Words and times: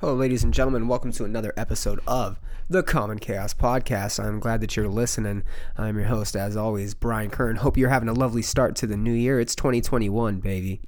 Hello, 0.00 0.14
ladies 0.14 0.44
and 0.44 0.52
gentlemen. 0.52 0.88
Welcome 0.88 1.10
to 1.12 1.24
another 1.24 1.54
episode 1.56 2.00
of 2.06 2.38
the 2.68 2.82
Common 2.82 3.18
Chaos 3.18 3.54
Podcast. 3.54 4.22
I'm 4.22 4.40
glad 4.40 4.60
that 4.60 4.76
you're 4.76 4.88
listening. 4.88 5.42
I'm 5.78 5.96
your 5.96 6.08
host, 6.08 6.36
as 6.36 6.54
always, 6.54 6.92
Brian 6.92 7.30
Kern. 7.30 7.56
Hope 7.56 7.78
you're 7.78 7.88
having 7.88 8.10
a 8.10 8.12
lovely 8.12 8.42
start 8.42 8.76
to 8.76 8.86
the 8.86 8.98
new 8.98 9.14
year. 9.14 9.40
It's 9.40 9.54
2021, 9.54 10.40
baby. 10.40 10.82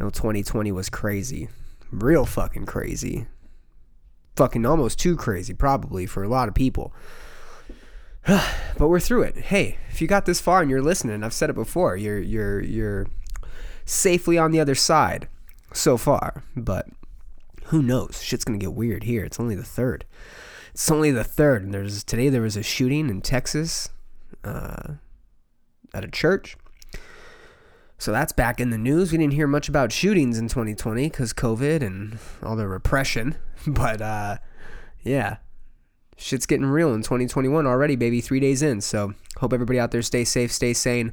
No, 0.00 0.10
2020 0.10 0.72
was 0.72 0.88
crazy. 0.88 1.50
Real 1.92 2.26
fucking 2.26 2.66
crazy. 2.66 3.28
Fucking 4.34 4.66
almost 4.66 4.98
too 4.98 5.14
crazy, 5.14 5.54
probably, 5.54 6.04
for 6.04 6.24
a 6.24 6.28
lot 6.28 6.48
of 6.48 6.54
people. 6.56 6.92
but 8.26 8.88
we're 8.88 8.98
through 8.98 9.22
it. 9.22 9.36
Hey, 9.36 9.78
if 9.88 10.02
you 10.02 10.08
got 10.08 10.26
this 10.26 10.40
far 10.40 10.62
and 10.62 10.68
you're 10.68 10.82
listening, 10.82 11.22
I've 11.22 11.32
said 11.32 11.48
it 11.48 11.54
before, 11.54 11.96
you're 11.96 12.18
you're 12.18 12.60
you're 12.60 13.06
safely 13.84 14.36
on 14.36 14.50
the 14.50 14.58
other 14.58 14.74
side 14.74 15.28
so 15.72 15.96
far. 15.96 16.42
But 16.56 16.88
who 17.70 17.82
knows? 17.82 18.20
Shit's 18.22 18.44
gonna 18.44 18.58
get 18.58 18.74
weird 18.74 19.04
here. 19.04 19.24
It's 19.24 19.40
only 19.40 19.54
the 19.54 19.64
third. 19.64 20.04
It's 20.72 20.90
only 20.90 21.10
the 21.10 21.24
third, 21.24 21.64
and 21.64 21.74
there's 21.74 22.04
today 22.04 22.28
there 22.28 22.42
was 22.42 22.56
a 22.56 22.62
shooting 22.62 23.08
in 23.08 23.20
Texas, 23.20 23.90
uh, 24.44 24.94
at 25.94 26.04
a 26.04 26.08
church. 26.08 26.56
So 27.98 28.12
that's 28.12 28.32
back 28.32 28.60
in 28.60 28.70
the 28.70 28.78
news. 28.78 29.12
We 29.12 29.18
didn't 29.18 29.34
hear 29.34 29.46
much 29.46 29.68
about 29.68 29.92
shootings 29.92 30.38
in 30.38 30.48
2020 30.48 31.08
because 31.10 31.34
COVID 31.34 31.82
and 31.82 32.18
all 32.42 32.56
the 32.56 32.68
repression. 32.68 33.36
But 33.66 34.00
uh, 34.00 34.38
yeah, 35.02 35.36
shit's 36.16 36.46
getting 36.46 36.64
real 36.64 36.94
in 36.94 37.02
2021 37.02 37.66
already, 37.66 37.94
baby. 37.94 38.22
Three 38.22 38.40
days 38.40 38.62
in. 38.62 38.80
So 38.80 39.12
hope 39.36 39.52
everybody 39.52 39.78
out 39.78 39.90
there 39.90 40.00
stay 40.00 40.24
safe, 40.24 40.50
stay 40.50 40.72
sane. 40.72 41.12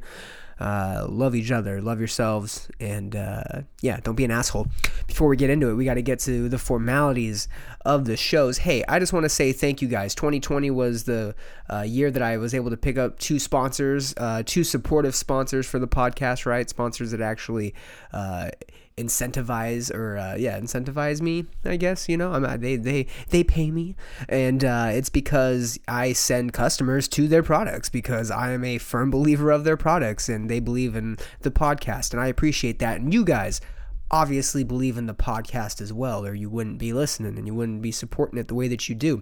Uh, 0.59 1.05
love 1.07 1.35
each 1.35 1.51
other, 1.51 1.81
love 1.81 1.99
yourselves, 1.99 2.67
and 2.79 3.15
uh, 3.15 3.61
yeah, 3.81 3.99
don't 4.01 4.15
be 4.15 4.25
an 4.25 4.31
asshole. 4.31 4.67
Before 5.05 5.27
we 5.27 5.37
get 5.37 5.49
into 5.49 5.69
it, 5.69 5.75
we 5.75 5.85
got 5.85 5.95
to 5.95 6.01
get 6.01 6.19
to 6.21 6.49
the 6.49 6.57
formalities 6.57 7.47
of 7.85 8.05
the 8.05 8.17
shows. 8.17 8.57
Hey, 8.57 8.83
I 8.87 8.99
just 8.99 9.13
want 9.13 9.23
to 9.23 9.29
say 9.29 9.53
thank 9.53 9.81
you 9.81 9.87
guys. 9.87 10.15
2020 10.15 10.71
was 10.71 11.03
the 11.03 11.35
uh, 11.71 11.81
year 11.81 12.09
that 12.09 12.21
I 12.21 12.37
was 12.37 12.53
able 12.55 12.71
to 12.71 12.77
pick 12.77 12.97
up 12.97 13.19
two 13.19 13.39
sponsors, 13.39 14.13
uh, 14.17 14.43
two 14.45 14.63
supportive 14.63 15.15
sponsors 15.15 15.67
for 15.67 15.79
the 15.79 15.87
podcast, 15.87 16.45
right? 16.45 16.67
Sponsors 16.67 17.11
that 17.11 17.21
actually 17.21 17.75
uh, 18.11 18.49
incentivize 18.97 19.93
or 19.93 20.17
uh, 20.17 20.35
yeah 20.35 20.59
incentivize 20.59 21.21
me 21.21 21.45
i 21.65 21.77
guess 21.77 22.09
you 22.09 22.17
know? 22.17 22.33
I'm, 22.33 22.59
they 22.59 22.75
they 22.75 23.05
they 23.29 23.43
pay 23.43 23.69
me. 23.69 23.95
And 24.27 24.65
uh, 24.65 24.89
it's 24.91 25.09
because 25.09 25.79
i 25.87 26.13
send 26.13 26.53
customers 26.53 27.07
to 27.09 27.27
their 27.27 27.43
products 27.43 27.89
because 27.89 28.31
i 28.31 28.51
am 28.51 28.63
a 28.63 28.79
firm 28.79 29.11
believer 29.11 29.51
of 29.51 29.63
their 29.63 29.77
products 29.77 30.29
and 30.29 30.49
they 30.49 30.59
believe 30.59 30.95
in 30.95 31.17
the 31.41 31.51
podcast. 31.51 32.11
And 32.11 32.21
i 32.21 32.27
appreciate 32.27 32.79
that. 32.79 32.99
And 32.99 33.13
you 33.13 33.23
guys 33.23 33.61
obviously 34.09 34.63
believe 34.63 34.97
in 34.97 35.05
the 35.05 35.13
podcast 35.13 35.81
as 35.81 35.91
well 35.91 36.25
or 36.25 36.33
you 36.33 36.49
wouldn't 36.49 36.77
be 36.77 36.93
listening 36.93 37.37
and 37.37 37.45
you 37.45 37.53
wouldn't 37.53 37.81
be 37.81 37.91
supporting 37.91 38.39
it 38.39 38.47
the 38.47 38.55
way 38.55 38.67
that 38.67 38.89
you 38.89 38.95
do. 38.95 39.21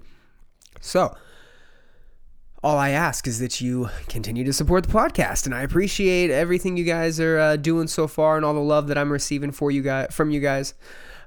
So 0.79 1.15
all 2.65 2.79
I 2.79 2.89
ask 2.89 3.27
is 3.27 3.37
that 3.41 3.61
you 3.61 3.91
continue 4.09 4.43
to 4.43 4.51
support 4.51 4.87
the 4.87 4.91
podcast, 4.91 5.45
and 5.45 5.53
I 5.53 5.61
appreciate 5.61 6.31
everything 6.31 6.77
you 6.77 6.83
guys 6.83 7.19
are 7.19 7.37
uh, 7.37 7.55
doing 7.57 7.85
so 7.85 8.07
far 8.07 8.37
and 8.37 8.43
all 8.43 8.55
the 8.55 8.59
love 8.59 8.87
that 8.87 8.97
I'm 8.97 9.11
receiving 9.11 9.51
for 9.51 9.69
you 9.69 9.83
guys 9.83 10.07
from 10.09 10.31
you 10.31 10.39
guys. 10.39 10.73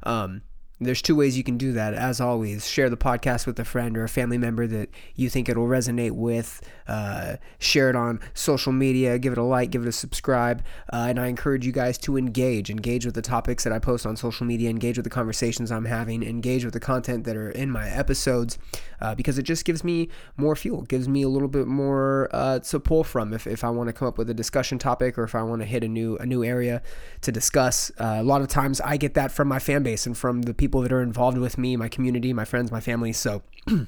Um, 0.02 0.42
there's 0.80 1.02
two 1.02 1.16
ways 1.16 1.36
you 1.36 1.42
can 1.42 1.58
do 1.58 1.72
that. 1.72 1.94
As 1.94 2.20
always, 2.20 2.68
share 2.68 2.88
the 2.88 2.96
podcast 2.96 3.46
with 3.46 3.58
a 3.58 3.64
friend 3.64 3.98
or 3.98 4.04
a 4.04 4.08
family 4.08 4.38
member 4.38 4.66
that 4.68 4.90
you 5.16 5.28
think 5.28 5.48
it'll 5.48 5.66
resonate 5.66 6.12
with. 6.12 6.60
Uh, 6.86 7.36
share 7.58 7.90
it 7.90 7.96
on 7.96 8.20
social 8.32 8.72
media. 8.72 9.18
Give 9.18 9.32
it 9.32 9.38
a 9.38 9.42
like. 9.42 9.70
Give 9.70 9.82
it 9.82 9.88
a 9.88 9.92
subscribe. 9.92 10.62
Uh, 10.92 11.06
and 11.08 11.18
I 11.18 11.26
encourage 11.26 11.66
you 11.66 11.72
guys 11.72 11.98
to 11.98 12.16
engage. 12.16 12.70
Engage 12.70 13.04
with 13.04 13.14
the 13.14 13.22
topics 13.22 13.64
that 13.64 13.72
I 13.72 13.80
post 13.80 14.06
on 14.06 14.16
social 14.16 14.46
media. 14.46 14.70
Engage 14.70 14.96
with 14.96 15.04
the 15.04 15.10
conversations 15.10 15.72
I'm 15.72 15.84
having. 15.84 16.22
Engage 16.22 16.64
with 16.64 16.74
the 16.74 16.80
content 16.80 17.24
that 17.24 17.36
are 17.36 17.50
in 17.50 17.70
my 17.70 17.88
episodes 17.88 18.56
uh, 19.00 19.14
because 19.16 19.36
it 19.38 19.42
just 19.42 19.64
gives 19.64 19.82
me 19.82 20.08
more 20.36 20.54
fuel. 20.54 20.82
Gives 20.82 21.08
me 21.08 21.22
a 21.22 21.28
little 21.28 21.48
bit 21.48 21.66
more 21.66 22.28
uh, 22.32 22.60
to 22.60 22.78
pull 22.78 23.02
from 23.02 23.32
if, 23.32 23.48
if 23.48 23.64
I 23.64 23.70
want 23.70 23.88
to 23.88 23.92
come 23.92 24.06
up 24.06 24.16
with 24.16 24.30
a 24.30 24.34
discussion 24.34 24.78
topic 24.78 25.18
or 25.18 25.24
if 25.24 25.34
I 25.34 25.42
want 25.42 25.62
to 25.62 25.66
hit 25.66 25.82
a 25.82 25.88
new 25.88 26.16
a 26.18 26.26
new 26.26 26.44
area 26.44 26.82
to 27.22 27.32
discuss. 27.32 27.90
Uh, 27.98 28.18
a 28.20 28.22
lot 28.22 28.42
of 28.42 28.48
times 28.48 28.80
I 28.80 28.96
get 28.96 29.14
that 29.14 29.32
from 29.32 29.48
my 29.48 29.58
fan 29.58 29.82
base 29.82 30.06
and 30.06 30.16
from 30.16 30.42
the 30.42 30.54
people 30.54 30.67
people 30.68 30.82
that 30.82 30.92
are 30.92 31.00
involved 31.00 31.38
with 31.38 31.56
me, 31.56 31.78
my 31.78 31.88
community, 31.88 32.30
my 32.34 32.44
friends, 32.44 32.70
my 32.70 32.78
family. 32.78 33.10
So, 33.10 33.42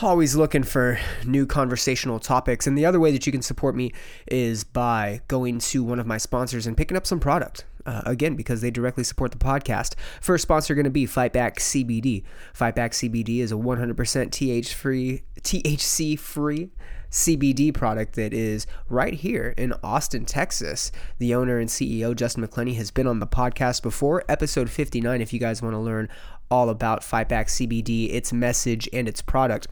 always 0.00 0.36
looking 0.36 0.62
for 0.62 1.00
new 1.24 1.44
conversational 1.44 2.20
topics. 2.20 2.68
And 2.68 2.78
the 2.78 2.86
other 2.86 3.00
way 3.00 3.10
that 3.10 3.26
you 3.26 3.32
can 3.32 3.42
support 3.42 3.74
me 3.74 3.92
is 4.28 4.62
by 4.62 5.22
going 5.26 5.58
to 5.58 5.82
one 5.82 5.98
of 5.98 6.06
my 6.06 6.18
sponsors 6.18 6.68
and 6.68 6.76
picking 6.76 6.96
up 6.96 7.04
some 7.04 7.18
product. 7.18 7.64
Uh, 7.84 8.00
again, 8.06 8.36
because 8.36 8.60
they 8.60 8.70
directly 8.70 9.02
support 9.02 9.32
the 9.32 9.38
podcast. 9.38 9.94
First 10.20 10.42
sponsor 10.42 10.74
going 10.74 10.84
to 10.84 10.90
be 10.90 11.04
Fightback 11.04 11.56
CBD. 11.56 12.22
Fightback 12.56 12.92
CBD 12.92 13.40
is 13.40 13.50
a 13.50 13.56
100% 13.56 14.30
TH 14.30 14.72
free, 14.72 15.24
THC 15.44 16.18
free 16.18 16.70
CBD 17.10 17.72
product 17.72 18.14
that 18.14 18.34
is 18.34 18.66
right 18.88 19.14
here 19.14 19.54
in 19.56 19.72
Austin, 19.84 20.24
Texas. 20.24 20.90
The 21.18 21.32
owner 21.34 21.58
and 21.58 21.70
CEO, 21.70 22.16
Justin 22.16 22.44
McClenny, 22.44 22.74
has 22.74 22.90
been 22.90 23.06
on 23.06 23.20
the 23.20 23.26
podcast 23.26 23.82
before, 23.82 24.24
episode 24.28 24.68
59, 24.68 25.20
if 25.20 25.32
you 25.32 25.38
guys 25.38 25.62
want 25.62 25.74
to 25.74 25.78
learn 25.78 26.08
all 26.50 26.70
about 26.70 27.02
Fightback 27.02 27.46
CBD, 27.46 28.12
its 28.12 28.32
message, 28.32 28.88
and 28.92 29.08
its 29.08 29.22
product. 29.22 29.68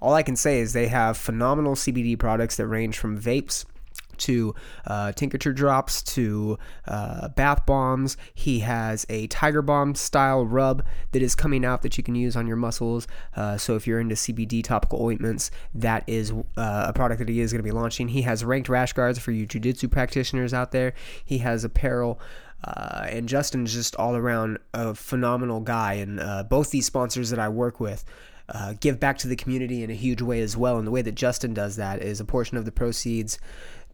All 0.00 0.12
I 0.12 0.22
can 0.22 0.36
say 0.36 0.60
is 0.60 0.72
they 0.72 0.88
have 0.88 1.16
phenomenal 1.16 1.76
CBD 1.76 2.18
products 2.18 2.56
that 2.56 2.66
range 2.66 2.98
from 2.98 3.18
vapes 3.18 3.64
to 4.22 4.54
uh, 4.86 5.12
tincture 5.12 5.52
drops 5.52 6.02
to 6.02 6.58
uh, 6.86 7.28
bath 7.28 7.66
bombs. 7.66 8.16
He 8.34 8.60
has 8.60 9.06
a 9.08 9.26
Tiger 9.28 9.62
Balm 9.62 9.94
style 9.94 10.44
rub 10.44 10.84
that 11.12 11.22
is 11.22 11.34
coming 11.34 11.64
out 11.64 11.82
that 11.82 11.96
you 11.96 12.04
can 12.04 12.14
use 12.14 12.36
on 12.36 12.46
your 12.46 12.56
muscles. 12.56 13.06
Uh, 13.36 13.56
so 13.56 13.76
if 13.76 13.86
you're 13.86 14.00
into 14.00 14.14
CBD 14.14 14.62
topical 14.64 15.02
ointments, 15.02 15.50
that 15.74 16.04
is 16.06 16.32
uh, 16.56 16.86
a 16.88 16.92
product 16.92 17.18
that 17.18 17.28
he 17.28 17.40
is 17.40 17.52
going 17.52 17.60
to 17.60 17.64
be 17.64 17.70
launching. 17.70 18.08
He 18.08 18.22
has 18.22 18.44
ranked 18.44 18.68
rash 18.68 18.92
guards 18.92 19.18
for 19.18 19.32
you 19.32 19.46
jiu-jitsu 19.46 19.88
practitioners 19.88 20.54
out 20.54 20.72
there. 20.72 20.94
He 21.24 21.38
has 21.38 21.64
apparel. 21.64 22.20
Uh, 22.64 23.06
and 23.10 23.28
Justin's 23.28 23.72
just 23.72 23.96
all 23.96 24.14
around 24.14 24.58
a 24.72 24.94
phenomenal 24.94 25.60
guy. 25.60 25.94
And 25.94 26.20
uh, 26.20 26.44
both 26.44 26.70
these 26.70 26.86
sponsors 26.86 27.30
that 27.30 27.40
I 27.40 27.48
work 27.48 27.80
with 27.80 28.04
uh, 28.48 28.74
give 28.80 29.00
back 29.00 29.18
to 29.18 29.28
the 29.28 29.36
community 29.36 29.82
in 29.82 29.90
a 29.90 29.94
huge 29.94 30.22
way 30.22 30.40
as 30.40 30.56
well. 30.56 30.78
And 30.78 30.86
the 30.86 30.90
way 30.90 31.02
that 31.02 31.14
Justin 31.14 31.54
does 31.54 31.76
that 31.76 32.02
is 32.02 32.20
a 32.20 32.24
portion 32.24 32.56
of 32.56 32.64
the 32.64 32.72
proceeds 32.72 33.38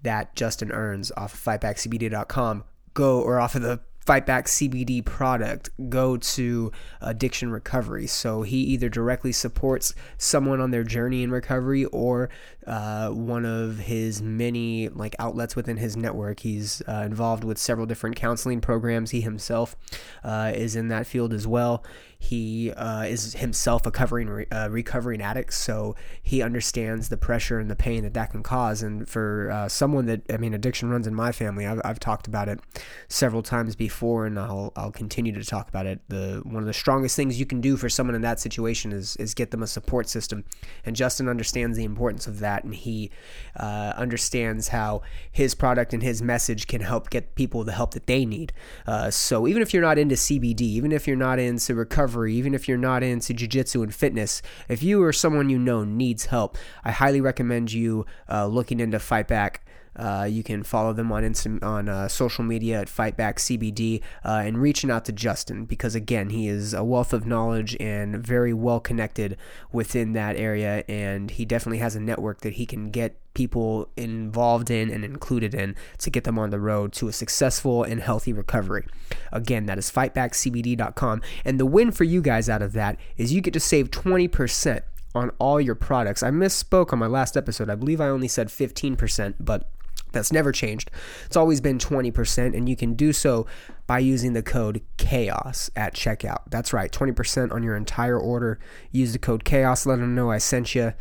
that 0.02 0.34
Justin 0.36 0.72
earns 0.72 1.12
off 1.16 1.34
of 1.34 1.40
fightbackcbd.com 1.40 2.64
go 2.94 3.20
or 3.20 3.38
off 3.38 3.54
of 3.54 3.62
the 3.62 3.80
Fightback 4.08 4.44
CBD 4.44 5.04
product 5.04 5.68
go 5.90 6.16
to 6.16 6.72
addiction 7.02 7.50
recovery. 7.50 8.06
So 8.06 8.40
he 8.40 8.56
either 8.56 8.88
directly 8.88 9.32
supports 9.32 9.94
someone 10.16 10.62
on 10.62 10.70
their 10.70 10.82
journey 10.82 11.22
in 11.22 11.30
recovery 11.30 11.84
or 11.84 12.30
uh, 12.68 13.08
one 13.08 13.46
of 13.46 13.78
his 13.78 14.20
many 14.20 14.88
like 14.90 15.16
outlets 15.18 15.56
within 15.56 15.78
his 15.78 15.96
network. 15.96 16.40
He's 16.40 16.82
uh, 16.86 17.02
involved 17.06 17.42
with 17.42 17.58
several 17.58 17.86
different 17.86 18.16
counseling 18.16 18.60
programs. 18.60 19.10
He 19.10 19.22
himself 19.22 19.76
uh, 20.22 20.52
is 20.54 20.76
in 20.76 20.88
that 20.88 21.06
field 21.06 21.32
as 21.32 21.46
well. 21.46 21.82
He 22.20 22.72
uh, 22.72 23.04
is 23.04 23.34
himself 23.34 23.86
a 23.86 23.92
covering 23.92 24.46
uh, 24.50 24.68
recovering 24.70 25.22
addict, 25.22 25.54
so 25.54 25.94
he 26.20 26.42
understands 26.42 27.08
the 27.08 27.16
pressure 27.16 27.60
and 27.60 27.70
the 27.70 27.76
pain 27.76 28.02
that 28.02 28.12
that 28.14 28.32
can 28.32 28.42
cause. 28.42 28.82
And 28.82 29.08
for 29.08 29.50
uh, 29.52 29.68
someone 29.68 30.06
that 30.06 30.22
I 30.28 30.36
mean, 30.36 30.52
addiction 30.52 30.90
runs 30.90 31.06
in 31.06 31.14
my 31.14 31.30
family. 31.30 31.64
I've, 31.64 31.80
I've 31.84 32.00
talked 32.00 32.26
about 32.26 32.48
it 32.48 32.58
several 33.06 33.42
times 33.42 33.76
before, 33.76 34.26
and 34.26 34.36
I'll 34.36 34.72
I'll 34.74 34.90
continue 34.90 35.32
to 35.32 35.44
talk 35.44 35.68
about 35.68 35.86
it. 35.86 36.00
The 36.08 36.42
one 36.44 36.62
of 36.62 36.66
the 36.66 36.72
strongest 36.72 37.14
things 37.14 37.38
you 37.38 37.46
can 37.46 37.60
do 37.60 37.76
for 37.76 37.88
someone 37.88 38.16
in 38.16 38.22
that 38.22 38.40
situation 38.40 38.90
is 38.90 39.14
is 39.16 39.32
get 39.32 39.52
them 39.52 39.62
a 39.62 39.68
support 39.68 40.08
system. 40.08 40.44
And 40.84 40.96
Justin 40.96 41.28
understands 41.28 41.76
the 41.76 41.84
importance 41.84 42.26
of 42.26 42.40
that, 42.40 42.57
and 42.64 42.74
he 42.74 43.10
uh, 43.56 43.92
understands 43.96 44.68
how 44.68 45.02
his 45.30 45.54
product 45.54 45.92
and 45.92 46.02
his 46.02 46.22
message 46.22 46.66
can 46.66 46.80
help 46.80 47.10
get 47.10 47.34
people 47.34 47.64
the 47.64 47.72
help 47.72 47.94
that 47.94 48.06
they 48.06 48.24
need. 48.24 48.52
Uh, 48.86 49.10
so 49.10 49.46
even 49.46 49.62
if 49.62 49.72
you're 49.72 49.82
not 49.82 49.98
into 49.98 50.14
CBD, 50.14 50.60
even 50.60 50.92
if 50.92 51.06
you're 51.06 51.16
not 51.16 51.38
into 51.38 51.74
recovery 51.74 51.98
recovery, 52.08 52.34
even 52.34 52.54
if 52.54 52.68
you're 52.68 52.78
not 52.78 53.02
into 53.02 53.32
jiu-jitsu 53.34 53.82
and 53.82 53.94
fitness, 53.94 54.42
if 54.68 54.82
you 54.82 55.02
or 55.02 55.12
someone 55.12 55.50
you 55.50 55.58
know 55.58 55.84
needs 55.84 56.26
help, 56.26 56.56
I 56.84 56.92
highly 56.92 57.20
recommend 57.20 57.72
you 57.72 58.06
uh, 58.30 58.46
looking 58.46 58.80
into 58.80 58.98
Fight 58.98 59.28
Back. 59.28 59.64
Uh, 59.98 60.24
you 60.30 60.42
can 60.42 60.62
follow 60.62 60.92
them 60.92 61.10
on 61.10 61.22
Insta- 61.22 61.62
on 61.62 61.88
uh, 61.88 62.08
social 62.08 62.44
media 62.44 62.80
at 62.80 62.88
FightbackCBD 62.88 64.00
uh, 64.24 64.42
and 64.44 64.58
reaching 64.58 64.90
out 64.90 65.04
to 65.06 65.12
Justin 65.12 65.64
because 65.64 65.94
again 65.94 66.30
he 66.30 66.48
is 66.48 66.72
a 66.72 66.84
wealth 66.84 67.12
of 67.12 67.26
knowledge 67.26 67.76
and 67.80 68.16
very 68.16 68.52
well 68.52 68.80
connected 68.80 69.36
within 69.72 70.12
that 70.12 70.36
area 70.36 70.84
and 70.88 71.32
he 71.32 71.44
definitely 71.44 71.78
has 71.78 71.96
a 71.96 72.00
network 72.00 72.42
that 72.42 72.54
he 72.54 72.66
can 72.66 72.90
get 72.90 73.18
people 73.34 73.88
involved 73.96 74.70
in 74.70 74.90
and 74.90 75.04
included 75.04 75.54
in 75.54 75.74
to 75.98 76.10
get 76.10 76.24
them 76.24 76.38
on 76.38 76.50
the 76.50 76.58
road 76.58 76.92
to 76.92 77.08
a 77.08 77.12
successful 77.12 77.82
and 77.84 78.00
healthy 78.00 78.32
recovery. 78.32 78.86
Again, 79.32 79.66
that 79.66 79.78
is 79.78 79.90
fightbackcbd.com 79.90 81.22
and 81.44 81.60
the 81.60 81.66
win 81.66 81.90
for 81.90 82.04
you 82.04 82.22
guys 82.22 82.48
out 82.48 82.62
of 82.62 82.72
that 82.72 82.98
is 83.16 83.32
you 83.32 83.40
get 83.40 83.54
to 83.54 83.60
save 83.60 83.90
20% 83.90 84.82
on 85.14 85.30
all 85.38 85.60
your 85.60 85.74
products. 85.74 86.22
I 86.22 86.30
misspoke 86.30 86.92
on 86.92 86.98
my 86.98 87.06
last 87.06 87.36
episode. 87.36 87.70
I 87.70 87.74
believe 87.74 88.00
I 88.00 88.08
only 88.08 88.28
said 88.28 88.48
15%, 88.48 89.34
but 89.40 89.68
That's 90.12 90.32
never 90.32 90.52
changed. 90.52 90.90
It's 91.26 91.36
always 91.36 91.60
been 91.60 91.78
20%, 91.78 92.56
and 92.56 92.68
you 92.68 92.76
can 92.76 92.94
do 92.94 93.12
so 93.12 93.46
by 93.86 93.98
using 94.00 94.32
the 94.32 94.42
code 94.42 94.82
CHAOS 94.98 95.70
at 95.76 95.94
checkout. 95.94 96.42
That's 96.50 96.72
right, 96.72 96.90
20% 96.90 97.52
on 97.52 97.62
your 97.62 97.76
entire 97.76 98.18
order. 98.18 98.58
Use 98.90 99.12
the 99.12 99.18
code 99.18 99.44
CHAOS, 99.44 99.86
let 99.86 99.98
them 99.98 100.14
know 100.14 100.30
I 100.30 100.38
sent 100.38 100.74
you, 100.74 100.92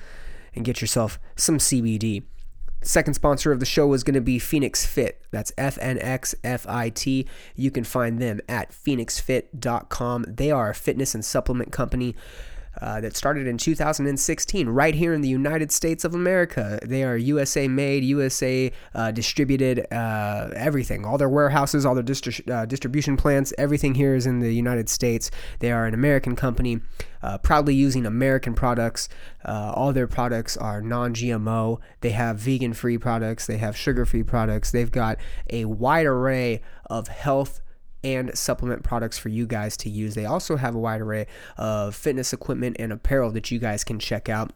and 0.55 0.65
get 0.65 0.81
yourself 0.81 1.19
some 1.35 1.57
CBD. 1.57 2.23
Second 2.81 3.15
sponsor 3.15 3.51
of 3.51 3.59
the 3.59 3.65
show 3.65 3.91
is 3.93 4.03
going 4.03 4.13
to 4.13 4.21
be 4.21 4.39
Phoenix 4.39 4.85
Fit. 4.85 5.21
That's 5.31 5.51
F 5.57 5.77
N 5.81 5.97
X 5.99 6.35
F 6.43 6.65
I 6.69 6.89
T. 6.89 7.27
You 7.55 7.71
can 7.71 7.83
find 7.83 8.19
them 8.19 8.39
at 8.47 8.71
phoenixfit.com. 8.71 10.25
They 10.27 10.51
are 10.51 10.69
a 10.69 10.75
fitness 10.75 11.15
and 11.15 11.25
supplement 11.25 11.71
company 11.71 12.15
uh, 12.81 13.01
that 13.01 13.15
started 13.15 13.47
in 13.47 13.57
2016 13.57 14.69
right 14.69 14.95
here 14.95 15.13
in 15.13 15.21
the 15.21 15.27
United 15.29 15.71
States 15.71 16.03
of 16.03 16.13
America. 16.13 16.79
They 16.83 17.03
are 17.03 17.17
USA 17.17 17.67
made, 17.67 18.03
USA 18.03 18.71
uh, 18.93 19.11
distributed, 19.11 19.85
uh, 19.91 20.49
everything. 20.55 21.05
All 21.05 21.17
their 21.17 21.29
warehouses, 21.29 21.85
all 21.85 21.95
their 21.95 22.03
distri- 22.03 22.49
uh, 22.49 22.65
distribution 22.65 23.17
plants, 23.17 23.53
everything 23.57 23.95
here 23.95 24.15
is 24.15 24.25
in 24.25 24.39
the 24.39 24.53
United 24.53 24.89
States. 24.89 25.31
They 25.59 25.71
are 25.71 25.85
an 25.85 25.93
American 25.93 26.35
company, 26.35 26.81
uh, 27.21 27.37
proudly 27.39 27.75
using 27.75 28.05
American 28.05 28.53
products. 28.53 29.09
All 29.45 29.93
their 29.93 30.07
products 30.07 30.57
are 30.57 30.81
non 30.81 31.13
GMO. 31.13 31.79
They 32.01 32.11
have 32.11 32.37
vegan 32.37 32.73
free 32.73 32.97
products, 32.97 33.47
they 33.47 33.57
have 33.57 33.77
sugar 33.77 34.05
free 34.05 34.23
products. 34.23 34.71
They've 34.71 34.91
got 34.91 35.17
a 35.49 35.65
wide 35.65 36.05
array 36.05 36.61
of 36.89 37.07
health 37.07 37.61
and 38.07 38.37
supplement 38.37 38.83
products 38.83 39.17
for 39.17 39.27
you 39.27 39.45
guys 39.45 39.75
to 39.77 39.89
use. 39.89 40.15
They 40.15 40.25
also 40.25 40.55
have 40.55 40.75
a 40.75 40.79
wide 40.79 41.01
array 41.01 41.27
of 41.57 41.93
fitness 41.93 42.31
equipment 42.31 42.77
and 42.79 42.93
apparel 42.93 43.31
that 43.31 43.51
you 43.51 43.59
guys 43.59 43.83
can 43.83 43.99
check 43.99 44.29
out. 44.29 44.53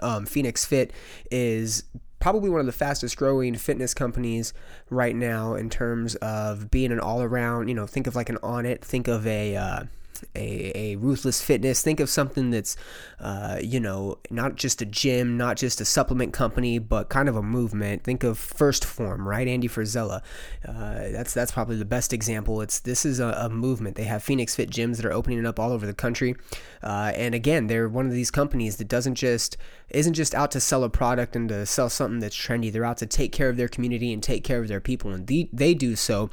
Um, 0.00 0.24
Phoenix 0.24 0.64
Fit 0.64 0.92
is 1.30 1.84
probably 2.18 2.48
one 2.48 2.60
of 2.60 2.66
the 2.66 2.72
fastest 2.72 3.16
growing 3.16 3.54
fitness 3.56 3.92
companies 3.94 4.52
right 4.90 5.14
now 5.14 5.54
in 5.54 5.68
terms 5.68 6.14
of 6.16 6.70
being 6.70 6.90
an 6.92 6.98
all 6.98 7.22
around, 7.22 7.68
you 7.68 7.74
know, 7.74 7.86
think 7.86 8.06
of 8.06 8.16
like 8.16 8.30
an 8.30 8.38
Onnit, 8.38 8.80
think 8.80 9.06
of 9.06 9.26
a, 9.26 9.54
uh, 9.56 9.84
a, 10.34 10.72
a 10.74 10.96
ruthless 10.96 11.42
fitness. 11.42 11.82
Think 11.82 12.00
of 12.00 12.08
something 12.08 12.50
that's 12.50 12.76
uh, 13.20 13.58
you 13.62 13.80
know 13.80 14.18
not 14.30 14.56
just 14.56 14.82
a 14.82 14.86
gym 14.86 15.36
not 15.36 15.56
just 15.56 15.80
a 15.80 15.84
supplement 15.84 16.32
company 16.32 16.78
but 16.78 17.08
kind 17.08 17.28
of 17.28 17.36
a 17.36 17.42
movement. 17.42 18.04
Think 18.04 18.24
of 18.24 18.38
1st 18.38 18.84
Form, 18.84 19.28
right? 19.28 19.46
Andy 19.46 19.68
frisella 19.68 20.22
uh, 20.66 21.08
that's 21.10 21.34
that's 21.34 21.52
probably 21.52 21.76
the 21.76 21.84
best 21.84 22.12
example. 22.12 22.60
It's 22.60 22.80
this 22.80 23.04
is 23.04 23.20
a, 23.20 23.28
a, 23.28 23.48
movement. 23.48 23.96
They 23.96 24.04
have 24.04 24.22
phoenix 24.22 24.54
fit 24.54 24.70
gyms 24.70 24.96
that 24.96 25.04
are 25.04 25.12
opening 25.12 25.44
up 25.46 25.58
all 25.58 25.72
over 25.72 25.86
the 25.86 25.94
country. 25.94 26.36
Uh, 26.82 27.12
and 27.14 27.34
again 27.34 27.66
they're 27.66 27.88
one 27.88 28.06
of 28.06 28.12
these 28.12 28.30
companies 28.30 28.76
that 28.76 28.88
doesn't 28.88 29.16
just 29.16 29.56
isn't 29.90 30.14
just 30.14 30.34
out 30.34 30.50
to 30.50 30.60
sell 30.60 30.84
a 30.84 30.90
product 30.90 31.34
and 31.34 31.48
to 31.48 31.66
sell 31.66 31.88
something 31.88 32.20
that's 32.20 32.36
trendy. 32.36 32.72
They're 32.72 32.84
out 32.84 32.98
to 32.98 33.06
take 33.06 33.32
care 33.32 33.48
of 33.48 33.56
their 33.56 33.68
community 33.68 34.12
and 34.12 34.22
take 34.22 34.44
care 34.44 34.60
of 34.60 34.68
their 34.68 34.80
people 34.80 35.12
and 35.12 35.26
they, 35.26 35.48
they 35.52 35.74
do 35.74 35.96
so 35.96 36.30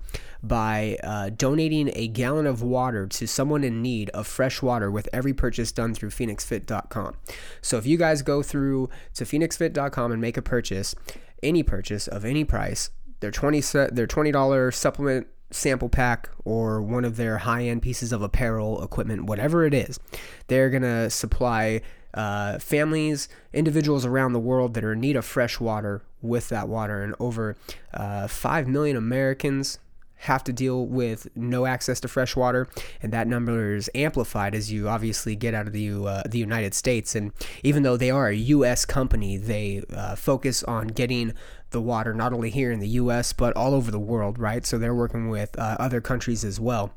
by 0.47 0.97
uh, 1.03 1.29
donating 1.29 1.91
a 1.93 2.07
gallon 2.07 2.45
of 2.45 2.61
water 2.61 3.07
to 3.07 3.27
someone 3.27 3.63
in 3.63 3.81
need 3.81 4.09
of 4.11 4.27
fresh 4.27 4.61
water 4.61 4.91
with 4.91 5.09
every 5.11 5.33
purchase 5.33 5.71
done 5.71 5.93
through 5.93 6.09
phoenixfit.com. 6.09 7.15
So 7.61 7.77
if 7.77 7.85
you 7.85 7.97
guys 7.97 8.21
go 8.21 8.43
through 8.43 8.89
to 9.15 9.23
phoenixfit.com 9.23 10.11
and 10.11 10.21
make 10.21 10.37
a 10.37 10.41
purchase, 10.41 10.95
any 11.41 11.63
purchase 11.63 12.07
of 12.07 12.25
any 12.25 12.43
price, 12.43 12.89
their 13.19 13.31
20 13.31 13.61
their 13.91 14.07
$20 14.07 14.73
supplement 14.73 15.27
sample 15.51 15.89
pack 15.89 16.29
or 16.43 16.81
one 16.81 17.05
of 17.05 17.17
their 17.17 17.39
high-end 17.39 17.81
pieces 17.81 18.11
of 18.11 18.21
apparel, 18.21 18.83
equipment, 18.83 19.25
whatever 19.25 19.65
it 19.65 19.73
is, 19.73 19.99
they're 20.47 20.69
to 20.83 21.09
supply 21.09 21.81
uh, 22.13 22.57
families, 22.59 23.27
individuals 23.53 24.05
around 24.05 24.33
the 24.33 24.39
world 24.39 24.73
that 24.73 24.83
are 24.83 24.93
in 24.93 25.01
need 25.01 25.15
of 25.15 25.25
fresh 25.25 25.59
water 25.59 26.01
with 26.21 26.49
that 26.49 26.67
water. 26.67 27.03
And 27.03 27.13
over 27.19 27.55
uh, 27.93 28.27
5 28.27 28.67
million 28.67 28.95
Americans 28.95 29.79
have 30.25 30.43
to 30.45 30.53
deal 30.53 30.85
with 30.85 31.27
no 31.35 31.65
access 31.65 31.99
to 32.01 32.07
fresh 32.07 32.35
water, 32.35 32.67
and 33.01 33.11
that 33.13 33.27
number 33.27 33.75
is 33.75 33.89
amplified 33.95 34.53
as 34.53 34.71
you 34.71 34.87
obviously 34.89 35.35
get 35.35 35.53
out 35.53 35.67
of 35.67 35.73
the 35.73 35.91
uh, 35.91 36.23
the 36.27 36.39
United 36.39 36.73
States. 36.73 37.15
And 37.15 37.31
even 37.63 37.83
though 37.83 37.97
they 37.97 38.11
are 38.11 38.27
a 38.27 38.35
U.S. 38.35 38.85
company, 38.85 39.37
they 39.37 39.83
uh, 39.93 40.15
focus 40.15 40.63
on 40.63 40.87
getting 40.87 41.33
the 41.71 41.81
water 41.81 42.13
not 42.13 42.33
only 42.33 42.49
here 42.49 42.71
in 42.71 42.79
the 42.79 42.89
U.S. 42.89 43.33
but 43.33 43.55
all 43.55 43.73
over 43.73 43.91
the 43.91 43.99
world, 43.99 44.39
right? 44.39 44.65
So 44.65 44.77
they're 44.77 44.95
working 44.95 45.29
with 45.29 45.57
uh, 45.57 45.77
other 45.79 46.01
countries 46.01 46.43
as 46.43 46.59
well. 46.59 46.93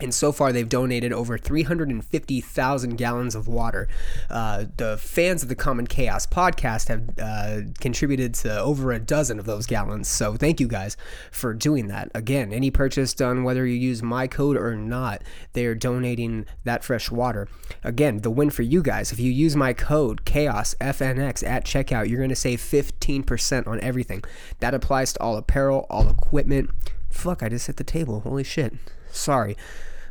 And 0.00 0.14
so 0.14 0.30
far, 0.30 0.52
they've 0.52 0.68
donated 0.68 1.12
over 1.12 1.36
350,000 1.36 2.96
gallons 2.96 3.34
of 3.34 3.48
water. 3.48 3.88
Uh, 4.30 4.66
the 4.76 4.96
fans 4.96 5.42
of 5.42 5.48
the 5.48 5.56
Common 5.56 5.86
Chaos 5.86 6.24
podcast 6.24 6.88
have 6.88 7.18
uh, 7.18 7.68
contributed 7.80 8.34
to 8.34 8.60
over 8.60 8.92
a 8.92 9.00
dozen 9.00 9.38
of 9.38 9.44
those 9.44 9.66
gallons. 9.66 10.08
So 10.08 10.34
thank 10.34 10.60
you 10.60 10.68
guys 10.68 10.96
for 11.32 11.52
doing 11.52 11.88
that. 11.88 12.10
Again, 12.14 12.52
any 12.52 12.70
purchase 12.70 13.12
done, 13.12 13.42
whether 13.42 13.66
you 13.66 13.74
use 13.74 14.02
my 14.02 14.28
code 14.28 14.56
or 14.56 14.76
not, 14.76 15.22
they 15.52 15.66
are 15.66 15.74
donating 15.74 16.46
that 16.64 16.84
fresh 16.84 17.10
water. 17.10 17.48
Again, 17.82 18.18
the 18.18 18.30
win 18.30 18.50
for 18.50 18.62
you 18.62 18.82
guys. 18.82 19.10
If 19.10 19.18
you 19.18 19.32
use 19.32 19.56
my 19.56 19.72
code 19.72 20.24
Chaos 20.24 20.74
FNX 20.80 21.46
at 21.46 21.64
checkout, 21.64 22.08
you're 22.08 22.18
going 22.18 22.28
to 22.28 22.36
save 22.36 22.60
15% 22.60 23.66
on 23.66 23.80
everything. 23.80 24.22
That 24.60 24.74
applies 24.74 25.12
to 25.14 25.20
all 25.20 25.36
apparel, 25.36 25.86
all 25.90 26.08
equipment. 26.08 26.70
Fuck, 27.10 27.42
I 27.42 27.48
just 27.48 27.66
hit 27.66 27.76
the 27.76 27.84
table. 27.84 28.20
Holy 28.20 28.44
shit. 28.44 28.74
Sorry. 29.18 29.56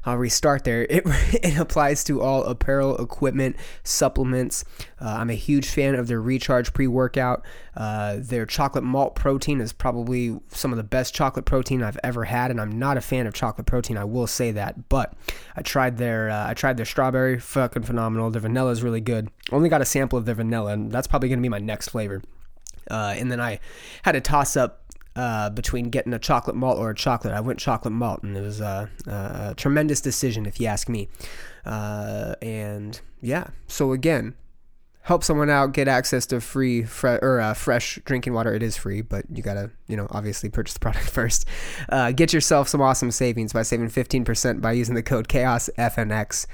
I'll 0.07 0.18
restart 0.18 0.63
there. 0.63 0.83
It, 0.83 1.04
it 1.44 1.57
applies 1.57 2.04
to 2.06 2.21
all 2.21 2.45
apparel, 2.45 2.98
equipment, 2.98 3.57
supplements. 3.83 4.63
Uh, 5.01 5.18
I'm 5.19 5.30
a 5.30 5.36
huge 5.36 5.68
fan 5.68 5.95
of 5.95 6.07
their 6.07 6.21
Recharge 6.21 6.74
pre 6.74 6.88
workout. 6.88 7.44
Uh, 7.75 8.15
their 8.19 8.45
chocolate 8.45 8.86
malt 8.86 9.15
protein 9.15 9.59
is 9.59 9.74
probably 9.74 10.39
some 10.48 10.71
of 10.71 10.77
the 10.77 10.83
best 10.83 11.13
chocolate 11.13 11.44
protein 11.44 11.83
I've 11.83 12.00
ever 12.06 12.24
had, 12.24 12.51
and 12.51 12.62
I'm 12.62 12.80
not 12.80 12.95
a 12.95 13.01
fan 13.01 13.27
of 13.27 13.33
chocolate 13.33 13.68
protein. 13.68 13.98
I 13.98 14.06
will 14.06 14.27
say 14.27 14.51
that, 14.51 14.88
but 14.88 15.13
I 15.57 15.62
tried 15.62 15.98
their 15.98 16.30
uh, 16.30 16.50
I 16.50 16.53
tried 16.53 16.77
their 16.77 16.86
strawberry, 16.86 17.38
fucking 17.38 17.83
phenomenal. 17.83 18.31
Their 18.31 18.42
vanilla 18.42 18.71
is 18.71 18.81
really 18.81 19.01
good. 19.01 19.30
Only 19.51 19.68
got 19.68 19.81
a 19.81 19.86
sample 19.86 20.18
of 20.18 20.25
their 20.25 20.36
vanilla, 20.36 20.71
and 20.71 20.89
that's 20.89 21.07
probably 21.07 21.27
gonna 21.27 21.42
be 21.42 21.50
my 21.50 21.60
next 21.60 21.89
flavor. 21.89 22.21
Uh, 22.89 23.13
and 23.18 23.30
then 23.30 23.42
I 23.42 23.60
had 24.03 24.15
a 24.15 24.21
toss 24.21 24.56
up 24.56 24.83
uh, 25.18 25.50
between 25.50 25.90
getting 25.90 26.14
a 26.14 26.19
chocolate 26.19 26.56
malt 26.56 26.78
or 26.78 26.92
a 26.92 26.96
chocolate. 26.96 27.34
I 27.34 27.40
went 27.40 27.58
chocolate 27.58 27.92
malt, 27.92 28.22
and 28.22 28.38
it 28.38 28.42
was 28.42 28.62
a, 28.62 28.88
a 29.08 29.56
tremendous 29.58 30.00
decision, 30.00 30.46
if 30.46 30.60
you 30.60 30.68
ask 30.68 30.88
me. 30.88 31.10
Uh, 31.66 32.36
and 32.42 33.02
yeah, 33.19 33.48
so 33.66 33.94
again, 33.94 34.36
help 35.02 35.24
someone 35.24 35.50
out, 35.50 35.74
get 35.74 35.88
access 35.88 36.28
to 36.28 36.40
free 36.40 36.84
fre- 36.84 37.18
or 37.24 37.42
uh, 37.42 37.56
fresh 37.56 37.98
drinking 38.06 38.34
water. 38.34 38.54
It 38.54 38.62
is 38.62 38.78
free, 38.78 39.02
but 39.02 39.25
you 39.34 39.42
gotta, 39.42 39.72
you 39.88 39.98
know, 39.98 40.06
obviously 40.12 40.50
purchase 40.50 40.75
the 40.75 40.80
product 40.81 41.10
first. 41.10 41.46
Uh, 41.90 42.12
get 42.12 42.31
yourself 42.31 42.68
some 42.68 42.81
awesome 42.81 43.10
savings 43.10 43.54
by 43.54 43.63
saving 43.63 43.90
15% 43.90 44.62
by 44.62 44.72
using 44.72 44.94
the 44.94 45.04
code 45.04 45.28
CHAOSFNX. 45.28 46.46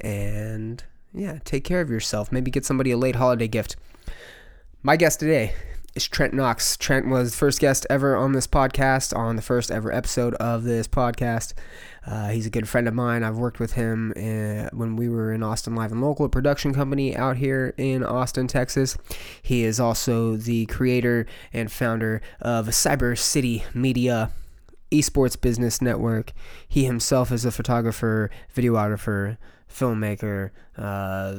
And 0.00 0.82
yeah, 1.14 1.38
take 1.44 1.62
care 1.62 1.80
of 1.80 1.90
yourself. 1.90 2.32
Maybe 2.32 2.50
get 2.50 2.64
somebody 2.64 2.90
a 2.90 2.96
late 2.96 3.16
holiday 3.16 3.46
gift. 3.46 3.76
My 4.82 4.96
guest 4.96 5.20
today 5.20 5.54
is 5.94 6.06
Trent 6.06 6.32
Knox. 6.32 6.76
Trent 6.76 7.08
was 7.08 7.32
the 7.32 7.36
first 7.36 7.60
guest 7.60 7.86
ever 7.90 8.16
on 8.16 8.32
this 8.32 8.46
podcast, 8.46 9.16
on 9.16 9.36
the 9.36 9.42
first 9.42 9.70
ever 9.70 9.92
episode 9.92 10.34
of 10.34 10.64
this 10.64 10.86
podcast. 10.86 11.52
Uh, 12.06 12.28
he's 12.28 12.46
a 12.46 12.50
good 12.50 12.68
friend 12.68 12.86
of 12.86 12.94
mine. 12.94 13.22
I've 13.22 13.38
worked 13.38 13.58
with 13.58 13.72
him 13.72 14.12
in, 14.12 14.66
uh, 14.66 14.70
when 14.72 14.96
we 14.96 15.08
were 15.08 15.32
in 15.32 15.42
Austin 15.42 15.74
Live 15.74 15.92
and 15.92 16.00
Local, 16.00 16.26
a 16.26 16.28
production 16.28 16.72
company 16.72 17.16
out 17.16 17.36
here 17.36 17.74
in 17.76 18.04
Austin, 18.04 18.46
Texas. 18.46 18.96
He 19.42 19.64
is 19.64 19.80
also 19.80 20.36
the 20.36 20.66
creator 20.66 21.26
and 21.52 21.70
founder 21.70 22.22
of 22.40 22.66
Cyber 22.68 23.18
City 23.18 23.64
Media 23.74 24.30
esports 24.92 25.40
business 25.40 25.82
network. 25.82 26.32
He 26.68 26.84
himself 26.84 27.32
is 27.32 27.44
a 27.44 27.50
photographer, 27.50 28.30
videographer, 28.54 29.38
filmmaker, 29.68 30.50
uh, 30.76 31.34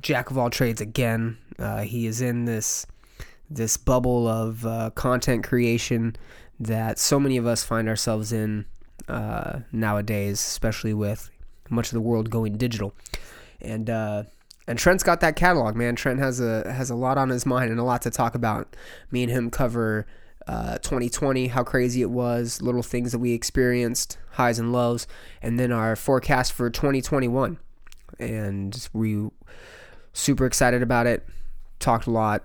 jack 0.00 0.30
of 0.30 0.38
all 0.38 0.50
trades 0.50 0.80
again. 0.80 1.38
Uh, 1.58 1.80
he 1.80 2.06
is 2.06 2.20
in 2.20 2.44
this 2.44 2.86
this 3.50 3.76
bubble 3.76 4.26
of 4.26 4.66
uh, 4.66 4.90
content 4.94 5.44
creation 5.44 6.16
that 6.60 6.98
so 6.98 7.18
many 7.18 7.36
of 7.36 7.46
us 7.46 7.64
find 7.64 7.88
ourselves 7.88 8.32
in 8.32 8.66
uh, 9.08 9.60
nowadays, 9.72 10.38
especially 10.38 10.92
with 10.92 11.30
much 11.70 11.88
of 11.88 11.92
the 11.92 12.00
world 12.00 12.30
going 12.30 12.56
digital. 12.56 12.94
And 13.60 13.88
uh, 13.88 14.24
and 14.66 14.78
Trent's 14.78 15.02
got 15.02 15.20
that 15.20 15.36
catalog, 15.36 15.76
man. 15.76 15.96
Trent 15.96 16.18
has 16.18 16.40
a 16.40 16.70
has 16.70 16.90
a 16.90 16.94
lot 16.94 17.18
on 17.18 17.30
his 17.30 17.46
mind 17.46 17.70
and 17.70 17.80
a 17.80 17.84
lot 17.84 18.02
to 18.02 18.10
talk 18.10 18.34
about. 18.34 18.76
Me 19.10 19.22
and 19.22 19.32
him 19.32 19.50
cover 19.50 20.06
2020, 20.46 21.50
uh, 21.50 21.54
how 21.54 21.62
crazy 21.62 22.00
it 22.02 22.10
was, 22.10 22.62
little 22.62 22.82
things 22.82 23.12
that 23.12 23.18
we 23.18 23.32
experienced, 23.32 24.18
highs 24.32 24.58
and 24.58 24.72
lows, 24.72 25.06
and 25.42 25.58
then 25.58 25.72
our 25.72 25.94
forecast 25.94 26.52
for 26.52 26.70
2021. 26.70 27.58
And 28.18 28.88
we 28.92 29.28
super 30.12 30.46
excited 30.46 30.82
about 30.82 31.06
it. 31.06 31.26
Talked 31.78 32.06
a 32.06 32.10
lot 32.10 32.44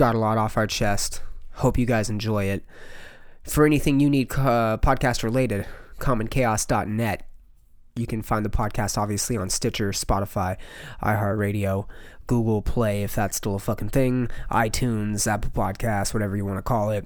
got 0.00 0.14
a 0.14 0.18
lot 0.18 0.38
off 0.38 0.56
our 0.56 0.66
chest. 0.66 1.20
Hope 1.56 1.76
you 1.76 1.84
guys 1.84 2.08
enjoy 2.08 2.44
it. 2.44 2.64
For 3.44 3.66
anything 3.66 4.00
you 4.00 4.08
need 4.08 4.32
uh, 4.32 4.78
podcast 4.80 5.22
related, 5.22 5.66
commonchaos.net. 5.98 7.26
You 7.96 8.06
can 8.06 8.22
find 8.22 8.42
the 8.42 8.48
podcast 8.50 8.96
obviously 8.96 9.36
on 9.36 9.50
Stitcher, 9.50 9.90
Spotify, 9.92 10.56
iHeartRadio, 11.02 11.86
Google 12.26 12.62
Play, 12.62 13.02
if 13.02 13.14
that's 13.14 13.36
still 13.36 13.56
a 13.56 13.58
fucking 13.58 13.90
thing, 13.90 14.30
iTunes, 14.50 15.26
Apple 15.30 15.50
Podcasts, 15.50 16.14
whatever 16.14 16.34
you 16.34 16.46
want 16.46 16.56
to 16.56 16.62
call 16.62 16.88
it. 16.90 17.04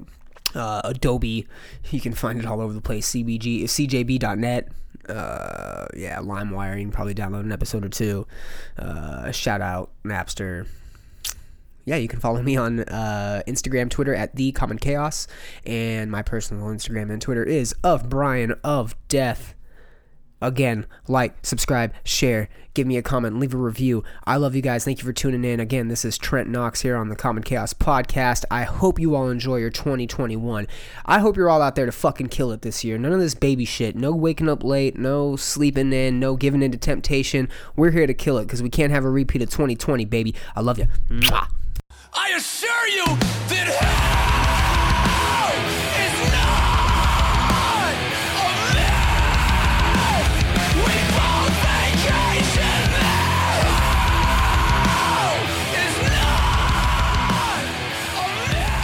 uh, 0.55 0.83
Adobe. 0.85 1.49
You 1.91 2.01
can 2.01 2.13
find 2.15 2.39
it 2.39 2.47
all 2.47 2.61
over 2.61 2.73
the 2.73 2.81
place. 2.81 3.11
CBG, 3.11 3.65
CJB.net. 3.65 4.69
Uh, 5.09 5.87
yeah, 5.97 6.19
LimeWire. 6.19 6.77
You 6.77 6.85
can 6.85 6.93
probably 6.93 7.15
download 7.15 7.41
an 7.41 7.51
episode 7.51 7.85
or 7.85 7.89
two. 7.89 8.25
Uh, 8.79 9.33
shout 9.33 9.61
out 9.61 9.91
Napster. 10.05 10.69
Yeah, 11.85 11.97
you 11.97 12.09
can 12.09 12.21
follow 12.21 12.43
me 12.43 12.57
on 12.57 12.81
uh, 12.81 13.43
Instagram, 13.47 13.91
Twitter 13.91 14.15
at 14.15 14.35
the 14.37 14.53
Common 14.53 14.79
Chaos, 14.79 15.27
and 15.67 16.11
my 16.11 16.23
personal 16.23 16.67
Instagram 16.69 17.11
and 17.11 17.21
Twitter 17.21 17.45
is 17.45 17.75
of 17.85 18.09
Brian 18.09 18.55
of 18.65 18.95
Death. 19.09 19.55
Again, 20.41 20.87
like, 21.09 21.35
subscribe, 21.43 21.95
share, 22.05 22.51
give 22.75 22.87
me 22.87 22.99
a 22.99 23.03
comment, 23.03 23.39
leave 23.39 23.55
a 23.55 23.59
review. 23.59 24.05
I 24.27 24.37
love 24.37 24.55
you 24.55 24.61
guys. 24.61 24.85
Thank 24.85 24.99
you 24.99 25.05
for 25.05 25.13
tuning 25.13 25.43
in. 25.43 25.59
Again, 25.59 25.89
this 25.89 26.05
is 26.05 26.19
Trent 26.19 26.51
Knox 26.51 26.83
here 26.83 26.97
on 26.97 27.09
the 27.09 27.17
Common 27.17 27.43
Chaos 27.43 27.73
Podcast. 27.73 28.45
I 28.51 28.65
hope 28.65 28.99
you 28.99 29.15
all 29.15 29.31
enjoy 29.31 29.57
your 29.57 29.71
2021. 29.71 30.67
I 31.07 31.19
hope 31.21 31.37
you're 31.37 31.49
all 31.49 31.63
out 31.63 31.77
there 31.77 31.87
to 31.87 31.93
fucking 31.93 32.29
kill 32.29 32.53
it 32.53 32.61
this 32.61 32.85
year. 32.85 32.99
None 32.99 33.13
of 33.13 33.21
this 33.21 33.35
baby 33.35 33.65
shit. 33.65 33.97
No 33.97 34.13
waking 34.13 34.51
up 34.51 34.63
late, 34.63 34.99
no 34.99 35.37
sleeping 35.37 35.95
in, 35.95 36.21
no 36.21 36.37
giving 36.37 36.63
in 36.63 36.73
to 36.73 36.79
temptation. 36.79 37.49
We're 37.75 37.93
here 37.93 38.07
to 38.07 38.15
kill 38.15 38.37
it 38.37 38.45
because 38.45 38.63
we 38.63 38.71
can't 38.71 38.93
have 38.93 39.05
a 39.05 39.11
repeat 39.11 39.41
of 39.41 39.49
2020, 39.49 40.05
baby. 40.05 40.35
I 40.55 40.61
love 40.61 40.79
you. 40.79 40.89
Mwah. 41.09 41.49
I 42.17 42.29
assure 42.37 42.87
you 42.89 43.05
that 43.51 43.67
hell 43.75 45.51
is 45.99 46.17
not 46.31 47.95
a 48.39 48.55
myth. 48.75 49.03
We 50.79 50.95
both 51.11 51.59
vacation 51.67 52.79
there. 52.95 53.35
Hell 54.95 55.43
is 55.83 55.97
not 56.15 56.47
a 58.15 58.27
myth. 58.47 58.79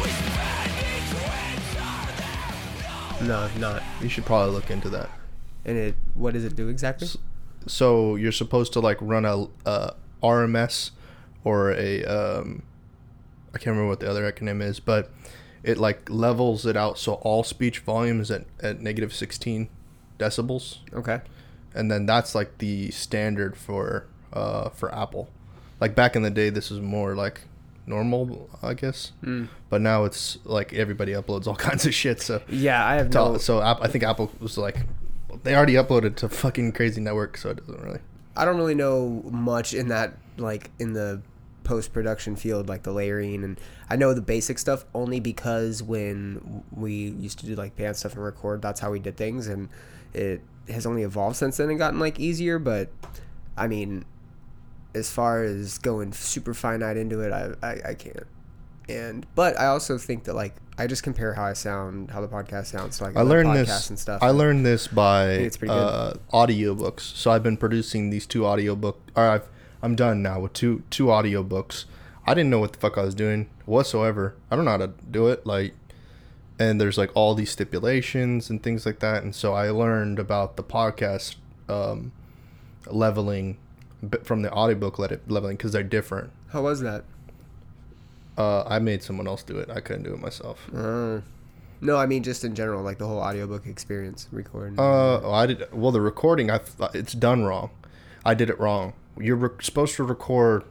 We 0.00 0.08
spend 0.08 0.72
each 0.88 1.12
winter 1.20 2.16
there. 3.20 3.28
No, 3.28 3.38
not. 3.58 3.82
You 4.00 4.08
should 4.08 4.24
probably 4.24 4.54
look 4.54 4.70
into 4.70 4.88
that. 4.88 5.10
And 5.66 5.76
it, 5.76 5.94
what 6.14 6.32
does 6.32 6.44
it 6.44 6.56
do 6.56 6.68
exactly? 6.68 7.08
So 7.66 8.16
you're 8.16 8.32
supposed 8.32 8.72
to 8.72 8.80
like 8.80 8.96
run 9.00 9.24
a, 9.26 9.44
uh, 9.44 9.46
a 9.66 10.26
RMS 10.26 10.90
or 11.44 11.72
a 11.72 12.04
um, 12.04 12.62
I 13.54 13.58
can't 13.58 13.68
remember 13.74 13.88
what 13.88 14.00
the 14.00 14.08
other 14.10 14.30
acronym 14.30 14.62
is, 14.62 14.80
but 14.80 15.10
it 15.62 15.78
like 15.78 16.08
levels 16.10 16.66
it 16.66 16.76
out 16.76 16.98
so 16.98 17.14
all 17.14 17.44
speech 17.44 17.80
volume 17.80 18.20
is 18.20 18.30
at, 18.30 18.44
at 18.60 18.80
negative 18.80 19.12
16 19.14 19.68
decibels, 20.18 20.78
Okay. 20.92 21.20
and 21.74 21.90
then 21.90 22.06
that's 22.06 22.34
like 22.34 22.58
the 22.58 22.90
standard 22.90 23.56
for 23.56 24.06
uh, 24.32 24.70
for 24.70 24.92
Apple. 24.94 25.28
Like 25.80 25.94
back 25.94 26.16
in 26.16 26.22
the 26.22 26.30
day, 26.30 26.48
this 26.50 26.70
was 26.70 26.80
more 26.80 27.14
like 27.14 27.42
normal, 27.86 28.48
I 28.62 28.74
guess. 28.74 29.12
Hmm. 29.24 29.46
But 29.68 29.80
now 29.80 30.04
it's 30.04 30.38
like 30.44 30.72
everybody 30.72 31.12
uploads 31.12 31.46
all 31.46 31.56
kinds 31.68 31.84
of 31.86 31.92
shit. 31.94 32.20
So 32.20 32.40
Yeah, 32.48 32.84
I 32.86 32.94
have 32.94 33.12
so, 33.12 33.32
no. 33.32 33.38
so 33.38 33.60
App- 33.60 33.82
I 33.82 33.88
think 33.88 34.04
Apple 34.04 34.30
was 34.40 34.56
like 34.56 34.76
they 35.42 35.54
already 35.56 35.74
uploaded 35.74 36.14
to 36.16 36.28
fucking 36.28 36.72
crazy 36.72 37.00
network, 37.00 37.36
so 37.36 37.50
it 37.50 37.56
doesn't 37.56 37.82
really. 37.82 38.00
I 38.36 38.44
don't 38.44 38.56
really 38.56 38.74
know 38.76 39.22
much 39.30 39.74
in 39.74 39.88
that, 39.88 40.14
like 40.38 40.70
in 40.78 40.92
the 40.94 41.20
post 41.64 41.92
production 41.92 42.36
field, 42.36 42.68
like 42.68 42.82
the 42.82 42.92
layering, 42.92 43.44
and 43.44 43.60
I 43.88 43.96
know 43.96 44.14
the 44.14 44.22
basic 44.22 44.58
stuff 44.58 44.84
only 44.94 45.20
because 45.20 45.82
when 45.82 46.64
we 46.70 46.92
used 46.92 47.38
to 47.40 47.46
do 47.46 47.54
like 47.54 47.76
band 47.76 47.96
stuff 47.96 48.14
and 48.14 48.24
record, 48.24 48.62
that's 48.62 48.80
how 48.80 48.90
we 48.90 48.98
did 48.98 49.16
things, 49.16 49.46
and 49.46 49.68
it 50.12 50.42
has 50.68 50.86
only 50.86 51.02
evolved 51.02 51.36
since 51.36 51.56
then 51.56 51.70
and 51.70 51.78
gotten 51.78 51.98
like 51.98 52.18
easier. 52.20 52.58
But 52.58 52.90
I 53.56 53.68
mean, 53.68 54.04
as 54.94 55.10
far 55.10 55.42
as 55.42 55.78
going 55.78 56.12
super 56.12 56.54
finite 56.54 56.96
into 56.96 57.20
it, 57.20 57.32
I 57.32 57.52
I, 57.62 57.90
I 57.90 57.94
can't. 57.94 58.26
And 58.88 59.26
but 59.34 59.58
I 59.58 59.66
also 59.66 59.98
think 59.98 60.24
that 60.24 60.34
like 60.34 60.54
I 60.78 60.86
just 60.86 61.02
compare 61.02 61.34
how 61.34 61.44
I 61.44 61.52
sound, 61.52 62.10
how 62.10 62.20
the 62.20 62.28
podcast 62.28 62.66
sounds 62.66 62.98
to 62.98 63.04
like 63.04 63.16
I 63.16 63.22
learned 63.22 63.54
this. 63.54 63.90
and 63.90 63.98
stuff. 63.98 64.22
I 64.22 64.30
learned 64.30 64.64
this 64.64 64.88
by 64.88 65.50
uh, 65.68 66.14
audiobooks. 66.32 67.00
So 67.00 67.30
I've 67.30 67.42
been 67.42 67.56
producing 67.56 68.10
these 68.10 68.26
two 68.26 68.46
audiobook. 68.46 69.00
Or 69.14 69.28
I've 69.28 69.48
I'm 69.82 69.96
done 69.96 70.22
now 70.22 70.40
with 70.40 70.52
two 70.52 70.82
two 70.90 71.06
audiobooks. 71.06 71.84
I 72.26 72.34
didn't 72.34 72.50
know 72.50 72.60
what 72.60 72.72
the 72.72 72.78
fuck 72.78 72.96
I 72.96 73.02
was 73.02 73.14
doing 73.14 73.48
whatsoever. 73.66 74.34
I 74.50 74.56
don't 74.56 74.64
know 74.64 74.70
how 74.72 74.76
to 74.78 74.92
do 75.10 75.26
it. 75.28 75.44
Like, 75.44 75.74
and 76.58 76.80
there's 76.80 76.96
like 76.96 77.10
all 77.14 77.34
these 77.34 77.50
stipulations 77.50 78.48
and 78.48 78.62
things 78.62 78.86
like 78.86 79.00
that. 79.00 79.24
And 79.24 79.34
so 79.34 79.54
I 79.54 79.70
learned 79.70 80.20
about 80.20 80.56
the 80.56 80.62
podcast 80.62 81.34
um, 81.68 82.12
leveling 82.86 83.58
from 84.22 84.42
the 84.42 84.52
audiobook 84.52 84.98
le- 84.98 85.18
leveling 85.26 85.56
because 85.56 85.72
they're 85.72 85.82
different. 85.82 86.30
How 86.50 86.62
was 86.62 86.80
that? 86.80 87.04
Uh, 88.38 88.62
I 88.64 88.78
made 88.78 89.02
someone 89.02 89.26
else 89.26 89.42
do 89.42 89.58
it. 89.58 89.68
I 89.70 89.80
couldn't 89.80 90.04
do 90.04 90.14
it 90.14 90.20
myself. 90.20 90.68
Uh, 90.74 91.20
no, 91.80 91.96
I 91.96 92.06
mean 92.06 92.22
just 92.22 92.44
in 92.44 92.54
general, 92.54 92.82
like 92.82 92.98
the 92.98 93.06
whole 93.06 93.18
audiobook 93.18 93.66
experience, 93.66 94.28
recording. 94.30 94.78
Uh, 94.78 95.20
oh, 95.22 95.32
I 95.32 95.46
did. 95.46 95.64
Well, 95.72 95.90
the 95.90 96.00
recording, 96.00 96.50
I 96.50 96.58
th- 96.58 96.90
it's 96.94 97.12
done 97.12 97.44
wrong. 97.44 97.70
I 98.24 98.34
did 98.34 98.48
it 98.48 98.58
wrong. 98.60 98.92
You're 99.18 99.36
re- 99.36 99.48
supposed 99.60 99.94
to 99.96 100.04
record 100.04 100.64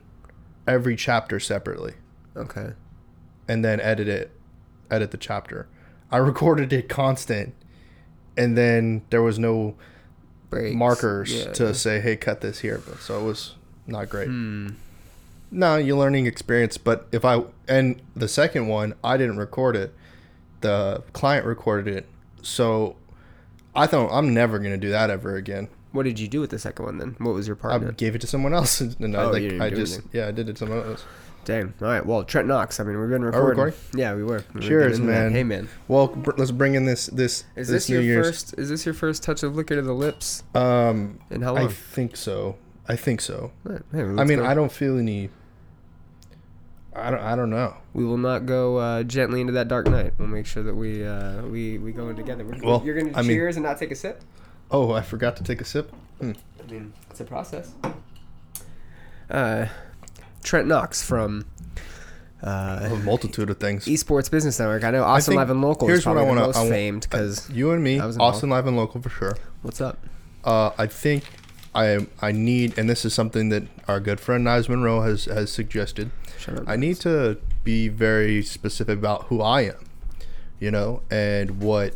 every 0.67 0.95
chapter 0.95 1.39
separately, 1.39 1.93
okay. 2.36 2.71
and 3.48 3.63
then 3.63 3.79
edit 3.79 4.07
it, 4.07 4.31
edit 4.89 5.12
the 5.12 5.17
chapter. 5.17 5.67
I 6.12 6.17
recorded 6.31 6.74
it 6.74 6.89
constant, 6.89 7.53
and 8.38 8.57
then 8.57 9.03
there 9.10 9.21
was 9.21 9.38
no 9.39 9.75
Breaks. 10.50 10.75
markers 10.75 11.33
Yeah, 11.33 11.51
to 11.53 11.65
yeah. 11.67 11.71
say, 11.74 12.00
"Hey, 12.01 12.15
cut 12.17 12.41
this 12.41 12.60
here." 12.60 12.81
But 12.86 13.00
so 13.00 13.19
it 13.19 13.24
was 13.24 13.55
not 13.88 14.10
great. 14.10 14.27
Hmm. 14.27 14.69
No, 15.51 15.75
you're 15.77 15.98
learning 15.98 16.25
experience. 16.27 16.77
But 16.77 17.07
if 17.12 17.24
I 17.25 17.43
and 17.67 18.01
the 18.15 18.27
second 18.27 18.67
one, 18.67 18.93
I 19.03 19.17
didn't 19.17 19.38
record 19.38 19.75
it. 19.75 19.93
The 20.62 21.03
client 21.13 21.45
recorded 21.45 21.93
it, 21.95 22.07
so 22.41 22.95
I 23.75 23.88
thought 23.88 24.10
I'm 24.12 24.33
never 24.33 24.60
gonna 24.60 24.77
do 24.77 24.89
that 24.89 25.10
ever 25.10 25.36
again. 25.36 25.67
What 25.91 26.03
did 26.03 26.19
you 26.19 26.27
do 26.27 26.39
with 26.39 26.50
the 26.51 26.60
second 26.60 26.86
one 26.86 26.98
then? 26.98 27.15
What 27.19 27.33
was 27.33 27.48
your 27.48 27.55
part 27.55 27.74
I 27.74 27.77
in 27.77 27.83
it? 27.89 27.98
gave 27.98 28.15
it 28.15 28.21
to 28.21 28.27
someone 28.27 28.53
else, 28.53 28.79
and 28.81 29.15
I 29.15 29.24
Oh, 29.24 29.31
like 29.31 29.41
you 29.43 29.50
didn't 29.50 29.62
I 29.62 29.69
do 29.69 29.75
just 29.75 29.93
anything. 29.95 30.10
yeah 30.13 30.27
I 30.27 30.31
did 30.31 30.48
it 30.50 30.53
to 30.53 30.60
someone 30.60 30.79
else. 30.88 31.03
Damn. 31.43 31.74
All 31.81 31.88
right. 31.88 32.05
Well, 32.05 32.24
Trent 32.24 32.48
Knox. 32.48 32.79
I 32.79 32.83
mean, 32.83 33.00
we've 33.00 33.10
been 33.10 33.21
we 33.21 33.27
recording. 33.27 33.50
recording? 33.63 33.79
Yeah, 33.95 34.13
we 34.13 34.24
were. 34.24 34.43
We 34.53 34.60
were 34.60 34.62
Cheers, 34.62 34.91
getting 35.00 35.05
into 35.10 35.13
that. 35.17 35.24
man. 35.24 35.31
Hey, 35.31 35.43
man. 35.43 35.69
Well, 35.88 36.07
br- 36.07 36.31
let's 36.38 36.51
bring 36.51 36.75
in 36.75 36.86
this 36.86 37.07
this 37.07 37.45
Is 37.55 37.67
this, 37.67 37.89
New 37.89 37.95
your 37.95 38.03
Year's. 38.03 38.27
first? 38.27 38.60
Is 38.60 38.69
this 38.69 38.86
your 38.86 38.93
first 38.93 39.24
touch 39.24 39.41
of 39.41 39.55
liquor 39.55 39.75
to 39.75 39.81
the 39.81 39.91
lips? 39.93 40.43
Um, 40.53 41.19
And 41.31 41.43
how 41.43 41.55
long? 41.55 41.65
I 41.65 41.67
think 41.69 42.15
so. 42.15 42.57
I 42.88 42.95
think 42.95 43.21
so. 43.21 43.51
All 43.65 43.71
right, 43.74 43.81
hey, 43.91 44.01
I 44.01 44.03
let's 44.03 44.29
mean, 44.29 44.38
go. 44.39 44.45
I 44.45 44.53
don't 44.53 44.71
feel 44.71 45.00
any. 45.00 45.29
I 46.95 47.10
don't. 47.10 47.21
I 47.21 47.36
don't 47.36 47.50
know. 47.50 47.75
We 47.93 48.03
will 48.05 48.17
not 48.17 48.45
go 48.45 48.77
uh, 48.77 49.03
gently 49.03 49.39
into 49.41 49.53
that 49.53 49.67
dark 49.67 49.88
night. 49.88 50.13
We'll 50.17 50.27
make 50.27 50.45
sure 50.45 50.62
that 50.62 50.75
we 50.75 51.05
uh, 51.05 51.41
we 51.43 51.77
we 51.77 51.91
go 51.91 52.10
in 52.10 52.15
together. 52.17 52.43
We're- 52.43 52.60
Well, 52.63 52.81
you're 52.86 52.95
gonna 52.95 53.17
I 53.17 53.21
mean- 53.21 53.31
cheers 53.31 53.55
and 53.55 53.65
not 53.65 53.77
take 53.79 53.91
a 53.91 53.95
sip. 53.95 54.21
Oh, 54.72 54.92
I 54.94 55.01
forgot 55.01 55.36
to 55.38 55.44
take 55.44 55.62
a 55.62 55.66
sip. 55.66 55.92
Hmm. 56.20 56.32
I 56.68 56.72
mean, 56.72 56.94
it's 57.10 57.20
a 57.20 57.25
process. 57.25 57.72
Uh, 59.30 59.68
Trent 60.44 60.68
Knox 60.68 61.04
from 61.04 61.46
uh, 62.44 62.90
A 62.92 62.96
multitude 62.98 63.50
of 63.50 63.58
things. 63.60 63.86
Esports 63.86 64.30
Business 64.32 64.60
Network. 64.60 64.84
I 64.84 64.92
know 64.92 65.04
Austin 65.04 65.32
think- 65.34 65.40
Live 65.40 65.50
and 65.50 65.62
Local 65.62 65.88
here's 65.88 66.00
is 66.00 66.06
what 66.06 66.13
probably 66.13 66.32
I 66.32 66.34
the 66.36 66.40
wanna- 66.42 66.48
most 66.48 66.58
I 66.58 66.63
wa- 66.63 66.70
famed 66.70 67.01
because 67.10 67.50
You 67.50 67.72
and 67.72 67.84
me, 67.84 68.00
I 68.00 68.06
was. 68.06 68.18
Austin 68.18 68.50
Live 68.50 68.66
and 68.68 68.75
Local 68.78 69.01
for 69.01 69.10
sure. 69.10 69.38
what's 69.62 69.80
up? 69.82 70.00
Uh, 70.44 70.72
I 70.78 70.88
think 70.88 71.24
I 71.75 72.08
I 72.22 72.32
need, 72.32 72.78
and 72.78 72.90
this 72.90 73.06
is 73.06 73.13
something 73.13 73.50
that 73.50 73.63
our 73.88 74.00
good 74.00 74.20
friend 74.20 74.44
Niles 74.44 74.68
Monroe 74.70 75.01
has 75.01 75.25
has 75.25 75.51
suggested. 75.51 76.10
Shut 76.40 76.58
up. 76.58 76.63
I 76.68 76.75
need 76.78 76.96
to 77.01 77.38
be 77.63 77.88
very 77.90 78.42
specific 78.42 78.98
about 78.98 79.25
who 79.25 79.42
I 79.42 79.62
am, 79.62 79.86
you 80.60 80.72
know, 80.72 81.04
and 81.12 81.62
what 81.62 81.96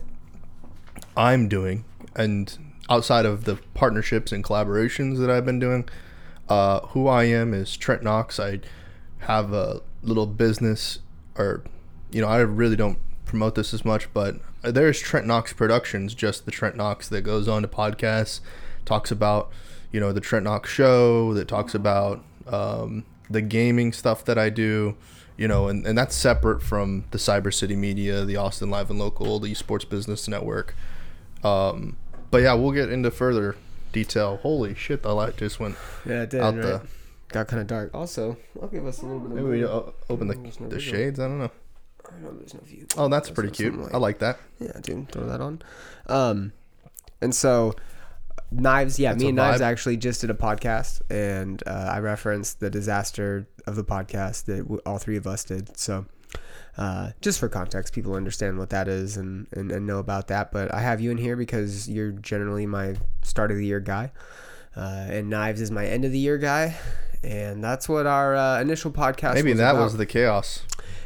I'm 1.17 1.47
doing, 1.49 1.83
and 2.15 2.55
outside 2.89 3.25
of 3.25 3.45
the 3.45 3.57
partnerships 3.73 4.31
and 4.31 4.43
collaborations 4.43 5.19
that 5.19 5.29
I've 5.29 5.45
been 5.45 5.59
doing, 5.59 5.87
uh, 6.49 6.81
who 6.87 7.07
I 7.07 7.23
am 7.25 7.53
is 7.53 7.75
Trent 7.75 8.03
Knox. 8.03 8.39
I 8.39 8.59
have 9.19 9.53
a 9.53 9.81
little 10.03 10.27
business, 10.27 10.99
or 11.37 11.63
you 12.11 12.21
know, 12.21 12.27
I 12.27 12.39
really 12.39 12.75
don't 12.75 12.99
promote 13.25 13.55
this 13.55 13.73
as 13.73 13.83
much, 13.83 14.13
but 14.13 14.37
there's 14.61 14.99
Trent 14.99 15.27
Knox 15.27 15.53
Productions, 15.53 16.13
just 16.13 16.45
the 16.45 16.51
Trent 16.51 16.75
Knox 16.75 17.09
that 17.09 17.21
goes 17.21 17.47
on 17.47 17.61
to 17.63 17.67
podcasts, 17.67 18.39
talks 18.85 19.11
about, 19.11 19.51
you 19.91 19.99
know, 19.99 20.11
the 20.13 20.21
Trent 20.21 20.45
Knox 20.45 20.69
Show, 20.69 21.33
that 21.33 21.47
talks 21.47 21.75
about 21.75 22.23
um, 22.47 23.03
the 23.29 23.41
gaming 23.41 23.91
stuff 23.91 24.23
that 24.25 24.37
I 24.37 24.49
do, 24.49 24.95
you 25.37 25.47
know, 25.47 25.67
and, 25.67 25.85
and 25.85 25.97
that's 25.97 26.15
separate 26.15 26.61
from 26.61 27.05
the 27.11 27.17
Cyber 27.17 27.53
City 27.53 27.75
Media, 27.75 28.23
the 28.23 28.37
Austin 28.37 28.69
Live 28.69 28.89
and 28.89 28.99
Local, 28.99 29.39
the 29.39 29.51
Esports 29.51 29.87
Business 29.87 30.27
Network. 30.27 30.75
Um, 31.43 31.97
but 32.31 32.41
yeah, 32.41 32.53
we'll 32.53 32.71
get 32.71 32.89
into 32.91 33.11
further 33.11 33.55
detail. 33.91 34.37
Holy 34.41 34.75
shit, 34.75 35.03
the 35.03 35.13
light 35.13 35.37
just 35.37 35.59
went 35.59 35.75
Yeah, 36.05 36.23
it 36.23 36.29
did. 36.29 36.41
out 36.41 36.55
right? 36.55 36.61
the. 36.63 36.81
Got 37.29 37.47
kind 37.47 37.59
of 37.61 37.67
dark. 37.67 37.91
Also, 37.93 38.37
I'll 38.61 38.67
give 38.67 38.85
us 38.85 39.01
a 39.01 39.05
little 39.05 39.19
bit 39.19 39.31
of. 39.31 39.35
Maybe 39.37 39.47
we 39.59 39.65
o- 39.65 39.93
open 40.09 40.27
the, 40.27 40.35
no 40.59 40.67
the 40.69 40.79
shades. 40.79 41.19
I 41.19 41.23
don't 41.27 41.39
know. 41.39 41.51
I 42.07 42.19
know 42.21 42.31
there's 42.37 42.53
no 42.53 42.59
view. 42.61 42.85
Oh, 42.97 43.07
that's 43.09 43.29
pretty 43.31 43.49
cute. 43.51 43.73
sunlight. 43.73 43.93
I 43.93 43.97
like 43.97 44.19
that. 44.19 44.37
Yeah, 44.59 44.77
dude, 44.81 45.11
throw 45.11 45.25
that 45.25 45.41
on. 45.41 45.61
Um, 46.05 46.53
and 47.21 47.33
so 47.33 47.73
Knives, 48.51 48.99
yeah, 48.99 49.11
That's 49.11 49.23
me 49.23 49.29
and 49.29 49.37
Knives 49.37 49.59
actually 49.61 49.97
just 49.97 50.21
did 50.21 50.29
a 50.29 50.35
podcast, 50.35 51.01
and 51.09 51.61
uh, 51.65 51.89
I 51.91 51.99
referenced 51.99 52.59
the 52.59 52.69
disaster 52.69 53.47
of 53.65 53.75
the 53.75 53.83
podcast 53.83 54.45
that 54.45 54.59
w- 54.59 54.81
all 54.85 54.99
three 54.99 55.17
of 55.17 55.25
us 55.25 55.43
did. 55.43 55.75
So 55.77 56.05
Uh, 56.77 57.11
just 57.21 57.39
for 57.39 57.47
context, 57.47 57.93
people 57.93 58.15
understand 58.15 58.57
what 58.57 58.69
that 58.69 58.87
is 58.87 59.15
and, 59.15 59.47
and, 59.53 59.71
and 59.71 59.87
know 59.87 59.99
about 59.99 60.27
that. 60.27 60.51
But 60.51 60.73
I 60.73 60.81
have 60.81 60.99
you 60.99 61.09
in 61.11 61.17
here 61.17 61.35
because 61.37 61.89
you're 61.89 62.11
generally 62.11 62.65
my 62.65 62.95
start 63.21 63.51
of 63.51 63.57
the 63.57 63.65
year 63.65 63.79
guy. 63.79 64.11
Uh, 64.75 65.05
and 65.09 65.29
Knives 65.29 65.61
is 65.61 65.71
my 65.71 65.85
end 65.85 66.03
of 66.03 66.11
the 66.11 66.19
year 66.19 66.37
guy. 66.37 66.75
And 67.23 67.63
that's 67.63 67.87
what 67.89 68.05
our 68.05 68.35
uh, 68.35 68.61
initial 68.61 68.91
podcast 68.91 69.35
Maybe 69.35 69.51
was 69.51 69.59
that 69.59 69.71
about. 69.71 69.83
was 69.83 69.97
the 69.97 70.05
chaos. 70.05 70.63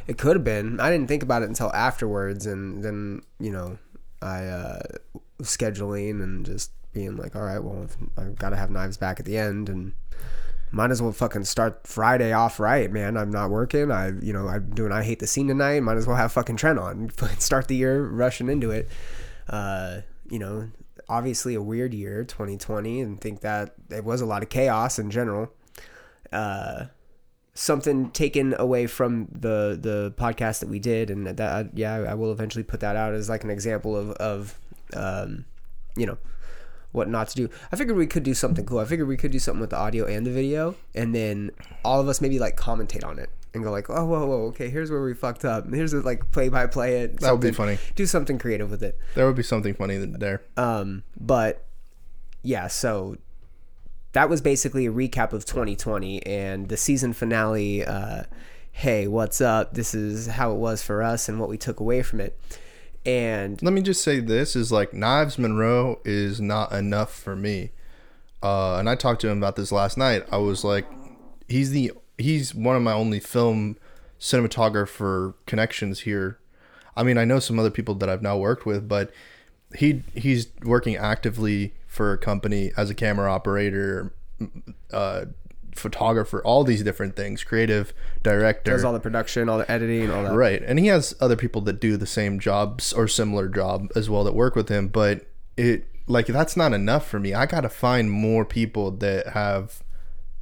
It 0.07 0.17
could 0.17 0.35
have 0.35 0.43
been. 0.43 0.79
I 0.79 0.89
didn't 0.89 1.07
think 1.07 1.23
about 1.23 1.43
it 1.43 1.49
until 1.49 1.71
afterwards, 1.73 2.47
and 2.47 2.83
then 2.83 3.21
you 3.39 3.51
know, 3.51 3.77
I 4.21 4.45
uh, 4.45 4.79
was 5.37 5.47
scheduling 5.47 6.21
and 6.21 6.45
just 6.45 6.71
being 6.93 7.15
like, 7.15 7.35
all 7.35 7.43
right, 7.43 7.63
well, 7.63 7.87
I've 8.17 8.35
got 8.35 8.49
to 8.49 8.55
have 8.55 8.71
knives 8.71 8.97
back 8.97 9.19
at 9.19 9.25
the 9.27 9.37
end, 9.37 9.69
and 9.69 9.93
might 10.71 10.91
as 10.91 11.01
well 11.01 11.11
fucking 11.11 11.45
start 11.45 11.87
Friday 11.87 12.31
off 12.31 12.59
right, 12.59 12.91
man. 12.91 13.17
I'm 13.17 13.31
not 13.31 13.49
working. 13.49 13.91
I, 13.91 14.11
you 14.21 14.33
know, 14.33 14.47
I'm 14.47 14.69
doing. 14.69 14.91
I 14.91 15.03
hate 15.03 15.19
the 15.19 15.27
scene 15.27 15.47
tonight. 15.47 15.81
Might 15.81 15.97
as 15.97 16.05
well 16.05 16.15
have 16.15 16.31
fucking 16.31 16.57
Trent 16.57 16.77
on. 16.77 17.09
Start 17.39 17.67
the 17.67 17.75
year 17.75 18.05
rushing 18.05 18.49
into 18.49 18.69
it. 18.71 18.87
Uh, 19.47 20.01
you 20.29 20.37
know, 20.37 20.69
obviously 21.07 21.55
a 21.55 21.61
weird 21.61 21.93
year, 21.93 22.23
2020, 22.23 23.01
and 23.01 23.19
think 23.19 23.41
that 23.41 23.73
it 23.89 24.03
was 24.03 24.21
a 24.21 24.25
lot 24.25 24.43
of 24.43 24.49
chaos 24.49 24.99
in 24.99 25.09
general. 25.09 25.51
Uh, 26.31 26.85
something 27.55 28.11
taken 28.11 28.55
away 28.59 28.85
from 28.85 29.27
the 29.31 29.77
the 29.81 30.13
podcast 30.17 30.59
that 30.59 30.69
we 30.69 30.79
did, 30.79 31.09
and 31.09 31.25
that 31.25 31.75
yeah, 31.75 31.95
I 31.95 32.13
will 32.13 32.31
eventually 32.31 32.63
put 32.63 32.79
that 32.81 32.95
out 32.95 33.13
as 33.13 33.27
like 33.27 33.43
an 33.43 33.49
example 33.49 33.97
of 33.97 34.11
of 34.11 34.59
um, 34.95 35.45
you 35.97 36.05
know 36.05 36.17
what 36.91 37.07
not 37.07 37.27
to 37.29 37.35
do. 37.35 37.49
I 37.71 37.75
figured 37.75 37.97
we 37.97 38.07
could 38.07 38.23
do 38.23 38.33
something 38.33 38.65
cool. 38.65 38.79
I 38.79 38.85
figured 38.85 39.07
we 39.07 39.17
could 39.17 39.31
do 39.31 39.39
something 39.39 39.61
with 39.61 39.69
the 39.69 39.77
audio 39.77 40.05
and 40.05 40.25
the 40.25 40.31
video, 40.31 40.75
and 40.95 41.13
then 41.13 41.51
all 41.83 41.99
of 41.99 42.07
us 42.07 42.21
maybe 42.21 42.39
like 42.39 42.57
commentate 42.57 43.05
on 43.05 43.19
it 43.19 43.29
and 43.53 43.63
go 43.63 43.71
like, 43.71 43.89
oh 43.89 44.05
whoa 44.05 44.25
whoa 44.25 44.45
okay, 44.47 44.69
here's 44.69 44.91
where 44.91 45.01
we 45.01 45.13
fucked 45.13 45.45
up. 45.45 45.71
Here's 45.71 45.91
the 45.91 46.01
like 46.01 46.31
play 46.31 46.49
by 46.49 46.67
play 46.67 47.01
it. 47.01 47.19
That 47.19 47.31
would 47.31 47.41
be 47.41 47.51
funny. 47.51 47.77
Do 47.95 48.05
something 48.05 48.39
creative 48.39 48.71
with 48.71 48.83
it. 48.83 48.97
There 49.15 49.25
would 49.25 49.35
be 49.35 49.43
something 49.43 49.73
funny 49.73 49.97
there. 49.97 50.41
Um, 50.57 51.03
but 51.19 51.65
yeah, 52.43 52.67
so 52.67 53.17
that 54.13 54.29
was 54.29 54.41
basically 54.41 54.85
a 54.85 54.91
recap 54.91 55.33
of 55.33 55.45
2020 55.45 56.25
and 56.25 56.69
the 56.69 56.77
season 56.77 57.13
finale. 57.13 57.85
Uh, 57.85 58.23
hey, 58.71 59.07
what's 59.07 59.41
up? 59.41 59.73
This 59.73 59.93
is 59.93 60.27
how 60.27 60.51
it 60.51 60.57
was 60.57 60.81
for 60.81 61.03
us 61.03 61.29
and 61.29 61.39
what 61.39 61.49
we 61.49 61.57
took 61.57 61.79
away 61.79 62.01
from 62.01 62.21
it. 62.21 62.39
And 63.05 63.61
Let 63.61 63.73
me 63.73 63.81
just 63.81 64.03
say 64.03 64.19
this 64.19 64.55
is 64.55 64.71
like 64.71 64.93
Knives 64.93 65.37
Monroe 65.37 65.99
is 66.03 66.41
not 66.41 66.71
enough 66.71 67.13
for 67.13 67.35
me. 67.35 67.71
Uh, 68.43 68.77
and 68.77 68.89
I 68.89 68.95
talked 68.95 69.21
to 69.21 69.29
him 69.29 69.37
about 69.37 69.55
this 69.55 69.71
last 69.71 69.97
night. 69.97 70.25
I 70.31 70.37
was 70.37 70.63
like, 70.63 70.85
he's 71.47 71.71
the 71.71 71.91
he's 72.17 72.53
one 72.53 72.75
of 72.75 72.81
my 72.81 72.93
only 72.93 73.19
film 73.19 73.77
cinematographer 74.19 75.33
connections 75.45 76.01
here. 76.01 76.39
I 76.95 77.03
mean, 77.03 77.17
I 77.17 77.25
know 77.25 77.39
some 77.39 77.57
other 77.57 77.71
people 77.71 77.95
that 77.95 78.09
I've 78.09 78.21
now 78.21 78.37
worked 78.37 78.65
with, 78.65 78.87
but 78.87 79.11
he 79.75 80.03
he's 80.13 80.47
working 80.63 80.95
actively 80.95 81.73
for 81.87 82.13
a 82.13 82.17
company 82.17 82.71
as 82.77 82.89
a 82.89 82.95
camera 82.95 83.31
operator, 83.31 84.13
uh, 84.91 85.25
photographer, 85.79 86.41
all 86.43 86.63
these 86.63 86.83
different 86.83 87.15
things, 87.15 87.43
creative 87.43 87.93
director. 88.21 88.71
does 88.71 88.83
all 88.83 88.93
the 88.93 88.99
production, 88.99 89.49
all 89.49 89.57
the 89.57 89.71
editing, 89.71 90.11
all 90.11 90.23
that. 90.23 90.33
Right. 90.33 90.61
And 90.61 90.77
he 90.79 90.87
has 90.87 91.15
other 91.19 91.35
people 91.35 91.61
that 91.61 91.79
do 91.79 91.97
the 91.97 92.05
same 92.05 92.39
jobs 92.39 92.93
or 92.93 93.07
similar 93.07 93.47
job 93.47 93.91
as 93.95 94.09
well 94.09 94.23
that 94.23 94.33
work 94.33 94.55
with 94.55 94.69
him, 94.69 94.87
but 94.87 95.25
it 95.57 95.85
like 96.07 96.25
that's 96.25 96.57
not 96.57 96.73
enough 96.73 97.07
for 97.07 97.19
me. 97.19 97.33
I 97.33 97.45
got 97.45 97.61
to 97.61 97.69
find 97.69 98.11
more 98.11 98.43
people 98.43 98.91
that 98.91 99.29
have 99.29 99.81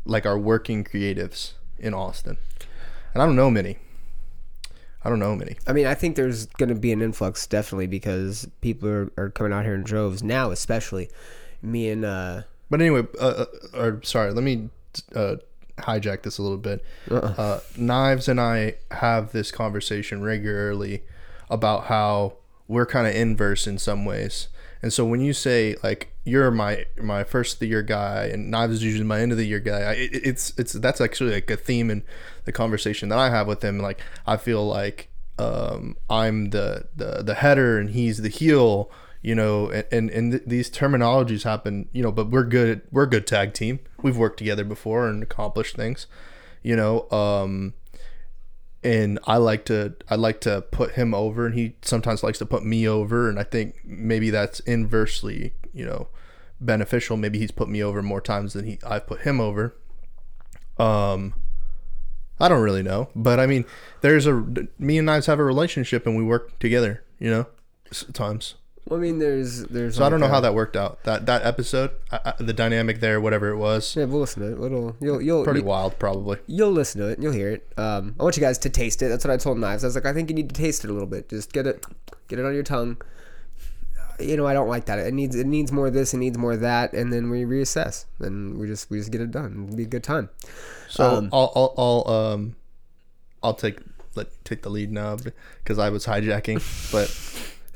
like 0.05 0.25
are 0.25 0.37
working 0.37 0.83
creatives 0.83 1.53
in 1.77 1.93
Austin. 1.93 2.37
And 3.13 3.21
I 3.21 3.25
don't 3.25 3.35
know 3.35 3.51
many. 3.51 3.77
I 5.03 5.09
don't 5.09 5.19
know 5.19 5.35
many. 5.35 5.57
I 5.65 5.73
mean, 5.73 5.85
I 5.85 5.93
think 5.93 6.15
there's 6.15 6.47
going 6.47 6.69
to 6.69 6.75
be 6.75 6.91
an 6.91 7.01
influx 7.01 7.47
definitely 7.47 7.87
because 7.87 8.47
people 8.61 8.89
are, 8.89 9.11
are 9.17 9.29
coming 9.29 9.53
out 9.53 9.63
here 9.63 9.75
in 9.75 9.83
droves 9.83 10.23
now, 10.23 10.51
especially 10.51 11.09
me 11.61 11.89
and 11.89 12.03
uh, 12.03 12.41
But 12.69 12.81
anyway, 12.81 13.07
uh, 13.19 13.45
uh, 13.45 13.45
or 13.73 14.01
sorry, 14.03 14.31
let 14.31 14.43
me 14.43 14.69
uh, 15.15 15.35
hijack 15.77 16.23
this 16.23 16.37
a 16.37 16.41
little 16.41 16.57
bit. 16.57 16.83
uh 17.37 17.59
Knives 17.77 18.27
and 18.27 18.39
I 18.39 18.75
have 18.91 19.31
this 19.31 19.51
conversation 19.51 20.21
regularly 20.23 21.03
about 21.49 21.85
how 21.85 22.33
we're 22.67 22.85
kind 22.85 23.07
of 23.07 23.15
inverse 23.15 23.67
in 23.67 23.77
some 23.77 24.03
ways. 24.05 24.49
And 24.81 24.93
so 24.93 25.05
when 25.05 25.21
you 25.21 25.33
say 25.33 25.75
like 25.83 26.13
you're 26.23 26.51
my 26.51 26.85
my 27.01 27.23
first 27.23 27.55
of 27.55 27.59
the 27.59 27.67
year 27.67 27.81
guy 27.81 28.25
and 28.25 28.51
Knives 28.51 28.73
is 28.73 28.83
usually 28.83 29.05
my 29.05 29.19
end 29.21 29.31
of 29.31 29.37
the 29.37 29.45
year 29.45 29.59
guy, 29.59 29.81
I, 29.81 29.91
it, 29.93 30.09
it's 30.13 30.53
it's 30.57 30.73
that's 30.73 31.01
actually 31.01 31.33
like 31.33 31.49
a 31.49 31.57
theme 31.57 31.89
in 31.89 32.03
the 32.45 32.51
conversation 32.51 33.09
that 33.09 33.19
I 33.19 33.29
have 33.29 33.47
with 33.47 33.63
him. 33.63 33.79
Like 33.79 34.01
I 34.25 34.37
feel 34.37 34.67
like 34.67 35.09
um, 35.39 35.97
I'm 36.09 36.49
the, 36.49 36.87
the 36.95 37.23
the 37.23 37.35
header 37.35 37.77
and 37.77 37.91
he's 37.91 38.21
the 38.21 38.29
heel 38.29 38.91
you 39.21 39.35
know 39.35 39.69
and 39.91 40.09
and, 40.09 40.31
th- 40.31 40.43
these 40.45 40.69
terminologies 40.69 41.43
happen 41.43 41.89
you 41.91 42.03
know 42.03 42.11
but 42.11 42.29
we're 42.29 42.43
good 42.43 42.81
we're 42.91 43.03
a 43.03 43.09
good 43.09 43.27
tag 43.27 43.53
team. 43.53 43.79
We've 44.01 44.17
worked 44.17 44.37
together 44.37 44.63
before 44.63 45.07
and 45.07 45.23
accomplished 45.23 45.75
things 45.75 46.07
you 46.63 46.75
know 46.75 47.09
um 47.11 47.73
and 48.83 49.19
I 49.25 49.37
like 49.37 49.65
to 49.65 49.95
I 50.09 50.15
like 50.15 50.39
to 50.41 50.61
put 50.61 50.91
him 50.91 51.13
over 51.13 51.45
and 51.45 51.55
he 51.55 51.75
sometimes 51.81 52.23
likes 52.23 52.37
to 52.39 52.45
put 52.45 52.63
me 52.63 52.87
over 52.87 53.29
and 53.29 53.39
I 53.39 53.43
think 53.43 53.75
maybe 53.83 54.29
that's 54.29 54.59
inversely 54.61 55.53
you 55.73 55.85
know 55.85 56.09
beneficial. 56.59 57.17
Maybe 57.17 57.39
he's 57.39 57.51
put 57.51 57.69
me 57.69 57.83
over 57.83 58.01
more 58.01 58.21
times 58.21 58.53
than 58.53 58.65
he 58.65 58.79
I've 58.85 59.07
put 59.07 59.21
him 59.21 59.41
over. 59.41 59.75
Um 60.77 61.33
I 62.39 62.47
don't 62.47 62.61
really 62.61 62.83
know 62.83 63.09
but 63.15 63.39
I 63.39 63.47
mean 63.47 63.65
there's 64.01 64.27
a 64.27 64.33
me 64.77 64.99
and 64.99 65.07
Knives 65.07 65.25
have 65.25 65.39
a 65.39 65.43
relationship 65.43 66.05
and 66.05 66.15
we 66.15 66.23
work 66.23 66.59
together 66.59 67.03
you 67.19 67.31
know 67.31 67.47
times 68.13 68.55
well, 68.89 68.99
I 68.99 69.01
mean, 69.03 69.19
there's 69.19 69.63
there's. 69.65 69.95
so 69.97 70.05
I 70.05 70.09
don't 70.09 70.19
know 70.19 70.27
how 70.27 70.39
that 70.39 70.53
worked 70.53 70.75
out. 70.75 71.03
That 71.03 71.25
that 71.25 71.43
episode, 71.45 71.91
I, 72.11 72.19
I, 72.25 72.33
the 72.39 72.53
dynamic 72.53 72.99
there, 72.99 73.19
whatever 73.21 73.49
it 73.49 73.57
was, 73.57 73.95
Yeah, 73.95 74.05
we'll 74.05 74.21
listen 74.21 74.41
to 74.43 74.49
it. 74.49 74.65
It'll, 74.65 74.95
you'll 74.99 75.21
you'll 75.21 75.43
pretty 75.43 75.59
you, 75.59 75.65
wild, 75.65 75.99
probably. 75.99 76.37
you'll 76.47 76.71
listen 76.71 77.01
to 77.01 77.07
it. 77.09 77.13
and 77.15 77.23
You'll 77.23 77.33
hear 77.33 77.51
it. 77.51 77.67
Um, 77.77 78.15
I 78.19 78.23
want 78.23 78.37
you 78.37 78.41
guys 78.41 78.57
to 78.59 78.69
taste 78.69 79.01
it. 79.01 79.09
That's 79.09 79.25
what 79.25 79.31
I 79.31 79.37
told 79.37 79.57
Knives. 79.59 79.83
I 79.83 79.87
was 79.87 79.95
like, 79.95 80.05
I 80.05 80.13
think 80.13 80.29
you 80.29 80.35
need 80.35 80.49
to 80.49 80.55
taste 80.55 80.83
it 80.83 80.89
a 80.89 80.93
little 80.93 81.07
bit. 81.07 81.29
Just 81.29 81.51
get 81.53 81.67
it, 81.67 81.85
get 82.27 82.39
it 82.39 82.45
on 82.45 82.53
your 82.53 82.63
tongue. 82.63 82.97
You 84.19 84.35
know, 84.35 84.47
I 84.47 84.53
don't 84.53 84.67
like 84.67 84.85
that. 84.85 84.97
It 84.97 85.13
needs 85.13 85.35
it 85.35 85.45
needs 85.45 85.71
more 85.71 85.87
of 85.87 85.93
this. 85.93 86.13
It 86.13 86.17
needs 86.17 86.37
more 86.39 86.53
of 86.53 86.61
that, 86.61 86.93
and 86.93 87.13
then 87.13 87.29
we 87.29 87.43
reassess. 87.43 88.05
And 88.19 88.57
we 88.57 88.65
just 88.65 88.89
we 88.89 88.97
just 88.97 89.11
get 89.11 89.21
it 89.21 89.29
done. 89.29 89.65
It'll 89.65 89.77
be 89.77 89.83
a 89.83 89.87
good 89.87 90.03
time. 90.03 90.29
So 90.89 91.03
Um, 91.17 91.29
I'll, 91.31 91.51
I'll 91.55 91.73
I'll 92.07 92.13
um 92.33 92.55
I'll 93.43 93.53
take 93.53 93.77
let 94.15 94.43
take 94.43 94.63
the 94.63 94.69
lead 94.71 94.91
now 94.91 95.17
because 95.63 95.77
I 95.77 95.89
was 95.91 96.07
hijacking, 96.07 96.55
but 96.91 97.07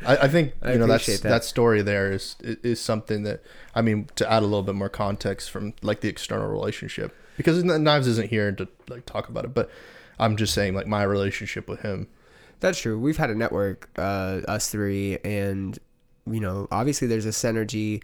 I, 0.05 0.17
I 0.17 0.27
think 0.27 0.53
I 0.61 0.73
you 0.73 0.79
know 0.79 0.87
that's 0.87 1.05
that. 1.05 1.21
that. 1.23 1.43
story 1.43 1.81
there 1.81 2.11
is 2.11 2.35
is 2.41 2.79
something 2.79 3.23
that 3.23 3.43
I 3.75 3.81
mean 3.81 4.07
to 4.15 4.31
add 4.31 4.43
a 4.43 4.45
little 4.45 4.63
bit 4.63 4.75
more 4.75 4.89
context 4.89 5.51
from 5.51 5.73
like 5.81 6.01
the 6.01 6.09
external 6.09 6.47
relationship 6.47 7.15
because 7.37 7.63
Knives 7.63 8.07
isn't 8.07 8.29
here 8.29 8.51
to 8.51 8.67
like 8.89 9.05
talk 9.05 9.29
about 9.29 9.45
it, 9.45 9.53
but 9.53 9.69
I'm 10.19 10.37
just 10.37 10.53
saying 10.53 10.75
like 10.75 10.87
my 10.87 11.03
relationship 11.03 11.67
with 11.67 11.81
him. 11.81 12.07
That's 12.59 12.79
true. 12.79 12.99
We've 12.99 13.17
had 13.17 13.31
a 13.31 13.35
network, 13.35 13.89
uh, 13.97 14.41
us 14.47 14.69
three, 14.69 15.17
and 15.23 15.77
you 16.29 16.39
know, 16.39 16.67
obviously 16.71 17.07
there's 17.07 17.25
a 17.25 17.29
synergy. 17.29 18.03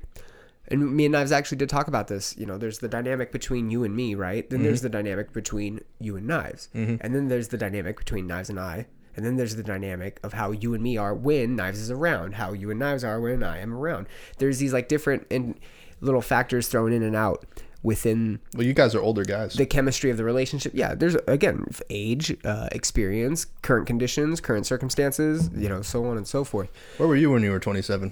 And 0.70 0.96
me 0.96 1.06
and 1.06 1.14
Knives 1.14 1.32
actually 1.32 1.60
did 1.60 1.70
talk 1.70 1.88
about 1.88 2.08
this. 2.10 2.36
You 2.38 2.46
know, 2.46 2.58
there's 2.58 2.80
the 2.80 2.90
dynamic 2.90 3.32
between 3.32 3.70
you 3.70 3.84
and 3.86 3.96
me, 3.96 4.16
right? 4.16 4.50
Then 4.50 4.64
there's 4.64 4.82
the 4.82 4.90
dynamic 4.90 5.32
between 5.32 5.80
you 6.00 6.18
and 6.18 6.28
Knives, 6.28 6.70
and 7.00 7.16
then 7.16 7.28
there's 7.30 7.48
the 7.50 7.58
dynamic 7.58 7.98
between 7.98 8.28
Knives 8.28 8.50
and 8.50 8.60
I, 8.60 8.88
and 9.18 9.26
then 9.26 9.36
there's 9.36 9.56
the 9.58 9.64
dynamic 9.64 10.20
of 10.24 10.32
how 10.34 10.52
you 10.52 10.74
and 10.74 10.82
me 10.82 10.96
are 10.96 11.14
when 11.14 11.56
Knives 11.58 11.80
is 11.80 11.92
around, 11.92 12.36
how 12.36 12.54
you 12.54 12.70
and 12.72 12.80
Knives 12.80 13.04
are 13.04 13.20
when 13.20 13.44
I 13.44 13.58
am 13.60 13.74
around. 13.74 14.08
There's 14.38 14.60
these 14.60 14.72
like 14.72 14.88
different 14.88 15.26
and 15.30 15.60
little 16.00 16.22
factors 16.22 16.68
thrown 16.70 16.94
in 16.94 17.04
and 17.04 17.16
out 17.16 17.44
within 17.84 18.40
Well, 18.56 18.66
you 18.66 18.74
guys 18.74 18.94
are 18.96 19.02
older 19.02 19.24
guys. 19.24 19.54
the 19.54 19.66
chemistry 19.66 20.10
of 20.10 20.18
the 20.18 20.24
relationship 20.24 20.72
yeah 20.76 20.96
there's 20.96 21.16
again 21.28 21.64
age 21.92 22.36
uh, 22.44 22.68
experience 22.72 23.46
current 23.62 23.86
conditions 23.88 24.42
current 24.42 24.66
circumstances 24.66 25.50
you 25.56 25.70
know 25.70 25.82
so 25.84 26.04
on 26.06 26.18
and 26.18 26.28
so 26.28 26.44
forth 26.44 26.70
Where 26.98 27.08
were 27.08 27.16
you 27.16 27.30
when 27.32 27.44
you 27.44 27.52
were 27.52 27.60
27? 27.60 28.12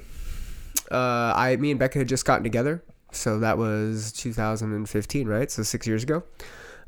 uh, 0.91 1.33
i 1.35 1.55
me 1.59 1.71
and 1.71 1.79
becca 1.79 1.97
had 1.97 2.07
just 2.07 2.25
gotten 2.25 2.43
together 2.43 2.83
so 3.11 3.39
that 3.39 3.57
was 3.57 4.11
2015 4.13 5.27
right 5.27 5.49
so 5.51 5.63
six 5.63 5.87
years 5.87 6.03
ago 6.03 6.23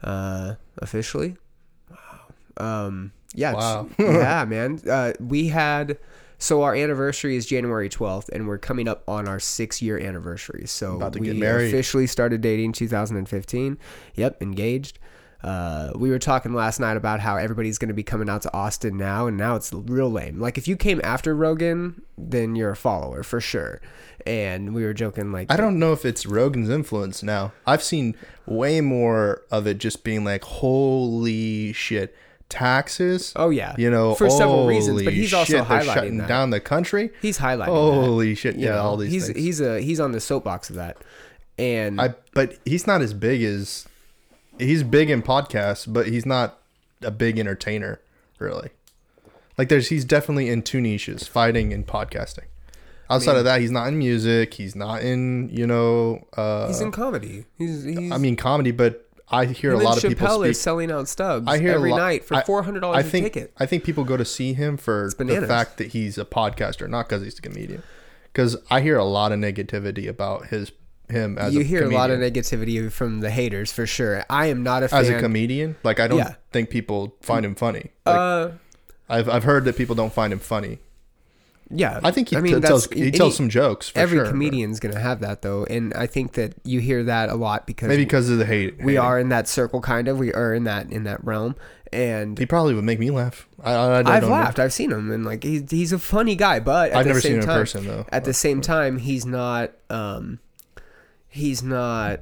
uh, 0.04 0.54
officially 0.78 1.36
wow 1.90 2.86
um, 2.86 3.12
yeah 3.34 3.54
Wow. 3.54 3.90
yeah 4.00 4.46
man 4.46 4.80
uh, 4.90 5.14
we 5.20 5.48
had 5.50 5.98
so 6.40 6.62
our 6.62 6.76
anniversary 6.76 7.36
is 7.36 7.46
January 7.48 7.90
12th 7.90 8.30
and 8.30 8.48
we're 8.48 8.60
coming 8.60 8.88
up 8.88 9.04
on 9.08 9.28
our 9.28 9.40
six 9.40 9.82
year 9.82 9.98
anniversary 10.00 10.66
so 10.68 10.96
About 10.98 11.14
to 11.14 11.20
we 11.20 11.28
get 11.28 11.36
married. 11.38 11.70
officially 11.70 12.08
started 12.08 12.42
dating 12.42 12.74
2015 12.74 13.78
yep 14.16 14.42
engaged 14.42 15.00
uh, 15.44 15.92
we 15.96 16.10
were 16.10 16.18
talking 16.20 16.54
last 16.54 16.80
night 16.80 16.98
about 16.98 17.20
how 17.20 17.38
everybody's 17.38 17.78
going 17.78 17.90
to 17.90 17.94
be 17.94 18.02
coming 18.04 18.28
out 18.28 18.42
to 18.42 18.52
Austin 18.56 18.98
now, 18.98 19.28
and 19.28 19.38
now 19.38 19.56
it's 19.56 19.72
real 19.72 20.10
lame. 20.10 20.40
Like 20.40 20.58
if 20.58 20.68
you 20.68 20.76
came 20.76 21.00
after 21.04 21.36
Rogan, 21.36 22.02
then 22.18 22.56
you're 22.56 22.72
a 22.72 22.76
follower 22.76 23.22
for 23.22 23.40
sure. 23.40 23.80
And 24.26 24.74
we 24.74 24.84
were 24.84 24.96
joking 24.96 25.32
like, 25.32 25.52
I 25.52 25.56
don't 25.56 25.78
know 25.78 25.94
if 25.94 26.06
it's 26.06 26.26
Rogan's 26.26 26.70
influence 26.70 27.22
now. 27.22 27.54
I've 27.68 27.84
seen 27.84 28.16
way 28.48 28.82
more 28.82 29.44
of 29.52 29.68
it 29.68 29.78
just 29.78 30.04
being 30.04 30.24
like, 30.26 30.44
holy 30.44 31.72
shit, 31.72 32.16
taxes. 32.50 33.34
Oh 33.36 33.50
yeah, 33.50 33.76
You 33.78 33.90
know, 33.90 34.16
for 34.16 34.30
several 34.30 34.68
reasons, 34.68 35.04
but 35.04 35.14
he's 35.14 35.34
also 35.34 35.58
shit, 35.58 35.66
highlighting 35.66 35.94
shutting 35.94 36.18
that. 36.18 36.28
down 36.28 36.50
the 36.50 36.60
country. 36.60 37.12
He's 37.22 37.38
highlighting. 37.40 37.66
that, 37.66 37.72
Holy 37.72 38.36
shit! 38.36 38.56
you 38.56 38.66
Yeah, 38.66 38.76
know? 38.76 38.82
all 38.82 38.98
these 38.98 39.12
he's 39.12 39.26
things. 39.28 39.38
he's 39.40 39.62
a 39.62 39.82
he's 39.82 40.00
on 40.00 40.12
the 40.12 40.20
soapbox 40.20 40.70
of 40.70 40.76
that, 40.78 40.98
and 41.58 42.00
I 42.02 42.16
but 42.34 42.58
he's 42.66 42.88
not 42.88 43.02
as 43.02 43.14
big 43.14 43.44
as 43.44 43.86
he's 44.58 44.84
big 44.84 45.10
in 45.10 45.22
podcasts, 45.22 45.92
but 45.92 46.08
he's 46.08 46.26
not 46.26 46.60
a 47.02 47.12
big 47.12 47.38
entertainer, 47.38 48.00
really. 48.40 48.70
Like 49.58 49.70
there's 49.70 49.90
he's 49.90 50.06
definitely 50.06 50.50
in 50.50 50.62
two 50.62 50.82
niches, 50.82 51.28
fighting 51.28 51.74
and 51.74 51.86
podcasting. 51.86 52.46
Outside 53.10 53.38
of 53.38 53.46
that, 53.46 53.62
he's 53.62 53.72
not 53.72 53.88
in 53.88 53.98
music. 53.98 54.54
He's 54.54 54.76
not 54.76 55.02
in 55.02 55.50
you 55.50 55.66
know. 55.66 56.26
Uh, 56.36 56.68
he's 56.68 56.82
in 56.82 56.92
comedy. 56.92 57.46
He's, 57.58 57.84
he's 57.84 58.12
I 58.12 58.18
mean 58.18 58.36
comedy, 58.36 58.72
but 58.72 59.07
I 59.30 59.46
hear 59.46 59.74
him 59.74 59.82
a 59.82 59.84
lot 59.84 59.96
and 60.02 60.06
of 60.06 60.18
people 60.18 60.28
Chappelle 60.28 60.48
is 60.48 60.60
selling 60.62 60.92
out 60.92 61.08
stubs 61.08 61.48
I 61.48 61.60
hear 61.60 61.74
every 61.74 61.92
lot, 61.92 61.98
night 61.98 62.24
for 62.26 62.42
four 62.42 62.64
hundred 62.64 62.80
dollars 62.82 63.06
a 63.06 63.10
think 63.10 63.26
ticket. 63.26 63.54
I 63.58 63.66
think 63.66 63.84
people 63.84 64.04
go 64.04 64.16
to 64.18 64.24
see 64.26 64.54
him 64.54 64.78
for 64.78 65.10
the 65.18 65.46
fact 65.48 65.78
that 65.78 65.88
he's 65.88 66.18
a 66.18 66.26
podcaster, 66.26 66.90
not 66.90 67.10
because 67.10 67.24
he's 67.24 67.38
a 67.38 67.42
comedian. 67.42 67.84
Because 68.32 68.56
I 68.70 68.82
hear 68.82 68.98
a 68.98 69.04
lot 69.04 69.32
of 69.32 69.40
negativity 69.40 70.08
about 70.08 70.48
his 70.48 70.72
him 71.10 71.38
as 71.38 71.54
You 71.54 71.62
a 71.62 71.64
hear 71.64 71.84
a 71.86 71.94
lot 71.94 72.10
of 72.12 72.20
negativity 72.20 72.92
from 72.92 73.22
the 73.22 73.30
haters 73.30 73.72
for 73.72 73.86
sure. 73.88 74.24
I 74.30 74.48
am 74.48 74.64
not 74.64 74.84
a 74.84 74.88
fan. 74.90 75.00
as 75.02 75.10
a 75.10 75.20
comedian. 75.20 75.76
Like 75.84 76.00
I 76.00 76.08
don't 76.08 76.20
Yeah. 76.20 76.36
think 76.52 76.70
people 76.70 77.16
find 77.22 77.46
him 77.46 77.56
funny. 77.56 77.92
Like, 78.06 78.16
uh, 78.16 78.50
I've 79.10 79.30
I've 79.30 79.44
heard 79.44 79.66
that 79.66 79.76
people 79.78 79.96
don't 79.96 80.14
find 80.14 80.32
him 80.34 80.40
funny. 80.40 80.80
Yeah, 81.70 82.00
I 82.04 82.12
think 82.12 82.30
he 82.30 82.38
I 82.38 82.42
mean, 82.42 82.62
tells 82.62 82.86
he 82.92 83.02
any- 83.04 83.12
tells 83.12 83.36
some 83.36 83.50
jokes. 83.50 83.90
For 83.90 84.00
Every 84.00 84.18
sure, 84.18 84.26
but 84.26 84.32
comedian's 84.32 84.80
gonna 84.80 85.00
have 85.00 85.20
that 85.22 85.42
though, 85.42 85.66
and 85.66 85.94
I 85.94 86.08
think 86.08 86.34
that 86.34 86.54
you 86.64 86.80
hear 86.80 87.04
that 87.04 87.30
a 87.30 87.36
lot 87.36 87.68
because 87.68 87.88
maybe 87.90 88.04
because 88.06 88.30
of 88.30 88.38
the 88.38 88.46
hate. 88.46 88.78
we 88.78 88.94
hating. 88.94 88.98
are 89.00 89.20
in 89.20 89.30
that 89.30 89.48
circle, 89.48 89.82
kind 89.82 90.08
of. 90.08 90.18
We 90.20 90.34
are 90.34 90.54
in 90.54 90.64
that 90.66 90.92
in 90.92 91.04
that 91.04 91.24
realm, 91.26 91.56
and 91.92 92.38
He 92.38 92.46
probably 92.46 92.74
would 92.74 92.84
make 92.86 93.00
me 93.00 93.10
laugh. 93.12 93.48
I, 93.64 93.74
I, 93.74 94.00
I 94.00 94.04
don't 94.04 94.14
I've 94.14 94.24
know. 94.24 94.30
laughed. 94.30 94.60
I've 94.60 94.74
seen 94.74 94.92
him, 94.92 95.12
and 95.12 95.26
like 95.26 95.44
he's 95.44 95.70
he's 95.70 95.92
a 95.92 96.00
funny 96.00 96.36
guy. 96.36 96.60
But 96.60 96.92
at 96.92 96.98
I've 96.98 97.04
the 97.06 97.10
never 97.10 97.22
same 97.22 97.30
seen 97.30 97.36
him 97.38 97.42
in 97.42 97.48
time, 97.48 97.60
person, 97.60 97.86
though. 97.88 98.06
At 98.12 98.24
the 98.24 98.34
same 98.34 98.62
time, 98.62 98.98
he's 99.00 99.26
not. 99.26 99.72
Um, 99.90 100.40
he's 101.28 101.62
not 101.64 102.22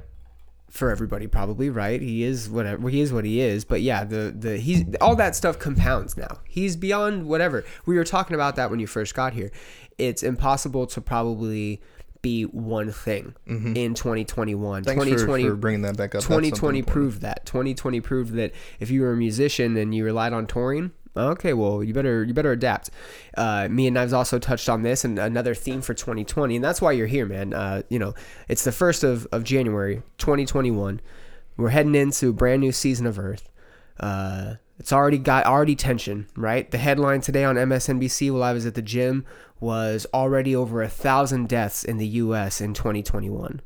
for 0.76 0.90
everybody, 0.90 1.26
probably 1.26 1.70
right. 1.70 2.00
He 2.00 2.22
is 2.22 2.48
whatever. 2.48 2.88
He 2.88 3.00
is 3.00 3.12
what 3.12 3.24
he 3.24 3.40
is. 3.40 3.64
But 3.64 3.82
yeah, 3.82 4.04
the 4.04 4.34
the 4.36 4.58
he's 4.58 4.84
all 5.00 5.16
that 5.16 5.34
stuff 5.34 5.58
compounds 5.58 6.16
now. 6.16 6.38
He's 6.48 6.76
beyond 6.76 7.26
whatever 7.26 7.64
we 7.86 7.96
were 7.96 8.04
talking 8.04 8.34
about 8.34 8.56
that 8.56 8.70
when 8.70 8.80
you 8.80 8.86
first 8.86 9.14
got 9.14 9.32
here. 9.32 9.50
It's 9.98 10.22
impossible 10.22 10.86
to 10.88 11.00
probably 11.00 11.80
be 12.22 12.42
one 12.44 12.90
thing 12.92 13.34
in 13.46 13.94
2021. 13.94 14.82
Mm-hmm. 14.82 14.84
Thanks 14.84 14.98
for- 14.98 15.04
2020 15.04 15.48
for, 15.48 15.54
bringing 15.56 15.82
that 15.82 15.96
back 15.96 16.14
up. 16.14 16.22
2020 16.22 16.82
proved 16.82 17.22
that. 17.22 17.46
2020 17.46 18.00
proved 18.00 18.34
that 18.34 18.52
if 18.80 18.90
you 18.90 19.02
were 19.02 19.12
a 19.12 19.16
musician 19.16 19.76
and 19.76 19.94
you 19.94 20.04
relied 20.04 20.32
on 20.32 20.46
touring, 20.46 20.90
okay, 21.16 21.52
well 21.52 21.82
you 21.82 21.94
better 21.94 22.24
you 22.24 22.34
better 22.34 22.52
adapt. 22.52 22.90
Uh, 23.36 23.68
me 23.70 23.86
and 23.86 23.94
Knives 23.94 24.12
also 24.12 24.38
touched 24.38 24.68
on 24.68 24.82
this 24.82 25.04
and 25.04 25.18
another 25.18 25.54
theme 25.54 25.80
for 25.80 25.94
2020, 25.94 26.56
and 26.56 26.64
that's 26.64 26.80
why 26.80 26.92
you're 26.92 27.06
here, 27.06 27.26
man. 27.26 27.52
Uh, 27.52 27.82
you 27.88 27.98
know, 27.98 28.14
it's 28.48 28.64
the 28.64 28.72
first 28.72 29.04
of 29.04 29.26
of 29.32 29.44
January 29.44 30.02
2021. 30.18 31.00
We're 31.56 31.70
heading 31.70 31.94
into 31.94 32.30
a 32.30 32.32
brand 32.32 32.60
new 32.60 32.72
season 32.72 33.06
of 33.06 33.18
Earth. 33.18 33.48
Uh, 33.98 34.54
it's 34.78 34.92
already 34.92 35.18
got 35.18 35.46
already 35.46 35.74
tension, 35.74 36.26
right? 36.36 36.70
The 36.70 36.78
headline 36.78 37.22
today 37.22 37.44
on 37.44 37.56
MSNBC 37.56 38.30
while 38.30 38.42
I 38.42 38.52
was 38.52 38.66
at 38.66 38.74
the 38.74 38.82
gym 38.82 39.24
was 39.58 40.06
already 40.12 40.54
over 40.54 40.82
a 40.82 40.88
thousand 40.88 41.48
deaths 41.48 41.82
in 41.82 41.96
the 41.96 42.06
U.S. 42.06 42.60
in 42.60 42.74
2021. 42.74 43.62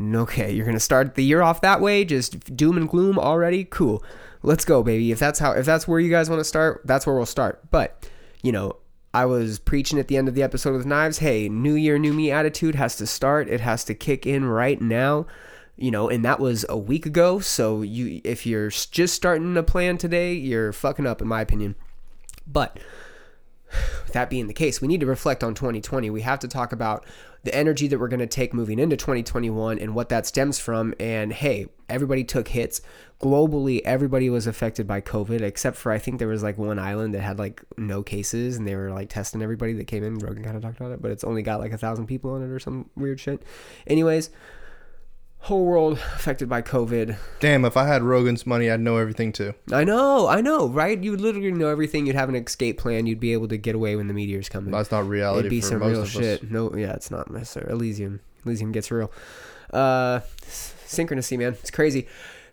Okay, 0.00 0.52
you're 0.52 0.64
gonna 0.64 0.80
start 0.80 1.16
the 1.16 1.24
year 1.24 1.42
off 1.42 1.60
that 1.60 1.80
way, 1.80 2.04
just 2.04 2.56
doom 2.56 2.76
and 2.76 2.88
gloom 2.88 3.18
already. 3.18 3.64
Cool, 3.64 4.02
let's 4.42 4.64
go, 4.64 4.82
baby. 4.82 5.12
If 5.12 5.18
that's 5.18 5.38
how, 5.38 5.52
if 5.52 5.66
that's 5.66 5.86
where 5.88 6.00
you 6.00 6.10
guys 6.10 6.30
want 6.30 6.40
to 6.40 6.44
start, 6.44 6.82
that's 6.84 7.06
where 7.06 7.16
we'll 7.16 7.26
start. 7.26 7.70
But 7.70 8.08
you 8.42 8.52
know, 8.52 8.76
I 9.12 9.26
was 9.26 9.58
preaching 9.58 9.98
at 9.98 10.08
the 10.08 10.16
end 10.16 10.28
of 10.28 10.34
the 10.34 10.42
episode 10.42 10.76
with 10.76 10.86
knives. 10.86 11.18
Hey, 11.18 11.48
new 11.48 11.74
year, 11.74 11.98
new 11.98 12.12
me 12.12 12.30
attitude 12.30 12.74
has 12.74 12.96
to 12.96 13.06
start. 13.06 13.48
It 13.48 13.60
has 13.60 13.84
to 13.84 13.94
kick 13.94 14.26
in 14.26 14.44
right 14.44 14.80
now. 14.80 15.26
You 15.76 15.90
know, 15.92 16.08
and 16.08 16.24
that 16.24 16.40
was 16.40 16.66
a 16.68 16.76
week 16.76 17.06
ago. 17.06 17.38
So 17.38 17.82
you, 17.82 18.20
if 18.24 18.46
you're 18.46 18.68
just 18.68 19.14
starting 19.14 19.56
a 19.56 19.62
plan 19.62 19.96
today, 19.96 20.34
you're 20.34 20.72
fucking 20.72 21.06
up, 21.06 21.22
in 21.22 21.28
my 21.28 21.40
opinion. 21.40 21.76
But 22.46 22.78
that 24.12 24.28
being 24.28 24.46
the 24.46 24.54
case, 24.54 24.80
we 24.80 24.88
need 24.88 25.00
to 25.00 25.06
reflect 25.06 25.44
on 25.44 25.54
2020. 25.54 26.10
We 26.10 26.22
have 26.22 26.40
to 26.40 26.48
talk 26.48 26.72
about 26.72 27.06
the 27.44 27.54
energy 27.54 27.86
that 27.88 27.98
we're 27.98 28.08
going 28.08 28.20
to 28.20 28.26
take 28.26 28.52
moving 28.52 28.78
into 28.78 28.96
2021 28.96 29.78
and 29.78 29.94
what 29.94 30.08
that 30.08 30.26
stems 30.26 30.58
from. 30.58 30.94
And 30.98 31.32
hey, 31.32 31.68
everybody 31.88 32.24
took 32.24 32.48
hits. 32.48 32.80
Globally, 33.20 33.80
everybody 33.84 34.30
was 34.30 34.46
affected 34.46 34.86
by 34.86 35.00
COVID, 35.00 35.40
except 35.40 35.76
for 35.76 35.90
I 35.90 35.98
think 35.98 36.18
there 36.20 36.28
was 36.28 36.42
like 36.42 36.56
one 36.56 36.78
island 36.78 37.14
that 37.14 37.20
had 37.20 37.38
like 37.38 37.62
no 37.76 38.02
cases 38.02 38.56
and 38.56 38.66
they 38.66 38.76
were 38.76 38.90
like 38.90 39.08
testing 39.08 39.42
everybody 39.42 39.72
that 39.72 39.86
came 39.86 40.04
in. 40.04 40.18
Rogan 40.18 40.44
kind 40.44 40.56
of 40.56 40.62
talked 40.62 40.78
about 40.78 40.92
it, 40.92 41.02
but 41.02 41.10
it's 41.10 41.24
only 41.24 41.42
got 41.42 41.58
like 41.58 41.72
a 41.72 41.78
thousand 41.78 42.06
people 42.06 42.32
on 42.32 42.42
it 42.42 42.46
or 42.46 42.60
some 42.60 42.90
weird 42.94 43.18
shit. 43.18 43.42
Anyways, 43.88 44.30
whole 45.40 45.64
world 45.64 45.94
affected 46.14 46.48
by 46.48 46.62
COVID. 46.62 47.16
Damn, 47.40 47.64
if 47.64 47.76
I 47.76 47.86
had 47.86 48.02
Rogan's 48.02 48.46
money, 48.46 48.70
I'd 48.70 48.80
know 48.80 48.96
everything 48.98 49.32
too. 49.32 49.54
I 49.72 49.84
know, 49.84 50.28
I 50.28 50.40
know, 50.40 50.68
right? 50.68 51.02
You 51.02 51.12
would 51.12 51.20
literally 51.20 51.52
know 51.52 51.68
everything. 51.68 52.06
You'd 52.06 52.16
have 52.16 52.28
an 52.28 52.34
escape 52.36 52.78
plan. 52.78 53.06
You'd 53.06 53.20
be 53.20 53.32
able 53.32 53.48
to 53.48 53.56
get 53.56 53.74
away 53.74 53.96
when 53.96 54.08
the 54.08 54.14
meteors 54.14 54.48
come 54.48 54.66
in. 54.66 54.72
That's 54.72 54.90
not 54.90 55.08
reality 55.08 55.40
It'd 55.40 55.50
be 55.50 55.60
for 55.60 55.66
some 55.66 55.78
most 55.80 56.14
real 56.14 56.22
shit. 56.22 56.42
us. 56.44 56.50
No, 56.50 56.74
yeah, 56.76 56.92
it's 56.92 57.10
not 57.10 57.30
necessarily 57.30 57.72
Elysium. 57.72 58.20
Elysium 58.44 58.72
gets 58.72 58.90
real. 58.90 59.10
Uh, 59.72 60.20
synchronicity, 60.46 61.38
man, 61.38 61.52
it's 61.54 61.70
crazy. 61.70 62.06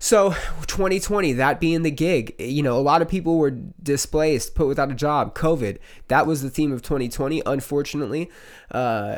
So, 0.06 0.34
2020, 0.68 1.34
that 1.34 1.60
being 1.60 1.82
the 1.82 1.90
gig, 1.90 2.36
you 2.38 2.62
know, 2.62 2.78
a 2.78 2.80
lot 2.80 3.02
of 3.02 3.10
people 3.10 3.40
were 3.40 3.50
displaced, 3.50 4.54
put 4.54 4.68
without 4.68 4.92
a 4.92 4.94
job, 4.94 5.34
COVID. 5.34 5.80
That 6.10 6.28
was 6.28 6.44
the 6.44 6.52
theme 6.52 6.72
of 6.72 6.84
2020. 6.84 7.42
Unfortunately, 7.44 8.30
uh, 8.70 9.18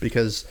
because 0.00 0.46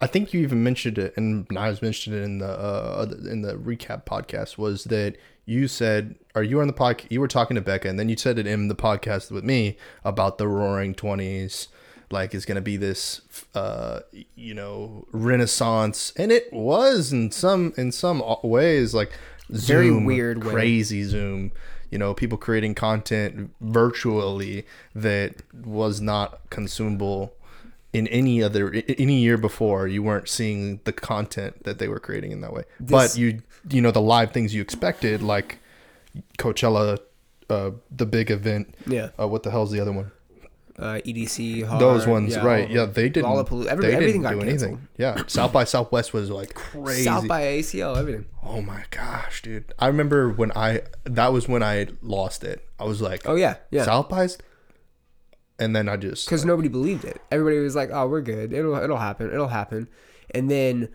I 0.00 0.06
think 0.06 0.32
you 0.32 0.40
even 0.42 0.62
mentioned 0.62 0.98
it, 0.98 1.14
and 1.16 1.48
I 1.56 1.68
was 1.68 1.82
mentioned 1.82 2.14
it 2.14 2.22
in 2.22 2.38
the 2.38 2.46
uh, 2.46 3.12
in 3.28 3.42
the 3.42 3.54
recap 3.54 4.04
podcast. 4.04 4.56
Was 4.56 4.84
that 4.84 5.16
you 5.46 5.66
said, 5.66 6.14
or 6.36 6.44
you 6.44 6.54
were 6.54 6.62
on 6.62 6.68
the 6.68 6.74
podcast? 6.74 7.10
You 7.10 7.20
were 7.20 7.26
talking 7.26 7.56
to 7.56 7.60
Becca, 7.60 7.88
and 7.88 7.98
then 7.98 8.08
you 8.08 8.16
said 8.16 8.38
it 8.38 8.46
in 8.46 8.68
the 8.68 8.76
podcast 8.76 9.32
with 9.32 9.42
me 9.42 9.76
about 10.04 10.38
the 10.38 10.46
Roaring 10.46 10.94
Twenties. 10.94 11.66
Like 12.10 12.34
is 12.34 12.44
gonna 12.44 12.60
be 12.60 12.76
this, 12.76 13.20
uh, 13.54 14.00
you 14.34 14.54
know, 14.54 15.06
renaissance, 15.12 16.12
and 16.16 16.30
it 16.30 16.52
was 16.52 17.12
in 17.12 17.30
some 17.30 17.72
in 17.76 17.92
some 17.92 18.22
ways 18.42 18.94
like 18.94 19.12
Very 19.48 19.88
Zoom, 19.88 20.04
weird 20.04 20.44
way. 20.44 20.52
crazy 20.52 21.04
Zoom. 21.04 21.52
You 21.90 21.98
know, 21.98 22.12
people 22.12 22.38
creating 22.38 22.74
content 22.74 23.52
virtually 23.60 24.66
that 24.94 25.42
was 25.64 26.00
not 26.00 26.40
consumable 26.50 27.34
in 27.92 28.08
any 28.08 28.42
other 28.42 28.82
any 28.98 29.20
year 29.20 29.38
before 29.38 29.86
you 29.86 30.02
weren't 30.02 30.28
seeing 30.28 30.80
the 30.84 30.92
content 30.92 31.62
that 31.62 31.78
they 31.78 31.86
were 31.86 32.00
creating 32.00 32.32
in 32.32 32.40
that 32.40 32.52
way 32.52 32.64
but 32.80 33.16
you 33.16 33.40
you 33.70 33.80
know 33.80 33.92
the 33.92 34.00
live 34.00 34.32
things 34.32 34.52
you 34.52 34.60
expected 34.60 35.22
like 35.22 35.58
coachella 36.38 36.98
uh 37.50 37.70
the 37.90 38.04
big 38.06 38.32
event 38.32 38.74
Yeah. 38.86 39.10
uh, 39.20 39.28
what 39.28 39.44
the 39.44 39.52
hell's 39.52 39.70
the 39.70 39.78
other 39.78 39.92
one 39.92 40.10
uh, 40.78 41.00
EDC, 41.06 41.78
those 41.78 42.04
ones 42.06 42.34
yeah, 42.34 42.44
right 42.44 42.68
yeah 42.70 42.84
they 42.84 43.08
didn't 43.08 43.30
Lollapalooza, 43.30 43.66
every- 43.66 43.86
they 43.86 43.92
everything 43.94 44.22
didn't 44.22 44.22
got 44.22 44.40
do 44.40 44.46
canceled. 44.46 44.70
anything 44.70 44.88
yeah 44.96 45.22
south 45.28 45.52
by 45.52 45.62
southwest 45.64 46.12
was 46.12 46.30
like 46.30 46.52
crazy 46.54 47.04
South 47.04 47.28
by 47.28 47.42
ACL, 47.42 47.96
everything. 47.96 48.24
oh 48.42 48.60
my 48.60 48.82
gosh 48.90 49.40
dude 49.42 49.72
i 49.78 49.86
remember 49.86 50.30
when 50.30 50.50
i 50.56 50.80
that 51.04 51.32
was 51.32 51.46
when 51.48 51.62
i 51.62 51.86
lost 52.02 52.42
it 52.42 52.66
i 52.80 52.84
was 52.84 53.00
like 53.00 53.22
Oh 53.24 53.36
yeah, 53.36 53.56
yeah. 53.70 53.84
south 53.84 54.08
by's 54.08 54.36
and 55.60 55.76
then 55.76 55.88
i 55.88 55.96
just 55.96 56.26
because 56.26 56.44
nobody 56.44 56.68
believed 56.68 57.04
it. 57.04 57.20
Everybody 57.30 57.58
was 57.60 57.76
like, 57.76 57.90
"Oh, 57.92 58.08
we're 58.08 58.20
good. 58.22 58.52
It'll 58.52 58.74
it'll 58.74 58.96
happen. 58.96 59.30
It'll 59.30 59.46
happen." 59.48 59.86
And 60.34 60.50
then 60.50 60.88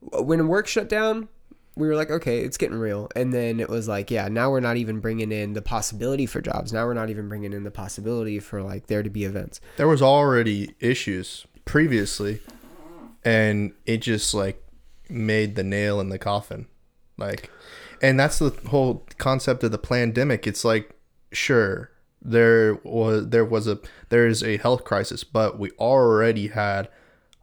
when 0.00 0.48
work 0.48 0.66
shut 0.66 0.88
down, 0.88 1.28
we 1.76 1.86
were 1.86 1.94
like, 1.94 2.10
"Okay, 2.10 2.40
it's 2.40 2.56
getting 2.56 2.78
real." 2.78 3.08
And 3.14 3.32
then 3.32 3.60
it 3.60 3.68
was 3.68 3.86
like, 3.86 4.10
"Yeah, 4.10 4.28
now 4.28 4.50
we're 4.50 4.60
not 4.60 4.76
even 4.76 5.00
bringing 5.00 5.30
in 5.30 5.52
the 5.52 5.62
possibility 5.62 6.26
for 6.26 6.40
jobs. 6.40 6.72
Now 6.72 6.86
we're 6.86 6.94
not 6.94 7.10
even 7.10 7.28
bringing 7.28 7.52
in 7.52 7.64
the 7.64 7.70
possibility 7.70 8.38
for 8.38 8.62
like 8.62 8.86
there 8.86 9.02
to 9.02 9.10
be 9.10 9.24
events." 9.24 9.60
there 9.76 9.88
was 9.88 10.02
already 10.02 10.74
issues 10.80 11.46
previously 11.64 12.40
and 13.26 13.72
it 13.84 13.98
just 13.98 14.32
like 14.32 14.64
made 15.10 15.56
the 15.56 15.64
nail 15.64 16.00
in 16.00 16.08
the 16.08 16.18
coffin 16.18 16.66
like 17.18 17.50
and 18.00 18.18
that's 18.18 18.38
the 18.38 18.50
whole 18.68 19.04
concept 19.18 19.62
of 19.64 19.72
the 19.72 19.78
pandemic 19.78 20.46
it's 20.46 20.64
like 20.64 20.94
sure 21.32 21.90
there 22.22 22.74
was 22.84 23.28
there 23.28 23.44
was 23.44 23.66
a 23.66 23.78
there 24.08 24.26
is 24.26 24.42
a 24.42 24.56
health 24.58 24.84
crisis 24.84 25.24
but 25.24 25.58
we 25.58 25.70
already 25.72 26.48
had 26.48 26.88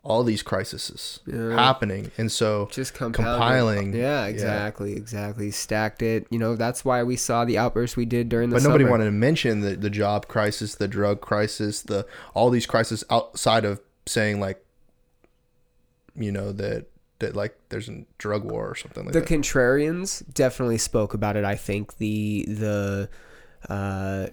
all 0.04 0.24
these 0.24 0.44
crises 0.44 1.22
happening 1.32 2.12
and 2.18 2.30
so 2.30 2.68
Just 2.72 2.94
compiling 2.94 3.94
Yeah, 3.94 4.26
exactly, 4.26 4.94
exactly. 4.94 5.50
Stacked 5.50 6.02
it. 6.02 6.28
You 6.30 6.40
know, 6.40 6.58
that's 6.58 6.84
why 6.84 7.04
we 7.04 7.16
saw 7.16 7.46
the 7.46 7.58
outburst 7.58 7.96
we 7.96 8.06
did 8.06 8.28
during 8.28 8.50
the. 8.50 8.58
but 8.58 8.64
nobody 8.64 8.84
summer. 8.84 8.92
wanted 8.92 9.06
to 9.06 9.12
mention 9.12 9.62
the, 9.62 9.76
the 9.76 9.90
job 9.90 10.28
crisis 10.28 10.76
the 10.76 10.90
drug 10.90 11.22
crisis 11.22 11.82
the 11.84 12.06
all 12.34 12.50
these 12.50 12.66
crises 12.66 13.06
outside 13.10 13.64
of 13.64 13.80
saying 14.06 14.42
like 14.42 14.64
you 16.16 16.32
know 16.32 16.52
that 16.52 16.88
that 17.20 17.36
like 17.36 17.58
there's 17.70 17.88
a 17.88 18.04
drug 18.18 18.44
war 18.44 18.70
or 18.70 18.76
something 18.76 19.06
like 19.06 19.14
the 19.14 19.22
that. 19.22 19.30
The 19.30 19.36
contrarians 19.36 20.34
definitely 20.34 20.78
spoke 20.78 21.14
about 21.14 21.38
it 21.38 21.46
i 21.46 21.56
think 21.56 21.98
the 21.98 22.46
the 22.48 23.10
uh 23.70 24.28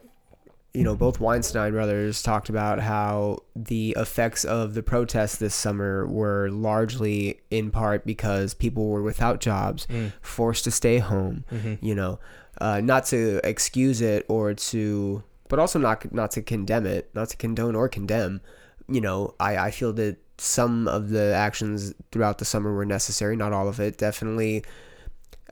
you 0.72 0.84
know 0.84 0.94
both 0.94 1.18
weinstein 1.18 1.72
brothers 1.72 2.22
talked 2.22 2.48
about 2.48 2.78
how 2.80 3.38
the 3.56 3.94
effects 3.98 4.44
of 4.44 4.74
the 4.74 4.82
protests 4.82 5.36
this 5.38 5.54
summer 5.54 6.06
were 6.06 6.48
largely 6.50 7.40
in 7.50 7.70
part 7.70 8.06
because 8.06 8.54
people 8.54 8.88
were 8.88 9.02
without 9.02 9.40
jobs 9.40 9.86
forced 10.22 10.64
to 10.64 10.70
stay 10.70 10.98
home 10.98 11.44
you 11.80 11.94
know 11.94 12.18
uh, 12.60 12.80
not 12.80 13.04
to 13.06 13.40
excuse 13.42 14.00
it 14.00 14.24
or 14.28 14.54
to 14.54 15.22
but 15.48 15.58
also 15.58 15.78
not 15.78 16.12
not 16.12 16.30
to 16.30 16.40
condemn 16.42 16.86
it 16.86 17.10
not 17.14 17.28
to 17.30 17.36
condone 17.36 17.74
or 17.74 17.88
condemn. 17.88 18.40
You 18.88 19.00
know 19.00 19.34
i 19.40 19.56
i 19.56 19.70
feel 19.70 19.92
that 19.94 20.16
some 20.38 20.86
of 20.88 21.10
the 21.10 21.32
actions 21.34 21.92
throughout 22.12 22.38
the 22.38 22.44
summer 22.44 22.72
were 22.74 22.86
necessary 22.86 23.34
not 23.36 23.52
all 23.52 23.68
of 23.68 23.80
it 23.80 23.98
definitely. 23.98 24.64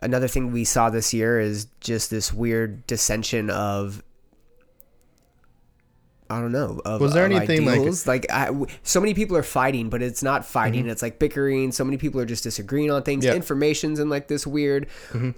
Another 0.01 0.29
thing 0.29 0.53
we 0.53 0.65
saw 0.65 0.91
this 0.91 1.13
year 1.13 1.41
is 1.41 1.67
just 1.81 2.09
this 2.11 2.33
weird 2.33 2.87
dissension 2.87 3.51
of 3.51 4.03
I 6.31 6.41
don't 6.43 6.53
know. 6.53 6.81
Of, 6.85 7.01
Was 7.01 7.15
there 7.15 7.25
anything, 7.25 7.65
like- 7.65 7.79
ideals. 7.79 8.07
like, 8.07 8.31
I 8.31 8.47
w 8.47 8.67
so 8.83 9.01
many 9.01 9.15
people 9.15 9.35
are 9.37 9.43
fighting, 9.43 9.89
but 9.89 10.03
it's 10.03 10.23
not 10.23 10.45
fighting. 10.45 10.83
Mm-hmm. 10.83 10.91
It's 10.91 11.01
like 11.01 11.19
bickering. 11.19 11.73
So 11.73 11.85
many 11.85 11.97
people 11.97 12.21
are 12.21 12.27
just 12.27 12.43
disagreeing 12.45 12.91
on 12.91 13.03
things. 13.03 13.25
Yeah. 13.25 13.31
Mm-hmm. 13.31 13.37
Information's 13.39 13.99
in 13.99 14.11
like 14.11 14.29
this 14.29 14.47
weird 14.47 14.89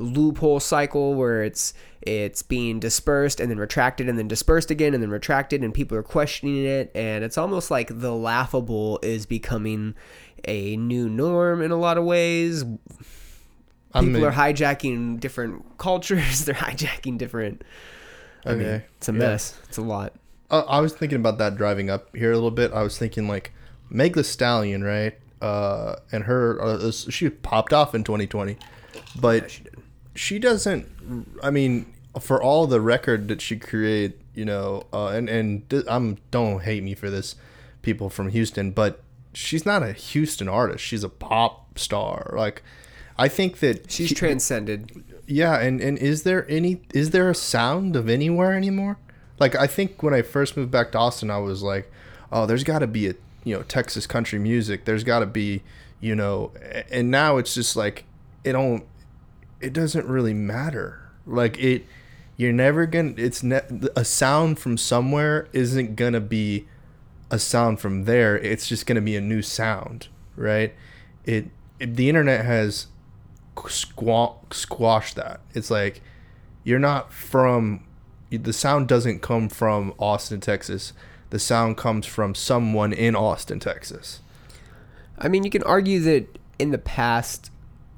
loophole 0.01 0.59
cycle 0.59 1.15
where 1.15 1.45
it's 1.45 1.75
it's 2.03 2.43
being 2.43 2.81
dispersed 2.81 3.39
and 3.41 3.51
then 3.51 3.59
retracted 3.59 4.09
and 4.09 4.19
then 4.19 4.27
dispersed 4.27 4.71
again 4.71 4.95
and 4.95 5.03
then 5.03 5.11
retracted 5.11 5.63
and 5.63 5.73
people 5.75 5.97
are 5.97 6.03
questioning 6.03 6.65
it 6.65 6.91
and 6.95 7.23
it's 7.23 7.37
almost 7.39 7.71
like 7.71 8.01
the 8.01 8.13
laughable 8.15 8.99
is 9.03 9.27
becoming 9.27 9.95
a 10.49 10.77
new 10.79 11.09
norm 11.11 11.61
in 11.61 11.71
a 11.71 11.77
lot 11.77 11.99
of 11.99 12.05
ways 12.05 12.65
I 13.93 14.01
people 14.01 14.13
mean- 14.21 14.25
are 14.25 14.33
hijacking 14.33 15.21
different 15.21 15.77
cultures. 15.79 16.45
They're 16.47 16.55
hijacking 16.55 17.19
different. 17.19 17.63
I 18.47 18.55
mean, 18.55 18.67
Okay. 18.67 18.85
it's 18.97 19.09
a 19.09 19.13
Yeah. 19.13 19.19
mess. 19.19 19.59
It's 19.69 19.77
a 19.77 19.83
lot. 19.83 20.15
Uh, 20.51 20.65
I 20.69 20.81
was 20.81 20.93
thinking 20.93 21.17
about 21.17 21.39
that 21.39 21.57
driving 21.57 21.91
up 21.91 22.15
here 22.17 22.33
a 22.33 22.35
little 22.35 22.51
bit. 22.51 22.73
I 22.73 22.83
was 22.83 22.99
thinking 22.99 23.29
like 23.29 23.53
Meg 23.89 24.15
the 24.15 24.25
Stallion, 24.25 24.83
right? 24.83 25.15
Uh, 25.41 25.97
and 26.13 26.25
her, 26.25 26.61
uh, 26.63 26.91
she 26.91 27.31
popped 27.31 27.73
off 27.73 27.95
in 27.95 28.05
2020, 28.05 28.57
but 29.21 29.51
she 29.51 29.63
did. 29.65 29.75
she 30.15 30.39
doesn't. 30.39 30.87
I 31.43 31.51
mean, 31.51 31.93
for 32.21 32.43
all 32.43 32.67
the 32.67 32.81
record 32.81 33.29
that 33.29 33.41
she 33.41 33.57
created, 33.59 34.21
you 34.35 34.45
know, 34.45 34.83
uh, 34.93 35.09
and 35.09 35.29
and 35.29 35.63
I'm 35.89 36.19
don't 36.31 36.61
hate 36.63 36.83
me 36.83 36.95
for 36.95 37.09
this, 37.11 37.37
people 37.83 38.11
from 38.11 38.29
Houston, 38.29 38.71
but 38.73 39.03
she's 39.33 39.65
not 39.65 39.83
a 39.83 39.93
Houston 39.93 40.49
artist. 40.49 40.85
She's 40.85 41.05
a 41.05 41.09
pop 41.09 41.79
star. 41.79 42.35
Like, 42.37 42.63
I 43.17 43.29
think 43.29 43.61
that 43.61 43.91
She's 43.91 44.11
he- 44.11 44.15
transcended. 44.15 45.05
yeah, 45.27 45.59
and 45.59 45.81
and 45.81 45.97
is 45.97 46.25
there 46.25 46.45
any 46.51 46.83
is 46.93 47.11
there 47.11 47.31
a 47.31 47.35
sound 47.35 47.97
of 47.97 48.09
anywhere 48.11 48.55
anymore? 48.55 48.99
Like 49.41 49.57
I 49.57 49.67
think 49.67 50.03
when 50.03 50.15
I 50.15 50.23
first 50.23 50.57
moved 50.57 50.71
back 50.71 50.93
to 50.93 50.99
Austin, 50.99 51.31
I 51.31 51.39
was 51.39 51.63
like, 51.63 51.91
oh, 52.31 52.47
there's 52.47 52.63
got 52.63 52.81
to 52.81 52.87
be 52.87 53.09
a 53.09 53.15
you 53.43 53.57
know 53.57 53.63
Texas 53.63 54.07
country 54.07 54.39
music. 54.39 54.85
There's 54.85 55.03
got 55.03 55.21
to 55.21 55.27
be 55.27 55.63
you 56.01 56.15
know, 56.15 56.53
and 56.91 57.11
now 57.11 57.37
it's 57.37 57.55
just 57.55 57.77
like 57.77 58.05
it 58.45 58.53
don't 58.53 58.85
it 59.61 59.73
doesn't 59.73 60.07
really 60.07 60.35
matter. 60.35 61.11
Like 61.27 61.59
it, 61.59 61.85
you're 62.37 62.53
never 62.53 62.87
gonna. 62.87 63.15
It's 63.17 63.43
ne- 63.43 63.61
a 63.95 64.05
sound 64.05 64.59
from 64.59 64.79
somewhere 64.79 65.49
isn't 65.53 65.97
gonna 65.97 66.21
be 66.21 66.67
a 67.31 67.39
sound 67.39 67.81
from 67.81 68.05
there. 68.05 68.39
It's 68.39 68.67
just 68.67 68.87
gonna 68.87 69.03
be 69.03 69.17
a 69.17 69.21
new 69.21 69.43
sound, 69.43 70.09
right? 70.37 70.75
It, 71.25 71.51
it 71.79 71.97
the 71.97 72.09
internet 72.09 72.45
has 72.45 72.87
squash 73.69 74.37
squashed 74.53 75.17
that. 75.17 75.41
It's 75.55 75.71
like 75.71 76.01
you're 76.65 76.79
not 76.79 77.13
from 77.13 77.85
the 78.31 78.53
sound 78.53 78.89
doesn't 78.89 79.21
come 79.23 79.49
from 79.49 79.93
Austin, 79.99 80.41
Texas. 80.41 80.93
The 81.31 81.39
sound 81.39 81.77
comes 81.77 82.07
from 82.07 82.35
someone 82.35 82.93
in 82.93 83.15
Austin, 83.15 83.61
Texas. 83.61 84.21
I 85.19 85.29
mean, 85.29 85.45
you 85.45 85.51
can 85.51 85.63
argue 85.65 86.01
that 86.01 86.39
in 86.59 86.71
the 86.71 86.79
past 86.79 87.51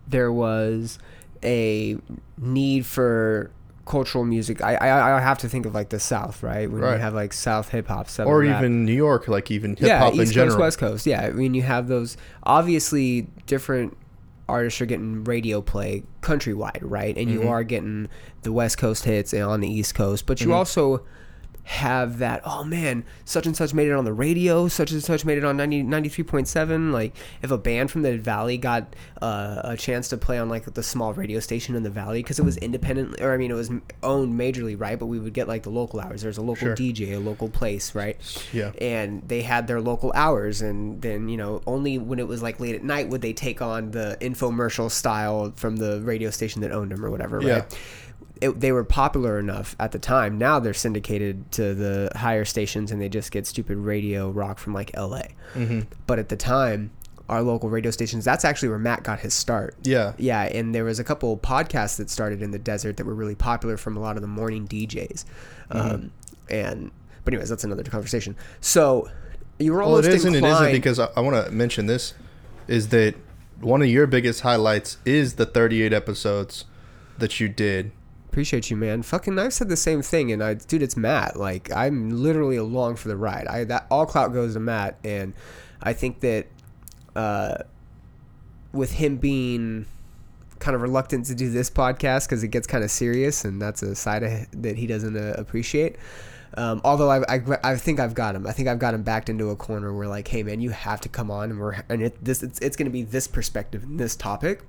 there 0.07 0.33
was 0.33 0.99
a 1.43 1.97
need 2.39 2.85
for 2.87 3.51
cultural 3.87 4.25
music. 4.25 4.63
I 4.63 4.75
I, 4.77 5.17
I 5.17 5.21
have 5.21 5.39
to 5.39 5.49
think 5.49 5.67
of 5.67 5.75
like 5.75 5.89
the 5.89 5.99
South, 6.01 6.43
right? 6.43 6.71
When 6.71 6.81
Right. 6.83 6.95
you 6.95 6.99
have 7.01 7.15
like 7.15 7.33
South 7.33 7.69
hip 7.71 7.89
hop, 7.89 8.09
Or 8.21 8.41
rap. 8.41 8.59
even 8.59 8.85
New 8.85 8.93
York, 8.93 9.29
like 9.29 9.51
even 9.51 9.71
hip 9.77 9.89
yeah, 9.89 9.99
hop 9.99 10.15
East 10.15 10.23
in 10.27 10.33
general. 10.33 10.51
Coast, 10.57 10.61
West 10.61 10.79
Coast. 10.79 11.07
Yeah, 11.07 11.23
I 11.23 11.31
mean, 11.31 11.55
you 11.55 11.63
have 11.63 11.89
those. 11.89 12.17
Obviously, 12.45 13.27
different 13.47 13.97
artists 14.53 14.81
are 14.81 14.87
getting 14.87 15.25
radio 15.25 15.61
play 15.61 16.05
countrywide, 16.21 16.79
right? 16.83 17.17
And 17.17 17.29
Mm-hmm. 17.29 17.43
you 17.43 17.49
are 17.49 17.65
getting 17.65 18.09
the 18.43 18.53
West 18.53 18.79
Coast 18.79 19.05
hits 19.05 19.33
and 19.33 19.43
on 19.43 19.61
the 19.61 19.69
East 19.69 19.95
Coast, 19.95 20.27
but 20.27 20.41
you 20.41 20.47
Mm-hmm. 20.49 20.55
also 20.57 21.05
have 21.65 22.19
that 22.19 22.41
oh 22.45 22.65
man 22.65 23.05
such 23.25 23.47
and 23.47 23.57
such 23.57 23.73
made 23.73 23.87
it 23.87 23.93
on 23.93 24.05
the 24.05 24.13
radio 24.13 24.67
such 24.67 24.91
and 24.91 25.03
such 25.03 25.25
made 25.25 25.39
it 25.39 25.45
on 25.45 25.57
90, 25.57 25.85
93.7 25.85 26.91
like 26.93 27.15
if 27.41 27.51
a 27.51 27.59
band 27.59 27.91
from 27.91 28.03
the 28.03 28.19
valley 28.19 28.59
got 28.59 28.95
uh, 29.21 29.61
a 29.65 29.77
chance 29.77 30.09
to 30.09 30.17
play 30.17 30.39
on 30.39 30.49
like 30.49 30.65
the 30.75 30.83
small 30.83 31.13
radio 31.15 31.39
station 31.39 31.75
in 31.77 31.83
the 31.85 31.91
valley 31.91 32.21
because 32.21 32.39
it 32.39 32.45
was 32.45 32.57
independent 32.57 33.21
or 33.21 33.33
i 33.33 33.37
mean 33.37 33.51
it 33.51 33.55
was 33.55 33.71
owned 34.03 34.39
majorly 34.39 34.79
right 34.79 34.99
but 34.99 35.07
we 35.07 35.19
would 35.21 35.33
get 35.33 35.47
like 35.47 35.63
the 35.63 35.71
local 35.71 36.01
hours 36.01 36.23
there's 36.23 36.39
a 36.39 36.43
local 36.43 36.53
Sure. 36.67 36.75
dj 36.77 37.13
a 37.15 37.19
local 37.19 37.49
place 37.49 37.95
right 37.95 38.17
Yeah. 38.53 38.73
and 38.81 39.23
they 39.29 39.43
had 39.43 39.67
their 39.69 39.81
local 39.81 40.13
hours 40.15 40.63
and 40.63 41.01
then 41.01 41.29
you 41.29 41.37
know 41.37 41.63
only 41.67 41.97
when 41.99 42.19
it 42.19 42.27
was 42.29 42.43
like 42.43 42.59
late 42.61 42.75
at 42.75 42.83
night 42.83 43.09
would 43.09 43.21
they 43.23 43.33
take 43.33 43.63
on 43.63 43.93
the 43.93 44.19
infomercial 44.21 44.91
style 44.91 45.53
from 45.57 45.77
the 45.77 46.01
radio 46.03 46.31
station 46.31 46.61
that 46.63 46.73
owned 46.73 46.91
them 46.91 47.05
or 47.05 47.11
whatever 47.11 47.41
Yeah. 47.41 47.65
It, 48.43 48.61
they 48.61 48.73
were 48.73 48.85
popular 48.85 49.39
enough 49.39 49.75
at 49.81 49.93
the 49.93 49.99
time 49.99 50.37
now 50.39 50.59
they're 50.59 50.75
syndicated 50.75 51.51
to 51.53 51.75
the 51.75 52.11
higher 52.17 52.45
stations 52.45 52.91
and 52.91 53.01
they 53.01 53.09
just 53.09 53.31
get 53.31 53.47
stupid 53.47 53.77
radio 53.79 54.31
rock 54.31 54.59
from 54.59 54.75
like 54.75 54.91
la 54.97 55.23
Mm-hmm. 55.55 55.81
but 56.07 56.19
at 56.19 56.29
the 56.29 56.37
time 56.37 56.91
our 57.29 57.41
local 57.43 57.71
radio 57.71 57.91
stations 57.91 58.25
that's 58.25 58.45
actually 58.45 58.69
where 58.69 58.79
matt 58.79 59.05
got 59.05 59.21
his 59.21 59.33
start 59.33 59.77
Yeah. 59.85 60.13
yeah 60.19 60.43
and 60.43 60.75
there 60.75 60.85
was 60.85 60.99
a 60.99 61.05
couple 61.05 61.37
podcasts 61.39 61.97
that 61.99 62.11
started 62.11 62.43
in 62.43 62.51
the 62.51 62.59
desert 62.59 62.97
that 62.99 63.07
were 63.07 63.15
really 63.15 63.35
popular 63.37 63.77
from 63.77 63.97
a 63.97 64.01
lot 64.01 64.17
of 64.17 64.23
the 64.23 64.29
morning 64.29 64.67
djs 64.69 65.25
Mm-hmm. 65.71 65.79
um, 65.95 66.13
and 66.51 66.91
but 67.25 67.33
anyways 67.33 67.49
that's 67.49 67.65
another 67.65 67.85
conversation 67.85 68.37
so 68.61 69.09
you 69.59 69.73
were 69.73 69.79
Well, 69.79 69.91
almost 69.91 70.09
it 70.09 70.15
isn't. 70.15 70.35
It 70.35 70.43
isn't 70.45 70.73
because 70.73 70.99
I, 70.99 71.09
I 71.17 71.21
want 71.21 71.47
to 71.47 71.53
mention 71.53 71.87
this 71.87 72.15
is 72.67 72.89
that 72.89 73.15
one 73.61 73.81
of 73.81 73.87
your 73.89 74.09
biggest 74.09 74.41
highlights 74.41 74.97
is 75.05 75.35
the 75.35 75.47
38 75.47 75.93
episodes 75.93 76.65
that 77.19 77.39
you 77.39 77.49
did. 77.49 77.93
Appreciate 78.33 78.71
you, 78.71 78.79
man. 78.79 79.03
Fucking, 79.03 79.39
I've 79.39 79.53
said 79.53 79.69
the 79.69 79.77
same 79.77 80.01
thing, 80.01 80.33
and 80.33 80.43
I, 80.43 80.55
dude, 80.55 80.81
it's 80.81 80.97
Matt. 80.97 81.37
Like, 81.37 81.71
I'm 81.71 82.09
literally 82.09 82.57
along 82.57 82.97
for 82.97 83.09
the 83.09 83.17
ride. 83.17 83.47
I 83.47 83.65
that 83.65 83.87
all 83.91 84.07
clout 84.07 84.33
goes 84.33 84.55
to 84.55 84.61
Matt, 84.61 84.99
and 85.05 85.35
I 85.83 85.93
think 85.93 86.21
that, 86.21 86.47
uh, 87.15 87.59
with 88.73 88.93
him 88.93 89.19
being 89.19 89.85
kind 90.61 90.75
of 90.75 90.81
reluctant 90.81 91.27
to 91.27 91.35
do 91.35 91.51
this 91.51 91.69
podcast 91.69 92.27
because 92.27 92.43
it 92.43 92.49
gets 92.49 92.67
kind 92.67 92.83
of 92.83 92.91
serious, 92.91 93.45
and 93.45 93.61
that's 93.61 93.83
a 93.83 93.95
side 93.95 94.23
of, 94.23 94.63
that 94.63 94.79
he 94.79 94.87
doesn't 94.87 95.15
uh, 95.15 95.35
appreciate. 95.37 95.97
Um, 96.57 96.81
although 96.85 97.11
I, 97.11 97.37
I, 97.37 97.43
I 97.63 97.77
think 97.77 98.01
I've 98.01 98.15
got 98.15 98.35
him. 98.35 98.47
I 98.47 98.53
think 98.53 98.67
I've 98.67 98.79
got 98.79 98.95
him 98.95 99.03
backed 99.03 99.29
into 99.29 99.51
a 99.51 99.57
corner 99.57 99.93
where 99.93 100.09
like, 100.09 100.29
hey 100.29 100.43
man, 100.43 100.63
you 100.63 100.71
have 100.71 101.03
to 101.03 101.11
come 101.11 101.31
on, 101.31 101.51
and 101.51 101.61
we're 101.61 101.85
and 101.91 102.03
it, 102.03 102.25
this 102.25 102.43
it's, 102.43 102.59
it's 102.61 102.77
going 102.77 102.87
to 102.87 102.91
be 102.91 103.03
this 103.03 103.27
perspective 103.27 103.83
and 103.83 104.01
this 104.01 104.17
topic 104.17 104.63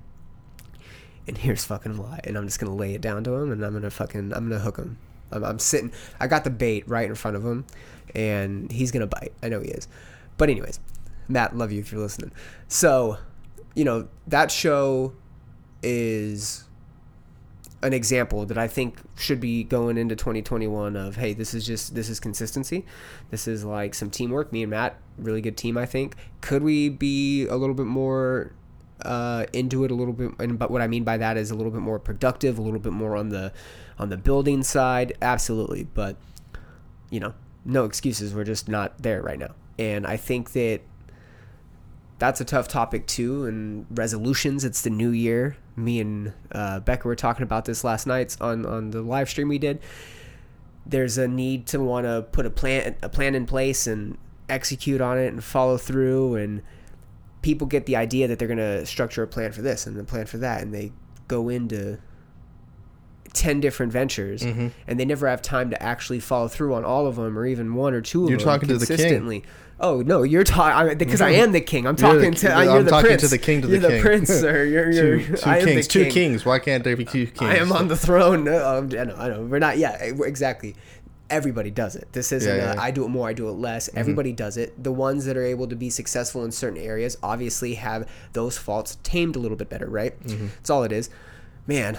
and 1.26 1.38
here's 1.38 1.64
fucking 1.64 1.96
why. 1.96 2.20
And 2.24 2.36
I'm 2.36 2.46
just 2.46 2.58
gonna 2.58 2.74
lay 2.74 2.94
it 2.94 3.00
down 3.00 3.24
to 3.24 3.34
him, 3.34 3.52
and 3.52 3.64
I'm 3.64 3.72
gonna 3.72 3.90
fucking, 3.90 4.32
I'm 4.32 4.48
gonna 4.48 4.60
hook 4.60 4.76
him. 4.78 4.98
I'm, 5.32 5.44
I'm 5.44 5.58
sitting, 5.58 5.92
I 6.20 6.26
got 6.26 6.44
the 6.44 6.50
bait 6.50 6.88
right 6.88 7.08
in 7.08 7.14
front 7.14 7.36
of 7.36 7.44
him, 7.44 7.64
and 8.14 8.70
he's 8.70 8.90
gonna 8.90 9.06
bite. 9.06 9.32
I 9.42 9.48
know 9.48 9.60
he 9.60 9.68
is. 9.68 9.88
But 10.36 10.50
anyways, 10.50 10.80
Matt, 11.28 11.56
love 11.56 11.72
you 11.72 11.80
if 11.80 11.92
you're 11.92 12.00
listening. 12.00 12.32
So, 12.68 13.18
you 13.74 13.84
know, 13.84 14.08
that 14.26 14.50
show 14.50 15.14
is 15.82 16.64
an 17.84 17.92
example 17.92 18.46
that 18.46 18.56
I 18.56 18.66
think 18.66 18.98
should 19.16 19.40
be 19.40 19.62
going 19.62 19.98
into 19.98 20.16
2021 20.16 20.96
of 20.96 21.16
hey, 21.16 21.34
this 21.34 21.52
is 21.52 21.66
just 21.66 21.94
this 21.94 22.08
is 22.08 22.18
consistency. 22.18 22.86
This 23.30 23.46
is 23.46 23.64
like 23.64 23.94
some 23.94 24.10
teamwork. 24.10 24.52
Me 24.52 24.62
and 24.62 24.70
Matt, 24.70 24.98
really 25.18 25.42
good 25.42 25.56
team, 25.56 25.76
I 25.76 25.86
think. 25.86 26.16
Could 26.40 26.62
we 26.62 26.88
be 26.88 27.46
a 27.46 27.56
little 27.56 27.74
bit 27.74 27.86
more 27.86 28.52
uh, 29.02 29.46
into 29.52 29.84
it 29.84 29.90
a 29.90 29.94
little 29.94 30.14
bit? 30.14 30.32
And 30.38 30.58
but 30.58 30.70
what 30.70 30.82
I 30.82 30.86
mean 30.86 31.04
by 31.04 31.16
that 31.16 31.36
is 31.36 31.50
a 31.50 31.54
little 31.54 31.72
bit 31.72 31.80
more 31.80 31.98
productive, 31.98 32.58
a 32.58 32.62
little 32.62 32.80
bit 32.80 32.92
more 32.92 33.16
on 33.16 33.28
the 33.28 33.52
on 33.98 34.08
the 34.08 34.16
building 34.16 34.62
side. 34.62 35.16
Absolutely, 35.22 35.84
but 35.84 36.16
you 37.10 37.20
know, 37.20 37.34
no 37.64 37.84
excuses. 37.84 38.34
We're 38.34 38.44
just 38.44 38.68
not 38.68 39.02
there 39.02 39.22
right 39.22 39.38
now. 39.38 39.54
And 39.78 40.06
I 40.06 40.16
think 40.16 40.52
that 40.52 40.80
that's 42.18 42.40
a 42.40 42.44
tough 42.44 42.68
topic 42.68 43.06
too. 43.06 43.46
And 43.46 43.86
resolutions. 43.90 44.64
It's 44.64 44.82
the 44.82 44.90
new 44.90 45.10
year. 45.10 45.56
Me 45.76 46.00
and 46.00 46.32
uh, 46.52 46.80
Becca 46.80 47.06
were 47.08 47.16
talking 47.16 47.42
about 47.42 47.64
this 47.64 47.84
last 47.84 48.06
night 48.06 48.36
on 48.40 48.64
on 48.66 48.90
the 48.90 49.02
live 49.02 49.28
stream 49.28 49.48
we 49.48 49.58
did. 49.58 49.80
There's 50.86 51.16
a 51.18 51.26
need 51.26 51.66
to 51.68 51.80
want 51.80 52.04
to 52.06 52.26
put 52.30 52.46
a 52.46 52.50
plan 52.50 52.96
a 53.02 53.08
plan 53.08 53.34
in 53.34 53.46
place 53.46 53.86
and 53.86 54.18
execute 54.48 55.00
on 55.00 55.18
it 55.18 55.28
and 55.28 55.42
follow 55.42 55.78
through 55.78 56.36
and 56.36 56.62
people 57.44 57.66
get 57.66 57.84
the 57.86 57.94
idea 57.94 58.26
that 58.26 58.38
they're 58.38 58.48
going 58.48 58.58
to 58.58 58.84
structure 58.86 59.22
a 59.22 59.26
plan 59.26 59.52
for 59.52 59.60
this 59.62 59.86
and 59.86 59.96
a 59.98 60.02
plan 60.02 60.24
for 60.26 60.38
that, 60.38 60.62
and 60.62 60.72
they 60.74 60.90
go 61.28 61.48
into 61.50 61.98
10 63.34 63.60
different 63.60 63.92
ventures 63.92 64.42
Mm-hmm. 64.42 64.68
and 64.86 64.98
they 65.00 65.04
never 65.04 65.28
have 65.28 65.42
time 65.42 65.68
to 65.70 65.82
actually 65.82 66.20
follow 66.20 66.48
through 66.48 66.72
on 66.74 66.84
all 66.84 67.06
of 67.06 67.16
them 67.16 67.36
or 67.38 67.46
even 67.46 67.74
one 67.74 67.92
or 67.92 68.00
two 68.00 68.24
of 68.24 68.30
You're 68.30 68.38
them 68.38 68.44
talking 68.46 68.68
to 68.68 68.78
the 68.78 68.86
king. 68.86 68.96
consistently. 68.96 69.44
Oh 69.80 70.02
no, 70.02 70.22
you're 70.22 70.44
talking 70.44 70.96
because 70.96 71.20
I 71.20 71.30
am 71.42 71.50
the 71.50 71.60
king. 71.60 71.84
I'm 71.86 71.96
You're 71.98 72.14
the 72.14 72.20
talking 72.20 72.34
to 72.34 72.56
uh, 72.56 72.62
you're 72.62 72.76
I'm 72.78 72.84
the 72.84 72.90
talking 72.92 73.06
prince. 73.08 73.22
to 73.22 73.28
the 73.28 73.38
king 73.38 73.60
to 73.62 73.66
the 73.66 73.72
you're 73.72 73.80
the 73.82 73.88
king. 73.88 74.02
prince, 74.02 74.28
sir. 74.28 74.64
You're, 74.64 74.90
you're, 74.92 75.18
two, 75.18 75.36
two 75.36 75.36
kings. 75.36 75.86
the 75.86 75.92
Two 75.92 76.10
kings. 76.10 76.44
Why 76.46 76.58
can't 76.60 76.84
there 76.84 76.96
be 76.96 77.04
two 77.04 77.26
kings? 77.26 77.50
I 77.50 77.56
am 77.56 77.72
on 77.72 77.88
the 77.88 77.96
throne. 77.96 78.44
No, 78.54 78.64
um, 78.78 78.84
I 78.96 79.04
know, 79.04 79.16
I 79.16 79.28
know. 79.28 79.42
We're 79.42 79.58
not. 79.58 79.76
Yeah, 79.78 80.00
exactly. 80.00 80.76
Everybody 81.30 81.70
does 81.70 81.96
it. 81.96 82.12
This 82.12 82.32
isn't. 82.32 82.48
Yeah, 82.48 82.64
yeah, 82.64 82.72
a, 82.72 82.74
yeah. 82.76 82.82
I 82.82 82.90
do 82.90 83.04
it 83.04 83.08
more. 83.08 83.28
I 83.28 83.32
do 83.32 83.48
it 83.48 83.52
less. 83.52 83.88
Everybody 83.94 84.32
does 84.32 84.56
it. 84.56 84.82
The 84.82 84.92
ones 84.92 85.24
that 85.24 85.36
are 85.36 85.44
able 85.44 85.66
to 85.68 85.76
be 85.76 85.90
successful 85.90 86.44
in 86.44 86.52
certain 86.52 86.78
areas 86.78 87.16
obviously 87.22 87.74
have 87.74 88.08
those 88.32 88.58
faults 88.58 88.98
tamed 89.02 89.36
a 89.36 89.38
little 89.38 89.56
bit 89.56 89.68
better, 89.68 89.86
right? 89.86 90.14
That's 90.26 90.70
all 90.70 90.82
it 90.84 90.92
is. 90.92 91.10
Man, 91.66 91.96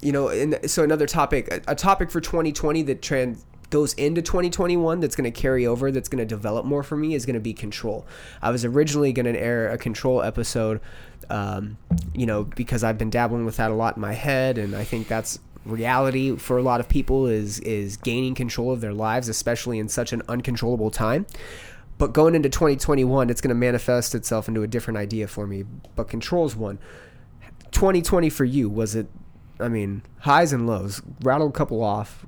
you 0.00 0.12
know. 0.12 0.28
And 0.28 0.58
so 0.70 0.82
another 0.82 1.06
topic, 1.06 1.48
a, 1.52 1.72
a 1.72 1.74
topic 1.74 2.10
for 2.10 2.20
2020 2.20 2.82
that 2.82 3.02
trans 3.02 3.44
goes 3.70 3.94
into 3.94 4.20
2021 4.20 5.00
that's 5.00 5.14
going 5.14 5.32
to 5.32 5.40
carry 5.40 5.64
over 5.66 5.90
that's 5.92 6.08
going 6.08 6.18
to 6.18 6.26
develop 6.26 6.66
more 6.66 6.82
for 6.82 6.96
me 6.96 7.14
is 7.14 7.24
going 7.24 7.34
to 7.34 7.40
be 7.40 7.52
control 7.52 8.04
i 8.42 8.50
was 8.50 8.64
originally 8.64 9.12
going 9.12 9.32
to 9.32 9.40
air 9.40 9.70
a 9.70 9.78
control 9.78 10.22
episode 10.22 10.80
um, 11.30 11.78
you 12.12 12.26
know 12.26 12.42
because 12.44 12.82
i've 12.82 12.98
been 12.98 13.10
dabbling 13.10 13.44
with 13.44 13.56
that 13.56 13.70
a 13.70 13.74
lot 13.74 13.96
in 13.96 14.00
my 14.00 14.12
head 14.12 14.58
and 14.58 14.74
i 14.74 14.82
think 14.82 15.06
that's 15.06 15.38
reality 15.64 16.36
for 16.36 16.56
a 16.58 16.62
lot 16.62 16.80
of 16.80 16.88
people 16.88 17.26
is 17.26 17.58
is 17.60 17.96
gaining 17.98 18.34
control 18.34 18.72
of 18.72 18.80
their 18.80 18.94
lives 18.94 19.28
especially 19.28 19.78
in 19.78 19.88
such 19.88 20.12
an 20.12 20.22
uncontrollable 20.28 20.90
time 20.90 21.26
but 21.98 22.14
going 22.14 22.34
into 22.34 22.48
2021 22.48 23.28
it's 23.28 23.40
going 23.42 23.50
to 23.50 23.54
manifest 23.54 24.14
itself 24.14 24.48
into 24.48 24.62
a 24.62 24.66
different 24.66 24.96
idea 24.96 25.28
for 25.28 25.46
me 25.46 25.64
but 25.96 26.08
controls 26.08 26.56
one 26.56 26.78
2020 27.72 28.30
for 28.30 28.44
you 28.44 28.68
was 28.68 28.94
it 28.94 29.06
i 29.60 29.68
mean 29.68 30.02
highs 30.20 30.52
and 30.52 30.66
lows 30.66 31.02
rattle 31.22 31.48
a 31.48 31.52
couple 31.52 31.82
off 31.82 32.24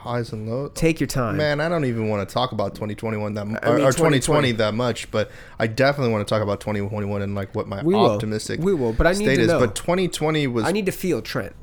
Highs 0.00 0.32
and 0.32 0.48
lows. 0.48 0.70
take 0.74 0.98
your 0.98 1.06
time 1.06 1.36
Man, 1.36 1.60
I 1.60 1.68
don't 1.68 1.84
even 1.84 2.08
want 2.08 2.26
to 2.26 2.32
talk 2.32 2.52
about 2.52 2.74
2021 2.74 3.34
that 3.34 3.46
mu- 3.46 3.56
I 3.62 3.72
mean, 3.72 3.84
or, 3.84 3.88
or 3.88 3.92
2020 3.92 4.20
2020 4.20 4.52
that 4.52 4.72
much, 4.72 5.10
but 5.10 5.30
I 5.58 5.66
definitely 5.66 6.10
want 6.10 6.26
to 6.26 6.32
talk 6.34 6.42
about 6.42 6.60
2021 6.60 7.20
and 7.20 7.34
like 7.34 7.54
what 7.54 7.68
my 7.68 7.82
We 7.82 7.92
will. 7.94 8.06
optimistic 8.12 8.60
We 8.60 8.72
will, 8.72 8.94
but 8.94 9.06
I 9.06 9.12
need 9.12 9.26
to 9.26 9.32
is. 9.42 9.48
know. 9.48 9.60
But 9.60 9.74
2020 9.74 10.46
was 10.46 10.64
i 10.64 10.72
need 10.72 10.86
to 10.86 10.92
feel 10.92 11.20
trent 11.20 11.54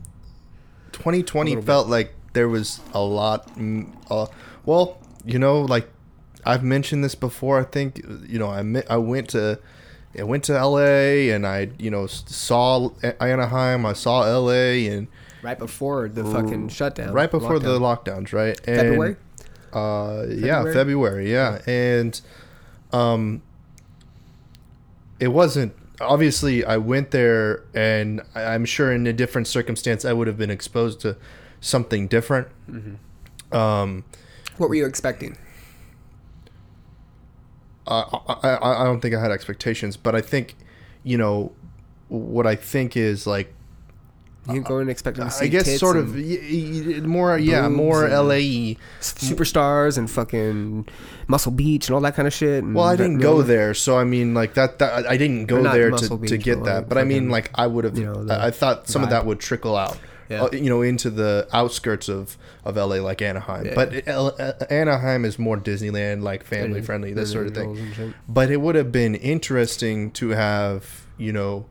2020 0.92 1.52
little 1.52 1.64
felt 1.64 1.88
like 1.88 2.14
there 2.34 2.50
was 2.50 2.82
a 2.94 3.02
lot. 3.02 3.50
Uh, 4.10 4.28
well, 4.66 5.00
you 5.26 5.40
know, 5.40 5.62
like 5.62 5.90
I've 6.46 6.64
mentioned 6.64 7.04
this 7.04 7.16
before. 7.16 7.60
I 7.60 7.64
think 7.64 8.02
you 8.28 8.40
know 8.40 8.48
I 8.48 8.84
I 8.90 8.98
went 8.98 9.30
to 9.30 9.60
I 10.18 10.24
went 10.24 10.44
to 10.46 10.54
LA 10.54 11.34
and 11.34 11.46
I 11.46 11.70
you 11.78 11.92
know 11.92 12.08
saw 12.08 12.90
Anaheim. 13.20 13.86
I 13.86 13.94
saw 13.94 14.22
LA 14.22 14.88
and 14.90 15.08
right 15.42 15.60
before 15.60 16.10
the 16.10 16.24
fucking 16.24 16.70
shutdown 16.70 17.14
right 17.14 17.30
before 17.30 17.60
the 17.60 17.80
lockdowns, 17.80 18.34
right? 18.34 18.60
And, 18.68 18.80
February? 18.80 19.16
Uh, 19.74 20.26
yeah, 20.30 20.64
February? 20.64 20.74
February. 20.74 21.32
Yeah, 21.32 21.62
and 21.68 22.22
um, 22.94 23.42
it 25.20 25.28
wasn't 25.28 25.74
obviously. 26.00 26.64
I 26.66 26.78
went 26.78 27.12
there, 27.12 27.64
and 27.74 28.22
I'm 28.36 28.66
sure 28.66 28.92
in 28.92 29.08
a 29.08 29.14
different 29.14 29.48
circumstance, 29.48 30.06
I 30.06 30.14
would 30.14 30.28
have 30.28 30.38
been 30.38 30.52
exposed 30.52 31.00
to 31.02 31.18
something 31.62 32.08
different. 32.08 32.48
Um, 33.52 34.04
what 34.58 34.70
were 34.70 34.76
you 34.76 34.86
expecting 34.86 35.38
I 37.88 38.04
I 38.44 38.82
I 38.82 38.84
don't 38.84 39.00
think 39.00 39.16
I 39.16 39.22
had 39.22 39.32
expectations, 39.32 39.98
but 39.98 40.16
I 40.16 40.22
think, 40.22 40.56
you 41.04 41.18
know, 41.18 41.54
what 42.10 42.46
I 42.46 42.56
think 42.56 42.98
is 42.98 43.26
like 43.26 43.54
you 44.48 44.54
didn't 44.56 44.68
go 44.68 44.80
in 44.80 44.90
expecting 44.90 45.24
to 45.26 45.32
see 45.32 45.46
I 45.46 45.48
guess 45.50 45.80
sort 45.80 45.98
of 45.98 46.16
y- 46.16 46.40
y- 46.42 47.00
more 47.02 47.38
yeah 47.38 47.68
more 47.68 48.06
and- 48.06 48.14
LA 48.14 48.76
superstars 49.02 49.98
and 49.98 50.10
fucking 50.10 50.88
Muscle 51.28 51.52
Beach 51.52 51.88
and 51.88 51.96
all 51.96 52.02
that 52.02 52.16
kind 52.16 52.28
of 52.28 52.34
shit. 52.34 52.64
and 52.64 52.74
Well, 52.76 52.86
I 52.86 52.96
didn't 52.96 53.20
go 53.20 53.38
know, 53.38 53.42
there, 53.44 53.74
so 53.74 53.98
I 53.98 54.04
mean, 54.04 54.34
like 54.34 54.54
that. 54.54 54.80
that 54.80 55.06
I 55.08 55.18
didn't 55.18 55.46
go 55.48 55.62
there 55.64 55.92
to, 55.92 56.18
to 56.18 56.38
get 56.38 56.64
that, 56.64 56.76
like 56.76 56.90
but 56.90 56.98
I 56.98 57.04
mean, 57.04 57.30
like 57.30 57.52
I 57.56 57.68
would 57.68 57.84
have. 57.84 57.98
You 57.98 58.06
know, 58.06 58.26
I, 58.34 58.48
I 58.48 58.52
thought 58.52 58.88
some 58.88 59.04
of 59.04 59.10
that 59.10 59.26
would 59.26 59.40
trickle 59.40 59.76
out, 59.76 59.98
Yeah. 60.30 60.44
uh, 60.44 60.50
you 60.54 60.70
know, 60.70 60.82
into 60.82 61.10
the 61.10 61.48
outskirts 61.54 62.08
of 62.10 62.38
of 62.64 62.76
LA, 62.78 62.98
like 63.02 63.22
Anaheim. 63.22 63.66
Yeah. 63.66 63.76
But 63.76 64.08
L- 64.08 64.36
uh, 64.40 64.54
Anaheim 64.70 65.26
is 65.26 65.38
more 65.40 65.58
Disneyland, 65.58 66.22
like 66.24 66.44
family 66.44 66.82
friendly, 66.82 67.14
this 67.14 67.32
sort 67.32 67.48
of 67.48 67.54
thing. 67.54 67.78
and. 68.00 68.14
But 68.28 68.52
it 68.52 68.62
would 68.62 68.76
have 68.76 68.92
been 68.92 69.16
interesting 69.16 70.12
to 70.12 70.30
have, 70.30 71.06
you 71.18 71.32
know, 71.34 71.66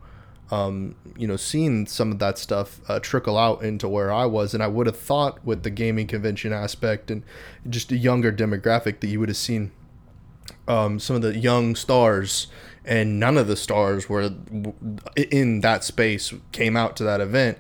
um, 0.50 0.94
you 1.16 1.26
know, 1.26 1.37
seen 1.37 1.87
some 1.87 2.12
of 2.12 2.18
that 2.20 2.38
stuff 2.38 2.80
uh, 2.88 3.00
trickle 3.00 3.37
out 3.37 3.62
into 3.62 3.88
where 3.88 4.12
I 4.12 4.26
was, 4.26 4.54
and 4.54 4.62
I 4.62 4.68
would 4.68 4.87
have 4.87 4.98
thought 4.98 5.44
with 5.44 5.62
the 5.62 5.70
gaming 5.70 6.06
convention 6.06 6.52
aspect 6.52 7.11
and 7.11 7.22
just 7.68 7.90
a 7.92 7.96
younger 7.96 8.32
demographic 8.32 9.00
that 9.00 9.09
you 9.09 9.18
would 9.20 9.28
have 9.28 9.37
seen 9.37 9.72
um, 10.68 10.98
some 11.00 11.16
of 11.16 11.22
the 11.22 11.37
young 11.38 11.74
stars, 11.74 12.46
and 12.85 13.18
none 13.18 13.37
of 13.37 13.48
the 13.48 13.56
stars 13.56 14.09
were 14.09 14.30
in 15.16 15.61
that 15.62 15.82
space 15.85 16.32
came 16.52 16.76
out 16.76 16.96
to 16.96 17.04
that 17.04 17.20
event. 17.20 17.59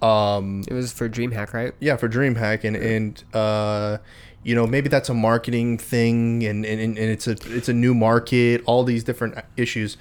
Um, 0.00 0.64
It 0.66 0.72
was 0.74 0.92
for 0.92 1.08
DreamHack, 1.08 1.52
right? 1.52 1.74
yeah, 1.80 1.96
for 1.96 2.08
DreamHack, 2.08 2.64
and 2.64 2.76
and 2.76 3.22
uh, 3.34 3.98
you 4.44 4.54
know 4.54 4.66
maybe 4.66 4.88
that's 4.88 5.08
a 5.08 5.14
marketing 5.14 5.78
thing, 5.78 6.44
and, 6.44 6.64
and, 6.66 6.80
and 6.80 6.98
it's 6.98 7.26
a 7.26 7.36
it's 7.46 7.68
a 7.68 7.72
new 7.72 7.94
market, 7.94 8.62
all 8.66 8.84
these 8.84 9.04
different 9.04 9.36
issues. 9.56 9.96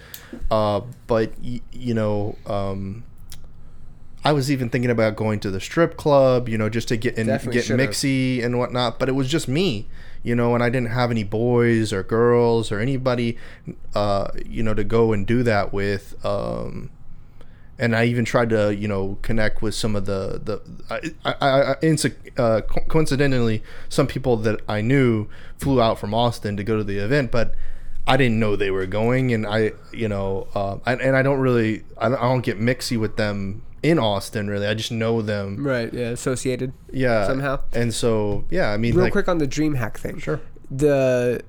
Uh, 0.50 0.82
but 1.08 1.32
y- 1.44 1.62
you 1.72 1.94
know, 1.94 2.38
um, 2.48 3.04
I 4.24 4.32
was 4.34 4.52
even 4.52 4.70
thinking 4.70 4.92
about 4.92 5.16
going 5.16 5.40
to 5.42 5.52
the 5.52 5.60
strip 5.60 5.98
club, 5.98 6.48
you 6.48 6.58
know, 6.58 6.70
just 6.70 6.88
to 6.90 6.98
get 6.98 7.18
and 7.18 7.28
Definitely 7.28 7.54
get 7.60 7.66
should've. 7.66 7.90
mixy 7.90 8.44
and 8.44 8.58
whatnot. 8.60 9.00
But 9.00 9.10
it 9.10 9.14
was 9.14 9.28
just 9.30 9.48
me, 9.48 9.88
you 10.24 10.36
know, 10.36 10.54
and 10.56 10.64
I 10.64 10.70
didn't 10.70 10.90
have 10.92 11.10
any 11.12 11.24
boys 11.24 11.92
or 11.92 12.04
girls 12.04 12.72
or 12.72 12.80
anybody, 12.80 13.38
uh, 13.96 14.28
you 14.46 14.62
know, 14.64 14.74
to 14.74 14.84
go 14.84 15.12
and 15.14 15.26
do 15.26 15.44
that 15.44 15.74
with. 15.74 16.24
Um, 16.26 16.90
and 17.82 17.96
I 17.96 18.06
even 18.06 18.24
tried 18.24 18.50
to 18.52 18.74
you 18.74 18.88
know 18.88 19.17
connect 19.24 19.62
with 19.62 19.76
some 19.76 19.96
of 19.98 20.06
the 20.06 20.39
the 20.41 20.62
I, 21.26 21.34
I, 21.41 21.76
I 21.82 22.41
uh, 22.41 22.62
co- 22.62 22.86
coincidentally 22.88 23.63
some 23.89 24.08
people 24.08 24.38
that 24.38 24.62
I 24.70 24.80
knew 24.82 25.28
flew 25.58 25.82
out 25.82 26.00
from 26.00 26.13
Austin 26.13 26.56
to 26.58 26.63
go 26.63 26.78
to 26.78 26.84
the 26.84 27.00
event, 27.00 27.32
but 27.32 27.56
I 28.08 28.15
didn't 28.17 28.39
know 28.39 28.56
they 28.56 28.72
were 28.72 28.86
going, 28.86 29.34
and 29.34 29.46
I 29.46 29.72
you 29.91 30.08
know 30.08 30.48
uh, 30.56 30.78
and, 30.86 31.02
and 31.02 31.15
I 31.17 31.24
don't 31.24 31.39
really 31.39 31.84
I 31.98 32.08
don't, 32.10 32.17
I 32.20 32.22
don't 32.30 32.41
get 32.41 32.60
mixy 32.60 32.98
with 32.98 33.17
them 33.17 33.63
in 33.84 33.98
Austin 33.98 34.48
really. 34.48 34.67
I 34.67 34.76
just 34.76 34.91
know 34.91 35.22
them, 35.24 35.65
Right. 35.65 35.91
Yeah. 35.91 36.10
Associated. 36.10 36.72
yeah 36.94 37.26
Somehow. 37.26 37.62
and 37.74 37.91
so 37.94 38.46
yeah 38.52 38.70
I 38.72 38.78
mean 38.78 38.94
Real 38.94 39.06
like 39.06 39.12
quick 39.12 39.28
on 39.28 39.39
the 39.39 39.48
DreamHack 39.48 39.98
thing. 39.98 40.20
sure 40.20 40.39
the 40.70 41.41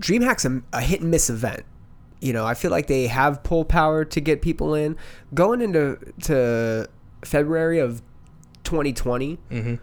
DreamHack's 0.00 0.44
a, 0.44 0.62
a 0.72 0.80
hit 0.82 1.00
and 1.00 1.10
miss 1.10 1.30
event. 1.30 1.64
You 2.26 2.32
know, 2.32 2.44
I 2.44 2.54
feel 2.54 2.72
like 2.72 2.88
they 2.88 3.06
have 3.06 3.44
pull 3.44 3.64
power 3.64 4.04
to 4.04 4.20
get 4.20 4.42
people 4.42 4.74
in. 4.74 4.96
Going 5.32 5.60
into 5.60 5.96
to 6.22 6.88
February 7.24 7.78
of 7.78 8.02
2020, 8.64 9.38
mm-hmm. 9.48 9.74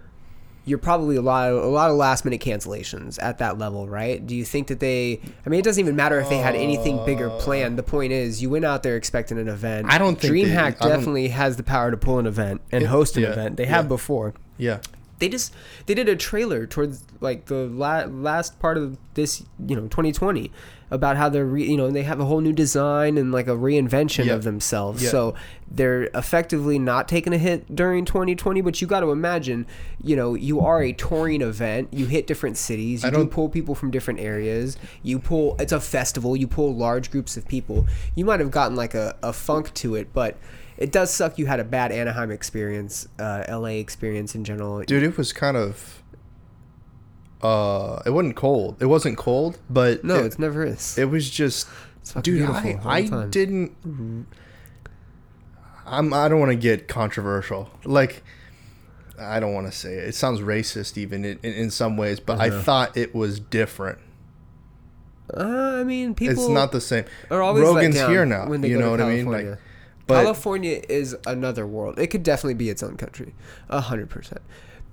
you're 0.65 0.77
probably 0.77 1.15
a 1.15 1.21
lot 1.21 1.49
of, 1.49 1.63
a 1.63 1.67
lot 1.67 1.89
of 1.89 1.95
last 1.95 2.25
minute 2.25 2.41
cancellations 2.41 3.17
at 3.21 3.37
that 3.37 3.57
level, 3.57 3.87
right? 3.87 4.27
Do 4.27 4.35
you 4.35 4.43
think 4.43 4.67
that 4.67 4.81
they? 4.81 5.21
I 5.45 5.49
mean, 5.49 5.61
it 5.61 5.63
doesn't 5.63 5.79
even 5.79 5.95
matter 5.95 6.19
if 6.19 6.27
they 6.27 6.39
had 6.39 6.55
anything 6.55 7.03
bigger 7.05 7.29
planned. 7.39 7.77
The 7.77 7.83
point 7.83 8.11
is, 8.11 8.41
you 8.41 8.49
went 8.49 8.65
out 8.65 8.83
there 8.83 8.97
expecting 8.97 9.39
an 9.39 9.47
event. 9.47 9.87
I 9.89 9.97
don't 9.97 10.19
think 10.19 10.33
they- 10.33 10.41
DreamHack 10.41 10.79
don't- 10.79 10.89
definitely 10.89 11.29
has 11.29 11.55
the 11.55 11.63
power 11.63 11.91
to 11.91 11.97
pull 11.97 12.19
an 12.19 12.25
event 12.25 12.59
and 12.73 12.85
host 12.87 13.15
an 13.15 13.23
yeah, 13.23 13.29
event. 13.29 13.55
They 13.55 13.67
have 13.67 13.85
yeah. 13.85 13.89
before 13.89 14.33
yeah 14.57 14.79
they 15.23 15.29
just 15.29 15.53
they 15.85 15.93
did 15.93 16.09
a 16.09 16.15
trailer 16.15 16.67
towards 16.67 17.05
like 17.21 17.45
the 17.45 17.67
la- 17.67 18.05
last 18.05 18.59
part 18.59 18.77
of 18.77 18.97
this 19.13 19.43
you 19.65 19.75
know 19.75 19.83
2020 19.83 20.51
about 20.93 21.17
how 21.17 21.27
they're 21.27 21.45
re- 21.45 21.65
you 21.69 21.75
know 21.75 21.89
they 21.89 22.03
have 22.03 22.19
a 22.19 22.25
whole 22.25 22.39
new 22.39 22.53
design 22.53 23.17
and 23.17 23.31
like 23.31 23.47
a 23.47 23.57
reinvention 23.67 24.25
Yeah. 24.25 24.33
of 24.33 24.43
themselves 24.43 25.01
Yeah. 25.03 25.09
so 25.09 25.33
they're 25.71 26.03
effectively 26.13 26.77
not 26.77 27.07
taking 27.07 27.33
a 27.33 27.37
hit 27.39 27.75
during 27.75 28.05
2020 28.05 28.61
but 28.61 28.79
you 28.79 28.85
got 28.87 28.99
to 28.99 29.09
imagine 29.09 29.65
you 30.03 30.15
know 30.15 30.35
you 30.35 30.59
are 30.61 30.83
a 30.83 30.93
touring 30.93 31.41
event 31.41 31.89
you 31.91 32.05
hit 32.05 32.27
different 32.27 32.57
cities 32.57 33.01
you 33.03 33.09
I 33.09 33.11
do 33.11 33.25
pull 33.25 33.49
people 33.49 33.73
from 33.73 33.89
different 33.89 34.19
areas 34.19 34.77
you 35.01 35.17
pull 35.17 35.55
it's 35.59 35.71
a 35.71 35.79
festival 35.79 36.35
you 36.37 36.45
pull 36.47 36.75
large 36.75 37.09
groups 37.09 37.37
of 37.37 37.47
people 37.47 37.87
you 38.13 38.23
might 38.23 38.39
have 38.39 38.51
gotten 38.51 38.75
like 38.77 38.93
a, 38.93 39.15
a 39.23 39.33
funk 39.33 39.73
to 39.81 39.95
it 39.95 40.13
but 40.13 40.37
it 40.77 40.91
does 40.91 41.11
suck 41.11 41.39
you 41.39 41.47
had 41.47 41.59
a 41.59 41.63
bad 41.63 41.91
Anaheim 41.91 42.29
experience, 42.31 43.07
uh, 43.19 43.43
LA 43.47 43.77
experience 43.81 44.35
in 44.35 44.43
general. 44.43 44.81
dude 44.83 45.01
it 45.03 45.17
was 45.17 45.33
kind 45.33 45.57
of 45.57 46.02
uh 47.43 48.01
it 48.05 48.09
wasn't 48.11 48.35
cold 48.35 48.81
it 48.81 48.85
wasn't 48.87 49.17
cold 49.17 49.59
but 49.69 50.03
No, 50.03 50.15
it, 50.19 50.25
it's 50.25 50.39
never 50.39 50.65
is. 50.65 50.97
It 50.97 51.05
was 51.05 51.29
just, 51.29 51.67
dude. 52.21 52.23
beautiful 52.39 52.79
I, 52.85 52.97
I 52.99 53.05
time. 53.07 53.29
didn't. 53.29 54.27
I'm. 55.85 56.13
I 56.13 56.27
don't 56.29 56.39
want 56.39 56.51
to 56.51 56.57
get 56.57 56.87
controversial. 56.87 57.69
Like, 57.83 58.23
I 59.19 59.39
don't 59.39 59.53
want 59.53 59.67
to 59.67 59.73
say 59.73 59.95
it. 59.95 60.05
It 60.09 60.15
sounds 60.15 60.39
racist, 60.39 60.97
even 60.97 61.25
in, 61.25 61.37
in, 61.43 61.69
some 61.71 61.97
ways. 61.97 62.19
But 62.21 62.39
I 62.39 62.49
Uh-huh. 62.49 62.61
thought 62.61 62.97
it 62.97 63.13
was 63.13 63.39
different. 63.39 63.99
Uh, 65.35 65.43
I 65.79 65.83
mean, 65.83 66.15
people. 66.15 66.35
it's 66.41 66.47
not 66.47 66.71
the 66.71 66.81
same. 66.81 67.05
are 67.29 67.41
always 67.41 67.63
Rogan's 67.63 67.95
here 67.97 68.25
now. 68.25 68.47
when 68.47 68.61
they 68.61 68.69
you 68.69 68.79
know 68.79 68.91
what 68.91 69.01
I 69.01 69.09
mean? 69.09 69.25
California. 69.25 69.49
Like, 69.51 69.59
but 70.07 70.23
California 70.23 70.81
is 70.89 71.15
another 71.25 71.65
world. 71.65 71.97
It 71.99 72.07
could 72.07 72.23
definitely 72.23 72.55
be 72.55 72.69
its 72.69 72.83
own 72.83 72.97
country, 72.97 73.33
a 73.69 73.81
hundred 73.81 74.09
percent. 74.09 74.41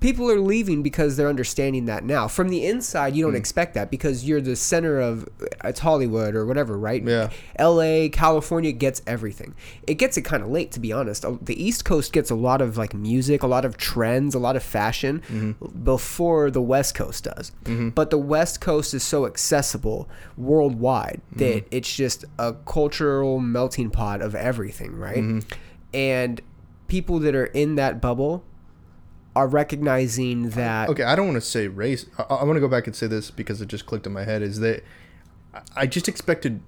People 0.01 0.31
are 0.31 0.41
leaving 0.41 0.83
because 0.83 1.17
they're 1.17 1.29
understanding 1.29 1.85
that 1.85 2.05
now. 2.05 2.27
From 2.27 2.49
the 2.49 2.65
inside, 2.67 3.15
you 3.15 3.23
don't 3.25 3.37
expect 3.37 3.75
that 3.75 3.91
because 3.91 4.27
you're 4.27 4.41
the 4.41 4.57
center 4.57 4.99
of 4.99 5.29
it's 5.63 5.81
Hollywood 5.81 6.35
or 6.35 6.47
whatever, 6.47 6.79
right? 6.79 7.03
Yeah. 7.05 7.29
L.A., 7.57 8.09
California 8.09 8.73
gets 8.73 9.03
everything. 9.07 9.55
It 9.87 9.95
gets 9.95 10.17
it 10.17 10.23
kind 10.23 10.43
of 10.43 10.49
late, 10.49 10.73
to 10.73 10.81
be 10.81 10.91
honest. 10.93 11.25
Uh, 11.25 11.37
The 11.43 11.63
East 11.63 11.85
Coast 11.85 12.13
gets 12.15 12.31
a 12.31 12.35
lot 12.35 12.63
of 12.63 12.79
like 12.79 12.95
music, 12.95 13.43
a 13.43 13.47
lot 13.47 13.65
of 13.67 13.77
trends, 13.77 14.35
a 14.35 14.39
lot 14.39 14.57
of 14.57 14.63
fashion 14.63 15.21
Mm-hmm. 15.29 15.85
before 15.85 16.51
the 16.51 16.63
West 16.63 16.95
Coast 16.95 17.25
does. 17.25 17.53
But 17.95 18.11
the 18.11 18.19
West 18.19 18.61
Coast 18.61 18.95
is 18.95 19.03
so 19.03 19.27
accessible 19.27 20.09
worldwide 20.37 21.21
Mm-hmm. 21.31 21.39
that 21.39 21.65
it's 21.71 21.95
just 21.95 22.25
a 22.39 22.55
cultural 22.67 23.39
melting 23.39 23.91
pot 23.91 24.23
of 24.23 24.35
everything, 24.35 24.97
right? 24.97 25.19
Mm-hmm. 25.19 25.41
And 25.95 26.41
people 26.89 27.19
that 27.21 27.35
are 27.35 27.47
in 27.47 27.75
that 27.77 28.01
bubble 28.01 28.43
are 29.37 29.47
recognizing 29.47 30.51
that 30.51 30.89
okay, 30.89 31.05
I 31.05 31.15
don't 31.15 31.27
want 31.27 31.37
to 31.37 31.41
say 31.49 31.69
race. 31.69 32.07
I, 32.19 32.23
I 32.23 32.45
want 32.45 32.57
to 32.57 32.61
go 32.61 32.69
back 32.69 32.87
and 32.87 32.97
say 32.97 33.07
this 33.07 33.31
because 33.31 33.61
it 33.61 33.69
just 33.69 33.87
clicked 33.87 34.07
in 34.07 34.13
my 34.13 34.25
head. 34.25 34.43
Is 34.43 34.61
that 34.61 34.83
I- 35.77 35.87
just 35.87 36.09
expected, 36.09 36.61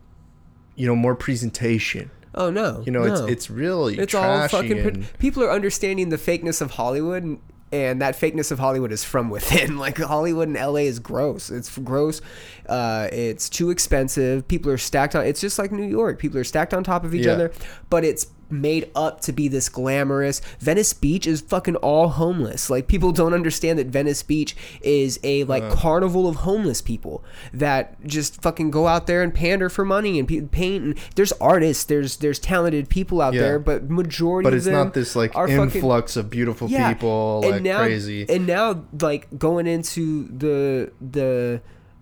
you 0.76 0.86
know, 0.86 0.96
more 0.96 1.14
presentation. 1.14 2.10
oh 2.34 2.50
no, 2.50 2.82
You 2.86 2.92
know, 2.92 3.02
no. 3.04 3.12
it's 3.12 3.20
it's 3.32 3.50
really 3.50 3.98
It's 3.98 4.14
all 4.14 4.48
fucking. 4.48 4.78
and, 4.78 5.18
people 5.18 5.42
are 5.42 5.50
understanding 5.50 6.08
the 6.10 6.16
fakeness 6.16 6.60
of 6.62 6.72
Hollywood, 6.72 7.22
and, 7.24 7.38
and 7.72 8.00
that 8.00 8.14
fakeness 8.16 8.50
of 8.52 8.58
Hollywood 8.58 8.92
is 8.92 9.02
from 9.04 9.28
within. 9.28 9.76
Like 9.82 9.98
Hollywood 9.98 10.48
and 10.48 10.56
LA 10.56 10.86
is 10.92 10.98
gross. 10.98 11.50
It's 11.50 11.76
gross. 11.78 12.20
Uh, 12.68 13.08
it's 13.12 13.48
too 13.48 13.70
expensive. 13.70 14.46
People 14.48 14.70
are 14.70 14.78
stacked 14.78 15.14
on. 15.16 15.26
It's 15.26 15.40
just 15.40 15.58
like 15.58 15.72
New 15.72 15.86
York. 15.86 16.18
People 16.18 16.38
are 16.38 16.44
stacked 16.44 16.72
on 16.74 16.84
top 16.84 17.04
of 17.04 17.14
each 17.14 17.26
Yeah. 17.26 17.32
other, 17.32 17.52
but 17.90 18.04
it's 18.04 18.26
made 18.52 18.90
up 18.94 19.20
to 19.22 19.32
be 19.32 19.48
this 19.48 19.68
glamorous. 19.68 20.40
Venice 20.60 20.92
Beach 20.92 21.26
is 21.26 21.40
fucking 21.40 21.76
all 21.76 22.08
homeless. 22.10 22.68
Like 22.70 22.86
people 22.86 23.10
don't 23.12 23.32
understand 23.34 23.78
that 23.78 23.88
Venice 23.88 24.22
Beach 24.22 24.54
is 24.82 25.18
a 25.24 25.44
like 25.44 25.62
Uh. 25.62 25.74
carnival 25.74 26.28
of 26.28 26.36
homeless 26.36 26.82
people 26.82 27.24
that 27.52 27.96
just 28.06 28.40
fucking 28.42 28.70
go 28.70 28.86
out 28.86 29.06
there 29.06 29.22
and 29.22 29.32
pander 29.34 29.68
for 29.68 29.84
money 29.84 30.18
and 30.18 30.28
pe- 30.28 30.42
paint. 30.42 30.84
And 30.84 30.94
there's 31.16 31.32
artists. 31.40 31.84
There's 31.84 32.18
there's 32.18 32.38
talented 32.38 32.88
people 32.88 33.20
out 33.20 33.34
Yeah. 33.34 33.40
there, 33.42 33.58
but 33.58 33.88
majority 33.90 34.44
but 34.48 34.54
it's 34.54 34.66
not 34.66 34.94
this 34.94 35.16
like 35.16 35.34
are 35.34 35.48
fucking- 35.48 35.62
influx 35.62 36.16
of 36.16 36.28
beautiful 36.30 36.68
yeah. 36.68 36.92
people 36.92 37.40
and 37.44 37.52
like 37.52 37.62
now, 37.62 37.78
crazy. 37.78 38.26
And 38.28 38.46
now, 38.46 38.84
like 39.00 39.26
going 39.38 39.66
into 39.66 40.28
the 40.28 40.92
the 41.00 41.60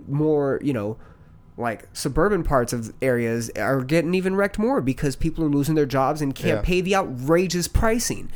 more 0.09 0.59
you 0.63 0.73
know, 0.73 0.97
like 1.61 1.89
suburban 1.93 2.43
parts 2.43 2.73
of 2.73 2.93
areas 3.03 3.51
are 3.57 3.83
getting 3.85 4.15
even 4.15 4.35
wrecked 4.35 4.59
more 4.59 4.81
because 4.81 5.15
people 5.17 5.45
are 5.45 5.49
losing 5.49 5.75
their 5.75 5.87
jobs 5.87 6.21
and 6.23 6.35
can't 6.35 6.59
Yeah. 6.59 6.63
pay 6.63 6.81
the 6.81 6.97
outrageous 6.97 7.69
pricing. 7.69 8.31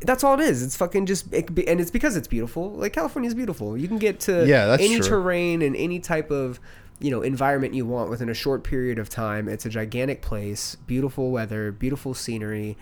That's 0.00 0.22
all 0.24 0.34
it 0.34 0.40
is. 0.40 0.62
It's 0.62 0.76
fucking 0.76 1.06
just, 1.06 1.32
it, 1.32 1.54
be- 1.54 1.66
and 1.66 1.80
it's 1.80 1.90
because 1.90 2.16
it's 2.16 2.28
beautiful. 2.28 2.70
Like 2.72 2.92
California's 2.92 3.34
beautiful. 3.34 3.76
You 3.76 3.88
can 3.88 3.98
get 3.98 4.20
to 4.20 4.46
Yeah, 4.46 4.76
any 4.78 4.98
true. 4.98 5.08
terrain 5.08 5.62
and 5.62 5.74
any 5.76 5.98
type 6.00 6.30
of 6.30 6.58
you 7.00 7.10
know 7.10 7.22
environment 7.22 7.74
you 7.74 7.84
want 7.84 8.08
within 8.08 8.28
a 8.28 8.34
short 8.34 8.64
period 8.64 8.98
of 8.98 9.08
time. 9.08 9.48
It's 9.48 9.66
a 9.66 9.68
gigantic 9.70 10.22
place, 10.22 10.76
beautiful 10.86 11.30
weather, 11.30 11.72
beautiful 11.72 12.14
scenery, 12.14 12.76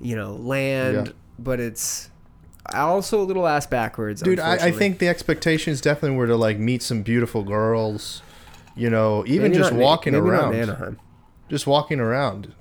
you 0.00 0.16
know, 0.16 0.34
land, 0.34 1.06
Yeah. 1.08 1.12
but 1.38 1.60
it's 1.60 2.10
also 2.72 3.20
a 3.20 3.24
little 3.24 3.46
ass 3.46 3.66
backwards. 3.66 4.22
Dude, 4.22 4.40
I, 4.40 4.54
I 4.68 4.70
think 4.72 4.98
the 4.98 5.08
expectations 5.08 5.80
definitely 5.82 6.16
were 6.16 6.26
to 6.26 6.36
like 6.36 6.58
meet 6.58 6.82
some 6.82 7.02
beautiful 7.02 7.42
girls, 7.42 8.22
you 8.76 8.90
know, 8.90 9.24
even 9.26 9.50
Maybe 9.52 9.56
just 9.56 9.72
not 9.72 9.80
walking 9.80 10.12
maybe 10.14 10.26
around, 10.26 10.54
Anaheim. 10.54 10.98
just 11.48 11.66
walking 11.66 12.00
around, 12.00 12.52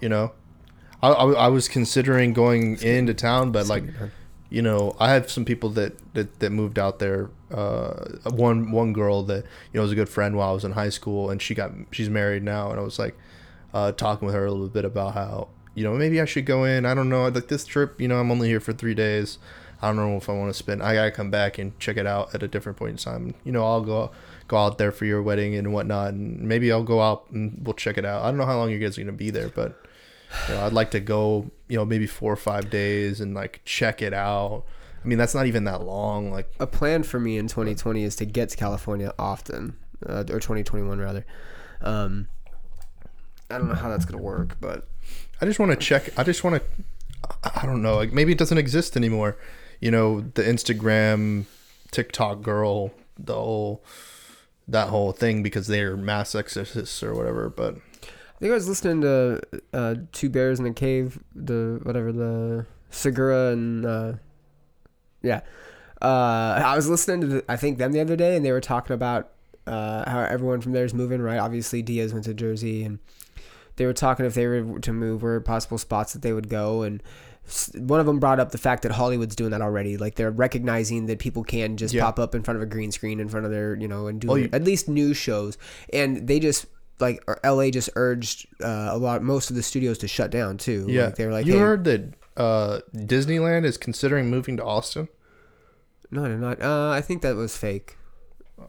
you 0.00 0.08
know. 0.08 0.32
I, 1.02 1.08
I, 1.10 1.32
I 1.32 1.48
was 1.48 1.68
considering 1.68 2.32
going 2.32 2.80
into 2.82 3.12
town, 3.14 3.52
but 3.52 3.66
like, 3.66 3.84
you 4.48 4.62
know, 4.62 4.96
I 4.98 5.10
have 5.10 5.30
some 5.30 5.44
people 5.44 5.68
that 5.70 6.14
that, 6.14 6.40
that 6.40 6.50
moved 6.50 6.78
out 6.78 6.98
there. 6.98 7.30
Uh, 7.50 8.18
one 8.30 8.70
one 8.72 8.92
girl 8.92 9.22
that 9.24 9.44
you 9.44 9.78
know 9.78 9.82
was 9.82 9.92
a 9.92 9.94
good 9.94 10.08
friend 10.08 10.36
while 10.36 10.50
I 10.50 10.52
was 10.52 10.64
in 10.64 10.72
high 10.72 10.88
school, 10.88 11.30
and 11.30 11.40
she 11.40 11.54
got 11.54 11.72
she's 11.92 12.08
married 12.10 12.42
now, 12.42 12.70
and 12.70 12.80
I 12.80 12.82
was 12.82 12.98
like 12.98 13.16
uh, 13.72 13.92
talking 13.92 14.26
with 14.26 14.34
her 14.34 14.46
a 14.46 14.50
little 14.50 14.68
bit 14.68 14.84
about 14.84 15.14
how 15.14 15.48
you 15.74 15.84
know 15.84 15.94
maybe 15.94 16.20
I 16.20 16.24
should 16.24 16.46
go 16.46 16.64
in. 16.64 16.84
I 16.86 16.94
don't 16.94 17.08
know, 17.08 17.28
like 17.28 17.48
this 17.48 17.64
trip, 17.64 18.00
you 18.00 18.08
know, 18.08 18.18
I'm 18.18 18.30
only 18.30 18.48
here 18.48 18.60
for 18.60 18.72
three 18.72 18.94
days. 18.94 19.38
I 19.82 19.88
don't 19.88 19.96
know 19.96 20.16
if 20.16 20.28
I 20.28 20.32
want 20.32 20.50
to 20.50 20.54
spend. 20.54 20.82
I 20.82 20.94
gotta 20.94 21.10
come 21.10 21.30
back 21.30 21.58
and 21.58 21.78
check 21.78 21.96
it 21.96 22.06
out 22.06 22.34
at 22.34 22.42
a 22.42 22.48
different 22.48 22.78
point 22.78 22.92
in 22.92 22.96
time. 22.96 23.34
You 23.44 23.52
know, 23.52 23.64
I'll 23.64 23.82
go 23.82 24.10
go 24.48 24.56
out 24.56 24.78
there 24.78 24.92
for 24.92 25.04
your 25.04 25.22
wedding 25.22 25.54
and 25.54 25.72
whatnot, 25.72 26.14
and 26.14 26.42
maybe 26.42 26.70
I'll 26.70 26.82
go 26.82 27.00
out 27.00 27.30
and 27.30 27.60
we'll 27.62 27.74
check 27.74 27.98
it 27.98 28.04
out. 28.04 28.22
I 28.22 28.28
don't 28.28 28.38
know 28.38 28.46
how 28.46 28.56
long 28.56 28.70
you 28.70 28.78
guys 28.78 28.98
are 28.98 29.02
gonna 29.02 29.12
be 29.12 29.30
there, 29.30 29.48
but 29.48 29.86
you 30.48 30.54
know, 30.54 30.64
I'd 30.64 30.72
like 30.72 30.90
to 30.92 31.00
go. 31.00 31.50
You 31.68 31.78
know, 31.78 31.84
maybe 31.84 32.06
four 32.06 32.32
or 32.32 32.36
five 32.36 32.70
days 32.70 33.20
and 33.20 33.34
like 33.34 33.62
check 33.64 34.02
it 34.02 34.12
out. 34.12 34.64
I 35.02 35.06
mean, 35.06 35.18
that's 35.18 35.34
not 35.34 35.46
even 35.46 35.64
that 35.64 35.82
long. 35.82 36.30
Like, 36.30 36.50
A 36.60 36.66
plan 36.66 37.02
for 37.02 37.20
me 37.20 37.36
in 37.36 37.46
2020 37.46 38.04
is 38.04 38.16
to 38.16 38.24
get 38.24 38.48
to 38.50 38.56
California 38.56 39.12
often, 39.18 39.76
uh, 40.06 40.20
or 40.30 40.40
2021 40.40 40.98
rather. 40.98 41.26
Um, 41.82 42.28
I 43.50 43.58
don't 43.58 43.68
know 43.68 43.74
how 43.74 43.90
that's 43.90 44.04
gonna 44.04 44.22
work, 44.22 44.56
but 44.60 44.88
I 45.40 45.46
just 45.46 45.58
want 45.58 45.72
to 45.72 45.76
check. 45.76 46.16
I 46.18 46.22
just 46.22 46.42
want 46.44 46.56
to. 46.56 46.84
I 47.42 47.62
I 47.62 47.66
don't 47.66 47.82
know. 47.82 47.96
Like 47.96 48.12
maybe 48.12 48.32
it 48.32 48.38
doesn't 48.38 48.58
exist 48.58 48.96
anymore. 48.96 49.36
You 49.80 49.90
know, 49.90 50.20
the 50.20 50.42
Instagram, 50.42 51.44
TikTok 51.90 52.42
girl, 52.42 52.90
the 53.18 53.34
whole 53.34 53.84
that 54.68 54.88
whole 54.88 55.12
thing 55.12 55.42
because 55.42 55.66
they're 55.66 55.96
mass 55.96 56.34
exorcists 56.34 57.02
or 57.02 57.14
whatever. 57.14 57.48
But 57.48 57.76
I 58.04 58.38
think 58.38 58.50
I 58.50 58.54
was 58.54 58.68
listening 58.68 59.00
to 59.02 59.40
uh, 59.72 59.94
Two 60.12 60.28
Bears 60.28 60.60
in 60.60 60.66
a 60.66 60.72
Cave, 60.72 61.18
the 61.34 61.80
whatever 61.82 62.12
the 62.12 62.66
Segura 62.90 63.52
and 63.52 63.84
uh, 63.84 64.12
yeah, 65.22 65.40
uh, 66.00 66.60
I 66.64 66.76
was 66.76 66.88
listening 66.88 67.28
to 67.30 67.44
I 67.48 67.56
think 67.56 67.78
them 67.78 67.92
the 67.92 68.00
other 68.00 68.16
day, 68.16 68.36
and 68.36 68.44
they 68.44 68.52
were 68.52 68.60
talking 68.60 68.94
about 68.94 69.30
uh, 69.66 70.08
how 70.08 70.20
everyone 70.20 70.60
from 70.60 70.72
there 70.72 70.84
is 70.84 70.94
moving. 70.94 71.20
Right, 71.20 71.38
obviously 71.38 71.82
Diaz 71.82 72.12
went 72.12 72.24
to 72.26 72.34
Jersey, 72.34 72.84
and 72.84 72.98
they 73.76 73.86
were 73.86 73.92
talking 73.92 74.26
if 74.26 74.34
they 74.34 74.46
were 74.46 74.78
to 74.80 74.92
move, 74.92 75.22
where 75.22 75.40
possible 75.40 75.78
spots 75.78 76.12
that 76.12 76.22
they 76.22 76.32
would 76.32 76.48
go, 76.48 76.82
and 76.82 77.02
one 77.76 78.00
of 78.00 78.06
them 78.06 78.18
brought 78.18 78.40
up 78.40 78.52
the 78.52 78.58
fact 78.58 78.82
that 78.84 78.92
Hollywood's 78.92 79.36
doing 79.36 79.50
that 79.50 79.60
already. 79.60 79.96
Like 79.96 80.14
they're 80.14 80.30
recognizing 80.30 81.06
that 81.06 81.18
people 81.18 81.44
can 81.44 81.76
just 81.76 81.92
Yeah. 81.94 82.02
pop 82.04 82.18
up 82.18 82.34
in 82.34 82.42
front 82.42 82.56
of 82.56 82.62
a 82.62 82.66
green 82.66 82.90
screen 82.90 83.20
in 83.20 83.28
front 83.28 83.44
of 83.46 83.52
their, 83.52 83.74
you 83.76 83.86
know, 83.88 84.06
and 84.06 84.20
do 84.20 84.30
Oh, 84.30 84.34
you- 84.36 84.48
at 84.52 84.64
least 84.64 84.88
news 84.88 85.16
shows. 85.16 85.58
And 85.92 86.26
they 86.26 86.40
just 86.40 86.66
like 87.00 87.22
or 87.26 87.40
LA 87.44 87.70
just 87.70 87.90
urged 87.96 88.46
uh, 88.62 88.88
a 88.92 88.96
lot, 88.98 89.22
most 89.22 89.50
of 89.50 89.56
the 89.56 89.62
studios 89.62 89.98
to 89.98 90.08
shut 90.08 90.30
down 90.30 90.56
too. 90.56 90.86
yeah, 90.88 91.06
like, 91.06 91.16
they 91.16 91.26
were 91.26 91.32
like, 91.32 91.44
you 91.46 91.54
hey, 91.54 91.58
heard 91.58 91.84
that 91.84 92.14
uh, 92.36 92.80
Disneyland 92.94 93.64
is 93.64 93.76
considering 93.76 94.30
moving 94.30 94.56
to 94.56 94.64
Austin. 94.64 95.08
no, 96.10 96.22
they're 96.22 96.36
not. 96.38 96.62
Uh, 96.62 96.90
I 96.90 97.00
think 97.00 97.22
that 97.22 97.34
was 97.36 97.56
fake. 97.56 97.96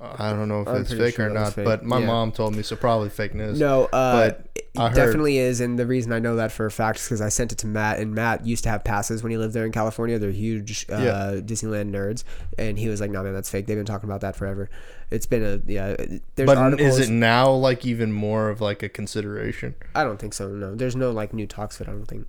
I 0.01 0.31
don't 0.31 0.47
know 0.47 0.61
if 0.61 0.67
I'm 0.67 0.81
it's 0.81 0.93
fake 0.93 1.15
sure 1.15 1.27
or 1.27 1.29
not, 1.29 1.53
fake. 1.53 1.65
but 1.65 1.83
my 1.83 1.99
Yeah. 1.99 2.05
mom 2.07 2.31
told 2.31 2.55
me 2.55 2.63
so. 2.63 2.75
Probably 2.75 3.09
fake 3.09 3.33
news. 3.33 3.59
No, 3.59 3.85
uh, 3.85 4.29
but 4.29 4.47
it 4.55 4.93
definitely 4.95 5.37
is, 5.37 5.61
and 5.61 5.77
the 5.79 5.85
reason 5.85 6.11
I 6.11 6.19
know 6.19 6.35
that 6.35 6.51
for 6.51 6.65
a 6.65 6.71
fact 6.71 6.99
is 6.99 7.05
because 7.05 7.21
I 7.21 7.29
sent 7.29 7.51
it 7.51 7.57
to 7.59 7.67
Matt, 7.67 7.99
and 7.99 8.13
Matt 8.13 8.45
used 8.45 8.63
to 8.63 8.69
have 8.69 8.83
passes 8.83 9.23
when 9.23 9.31
he 9.31 9.37
lived 9.37 9.53
there 9.53 9.65
in 9.65 9.71
California. 9.71 10.19
They're 10.19 10.31
huge 10.31 10.85
uh, 10.91 10.97
Yeah. 10.97 11.39
Disneyland 11.41 11.91
nerds, 11.91 12.23
and 12.57 12.77
he 12.77 12.87
was 12.89 12.99
like, 13.01 13.11
"No, 13.11 13.23
man, 13.23 13.33
that's 13.33 13.49
fake. 13.49 13.67
They've 13.67 13.77
been 13.77 13.85
talking 13.85 14.09
about 14.09 14.21
that 14.21 14.35
forever. 14.35 14.69
It's 15.11 15.25
been 15.25 15.43
a 15.43 15.61
yeah. 15.71 15.95
There's 16.35 16.47
but 16.47 16.57
articles. 16.57 16.99
is 16.99 17.09
it 17.09 17.13
now 17.13 17.51
like 17.51 17.85
even 17.85 18.11
more 18.11 18.49
of 18.49 18.59
like 18.61 18.83
a 18.83 18.89
consideration? 18.89 19.75
I 19.93 20.03
don't 20.03 20.17
think 20.19 20.33
so. 20.33 20.49
No, 20.49 20.75
there's 20.75 20.95
no 20.95 21.11
like 21.11 21.33
new 21.33 21.47
talks 21.47 21.79
it. 21.79 21.87
I 21.87 21.91
don't 21.91 22.05
think. 22.05 22.27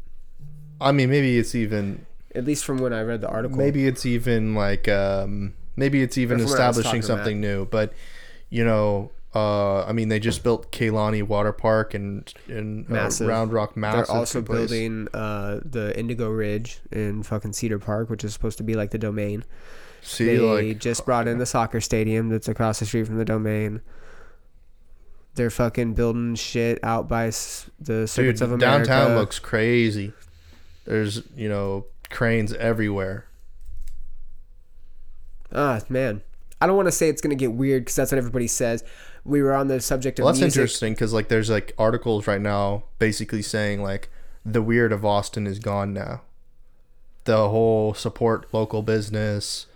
I 0.80 0.92
mean, 0.92 1.08
maybe 1.10 1.38
it's 1.38 1.54
even 1.54 2.04
At 2.34 2.44
least 2.44 2.64
from 2.64 2.78
when 2.78 2.92
I 2.92 3.00
read 3.00 3.22
the 3.22 3.28
article. 3.28 3.56
maybe 3.56 3.86
it's 3.86 4.04
even 4.04 4.54
like 4.54 4.88
um 4.88 5.54
maybe 5.76 6.02
it's 6.02 6.18
even 6.18 6.36
Or 6.38 6.40
from 6.44 6.50
what 6.50 6.60
I 6.60 6.68
was 6.68 6.76
establishing 6.78 7.02
talking 7.02 7.14
about. 7.14 7.24
something 7.24 7.40
new 7.40 7.66
but 7.66 7.92
you 8.50 8.64
know 8.64 9.10
uh 9.34 9.84
i 9.84 9.92
mean 9.92 10.08
they 10.08 10.18
just 10.18 10.42
built 10.42 10.72
Kalahari 10.72 11.20
water 11.22 11.52
park 11.52 11.92
and 11.94 12.32
in 12.48 12.86
uh, 12.90 13.10
round 13.20 13.52
rock 13.52 13.76
massive 13.76 14.06
They're 14.06 14.16
also 14.16 14.40
building 14.40 15.08
uh, 15.12 15.60
the 15.64 15.92
Indigo 15.98 16.30
Ridge 16.30 16.78
in 16.90 17.22
fucking 17.22 17.52
Cedar 17.52 17.78
Park, 17.78 18.08
which 18.08 18.24
is 18.24 18.32
supposed 18.32 18.56
to 18.58 18.64
be 18.64 18.74
like 18.74 18.90
the 18.92 18.98
domain. 18.98 19.44
see 20.02 20.24
they 20.24 20.38
like 20.38 20.78
just 20.78 21.04
brought 21.04 21.28
in 21.28 21.38
the 21.38 21.44
soccer 21.46 21.80
stadium 21.80 22.28
that's 22.30 22.48
across 22.48 22.78
the 22.78 22.86
street 22.86 23.04
from 23.06 23.16
the 23.18 23.24
domain. 23.24 23.80
They're 25.34 25.50
fucking 25.50 25.92
building 25.94 26.34
shit 26.36 26.78
out 26.82 27.08
by 27.08 27.26
the 27.78 28.10
dude 28.14 28.40
of 28.40 28.52
America. 28.52 28.86
downtown 28.86 29.16
looks 29.16 29.38
crazy 29.38 30.12
there's 30.86 31.22
you 31.36 31.48
know 31.48 31.84
cranes 32.10 32.54
everywhere 32.54 33.26
Ah, 35.52 35.80
man. 35.88 36.22
I 36.60 36.66
don't 36.66 36.76
want 36.76 36.86
to 36.86 36.92
say 36.92 37.08
it's 37.08 37.20
gonna 37.20 37.34
get 37.34 37.52
weird 37.52 37.82
because 37.84 37.96
that's 37.96 38.12
what 38.12 38.18
everybody 38.18 38.46
says. 38.46 38.82
We 39.24 39.42
were 39.42 39.54
on 39.54 39.68
the 39.68 39.80
subject 39.80 40.18
of 40.18 40.24
well 40.24 40.32
that's 40.32 40.40
music. 40.40 40.60
interesting 40.60 40.92
because 40.94 41.12
like 41.12 41.28
there's 41.28 41.50
like 41.50 41.74
articles 41.78 42.26
right 42.26 42.40
now 42.40 42.84
basically 42.98 43.42
saying 43.42 43.82
like 43.82 44.08
the 44.44 44.62
weird 44.62 44.92
of 44.92 45.04
austin 45.04 45.48
is 45.48 45.58
gone 45.58 45.92
now 45.92 46.20
the 47.24 47.48
whole 47.48 47.92
support 47.92 48.46
local 48.54 48.82
business 48.82 49.66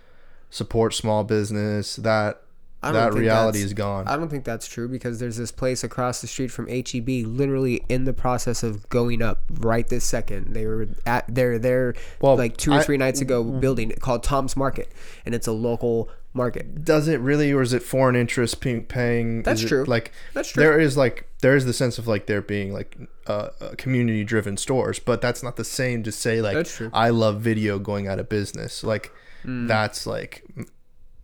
support 0.49 0.93
small 0.93 1.25
business 1.25 1.97
that 1.97 2.41
that 2.81 3.11
think 3.11 3.21
reality 3.21 3.61
is 3.61 3.73
gone. 3.73 4.07
I 4.07 4.17
don't 4.17 4.29
think 4.29 4.43
that's 4.43 4.67
true 4.67 4.87
because 4.87 5.19
there's 5.19 5.37
this 5.37 5.51
place 5.51 5.83
across 5.83 6.21
the 6.21 6.27
street 6.27 6.49
from 6.49 6.67
HEB, 6.67 7.25
literally 7.27 7.83
in 7.89 8.05
the 8.05 8.13
process 8.13 8.63
of 8.63 8.87
going 8.89 9.21
up 9.21 9.43
right 9.49 9.87
this 9.87 10.03
second. 10.03 10.53
They 10.53 10.65
were 10.65 10.87
at 11.05 11.25
they're 11.27 11.59
there 11.59 11.93
Well, 12.21 12.37
like 12.37 12.57
two 12.57 12.71
or 12.71 12.79
I- 12.79 12.83
three 12.83 12.97
nights 12.97 13.21
ago 13.21 13.43
building 13.43 13.91
called 13.99 14.23
Tom's 14.23 14.57
Market, 14.57 14.91
and 15.25 15.35
it's 15.35 15.47
a 15.47 15.51
local 15.51 16.09
market. 16.33 16.83
Does 16.83 17.07
it 17.07 17.19
really, 17.19 17.51
or 17.51 17.61
is 17.61 17.73
it 17.73 17.83
foreign 17.83 18.15
interest 18.15 18.61
paying? 18.61 19.43
That's 19.43 19.61
true. 19.63 19.83
Like 19.83 20.11
That's 20.33 20.49
true. 20.49 20.63
There 20.63 20.79
is 20.79 20.97
like 20.97 21.27
there 21.41 21.55
is 21.55 21.65
the 21.65 21.73
sense 21.73 21.97
of 21.99 22.07
like 22.07 22.25
there 22.25 22.41
being 22.41 22.73
like 22.73 22.97
uh, 23.27 23.49
community 23.77 24.23
driven 24.23 24.57
stores, 24.57 24.97
but 24.97 25.21
that's 25.21 25.43
not 25.43 25.55
the 25.55 25.65
same 25.65 26.03
to 26.03 26.11
say 26.11 26.41
like. 26.41 26.57
Mm. 26.57 26.89
I 26.93 27.09
Luv 27.09 27.41
Video 27.41 27.77
going 27.79 28.07
out 28.07 28.17
of 28.19 28.27
business. 28.29 28.83
Like 28.83 29.11
that's 29.43 30.07
like. 30.07 30.43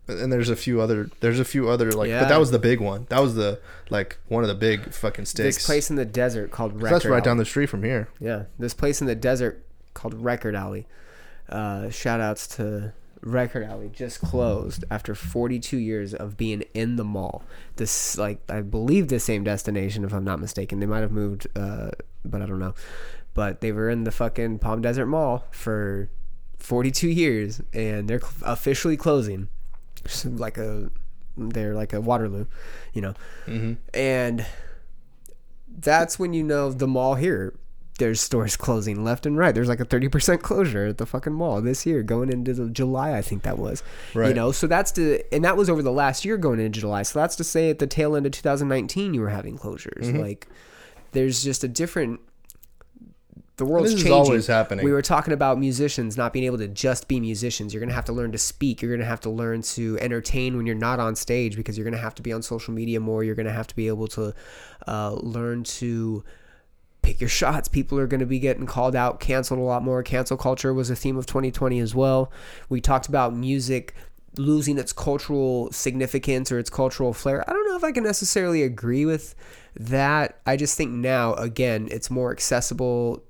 And 0.07 0.31
there's 0.31 0.49
a 0.49 0.55
few 0.55 0.79
other. 0.79 1.09
There's 1.19 1.39
a 1.39 1.45
few 1.45 1.67
other 1.69 1.91
like, 1.91 2.09
Yeah. 2.09 2.21
but 2.21 2.29
that 2.29 2.39
was 2.39 2.51
the 2.51 2.59
big 2.59 2.79
one. 2.79 3.05
That 3.09 3.21
was 3.21 3.35
the 3.35 3.59
like 3.89 4.17
one 4.29 4.43
of 4.43 4.47
the 4.47 4.55
big 4.55 4.93
fucking 4.93 5.25
sticks. 5.25 5.55
This 5.57 5.65
place 5.65 5.89
in 5.89 5.95
the 5.97 6.05
desert 6.05 6.49
called 6.51 6.73
Record 6.81 6.95
that's 6.95 7.05
right 7.05 7.17
Alley. 7.17 7.21
down 7.25 7.37
the 7.37 7.45
street 7.45 7.67
from 7.67 7.83
here. 7.83 8.07
Yeah, 8.19 8.43
this 8.57 8.73
place 8.73 9.01
in 9.01 9.07
the 9.07 9.15
desert 9.15 9.65
called 9.93 10.13
Record 10.13 10.55
Alley. 10.55 10.87
Uh, 11.49 11.89
shout 11.89 12.19
outs 12.21 12.47
to 12.57 12.93
Record 13.21 13.63
Alley 13.63 13.89
just 13.91 14.21
closed 14.21 14.85
after 14.91 15.15
42 15.15 15.77
years 15.77 16.13
of 16.13 16.37
being 16.37 16.63
in 16.73 16.95
the 16.97 17.03
mall. 17.03 17.43
This, 17.77 18.17
like, 18.17 18.39
I 18.49 18.61
believe 18.61 19.07
the 19.07 19.19
same 19.19 19.43
destination, 19.43 20.03
if 20.05 20.13
I'm 20.13 20.23
not 20.23 20.39
mistaken. 20.39 20.79
They 20.79 20.85
might 20.85 20.99
have 21.01 21.11
moved, 21.11 21.47
uh, 21.55 21.89
but 22.23 22.41
I 22.41 22.45
don't 22.45 22.59
know. 22.59 22.75
But 23.33 23.61
they 23.61 23.71
were 23.71 23.89
in 23.89 24.03
the 24.03 24.11
fucking 24.11 24.59
Palm 24.59 24.81
Desert 24.81 25.07
Mall 25.07 25.45
for 25.51 26.09
42 26.59 27.07
years, 27.09 27.61
and 27.73 28.07
they're 28.09 28.19
cl- 28.19 28.33
officially 28.53 28.97
closing. 28.97 29.49
Like 30.25 30.57
a, 30.57 30.89
they're 31.37 31.75
like 31.75 31.93
a 31.93 32.01
Waterloo, 32.01 32.45
you 32.93 33.01
know. 33.01 33.13
And 33.93 34.45
that's 35.67 36.17
when 36.17 36.33
you 36.33 36.43
know 36.43 36.71
the 36.71 36.87
mall 36.87 37.15
here. 37.15 37.53
There's 37.99 38.21
stores 38.21 38.55
closing 38.55 39.03
left 39.03 39.25
and 39.25 39.35
right. 39.39 39.55
There's 39.55 39.67
like 39.67 39.79
a 39.79 39.85
30% 39.85 40.43
closure 40.43 40.85
at 40.85 40.99
the 40.99 41.07
fucking 41.07 41.33
mall 41.33 41.63
this 41.63 41.83
year, 41.83 42.03
going 42.03 42.31
into 42.31 42.53
the 42.53 42.69
July, 42.69 43.17
I 43.17 43.23
think 43.23 43.41
that 43.41 43.57
was. 43.57 43.81
You 44.29 44.35
know, 44.35 44.51
so 44.51 44.67
that's 44.67 44.91
the, 44.91 45.25
and 45.33 45.43
that 45.43 45.57
was 45.57 45.67
over 45.67 45.81
the 45.81 45.91
last 45.91 46.23
year 46.23 46.37
going 46.37 46.59
into 46.59 46.79
July. 46.79 47.01
So 47.01 47.17
that's 47.17 47.35
to 47.37 47.43
say 47.43 47.71
at 47.71 47.79
the 47.79 47.87
tail 47.87 48.15
end 48.15 48.27
of 48.27 48.33
2019, 48.33 49.15
you 49.15 49.21
were 49.21 49.29
having 49.29 49.57
closures. 49.57 50.03
Mm-hmm. 50.03 50.19
Like, 50.19 50.47
there's 51.13 51.43
just 51.43 51.63
a 51.63 51.67
different, 51.67 52.19
the 53.57 53.65
world's 53.65 53.89
This 53.91 53.99
is 53.99 54.03
changing. 54.03 54.13
always 54.13 54.47
happening. 54.47 54.85
We 54.85 54.91
were 54.91 55.01
talking 55.01 55.33
about 55.33 55.59
musicians 55.59 56.15
not 56.15 56.31
being 56.31 56.45
able 56.45 56.59
to 56.59 56.67
just 56.67 57.07
be 57.07 57.19
musicians. 57.19 57.73
You're 57.73 57.79
going 57.79 57.89
to 57.89 57.95
have 57.95 58.05
to 58.05 58.13
learn 58.13 58.31
to 58.31 58.37
speak. 58.37 58.81
You're 58.81 58.91
going 58.91 59.01
to 59.01 59.05
have 59.07 59.21
to 59.21 59.31
learn 59.31 59.63
to 59.63 59.97
entertain 59.99 60.57
when 60.57 60.67
you're 60.67 60.75
not 60.75 60.99
on 60.99 61.15
stage 61.15 61.55
because 61.55 61.75
you're 61.77 61.83
going 61.83 61.95
to 61.95 61.99
have 61.99 62.13
to 62.15 62.21
be 62.21 62.31
on 62.31 62.43
social 62.43 62.73
media 62.73 62.99
more. 62.99 63.23
You're 63.23 63.35
going 63.35 63.47
to 63.47 63.51
have 63.51 63.67
to 63.67 63.75
be 63.75 63.87
able 63.87 64.07
to 64.09 64.33
uh, 64.87 65.13
learn 65.13 65.63
to 65.63 66.23
pick 67.01 67.19
your 67.19 67.29
shots. 67.29 67.67
People 67.67 67.97
are 67.97 68.05
going 68.05 68.19
to 68.19 68.25
be 68.27 68.37
getting 68.37 68.67
called 68.67 68.95
out, 68.95 69.19
canceled 69.19 69.59
a 69.59 69.63
lot 69.63 69.81
more. 69.83 70.03
Cancel 70.03 70.37
culture 70.37 70.73
was 70.73 70.91
a 70.91 70.95
theme 70.95 71.17
of 71.17 71.25
2020 71.25 71.79
as 71.79 71.95
well. 71.95 72.31
We 72.69 72.79
talked 72.79 73.07
about 73.07 73.35
music 73.35 73.95
losing 74.37 74.77
its 74.77 74.93
cultural 74.93 75.71
significance 75.71 76.51
or 76.51 76.59
its 76.59 76.69
cultural 76.69 77.13
flair. 77.13 77.47
I 77.49 77.53
don't 77.53 77.67
know 77.67 77.75
if 77.75 77.83
I 77.83 77.91
can 77.91 78.03
necessarily 78.03 78.63
agree 78.63 79.05
with 79.05 79.35
that. 79.79 80.39
I 80.45 80.55
just 80.57 80.75
think 80.77 80.91
now, 80.91 81.33
again, 81.35 81.87
it's 81.91 82.09
more 82.09 82.31
accessible. 82.31 83.23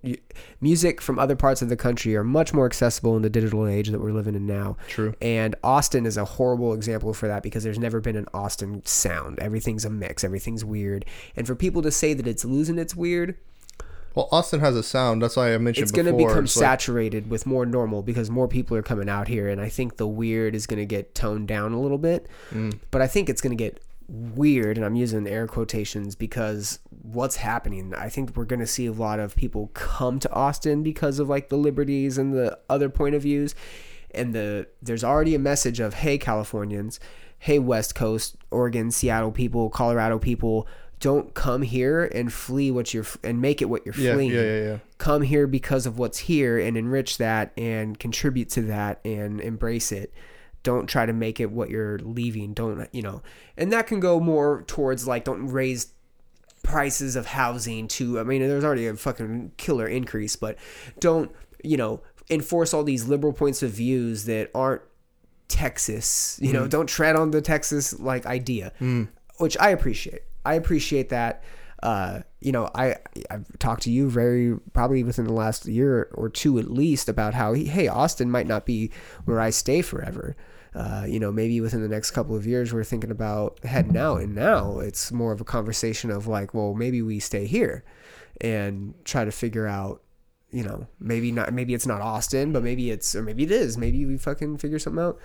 Music 0.62 1.01
from 1.01 1.20
other 1.20 1.36
parts 1.36 1.62
of 1.62 1.70
the 1.70 1.76
country 1.76 2.16
are 2.16 2.24
much 2.24 2.53
more 2.53 2.66
accessible 2.66 3.16
in 3.16 3.22
the 3.22 3.30
digital 3.30 3.68
age 3.68 3.89
that 3.89 3.99
we're 3.99 4.12
living 4.12 4.36
in 4.36 4.45
now. 4.45 4.78
True. 4.88 5.14
And 5.22 5.55
Austin 5.64 6.05
is 6.05 6.18
a 6.18 6.26
horrible 6.26 6.74
example 6.74 7.14
for 7.14 7.28
that 7.28 7.43
because 7.43 7.64
there's 7.64 7.80
never 7.80 7.99
been 7.99 8.16
an 8.16 8.28
Austin 8.34 8.86
sound. 8.86 9.39
Everything's 9.39 9.86
a 9.86 9.89
mix, 9.89 10.24
everything's 10.24 10.64
weird. 10.64 11.05
And 11.36 11.45
for 11.45 11.55
people 11.55 11.82
to 11.82 11.91
say 11.91 12.14
that 12.14 12.28
it's 12.28 12.45
losing 12.45 12.78
its 12.78 12.95
weird, 12.95 13.38
Well, 14.16 14.28
Austin 14.32 14.60
has 14.62 14.76
a 14.76 14.82
sound. 14.84 15.22
That's 15.22 15.36
why 15.36 15.53
I 15.53 15.58
mentioned 15.60 15.84
it's 15.84 15.91
going 15.91 16.08
to 16.08 16.14
become 16.14 16.45
it's 16.45 16.55
like- 16.58 16.64
saturated 16.64 17.30
with 17.30 17.45
more 17.45 17.66
normal 17.66 18.01
because 18.01 18.30
more 18.32 18.47
people 18.47 18.76
are 18.76 18.82
coming 18.82 19.08
out 19.10 19.28
here 19.28 19.47
and 19.47 19.62
i 19.62 19.70
think 19.70 19.97
the 19.97 20.08
weird 20.08 20.55
is 20.55 20.66
going 20.66 20.80
to 20.80 20.86
get 20.86 21.14
toned 21.14 21.47
down 21.47 21.72
a 21.74 21.80
little 21.80 21.97
bit 21.97 22.28
Mm. 22.51 22.80
but 22.91 23.01
i 23.01 23.08
think 23.08 23.30
it's 23.30 23.41
going 23.41 23.55
to 23.55 23.64
get 23.64 23.80
weird 24.08 24.78
and 24.78 24.86
i'm 24.86 24.95
using 24.95 25.28
air 25.28 25.47
quotations 25.47 26.16
because 26.16 26.80
what's 27.01 27.36
happening 27.38 27.93
i 27.95 28.08
think 28.10 28.36
we're 28.36 28.45
going 28.45 28.60
to 28.60 28.68
see 28.68 28.86
a 28.86 28.91
lot 28.91 29.20
of 29.20 29.36
people 29.36 29.70
come 29.74 30.18
to 30.20 30.32
austin 30.32 30.82
because 30.84 31.20
of 31.20 31.28
like 31.30 31.49
the 31.49 31.58
liberties 31.58 32.18
and 32.18 32.34
the 32.34 32.58
other 32.70 32.89
point 32.89 33.16
of 33.16 33.22
views 33.22 33.53
and 34.12 34.34
the 34.34 34.66
there's 34.82 35.03
already 35.03 35.36
a 35.36 35.39
message 35.39 35.80
of 35.80 35.93
hey 35.95 36.18
californians 36.18 36.99
hey 37.39 37.60
west 37.60 37.93
coast 37.95 38.38
oregon 38.51 38.89
seattle 38.91 39.32
people 39.32 39.70
colorado 39.70 40.18
people 40.18 40.66
don't 41.00 41.34
come 41.34 41.62
here 41.62 42.06
and 42.06 42.34
flee 42.34 42.72
what 42.72 42.93
you're 42.93 43.06
and 43.24 43.41
make 43.41 43.62
it 43.62 43.66
what 43.66 43.86
you're 43.86 43.95
Yeah, 43.95 44.14
fleeing. 44.14 44.32
yeah, 44.32 44.41
yeah, 44.41 44.64
yeah. 44.64 44.78
come 44.98 45.22
here 45.22 45.45
because 45.48 45.86
of 45.86 46.00
what's 46.00 46.18
here 46.18 46.58
and 46.58 46.76
enrich 46.76 47.18
that 47.18 47.52
and 47.58 47.98
contribute 48.00 48.50
to 48.52 48.64
that 48.64 49.00
and 49.06 49.39
embrace 49.39 49.91
it. 49.91 50.14
Don't 50.64 50.88
try 50.88 51.06
to 51.06 51.14
make 51.14 51.39
it 51.39 51.52
what 51.52 51.70
you're 51.70 52.00
leaving. 52.00 52.54
Don't 52.54 52.89
you 52.91 53.02
know 53.02 53.22
and 53.58 53.72
that 53.72 53.88
can 53.88 54.00
go 54.00 54.20
more 54.20 54.64
towards 54.68 55.08
like 55.08 55.24
don't 55.24 55.48
raise 55.48 55.93
prices 56.64 57.16
of 57.16 57.26
housing 57.28 57.88
to 57.88 58.20
i 58.20 58.24
mean 58.24 58.41
there's 58.41 58.64
already 58.66 58.88
a 58.88 58.93
fucking 58.93 59.52
killer 59.56 59.88
increase 59.88 60.36
but 60.36 60.58
don't 61.00 61.32
you 61.64 61.78
know 61.78 62.02
enforce 62.30 62.74
all 62.74 62.84
these 62.84 63.08
liberal 63.08 63.32
points 63.32 63.64
of 63.64 63.72
views 63.72 64.26
that 64.26 64.52
aren't 64.54 64.82
texas 65.48 66.38
you 66.41 66.52
know 66.52 66.66
mm. 66.66 66.70
don't 66.70 66.88
tread 66.88 67.16
on 67.16 67.32
the 67.32 67.41
texas 67.41 67.98
like 68.02 68.26
idea 68.26 68.74
mm. 68.82 69.08
which 69.38 69.56
i 69.60 69.70
appreciate 69.70 70.24
i 70.48 70.54
appreciate 70.56 71.10
that 71.10 71.43
uh, 71.84 72.22
you 72.41 72.52
know, 72.52 72.70
I 72.74 72.95
I've 73.30 73.48
talked 73.60 73.84
to 73.84 73.91
you 73.91 74.10
very 74.10 74.58
probably 74.74 75.04
within 75.04 75.26
the 75.26 75.34
last 75.34 75.66
year 75.66 76.10
or 76.14 76.30
two 76.30 76.58
at 76.58 76.72
least 76.72 77.08
about 77.08 77.34
how 77.34 77.54
hey 77.54 77.88
Austin 77.88 78.32
might 78.32 78.48
not 78.48 78.66
be 78.66 78.91
where 79.26 79.39
I 79.39 79.52
stay 79.52 79.82
forever. 79.82 80.36
Uh, 80.74 81.06
you 81.08 81.20
know, 81.20 81.32
maybe 81.32 81.60
within 81.62 81.82
the 81.82 81.88
next 81.88 82.12
couple 82.12 82.36
of 82.36 82.45
years 82.45 82.74
we're 82.74 82.84
thinking 82.84 83.12
about 83.12 83.64
heading 83.64 83.98
out, 83.98 84.22
and 84.22 84.36
now 84.36 84.80
it's 84.80 85.12
more 85.12 85.32
of 85.32 85.41
a 85.41 85.45
conversation 85.45 86.12
of 86.12 86.28
like, 86.28 86.54
well, 86.54 86.74
maybe 86.74 87.02
we 87.02 87.20
stay 87.20 87.45
here 87.45 87.84
and 88.41 88.93
try 89.06 89.26
to 89.26 89.32
figure 89.32 89.68
out. 89.68 90.02
You 90.50 90.64
know, 90.64 90.88
maybe 90.98 91.34
not. 91.34 91.54
Maybe 91.54 91.74
it's 91.74 91.86
not 91.86 92.00
Austin, 92.00 92.54
but 92.54 92.64
maybe 92.64 92.89
it's, 92.89 93.14
or 93.16 93.22
maybe 93.22 93.43
it 93.43 93.52
is. 93.52 93.78
Maybe 93.78 94.06
we 94.06 94.18
fucking 94.18 94.60
figure 94.60 94.80
something 94.80 95.04
out, 95.04 95.20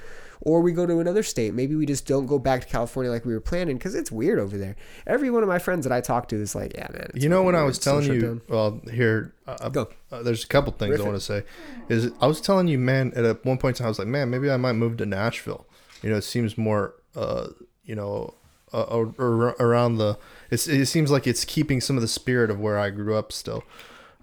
or 0.45 0.61
we 0.61 0.72
go 0.72 0.86
to 0.86 0.99
another 0.99 1.22
state. 1.22 1.55
Maybe 1.55 1.74
we 1.74 1.86
just 1.86 2.07
don't 2.07 2.26
go 2.26 2.38
back 2.38 2.62
to 2.62 2.66
California 2.66 3.11
like 3.11 3.24
we 3.24 3.32
were 3.32 3.40
planning 3.40 3.78
because 3.78 3.95
it's 3.95 4.11
weird 4.11 4.38
over 4.38 4.59
there. 4.59 4.76
Every 5.07 5.30
one 5.30 5.43
of 5.43 5.49
my 5.49 5.59
friends 5.59 5.84
that 5.84 5.93
I 5.93 6.01
talk 6.01 6.28
to 6.28 6.36
is 6.36 6.55
like, 6.55 6.74
yeah, 6.74 6.88
man. 6.93 7.11
You 7.14 7.28
know, 7.28 7.43
when 7.43 7.55
fucking 7.55 7.62
I 7.62 7.66
was 7.66 7.76
so 7.76 8.01
telling 8.01 8.20
you, 8.20 8.40
well, 8.49 8.80
here, 8.90 9.32
uh, 9.47 9.68
Go. 9.68 9.88
Uh, 10.11 10.22
there's 10.22 10.45
a 10.45 10.49
couple 10.49 10.72
things 10.72 10.90
Riff 10.90 11.01
I 11.01 11.05
want 11.05 11.16
to 11.16 11.20
say. 11.20 11.45
Is 11.88 12.11
I 12.20 12.26
was 12.26 12.40
telling 12.40 12.68
you, 12.68 12.78
man, 12.78 13.12
at 13.14 13.24
a 13.24 13.38
one 13.45 13.59
point 13.59 13.76
in 13.76 13.78
time, 13.78 13.86
I 13.86 13.88
was 13.90 13.99
like, 13.99 14.09
man, 14.09 14.30
maybe 14.30 14.51
I 14.51 14.57
might 14.57 14.74
move 14.74 14.97
to 14.99 15.07
Nashville. 15.07 15.66
You 16.03 16.11
know, 16.11 16.16
it 16.16 16.22
seems 16.22 16.59
more, 16.59 16.95
uh, 17.14 17.49
you 17.84 17.95
know, 17.95 18.34
uh, 18.72 18.84
ar- 18.84 19.14
ar- 19.18 19.57
around 19.61 19.99
the. 19.99 20.18
It's, 20.51 20.66
it 20.66 20.86
seems 20.86 21.11
like 21.11 21.26
it's 21.26 21.45
keeping 21.45 21.80
some 21.80 21.97
of 21.97 22.03
the 22.03 22.09
spirit 22.09 22.51
of 22.51 22.59
where 22.59 22.78
I 22.78 22.90
grew 22.90 23.16
up 23.16 23.30
still, 23.30 23.62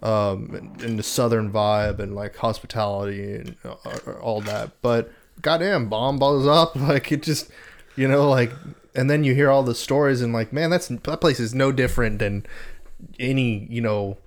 um, 0.03 0.53
and, 0.53 0.81
and 0.81 0.99
the 0.99 1.03
southern 1.03 1.49
vibe 1.51 1.99
and 1.99 2.13
like 2.13 2.35
hospitality 2.35 3.35
and 3.35 3.55
uh, 3.63 4.11
all 4.21 4.41
that. 4.41 4.81
But 4.81 5.11
goddamn, 5.41 5.89
bomb 5.89 6.17
blows 6.17 6.47
up, 6.47 6.75
like 6.75 7.11
it 7.11 7.23
just, 7.23 7.49
you 7.95 8.07
know, 8.07 8.29
like, 8.29 8.51
and 8.95 9.09
then 9.09 9.23
you 9.23 9.35
hear 9.35 9.49
all 9.49 9.63
the 9.63 9.75
stories 9.75 10.21
and 10.21 10.33
like, 10.33 10.51
man, 10.51 10.69
that's 10.69 10.87
that 10.87 11.21
place 11.21 11.39
is 11.39 11.53
no 11.53 11.71
different 11.71 12.19
than 12.19 12.45
any, 13.19 13.67
you 13.69 13.81
know. 13.81 14.17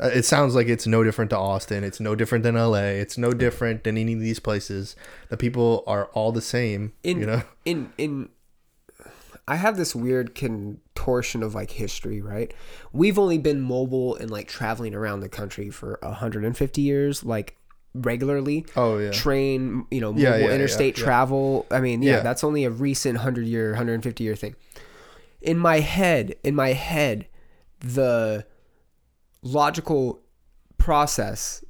Uh, 0.00 0.10
it 0.12 0.24
sounds 0.24 0.56
like 0.56 0.66
it's 0.66 0.88
no 0.88 1.04
different 1.04 1.30
to 1.30 1.38
Austin. 1.38 1.84
It's 1.84 2.00
no 2.00 2.16
different 2.16 2.42
than 2.42 2.56
LA. 2.56 2.78
It's 2.78 3.16
no 3.16 3.32
different 3.32 3.84
than 3.84 3.96
any 3.96 4.14
of 4.14 4.20
these 4.20 4.40
places. 4.40 4.96
The 5.28 5.36
people 5.36 5.84
are 5.86 6.06
all 6.06 6.32
the 6.32 6.42
same. 6.42 6.94
in 7.04 7.20
you 7.20 7.26
know, 7.26 7.42
in 7.64 7.92
in 7.96 8.28
I 9.46 9.56
have 9.56 9.76
this 9.76 9.94
weird 9.94 10.34
contortion 10.34 11.42
of 11.42 11.54
like 11.54 11.70
history, 11.70 12.22
right? 12.22 12.52
We've 12.92 13.18
only 13.18 13.38
been 13.38 13.60
mobile 13.60 14.16
and 14.16 14.30
like 14.30 14.48
traveling 14.48 14.94
around 14.94 15.20
the 15.20 15.28
country 15.28 15.70
for 15.70 15.98
150 16.02 16.80
years, 16.80 17.22
like 17.24 17.56
regularly. 17.94 18.66
Oh, 18.76 18.98
yeah. 18.98 19.10
Train, 19.12 19.86
you 19.90 20.00
know, 20.00 20.12
mobile 20.12 20.22
Yeah, 20.22 20.36
yeah, 20.36 20.50
interstate 20.50 20.98
yeah. 20.98 21.04
travel. 21.04 21.66
I 21.70 21.80
mean, 21.80 22.02
yeah, 22.02 22.16
Yeah. 22.16 22.20
that's 22.20 22.42
only 22.44 22.64
a 22.64 22.70
recent 22.70 23.16
100 23.18 23.46
year, 23.46 23.70
150 23.70 24.24
year 24.24 24.34
thing. 24.36 24.56
In 25.40 25.58
my 25.58 25.80
head, 25.80 26.34
in 26.42 26.54
my 26.54 26.72
head, 26.72 27.26
the 27.80 28.46
logical 29.42 30.22
process 30.78 31.62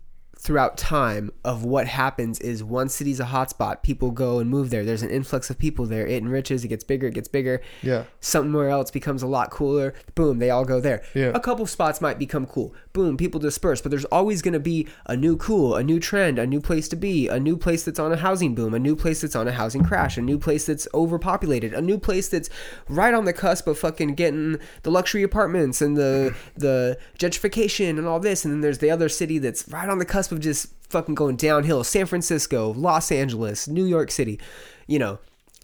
throughout 0.44 0.76
time 0.76 1.32
of 1.42 1.64
what 1.64 1.86
happens 1.86 2.38
is 2.40 2.62
one 2.62 2.86
city's 2.86 3.18
a 3.18 3.24
hotspot. 3.24 3.82
People 3.82 4.10
go 4.10 4.38
and 4.38 4.50
move 4.50 4.68
there. 4.68 4.84
There's 4.84 5.02
an 5.02 5.08
influx 5.08 5.48
of 5.48 5.58
people 5.58 5.86
there. 5.86 6.06
It 6.06 6.22
enriches. 6.22 6.62
It 6.66 6.68
gets 6.68 6.84
bigger. 6.84 7.06
It 7.06 7.14
gets 7.14 7.28
bigger. 7.28 7.62
Yeah. 7.82 8.04
Somewhere 8.20 8.68
else 8.68 8.90
becomes 8.90 9.22
a 9.22 9.26
lot 9.26 9.50
cooler. 9.50 9.94
Boom, 10.14 10.40
they 10.40 10.50
all 10.50 10.66
go 10.66 10.80
there. 10.80 11.02
Yeah. 11.14 11.32
A 11.34 11.40
couple 11.40 11.64
spots 11.66 12.02
might 12.02 12.18
become 12.18 12.44
cool. 12.44 12.74
Boom, 12.92 13.16
people 13.16 13.40
disperse. 13.40 13.80
But 13.80 13.88
there's 13.88 14.04
always 14.06 14.42
going 14.42 14.52
to 14.52 14.60
be 14.60 14.86
a 15.06 15.16
new 15.16 15.38
cool, 15.38 15.76
a 15.76 15.82
new 15.82 15.98
trend, 15.98 16.38
a 16.38 16.46
new 16.46 16.60
place 16.60 16.88
to 16.88 16.96
be, 16.96 17.26
a 17.26 17.40
new 17.40 17.56
place 17.56 17.82
that's 17.82 17.98
on 17.98 18.12
a 18.12 18.16
housing 18.16 18.54
boom, 18.54 18.74
a 18.74 18.78
new 18.78 18.94
place 18.94 19.22
that's 19.22 19.34
on 19.34 19.48
a 19.48 19.52
housing 19.52 19.82
crash, 19.82 20.18
a 20.18 20.22
new 20.22 20.38
place 20.38 20.66
that's 20.66 20.86
overpopulated, 20.92 21.72
a 21.72 21.80
new 21.80 21.98
place 21.98 22.28
that's 22.28 22.50
right 22.90 23.14
on 23.14 23.24
the 23.24 23.32
cusp 23.32 23.66
of 23.66 23.78
fucking 23.78 24.14
getting 24.14 24.58
the 24.82 24.90
luxury 24.90 25.22
apartments 25.22 25.80
and 25.80 25.96
the 25.96 26.34
the 26.54 26.98
gentrification 27.18 27.98
and 27.98 28.06
all 28.06 28.20
this. 28.20 28.44
And 28.44 28.52
then 28.52 28.60
there's 28.60 28.78
the 28.78 28.90
other 28.90 29.08
city 29.08 29.38
that's 29.38 29.66
right 29.68 29.88
on 29.88 29.98
the 29.98 30.04
cusp 30.04 30.33
of 30.34 30.40
just 30.40 30.68
fucking 30.90 31.14
going 31.14 31.36
downhill. 31.36 31.82
San 31.84 32.06
Francisco, 32.06 32.72
Los 32.76 33.10
Angeles, 33.10 33.66
New 33.66 33.84
York 33.86 34.10
City. 34.10 34.38
You 34.86 34.98
know, 34.98 35.18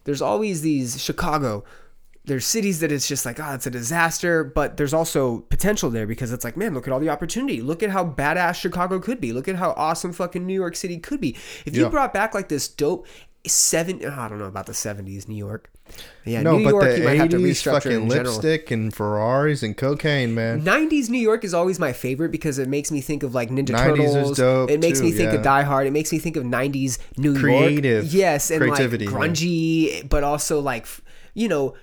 there's 0.04 0.22
always 0.22 0.62
these 0.62 1.02
Chicago 1.02 1.64
there's 2.26 2.46
cities 2.46 2.80
that 2.80 2.92
it's 2.92 3.08
just 3.08 3.24
like, 3.24 3.40
oh, 3.40 3.54
it's 3.54 3.66
a 3.66 3.70
disaster, 3.70 4.44
but 4.44 4.76
there's 4.76 4.92
also 4.92 5.38
potential 5.48 5.88
there 5.90 6.06
because 6.06 6.32
it's 6.32 6.44
like, 6.44 6.56
man, 6.56 6.74
look 6.74 6.86
at 6.86 6.92
all 6.92 7.00
the 7.00 7.08
opportunity. 7.08 7.62
Look 7.62 7.82
at 7.82 7.90
how 7.90 8.04
badass 8.04 8.56
Chicago 8.56 9.00
could 9.00 9.20
be. 9.20 9.32
Look 9.32 9.48
at 9.48 9.56
how 9.56 9.70
awesome 9.70 10.12
fucking 10.12 10.46
New 10.46 10.54
York 10.54 10.76
City 10.76 10.98
could 10.98 11.20
be. 11.20 11.30
If 11.64 11.74
you 11.74 11.84
Yeah. 11.84 11.88
brought 11.88 12.12
back 12.12 12.34
like 12.34 12.48
this 12.48 12.68
dope 12.68 13.06
seven, 13.46 14.04
I 14.04 14.28
don't 14.28 14.38
know 14.38 14.44
about 14.44 14.66
the 14.66 14.74
70s 14.74 15.28
New 15.28 15.34
York. 15.34 15.70
Yeah, 16.24 16.42
no, 16.42 16.58
New 16.58 16.64
but 16.64 16.70
York, 16.70 16.84
the 16.84 16.98
you 16.98 17.04
might 17.04 17.16
have 17.18 17.28
to 17.30 17.38
80s 17.38 17.42
restructure 17.42 17.72
fucking 17.72 17.92
in 18.02 18.08
general. 18.10 18.32
lipstick 18.32 18.70
and 18.70 18.94
Ferraris 18.94 19.62
and 19.62 19.76
cocaine, 19.76 20.34
man. 20.34 20.62
90s 20.62 21.08
New 21.08 21.18
York 21.18 21.44
is 21.44 21.54
always 21.54 21.78
my 21.78 21.92
favorite 21.92 22.30
because 22.30 22.58
it 22.58 22.68
makes 22.68 22.90
me 22.90 23.00
think 23.00 23.22
of 23.22 23.34
like 23.34 23.48
Ninja 23.48 23.70
90s 23.70 24.04
is 24.04 24.12
Turtles. 24.12 24.36
dope, 24.36 24.70
it 24.70 24.80
makes 24.80 24.98
too, 25.00 25.06
me 25.06 25.12
think 25.12 25.32
of. 25.32 25.42
Die 25.42 25.62
Hard. 25.62 25.86
It 25.86 25.92
makes 25.92 26.12
me 26.12 26.18
think 26.18 26.36
of 26.36 26.44
90s 26.44 26.98
New 27.16 27.38
Creative 27.38 28.04
York. 28.04 28.14
Yes, 28.14 28.50
and 28.50 28.60
creativity, 28.60 29.06
like 29.06 29.14
yeah. 29.14 29.28
grungy, 29.28 30.08
but 30.08 30.22
also 30.24 30.60
like 30.60 30.86
you 31.34 31.48
know. 31.48 31.74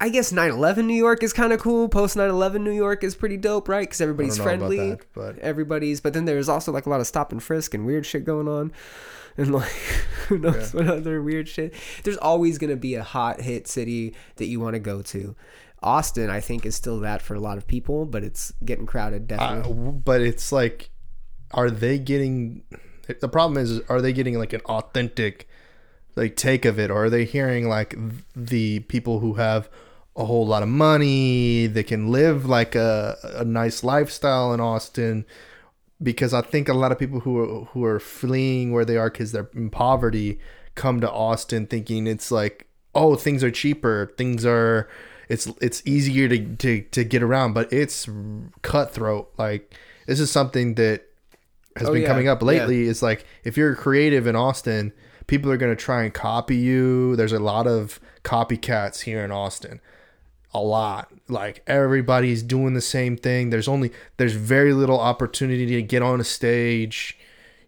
I 0.00 0.10
guess 0.10 0.32
9/11 0.32 0.84
New 0.84 0.94
York 0.94 1.24
is 1.24 1.32
kind 1.32 1.52
of 1.52 1.58
cool. 1.58 1.88
Post 1.88 2.16
9/11 2.16 2.60
New 2.62 2.70
York 2.70 3.02
is 3.02 3.16
pretty 3.16 3.36
dope, 3.36 3.68
right? 3.68 3.80
Because 3.80 4.00
everybody's 4.00 4.38
friendly. 4.38 4.90
that, 4.90 5.00
but- 5.12 5.38
everybody's. 5.40 6.00
But 6.00 6.12
then 6.12 6.24
there's 6.24 6.48
also 6.48 6.70
like 6.70 6.86
a 6.86 6.88
lot 6.90 7.00
of 7.00 7.08
stop 7.08 7.32
and 7.32 7.42
frisk 7.42 7.74
and 7.74 7.84
weird 7.84 8.06
shit 8.06 8.24
going 8.24 8.46
on, 8.46 8.70
and 9.38 9.52
like 9.52 9.70
who 10.28 10.36
knows 10.36 10.74
what 10.74 10.88
other 10.88 11.22
weird 11.22 11.48
shit. 11.48 11.72
There's 12.02 12.18
always 12.18 12.58
gonna 12.58 12.76
be 12.76 12.96
a 12.96 13.02
hot 13.02 13.40
hit 13.40 13.66
city 13.66 14.14
that 14.36 14.46
you 14.46 14.60
want 14.60 14.74
to 14.74 14.80
go 14.80 15.00
to. 15.02 15.34
Austin, 15.80 16.28
I 16.28 16.40
think, 16.40 16.66
is 16.66 16.74
still 16.74 17.00
that 17.00 17.22
for 17.22 17.34
a 17.34 17.40
lot 17.40 17.56
of 17.56 17.66
people, 17.66 18.04
but 18.04 18.24
it's 18.24 18.52
getting 18.64 18.84
crowded. 18.84 19.32
Uh, 19.32 19.36
Definitely. 19.36 19.92
but 20.04 20.20
it's 20.20 20.50
like, 20.50 20.90
are 21.52 21.70
they 21.70 21.98
getting? 21.98 22.64
The 23.20 23.28
problem 23.28 23.62
is, 23.62 23.80
are 23.88 24.02
they 24.02 24.12
getting 24.12 24.38
like 24.38 24.52
an 24.52 24.60
authentic, 24.62 25.48
like 26.16 26.36
take 26.36 26.64
of 26.64 26.78
it, 26.78 26.90
or 26.90 27.04
are 27.04 27.10
they 27.10 27.24
hearing 27.24 27.68
like 27.68 27.96
the 28.34 28.80
people 28.80 29.20
who 29.20 29.34
have 29.34 29.70
a 30.16 30.24
whole 30.24 30.46
lot 30.46 30.64
of 30.64 30.68
money 30.68 31.68
that 31.68 31.86
can 31.86 32.10
live 32.10 32.44
like 32.44 32.74
a, 32.74 33.16
a 33.22 33.44
nice 33.44 33.84
lifestyle 33.84 34.52
in 34.52 34.60
Austin? 34.60 35.24
Because 36.02 36.32
I 36.32 36.42
think 36.42 36.68
a 36.68 36.74
lot 36.74 36.92
of 36.92 36.98
people 36.98 37.20
who 37.20 37.38
are 37.38 37.64
who 37.66 37.84
are 37.84 37.98
fleeing 37.98 38.72
where 38.72 38.84
they 38.84 38.96
are 38.96 39.10
because 39.10 39.32
they're 39.32 39.50
in 39.54 39.70
poverty 39.70 40.38
come 40.76 41.00
to 41.00 41.10
Austin 41.10 41.66
thinking 41.66 42.06
it's 42.06 42.30
like, 42.30 42.68
oh, 42.94 43.16
things 43.16 43.42
are 43.42 43.50
cheaper, 43.50 44.12
things 44.16 44.46
are 44.46 44.88
it's 45.28 45.46
it's 45.60 45.82
easier 45.84 46.28
to, 46.28 46.56
to 46.56 46.82
to 46.82 47.04
get 47.04 47.22
around, 47.22 47.52
but 47.52 47.72
it's 47.72 48.08
cutthroat. 48.62 49.32
Like 49.36 49.74
this 50.06 50.20
is 50.20 50.30
something 50.30 50.74
that 50.76 51.04
has 51.76 51.88
Oh, 51.88 51.92
been 51.92 52.02
yeah, 52.02 52.08
coming 52.08 52.28
up 52.28 52.40
yeah. 52.42 52.46
lately. 52.46 52.84
It's 52.88 53.02
like 53.02 53.24
if 53.44 53.56
you're 53.56 53.74
creative 53.74 54.26
in 54.26 54.36
Austin, 54.36 54.92
people 55.26 55.50
are 55.50 55.56
gonna 55.56 55.76
try 55.76 56.04
and 56.04 56.14
copy 56.14 56.56
you. 56.56 57.16
There's 57.16 57.32
a 57.32 57.40
lot 57.40 57.66
of 57.66 57.98
copycats 58.24 59.00
here 59.02 59.24
in 59.24 59.30
Austin. 59.32 59.80
A 60.54 60.60
lot. 60.60 61.12
Like 61.28 61.62
everybody's 61.66 62.42
doing 62.42 62.74
the 62.74 62.80
same 62.80 63.16
thing. 63.16 63.50
There's 63.50 63.68
only 63.68 63.92
there's 64.16 64.34
very 64.34 64.72
little 64.72 64.98
opportunity 64.98 65.66
to 65.66 65.82
get 65.82 66.02
on 66.02 66.20
a 66.20 66.24
stage, 66.24 67.18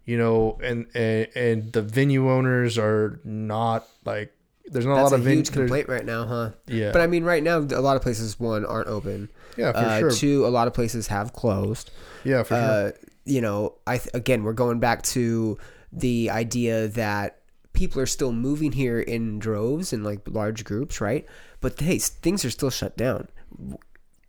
you 0.04 0.16
know, 0.16 0.58
and 0.62 0.86
and, 0.94 1.28
and 1.34 1.72
the 1.72 1.82
venue 1.82 2.30
owners 2.30 2.78
are 2.78 3.20
not 3.22 3.86
like 4.04 4.32
there's 4.70 4.86
not 4.86 4.96
That's 4.96 5.12
a 5.12 5.16
a 5.16 5.18
lot 5.18 5.26
of 5.26 5.32
huge 5.32 5.52
complaint 5.52 5.88
right 5.88 6.04
now, 6.04 6.24
huh? 6.24 6.50
Yeah. 6.66 6.92
But 6.92 7.02
I 7.02 7.06
mean, 7.06 7.24
right 7.24 7.42
now, 7.42 7.58
a 7.58 7.82
lot 7.82 7.96
of 7.96 8.02
places 8.02 8.38
one 8.38 8.64
aren't 8.64 8.88
open. 8.88 9.28
Yeah, 9.56 9.72
for 9.72 9.78
uh, 9.78 9.98
sure. 9.98 10.10
Two, 10.12 10.46
a 10.46 10.48
lot 10.48 10.68
of 10.68 10.74
places 10.74 11.08
have 11.08 11.32
closed. 11.32 11.90
Yeah, 12.24 12.44
for 12.44 12.54
sure. 12.54 12.56
Uh, 12.56 12.90
you 13.24 13.40
know, 13.40 13.74
I 13.86 13.98
th- 13.98 14.14
again, 14.14 14.44
we're 14.44 14.52
going 14.52 14.78
back 14.78 15.02
to 15.02 15.58
the 15.92 16.30
idea 16.30 16.88
that 16.88 17.40
people 17.72 18.00
are 18.00 18.06
still 18.06 18.32
moving 18.32 18.72
here 18.72 19.00
in 19.00 19.38
droves 19.38 19.92
and 19.92 20.04
like 20.04 20.20
large 20.28 20.64
groups, 20.64 21.00
right? 21.00 21.26
But 21.60 21.78
hey, 21.80 21.98
things 21.98 22.44
are 22.44 22.50
still 22.50 22.70
shut 22.70 22.96
down. 22.96 23.28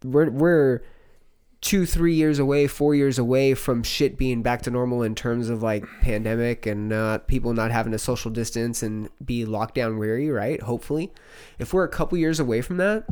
We're 0.04 0.30
we're 0.30 0.82
two, 1.62 1.86
three 1.86 2.16
years 2.16 2.40
away, 2.40 2.66
four 2.68 2.96
years 2.96 3.20
away 3.20 3.54
from 3.54 3.84
shit 3.84 4.18
being 4.18 4.42
back 4.42 4.64
to 4.64 4.72
normal 4.72 5.04
in 5.04 5.14
terms 5.14 5.48
of 5.48 5.62
like 5.62 5.86
pandemic 6.02 6.66
and 6.66 6.90
not 6.90 7.28
people 7.28 7.54
not 7.54 7.72
having 7.72 7.92
to 7.92 8.00
social 8.00 8.32
distance 8.32 8.82
and 8.82 9.10
be 9.24 9.46
lockdown 9.46 10.00
weary, 10.00 10.30
right? 10.30 10.62
Hopefully, 10.64 11.14
if 11.60 11.74
we're 11.74 11.84
a 11.84 11.90
couple 11.90 12.18
years 12.18 12.40
away 12.40 12.62
from 12.62 12.78
that, 12.78 13.06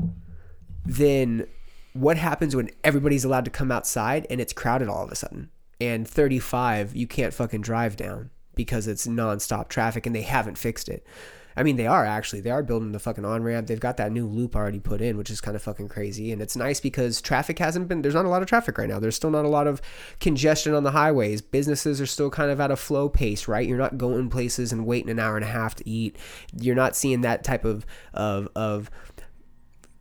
then 0.83 1.45
what 1.93 2.17
happens 2.17 2.55
when 2.55 2.69
everybody's 2.83 3.23
allowed 3.23 3.45
to 3.45 3.51
come 3.51 3.71
outside 3.71 4.25
and 4.29 4.41
it's 4.41 4.53
crowded 4.53 4.87
all 4.87 5.03
of 5.03 5.11
a 5.11 5.15
sudden? 5.15 5.49
And 5.79 6.07
35, 6.07 6.95
you 6.95 7.07
can't 7.07 7.33
fucking 7.33 7.61
drive 7.61 7.95
down 7.95 8.31
because 8.55 8.87
it's 8.87 9.07
nonstop 9.07 9.69
traffic 9.69 10.05
and 10.05 10.15
they 10.15 10.23
haven't 10.23 10.57
fixed 10.57 10.89
it. 10.89 11.05
I 11.59 11.63
mean, 11.63 11.75
they 11.75 11.87
are 11.87 12.05
actually. 12.05 12.39
They 12.39 12.51
are 12.51 12.63
building 12.63 12.93
the 12.93 12.99
fucking 12.99 13.25
on 13.25 13.43
ramp. 13.43 13.67
They've 13.67 13.77
got 13.77 13.97
that 13.97 14.13
new 14.13 14.25
loop 14.25 14.55
already 14.55 14.79
put 14.79 15.01
in, 15.01 15.17
which 15.17 15.29
is 15.29 15.41
kind 15.41 15.57
of 15.57 15.61
fucking 15.61 15.89
crazy. 15.89 16.31
And 16.31 16.41
it's 16.41 16.55
nice 16.55 16.79
because 16.79 17.19
traffic 17.19 17.59
hasn't 17.59 17.89
been, 17.89 18.01
there's 18.01 18.15
not 18.15 18.23
a 18.23 18.29
lot 18.29 18.41
of 18.41 18.47
traffic 18.47 18.77
right 18.77 18.87
now. 18.87 18.97
There's 18.97 19.17
still 19.17 19.29
not 19.29 19.43
a 19.43 19.49
lot 19.49 19.67
of 19.67 19.81
congestion 20.21 20.73
on 20.73 20.83
the 20.83 20.91
highways. 20.91 21.41
Businesses 21.41 21.99
are 21.99 22.05
still 22.05 22.29
kind 22.29 22.49
of 22.49 22.61
at 22.61 22.71
a 22.71 22.77
flow 22.77 23.09
pace, 23.09 23.45
right? 23.49 23.67
You're 23.67 23.77
not 23.77 23.97
going 23.97 24.29
places 24.29 24.71
and 24.71 24.85
waiting 24.85 25.09
an 25.09 25.19
hour 25.19 25.35
and 25.35 25.43
a 25.43 25.49
half 25.49 25.75
to 25.75 25.89
eat. 25.89 26.15
You're 26.57 26.75
not 26.75 26.95
seeing 26.95 27.21
that 27.21 27.43
type 27.43 27.65
of, 27.65 27.85
of, 28.13 28.47
of, 28.55 28.89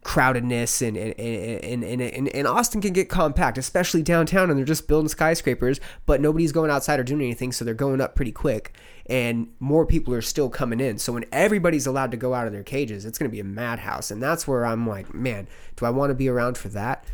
crowdedness 0.08 0.80
and 0.86 0.96
and, 0.96 1.18
and, 1.18 1.84
and, 1.84 2.00
and 2.00 2.28
and 2.28 2.46
Austin 2.46 2.80
can 2.80 2.94
get 2.94 3.10
compact, 3.10 3.58
especially 3.58 4.02
downtown, 4.02 4.48
and 4.48 4.58
they're 4.58 4.64
just 4.64 4.88
building 4.88 5.08
skyscrapers, 5.08 5.80
but 6.06 6.20
nobody's 6.20 6.50
going 6.50 6.70
outside 6.70 6.98
or 6.98 7.02
doing 7.02 7.20
anything, 7.20 7.52
so 7.52 7.62
they're 7.62 7.74
going 7.74 8.00
up 8.00 8.14
pretty 8.14 8.32
quick, 8.32 8.74
and 9.08 9.48
more 9.58 9.86
people 9.86 10.12
are 10.14 10.20
still 10.22 10.50
coming 10.50 10.80
in. 10.80 10.98
So 10.98 11.12
when 11.14 11.24
everybody's 11.32 11.86
allowed 11.86 12.10
to 12.10 12.16
go 12.16 12.34
out 12.34 12.46
of 12.46 12.52
their 12.52 12.62
cages, 12.62 13.04
it's 13.04 13.18
going 13.18 13.30
to 13.30 13.34
be 13.34 13.40
a 13.40 13.44
madhouse, 13.44 14.10
and 14.10 14.22
that's 14.22 14.46
where 14.46 14.66
I'm 14.66 14.86
like, 14.86 15.14
man, 15.14 15.46
do 15.76 15.86
I 15.86 15.90
want 15.90 16.10
to 16.10 16.14
be 16.14 16.28
around 16.28 16.58
for 16.58 16.68
that? 16.70 17.04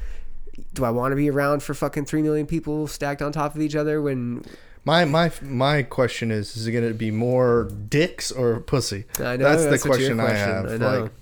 Do 0.72 0.84
I 0.84 0.90
want 0.90 1.12
to 1.12 1.16
be 1.16 1.30
around 1.30 1.62
for 1.62 1.74
fucking 1.74 2.04
three 2.04 2.22
million 2.22 2.46
people 2.46 2.86
stacked 2.86 3.22
on 3.22 3.32
top 3.32 3.54
of 3.54 3.60
each 3.60 3.74
other 3.74 4.00
when 4.00 4.44
My 4.84 5.04
my 5.04 5.32
my 5.42 5.82
question 5.82 6.30
is: 6.30 6.56
Is 6.56 6.66
it 6.66 6.72
going 6.72 6.86
to 6.86 6.94
be 6.94 7.10
more 7.10 7.70
dicks 7.88 8.30
or 8.30 8.60
pussy? 8.60 9.04
I 9.18 9.36
know, 9.36 9.44
that's, 9.44 9.64
that's 9.64 9.82
the 9.82 9.88
your 9.88 9.96
question, 9.96 10.20
I 10.20 10.24
question- 10.24 10.48
have. 10.48 10.82
I. 10.82 11.00
Like, 11.00 11.12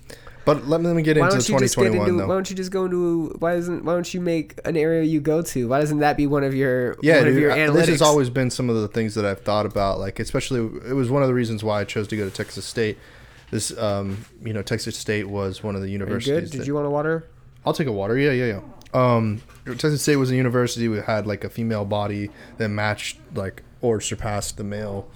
but 0.45 0.67
let 0.67 0.81
me, 0.81 0.87
let 0.87 0.95
me 0.95 1.01
get 1.03 1.17
why 1.17 1.25
into 1.27 1.37
don't 1.37 1.49
you 1.49 1.59
just 1.59 1.75
get 1.75 1.83
2021 1.85 2.09
into 2.09 2.21
though. 2.21 2.27
why 2.27 2.33
don't 2.35 2.49
you 2.49 2.55
just 2.55 2.71
go 2.71 2.85
into 2.85 3.35
why 3.39 3.55
doesn't 3.55 3.83
why 3.85 3.93
don't 3.93 4.13
you 4.13 4.21
make 4.21 4.59
an 4.65 4.75
area 4.77 5.03
you 5.03 5.21
go 5.21 5.41
to? 5.41 5.67
Why 5.67 5.79
doesn't 5.79 5.99
that 5.99 6.17
be 6.17 6.27
one 6.27 6.43
of 6.43 6.53
your 6.53 6.97
yeah, 7.01 7.19
one 7.19 7.27
of 7.29 7.37
your 7.37 7.51
I- 7.51 7.59
analytics? 7.59 7.73
this 7.73 7.87
has 7.89 8.01
always 8.01 8.29
been 8.29 8.49
some 8.49 8.69
of 8.69 8.75
the 8.75 8.87
things 8.87 9.15
that 9.15 9.25
I've 9.25 9.41
thought 9.41 9.65
about. 9.65 9.99
Like, 9.99 10.19
especially 10.19 10.59
it 10.89 10.93
was 10.93 11.09
one 11.09 11.21
of 11.21 11.27
the 11.27 11.33
reasons 11.33 11.63
why 11.63 11.81
I 11.81 11.83
chose 11.85 12.07
to 12.09 12.17
go 12.17 12.27
to 12.27 12.35
Texas 12.35 12.65
State. 12.65 12.97
This, 13.51 13.77
um, 13.77 14.25
you 14.43 14.51
know, 14.51 14.63
Texas 14.63 14.97
State 14.97 15.29
was 15.29 15.61
one 15.63 15.75
of 15.75 15.81
the 15.81 15.85
Are 15.85 15.89
you 15.89 15.93
universities. 15.93 16.27
good? 16.41 16.51
Did 16.51 16.61
that- 16.61 16.67
you 16.67 16.73
want 16.73 16.87
a 16.87 16.89
water? 16.89 17.25
I'll 17.65 17.73
take 17.73 17.87
a 17.87 17.91
water. 17.91 18.17
Yeah, 18.17 18.31
yeah, 18.31 18.45
yeah. 18.45 18.61
Um, 19.15 19.41
Texas 19.65 20.01
State 20.01 20.17
was 20.17 20.29
a 20.31 20.35
university 20.35 20.87
we 20.87 20.99
had 20.99 21.25
like 21.25 21.43
a 21.43 21.49
female 21.49 21.85
body 21.85 22.29
that 22.57 22.69
matched 22.69 23.17
like 23.33 23.63
or 23.81 24.01
surpassed 24.01 24.57
the 24.57 24.63
male 24.63 25.09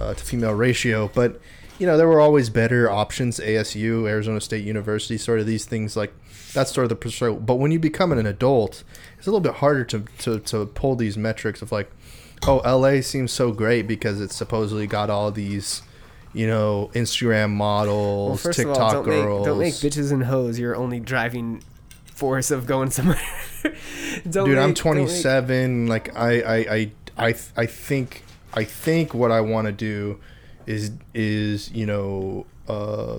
uh, 0.00 0.12
to 0.14 0.24
female 0.24 0.52
ratio, 0.52 1.10
but 1.14 1.40
you 1.78 1.86
know 1.86 1.96
there 1.96 2.08
were 2.08 2.20
always 2.20 2.50
better 2.50 2.90
options. 2.90 3.38
ASU, 3.40 4.08
Arizona 4.08 4.40
State 4.40 4.64
University, 4.64 5.16
sort 5.18 5.40
of 5.40 5.46
these 5.46 5.64
things 5.64 5.96
like 5.96 6.12
that's 6.52 6.72
sort 6.72 6.84
of 6.84 6.88
the 6.90 6.96
pursuit. 6.96 7.44
But 7.46 7.54
when 7.56 7.70
you 7.72 7.78
become 7.78 8.12
an 8.12 8.26
adult, 8.26 8.84
it's 9.18 9.26
a 9.26 9.30
little 9.30 9.40
bit 9.40 9.54
harder 9.54 9.84
to 9.86 10.04
to 10.18 10.38
to 10.40 10.66
pull 10.66 10.96
these 10.96 11.16
metrics 11.16 11.62
of 11.62 11.72
like, 11.72 11.90
oh, 12.46 12.56
LA 12.58 13.00
seems 13.00 13.32
so 13.32 13.52
great 13.52 13.86
because 13.88 14.20
it's 14.20 14.34
supposedly 14.36 14.86
got 14.86 15.10
all 15.10 15.30
these. 15.30 15.82
You 16.34 16.46
know, 16.46 16.90
Instagram 16.94 17.50
models, 17.50 18.42
Well, 18.42 18.54
TikTok 18.54 18.78
all, 18.78 18.92
don't 18.92 19.04
girls. 19.04 19.40
make 19.40 19.44
don't 19.46 19.58
make 19.58 19.74
bitches 19.74 20.12
and 20.12 20.24
hoes 20.24 20.58
your 20.58 20.74
only 20.74 20.98
driving 20.98 21.62
force 22.06 22.50
of 22.50 22.64
going 22.64 22.90
somewhere. 22.90 23.20
dude 23.62 24.36
i'm 24.36 24.44
make- 24.46 24.56
make- 24.68 24.76
27 24.76 25.86
like 25.88 26.16
i 26.16 26.40
i 26.40 26.56
i 26.56 26.90
i, 27.18 27.34
I 27.56 27.66
think 27.66 28.24
i 28.54 28.64
think 28.64 29.12
what 29.12 29.30
i 29.30 29.40
want 29.42 29.66
to 29.66 29.72
do 29.72 30.18
is 30.66 30.92
is 31.14 31.70
you 31.72 31.86
know 31.86 32.46
uh, 32.68 33.18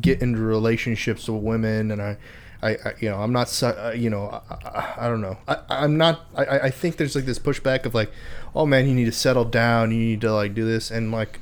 get 0.00 0.22
into 0.22 0.40
relationships 0.40 1.28
with 1.28 1.42
women 1.42 1.90
and 1.90 2.00
i 2.00 2.16
I, 2.62 2.70
I 2.70 2.94
you 2.98 3.10
know 3.10 3.20
I'm 3.20 3.32
not 3.32 3.62
uh, 3.62 3.92
you 3.94 4.08
know 4.08 4.40
I, 4.50 4.94
I, 5.00 5.08
don't 5.08 5.20
know. 5.20 5.36
I, 5.46 5.58
I'm 5.68 5.98
not 5.98 6.22
I 6.34 6.60
I 6.60 6.70
think 6.70 6.96
there's 6.96 7.14
like 7.14 7.26
this 7.26 7.38
pushback 7.38 7.84
of 7.84 7.94
like 7.94 8.10
oh 8.54 8.64
man 8.64 8.88
you 8.88 8.94
need 8.94 9.04
to 9.04 9.12
settle 9.12 9.44
down 9.44 9.90
you 9.90 9.98
need 9.98 10.22
to 10.22 10.32
like 10.32 10.54
do 10.54 10.64
this 10.64 10.90
and 10.90 11.12
like 11.12 11.40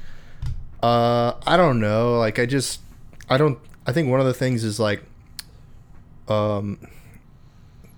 uh 0.83 1.35
I 1.47 1.57
don't 1.57 1.79
know 1.79 2.19
like 2.19 2.41
I 2.41 2.47
just 2.47 2.81
I 3.31 3.39
don't 3.39 3.61
I 3.87 3.93
think 3.93 4.11
one 4.11 4.19
of 4.19 4.27
the 4.27 4.35
things 4.35 4.65
is 4.65 4.81
like 4.81 5.05
um 6.27 6.89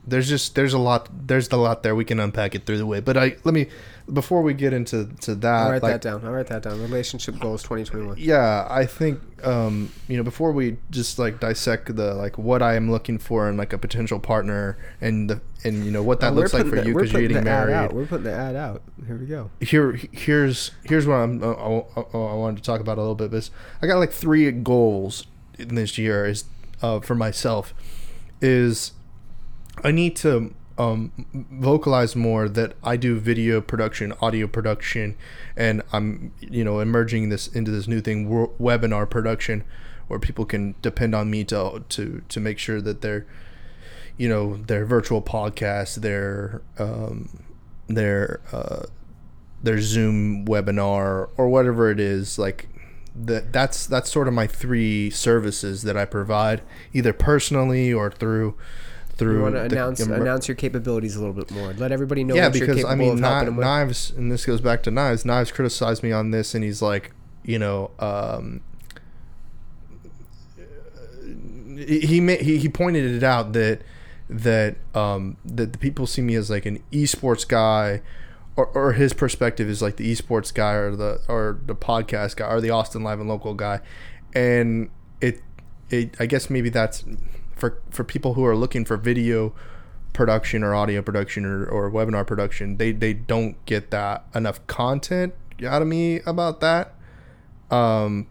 there's 0.06 0.28
just 0.28 0.54
there's 0.54 0.74
a 0.74 0.78
lot 0.78 1.08
there's 1.26 1.50
a 1.50 1.56
lot 1.56 1.82
there 1.82 1.94
we 1.94 2.04
can 2.04 2.20
unpack 2.20 2.54
it 2.54 2.66
through 2.66 2.76
the 2.76 2.86
way 2.86 3.00
but 3.00 3.16
I 3.16 3.36
let 3.44 3.54
me 3.54 3.68
before 4.12 4.42
we 4.42 4.52
get 4.52 4.72
into 4.74 5.06
to 5.22 5.34
that 5.34 5.54
I'll 5.54 5.70
write 5.70 5.82
like, 5.82 5.92
that 5.94 6.02
down. 6.02 6.24
I'll 6.24 6.32
write 6.32 6.48
that 6.48 6.62
down. 6.62 6.80
Relationship 6.82 7.38
goals 7.38 7.62
2021. 7.62 8.16
yeah 8.18 8.66
i 8.68 8.84
think 8.84 9.18
um 9.44 9.90
you 10.08 10.16
know 10.18 10.22
before 10.22 10.52
we 10.52 10.76
just 10.90 11.18
like 11.18 11.40
dissect 11.40 11.94
the 11.96 12.14
like 12.14 12.36
what 12.36 12.60
i 12.62 12.74
am 12.74 12.90
looking 12.90 13.18
for 13.18 13.48
in 13.48 13.56
like 13.56 13.72
a 13.72 13.78
potential 13.78 14.18
partner 14.20 14.76
and 15.00 15.30
the 15.30 15.40
and 15.64 15.84
you 15.86 15.90
know 15.90 16.02
what 16.02 16.20
that 16.20 16.34
looks 16.34 16.52
like 16.52 16.66
for 16.66 16.76
the- 16.76 16.86
you 16.86 16.92
because 16.94 17.12
you're 17.12 17.22
putting 17.22 17.28
getting 17.28 17.44
the 17.44 17.50
ad 17.50 17.66
married 17.68 17.74
out. 17.74 17.92
We're 17.94 18.04
putting 18.06 18.24
the 18.24 18.32
ad 18.34 18.54
out. 18.56 18.82
Here 19.06 19.16
we 19.16 19.26
go. 19.26 19.50
here 19.60 19.92
here's 20.12 20.70
here's 20.84 21.06
what 21.06 21.14
i'm 21.14 21.42
uh, 21.42 21.52
I, 21.52 21.78
I, 21.96 22.00
I 22.12 22.34
wanted 22.34 22.56
to 22.58 22.62
talk 22.62 22.80
about 22.80 22.98
a 22.98 23.00
little 23.00 23.14
bit 23.14 23.32
is 23.32 23.50
i 23.80 23.86
got 23.86 23.96
like 23.98 24.12
three 24.12 24.50
goals 24.50 25.26
in 25.58 25.74
this 25.76 25.96
year 25.96 26.26
is 26.26 26.44
uh 26.82 27.00
for 27.00 27.14
myself 27.14 27.72
is 28.42 28.92
i 29.82 29.90
need 29.90 30.14
to 30.16 30.54
um 30.76 31.12
vocalize 31.52 32.16
more 32.16 32.48
that 32.48 32.74
i 32.82 32.96
do 32.96 33.18
video 33.18 33.60
production 33.60 34.12
audio 34.20 34.46
production 34.46 35.16
and 35.56 35.82
i'm 35.92 36.32
you 36.40 36.64
know 36.64 36.80
emerging 36.80 37.28
this 37.28 37.46
into 37.48 37.70
this 37.70 37.86
new 37.86 38.00
thing 38.00 38.28
webinar 38.60 39.08
production 39.08 39.62
where 40.08 40.18
people 40.18 40.44
can 40.44 40.74
depend 40.82 41.14
on 41.14 41.30
me 41.30 41.44
to 41.44 41.84
to 41.88 42.22
to 42.28 42.40
make 42.40 42.58
sure 42.58 42.80
that 42.80 43.02
their 43.02 43.24
you 44.16 44.28
know 44.28 44.56
their 44.56 44.84
virtual 44.84 45.22
podcast 45.22 45.96
their 45.96 46.60
um 46.78 47.44
their 47.86 48.40
uh 48.52 48.84
their 49.64 49.80
Zoom 49.80 50.44
webinar 50.44 51.30
or 51.36 51.48
whatever 51.48 51.90
it 51.90 51.98
is, 51.98 52.38
like 52.38 52.68
that 53.16 53.52
that's 53.52 53.86
that's 53.86 54.10
sort 54.10 54.28
of 54.28 54.34
my 54.34 54.46
three 54.46 55.10
services 55.10 55.82
that 55.82 55.96
I 55.96 56.04
provide, 56.04 56.62
either 56.92 57.12
personally 57.12 57.92
or 57.92 58.10
through 58.10 58.54
through 59.16 59.36
You 59.36 59.42
want 59.42 59.54
to 59.54 59.62
announce 59.62 60.00
announce 60.00 60.48
your 60.48 60.56
capabilities 60.56 61.16
a 61.16 61.20
little 61.20 61.34
bit 61.34 61.50
more. 61.50 61.72
Let 61.72 61.92
everybody 61.92 62.24
know 62.24 62.34
yeah, 62.34 62.48
because 62.48 62.84
I 62.84 62.94
mean, 62.94 63.18
Kni- 63.18 63.56
knives, 63.56 64.10
and 64.10 64.30
this 64.30 64.44
goes 64.44 64.60
back 64.60 64.82
to 64.84 64.90
knives. 64.90 65.24
Knives 65.24 65.52
criticized 65.52 66.02
me 66.02 66.12
on 66.12 66.30
this, 66.30 66.54
and 66.54 66.64
he's 66.64 66.82
like, 66.82 67.12
you 67.44 67.58
know, 67.58 67.90
um, 67.98 68.62
he 71.76 72.00
he, 72.00 72.36
he 72.36 72.58
he 72.58 72.68
pointed 72.68 73.04
it 73.04 73.22
out 73.22 73.52
that 73.52 73.82
that 74.28 74.76
um 74.94 75.36
that 75.44 75.72
the 75.72 75.78
people 75.78 76.06
see 76.06 76.22
me 76.22 76.34
as 76.34 76.50
like 76.50 76.66
an 76.66 76.82
esports 76.92 77.46
guy. 77.46 78.02
Or, 78.56 78.66
or 78.66 78.92
his 78.92 79.12
perspective 79.12 79.68
is 79.68 79.82
like 79.82 79.96
the 79.96 80.14
esports 80.14 80.54
guy 80.54 80.74
or 80.74 80.94
the 80.94 81.20
or 81.26 81.58
the 81.66 81.74
podcast 81.74 82.36
guy 82.36 82.46
or 82.46 82.60
the 82.60 82.70
Austin 82.70 83.02
Live 83.02 83.18
and 83.18 83.28
Local 83.28 83.52
guy, 83.52 83.80
and 84.32 84.90
it 85.20 85.42
it 85.90 86.14
I 86.20 86.26
guess 86.26 86.48
maybe 86.48 86.68
that's 86.68 87.04
for 87.56 87.80
for 87.90 88.04
people 88.04 88.34
who 88.34 88.44
are 88.44 88.56
looking 88.56 88.84
for 88.84 88.96
video 88.96 89.54
production 90.12 90.62
or 90.62 90.74
audio 90.74 91.02
production 91.02 91.44
or, 91.44 91.66
or 91.66 91.90
webinar 91.90 92.24
production 92.26 92.76
they 92.76 92.92
they 92.92 93.12
don't 93.12 93.64
get 93.66 93.90
that 93.90 94.24
enough 94.34 94.64
content 94.66 95.34
out 95.66 95.82
of 95.82 95.88
me 95.88 96.20
about 96.20 96.60
that? 96.60 96.94
Um 97.70 98.26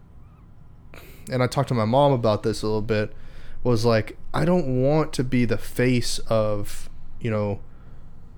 and 1.30 1.42
i 1.42 1.46
talked 1.46 1.68
to 1.68 1.74
my 1.74 1.84
mom 1.84 2.12
about 2.12 2.42
this 2.42 2.62
a 2.62 2.66
little 2.66 2.82
bit 2.82 3.12
was 3.62 3.84
like 3.84 4.16
i 4.32 4.44
don't 4.44 4.82
want 4.82 5.12
to 5.12 5.24
be 5.24 5.44
the 5.44 5.58
face 5.58 6.18
of 6.28 6.88
you 7.20 7.30
know 7.30 7.60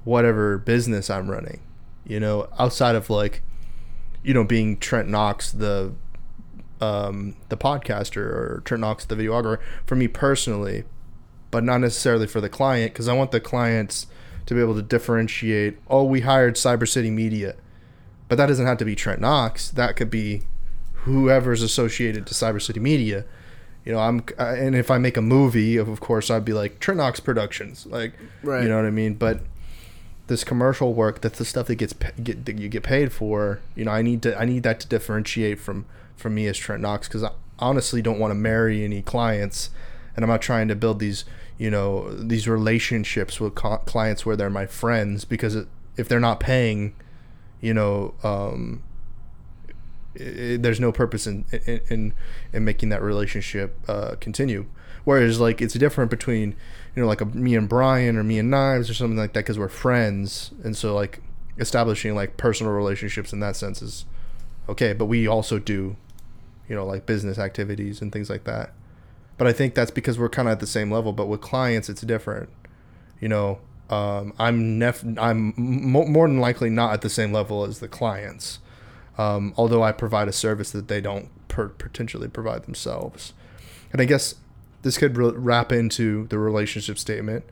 whatever 0.04 0.58
business 0.58 1.10
i'm 1.10 1.30
running 1.30 1.60
you 2.06 2.20
know 2.20 2.48
outside 2.58 2.94
of 2.94 3.10
like 3.10 3.42
you 4.22 4.32
know 4.32 4.44
being 4.44 4.76
trent 4.76 5.08
knox 5.08 5.50
the 5.52 5.92
um 6.80 7.34
the 7.48 7.56
podcaster 7.56 8.16
or 8.18 8.62
trent 8.64 8.82
knox 8.82 9.04
the 9.04 9.14
videographer 9.16 9.58
for 9.86 9.96
me 9.96 10.06
personally 10.06 10.84
but 11.50 11.64
not 11.64 11.78
necessarily 11.80 12.26
for 12.26 12.40
the 12.40 12.48
client 12.48 12.92
because 12.92 13.08
I 13.08 13.14
want 13.14 13.30
the 13.30 13.40
clients 13.40 14.06
to 14.46 14.54
be 14.54 14.60
able 14.60 14.74
to 14.74 14.82
differentiate. 14.82 15.78
Oh, 15.88 16.04
we 16.04 16.20
hired 16.20 16.56
Cyber 16.56 16.88
City 16.88 17.10
Media, 17.10 17.56
but 18.28 18.36
that 18.36 18.46
doesn't 18.46 18.66
have 18.66 18.78
to 18.78 18.84
be 18.84 18.94
Trent 18.94 19.20
Knox. 19.20 19.70
That 19.70 19.96
could 19.96 20.10
be 20.10 20.42
whoever's 21.04 21.62
associated 21.62 22.26
to 22.26 22.34
Cyber 22.34 22.60
City 22.60 22.80
Media. 22.80 23.24
You 23.84 23.92
know, 23.92 24.00
I'm 24.00 24.24
and 24.38 24.74
if 24.74 24.90
I 24.90 24.98
make 24.98 25.16
a 25.16 25.22
movie, 25.22 25.76
of 25.76 26.00
course, 26.00 26.30
I'd 26.30 26.44
be 26.44 26.52
like 26.52 26.80
Trent 26.80 26.98
Knox 26.98 27.20
Productions, 27.20 27.86
like 27.86 28.12
Right. 28.42 28.62
you 28.62 28.68
know 28.68 28.76
what 28.76 28.84
I 28.84 28.90
mean. 28.90 29.14
But 29.14 29.40
this 30.26 30.42
commercial 30.42 30.92
work, 30.92 31.20
that's 31.20 31.38
the 31.38 31.44
stuff 31.44 31.68
that 31.68 31.76
gets 31.76 31.92
get 32.22 32.44
that 32.46 32.58
you 32.58 32.68
get 32.68 32.82
paid 32.82 33.12
for. 33.12 33.60
You 33.76 33.84
know, 33.84 33.92
I 33.92 34.02
need 34.02 34.22
to 34.22 34.38
I 34.38 34.44
need 34.44 34.64
that 34.64 34.80
to 34.80 34.88
differentiate 34.88 35.60
from 35.60 35.86
from 36.16 36.34
me 36.34 36.46
as 36.46 36.56
Trent 36.56 36.82
Knox 36.82 37.08
because 37.08 37.22
I 37.22 37.30
honestly 37.58 38.02
don't 38.02 38.18
want 38.18 38.30
to 38.30 38.34
marry 38.34 38.84
any 38.84 39.02
clients, 39.02 39.70
and 40.14 40.24
I'm 40.24 40.28
not 40.28 40.42
trying 40.42 40.68
to 40.68 40.76
build 40.76 40.98
these 40.98 41.24
you 41.58 41.70
know 41.70 42.12
these 42.12 42.46
relationships 42.48 43.40
with 43.40 43.54
co- 43.54 43.78
clients 43.78 44.26
where 44.26 44.36
they're 44.36 44.50
my 44.50 44.66
friends 44.66 45.24
because 45.24 45.54
it, 45.54 45.68
if 45.96 46.08
they're 46.08 46.20
not 46.20 46.40
paying, 46.40 46.94
you 47.60 47.74
know. 47.74 48.14
Um, 48.22 48.82
i 50.18 50.56
there's 50.58 50.80
no 50.80 50.92
purpose 50.92 51.26
in 51.26 51.44
in, 51.66 51.80
in, 51.88 52.14
in 52.52 52.64
making 52.64 52.88
that 52.88 53.02
relationship 53.02 53.78
uh, 53.88 54.16
continue. 54.18 54.66
Whereas 55.04 55.38
like 55.38 55.60
it's 55.60 55.74
different 55.74 56.10
between 56.10 56.56
you 56.94 57.02
know 57.02 57.06
like 57.06 57.20
a, 57.20 57.26
me 57.26 57.54
and 57.54 57.68
Brian 57.68 58.16
or 58.16 58.24
me 58.24 58.38
and 58.38 58.50
Knives 58.50 58.90
or 58.90 58.94
something 58.94 59.18
like 59.18 59.34
that 59.34 59.40
because 59.40 59.58
we're 59.58 59.68
friends, 59.68 60.52
and 60.64 60.76
so 60.76 60.94
like 60.94 61.20
establishing 61.58 62.14
like 62.14 62.36
personal 62.36 62.72
relationships 62.72 63.32
in 63.32 63.40
that 63.40 63.56
sense 63.56 63.82
is 63.82 64.04
okay. 64.68 64.92
But 64.92 65.04
we 65.06 65.26
also 65.26 65.58
do 65.58 65.96
you 66.68 66.76
know 66.76 66.84
like 66.84 67.06
business 67.06 67.38
activities 67.38 68.00
and 68.00 68.12
things 68.12 68.30
like 68.30 68.44
that. 68.44 68.72
But 69.38 69.46
I 69.46 69.52
think 69.52 69.74
that's 69.74 69.90
because 69.90 70.18
we're 70.18 70.30
kind 70.30 70.48
of 70.48 70.52
at 70.52 70.60
the 70.60 70.66
same 70.66 70.90
level. 70.90 71.12
But 71.12 71.26
with 71.26 71.40
clients, 71.40 71.88
it's 71.88 72.00
different. 72.02 72.48
You 73.20 73.28
know, 73.28 73.58
um, 73.90 74.32
I'm 74.38 74.78
nef- 74.78 75.04
I'm 75.18 75.54
mo- 75.56 76.06
more 76.06 76.26
than 76.26 76.40
likely 76.40 76.70
not 76.70 76.92
at 76.92 77.02
the 77.02 77.10
same 77.10 77.32
level 77.32 77.64
as 77.64 77.80
the 77.80 77.88
clients 77.88 78.60
um, 79.18 79.54
although 79.56 79.82
I 79.82 79.92
provide 79.92 80.28
a 80.28 80.32
service 80.32 80.70
that 80.72 80.88
they 80.88 81.00
don't 81.00 81.28
per- 81.48 81.68
potentially 81.68 82.28
provide 82.28 82.64
themselves. 82.64 83.32
And 83.92 84.00
I 84.00 84.04
guess 84.04 84.34
this 84.82 84.98
could 84.98 85.16
re- 85.16 85.32
wrap 85.34 85.72
into 85.72 86.26
the 86.28 86.38
relationship 86.38 86.98
statement 86.98 87.44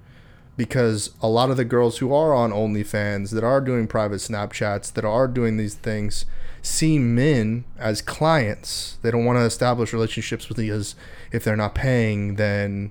because 0.56 1.10
a 1.20 1.28
lot 1.28 1.50
of 1.50 1.56
the 1.56 1.64
girls 1.64 1.98
who 1.98 2.12
are 2.14 2.32
on 2.32 2.52
OnlyFans, 2.52 3.30
that 3.30 3.42
are 3.42 3.60
doing 3.60 3.86
private 3.86 4.16
Snapchats, 4.16 4.92
that 4.92 5.04
are 5.04 5.26
doing 5.26 5.56
these 5.56 5.74
things, 5.74 6.26
see 6.64 6.98
men 6.98 7.64
as 7.78 8.00
clients. 8.00 8.98
They 9.02 9.10
don't 9.10 9.24
want 9.24 9.38
to 9.38 9.44
establish 9.44 9.92
relationships 9.92 10.48
with 10.48 10.56
because 10.56 10.96
if 11.30 11.44
they're 11.44 11.56
not 11.56 11.74
paying, 11.74 12.36
then 12.36 12.90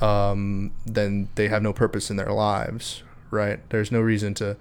um, 0.00 0.72
then 0.86 1.28
they 1.34 1.48
have 1.48 1.62
no 1.62 1.72
purpose 1.72 2.10
in 2.10 2.16
their 2.16 2.32
lives, 2.32 3.02
right? 3.30 3.58
There's 3.70 3.90
no 3.90 4.00
reason 4.00 4.34
to 4.34 4.56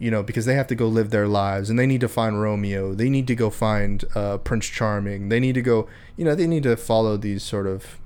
you 0.00 0.10
know, 0.10 0.24
because 0.24 0.44
they 0.44 0.54
have 0.54 0.66
to 0.66 0.74
go 0.74 0.88
live 0.88 1.10
their 1.10 1.28
lives 1.28 1.70
and 1.70 1.78
they 1.78 1.86
need 1.86 2.00
to 2.00 2.08
find 2.08 2.40
Romeo. 2.42 2.94
They 2.94 3.08
need 3.08 3.28
to 3.28 3.36
go 3.36 3.48
find 3.48 4.04
uh, 4.14 4.38
Prince 4.38 4.66
Charming. 4.66 5.28
They 5.28 5.38
need 5.38 5.54
to 5.54 5.62
go, 5.62 5.88
you 6.16 6.24
know, 6.24 6.34
they 6.34 6.48
need 6.48 6.64
to 6.64 6.76
follow 6.76 7.16
these 7.16 7.44
sort 7.44 7.68
of 7.68 7.98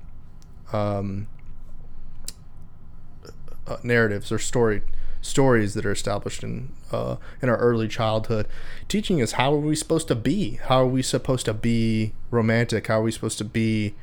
um, 0.71 1.27
uh, 3.67 3.77
narratives 3.81 4.31
or 4.31 4.37
story 4.37 4.83
stories 5.21 5.73
that 5.73 5.85
are 5.85 5.91
established 5.91 6.43
in 6.43 6.71
uh, 6.91 7.17
in 7.41 7.49
our 7.49 7.57
early 7.57 7.87
childhood, 7.87 8.47
teaching 8.87 9.21
us 9.21 9.33
how 9.33 9.53
are 9.53 9.59
we 9.59 9.75
supposed 9.75 10.07
to 10.07 10.15
be? 10.15 10.55
How 10.63 10.81
are 10.81 10.87
we 10.87 11.01
supposed 11.01 11.45
to 11.45 11.53
be 11.53 12.13
romantic? 12.31 12.87
How 12.87 12.99
are 12.99 13.03
we 13.03 13.11
supposed 13.11 13.37
to 13.39 13.45
be 13.45 13.95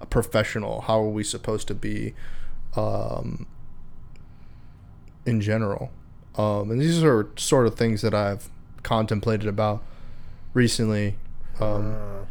a 0.00 0.06
professional? 0.06 0.82
How 0.82 1.00
are 1.00 1.08
we 1.08 1.22
supposed 1.24 1.68
to 1.68 1.74
be 1.74 2.14
um, 2.76 3.46
in 5.24 5.40
general? 5.40 5.90
Um, 6.36 6.70
and 6.70 6.80
these 6.80 7.02
are 7.04 7.28
sort 7.36 7.66
of 7.66 7.76
things 7.76 8.02
that 8.02 8.12
I've 8.14 8.50
contemplated 8.82 9.46
about 9.46 9.82
recently. 10.52 11.16
Um, 11.60 11.94
Uh, 11.94 12.24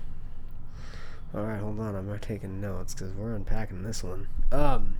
all 1.35 1.45
right, 1.45 1.59
hold 1.59 1.79
on. 1.79 1.95
I'm 1.95 2.19
taking 2.19 2.61
notes 2.61 2.93
because 2.93 3.13
we're 3.13 3.33
unpacking 3.33 3.83
this 3.83 4.03
one. 4.03 4.27
Um, 4.51 4.97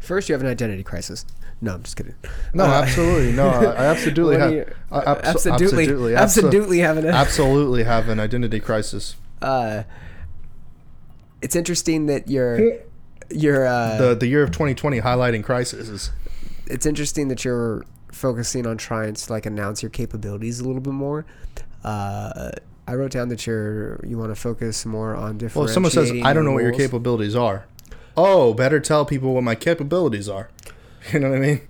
first, 0.00 0.28
you 0.28 0.32
have 0.32 0.42
an 0.42 0.48
identity 0.48 0.82
crisis. 0.82 1.24
No, 1.62 1.74
I'm 1.74 1.82
just 1.82 1.96
kidding. 1.96 2.14
no, 2.54 2.64
Uh, 2.64 2.68
absolutely, 2.68 3.32
no, 3.32 3.48
I, 3.48 3.64
I 3.64 3.84
absolutely 3.92 4.38
have, 4.38 4.52
you- 4.52 4.66
I 4.90 5.00
abso- 5.00 5.52
absolutely, 5.52 5.54
absolutely, 5.84 6.14
absolutely 6.14 6.78
having 6.78 7.04
a. 7.04 7.08
absolutely 7.08 7.82
have 7.84 8.08
an 8.08 8.18
identity 8.18 8.60
crisis. 8.60 9.16
Uh, 9.42 9.82
it's 11.42 11.56
interesting 11.56 12.06
that 12.06 12.28
you're, 12.28 12.78
you're. 13.30 13.66
Uh, 13.66 13.98
The 13.98 14.14
the 14.14 14.26
year 14.26 14.42
of 14.42 14.50
2020 14.50 15.00
highlighting 15.00 15.42
crises. 15.44 16.10
it's 16.66 16.86
interesting 16.86 17.28
that 17.28 17.44
you're 17.44 17.84
focusing 18.12 18.66
on 18.66 18.76
trying 18.76 19.14
to 19.14 19.32
like 19.32 19.46
announce 19.46 19.82
your 19.82 19.90
capabilities 19.90 20.60
a 20.60 20.64
little 20.66 20.82
bit 20.82 20.92
more. 20.92 21.24
Uh, 21.84 22.50
I 22.86 22.94
wrote 22.94 23.12
down 23.12 23.28
that 23.28 23.46
you're 23.46 24.00
you 24.04 24.18
want 24.18 24.30
to 24.34 24.34
focus 24.40 24.84
more 24.84 25.14
on 25.14 25.38
different. 25.38 25.56
Well, 25.56 25.64
if 25.66 25.72
someone 25.74 25.92
says 25.92 26.10
I 26.24 26.32
don't 26.32 26.44
know 26.44 26.52
what 26.52 26.62
your 26.62 26.72
capabilities 26.72 27.34
are. 27.36 27.66
oh, 28.16 28.52
better 28.52 28.80
tell 28.80 29.04
people 29.06 29.32
what 29.34 29.44
my 29.44 29.54
capabilities 29.54 30.28
are. 30.28 30.50
You 31.12 31.20
know 31.20 31.30
what 31.30 31.38
I 31.38 31.40
mean? 31.40 31.60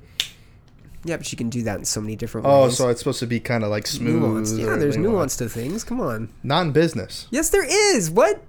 Yeah, 1.05 1.16
but 1.16 1.31
you 1.33 1.39
can 1.39 1.49
do 1.49 1.62
that 1.62 1.78
in 1.78 1.85
so 1.87 2.01
many 2.01 2.14
different 2.14 2.47
Oh, 2.47 2.64
ways. 2.64 2.72
Oh, 2.72 2.85
so 2.85 2.89
it's 2.91 3.01
supposed 3.01 3.20
to 3.20 3.26
be 3.26 3.41
kind 3.41 3.64
of 3.64 3.70
like 3.70 3.87
smooth. 3.87 4.20
nuance. 4.22 4.53
Yeah, 4.53 4.76
there's 4.76 4.97
nuance 4.99 5.37
to 5.39 5.49
things. 5.49 5.83
Come 5.83 6.01
on. 6.01 6.28
Not 6.43 6.66
in 6.66 6.72
business. 6.72 7.26
Yes, 7.31 7.49
there 7.51 7.64
is. 7.97 8.11
What? 8.11 8.43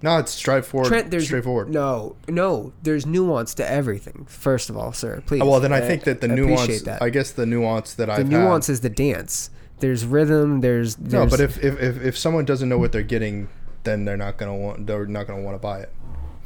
No, 0.00 0.16
it's 0.18 0.30
straightforward. 0.30 0.88
Trent, 0.88 1.10
there's 1.10 1.26
straightforward. 1.26 1.68
No, 1.70 2.14
no. 2.28 2.72
There's 2.82 3.04
nuance 3.04 3.52
to 3.54 3.68
everything. 3.68 4.26
First 4.28 4.70
of 4.70 4.76
all, 4.76 4.92
sir, 4.92 5.22
please. 5.26 5.42
Oh, 5.42 5.46
well, 5.50 5.60
then 5.60 5.72
I 5.72 5.80
Uh, 5.82 5.86
think 5.86 6.04
that 6.04 6.20
the 6.20 6.28
nuance. 6.28 6.82
That. 6.82 7.02
I 7.02 7.10
guess 7.10 7.32
the 7.32 7.44
nuance 7.44 7.94
that 7.94 8.06
the 8.06 8.12
I've 8.12 8.28
nuance 8.30 8.68
had, 8.68 8.74
is 8.74 8.80
the 8.80 8.90
dance. 8.90 9.50
There's 9.80 10.06
rhythm. 10.06 10.60
There's, 10.60 10.98
No, 10.98 11.26
but 11.26 11.40
if, 11.40 11.62
if 11.62 11.78
if 11.80 12.00
if 12.02 12.16
someone 12.18 12.44
doesn't 12.44 12.68
know 12.68 12.78
what 12.78 12.92
they're 12.92 13.02
getting, 13.02 13.48
then 13.84 14.04
they're 14.04 14.16
not 14.16 14.38
gonna 14.38 14.56
want. 14.56 14.86
They're 14.86 15.04
not 15.06 15.26
gonna 15.26 15.42
want 15.42 15.56
to 15.56 15.60
buy 15.62 15.80
it. 15.80 15.92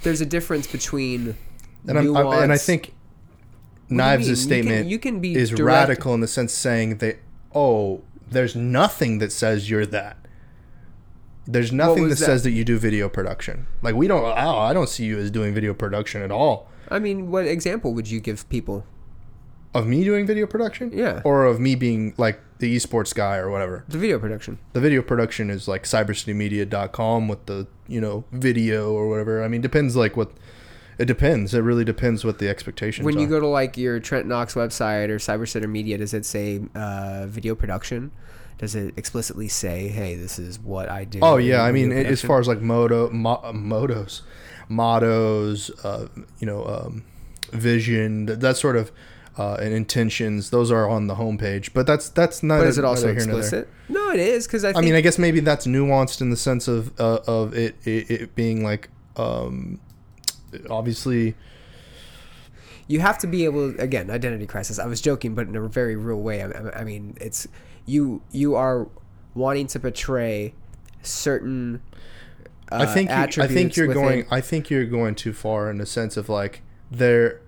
there's 0.03 0.21
a 0.23 0.27
difference 0.27 0.67
between 0.67 1.37
And 1.87 1.99
I'm, 1.99 2.07
nuance. 2.07 2.35
I, 2.35 2.43
and 2.43 2.53
I 2.53 2.59
think 2.59 2.95
Knives' 3.97 4.27
mean? 4.27 4.29
You 4.29 4.35
can- 4.35 4.37
statement 4.43 4.87
you 4.89 4.99
can 4.99 5.21
be 5.21 5.35
is 5.35 5.51
direct- 5.51 5.65
radical 5.67 6.15
in 6.15 6.21
the 6.21 6.29
sense 6.29 6.53
saying 6.53 6.99
that 6.99 7.19
oh, 7.55 8.03
there's 8.31 8.57
nothing 8.57 9.19
that 9.19 9.31
says 9.33 9.69
you're 9.71 9.87
that. 9.87 10.17
There's 11.47 11.73
nothing 11.73 12.05
that, 12.05 12.19
that? 12.19 12.25
says 12.25 12.45
that 12.45 12.53
you 12.53 12.65
do 12.65 12.79
video 12.79 13.09
production. 13.09 13.67
Like 13.83 13.95
we 13.95 14.07
don't. 14.07 14.23
Oh, 14.25 14.59
I 14.59 14.73
don't 14.73 14.89
see 14.89 15.05
you 15.05 15.19
as 15.19 15.31
doing 15.31 15.53
video 15.55 15.75
production 15.75 16.23
at 16.23 16.31
all. 16.31 16.69
I 16.89 16.99
mean, 16.99 17.31
what 17.31 17.47
example 17.47 17.93
would 17.95 18.09
you 18.11 18.21
give 18.21 18.49
people? 18.49 18.87
Of 19.75 19.87
me 19.87 20.05
doing 20.05 20.27
video 20.27 20.47
production, 20.47 20.91
Yeah. 20.93 21.23
or 21.25 21.47
of 21.47 21.59
me 21.59 21.75
being 21.75 22.13
like 22.19 22.41
the 22.59 22.77
esports 22.77 23.15
guy 23.15 23.39
or 23.39 23.51
whatever. 23.51 23.85
The 23.89 23.97
video 23.99 24.19
production. 24.19 24.59
the 24.75 24.81
video 24.81 25.01
production 25.03 25.49
is 25.51 25.67
like 25.67 25.85
cybercitymedia.com 25.85 27.27
with 27.29 27.47
the 27.47 27.67
you 27.89 28.01
know 28.01 28.25
video 28.33 28.93
or 28.93 29.09
whatever 29.09 29.43
i 29.43 29.49
mean 29.49 29.61
depends 29.61 29.97
like 29.97 30.17
what 30.17 30.31
it 30.99 31.07
depends 31.07 31.55
it 31.55 31.61
really 31.61 31.85
depends 31.85 32.25
what 32.25 32.39
the 32.39 32.49
expectations 32.49 33.05
When 33.05 33.17
are 33.17 33.21
you 33.21 33.27
go 33.27 33.41
to 33.41 33.47
like 33.47 33.77
your 33.77 34.01
Trent 34.01 34.27
Knox 34.27 34.55
website 34.55 35.09
or 35.09 35.17
Cyber 35.17 35.49
City 35.49 35.67
Media, 35.67 35.99
does 35.99 36.15
it 36.15 36.25
say 36.25 36.61
uh, 36.75 37.27
video 37.27 37.55
production? 37.55 38.13
Does 38.59 38.77
it 38.77 38.95
explicitly 38.97 39.49
say, 39.49 39.89
"Hey, 39.89 40.15
this 40.15 40.39
is 40.39 40.61
what 40.61 40.89
I 40.89 41.05
do"? 41.05 41.19
oh 41.23 41.37
yeah 41.37 41.63
i 41.63 41.73
mean 41.73 41.91
as 41.91 42.23
far 42.23 42.39
as 42.39 42.47
like 42.47 42.61
moto 42.61 43.11
mo, 43.11 43.41
motos 43.53 44.23
mottos 44.69 45.71
uh, 45.85 46.07
you 46.39 46.47
know 46.47 46.65
um, 46.67 47.05
vision 47.51 48.27
th- 48.27 48.39
that 48.39 48.57
sort 48.57 48.77
of 48.77 48.93
uh, 49.39 49.55
and 49.55 49.73
intentions 49.73 50.51
those 50.51 50.71
are 50.71 50.89
on 50.89 51.07
the 51.07 51.15
homepage 51.15 51.73
but 51.73 51.87
that's 51.87 52.11
that's 52.11 52.43
not 52.43 52.59
but 52.59 52.67
is 52.67 52.79
it 52.79 52.85
also 52.85 53.07
here 53.09 53.17
explicit? 53.17 53.69
No, 53.89 54.11
it 54.11 54.21
is 54.21 54.47
because 54.47 54.65
I. 54.65 54.73
I 54.75 54.81
mean, 54.81 54.95
I 54.95 55.03
guess 55.03 55.19
maybe 55.19 55.41
that's 55.41 55.67
nuanced 55.67 56.21
in 56.23 56.31
the 56.31 56.37
sense 56.37 56.67
of 56.67 56.99
uh, 56.99 57.19
of 57.27 57.55
it, 57.55 57.77
it 57.85 58.11
it 58.11 58.35
being 58.35 58.65
like 58.65 58.89
um 59.17 59.81
obviously 60.71 61.35
you 62.89 63.01
have 63.01 63.19
to 63.19 63.27
be 63.27 63.45
able 63.45 63.79
again 63.81 64.11
identity 64.11 64.47
crisis. 64.47 64.79
I 64.79 64.87
was 64.87 65.01
joking 65.01 65.35
but 65.35 65.47
in 65.49 65.57
a 65.57 65.69
very 65.69 65.97
real 65.97 66.21
way. 66.21 66.43
I, 66.43 66.81
I- 66.81 66.85
mean 66.85 67.17
it's 67.21 67.47
you 67.87 68.23
you 68.33 68.55
are 68.55 68.89
wanting 69.35 69.67
to 69.69 69.81
portray 69.81 70.55
certain 71.03 71.81
uh, 72.71 72.77
I 72.77 72.87
think 72.87 73.11
you, 73.11 73.43
i 73.43 73.47
think 73.49 73.77
you're 73.77 73.89
within- 73.89 74.03
going 74.03 74.27
I 74.31 74.41
think 74.41 74.71
you're 74.71 74.85
going 74.85 75.15
too 75.15 75.33
far 75.33 75.71
in 75.71 75.79
the 75.79 75.87
sense 75.87 76.17
of 76.17 76.29
like 76.29 76.63
there 76.91 77.41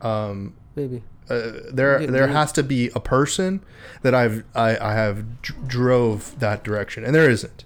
um 0.00 0.54
maybe. 0.74 1.02
uh, 1.28 1.50
there 1.72 2.06
there 2.06 2.28
has 2.28 2.50
to 2.52 2.62
be 2.62 2.90
a 2.94 3.00
person 3.00 3.62
that 4.02 4.14
I've 4.14 4.44
I, 4.54 4.76
I 4.78 4.94
have 4.94 5.42
dr- 5.42 5.68
drove 5.68 6.38
that 6.40 6.64
direction 6.64 7.04
and 7.04 7.14
there 7.14 7.28
isn't. 7.28 7.64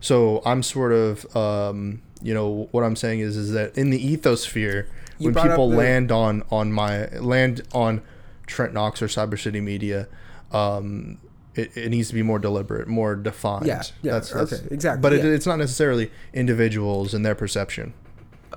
So 0.00 0.42
I'm 0.44 0.62
sort 0.62 0.92
of 0.92 1.36
um 1.36 2.02
you 2.22 2.34
know 2.34 2.68
what 2.72 2.84
I'm 2.84 2.96
saying 2.96 3.20
is 3.20 3.36
is 3.36 3.52
that 3.52 3.76
in 3.76 3.90
the 3.90 4.16
ethosphere 4.16 4.86
You 5.18 5.30
when 5.30 5.34
people 5.48 5.70
the- 5.70 5.76
land 5.76 6.12
on 6.12 6.42
on 6.50 6.72
my 6.72 7.06
land 7.18 7.62
on 7.72 8.02
Trent 8.46 8.74
Knox 8.74 9.00
or 9.02 9.06
Cyber 9.06 9.38
City 9.40 9.60
Media 9.60 10.06
um 10.52 11.18
it, 11.54 11.76
it 11.76 11.90
needs 11.90 12.08
to 12.08 12.14
be 12.14 12.22
more 12.22 12.38
deliberate, 12.38 12.86
more 12.86 13.16
defined. 13.16 13.66
Yeah, 13.66 13.82
yeah, 14.02 14.12
that's 14.12 14.32
okay, 14.34 14.58
exactly, 14.70 15.00
But 15.02 15.12
it, 15.14 15.24
it's 15.24 15.46
not 15.46 15.58
necessarily 15.58 16.10
individuals 16.32 17.12
and 17.12 17.26
their 17.26 17.34
perception. 17.34 17.92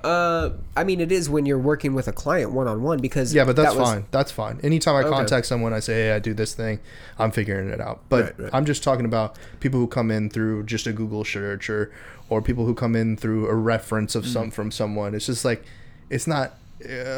Uh 0.04 0.50
i 0.76 0.84
mean 0.84 1.00
it 1.00 1.10
is 1.10 1.30
when 1.30 1.46
you're 1.46 1.58
working 1.58 1.94
with 1.94 2.06
a 2.08 2.12
client 2.12 2.52
one-on-one 2.52 2.98
because 3.00 3.32
Yeah, 3.34 3.44
but 3.44 3.56
that's 3.56 3.74
that 3.74 3.80
was- 3.80 3.88
fine. 3.90 4.04
That's 4.10 4.30
fine. 4.30 4.60
Anytime 4.62 4.96
I 4.96 5.00
Okay. 5.00 5.08
contact 5.10 5.46
someone, 5.46 5.72
I 5.72 5.80
say, 5.80 5.94
"Hey, 5.94 6.12
I 6.12 6.18
do 6.18 6.34
this 6.34 6.52
thing," 6.54 6.78
I'm 7.18 7.30
figuring 7.30 7.68
it 7.70 7.80
out. 7.80 8.00
But 8.08 8.24
Right, 8.24 8.40
right. 8.40 8.50
I'm 8.52 8.64
just 8.66 8.82
talking 8.84 9.06
about 9.06 9.36
people 9.60 9.80
who 9.80 9.86
come 9.86 10.10
in 10.10 10.28
through 10.30 10.64
just 10.64 10.86
a 10.86 10.92
Google 10.92 11.24
search, 11.24 11.70
or 11.70 11.90
or 12.30 12.40
people 12.42 12.64
who 12.66 12.74
come 12.74 12.94
in 12.96 13.16
through 13.16 13.48
a 13.48 13.54
reference 13.54 14.14
of 14.14 14.24
Mm. 14.24 14.32
some 14.32 14.50
from 14.50 14.70
someone. 14.70 15.14
It's 15.14 15.26
just 15.26 15.44
like 15.44 15.62
it's 16.10 16.26
not 16.26 16.54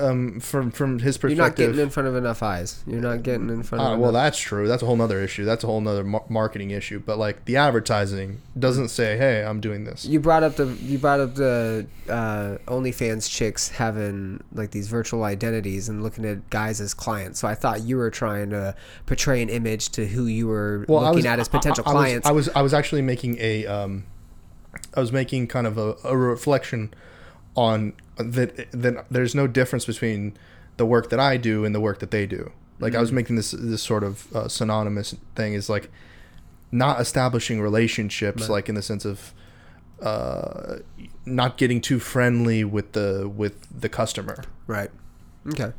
um, 0.02 0.40
from 0.40 0.70
from 0.70 0.98
his 1.00 1.18
perspective, 1.18 1.36
you're 1.36 1.46
not 1.48 1.56
getting 1.56 1.80
in 1.80 1.90
front 1.90 2.08
of 2.08 2.16
enough 2.16 2.42
eyes 2.42 2.82
you're 2.86 3.00
not 3.00 3.22
getting 3.22 3.48
in 3.50 3.62
front 3.62 3.82
Uh, 3.82 3.88
of 3.94 3.98
well, 3.98 4.10
enough- 4.10 4.22
that's 4.22 4.38
true. 4.38 4.68
That's 4.68 4.82
a 4.82 4.86
whole 4.86 4.96
nother 4.96 5.20
issue. 5.20 5.44
That's 5.44 5.64
a 5.64 5.66
whole 5.66 5.86
other 5.88 6.04
mar- 6.04 6.24
marketing 6.28 6.70
issue. 6.70 7.00
But 7.04 7.18
like 7.18 7.44
the 7.46 7.56
advertising 7.56 8.40
doesn't 8.58 8.88
say, 8.88 9.16
"Hey, 9.16 9.44
I'm 9.44 9.60
doing 9.60 9.84
this." 9.84 10.04
you 10.04 10.20
brought 10.20 10.42
up 10.42 10.56
the 10.56 10.66
you 10.80 10.98
brought 10.98 11.20
up 11.20 11.34
the 11.34 11.86
uh, 12.08 12.58
OnlyFans 12.68 13.28
chicks 13.30 13.68
having 13.70 14.42
like 14.52 14.70
these 14.70 14.88
virtual 14.88 15.24
identities 15.24 15.88
and 15.88 16.02
looking 16.02 16.24
at 16.24 16.48
guys 16.50 16.80
as 16.80 16.94
clients. 16.94 17.40
So 17.40 17.48
I 17.48 17.54
thought 17.54 17.82
you 17.82 17.96
were 17.96 18.10
trying 18.10 18.50
to 18.50 18.74
portray 19.06 19.42
an 19.42 19.48
image 19.48 19.90
to 19.90 20.06
who 20.06 20.26
you 20.26 20.46
were 20.46 20.84
well, 20.88 21.02
looking 21.02 21.16
was, 21.16 21.24
at 21.26 21.38
as 21.40 21.48
potential 21.48 21.84
I, 21.86 21.90
I 21.90 21.92
was- 21.94 22.00
clients. 22.02 22.26
I 22.28 22.32
was, 22.32 22.48
I 22.50 22.62
was 22.62 22.74
actually 22.74 23.02
making 23.02 23.36
a 23.40 23.66
um, 23.66 24.04
I 24.94 25.00
was 25.00 25.10
making 25.12 25.48
kind 25.48 25.66
of 25.66 25.78
a, 25.78 25.96
a 26.04 26.16
reflection 26.16 26.92
on 27.56 27.94
that 28.16 28.70
that 28.72 29.06
there's 29.10 29.34
no 29.34 29.46
difference 29.46 29.84
between 29.86 30.36
the 30.76 30.86
work 30.86 31.10
that 31.10 31.18
I 31.20 31.36
do 31.36 31.64
and 31.64 31.74
the 31.74 31.80
work 31.80 31.98
that 32.00 32.10
they 32.10 32.26
do. 32.26 32.52
Like 32.78 32.94
I 32.94 33.00
was 33.00 33.08
Mm-hmm. 33.08 33.16
making 33.16 33.36
this 33.36 33.50
this 33.52 33.82
sort 33.82 34.04
of 34.04 34.34
uh, 34.36 34.48
synonymous 34.48 35.14
thing 35.34 35.54
is 35.54 35.68
like 35.70 35.90
not 36.70 37.00
establishing 37.00 37.60
relationships 37.60 38.42
Right. 38.42 38.50
like 38.50 38.68
in 38.68 38.74
the 38.74 38.82
sense 38.82 39.04
of 39.04 39.32
uh, 40.02 40.76
not 41.24 41.56
getting 41.56 41.80
too 41.80 41.98
friendly 41.98 42.64
with 42.64 42.92
the 42.92 43.28
with 43.34 43.66
the 43.80 43.88
customer. 43.88 44.44
right. 44.66 44.90
Okay. 45.48 45.72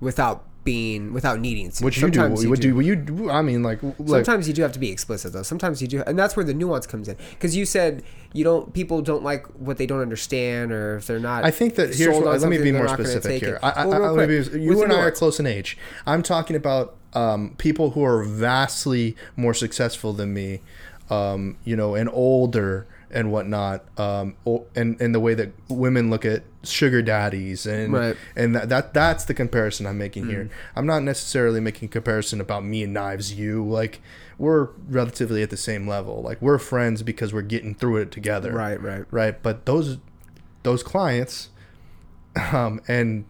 Without 0.00 0.44
being 0.66 1.14
without 1.14 1.40
needing 1.40 1.70
to. 1.70 1.84
Which 1.84 1.96
you 1.96 2.10
do, 2.10 2.18
Sometimes 2.18 2.46
what 2.46 2.60
do 2.60 2.74
what 2.76 2.84
you 2.84 2.96
do? 2.96 3.30
I 3.30 3.40
mean, 3.40 3.62
like, 3.62 3.82
like 3.82 4.26
Sometimes 4.26 4.46
you 4.46 4.52
do 4.52 4.60
have 4.60 4.72
to 4.72 4.78
be 4.78 4.90
explicit 4.90 5.32
though. 5.32 5.42
Sometimes 5.42 5.80
you 5.80 5.88
do, 5.88 6.02
and 6.06 6.18
that's 6.18 6.36
where 6.36 6.44
the 6.44 6.52
nuance 6.52 6.86
comes 6.86 7.08
in. 7.08 7.16
Because 7.30 7.56
you 7.56 7.64
said 7.64 8.02
you 8.34 8.44
don't, 8.44 8.74
people 8.74 9.00
don't 9.00 9.22
like 9.22 9.46
what 9.54 9.78
they 9.78 9.86
don't 9.86 10.02
understand, 10.02 10.72
or 10.72 10.96
if 10.96 11.06
they're 11.06 11.18
not. 11.18 11.44
I 11.46 11.50
think 11.50 11.76
that 11.76 11.94
here's 11.94 12.14
what, 12.14 12.40
let 12.40 12.50
me 12.50 12.58
be 12.58 12.72
more 12.72 12.88
specific 12.88 13.40
here. 13.40 13.54
it. 13.54 13.60
I, 13.64 13.70
I, 13.70 13.86
Well, 13.86 14.00
real 14.00 14.10
I, 14.10 14.26
quick, 14.26 14.52
be- 14.52 14.60
you 14.60 14.82
and 14.82 14.92
I 14.92 14.98
are 14.98 15.10
close 15.10 15.40
in 15.40 15.46
age. 15.46 15.78
I'm 16.04 16.22
talking 16.22 16.56
about 16.56 16.96
um, 17.14 17.54
people 17.56 17.92
who 17.92 18.04
are 18.04 18.22
vastly 18.24 19.16
more 19.36 19.54
successful 19.54 20.12
than 20.12 20.34
me, 20.34 20.60
um, 21.08 21.56
you 21.64 21.76
know, 21.76 21.94
and 21.94 22.10
older 22.12 22.86
and 23.10 23.30
whatnot, 23.30 23.84
um, 23.98 24.34
and 24.74 25.00
and 25.00 25.14
the 25.14 25.20
way 25.20 25.34
that 25.34 25.52
women 25.68 26.10
look 26.10 26.24
at 26.24 26.42
sugar 26.64 27.00
daddies 27.02 27.64
and 27.66 27.92
Right. 27.92 28.16
and 28.34 28.54
that, 28.56 28.68
that 28.68 28.92
that's 28.94 29.24
the 29.24 29.34
comparison 29.34 29.86
I'm 29.86 29.98
making 29.98 30.26
here. 30.28 30.44
Mm. 30.44 30.50
I'm 30.74 30.86
not 30.86 31.02
necessarily 31.02 31.60
making 31.60 31.86
a 31.86 31.92
comparison 31.92 32.40
about 32.40 32.64
me 32.64 32.82
and 32.82 32.92
Knives 32.92 33.34
you 33.34 33.64
like. 33.64 34.00
We're 34.38 34.68
relatively 34.88 35.42
at 35.42 35.50
the 35.50 35.56
same 35.56 35.86
level. 35.88 36.20
Like 36.22 36.42
we're 36.42 36.58
friends 36.58 37.02
because 37.02 37.32
we're 37.32 37.42
getting 37.42 37.74
through 37.74 37.98
it 37.98 38.10
together 38.10 38.52
Right, 38.52 38.80
right. 38.82 39.04
right? 39.10 39.42
But 39.42 39.64
those 39.66 39.98
those 40.62 40.82
clients, 40.82 41.50
um, 42.52 42.80
and 42.88 43.24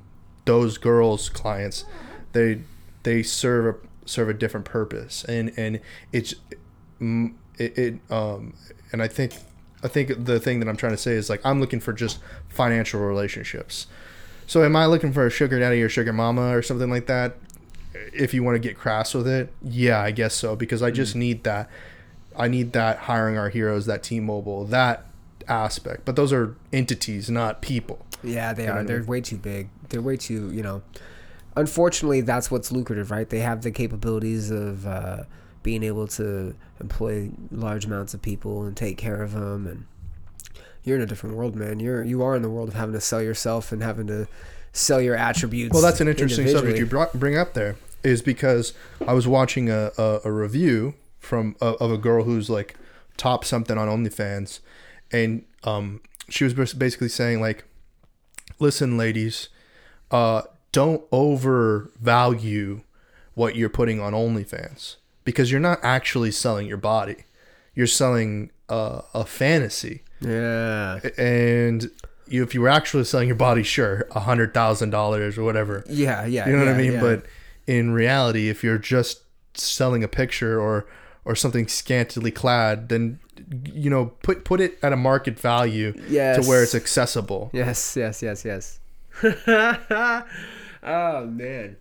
those 0.47 0.79
girls' 0.79 1.29
clients, 1.29 1.85
they 2.33 2.63
they 3.03 3.23
serve 3.23 3.75
a 3.77 4.09
serve 4.09 4.29
a 4.31 4.35
different 4.35 4.65
purpose, 4.67 5.25
and 5.25 5.53
and 5.57 5.81
it's 6.13 6.35
it, 7.01 7.79
it 7.79 7.95
um, 8.11 8.55
and 8.93 9.03
I 9.03 9.09
think 9.09 9.35
I 9.83 9.89
think 9.89 10.25
the 10.25 10.41
thing 10.41 10.61
that 10.61 10.69
I'm 10.69 10.77
trying 10.77 10.93
to 10.93 10.99
say 10.99 11.13
is 11.13 11.29
like 11.29 11.41
I'm 11.45 11.61
looking 11.61 11.81
for 11.81 11.93
just 11.93 12.19
financial 12.49 13.01
relationships. 13.01 13.87
So 14.47 14.65
am 14.65 14.77
I 14.77 14.87
looking 14.87 15.13
for 15.13 15.27
a 15.27 15.31
sugar 15.31 15.59
daddy 15.59 15.83
or 15.83 15.89
sugar 15.89 16.13
mama 16.13 16.57
or 16.57 16.63
something 16.63 16.91
like 16.91 17.07
that? 17.07 17.37
If 18.13 18.33
you 18.35 18.43
want 18.43 18.55
to 18.55 18.59
get 18.59 18.77
crass 18.79 19.15
with 19.15 19.27
it, 19.27 19.53
yeah, 19.63 20.01
I 20.01 20.11
guess 20.11 20.35
so 20.35 20.55
because 20.57 20.83
I 20.83 20.91
just 20.91 21.17
need 21.17 21.45
that. 21.45 21.69
I 22.37 22.49
need 22.49 22.73
that 22.75 22.99
hiring 22.99 23.39
our 23.39 23.49
heroes, 23.49 23.87
that 23.87 24.03
T-Mobile, 24.03 24.67
that 24.67 25.07
aspect. 25.49 26.05
But 26.05 26.17
those 26.17 26.33
are 26.33 26.55
entities, 26.73 27.31
not 27.31 27.63
people. 27.63 28.05
Yeah, 28.23 28.53
they 28.53 28.69
are. 28.69 28.81
I 28.81 28.83
They're 28.83 28.99
mean? 28.99 29.07
way 29.07 29.21
too 29.21 29.39
big. 29.39 29.69
They're 29.89 30.03
way 30.03 30.17
too, 30.17 30.51
you 30.53 30.63
know. 30.63 30.83
Unfortunately, 31.57 32.21
that's 32.21 32.51
what's 32.51 32.71
lucrative, 32.71 33.11
right? 33.11 33.29
They 33.29 33.39
have 33.39 33.63
the 33.63 33.71
capabilities 33.71 34.51
of 34.51 34.87
uh, 34.87 35.23
being 35.67 35.83
able 35.83 36.07
to 36.07 36.55
employ 36.81 37.29
large 37.51 37.87
amounts 37.87 38.15
of 38.15 38.23
people 38.23 38.63
and 38.63 38.77
take 38.77 38.97
care 38.97 39.21
of 39.21 39.33
them. 39.33 39.67
And 39.67 39.85
you're 40.85 40.95
in 40.97 41.03
a 41.03 41.07
different 41.07 41.35
world, 41.35 41.57
man. 41.57 41.81
You're 41.81 42.05
you 42.05 42.23
are 42.23 42.37
in 42.37 42.43
the 42.43 42.49
world 42.49 42.69
of 42.69 42.75
having 42.75 42.95
to 42.95 43.01
sell 43.01 43.21
yourself 43.21 43.73
and 43.73 43.83
having 43.83 44.07
to 44.07 44.29
sell 44.73 45.01
your 45.01 45.17
attributes. 45.17 45.75
Well, 45.75 45.83
that's 45.83 46.01
an 46.01 46.07
interesting 46.07 46.47
subject 46.47 46.79
you 46.79 46.87
brought, 46.87 47.13
bring 47.15 47.37
up 47.37 47.55
there. 47.55 47.75
Is 48.05 48.23
because 48.23 48.75
I 49.09 49.13
was 49.13 49.27
watching 49.27 49.69
a, 49.69 49.91
a, 49.99 50.21
a 50.27 50.31
review 50.31 50.95
from 51.19 51.57
uh, 51.61 51.75
of 51.81 51.91
a 51.91 51.99
girl 51.99 52.23
who's 52.23 52.49
like 52.49 52.77
top 53.17 53.45
something 53.45 53.77
on 53.77 53.89
OnlyFans, 53.89 54.61
and 55.11 55.45
um, 55.65 56.01
she 56.29 56.45
was 56.45 56.55
basically 56.55 57.09
saying 57.09 57.41
like, 57.41 57.65
listen, 58.61 58.97
ladies, 58.97 59.49
uh, 60.13 60.43
don't 60.71 61.03
overvalue 61.11 62.83
what 63.35 63.57
you're 63.57 63.69
putting 63.69 64.01
on 64.01 64.13
OnlyFans 64.13 64.97
because 65.27 65.51
you're 65.51 65.61
not 65.61 65.79
actually 65.83 66.31
selling 66.31 66.67
your 66.67 66.79
body. 66.79 67.25
You're 67.75 67.87
selling 67.87 68.51
uh, 68.71 69.03
a 69.13 69.27
fantasy. 69.27 70.03
Yeah. 70.21 71.01
And 71.19 71.91
you, 72.27 72.43
if 72.43 72.55
you 72.55 72.63
were 72.63 72.71
actually 72.71 73.05
selling 73.05 73.29
your 73.29 73.37
body, 73.37 73.63
sure, 73.63 74.07
a 74.13 74.21
hundred 74.21 74.55
thousand 74.55 74.89
dollars 74.91 75.37
or 75.37 75.45
whatever. 75.45 75.85
Yeah, 75.89 76.25
yeah. 76.25 76.47
You 76.49 76.55
know 76.55 76.61
what 76.65 76.69
I 76.69 76.79
mean? 76.79 76.93
yeah. 76.93 77.01
But 77.03 77.27
in 77.67 77.93
reality, 77.93 78.49
if 78.49 78.65
you're 78.65 78.79
just 78.79 79.21
selling 79.53 80.03
a 80.03 80.09
picture 80.09 80.59
or 80.59 80.87
or 81.27 81.35
something 81.35 81.69
scantily 81.69 82.31
clad, 82.31 82.89
then 82.89 83.19
you 83.75 83.91
know 83.91 84.07
put 84.23 84.45
put 84.45 84.61
it 84.61 84.79
at 84.83 84.93
a 84.93 84.97
market 84.97 85.39
value 85.39 85.93
Yes. 86.09 86.43
to 86.43 86.49
where 86.49 86.63
it's 86.63 86.75
accessible. 86.75 87.51
Yes, 87.53 87.95
yes, 87.97 88.23
yes, 88.23 88.45
yes. 88.45 88.79
oh 90.83 91.27
man. 91.27 91.77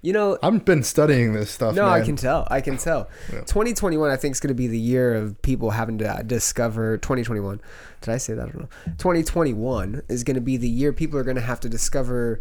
You 0.00 0.12
know, 0.12 0.38
I've 0.42 0.64
been 0.64 0.82
studying 0.82 1.32
this 1.32 1.50
stuff. 1.50 1.74
no, 1.74 1.88
I 1.88 2.02
can 2.02 2.16
tell. 2.16 2.46
I 2.50 2.60
can 2.60 2.76
tell. 2.76 3.08
2021, 3.30 4.10
I 4.10 4.16
think, 4.16 4.32
is 4.32 4.40
going 4.40 4.48
to 4.48 4.54
be 4.54 4.66
the 4.66 4.78
year 4.78 5.14
of 5.14 5.40
people 5.42 5.70
having 5.70 5.98
to 5.98 6.08
uh, 6.08 6.22
discover. 6.22 6.98
2021. 6.98 7.60
Did 8.00 8.14
I 8.14 8.18
say 8.18 8.34
that? 8.34 8.48
I 8.48 8.52
don't 8.52 8.60
know. 8.60 8.68
2021 8.98 10.02
is 10.08 10.22
going 10.24 10.36
to 10.36 10.40
be 10.40 10.56
the 10.56 10.68
year 10.68 10.92
people 10.92 11.18
are 11.18 11.24
going 11.24 11.36
to 11.36 11.42
have 11.42 11.60
to 11.60 11.68
discover 11.68 12.40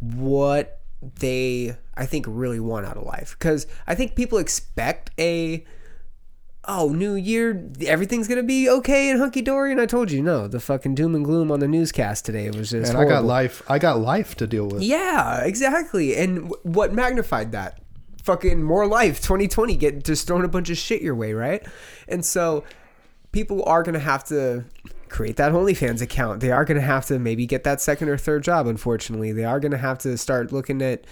what 0.00 0.80
they, 1.18 1.76
I 1.96 2.06
think, 2.06 2.26
really 2.28 2.60
want 2.60 2.86
out 2.86 2.96
of 2.96 3.04
life. 3.04 3.36
Because 3.38 3.66
I 3.86 3.94
think 3.94 4.14
people 4.14 4.38
expect 4.38 5.10
a 5.18 5.64
oh, 6.66 6.88
new 6.90 7.14
year, 7.14 7.68
everything's 7.86 8.28
gonna 8.28 8.42
be 8.42 8.68
okay 8.68 9.10
and 9.10 9.18
hunky 9.18 9.42
dory. 9.42 9.72
And 9.72 9.80
I 9.80 9.86
told 9.86 10.10
you, 10.10 10.22
no, 10.22 10.46
the 10.46 10.60
fucking 10.60 10.94
doom 10.94 11.14
and 11.14 11.24
gloom 11.24 11.50
on 11.50 11.60
the 11.60 11.68
newscast 11.68 12.24
today 12.24 12.50
was 12.50 12.70
just. 12.70 12.92
And 12.92 12.98
I 13.00 13.04
got 13.04 13.24
life. 13.24 13.62
I 13.68 13.78
got 13.78 14.00
life 14.00 14.34
to 14.36 14.46
deal 14.46 14.66
with. 14.68 14.82
Yeah, 14.82 15.42
exactly. 15.42 16.16
And 16.16 16.36
w- 16.48 16.60
what 16.62 16.92
magnified 16.92 17.52
that? 17.52 17.80
Fucking 18.22 18.62
more 18.62 18.86
life. 18.86 19.20
2020 19.20 19.76
get 19.76 20.04
just 20.04 20.26
throwing 20.26 20.44
a 20.44 20.48
bunch 20.48 20.70
of 20.70 20.76
shit 20.78 21.02
your 21.02 21.16
way, 21.16 21.32
right? 21.32 21.66
And 22.06 22.24
so 22.24 22.62
people 23.32 23.64
are 23.64 23.82
gonna 23.82 23.98
have 23.98 24.22
to 24.24 24.64
create 25.08 25.36
that 25.36 25.52
OnlyFans 25.52 26.00
account. 26.00 26.40
They 26.40 26.52
are 26.52 26.64
gonna 26.64 26.80
have 26.80 27.06
to 27.06 27.18
maybe 27.18 27.46
get 27.46 27.64
that 27.64 27.80
second 27.80 28.08
or 28.08 28.16
third 28.16 28.44
job. 28.44 28.66
Unfortunately, 28.68 29.32
they 29.32 29.44
are 29.44 29.58
gonna 29.58 29.78
have 29.78 29.98
to 29.98 30.16
start 30.16 30.52
looking 30.52 30.80
at. 30.80 31.04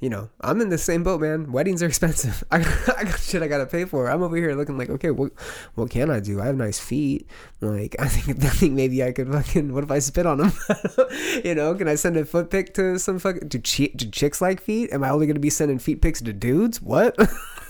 You 0.00 0.08
know, 0.10 0.30
I'm 0.40 0.60
in 0.60 0.68
the 0.68 0.78
same 0.78 1.02
boat, 1.02 1.20
man. 1.20 1.50
Weddings 1.50 1.82
are 1.82 1.86
expensive. 1.86 2.44
I, 2.52 2.58
I 2.96 3.04
got 3.04 3.18
shit 3.18 3.42
I 3.42 3.48
gotta 3.48 3.66
pay 3.66 3.84
for. 3.84 4.08
I'm 4.08 4.22
over 4.22 4.36
here 4.36 4.54
looking 4.54 4.78
like, 4.78 4.90
okay, 4.90 5.10
what, 5.10 5.32
what 5.74 5.90
can 5.90 6.08
I 6.08 6.20
do? 6.20 6.40
I 6.40 6.46
have 6.46 6.56
nice 6.56 6.78
feet. 6.78 7.28
Like, 7.60 7.96
I 8.00 8.06
think, 8.06 8.44
I 8.44 8.48
think 8.48 8.74
maybe 8.74 9.02
I 9.02 9.10
could 9.10 9.32
fucking. 9.32 9.74
What 9.74 9.82
if 9.82 9.90
I 9.90 9.98
spit 9.98 10.24
on 10.24 10.38
them? 10.38 10.52
you 11.44 11.54
know, 11.54 11.74
can 11.74 11.88
I 11.88 11.96
send 11.96 12.16
a 12.16 12.24
foot 12.24 12.48
pic 12.48 12.74
to 12.74 12.98
some 12.98 13.18
fucking? 13.18 13.48
Do, 13.48 13.60
chi- 13.60 13.92
do 13.96 14.08
chicks 14.08 14.40
like 14.40 14.60
feet? 14.60 14.92
Am 14.92 15.02
I 15.02 15.10
only 15.10 15.26
gonna 15.26 15.40
be 15.40 15.50
sending 15.50 15.80
feet 15.80 16.00
pics 16.00 16.20
to 16.22 16.32
dudes? 16.32 16.80
What? 16.80 17.18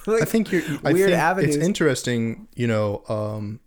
Like, 0.06 0.22
I 0.22 0.24
think 0.24 0.50
you're 0.52 0.62
I 0.84 0.92
weird 0.92 1.10
think 1.10 1.20
avenues. 1.20 1.56
It's 1.56 1.64
interesting, 1.64 2.48
you 2.54 2.66
know, 2.66 3.02
um, 3.08 3.60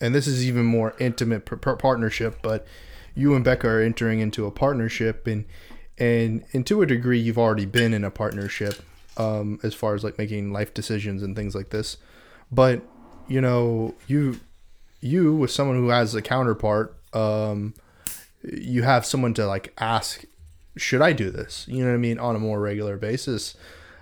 and 0.00 0.14
this 0.14 0.26
is 0.26 0.44
even 0.46 0.64
more 0.64 0.94
intimate 0.98 1.46
par- 1.46 1.58
par- 1.58 1.76
partnership. 1.76 2.40
But 2.42 2.66
you 3.14 3.34
and 3.34 3.44
Becca 3.44 3.66
are 3.66 3.80
entering 3.80 4.20
into 4.20 4.46
a 4.46 4.50
partnership, 4.50 5.26
and 5.26 5.44
and 6.00 6.44
and 6.52 6.66
to 6.66 6.82
a 6.82 6.86
degree, 6.86 7.20
you've 7.20 7.38
already 7.38 7.66
been 7.66 7.92
in 7.92 8.02
a 8.02 8.10
partnership 8.10 8.82
um, 9.16 9.60
as 9.62 9.74
far 9.74 9.94
as 9.94 10.02
like 10.02 10.18
making 10.18 10.52
life 10.52 10.72
decisions 10.72 11.22
and 11.22 11.36
things 11.36 11.54
like 11.54 11.68
this. 11.68 11.98
But 12.50 12.82
you 13.28 13.40
know, 13.40 13.94
you 14.08 14.40
you 15.00 15.34
with 15.34 15.50
someone 15.50 15.76
who 15.76 15.90
has 15.90 16.14
a 16.14 16.22
counterpart, 16.22 16.96
um, 17.12 17.74
you 18.42 18.82
have 18.82 19.04
someone 19.04 19.34
to 19.34 19.46
like 19.46 19.74
ask, 19.78 20.24
should 20.76 21.02
I 21.02 21.12
do 21.12 21.30
this? 21.30 21.66
You 21.68 21.84
know 21.84 21.90
what 21.90 21.94
I 21.94 21.98
mean, 21.98 22.18
on 22.18 22.34
a 22.34 22.38
more 22.38 22.58
regular 22.58 22.96
basis. 22.96 23.54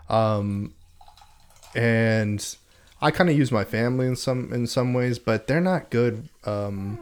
Um, 0.09 0.75
and 1.75 2.57
I 3.03 3.11
kind 3.11 3.29
of 3.29 3.37
use 3.37 3.53
my 3.53 3.65
family 3.65 4.07
in 4.07 4.17
some 4.17 4.53
in 4.53 4.67
some 4.67 4.95
ways, 4.95 5.19
but 5.19 5.49
they're 5.49 5.61
not 5.61 5.91
good. 5.91 6.29
Um, 6.45 7.01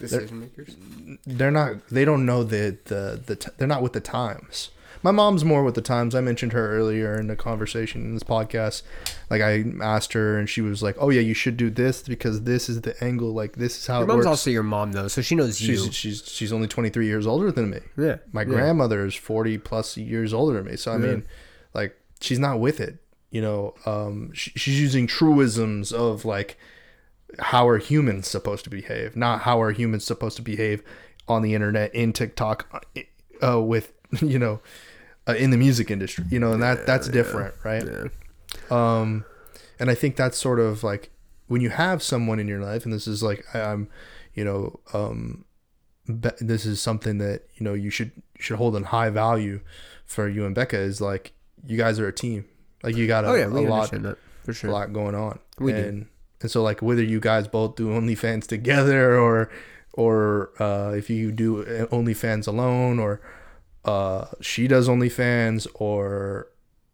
decision 0.00 0.40
makers. 0.40 0.76
they're 1.26 1.50
not. 1.50 1.88
They 1.88 2.04
don't 2.04 2.26
know 2.26 2.42
the 2.42 2.76
the 2.84 3.20
the. 3.24 3.36
T- 3.36 3.50
they're 3.58 3.68
not 3.68 3.82
with 3.82 3.92
the 3.92 4.00
times. 4.00 4.70
My 5.02 5.12
mom's 5.12 5.46
more 5.46 5.64
with 5.64 5.76
the 5.76 5.80
times. 5.80 6.14
I 6.14 6.20
mentioned 6.20 6.52
her 6.52 6.72
earlier 6.76 7.18
in 7.18 7.26
the 7.26 7.34
conversation 7.36 8.02
in 8.02 8.12
this 8.12 8.22
podcast. 8.22 8.82
Like 9.30 9.40
I 9.40 9.64
asked 9.80 10.12
her, 10.12 10.36
and 10.38 10.46
she 10.46 10.60
was 10.60 10.82
like, 10.82 10.94
"Oh 10.98 11.08
yeah, 11.08 11.22
you 11.22 11.32
should 11.32 11.56
do 11.56 11.70
this 11.70 12.02
because 12.02 12.42
this 12.42 12.68
is 12.68 12.82
the 12.82 13.02
angle. 13.02 13.32
Like 13.32 13.54
this 13.56 13.78
is 13.78 13.86
how 13.86 14.00
Your 14.00 14.04
it 14.04 14.06
mom's 14.08 14.16
works." 14.18 14.26
also 14.26 14.50
your 14.50 14.62
mom 14.62 14.92
though, 14.92 15.08
so 15.08 15.22
she 15.22 15.34
knows 15.34 15.58
you. 15.60 15.76
she's 15.76 15.94
she's 15.94 16.28
she's 16.28 16.52
only 16.52 16.68
23 16.68 17.06
years 17.06 17.26
older 17.26 17.50
than 17.50 17.70
me. 17.70 17.78
Yeah, 17.96 18.16
My 18.32 18.42
yeah. 18.42 18.48
grandmother 18.48 19.06
is 19.06 19.14
40 19.14 19.56
plus 19.58 19.96
years 19.96 20.34
older 20.34 20.56
than 20.58 20.66
me. 20.70 20.76
So 20.76 20.92
I 20.92 20.98
mean, 20.98 21.24
like 21.72 21.96
she's 22.20 22.38
not 22.38 22.60
with 22.60 22.78
it. 22.80 22.98
You 23.30 23.40
know, 23.40 23.74
um, 23.86 24.32
she, 24.34 24.50
she's 24.56 24.78
using 24.80 25.06
truisms 25.06 25.92
of 25.92 26.26
like 26.26 26.58
how 27.38 27.68
are 27.68 27.78
humans 27.78 28.28
supposed 28.28 28.64
to 28.64 28.70
behave, 28.70 29.16
not 29.16 29.42
how 29.42 29.60
are 29.62 29.70
humans 29.72 30.04
supposed 30.04 30.36
to 30.36 30.42
behave 30.42 30.82
on 31.28 31.42
the 31.42 31.54
internet, 31.54 31.94
in 31.94 32.12
TikTok, 32.12 32.84
uh, 33.42 33.60
with 33.62 33.92
you 34.20 34.38
know, 34.38 34.60
uh, 35.28 35.34
in 35.34 35.50
the 35.50 35.56
music 35.56 35.90
industry. 35.90 36.24
You 36.30 36.40
know, 36.40 36.52
and 36.52 36.62
that 36.62 36.86
that's 36.86 37.08
different, 37.08 37.54
right? 37.64 37.84
Um, 38.70 39.24
and 39.78 39.90
I 39.90 39.94
think 39.94 40.16
that's 40.16 40.36
sort 40.36 40.60
of 40.60 40.82
like 40.82 41.10
when 41.46 41.60
you 41.60 41.70
have 41.70 42.02
someone 42.02 42.38
in 42.40 42.48
your 42.48 42.60
life, 42.60 42.84
and 42.84 42.92
this 42.92 43.06
is 43.06 43.22
like 43.22 43.44
I'm, 43.54 43.88
you 44.34 44.44
know, 44.44 44.80
um, 44.92 45.44
be- 46.06 46.30
this 46.40 46.66
is 46.66 46.80
something 46.80 47.18
that 47.18 47.42
you 47.54 47.64
know 47.64 47.74
you 47.74 47.90
should 47.90 48.10
should 48.38 48.56
hold 48.56 48.74
in 48.76 48.84
high 48.84 49.10
value 49.10 49.60
for 50.06 50.28
you 50.28 50.44
and 50.44 50.54
Becca 50.54 50.76
is 50.78 51.00
like 51.00 51.32
you 51.64 51.76
guys 51.76 52.00
are 52.00 52.08
a 52.08 52.12
team. 52.12 52.44
Like 52.82 52.96
you 52.96 53.06
got 53.06 53.24
a, 53.24 53.28
Oh 53.28 53.34
yeah, 53.34 53.46
a 53.46 53.48
lot 53.70 53.90
for 53.90 53.96
a 54.68 54.70
lot 54.72 54.92
going 54.92 55.14
on. 55.14 55.38
We 55.58 55.72
do. 55.72 56.06
And 56.40 56.50
so 56.50 56.62
like 56.62 56.80
whether 56.82 57.02
you 57.02 57.20
guys 57.20 57.48
both 57.48 57.76
do 57.76 57.88
OnlyFans 57.88 58.46
together 58.46 59.18
or 59.18 59.50
or 59.92 60.50
uh, 60.62 60.92
if 60.92 61.10
you 61.10 61.32
do 61.32 61.64
OnlyFans 61.90 62.46
alone 62.46 62.98
or 62.98 63.20
uh, 63.84 64.26
she 64.40 64.68
does 64.68 64.88
OnlyFans 64.88 65.66
or 65.74 66.48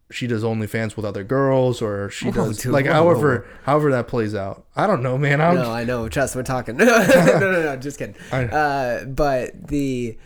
she 0.09 0.25
does 0.25 0.43
OnlyFans 0.43 0.95
with 0.95 1.05
other 1.05 1.23
girls 1.23 1.81
or 1.81 2.09
she 2.09 2.27
Whoa, 2.27 2.45
does 2.45 2.59
dude, 2.59 2.71
like 2.71 2.85
whoa, 2.85 2.93
however 2.93 3.47
however 3.63 3.91
that 3.91 4.07
plays 4.07 4.33
out. 4.33 4.65
I 4.75 4.87
don't 4.87 5.03
know, 5.03 5.17
man. 5.17 5.41
I'm, 5.41 5.55
No, 5.55 5.71
I 5.71 5.83
know. 5.83 6.07
Trust, 6.07 6.35
we're 6.35 6.43
talking. 6.43 6.77
no, 6.77 6.85
no, 6.85 7.63
no, 7.63 7.75
just 7.77 7.99
kidding. 7.99 8.15
Uh, 8.31 9.05
but 9.05 9.67
the 9.67 10.17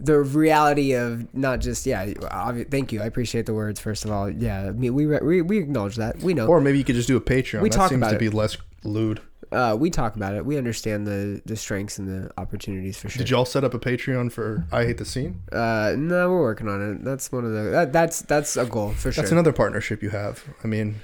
the 0.00 0.20
reality 0.20 0.92
of 0.92 1.32
not 1.34 1.60
just 1.60 1.86
yeah. 1.86 2.06
obvi- 2.06 2.70
Thank 2.70 2.92
you. 2.92 3.02
I 3.02 3.06
appreciate 3.06 3.46
the 3.46 3.54
words. 3.54 3.80
First 3.80 4.04
of 4.04 4.10
all, 4.10 4.30
yeah. 4.30 4.68
I 4.68 4.70
mean, 4.70 4.94
we 4.94 5.06
we 5.06 5.42
we 5.42 5.58
acknowledge 5.58 5.96
that. 5.96 6.18
We 6.18 6.34
know. 6.34 6.46
Or 6.46 6.60
maybe 6.60 6.78
you 6.78 6.84
could 6.84 6.94
just 6.94 7.08
do 7.08 7.16
a 7.16 7.20
Patreon. 7.20 7.62
We 7.62 7.68
that 7.68 7.76
talk 7.76 7.88
seems 7.90 8.00
about 8.00 8.10
to 8.10 8.16
it. 8.16 8.20
be 8.20 8.28
less 8.28 8.56
lewd. 8.82 9.20
Uh, 9.52 9.76
we 9.78 9.88
talk 9.88 10.16
about 10.16 10.34
it. 10.34 10.44
We 10.44 10.58
understand 10.58 11.06
the 11.06 11.40
the 11.44 11.56
strengths 11.56 11.98
and 11.98 12.08
the 12.08 12.30
opportunities 12.38 12.98
for 12.98 13.08
sure. 13.08 13.18
Did 13.18 13.30
y'all 13.30 13.44
set 13.44 13.62
up 13.62 13.72
a 13.74 13.78
Patreon 13.78 14.32
for 14.32 14.66
I 14.72 14.84
Hate 14.84 14.98
the 14.98 15.04
Scene? 15.04 15.42
Uh, 15.52 15.94
no, 15.96 16.30
we're 16.30 16.40
working 16.40 16.68
on 16.68 16.82
it. 16.82 17.04
That's 17.04 17.30
one 17.30 17.44
of 17.44 17.52
the 17.52 17.62
that, 17.70 17.92
that's 17.92 18.22
that's 18.22 18.56
a 18.56 18.66
goal 18.66 18.90
for 18.90 19.12
sure. 19.12 19.22
That's 19.22 19.32
another 19.32 19.52
partnership 19.52 20.02
you 20.02 20.10
have. 20.10 20.44
I 20.64 20.66
mean, 20.66 20.96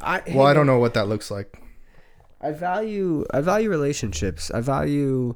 I, 0.00 0.22
well, 0.28 0.46
I 0.46 0.54
don't 0.54 0.66
know 0.66 0.78
what 0.78 0.94
that 0.94 1.08
looks 1.08 1.30
like. 1.30 1.60
I 2.40 2.52
value 2.52 3.26
I 3.30 3.40
value 3.40 3.68
relationships. 3.68 4.50
I 4.50 4.60
value 4.60 5.34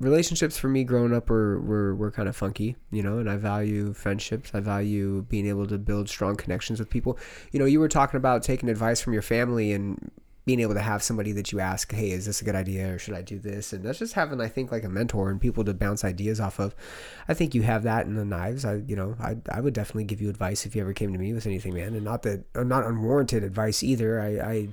relationships 0.00 0.56
for 0.56 0.68
me 0.68 0.84
growing 0.84 1.14
up 1.14 1.28
were, 1.28 1.60
were, 1.60 1.94
were 1.94 2.10
kind 2.10 2.28
of 2.28 2.36
funky, 2.36 2.76
you 2.90 3.02
know, 3.02 3.18
and 3.18 3.28
I 3.28 3.36
value 3.36 3.92
friendships. 3.92 4.50
I 4.54 4.60
value 4.60 5.22
being 5.28 5.46
able 5.46 5.66
to 5.66 5.78
build 5.78 6.08
strong 6.08 6.36
connections 6.36 6.78
with 6.78 6.88
people. 6.88 7.18
You 7.52 7.58
know, 7.58 7.66
you 7.66 7.80
were 7.80 7.88
talking 7.88 8.16
about 8.16 8.42
taking 8.42 8.68
advice 8.68 9.00
from 9.00 9.12
your 9.12 9.22
family 9.22 9.72
and 9.72 10.10
being 10.44 10.60
able 10.60 10.72
to 10.72 10.80
have 10.80 11.02
somebody 11.02 11.32
that 11.32 11.52
you 11.52 11.60
ask, 11.60 11.92
hey, 11.92 12.10
is 12.10 12.24
this 12.24 12.40
a 12.40 12.44
good 12.44 12.54
idea 12.54 12.94
or 12.94 12.98
should 12.98 13.12
I 13.12 13.20
do 13.20 13.38
this? 13.38 13.72
And 13.74 13.84
that's 13.84 13.98
just 13.98 14.14
having, 14.14 14.40
I 14.40 14.48
think, 14.48 14.72
like 14.72 14.84
a 14.84 14.88
mentor 14.88 15.30
and 15.30 15.38
people 15.38 15.62
to 15.64 15.74
bounce 15.74 16.04
ideas 16.04 16.40
off 16.40 16.58
of. 16.58 16.74
I 17.28 17.34
think 17.34 17.54
you 17.54 17.62
have 17.62 17.82
that 17.82 18.06
in 18.06 18.14
the 18.14 18.24
knives. 18.24 18.64
I, 18.64 18.76
you 18.76 18.96
know, 18.96 19.14
I, 19.20 19.36
I 19.52 19.60
would 19.60 19.74
definitely 19.74 20.04
give 20.04 20.22
you 20.22 20.30
advice 20.30 20.64
if 20.64 20.74
you 20.74 20.80
ever 20.80 20.94
came 20.94 21.12
to 21.12 21.18
me 21.18 21.34
with 21.34 21.46
anything, 21.46 21.74
man. 21.74 21.94
And 21.94 22.04
not 22.04 22.22
that, 22.22 22.44
not 22.54 22.84
unwarranted 22.84 23.44
advice 23.44 23.82
either. 23.82 24.20
I, 24.20 24.28
I 24.50 24.68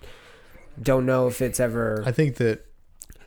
don't 0.82 1.06
know 1.06 1.28
if 1.28 1.42
it's 1.42 1.60
ever 1.60 2.04
I 2.06 2.12
think 2.12 2.36
that 2.36 2.66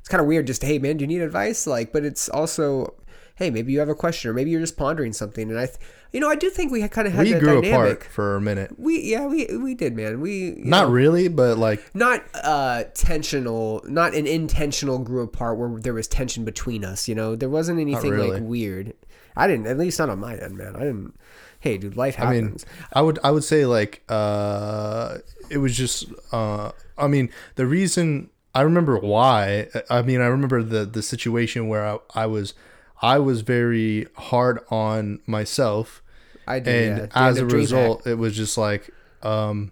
it's 0.09 0.13
kind 0.15 0.23
of 0.23 0.27
weird 0.27 0.47
just 0.47 0.63
hey 0.63 0.79
man 0.79 0.97
do 0.97 1.03
you 1.03 1.07
need 1.07 1.21
advice? 1.21 1.67
Like 1.67 1.93
but 1.93 2.03
it's 2.03 2.31
also 2.31 2.95
hey 3.35 3.51
maybe 3.51 3.73
you 3.73 3.79
have 3.79 3.91
a 3.91 3.95
question 3.95 4.31
or 4.31 4.33
maybe 4.33 4.49
you're 4.49 4.61
just 4.61 4.79
pondering 4.79 5.13
something. 5.13 5.51
And 5.51 5.59
i 5.61 5.67
th- 5.67 5.77
you 6.15 6.21
know 6.21 6.31
i 6.31 6.35
do 6.35 6.49
think 6.49 6.73
we 6.73 6.87
kind 6.89 7.07
of 7.07 7.13
had 7.13 7.25
we 7.27 7.35
that 7.35 7.41
grew 7.41 7.61
dynamic. 7.61 7.99
apart 8.01 8.05
for 8.05 8.37
a 8.37 8.41
minute. 8.41 8.79
we 8.79 9.01
yeah 9.03 9.27
we 9.27 9.45
we 9.59 9.75
did 9.75 9.95
man. 9.95 10.23
We 10.23 10.55
Not 10.65 10.87
know, 10.87 10.93
really, 10.95 11.29
but 11.29 11.59
like 11.59 11.85
not 11.95 12.25
uh 12.35 12.85
tensional 12.95 13.87
not 13.87 14.15
an 14.15 14.27
intentional 14.27 14.99
grew 14.99 15.25
apart 15.25 15.59
where 15.59 15.79
there 15.79 15.93
was 15.93 16.09
tension 16.09 16.43
between 16.47 16.87
us 16.87 17.07
you 17.07 17.15
know? 17.15 17.37
There 17.37 17.51
wasn't 17.51 17.79
anything 17.79 18.11
really. 18.13 18.31
like 18.31 18.43
weird. 18.43 18.95
I 19.37 19.47
didn't 19.47 19.67
at 19.67 19.77
least 19.77 19.99
not 19.99 20.09
on 20.09 20.21
my 20.21 20.37
end 20.37 20.57
man. 20.57 20.75
I 20.75 20.79
didn't 20.81 21.13
hey 21.61 21.77
dude 21.77 21.99
life 21.99 22.19
I 22.19 22.31
mean, 22.33 22.45
happens. 22.45 22.65
I 22.95 23.03
would 23.03 23.19
I 23.23 23.31
would 23.31 23.45
say 23.45 23.67
like 23.67 24.03
uh, 24.09 25.19
it 25.51 25.59
was 25.59 25.77
just 25.77 26.07
uh, 26.33 26.73
I 26.97 27.07
mean 27.09 27.29
the 27.57 27.67
reason 27.67 28.31
I 28.55 28.63
remember 28.63 28.99
why. 28.99 29.69
I 29.89 30.03
mean 30.03 30.21
I 30.21 30.27
remember 30.27 30.63
the 30.63 30.85
the 30.85 31.03
situation 31.03 31.69
where 31.69 31.87
I, 31.87 31.99
I 32.15 32.27
was 32.27 32.55
I 33.01 33.19
was 33.19 33.43
very 33.43 34.07
hard 34.17 34.61
on 34.71 35.21
myself, 35.27 36.03
I 36.47 36.59
do. 36.61 36.71
and 36.71 36.99
yeah. 36.99 37.07
As 37.15 37.39
a 37.39 37.47
result, 37.47 38.07
it 38.07 38.15
was 38.15 38.37
just 38.37 38.59
like, 38.59 38.91
um, 39.23 39.71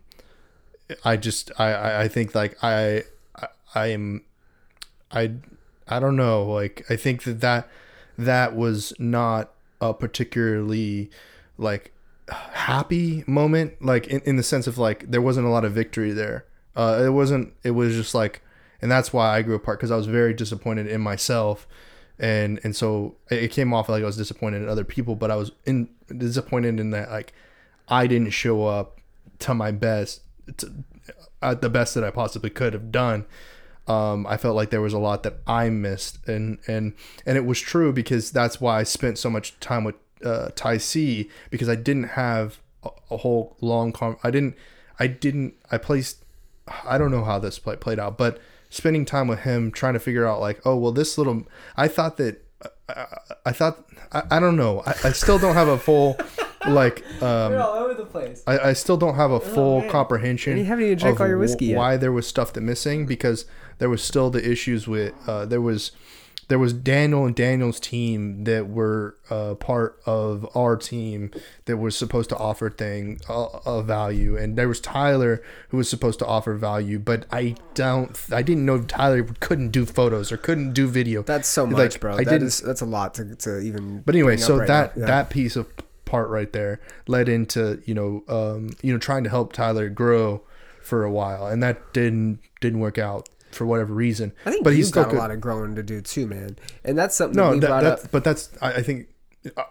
I 1.05 1.17
just 1.17 1.51
I 1.59 1.73
I, 1.73 2.03
I 2.03 2.09
think 2.09 2.35
like 2.35 2.63
I 2.63 3.03
I, 3.35 3.47
I 3.75 3.87
am 3.89 4.23
I 5.11 5.33
I 5.89 5.99
don't 5.99 6.17
know. 6.17 6.45
Like 6.45 6.85
I 6.89 6.97
think 6.97 7.25
that 7.25 7.41
that 7.41 7.69
that 8.19 8.55
was 8.55 8.93
not 8.99 9.53
a 9.81 9.93
particularly 9.93 11.11
like 11.59 11.93
happy 12.29 13.25
moment. 13.27 13.83
Like 13.83 14.07
in, 14.07 14.21
in 14.21 14.37
the 14.37 14.43
sense 14.43 14.67
of 14.67 14.79
like 14.79 15.11
there 15.11 15.23
wasn't 15.23 15.47
a 15.47 15.51
lot 15.51 15.65
of 15.65 15.73
victory 15.73 16.13
there. 16.13 16.45
Uh 16.77 17.03
it 17.05 17.11
wasn't 17.11 17.55
it 17.65 17.73
was 17.73 17.95
just 17.95 18.15
like 18.15 18.43
and 18.87 18.93
that's 18.93 19.13
why 19.13 19.37
i 19.37 19.43
grew 19.43 19.57
apart 19.57 19.81
because 19.81 19.91
i 19.91 19.97
was 19.97 20.07
very 20.07 20.33
disappointed 20.33 20.87
in 20.87 21.01
myself 21.01 21.67
and 22.21 22.61
and 22.63 22.77
so 22.77 23.17
it 23.31 23.51
came 23.51 23.75
off 23.75 23.89
like 23.89 24.01
i 24.01 24.07
was 24.07 24.17
disappointed 24.17 24.63
in 24.63 24.69
other 24.69 24.85
people 24.85 25.17
but 25.17 25.29
i 25.29 25.35
was 25.35 25.51
in 25.65 25.89
disappointed 26.17 26.79
in 26.79 26.91
that 26.91 27.11
like 27.11 27.33
i 27.89 28.07
didn't 28.07 28.31
show 28.31 28.65
up 28.65 29.01
to 29.41 29.53
my 29.55 29.73
best 29.73 30.21
to, 30.57 30.73
at 31.43 31.63
the 31.63 31.69
best 31.69 31.95
that 31.95 32.05
i 32.05 32.11
possibly 32.13 32.49
could 32.49 32.73
have 32.73 32.93
done 32.93 33.27
um, 33.89 34.27
I 34.27 34.37
felt 34.37 34.57
like 34.57 34.71
there 34.71 34.81
was 34.81 34.93
a 34.93 34.99
lot 34.99 35.23
that 35.23 35.39
I 35.47 35.71
missed, 35.71 36.19
and 36.27 36.59
and 36.67 36.93
and 37.25 37.37
it 37.37 37.47
was 37.47 37.61
true 37.61 37.93
because 37.93 38.33
that's 38.33 38.61
why 38.61 38.81
I 38.81 38.83
spent 38.83 39.17
so 39.17 39.31
much 39.31 39.61
time 39.61 39.85
with 39.85 39.95
uh, 40.25 40.49
Ty 40.57 40.79
C 40.79 41.31
because 41.51 41.69
I 41.69 41.77
didn't 41.77 42.09
have 42.11 42.59
a, 42.83 42.91
a 43.13 43.19
whole 43.19 43.57
long. 43.61 43.93
Con- 43.93 44.17
I 44.25 44.33
didn't. 44.33 44.57
I 44.99 45.07
didn't. 45.07 45.55
I 45.71 45.79
placed. 45.79 46.25
I 46.85 46.99
don't 46.99 47.13
know 47.13 47.23
how 47.23 47.39
this 47.39 47.61
play, 47.61 47.77
played 47.77 48.01
out, 48.01 48.19
but 48.19 48.41
spending 48.71 49.05
time 49.05 49.29
with 49.29 49.41
him, 49.41 49.71
trying 49.71 49.95
to 49.95 50.01
figure 50.01 50.27
out 50.27 50.41
like, 50.41 50.61
oh 50.65 50.77
well, 50.77 50.93
this 50.93 51.19
little. 51.19 51.47
I 51.77 51.89
thought 51.89 52.17
that. 52.19 52.43
I, 52.89 53.07
I 53.47 53.53
thought. 53.53 53.85
I, 54.13 54.23
I 54.31 54.41
don't 54.41 54.57
know. 54.57 54.83
I, 54.87 54.95
I 55.05 55.13
still 55.13 55.39
don't 55.39 55.55
have 55.55 55.69
a 55.69 55.79
full, 55.79 56.17
like. 56.67 57.05
Um, 57.23 57.53
You're 57.53 57.63
all 57.63 57.75
over 57.75 57.95
the 57.95 58.05
place. 58.05 58.43
I, 58.47 58.59
I 58.59 58.73
still 58.75 58.99
don't 58.99 59.15
have 59.15 59.31
a 59.31 59.41
full 59.41 59.81
man. 59.81 59.91
comprehension. 59.91 60.53
And 60.53 60.61
you 60.61 60.67
haven't 60.67 60.85
even 60.85 60.99
drank 60.99 61.17
of 61.17 61.23
all 61.23 61.29
your 61.29 61.39
whiskey 61.39 61.67
yet. 61.67 61.79
Why 61.79 61.97
there 61.97 62.13
was 62.13 62.27
stuff 62.27 62.53
that 62.53 62.61
missing 62.61 63.07
because 63.07 63.47
there 63.79 63.89
was 63.89 64.03
still 64.03 64.29
the 64.29 64.49
issues 64.49 64.87
with 64.87 65.15
uh, 65.27 65.47
there 65.47 65.63
was 65.63 65.93
there 66.49 66.59
was 66.59 66.73
Daniel 66.73 67.27
and 67.27 67.35
Daniel's 67.35 67.81
team 67.81 68.45
that 68.45 68.69
were 68.69 69.17
uh, 69.31 69.55
part 69.57 69.99
of 70.07 70.47
our 70.57 70.77
team 70.77 71.31
that 71.65 71.77
was 71.79 71.97
supposed 71.97 72.29
to 72.31 72.37
offer 72.37 72.71
thing 72.71 73.21
uh, 73.29 73.49
a 73.67 73.83
value, 73.83 74.37
and 74.37 74.57
there 74.57 74.69
was 74.69 74.81
Tyler 74.81 75.43
who 75.71 75.77
was 75.79 75.89
supposed 75.89 76.19
to 76.21 76.27
offer 76.27 76.55
value, 76.55 76.99
but 76.99 77.27
I 77.33 77.57
don't 77.75 78.17
I 78.31 78.43
didn't 78.43 78.65
know 78.65 78.81
Tyler 78.83 79.25
couldn't 79.41 79.71
do 79.71 79.85
photos 79.87 80.31
or 80.31 80.37
couldn't 80.37 80.73
do 80.73 80.87
video. 80.87 81.23
That's 81.23 81.49
so 81.49 81.65
Like, 81.65 81.73
much, 81.73 82.01
bro. 82.01 82.15
I 82.15 82.25
That 82.25 82.31
didn't- 82.31 82.47
is- 82.49 82.61
that's 82.61 82.81
a 82.81 82.87
lot 82.87 83.15
to, 83.15 83.35
to 83.37 83.59
even. 83.61 84.03
but 84.07 84.15
anyway, 84.15 84.37
so 84.37 84.59
right 84.59 84.69
that. 84.69 84.93
Yeah. 84.97 85.07
that 85.07 85.31
piece 85.31 85.57
of 85.57 85.67
part 86.05 86.29
right 86.31 86.53
there 86.53 86.79
led 87.09 87.29
into 87.29 87.83
you 87.85 87.93
know 87.95 88.23
um, 88.29 88.71
you 88.83 88.93
know 88.93 88.99
trying 88.99 89.25
to 89.25 89.31
help 89.31 89.53
Tyler 89.53 89.89
grow 89.89 90.43
for 90.81 91.03
a 91.03 91.11
while, 91.11 91.49
and 91.49 91.61
that 91.65 91.93
didn't 91.93 92.39
didn't 92.61 92.79
work 92.79 92.97
out 92.99 93.29
for 93.57 93.67
whatever 93.67 93.93
reason. 93.95 94.33
I 94.45 94.51
think 94.53 94.65
but 94.65 94.75
he's 94.75 94.91
got 94.91 95.13
a 95.13 95.17
lot 95.17 95.31
of 95.31 95.41
growing 95.41 95.75
to 95.75 95.83
do 95.83 96.01
too, 96.01 96.27
man. 96.27 96.57
And 96.85 96.97
that's 96.97 97.17
something 97.17 97.37
no, 97.37 97.47
that 97.47 97.53
we 97.55 97.61
that, 97.61 97.67
brought 97.69 97.85
up. 97.85 98.01
but 98.13 98.23
that's 98.25 98.51
I, 98.63 98.75
I 98.75 98.83
think 98.83 99.09
uh, 99.57 99.63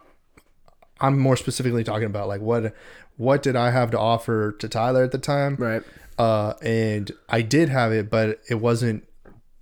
I'm 1.00 1.20
more 1.20 1.36
specifically 1.38 1.84
talking 1.84 2.06
about 2.08 2.28
like 2.28 2.42
what 2.42 2.74
what 3.18 3.44
did 3.44 3.56
I 3.56 3.72
have 3.72 3.92
to 3.92 4.00
offer 4.00 4.52
to 4.54 4.68
Tyler 4.68 5.04
at 5.04 5.12
the 5.12 5.18
time, 5.18 5.56
Right. 5.58 5.84
uh, 6.18 6.54
and 6.62 7.12
I 7.30 7.42
did 7.42 7.70
have 7.70 7.92
it, 7.94 8.10
but 8.10 8.42
it 8.50 8.56
wasn't. 8.56 9.08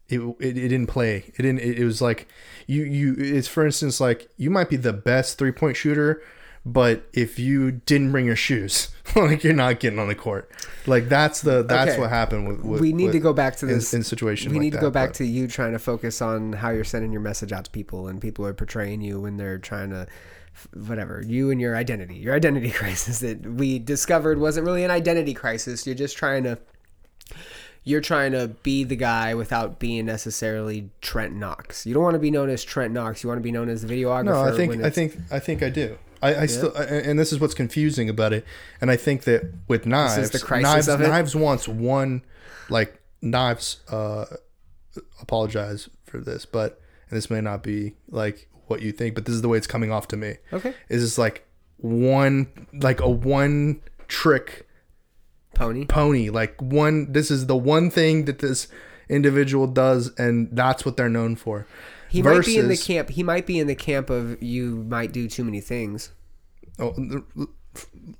It, 0.09 0.19
it, 0.39 0.57
it 0.57 0.67
didn't 0.69 0.87
play. 0.87 1.17
It 1.35 1.41
didn't. 1.41 1.59
It, 1.59 1.79
it 1.79 1.85
was 1.85 2.01
like 2.01 2.27
you 2.67 2.83
you. 2.83 3.15
It's 3.17 3.47
for 3.47 3.65
instance 3.65 3.99
like 3.99 4.29
you 4.37 4.49
might 4.49 4.69
be 4.69 4.75
the 4.75 4.93
best 4.93 5.37
three 5.37 5.51
point 5.51 5.75
shooter, 5.77 6.21
but 6.65 7.03
if 7.13 7.37
you 7.39 7.71
didn't 7.71 8.11
bring 8.11 8.25
your 8.25 8.35
shoes, 8.35 8.89
like 9.15 9.43
you're 9.43 9.53
not 9.53 9.79
getting 9.79 9.99
on 9.99 10.07
the 10.07 10.15
court. 10.15 10.49
Like 10.87 11.09
that's 11.09 11.41
the 11.41 11.63
that's 11.63 11.91
Okay. 11.91 11.99
what 11.99 12.09
happened 12.09 12.47
with. 12.47 12.61
with 12.61 12.81
we 12.81 12.93
need 12.93 13.05
with- 13.05 13.13
to 13.13 13.19
go 13.19 13.33
back 13.33 13.55
to 13.57 13.67
in, 13.67 13.73
this 13.75 13.93
in 13.93 14.03
situation. 14.03 14.51
We 14.51 14.57
like 14.57 14.61
need 14.63 14.69
to 14.71 14.77
that, 14.77 14.81
go 14.81 14.89
back 14.91 15.09
but- 15.09 15.15
to 15.15 15.25
you 15.25 15.47
trying 15.47 15.73
to 15.73 15.79
focus 15.79 16.21
on 16.21 16.53
how 16.53 16.69
you're 16.69 16.83
sending 16.83 17.11
your 17.11 17.21
message 17.21 17.51
out 17.51 17.65
to 17.65 17.71
people, 17.71 18.07
and 18.07 18.21
people 18.21 18.45
are 18.45 18.53
portraying 18.53 19.01
you 19.01 19.19
when 19.21 19.37
they're 19.37 19.57
trying 19.59 19.89
to, 19.89 20.07
whatever. 20.87 21.21
You 21.25 21.51
and 21.51 21.59
your 21.59 21.75
identity, 21.75 22.15
your 22.15 22.33
identity 22.35 22.71
crisis 22.81 23.19
that 23.19 23.45
we 23.45 23.79
discovered 23.79 24.39
wasn't 24.39 24.65
really 24.65 24.83
an 24.83 24.91
identity 24.91 25.33
crisis. 25.33 25.85
You're 25.85 25.95
just 25.95 26.15
trying 26.17 26.43
to. 26.43 26.57
You're 27.85 27.99
trying 28.01 28.31
to 28.31 28.47
be 28.63 28.85
the 28.85 28.95
guy 28.95 29.35
without 29.35 29.77
being 29.77 30.05
necessarily 30.05 30.89
Trent 31.01 31.35
Knox. 31.35 31.85
You 31.85 31.93
don't 31.93 32.03
want 32.03 32.13
to 32.13 32.19
be 32.19 32.31
known 32.31 32.49
as 32.49 32.63
Trent 32.63 32.93
Knox. 32.93 33.21
You 33.23 33.27
want 33.27 33.39
to 33.39 33.43
be 33.43 33.51
known 33.51 33.67
as 33.67 33.81
the 33.81 33.93
videographer. 33.93 34.23
No, 34.23 34.41
I 34.41 34.55
think 34.55 34.81
I 34.81 34.89
think 34.89 35.17
I 35.31 35.39
think 35.39 35.61
I 35.61 35.69
do. 35.69 35.97
I, 36.23 36.41
I 36.41 36.45
still, 36.45 36.73
and 36.75 37.19
this 37.19 37.33
is 37.33 37.39
what's 37.39 37.53
confusing 37.53 38.09
about 38.09 38.33
it. 38.33 38.45
And 38.79 38.89
I 38.89 38.95
think 38.95 39.23
that 39.23 39.53
with 39.67 39.85
knives, 39.85 40.31
knives, 40.49 40.87
knives 40.87 41.35
wants 41.35 41.67
one, 41.67 42.23
like 42.69 43.01
knives. 43.21 43.81
Uh, 43.89 44.25
apologize 45.21 45.89
for 46.05 46.19
this, 46.19 46.45
but 46.45 46.79
and 47.09 47.17
this 47.17 47.29
may 47.29 47.41
not 47.41 47.63
be 47.63 47.93
like 48.09 48.47
what 48.67 48.81
you 48.81 48.91
think, 48.91 49.15
but 49.15 49.25
this 49.25 49.35
is 49.35 49.41
the 49.41 49.49
way 49.49 49.57
it's 49.57 49.67
coming 49.67 49.91
off 49.91 50.07
to 50.09 50.17
me. 50.17 50.37
Okay. 50.51 50.73
Is 50.89 51.01
this 51.01 51.17
like 51.17 51.47
one, 51.77 52.67
like 52.73 53.01
a 53.01 53.09
one 53.09 53.81
trick 54.07 54.67
pony. 55.53 55.85
pony? 55.85 56.29
Like 56.29 56.59
one. 56.61 57.11
This 57.11 57.29
is 57.31 57.47
the 57.47 57.55
one 57.55 57.89
thing 57.89 58.25
that 58.25 58.39
this 58.39 58.67
individual 59.09 59.67
does, 59.67 60.11
and 60.17 60.49
that's 60.51 60.85
what 60.85 60.97
they're 60.97 61.09
known 61.09 61.35
for. 61.35 61.67
He 62.13 62.21
might 62.21 62.45
be 62.45 62.57
in 62.57 62.67
the 62.67 62.77
camp. 62.77 63.09
He 63.09 63.23
might 63.23 63.45
be 63.45 63.59
in 63.59 63.67
the 63.67 63.75
camp 63.75 64.09
of 64.09 64.41
you 64.41 64.85
might 64.87 65.11
do 65.11 65.27
too 65.27 65.43
many 65.43 65.61
things. 65.61 66.11
Oh, 66.79 66.93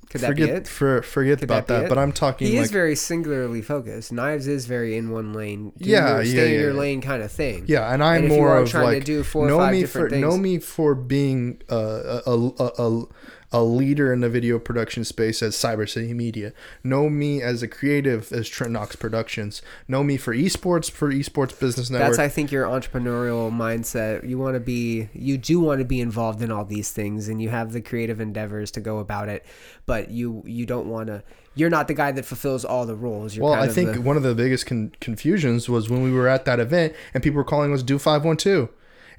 Could 0.09 0.21
that 0.21 0.27
forget 0.27 0.47
be 0.49 0.51
it? 0.55 0.67
for 0.67 1.01
forget 1.03 1.39
Could 1.39 1.45
about 1.49 1.67
be 1.67 1.73
that. 1.73 1.89
But 1.89 1.97
I'm 1.97 2.11
talking 2.11 2.47
He 2.47 2.57
like 2.57 2.65
is 2.65 2.71
very 2.71 2.95
singularly 2.95 3.61
focused. 3.61 4.11
Knives 4.11 4.47
is 4.47 4.65
very 4.65 4.97
in 4.97 5.11
one 5.11 5.33
lane. 5.33 5.73
Do 5.77 5.89
Yeah, 5.89 6.15
your, 6.15 6.23
yeah, 6.23 6.31
stay 6.31 6.45
in 6.47 6.53
yeah, 6.53 6.59
your 6.59 6.73
yeah. 6.73 6.79
lane 6.79 7.01
kind 7.01 7.21
of 7.23 7.31
thing. 7.31 7.65
yeah, 7.67 7.93
and 7.93 8.03
I'm 8.03 8.23
And 8.25 8.29
more 8.29 8.57
of 8.57 8.69
trying 8.69 8.99
to 8.99 9.05
do 9.05 9.23
four 9.23 9.47
know 9.47 9.57
five 9.57 9.71
me 9.71 9.85
for 9.85 10.09
know 10.09 10.37
me 10.37 10.59
for 10.59 10.95
being 10.95 11.61
uh, 11.71 12.21
a, 12.25 12.31
a 12.31 12.71
a 12.79 13.05
a 13.53 13.63
leader 13.63 14.11
in 14.11 14.19
the 14.21 14.29
video 14.29 14.57
production 14.59 15.03
space 15.03 15.41
as 15.43 15.55
Cyber 15.55 15.87
City 15.87 16.13
Media. 16.13 16.51
Know 16.83 17.09
me 17.09 17.41
as 17.41 17.61
a 17.61 17.67
creative 17.67 18.31
as 18.33 18.49
Trent 18.49 18.73
Knox 18.73 18.95
Productions. 18.95 19.61
Know 19.87 20.03
me 20.03 20.17
for 20.17 20.33
esports 20.33 20.89
for 20.89 21.11
Esports 21.11 21.57
Business 21.59 21.89
Network. 21.89 22.09
That's 22.09 22.19
I 22.19 22.27
think 22.29 22.51
your 22.51 22.65
entrepreneurial 22.65 23.51
mindset. 23.51 24.27
You 24.27 24.37
want 24.37 24.55
to 24.55 24.59
be 24.59 25.09
you 25.13 25.37
do 25.37 25.59
want 25.59 25.79
to 25.79 25.85
be 25.85 26.01
involved 26.01 26.41
in 26.41 26.51
all 26.51 26.65
these 26.65 26.91
things 26.91 27.27
and 27.27 27.41
you 27.41 27.49
have 27.49 27.71
the 27.71 27.81
creative 27.81 28.19
endeavors 28.19 28.71
to 28.71 28.81
go 28.81 28.97
about 28.99 29.29
it, 29.29 29.45
but 29.85 30.09
you 30.09 30.43
you 30.45 30.65
don't 30.65 30.87
want 30.87 31.07
to 31.07 31.23
you're 31.55 31.69
not 31.69 31.87
the 31.87 31.93
guy 31.93 32.11
that 32.11 32.25
fulfills 32.25 32.65
all 32.65 32.85
the 32.87 32.95
roles. 32.95 33.35
You're 33.35 33.45
well, 33.45 33.53
I 33.53 33.67
think 33.67 33.93
the- 33.93 34.01
one 34.01 34.17
of 34.17 34.23
the 34.23 34.33
biggest 34.33 34.65
con- 34.65 34.91
confusions 34.99 35.69
was 35.69 35.89
when 35.89 36.01
we 36.01 36.11
were 36.11 36.27
at 36.27 36.45
that 36.45 36.59
event 36.59 36.93
and 37.13 37.21
people 37.21 37.37
were 37.37 37.43
calling 37.43 37.71
us 37.73 37.83
Do 37.83 37.99
Five 37.99 38.25
One 38.25 38.37
Two, 38.37 38.69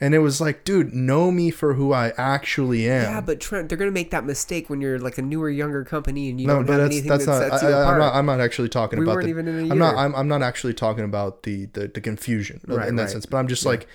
and 0.01 0.15
it 0.15 0.19
was 0.19 0.41
like, 0.41 0.65
dude, 0.65 0.93
know 0.93 1.31
me 1.31 1.51
for 1.51 1.75
who 1.75 1.93
I 1.93 2.13
actually 2.17 2.89
am. 2.89 3.03
yeah, 3.05 3.21
but 3.21 3.41
Trent, 3.41 3.69
they're 3.69 3.79
gonna 3.79 3.91
make 3.91 4.11
that 4.11 4.25
mistake 4.25 4.69
when 4.71 4.81
you're 4.81 4.99
like 4.99 5.19
a 5.19 5.23
newer, 5.23 5.49
younger 5.51 5.85
company 5.85 6.31
and 6.31 6.41
you 6.41 6.47
no, 6.47 6.57
don't 6.63 6.69
have 6.69 6.79
that's 6.79 6.93
anything 6.95 7.09
that's 7.11 7.27
that 7.27 7.31
not. 7.51 7.51
sets 7.51 7.63
I, 7.63 7.69
you 7.69 7.75
I, 7.75 7.81
apart. 7.83 7.95
I'm 7.95 7.99
not. 8.01 8.15
I'm 8.15 8.27
not 8.27 8.41
actually 8.41 8.69
talking 8.69 8.99
We 8.99 9.05
about 9.05 9.15
weren't 9.17 9.25
the. 9.25 9.31
even 9.31 9.49
in 9.49 9.71
a 9.71 9.73
I'm 9.73 9.79
not. 9.79 9.91
year. 9.95 9.99
I'm, 10.05 10.15
I'm 10.15 10.29
not 10.29 10.43
actually 10.43 10.75
talking 10.75 11.05
about 11.05 11.43
the 11.45 11.67
the, 11.67 11.89
the 11.89 12.01
confusion 12.01 12.61
Right, 12.67 12.89
in 12.89 12.97
that 12.97 13.03
right. 13.05 13.11
sense. 13.11 13.27
But 13.27 13.39
I'm 13.39 13.49
just 13.49 13.65
like, 13.65 13.87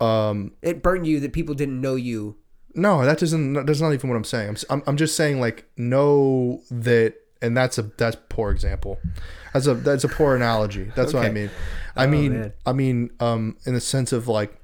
um, 0.00 0.52
it 0.62 0.82
burnt 0.82 1.04
you 1.04 1.20
that 1.20 1.32
people 1.32 1.54
didn't 1.54 1.80
know 1.80 1.94
you. 1.94 2.36
no, 2.74 3.04
that 3.04 3.18
doesn't. 3.18 3.52
That's 3.66 3.80
not 3.80 3.92
even 3.92 4.08
what 4.10 4.16
I'm 4.16 4.24
saying. 4.24 4.48
I'm. 4.48 4.56
I'm, 4.70 4.82
I'm 4.86 4.96
just 4.96 5.14
saying 5.16 5.40
like 5.40 5.66
know 5.76 6.62
that, 6.70 7.14
and 7.42 7.56
that's 7.56 7.78
a 7.78 7.82
that's 7.82 8.16
poor 8.28 8.50
example. 8.50 8.98
That's 9.52 9.66
a 9.66 9.74
that's 9.74 10.04
a 10.04 10.08
poor 10.08 10.36
analogy. 10.36 10.90
That's 10.96 11.12
what 11.12 11.24
I 11.26 11.30
mean. 11.30 11.50
I 11.96 12.04
Oh, 12.04 12.08
mean. 12.08 12.32
man. 12.32 12.52
I 12.64 12.72
mean. 12.72 13.10
Um, 13.20 13.56
in 13.66 13.74
the 13.74 13.80
sense 13.80 14.12
of 14.12 14.28
like, 14.28 14.54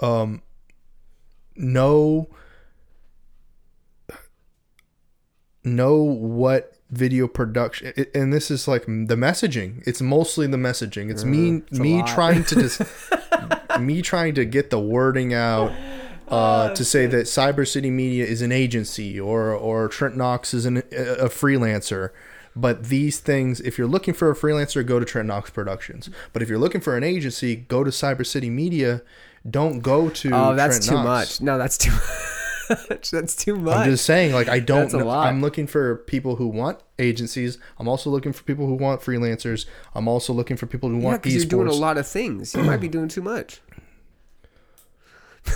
um, 0.00 0.42
know 1.56 2.28
know 5.64 5.96
what 5.96 6.74
video 6.90 7.26
production 7.26 7.92
and 8.14 8.32
this 8.32 8.48
is 8.48 8.68
like 8.68 8.86
the 8.86 9.16
messaging 9.16 9.82
it's 9.88 10.00
mostly 10.00 10.46
the 10.46 10.56
messaging 10.56 11.10
it's 11.10 11.24
me 11.24 11.62
it's 11.68 11.80
me 11.80 12.00
trying 12.04 12.44
to 12.44 12.54
just 12.54 12.80
me 13.80 14.00
trying 14.00 14.32
to 14.32 14.44
get 14.44 14.70
the 14.70 14.78
wording 14.78 15.34
out 15.34 15.72
uh, 16.28 16.70
to 16.74 16.84
say 16.84 17.06
that 17.06 17.26
Cyber 17.26 17.66
City 17.66 17.90
Media 17.90 18.24
is 18.24 18.42
an 18.42 18.52
agency 18.52 19.18
or 19.18 19.52
or 19.52 19.88
Trent 19.88 20.16
Knox 20.16 20.52
is 20.54 20.66
an, 20.66 20.78
a, 20.78 20.80
a 20.80 21.28
freelancer. 21.28 22.10
But 22.58 22.84
these 22.84 23.20
things, 23.20 23.60
if 23.60 23.76
you're 23.76 23.86
looking 23.86 24.14
for 24.14 24.30
a 24.30 24.34
freelancer, 24.34 24.84
go 24.84 24.98
to 24.98 25.04
Trent 25.04 25.28
Knox 25.28 25.50
Productions. 25.50 26.08
But 26.32 26.42
if 26.42 26.48
you're 26.48 26.58
looking 26.58 26.80
for 26.80 26.96
an 26.96 27.04
agency, 27.04 27.54
go 27.54 27.84
to 27.84 27.90
Cyber 27.90 28.26
City 28.26 28.48
Media. 28.48 29.02
Don't 29.48 29.80
go 29.80 30.08
to. 30.08 30.30
Oh, 30.32 30.54
that's 30.54 30.78
Trent 30.78 30.88
too 30.88 30.94
Knox. 31.04 31.06
much. 31.06 31.44
No, 31.44 31.58
that's 31.58 31.78
too 31.78 31.92
much. 32.90 33.10
that's 33.10 33.36
too 33.36 33.56
much. 33.56 33.76
I'm 33.76 33.90
just 33.90 34.04
saying, 34.04 34.32
like 34.32 34.48
I 34.48 34.58
don't. 34.58 34.82
That's 34.82 34.94
know-. 34.94 35.10
I'm 35.10 35.40
looking 35.40 35.66
for 35.66 35.96
people 35.96 36.36
who 36.36 36.48
want 36.48 36.80
agencies. 36.98 37.58
I'm 37.78 37.88
also 37.88 38.10
looking 38.10 38.32
for 38.32 38.42
people 38.44 38.66
who 38.66 38.74
want 38.74 39.00
freelancers. 39.00 39.66
I'm 39.94 40.08
also 40.08 40.32
looking 40.32 40.56
for 40.56 40.66
people 40.66 40.88
who 40.88 40.98
yeah, 40.98 41.04
want 41.04 41.22
because 41.22 41.36
you're 41.36 41.46
doing 41.46 41.68
a 41.68 41.72
lot 41.72 41.98
of 41.98 42.06
things. 42.06 42.54
You 42.54 42.62
might 42.62 42.80
be 42.80 42.88
doing 42.88 43.08
too 43.08 43.22
much. 43.22 43.60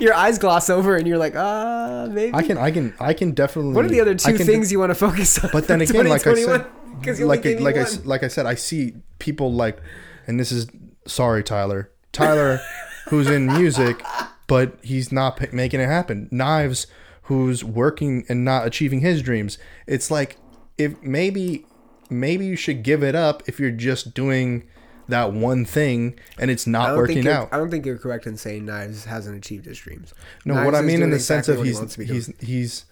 Your 0.00 0.12
eyes 0.12 0.38
gloss 0.38 0.68
over, 0.68 0.96
and 0.96 1.08
you're 1.08 1.16
like, 1.16 1.34
ah, 1.34 2.06
maybe. 2.10 2.34
I 2.34 2.42
can 2.42 2.58
I 2.58 2.70
can 2.70 2.94
I 3.00 3.14
can 3.14 3.32
definitely. 3.32 3.72
what 3.72 3.86
are 3.86 3.88
the 3.88 4.00
other 4.02 4.14
two 4.14 4.36
things 4.36 4.70
you 4.70 4.78
want 4.78 4.90
to 4.90 4.94
focus 4.94 5.42
on? 5.42 5.50
But 5.50 5.66
then 5.66 5.80
again, 5.80 6.06
like 6.08 6.26
I 6.26 6.34
said, 6.34 6.66
like 7.06 7.20
only 7.20 7.38
gave 7.38 7.58
me 7.58 7.64
like 7.64 7.76
I 7.76 7.86
like 8.04 8.22
I 8.22 8.28
said, 8.28 8.44
I 8.44 8.54
see 8.54 8.96
people 9.18 9.52
like, 9.52 9.80
and 10.26 10.38
this 10.38 10.52
is 10.52 10.68
sorry, 11.06 11.42
Tyler, 11.42 11.90
Tyler, 12.18 12.60
who's 13.08 13.28
in 13.28 13.46
music, 13.46 14.04
but 14.46 14.78
he's 14.82 15.12
not 15.12 15.36
p- 15.36 15.46
making 15.52 15.80
it 15.80 15.86
happen. 15.86 16.28
Knives, 16.30 16.86
who's 17.22 17.62
working 17.62 18.24
and 18.28 18.44
not 18.44 18.66
achieving 18.66 19.00
his 19.00 19.22
dreams. 19.22 19.58
It's 19.86 20.10
like 20.10 20.36
if 20.76 21.00
maybe 21.02 21.66
maybe 22.10 22.46
you 22.46 22.56
should 22.56 22.82
give 22.82 23.02
it 23.02 23.14
up 23.14 23.42
if 23.46 23.60
you're 23.60 23.70
just 23.70 24.14
doing 24.14 24.64
that 25.08 25.32
one 25.32 25.64
thing 25.64 26.18
and 26.38 26.50
it's 26.50 26.66
not 26.66 26.96
working 26.96 27.26
out. 27.28 27.48
I 27.52 27.56
don't 27.56 27.70
think 27.70 27.86
you're 27.86 27.98
correct 27.98 28.26
in 28.26 28.36
saying 28.36 28.66
Knives 28.66 29.06
hasn't 29.06 29.36
achieved 29.36 29.64
his 29.64 29.78
dreams. 29.78 30.12
No, 30.44 30.54
Knives 30.54 30.66
what 30.66 30.74
I 30.74 30.82
mean 30.82 31.02
in 31.02 31.10
the 31.10 31.20
sense 31.20 31.48
of 31.48 31.62
he's 31.64 31.76
wants 31.76 31.94
to 31.94 32.00
be 32.00 32.06
he's 32.06 32.32
he's 32.40 32.84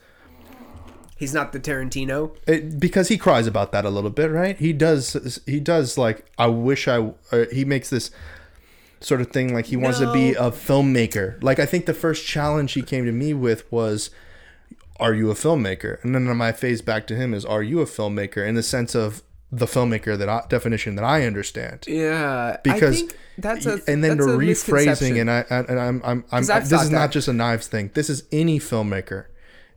he's 1.16 1.34
not 1.34 1.52
the 1.52 1.60
Tarantino. 1.60 2.36
it, 2.46 2.78
because 2.78 3.08
he 3.08 3.18
cries 3.18 3.46
about 3.46 3.72
that 3.72 3.84
a 3.84 3.90
little 3.90 4.10
bit, 4.10 4.30
right? 4.30 4.58
He 4.58 4.72
does. 4.72 5.40
He 5.46 5.60
does 5.60 5.98
like 5.98 6.26
I 6.38 6.46
wish 6.46 6.88
I. 6.88 7.12
Uh, 7.32 7.44
he 7.52 7.64
makes 7.64 7.90
this 7.90 8.10
sort 9.00 9.20
of 9.20 9.30
thing 9.30 9.52
like 9.52 9.66
he 9.66 9.76
wants 9.76 9.98
to 9.98 10.12
be 10.12 10.30
a 10.32 10.50
filmmaker. 10.50 11.42
Like 11.42 11.58
I 11.58 11.66
think 11.66 11.86
the 11.86 11.94
first 11.94 12.26
challenge 12.26 12.72
he 12.72 12.82
came 12.82 13.04
to 13.04 13.12
me 13.12 13.34
with 13.34 13.70
was, 13.70 14.10
"Are 14.98 15.14
you 15.14 15.30
a 15.30 15.34
filmmaker?" 15.34 16.02
And 16.02 16.14
then 16.14 16.24
my 16.36 16.52
phase 16.52 16.82
back 16.82 17.06
to 17.08 17.16
him 17.16 17.34
is, 17.34 17.44
"Are 17.44 17.62
you 17.62 17.80
a 17.80 17.86
filmmaker?" 17.86 18.46
In 18.46 18.54
the 18.54 18.62
sense 18.62 18.94
of 18.94 19.22
the 19.52 19.66
filmmaker 19.66 20.18
that 20.18 20.28
I, 20.28 20.42
definition 20.48 20.96
that 20.96 21.04
I 21.04 21.24
understand. 21.24 21.84
Yeah, 21.86 22.56
Because 22.62 22.96
I 22.96 22.98
think 22.98 23.18
that's 23.38 23.66
a 23.66 23.80
and 23.86 24.02
then 24.02 24.16
the 24.16 24.24
rephrasing 24.24 25.20
and 25.20 25.30
I 25.30 25.44
and 25.50 25.78
I'm 25.78 26.02
I'm, 26.04 26.24
I'm 26.32 26.50
I've 26.50 26.68
this 26.68 26.82
is 26.82 26.90
not 26.90 27.12
just 27.12 27.28
a 27.28 27.32
knives 27.32 27.68
thing. 27.68 27.90
This 27.94 28.10
is 28.10 28.24
any 28.32 28.58
filmmaker 28.58 29.26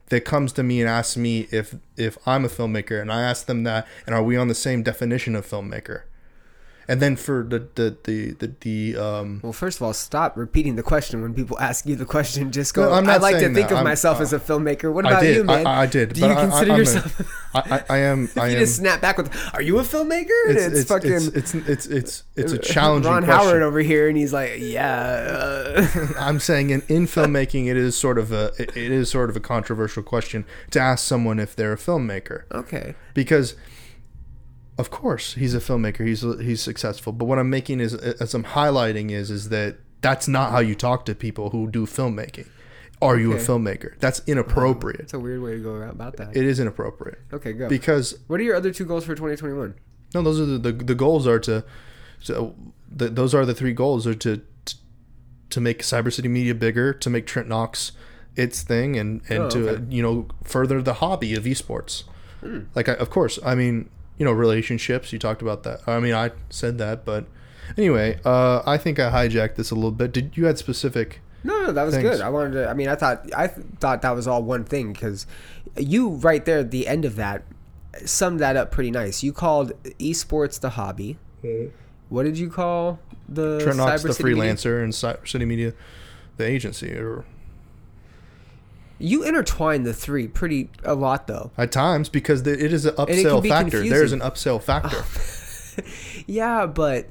that 0.08 0.24
comes 0.24 0.52
to 0.54 0.62
me 0.62 0.80
and 0.80 0.90
asks 0.90 1.16
me 1.16 1.46
if 1.52 1.76
if 1.96 2.18
I'm 2.26 2.44
a 2.44 2.48
filmmaker 2.48 3.00
and 3.00 3.12
I 3.12 3.22
ask 3.22 3.46
them 3.46 3.62
that 3.64 3.86
and 4.06 4.14
are 4.14 4.22
we 4.22 4.36
on 4.36 4.48
the 4.48 4.54
same 4.54 4.82
definition 4.82 5.36
of 5.36 5.46
filmmaker? 5.46 6.02
And 6.90 7.00
then 7.00 7.14
for 7.14 7.46
the 7.48 7.68
the 7.76 7.96
the 8.02 8.32
the, 8.32 8.52
the 8.62 9.00
um 9.00 9.40
Well, 9.44 9.52
first 9.52 9.78
of 9.78 9.84
all, 9.84 9.92
stop 9.92 10.36
repeating 10.36 10.74
the 10.74 10.82
question 10.82 11.22
when 11.22 11.34
people 11.34 11.56
ask 11.70 11.86
you 11.86 11.94
the 11.94 12.04
question. 12.04 12.50
Just 12.50 12.74
go. 12.74 12.82
No, 12.82 12.92
I'm 12.94 13.06
not 13.06 13.18
I 13.18 13.22
like 13.22 13.36
to 13.36 13.42
think 13.42 13.54
that. 13.54 13.70
of 13.70 13.76
I'm- 13.76 13.84
myself 13.84 14.20
as 14.20 14.32
a 14.32 14.40
filmmaker. 14.40 14.92
What 14.92 15.06
I 15.06 15.10
about 15.10 15.22
did 15.22 15.36
you, 15.36 15.44
man? 15.44 15.66
I, 15.68 15.82
I 15.82 15.86
did 15.86 16.14
Do 16.14 16.26
you 16.26 16.34
consider 16.34 16.72
I'm 16.72 16.74
a- 16.74 16.78
yourself? 16.78 17.36
I, 17.54 17.60
I, 17.60 17.84
I 17.88 17.98
am 17.98 18.28
I 18.36 18.48
you 18.48 18.54
am 18.54 18.58
just 18.58 18.76
snap 18.76 19.00
back 19.00 19.18
with, 19.18 19.30
"Are 19.54 19.62
you 19.62 19.78
a 19.78 19.82
filmmaker?" 19.82 20.26
It's, 20.48 20.64
it's, 20.64 20.78
it's, 20.80 20.88
fucking 20.88 21.12
it's, 21.12 21.28
it's 21.28 21.54
it's 21.54 21.86
it's 21.86 22.24
it's 22.34 22.52
a 22.52 22.58
challenging 22.74 23.10
Ron 23.12 23.24
question. 23.24 23.46
Howard 23.46 23.62
over 23.62 23.78
here, 23.78 24.08
and 24.08 24.18
he's 24.18 24.32
like, 24.32 24.54
"Yeah." 24.58 24.90
Uh. 24.96 26.06
I'm 26.18 26.40
saying 26.40 26.70
in, 26.70 26.82
in 26.88 27.06
filmmaking, 27.06 27.66
it 27.66 27.76
is 27.76 27.96
sort 27.96 28.18
of 28.18 28.32
a 28.32 28.52
it 28.58 28.76
is 28.76 29.08
sort 29.10 29.30
of 29.30 29.36
a 29.36 29.40
controversial 29.40 30.02
question 30.02 30.44
to 30.72 30.80
ask 30.80 31.04
someone 31.06 31.38
if 31.38 31.54
they're 31.54 31.72
a 31.72 31.76
filmmaker 31.76 32.42
okay. 32.52 32.94
because, 33.14 33.54
of 34.80 34.90
course, 34.90 35.34
he's 35.34 35.54
a 35.54 35.58
filmmaker. 35.60 36.06
He's 36.06 36.22
he's 36.22 36.60
successful. 36.60 37.12
But 37.12 37.26
what 37.26 37.38
I'm 37.38 37.50
making 37.50 37.80
is 37.80 37.94
as 37.94 38.34
I'm 38.34 38.44
highlighting 38.44 39.10
is 39.10 39.30
is 39.30 39.50
that 39.50 39.76
that's 40.00 40.26
not 40.26 40.50
how 40.50 40.60
you 40.60 40.74
talk 40.74 41.04
to 41.06 41.14
people 41.14 41.50
who 41.50 41.70
do 41.70 41.86
filmmaking. 41.86 42.48
Are 43.02 43.18
you 43.18 43.32
a 43.32 43.36
filmmaker? 43.36 43.98
That's 43.98 44.20
inappropriate. 44.26 45.00
It's 45.00 45.14
a 45.14 45.18
weird 45.18 45.40
way 45.40 45.52
to 45.52 45.58
go 45.58 45.76
about 45.76 46.16
that. 46.18 46.36
It 46.36 46.44
is 46.44 46.60
inappropriate 46.60 47.18
okay, 47.32 47.52
go. 47.54 47.68
because 47.68 48.18
what 48.26 48.40
are 48.40 48.42
your 48.42 48.56
other 48.56 48.72
two 48.72 48.84
goals 48.84 49.04
for 49.04 49.14
2021? 49.14 49.74
no, 50.14 50.22
those 50.22 50.40
are 50.40 50.46
the 50.46 50.58
the, 50.58 50.72
the 50.72 50.94
goals 50.94 51.26
are 51.26 51.38
to 51.40 51.64
so 52.18 52.54
the, 52.90 53.08
those 53.08 53.34
are 53.34 53.46
the 53.46 53.54
three 53.54 53.72
goals 53.72 54.06
are 54.06 54.14
to, 54.14 54.42
to 54.64 54.76
to 55.50 55.60
make 55.60 55.82
Cyber 55.82 56.12
City 56.12 56.28
Media 56.28 56.54
bigger, 56.54 56.92
to 56.92 57.10
make 57.10 57.26
Trent 57.26 57.48
Knox 57.48 57.92
its 58.36 58.62
thing, 58.62 58.96
and 58.96 59.22
and 59.28 59.44
Oh, 59.44 59.50
to 59.50 59.86
you 59.88 60.02
know 60.02 60.28
further 60.44 60.82
the 60.82 60.94
hobby 60.94 61.34
of 61.34 61.44
esports. 61.44 62.04
Hmm. 62.40 62.60
Like 62.74 62.88
I, 62.88 62.94
of 62.94 63.10
course, 63.10 63.38
I 63.44 63.54
mean 63.54 63.90
you 64.20 64.24
know 64.24 64.32
relationships. 64.32 65.12
You 65.12 65.18
talked 65.18 65.42
about 65.42 65.64
that. 65.64 65.80
I 65.88 65.98
mean 65.98 66.14
I 66.14 66.30
said 66.50 66.78
that, 66.78 67.04
but 67.04 67.24
anyway, 67.76 68.20
uh, 68.24 68.62
I 68.66 68.76
think 68.76 69.00
I 69.00 69.10
hijacked 69.10 69.56
this 69.56 69.72
a 69.72 69.74
little 69.74 69.90
bit. 69.90 70.12
Did 70.12 70.36
you 70.36 70.44
had 70.46 70.58
specific? 70.58 71.20
No, 71.42 71.58
no, 71.64 71.72
that 71.72 71.82
was 71.84 71.94
Thanks. 71.94 72.08
good. 72.10 72.20
I 72.20 72.28
wanted 72.28 72.52
to. 72.52 72.68
I 72.68 72.74
mean, 72.74 72.88
I 72.88 72.94
thought 72.96 73.26
I 73.34 73.46
th- 73.48 73.66
thought 73.80 74.02
that 74.02 74.10
was 74.10 74.28
all 74.28 74.42
one 74.42 74.62
thing 74.64 74.92
because 74.92 75.26
you 75.76 76.10
right 76.10 76.44
there 76.44 76.58
at 76.58 76.70
the 76.70 76.86
end 76.86 77.04
of 77.06 77.16
that 77.16 77.42
summed 78.04 78.40
that 78.40 78.56
up 78.56 78.70
pretty 78.70 78.90
nice. 78.90 79.22
You 79.22 79.32
called 79.32 79.72
esports 79.98 80.60
the 80.60 80.70
hobby. 80.70 81.18
What 82.10 82.24
did 82.24 82.36
you 82.38 82.50
call 82.50 82.98
the 83.28 83.58
Cyber 83.60 84.02
the 84.02 84.12
City 84.14 84.34
Media? 84.34 84.52
freelancer, 84.54 84.82
and 84.84 84.92
Cyber 84.92 85.26
City 85.26 85.46
Media, 85.46 85.72
the 86.36 86.44
agency, 86.44 86.92
or 86.92 87.24
You 89.00 89.24
intertwine 89.24 89.82
the 89.84 89.94
three 89.94 90.28
pretty 90.28 90.70
a 90.84 90.94
lot 90.94 91.26
though. 91.26 91.50
at 91.56 91.72
times 91.72 92.08
because 92.08 92.46
it 92.46 92.72
is 92.72 92.84
an 92.84 92.94
upsell 92.96 93.46
factor. 93.46 93.82
There's 93.88 94.12
an 94.12 94.20
upsell 94.20 94.62
factor. 94.62 95.04
Yeah, 96.26 96.66
but 96.66 97.06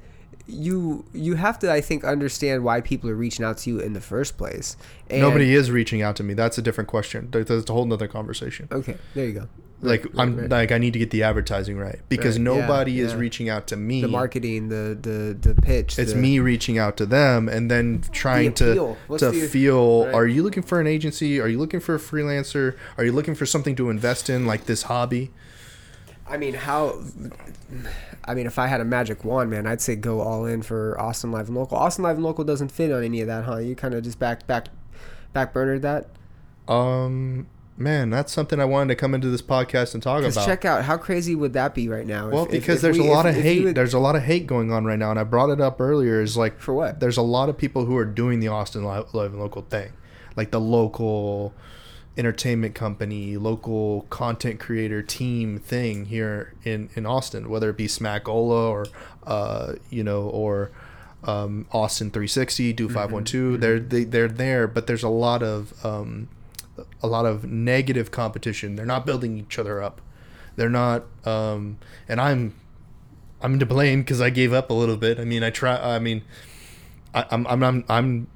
you 0.49 1.05
you 1.13 1.35
have 1.35 1.59
to 1.59 1.71
I 1.71 1.81
think 1.81 2.03
understand 2.03 2.63
why 2.63 2.81
people 2.81 3.09
are 3.09 3.15
reaching 3.15 3.45
out 3.45 3.57
to 3.59 3.69
you 3.69 3.79
in 3.79 3.93
the 3.93 4.01
first 4.01 4.37
place. 4.37 4.75
And, 5.09 5.21
Nobody 5.21 5.53
is 5.53 5.71
reaching 5.71 6.01
out 6.01 6.15
to 6.17 6.23
me. 6.23 6.33
That's 6.33 6.57
a 6.57 6.61
different 6.61 6.87
question. 6.89 7.29
That's 7.31 7.69
a 7.69 7.73
whole 7.73 7.85
nother 7.85 8.07
conversation. 8.07 8.67
Okay, 8.71 8.97
there 9.13 9.25
you 9.25 9.33
go. 9.33 9.47
Like 9.81 10.03
Right, 10.05 10.13
I'm 10.17 10.35
right. 10.37 10.49
like 10.49 10.71
I 10.73 10.77
need 10.77 10.91
to 10.93 10.99
get 10.99 11.09
the 11.11 11.23
advertising 11.23 11.77
right 11.77 11.99
because 12.09 12.37
Right, 12.37 12.45
yeah, 12.53 12.61
nobody 12.61 12.99
is 12.99 13.13
yeah. 13.13 13.19
reaching 13.19 13.47
out 13.47 13.67
to 13.67 13.77
me. 13.77 14.01
the 14.01 14.09
marketing, 14.09 14.67
the 14.67 14.97
the 15.01 15.37
the 15.39 15.61
pitch. 15.61 15.97
It's 15.97 16.11
the- 16.11 16.19
me 16.19 16.39
reaching 16.39 16.77
out 16.77 16.97
to 16.97 17.05
them 17.05 17.47
and 17.47 17.71
then 17.71 18.03
trying 18.11 18.53
to. 18.55 18.97
What's 19.07 19.21
to 19.23 19.31
the- 19.31 19.47
feel. 19.47 20.09
Are 20.13 20.27
you 20.27 20.43
looking 20.43 20.63
for 20.63 20.81
an 20.81 20.87
agency? 20.87 21.39
Are 21.39 21.47
you 21.47 21.57
looking 21.59 21.79
for 21.79 21.95
a 21.95 21.99
freelancer? 21.99 22.75
Are 22.97 23.05
you 23.05 23.13
looking 23.13 23.35
for 23.35 23.45
something 23.45 23.75
to 23.77 23.89
invest 23.89 24.29
in, 24.29 24.45
like 24.45 24.65
this 24.65 24.83
hobby? 24.83 25.31
I 26.27 26.35
mean, 26.37 26.55
how? 26.55 26.99
I 28.29 28.35
mean, 28.35 28.45
if 28.45 28.59
I 28.59 28.67
had 28.67 28.79
a 28.79 28.85
magic 28.85 29.25
wand, 29.25 29.49
man, 29.49 29.65
I'd 29.65 29.81
say 29.81 29.95
go 29.95 30.21
all 30.21 30.45
in 30.45 30.61
for 30.61 30.99
Austin 30.99 31.31
Live 31.31 31.47
and 31.47 31.57
Local. 31.57 31.77
Austin 31.77 32.03
Live 32.03 32.17
and 32.17 32.23
Local 32.25 32.43
doesn't 32.43 32.71
fit 32.71 32.91
on 32.91 33.03
any 33.03 33.21
of 33.21 33.27
that, 33.27 33.43
huh? 33.45 33.57
You 33.57 33.75
kind 33.75 33.93
of 33.95 34.03
just 34.03 34.19
back 34.19 34.45
back 34.45 34.67
back 35.33 35.51
burnered 35.53 35.81
that. 35.81 36.07
Um, 36.67 37.47
man, 37.77 38.09
that's 38.09 38.31
something 38.31 38.59
I 38.59 38.65
wanted 38.65 38.89
to 38.89 38.95
come 38.95 39.15
into 39.15 39.29
this 39.29 39.41
podcast 39.41 39.93
and 39.95 40.03
talk 40.03 40.23
about. 40.23 40.45
check 40.45 40.65
out 40.65 40.83
how 40.83 40.97
crazy 40.97 41.33
would 41.33 41.53
that 41.53 41.73
be 41.73 41.89
right 41.89 42.05
now? 42.05 42.29
Well, 42.29 42.45
if- 42.45 42.51
because 42.51 42.75
if 42.77 42.81
there's 42.83 42.99
we- 42.99 43.07
a 43.07 43.11
lot 43.11 43.25
if- 43.25 43.31
of 43.33 43.37
if 43.39 43.43
hate. 43.43 43.63
would- 43.63 43.75
There's 43.75 43.93
a 43.93 43.99
lot 43.99 44.15
of 44.15 44.21
hate 44.23 44.45
going 44.45 44.71
on 44.71 44.85
right 44.85 44.99
now, 44.99 45.09
and 45.09 45.19
I 45.19 45.23
brought 45.23 45.49
it 45.49 45.59
up 45.61 45.81
earlier. 45.81 46.21
Is 46.21 46.37
like 46.37 46.59
For 46.59 46.73
what? 46.73 46.99
There's 46.99 47.17
a 47.17 47.21
lot 47.23 47.49
of 47.49 47.57
people 47.57 47.85
who 47.85 47.97
are 47.97 48.05
doing 48.05 48.39
the 48.39 48.49
Austin 48.49 48.83
Live, 48.83 49.13
Live 49.13 49.31
and 49.31 49.41
Local 49.41 49.63
thing, 49.63 49.93
like 50.35 50.51
the 50.51 50.59
local 50.61 51.53
entertainment 52.19 52.75
company, 52.75 53.37
local 53.37 54.05
content 54.09 54.59
creator 54.59 55.01
team 55.01 55.57
thing 55.57 56.05
here 56.05 56.53
in 56.65 56.89
in 56.93 57.05
Austin, 57.05 57.49
whether 57.49 57.69
it 57.69 57.77
be 57.77 57.87
Smackola 57.87 58.69
or 58.69 58.85
uh, 59.25 59.75
you 59.89 60.03
know 60.03 60.23
or 60.23 60.69
um, 61.23 61.65
Austin 61.71 62.11
360, 62.11 62.73
Do 62.73 62.87
512. 62.87 63.61
They're 63.61 63.79
they, 63.79 64.03
they're 64.03 64.27
there, 64.27 64.67
but 64.67 64.85
there's 64.85 65.03
a 65.03 65.09
lot 65.09 65.41
of 65.41 65.73
um, 65.85 66.27
a 67.01 67.07
lot 67.07 67.25
of 67.25 67.45
negative 67.45 68.11
competition. 68.11 68.75
They're 68.75 68.85
not 68.85 69.05
building 69.05 69.37
each 69.37 69.57
other 69.57 69.81
up. 69.81 70.01
They're 70.57 70.69
not, 70.69 71.05
um, 71.25 71.77
and 72.09 72.19
I'm 72.19 72.53
I'm 73.41 73.59
to 73.59 73.65
blame 73.65 74.01
because 74.01 74.19
I 74.19 74.29
gave 74.29 74.51
up 74.51 74.69
a 74.69 74.73
little 74.73 74.97
bit. 74.97 75.19
I 75.19 75.23
mean, 75.23 75.41
I 75.41 75.51
try. 75.51 75.77
I 75.77 75.99
mean, 75.99 76.21
I, 77.13 77.25
I'm 77.31 77.47
I'm 77.47 77.63
I'm 77.63 77.85
I'm 77.87 78.27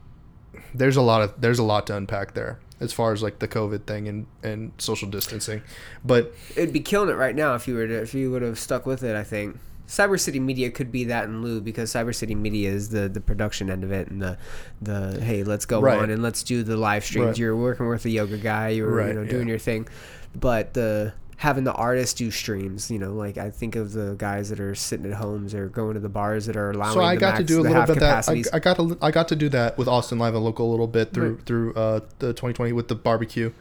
there's 0.73 0.95
a 0.95 1.01
lot 1.01 1.22
of 1.22 1.41
there's 1.41 1.60
a 1.60 1.64
lot 1.64 1.85
to 1.88 1.97
unpack 1.97 2.34
there 2.34 2.60
as 2.84 2.93
far 2.93 3.14
as 3.14 3.23
like 3.23 3.39
the 3.39 3.47
COVID 3.47 3.85
thing 3.85 4.07
and 4.07 4.27
and 4.43 4.72
social 4.77 5.10
distancing, 5.10 5.61
but 6.03 6.34
it'd 6.55 6.73
be 6.73 6.80
killing 6.81 7.10
it 7.10 7.14
right 7.14 7.35
now 7.35 7.55
if 7.55 7.68
you 7.68 7.76
were 7.76 7.88
to, 7.88 8.01
if 8.01 8.14
you 8.14 8.30
would 8.31 8.41
have 8.41 8.60
stuck 8.60 8.85
with 8.85 9.03
it. 9.03 9.15
I 9.15 9.23
think 9.23 9.57
Cyber 9.88 10.19
City 10.19 10.39
Media 10.39 10.69
could 10.72 10.91
be 10.91 11.05
that 11.05 11.26
in 11.26 11.41
lieu 11.41 11.61
because 11.61 11.93
Cyber 11.93 12.14
City 12.14 12.35
Media 12.35 12.69
is 12.69 12.89
the 12.89 13.07
the 13.10 13.22
production 13.22 13.69
end 13.69 13.84
of 13.84 13.91
it 13.91 14.10
and 14.10 14.22
the 14.22 14.38
the 14.81 15.22
hey 15.22 15.43
let's 15.43 15.65
go 15.65 15.81
Right. 15.81 15.97
on 15.97 16.10
and 16.10 16.22
let's 16.22 16.43
do 16.43 16.64
the 16.64 16.77
live 16.77 17.03
streams. 17.05 17.27
Right. 17.27 17.38
You're 17.38 17.55
working 17.57 17.88
with 17.88 18.05
a 18.05 18.10
yoga 18.10 18.38
guy. 18.38 18.69
You're 18.69 19.07
you 19.07 19.14
know 19.14 19.26
doing 19.26 19.47
yeah. 19.47 19.51
your 19.53 19.60
thing, 19.60 19.88
but 20.35 20.73
the 20.73 21.14
having 21.38 21.64
the 21.64 21.73
artists 21.73 22.14
do 22.14 22.30
streams, 22.31 22.89
you 22.91 22.99
know, 22.99 23.14
like 23.14 23.38
I 23.38 23.49
think 23.49 23.76
of 23.76 23.91
the 23.93 24.15
guys 24.18 24.49
that 24.49 24.60
are 24.60 24.76
sitting 24.76 25.11
at 25.11 25.18
homes 25.18 25.53
or 25.53 25.68
going 25.69 25.95
to 25.95 25.99
the 25.99 26.10
bars 26.10 26.45
that 26.45 26.55
are 26.55 26.72
allowing. 26.72 26.93
so 26.93 27.01
I 27.01 27.15
got 27.15 27.38
to 27.38 27.43
do 27.43 27.61
a 27.61 27.64
little 27.64 27.85
bit 27.85 27.99
that 27.99 28.30
I. 28.30 28.43
I 28.53 28.60
got 28.60 28.77
to 28.77 28.97
I 29.01 29.11
got 29.11 29.27
to 29.30 29.35
do 29.35 29.49
that 29.49 29.77
with 29.77 29.88
Austin 29.88 30.19
Live 30.19 30.35
and 30.35 30.43
Local 30.43 30.69
a 30.69 30.72
little 30.72 30.88
bit 30.88 31.14
through 31.14 31.35
Right. 31.35 31.45
through 31.45 31.73
uh, 31.73 31.99
the 32.19 32.27
2020 32.34 32.72
with 32.73 32.88
the 32.88 32.95
barbecue. 32.95 33.51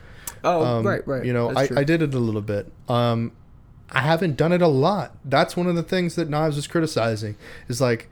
oh, 0.45 0.65
Um, 0.65 0.87
right, 0.87 1.07
right. 1.07 1.25
You 1.25 1.33
know, 1.33 1.53
I, 1.57 1.67
true. 1.67 1.79
I 1.79 1.85
did 1.85 2.03
it 2.03 2.15
a 2.15 2.19
little 2.19 2.41
bit. 2.43 2.71
Um, 2.89 3.33
I 3.91 4.01
haven't 4.01 4.37
done 4.37 4.53
it 4.53 4.63
a 4.63 4.69
lot. 4.69 5.17
That's 5.25 5.57
one 5.57 5.67
of 5.67 5.75
the 5.77 5.83
things 5.83 6.15
that 6.15 6.29
Knives 6.29 6.57
was 6.57 6.67
criticizing. 6.67 7.37
Is 7.69 7.81
like 7.81 8.09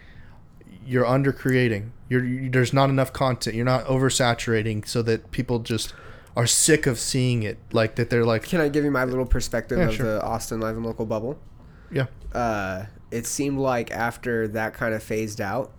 you're 0.86 1.06
under 1.06 1.32
creating. 1.32 1.92
You're 2.08 2.24
you, 2.24 2.50
there's 2.50 2.72
not 2.72 2.90
enough 2.90 3.12
content. 3.12 3.54
You're 3.56 3.64
not 3.64 3.84
oversaturating 3.86 4.86
so 4.86 5.02
that 5.02 5.30
people 5.30 5.58
just 5.60 5.94
are 6.36 6.46
sick 6.46 6.86
of 6.86 6.98
seeing 6.98 7.42
it. 7.42 7.58
Like 7.72 7.96
that 7.96 8.10
they're 8.10 8.24
like, 8.24 8.44
Can 8.44 8.60
I 8.60 8.68
give 8.68 8.84
you 8.84 8.90
my 8.90 9.04
little 9.04 9.26
perspective 9.26 9.78
Yeah, 9.78 9.88
of 9.88 9.94
sure. 9.94 10.06
the 10.06 10.22
Austin 10.22 10.60
Live 10.60 10.76
and 10.76 10.84
Local 10.86 11.06
bubble? 11.06 11.38
yeah, 11.92 12.06
uh, 12.32 12.84
it 13.10 13.26
seemed 13.26 13.58
like 13.58 13.90
after 13.90 14.46
that 14.48 14.72
kind 14.74 14.94
of 14.94 15.02
phased 15.02 15.40
out, 15.40 15.72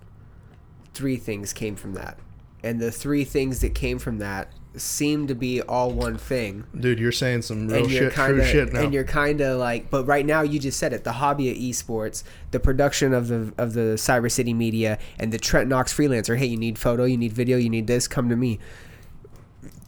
three 0.94 1.16
things 1.18 1.54
came 1.54 1.76
from 1.76 1.94
that. 1.94 2.18
and 2.64 2.80
the 2.80 2.92
three 2.92 3.24
things 3.24 3.62
that 3.62 3.74
came 3.74 3.98
from 3.98 4.20
that 4.20 4.52
seem 4.76 5.26
to 5.28 5.34
be 5.36 5.62
all 5.64 5.92
one 5.92 6.16
thing. 6.18 6.64
Dude, 6.80 7.00
you're 7.00 7.12
saying 7.12 7.42
some 7.42 7.68
real 7.68 7.90
shit, 7.90 8.14
kind 8.14 8.36
true 8.36 8.46
shit 8.46 8.72
now. 8.74 8.82
and 8.82 8.94
you're 8.94 9.04
kind 9.04 9.42
of 9.42 9.58
like 9.60 9.90
but 9.90 10.06
right 10.06 10.26
now 10.26 10.42
you 10.42 10.60
just 10.60 10.78
said 10.80 10.94
it 10.94 11.04
the 11.04 11.14
hobby 11.14 11.50
of 11.52 11.58
esports 11.58 12.24
the 12.52 12.60
production 12.60 13.14
of 13.14 13.28
the 13.28 13.52
of 13.58 13.74
the 13.74 13.96
cyber 13.98 14.32
city 14.32 14.54
media 14.54 14.98
and 15.20 15.34
the 15.34 15.38
trent 15.40 15.68
knox 15.68 15.94
freelancer 15.94 16.38
hey 16.38 16.46
you 16.46 16.56
need 16.56 16.78
photo 16.80 17.04
you 17.04 17.18
need 17.18 17.34
video 17.34 17.58
you 17.58 17.70
need 17.70 17.86
this 17.88 18.08
come 18.08 18.30
to 18.30 18.36
me 18.38 18.60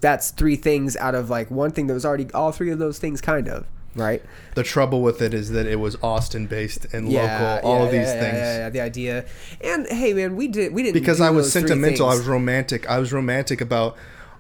that's 0.03 0.31
three 0.31 0.55
things 0.57 0.95
out 0.97 1.15
of 1.15 1.29
like 1.29 1.49
one 1.49 1.71
thing 1.71 1.87
that 1.87 1.93
was 1.93 2.05
already 2.05 2.27
all 2.33 2.51
three 2.51 2.69
of 2.69 2.77
those 2.77 2.99
things 2.99 3.21
kind 3.21 3.47
of 3.47 3.65
right 3.95 4.21
the 4.55 4.63
trouble 4.63 5.01
with 5.01 5.21
it 5.21 5.33
is 5.33 5.51
that 5.51 5.65
it 5.65 5.77
was 5.79 5.95
Austin 6.03 6.45
based 6.47 6.85
and 6.93 7.11
yeah 7.11 7.53
local, 7.55 7.69
all 7.69 7.77
yeah, 7.79 7.85
of 7.85 7.91
these 7.91 8.07
yeah, 8.07 8.19
things. 8.19 8.37
yeah, 8.37 8.57
yeah, 8.57 8.69
the 8.69 8.81
idea 8.81 9.25
and 9.61 9.87
hey 9.87 10.13
man 10.13 10.35
we 10.35 10.47
did 10.47 10.73
we 10.73 10.83
didn't 10.83 10.99
Because 10.99 11.21
I 11.21 11.29
was 11.29 11.51
sentimental, 11.51 12.07
I 12.09 12.15
was 12.15 12.25
romantic. 12.27 12.89
I 12.89 12.99
was 12.99 13.13
romantic 13.13 13.61
about, 13.61 13.95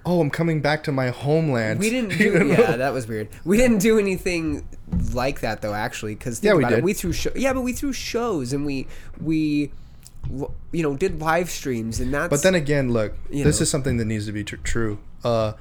oh, 0.05 0.19
I'm 0.19 0.29
coming 0.31 0.59
back 0.59 0.83
to 0.85 0.91
my 0.91 1.09
homeland. 1.11 1.79
We 1.79 1.89
didn't 1.91 2.11
You 2.19 2.31
do. 2.33 2.39
know? 2.43 2.45
Yeah, 2.57 2.75
that 2.77 2.91
was 2.93 3.07
weird. 3.07 3.29
We 3.45 3.55
didn't 3.57 3.77
do 3.79 3.97
anything 3.99 4.67
like 5.13 5.39
that 5.41 5.61
though. 5.61 5.73
Actually, 5.73 6.15
because 6.15 6.43
Yeah, 6.43 6.55
we 6.55 6.63
about 6.63 6.73
It, 6.73 6.75
did. 6.77 6.83
we 6.83 6.93
threw. 6.93 7.13
Show, 7.13 7.31
yeah, 7.35 7.53
but 7.53 7.61
we 7.61 7.73
threw 7.73 7.93
shows 7.93 8.51
and 8.53 8.65
we 8.65 8.87
we 9.21 9.71
you 10.29 10.83
know 10.83 10.95
did 10.95 11.19
live 11.19 11.49
streams 11.49 11.99
and 11.99 12.13
that's. 12.13 12.29
But 12.29 12.43
then 12.43 12.55
again, 12.55 12.91
look, 12.91 13.13
this 13.29 13.59
know. 13.59 13.63
is 13.63 13.69
something 13.69 13.97
that 13.97 14.05
needs 14.05 14.25
to 14.25 14.31
be 14.31 14.43
tr- 14.43 14.55
true. 14.57 14.99
Uh, 15.23 15.53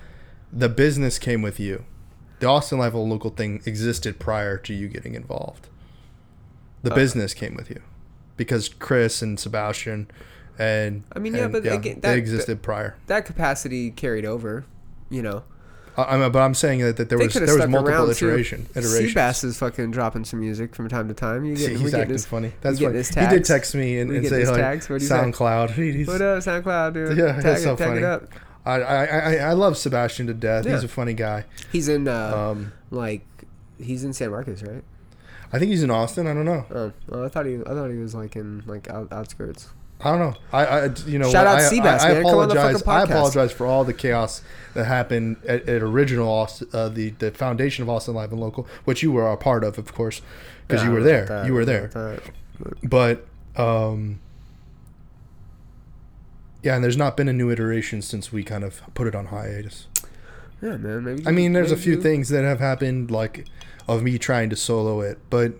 the 0.52 0.68
business 0.68 1.18
came 1.18 1.42
with 1.42 1.58
you. 1.60 1.84
The 2.40 2.46
Austin 2.48 2.78
Live 2.78 2.94
Local 2.94 3.30
thing 3.30 3.62
existed 3.66 4.18
prior 4.18 4.56
to 4.58 4.74
you 4.74 4.88
getting 4.88 5.14
involved. 5.14 5.68
The 6.82 6.90
Uh. 6.92 6.94
business 6.96 7.34
came 7.34 7.54
with 7.54 7.70
you 7.70 7.80
because 8.36 8.68
Chris 8.68 9.22
and 9.22 9.38
Sebastian 9.38 10.08
and 10.58 11.04
I 11.12 11.18
mean, 11.18 11.34
yeah, 11.34 11.44
and, 11.44 11.52
but 11.52 11.66
again, 11.66 12.00
that- 12.00 12.02
they 12.02 12.18
existed 12.18 12.62
prior. 12.62 12.96
that 13.06 13.24
capacity 13.24 13.90
carried 13.90 14.24
over. 14.24 14.64
You 15.10 15.22
know, 15.22 15.42
I, 15.96 16.04
I'm, 16.04 16.32
but 16.32 16.38
I'm 16.40 16.54
saying 16.54 16.80
that, 16.80 16.96
that 16.96 17.08
there 17.08 17.18
they 17.18 17.26
was 17.26 17.34
there 17.34 17.56
was 17.56 17.68
multiple 17.68 18.08
iteration 18.08 18.66
iterations. 18.74 19.14
Seabass 19.14 19.44
is 19.44 19.58
fucking 19.58 19.90
dropping 19.90 20.24
some 20.24 20.40
music 20.40 20.74
from 20.74 20.88
time 20.88 21.08
to 21.08 21.14
time. 21.14 21.44
You 21.44 21.54
get, 21.54 21.72
we 21.72 21.78
He's 21.78 21.94
acting 21.94 22.12
his, 22.12 22.24
funny. 22.26 22.52
That's 22.62 22.80
funny. 22.80 23.02
He 23.02 23.26
did 23.36 23.44
text 23.44 23.74
me 23.74 23.98
and, 23.98 24.10
and 24.10 24.26
say 24.26 24.46
like 24.46 24.56
tags. 24.56 24.86
Say? 24.86 24.94
SoundCloud. 24.94 25.70
He's, 25.74 26.06
What 26.08 26.22
up, 26.22 26.38
SoundCloud, 26.42 26.94
dude? 26.94 27.18
Yeah, 27.18 27.32
tag 27.34 27.42
that's 27.42 27.60
it, 27.60 27.64
so 27.64 27.76
tag 27.76 27.88
funny. 27.88 27.98
it 27.98 28.04
up. 28.04 28.28
I, 28.64 28.80
I 28.80 29.04
I 29.04 29.34
I 29.36 29.52
love 29.52 29.76
Sebastian 29.76 30.28
to 30.28 30.34
death. 30.34 30.64
He's 30.64 30.84
a 30.84 30.88
funny 30.88 31.14
guy. 31.14 31.44
He's 31.70 31.88
in 31.88 32.08
uh, 32.08 32.36
Um, 32.52 32.72
like 32.90 33.26
he's 33.78 34.04
in 34.04 34.12
San 34.12 34.30
Marcos, 34.30 34.62
right? 34.62 34.84
I 35.52 35.58
think 35.58 35.70
he's 35.70 35.82
in 35.82 35.90
Austin. 35.90 36.26
I 36.26 36.32
don't 36.32 36.46
know. 36.46 36.64
Oh, 36.74 36.92
well, 37.08 37.24
I 37.24 37.28
thought 37.28 37.44
he, 37.44 37.56
I 37.56 37.70
thought 37.74 37.90
he 37.90 37.98
was 37.98 38.14
like 38.14 38.36
in 38.36 38.62
like 38.66 38.88
out, 38.88 39.12
outskirts. 39.12 39.68
I 40.04 40.10
don't 40.10 40.18
know. 40.18 40.34
I, 40.52 40.66
I 40.66 40.84
you 41.06 41.18
know, 41.18 41.30
Shout 41.30 41.46
out 41.46 41.58
I, 41.58 41.62
Seabass, 41.62 42.00
I, 42.00 42.10
I 42.10 42.14
man. 42.14 42.22
Come 42.24 42.34
on 42.38 42.48
the 42.48 42.54
apologize. 42.54 42.82
I 42.86 43.02
apologize 43.04 43.52
for 43.52 43.66
all 43.66 43.84
the 43.84 43.92
chaos 43.94 44.42
that 44.74 44.84
happened 44.86 45.36
at, 45.46 45.68
at 45.68 45.80
original 45.82 46.48
uh, 46.72 46.88
the 46.88 47.10
the 47.10 47.30
foundation 47.30 47.82
of 47.82 47.88
Austin 47.88 48.14
Live 48.14 48.32
and 48.32 48.40
Local, 48.40 48.66
which 48.84 49.02
you 49.02 49.12
were 49.12 49.30
a 49.30 49.36
part 49.36 49.62
of, 49.64 49.78
of 49.78 49.94
course, 49.94 50.20
because 50.66 50.82
Yeah, 50.82 50.88
you 50.88 50.94
were 50.94 51.02
there. 51.02 51.24
that, 51.26 51.46
You 51.46 51.52
were 51.54 51.64
there. 51.64 51.86
don't 51.88 51.94
know 52.02 52.10
about 52.10 52.24
that. 52.80 52.90
But 52.90 53.26
um, 53.62 54.20
yeah, 56.62 56.74
and 56.74 56.82
there's 56.84 56.96
not 56.96 57.16
been 57.16 57.28
a 57.28 57.32
new 57.32 57.50
iteration 57.50 58.02
since 58.02 58.32
we 58.32 58.42
kind 58.44 58.64
of 58.64 58.82
put 58.94 59.06
it 59.06 59.14
on 59.14 59.26
hiatus. 59.26 59.86
Yeah, 60.60 60.76
man. 60.76 61.04
Maybe. 61.04 61.26
I 61.26 61.30
mean, 61.32 61.52
there's 61.52 61.72
a 61.72 61.76
few 61.76 61.96
do- 61.96 62.02
things 62.02 62.28
that 62.28 62.44
have 62.44 62.60
happened, 62.60 63.10
like 63.10 63.46
of 63.88 64.02
me 64.02 64.16
trying 64.18 64.48
to 64.50 64.56
solo 64.56 65.00
it, 65.00 65.18
but 65.30 65.54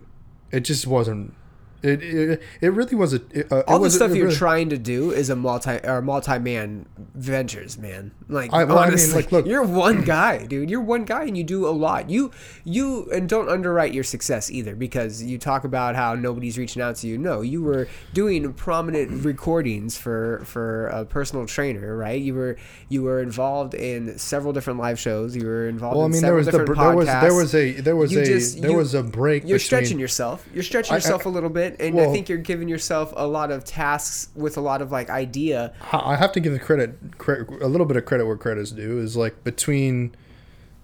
it 0.50 0.60
just 0.60 0.86
wasn't. 0.86 1.34
It 1.82 2.02
it, 2.02 2.42
it 2.60 2.72
really 2.72 2.94
was 2.94 3.12
a. 3.14 3.20
It, 3.32 3.50
uh, 3.50 3.62
All 3.66 3.78
the 3.78 3.82
was 3.82 3.94
stuff 3.94 4.14
you're 4.14 4.26
really- 4.26 4.36
trying 4.36 4.68
to 4.70 4.78
do 4.78 5.10
is 5.10 5.30
a 5.30 5.36
multi 5.36 5.78
or 5.84 6.00
multi 6.00 6.38
man 6.38 6.86
ventures, 7.14 7.76
man. 7.78 8.12
Like 8.28 8.52
I- 8.52 8.64
well, 8.64 8.78
I 8.78 8.82
mean, 8.84 8.88
honestly, 8.92 9.22
like, 9.22 9.32
look- 9.32 9.46
you're 9.46 9.62
one 9.64 10.02
guy, 10.02 10.46
dude. 10.46 10.70
You're 10.70 10.80
one 10.80 11.04
guy, 11.04 11.24
and 11.24 11.36
you 11.36 11.44
do 11.44 11.66
a 11.66 11.70
lot. 11.70 12.08
You 12.08 12.30
you 12.64 13.10
and 13.12 13.28
don't 13.28 13.48
underwrite 13.48 13.92
your 13.92 14.04
success 14.04 14.50
either, 14.50 14.74
because 14.76 15.22
you 15.22 15.38
talk 15.38 15.64
about 15.64 15.96
how 15.96 16.14
nobody's 16.14 16.56
reaching 16.56 16.80
out 16.82 16.96
to 16.96 17.06
you. 17.08 17.18
No, 17.18 17.40
you 17.42 17.62
were 17.62 17.88
doing 18.14 18.52
prominent 18.52 19.24
recordings 19.24 19.98
for 19.98 20.42
for 20.44 20.86
a 20.88 21.04
personal 21.04 21.46
trainer, 21.46 21.96
right? 21.96 22.20
You 22.20 22.34
were 22.34 22.56
you 22.88 23.02
were 23.02 23.20
involved 23.20 23.74
in 23.74 24.18
several 24.18 24.52
different 24.52 24.78
live 24.78 24.98
shows. 25.00 25.34
You 25.36 25.46
were 25.46 25.68
involved. 25.68 25.96
Well, 25.96 26.04
I 26.04 26.06
in 26.06 26.12
mean, 26.12 26.22
there 26.22 26.34
was 26.34 26.46
the 26.46 26.52
there 26.52 26.94
was 26.94 27.06
there 27.06 27.34
was 27.34 27.54
a 27.54 27.72
there 27.80 27.96
was 27.96 28.12
You 28.12 28.20
a 28.20 28.24
just- 28.24 28.60
there 28.62 28.70
you- 28.70 28.76
was 28.76 28.94
a 28.94 29.02
break. 29.02 29.42
You're 29.42 29.56
between- 29.58 29.58
stretching 29.60 29.98
yourself. 29.98 30.46
You're 30.54 30.62
stretching 30.62 30.92
I- 30.92 30.96
I- 30.96 30.98
yourself 30.98 31.26
a 31.26 31.28
little 31.28 31.50
bit, 31.50 31.71
and 31.80 31.94
well- 31.94 32.10
I 32.10 32.12
think 32.12 32.28
you're 32.28 32.38
giving 32.38 32.68
yourself 32.68 33.12
a 33.16 33.26
lot 33.26 33.50
of 33.50 33.64
tasks 33.64 34.28
with 34.34 34.56
a 34.56 34.60
lot 34.60 34.82
of 34.82 34.90
like 34.92 35.10
idea. 35.10 35.72
I 35.92 36.16
have 36.16 36.32
to 36.32 36.40
give 36.40 36.52
the 36.52 36.58
credit, 36.58 37.18
credit 37.18 37.48
a 37.62 37.68
little 37.68 37.86
bit 37.86 37.96
of 37.96 38.04
credit 38.04 38.26
where 38.26 38.36
credit 38.36 38.60
is 38.60 38.72
due 38.72 38.98
is 38.98 39.16
like 39.16 39.44
between 39.44 40.14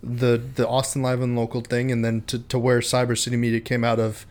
the 0.02 0.40
the 0.54 0.66
Austin 0.68 1.02
Live 1.02 1.20
and 1.20 1.36
Local 1.36 1.60
thing 1.60 1.90
and 1.90 2.04
then 2.04 2.22
to, 2.22 2.38
to 2.38 2.58
where 2.58 2.80
Cyber 2.80 3.18
City 3.18 3.36
Media 3.36 3.60
came 3.60 3.82
out 3.84 3.98
of 3.98 4.26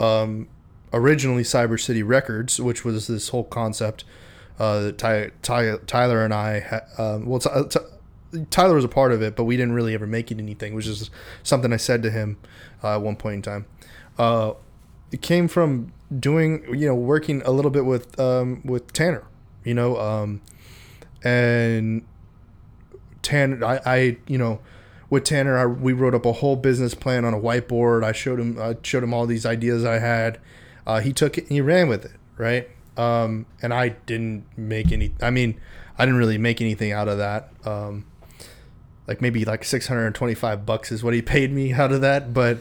um, 0.00 0.48
originally 0.92 1.42
Cyber 1.42 1.80
City 1.80 2.02
Records, 2.02 2.60
which 2.60 2.84
was 2.84 3.06
this 3.06 3.30
whole 3.30 3.44
concept 3.44 4.04
uh, 4.58 4.80
that 4.80 4.98
Ty, 4.98 5.30
Ty, 5.42 5.76
Tyler 5.86 6.24
and 6.24 6.34
I 6.34 6.60
ha- 6.60 6.80
um, 6.98 7.26
well 7.26 7.38
Ty, 7.40 7.62
Ty- 7.64 8.44
Tyler 8.50 8.74
was 8.74 8.84
a 8.84 8.88
part 8.88 9.10
of 9.12 9.22
it, 9.22 9.34
but 9.36 9.44
we 9.44 9.56
didn't 9.56 9.72
really 9.72 9.94
ever 9.94 10.06
make 10.06 10.30
it 10.30 10.38
anything, 10.38 10.74
which 10.74 10.86
is 10.86 11.10
something 11.42 11.72
I 11.72 11.78
said 11.78 12.02
to 12.02 12.10
him 12.10 12.36
uh, 12.84 12.96
at 12.96 13.00
one 13.00 13.16
point 13.16 13.36
in 13.36 13.42
time. 13.42 13.66
It 15.10 15.22
came 15.22 15.48
from 15.48 15.92
doing 16.16 16.64
you 16.74 16.86
know 16.86 16.94
working 16.94 17.42
a 17.44 17.50
little 17.50 17.70
bit 17.70 17.84
with 17.84 18.18
um, 18.18 18.62
with 18.64 18.92
Tanner, 18.92 19.24
you 19.64 19.74
know, 19.74 19.98
um, 19.98 20.40
and 21.22 22.04
Tanner 23.22 23.64
I, 23.64 23.80
I 23.84 24.16
you 24.26 24.38
know 24.38 24.60
with 25.10 25.24
Tanner 25.24 25.58
I, 25.58 25.66
we 25.66 25.92
wrote 25.92 26.14
up 26.14 26.26
a 26.26 26.32
whole 26.32 26.56
business 26.56 26.94
plan 26.94 27.24
on 27.24 27.34
a 27.34 27.40
whiteboard. 27.40 28.04
I 28.04 28.12
showed 28.12 28.40
him 28.40 28.60
I 28.60 28.76
showed 28.82 29.02
him 29.02 29.14
all 29.14 29.26
these 29.26 29.46
ideas 29.46 29.84
I 29.84 29.98
had. 29.98 30.38
Uh, 30.86 31.00
he 31.00 31.12
took 31.12 31.36
it 31.36 31.44
and 31.44 31.52
he 31.52 31.60
ran 31.60 31.88
with 31.88 32.04
it, 32.04 32.12
right? 32.36 32.68
Um, 32.96 33.46
and 33.62 33.72
I 33.72 33.90
didn't 33.90 34.44
make 34.56 34.90
any. 34.90 35.14
I 35.22 35.30
mean, 35.30 35.60
I 35.98 36.04
didn't 36.04 36.18
really 36.18 36.38
make 36.38 36.60
anything 36.60 36.92
out 36.92 37.08
of 37.08 37.18
that. 37.18 37.50
Um, 37.64 38.06
like 39.06 39.22
maybe 39.22 39.44
like 39.44 39.64
625 39.64 40.66
bucks 40.66 40.92
is 40.92 41.02
what 41.02 41.14
he 41.14 41.22
paid 41.34 41.52
me 41.52 41.72
out 41.72 41.92
of 41.92 42.00
that, 42.02 42.34
but 42.34 42.58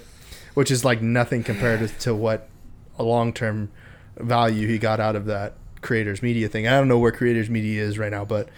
which 0.58 0.72
is 0.72 0.84
like 0.84 1.04
nothing 1.04 1.44
compared 1.44 1.88
to, 1.88 1.88
to 2.00 2.16
what 2.16 2.50
a 2.98 3.04
long 3.04 3.32
term 3.32 3.70
value 4.18 4.68
he 4.68 4.80
got 4.80 5.00
out 5.00 5.16
of 5.16 5.26
that 5.26 5.54
creators 5.82 6.24
media 6.24 6.50
thing. 6.50 6.68
I 6.68 6.72
don't 6.72 6.88
know 6.88 6.98
where 6.98 7.12
creators 7.12 7.48
media 7.48 7.84
is 7.84 8.00
right 8.00 8.10
now, 8.10 8.26
but 8.26 8.50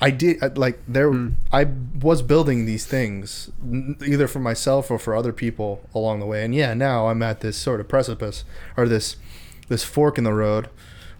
I 0.00 0.12
did 0.12 0.56
like 0.56 0.78
there. 0.86 1.10
Hmm. 1.10 1.30
I 1.50 1.64
was 2.00 2.22
building 2.22 2.66
these 2.66 2.86
things 2.86 3.50
either 4.06 4.28
for 4.28 4.38
myself 4.38 4.92
or 4.92 4.98
for 5.00 5.16
other 5.16 5.32
people 5.32 5.82
along 5.92 6.20
the 6.20 6.26
way, 6.26 6.44
and 6.44 6.54
yeah, 6.54 6.72
now 6.72 7.08
I'm 7.08 7.20
at 7.20 7.40
this 7.40 7.56
sort 7.56 7.80
of 7.80 7.88
precipice 7.88 8.44
or 8.76 8.86
this 8.86 9.16
this 9.66 9.82
fork 9.82 10.18
in 10.18 10.22
the 10.22 10.32
road 10.32 10.70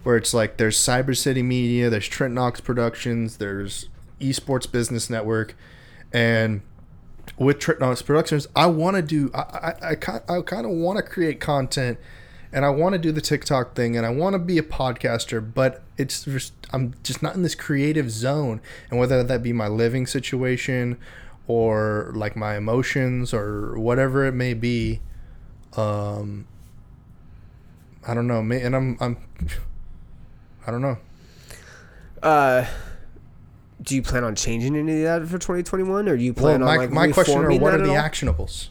where 0.03 0.15
it's 0.15 0.33
like 0.33 0.55
there's 0.55 0.77
Cyber 0.77 1.17
City 1.17 1.43
Media, 1.43 1.89
there's 1.89 2.07
Trent 2.07 2.33
Knox 2.33 2.61
Productions, 2.61 3.35
there's 3.35 3.89
Esports 4.21 4.71
Business 4.71 5.09
Network, 5.09 5.57
and 6.13 6.61
with 7.37 7.59
Trent 7.59 7.79
Knox 7.79 8.01
Productions, 8.01 8.47
I 8.55 8.67
want 8.67 8.95
to 8.95 9.01
do 9.01 9.31
I 9.33 9.73
I, 9.81 9.91
I, 9.91 10.37
I 10.37 10.41
kind 10.41 10.65
of 10.65 10.71
want 10.71 10.97
to 10.97 11.03
create 11.03 11.39
content 11.39 11.99
and 12.55 12.63
I 12.63 12.69
want 12.69 12.93
to 12.93 12.99
do 12.99 13.11
the 13.11 13.19
TikTok 13.19 13.75
thing 13.75 13.97
and 13.97 14.05
I 14.05 14.09
want 14.09 14.33
to 14.33 14.39
be 14.39 14.57
a 14.57 14.63
podcaster, 14.63 15.45
but 15.53 15.83
it's 15.97 16.23
just 16.23 16.53
I'm 16.71 16.93
just 17.03 17.21
not 17.21 17.35
in 17.35 17.41
this 17.41 17.55
creative 17.55 18.09
zone. 18.09 18.61
And 18.89 18.97
whether 18.97 19.21
that 19.21 19.43
be 19.43 19.51
my 19.51 19.67
living 19.67 20.07
situation 20.07 20.97
or 21.47 22.13
like 22.15 22.37
my 22.37 22.55
emotions 22.55 23.33
or 23.33 23.77
whatever 23.77 24.25
it 24.25 24.31
may 24.31 24.53
be, 24.53 25.01
um, 25.75 26.47
I 28.07 28.13
don't 28.13 28.27
know. 28.27 28.39
And 28.39 28.73
I'm 28.73 28.97
I'm 29.01 29.17
I 30.67 30.71
don't 30.71 30.81
know. 30.81 30.97
Uh, 32.23 32.65
do 33.81 33.95
you 33.95 34.01
plan 34.01 34.23
on 34.23 34.35
changing 34.35 34.75
any 34.75 35.03
of 35.03 35.21
that 35.21 35.27
for 35.27 35.37
2021, 35.37 36.07
or 36.07 36.17
do 36.17 36.23
you 36.23 36.33
Well, 36.33 36.43
plan 36.43 36.61
my, 36.61 36.71
on 36.71 36.77
like 36.77 36.91
my 36.91 37.11
question 37.11 37.43
are 37.43 37.51
what 37.57 37.73
are 37.73 37.77
the 37.77 37.89
all? 37.89 37.95
actionables? 37.95 38.69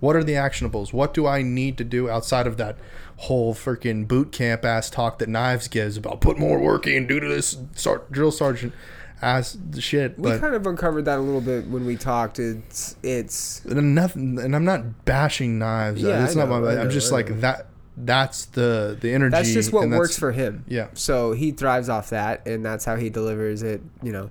What 0.00 0.16
are 0.16 0.24
the 0.24 0.32
actionables? 0.32 0.92
What 0.92 1.14
do 1.14 1.26
I 1.26 1.42
need 1.42 1.78
to 1.78 1.84
do 1.84 2.10
outside 2.10 2.46
of 2.46 2.56
that 2.56 2.76
whole 3.18 3.54
freaking 3.54 4.08
boot 4.08 4.32
camp 4.32 4.64
ass 4.64 4.90
talk 4.90 5.18
that 5.20 5.28
Knives 5.28 5.68
gives 5.68 5.96
about 5.96 6.20
put 6.20 6.38
more 6.38 6.58
work 6.58 6.88
in, 6.88 7.06
do 7.06 7.20
to 7.20 7.28
this, 7.28 7.56
start 7.76 8.10
drill 8.10 8.32
sergeant 8.32 8.72
ass 9.20 9.56
shit? 9.78 10.18
We 10.18 10.36
kind 10.38 10.54
of 10.56 10.66
uncovered 10.66 11.04
that 11.04 11.18
a 11.18 11.22
little 11.22 11.40
bit 11.40 11.68
when 11.68 11.86
we 11.86 11.96
talked. 11.96 12.40
It's 12.40 12.96
it's 13.04 13.64
and 13.64 13.94
nothing, 13.94 14.40
and 14.40 14.56
I'm 14.56 14.64
not 14.64 15.04
bashing 15.04 15.58
Knives. 15.60 16.02
Yeah, 16.02 16.24
it's 16.24 16.34
I 16.34 16.40
not 16.40 16.48
know, 16.48 16.60
my. 16.62 16.72
I 16.72 16.80
I'm 16.80 16.90
just 16.90 17.12
I 17.12 17.16
like 17.16 17.40
that. 17.40 17.68
That's 17.96 18.46
the 18.46 18.96
the 19.00 19.12
energy. 19.12 19.30
that's 19.32 19.52
just 19.52 19.72
what 19.72 19.88
works 19.88 20.18
for 20.18 20.32
him. 20.32 20.64
Yeah. 20.68 20.88
So 20.94 21.32
he 21.32 21.50
thrives 21.52 21.88
off 21.88 22.10
that, 22.10 22.46
and 22.46 22.64
that's 22.64 22.84
how 22.84 22.96
he 22.96 23.10
delivers 23.10 23.62
it. 23.62 23.82
You 24.02 24.12
know, 24.12 24.30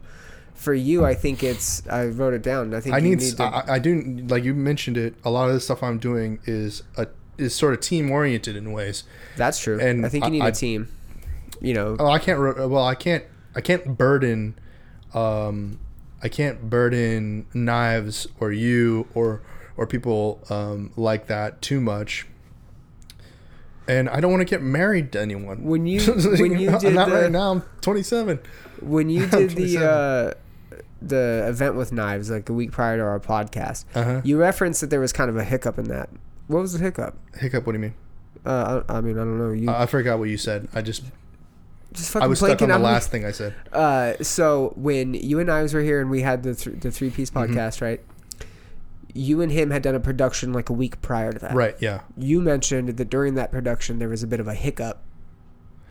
for 0.56 0.74
you, 0.74 1.06
I 1.06 1.14
think 1.14 1.44
it's. 1.44 1.88
I 1.88 2.06
wrote 2.08 2.34
it 2.34 2.42
down. 2.42 2.74
I 2.74 2.80
think 2.80 2.96
I 2.96 2.98
you 2.98 3.04
need. 3.16 3.20
need 3.20 3.38
to. 3.38 3.44
I, 3.44 3.76
I 3.76 3.80
do 3.80 4.02
like 4.28 4.44
you 4.44 4.54
mentioned 4.56 4.98
it. 4.98 5.14
A 5.24 5.30
lot 5.30 5.48
of 5.48 5.54
the 5.54 5.60
stuff 5.60 5.84
I'm 5.84 6.00
doing 6.00 6.40
is 6.46 6.82
a 6.98 7.08
is 7.38 7.54
sort 7.56 7.74
of 7.74 7.82
team 7.82 8.10
oriented 8.12 8.56
in 8.56 8.72
ways. 8.72 9.04
that's 9.38 9.60
true. 9.60 9.80
and 9.80 10.06
I 10.06 10.10
think 10.10 10.26
you 10.26 10.32
need 10.32 10.42
a 10.42 10.46
I- 10.46 10.52
team. 10.52 10.88
You 11.60 11.76
know, 11.76 11.96
Oh, 12.00 12.08
I 12.08 12.18
can't. 12.18 12.40
Well, 12.40 12.84
I 12.86 12.96
can't 12.96 13.24
I 13.56 13.62
can't 13.62 13.96
burden 13.96 14.58
um 15.14 15.80
I 16.24 16.30
can't 16.30 16.70
burden 16.70 17.46
knives 17.54 18.26
or 18.40 18.52
you 18.52 19.08
or 19.14 19.42
or 19.78 19.86
people 19.86 20.42
um 20.50 20.92
like 20.96 21.28
that 21.28 21.62
too 21.62 21.80
much. 21.80 22.26
And 23.88 24.10
I 24.10 24.20
don't 24.20 24.32
want 24.32 24.42
to 24.42 24.46
get 24.46 24.62
married 24.62 25.12
to 25.14 25.22
anyone. 25.22 25.64
When 25.64 25.86
you- 25.86 26.02
when 26.40 26.60
you 26.60 26.78
did 26.80 26.94
not 26.94 27.10
the- 27.10 27.16
right 27.24 27.32
now, 27.32 27.52
I'm 27.52 27.64
27. 27.82 28.40
when 28.82 29.10
you 29.10 29.26
did 29.38 29.52
the 29.52 29.78
uh, 29.84 30.34
the 31.02 31.46
event 31.48 31.76
with 31.76 31.92
knives 31.92 32.30
like 32.30 32.48
a 32.50 32.54
week 32.54 32.72
prior 32.72 32.98
to 32.98 33.04
our 33.04 33.20
podcast, 33.20 33.86
Uh-huh. 33.96 34.22
you 34.24 34.38
referenced 34.40 34.82
that 34.82 34.90
there 34.92 35.00
was 35.00 35.12
kind 35.12 35.30
of 35.30 35.36
a 35.38 35.44
hiccup 35.44 35.80
in 35.80 35.86
that. 35.86 36.10
What 36.48 36.62
was 36.62 36.74
the 36.74 36.80
hiccup? 36.80 37.16
Hiccup, 37.38 37.66
what 37.66 37.72
do 37.74 37.78
you 37.80 37.82
mean? 37.82 37.94
Uh, 38.46 38.82
I, 38.88 38.98
I 38.98 39.02
mean, 39.02 39.16
I 39.18 39.22
don't 39.22 39.38
know. 39.40 39.52
You 39.52 39.70
I 39.70 39.84
I 39.84 39.86
forgot 39.88 40.20
what 40.20 40.30
you 40.30 40.38
said. 40.38 40.68
I 40.76 40.82
just 40.82 41.04
just 41.94 42.12
fucking 42.12 42.24
I 42.24 42.28
was 42.28 42.40
stuck 42.40 42.62
on 42.62 42.70
the 42.70 42.80
last 42.80 43.10
thing 43.12 43.26
I 43.26 43.32
said. 43.32 43.54
Uh, 43.74 44.14
so 44.22 44.74
when 44.76 45.14
you 45.14 45.40
and 45.40 45.52
I 45.52 45.62
was 45.64 45.74
were 45.74 45.82
here 45.82 46.00
and 46.02 46.10
we 46.10 46.22
had 46.22 46.44
the 46.44 46.56
th- 46.56 46.80
the 46.82 46.92
three 46.92 47.10
piece 47.10 47.30
Mm-hmm. 47.32 47.54
podcast, 47.54 47.82
right? 47.82 48.02
You 49.14 49.42
and 49.42 49.52
him 49.52 49.72
had 49.72 49.82
done 49.82 49.96
a 49.96 50.00
production 50.00 50.54
like 50.54 50.70
a 50.70 50.74
week 50.74 51.02
prior 51.02 51.32
to 51.34 51.40
that. 51.40 51.54
Right, 51.54 51.76
yeah. 51.80 52.02
You 52.18 52.42
mentioned 52.42 52.90
that 52.98 53.10
during 53.10 53.36
that 53.36 53.52
production 53.52 54.00
there 54.00 54.10
was 54.10 54.24
a 54.24 54.28
bit 54.28 54.40
of 54.40 54.48
a 54.48 54.54
hiccup 54.54 55.04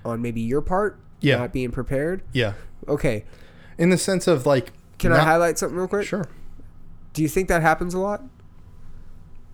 on 0.05 0.23
maybe 0.23 0.41
your 0.41 0.63
part, 0.63 0.99
Yeah. 1.21 1.37
not 1.37 1.53
being 1.53 1.71
prepared. 1.71 2.23
Yeah. 2.33 2.55
Okay, 2.89 3.25
In 3.77 3.91
the 3.91 3.99
sense 3.99 4.27
of 4.27 4.47
like 4.47 4.73
can 4.99 5.13
I 5.13 5.21
highlight 5.21 5.59
something 5.59 5.77
real 5.79 5.89
quick? 5.89 6.07
Sure. 6.07 6.27
Do 7.13 7.23
you 7.23 7.29
think 7.29 7.49
that 7.49 7.63
happens 7.63 7.93
a 7.95 7.99
lot? 7.99 8.23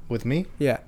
With 0.08 0.24
me? 0.24 0.46
Yeah. 0.58 0.78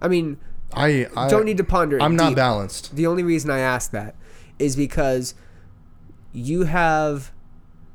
I 0.00 0.08
mean, 0.08 0.38
I, 0.74 1.06
I 1.16 1.28
don't 1.28 1.44
need 1.44 1.56
to 1.58 1.64
ponder. 1.64 1.96
it 1.98 2.02
I'm 2.02 2.16
not 2.16 2.30
deep. 2.30 2.36
balanced. 2.36 2.94
The 2.96 3.06
only 3.06 3.22
reason 3.22 3.50
I 3.50 3.60
ask 3.60 3.90
that 3.92 4.14
is 4.58 4.76
because 4.76 5.34
you 6.32 6.64
have 6.64 7.32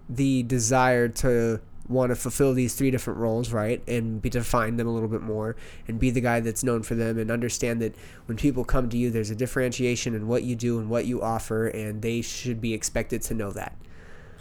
the 0.09 0.43
desire 0.43 1.07
to 1.07 1.59
want 1.91 2.09
to 2.09 2.15
fulfill 2.15 2.53
these 2.53 2.73
three 2.76 2.91
different 2.91 3.19
roles, 3.19 3.51
right? 3.51 3.81
And 3.88 4.22
be 4.22 4.30
define 4.30 4.77
them 4.77 4.88
a 4.88 4.91
little 4.93 5.09
bit 5.09 5.22
more 5.22 5.55
and 5.88 5.99
be 5.99 6.09
the 6.09 6.22
guy 6.22 6.39
that's 6.39 6.63
known 6.63 6.84
for 6.84 6.95
them 6.95 7.19
and 7.19 7.30
understand 7.30 7.81
that 7.81 7.95
when 8.26 8.38
people 8.38 8.63
come 8.63 8.89
to 8.89 8.97
you 8.97 9.11
there's 9.11 9.30
a 9.30 9.35
differentiation 9.35 10.15
in 10.15 10.27
what 10.27 10.43
you 10.43 10.55
do 10.55 10.80
and 10.80 10.89
what 10.89 11.05
you 11.05 11.22
offer 11.22 11.68
and 11.68 12.01
they 12.01 12.22
should 12.22 12.61
be 12.61 12.73
expected 12.73 13.22
to 13.23 13.34
know 13.34 13.51
that. 13.51 13.76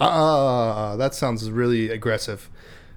Uh, 0.00 0.04
uh 0.04 0.96
that 0.96 1.14
sounds 1.14 1.50
really 1.50 1.90
aggressive. 1.90 2.48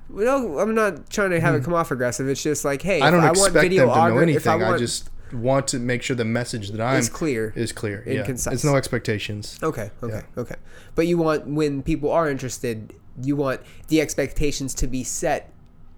No, 0.09 0.59
I'm 0.59 0.75
not 0.75 1.09
trying 1.09 1.31
to 1.31 1.39
have 1.39 1.55
it 1.55 1.63
come 1.63 1.73
off 1.73 1.91
aggressive. 1.91 2.27
It's 2.27 2.43
just 2.43 2.63
like, 2.63 2.81
hey, 2.81 2.99
Hmm. 2.99 3.05
I 3.05 3.11
don't 3.11 3.23
I 3.23 3.29
expect 3.29 3.53
want 3.55 3.63
video 3.63 3.87
them 3.87 3.95
to 3.95 3.95
know 3.95 4.17
if 4.17 4.47
I 4.47 4.53
anything. 4.53 4.63
I, 4.63 4.77
just 4.77 5.09
want 5.33 5.67
to 5.69 5.79
make 5.79 6.03
sure 6.03 6.15
the 6.15 6.25
message 6.25 6.69
that 6.69 6.81
I'm 6.81 6.99
Is 6.99 7.09
clear 7.09 7.53
Is 7.55 7.71
clear. 7.71 8.03
and 8.05 8.15
yeah. 8.15 8.23
concise. 8.23 8.53
It's 8.53 8.63
no 8.63 8.75
expectations. 8.75 9.59
Okay, 9.63 9.89
okay, 10.01 10.21
okay. 10.37 10.55
But 10.95 11.07
you 11.07 11.17
want 11.17 11.47
when 11.47 11.81
people 11.81 12.11
are 12.11 12.29
interested, 12.29 12.93
you 13.21 13.35
want 13.35 13.61
the 13.87 14.01
expectations 14.01 14.73
to 14.75 14.87
be 14.87 15.03
set 15.03 15.49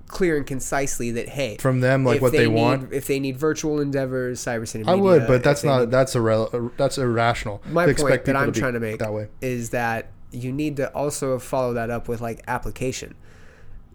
clear 0.07 0.37
and 0.37 0.45
concisely 0.45 1.09
that 1.11 1.29
hey, 1.29 1.57
From 1.57 1.79
them, 1.79 2.05
like 2.05 2.21
what 2.21 2.31
they, 2.31 2.47
need, 2.47 2.53
want. 2.55 2.93
if 2.93 3.07
they 3.07 3.19
need 3.19 3.37
virtual 3.37 3.79
endeavors, 3.79 4.39
cyber 4.39 4.67
cinema. 4.67 4.91
I 4.91 4.95
would, 4.95 5.25
but 5.27 5.43
that's 5.43 5.63
not 5.63 5.79
need- 5.81 5.91
that's 5.91 6.13
irrel- 6.15 6.71
that's 6.77 6.97
irrational. 6.97 7.61
my 7.67 7.85
point 7.85 7.91
expect 7.91 8.25
that 8.25 8.33
people 8.33 8.41
I'm 8.43 8.51
be 8.51 8.59
trying 8.59 8.73
to 8.73 8.79
make 8.79 8.99
that 8.99 9.11
way. 9.13 9.29
is 9.41 9.71
that 9.71 10.11
you 10.31 10.51
need 10.51 10.75
to 10.77 10.89
also 10.93 11.39
follow 11.39 11.73
that 11.73 11.89
up 11.89 12.07
with 12.07 12.21
like 12.21 12.41
application. 12.47 13.15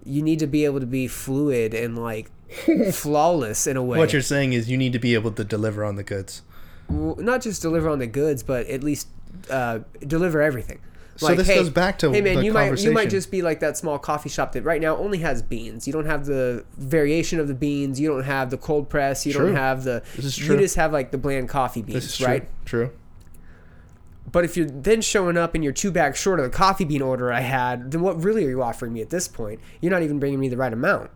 You 0.04 0.22
need 0.22 0.38
to 0.40 0.46
be 0.46 0.64
able 0.64 0.80
to 0.80 0.86
be 0.86 1.06
fluid 1.06 1.74
and 1.74 1.96
like 1.98 2.30
flawless 2.92 3.66
in 3.66 3.76
a 3.76 3.82
way. 3.84 3.98
What 3.98 4.12
you're 4.12 4.22
saying 4.22 4.52
is 4.52 4.68
you 4.70 4.76
need 4.76 4.92
to 4.94 4.98
be 4.98 5.14
able 5.14 5.32
to 5.32 5.44
deliver 5.44 5.84
on 5.84 5.96
the 5.96 6.02
goods. 6.02 6.42
Well, 6.88 7.16
not 7.18 7.42
just 7.42 7.62
deliver 7.62 7.88
on 7.88 7.98
the 8.00 8.06
goods, 8.06 8.42
but 8.42 8.66
at 8.66 8.82
least 8.82 9.08
uh, 9.48 9.80
deliver 10.00 10.40
everything. 10.42 10.80
So 11.20 11.34
this 11.34 11.48
goes 11.48 11.70
back 11.70 11.98
to 11.98 12.12
hey 12.12 12.20
man, 12.22 12.42
you 12.42 12.52
might 12.52 12.78
you 12.80 12.92
might 12.92 13.10
just 13.10 13.30
be 13.30 13.42
like 13.42 13.60
that 13.60 13.76
small 13.76 13.98
coffee 13.98 14.28
shop 14.28 14.52
that 14.52 14.62
right 14.64 14.80
now 14.80 14.96
only 14.96 15.18
has 15.18 15.42
beans. 15.42 15.86
You 15.86 15.92
don't 15.92 16.06
have 16.06 16.24
the 16.24 16.64
variation 16.76 17.38
of 17.38 17.48
the 17.48 17.54
beans. 17.54 18.00
You 18.00 18.08
don't 18.08 18.24
have 18.24 18.50
the 18.50 18.56
cold 18.56 18.88
press. 18.88 19.26
You 19.26 19.32
True. 19.32 19.46
don't 19.46 19.56
have 19.56 19.84
the. 19.84 20.02
This 20.16 20.24
is 20.24 20.36
true. 20.36 20.54
You 20.54 20.60
just 20.62 20.76
have 20.76 20.92
like 20.92 21.10
the 21.10 21.18
bland 21.18 21.48
coffee 21.48 21.82
beans, 21.82 21.94
This 21.94 22.04
is 22.06 22.16
true. 22.16 22.26
right? 22.26 22.48
True. 22.64 22.90
But 24.32 24.44
if 24.44 24.56
you're 24.56 24.66
then 24.66 25.00
showing 25.02 25.36
up 25.36 25.54
and 25.54 25.64
you're 25.64 25.72
two 25.72 25.90
bags 25.90 26.18
short 26.18 26.38
of 26.40 26.50
the 26.50 26.56
coffee 26.56 26.84
bean 26.84 27.02
order 27.02 27.32
I 27.32 27.40
had, 27.40 27.90
then 27.90 28.00
what 28.00 28.22
really 28.22 28.46
are 28.46 28.50
you 28.50 28.62
offering 28.62 28.92
me 28.92 29.02
at 29.02 29.10
this 29.10 29.26
point? 29.28 29.60
You're 29.80 29.92
not 29.92 30.02
even 30.02 30.18
bringing 30.18 30.38
me 30.38 30.48
the 30.48 30.56
right 30.56 30.72
amount. 30.72 31.10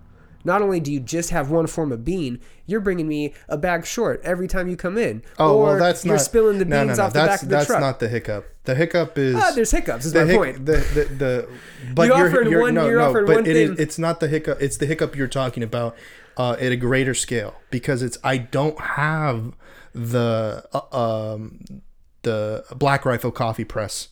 Not 0.44 0.60
only 0.62 0.78
do 0.78 0.92
you 0.92 1.00
just 1.00 1.30
have 1.30 1.50
one 1.50 1.66
form 1.66 1.90
of 1.90 2.04
bean, 2.04 2.38
you're 2.66 2.80
bringing 2.80 3.08
me 3.08 3.32
a 3.48 3.56
bag 3.56 3.86
short 3.86 4.20
every 4.22 4.46
time 4.46 4.68
you 4.68 4.76
come 4.76 4.98
in. 4.98 5.22
Oh 5.38 5.56
or 5.56 5.64
well, 5.64 5.78
that's 5.78 6.04
you're 6.04 6.14
not. 6.16 6.20
spilling 6.22 6.58
the 6.58 6.64
beans 6.66 6.70
no, 6.74 6.84
no, 6.84 6.94
no. 6.94 7.02
off 7.04 7.12
the 7.12 7.18
that's, 7.18 7.28
back 7.32 7.42
of 7.42 7.48
the 7.48 7.54
that's 7.56 7.66
truck. 7.66 7.80
not 7.80 8.00
the 8.00 8.08
hiccup. 8.08 8.46
The 8.64 8.74
hiccup 8.74 9.18
is. 9.18 9.34
ah, 9.36 9.52
there's 9.54 9.70
hiccups. 9.70 10.04
Is 10.06 10.12
the 10.12 10.24
my 10.24 10.30
hic- 10.30 10.36
point. 10.38 10.66
The, 10.66 10.72
the, 10.72 11.04
the, 11.14 11.48
but 11.94 12.08
You 12.08 12.16
you're, 12.16 12.28
offered 12.28 12.48
you're, 12.48 12.60
one- 12.62 12.74
no, 12.74 12.86
you're 12.86 12.98
no, 12.98 13.08
offered 13.10 13.26
but 13.26 13.36
one 13.36 13.46
it 13.46 13.56
is, 13.56 13.78
it's 13.78 13.98
not 13.98 14.20
the 14.20 14.28
hiccup. 14.28 14.60
It's 14.60 14.76
the 14.76 14.86
hiccup 14.86 15.16
you're 15.16 15.28
talking 15.28 15.62
about 15.62 15.96
uh, 16.36 16.56
at 16.60 16.72
a 16.72 16.76
greater 16.76 17.14
scale 17.14 17.54
because 17.70 18.02
it's 18.02 18.18
I 18.24 18.38
don't 18.38 18.78
have 18.80 19.54
the 19.94 20.64
uh, 20.72 21.32
um, 21.34 21.60
the 22.22 22.64
Black 22.76 23.04
Rifle 23.04 23.30
coffee 23.30 23.64
press. 23.64 24.08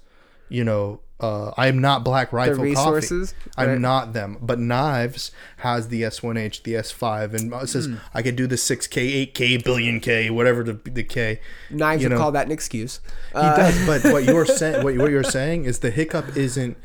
You 0.48 0.64
know, 0.64 1.00
uh, 1.22 1.52
I 1.56 1.68
am 1.68 1.80
not 1.80 2.04
Black 2.04 2.32
Rifle 2.32 2.64
resources, 2.64 3.32
coffee. 3.54 3.70
I'm 3.70 3.80
not 3.80 4.12
them. 4.12 4.38
But 4.42 4.58
Knives 4.58 5.30
has 5.58 5.88
the 5.88 6.02
S1H, 6.02 6.62
the 6.64 6.74
S5, 6.74 7.34
and 7.34 7.52
it 7.52 7.68
says 7.68 7.86
Hmm. 7.86 7.94
I 8.12 8.22
could 8.22 8.36
do 8.36 8.46
the 8.46 8.56
6K, 8.56 9.32
8K, 9.32 9.64
billion 9.64 10.00
K, 10.00 10.28
whatever 10.30 10.62
the 10.64 10.74
the 10.90 11.04
K. 11.04 11.40
Knives 11.70 12.02
you 12.02 12.08
would 12.08 12.14
know. 12.16 12.20
call 12.20 12.32
that 12.32 12.46
an 12.46 12.52
excuse. 12.52 13.00
He 13.32 13.38
Uh, 13.38 13.56
does, 13.56 13.86
but 13.86 14.12
what 14.12 14.24
you're 14.24 14.44
saying, 14.60 14.82
what, 14.84 14.96
what 14.96 15.10
you're 15.10 15.22
saying 15.24 15.64
is 15.64 15.78
the 15.78 15.90
hiccup 15.90 16.36
isn't 16.36 16.76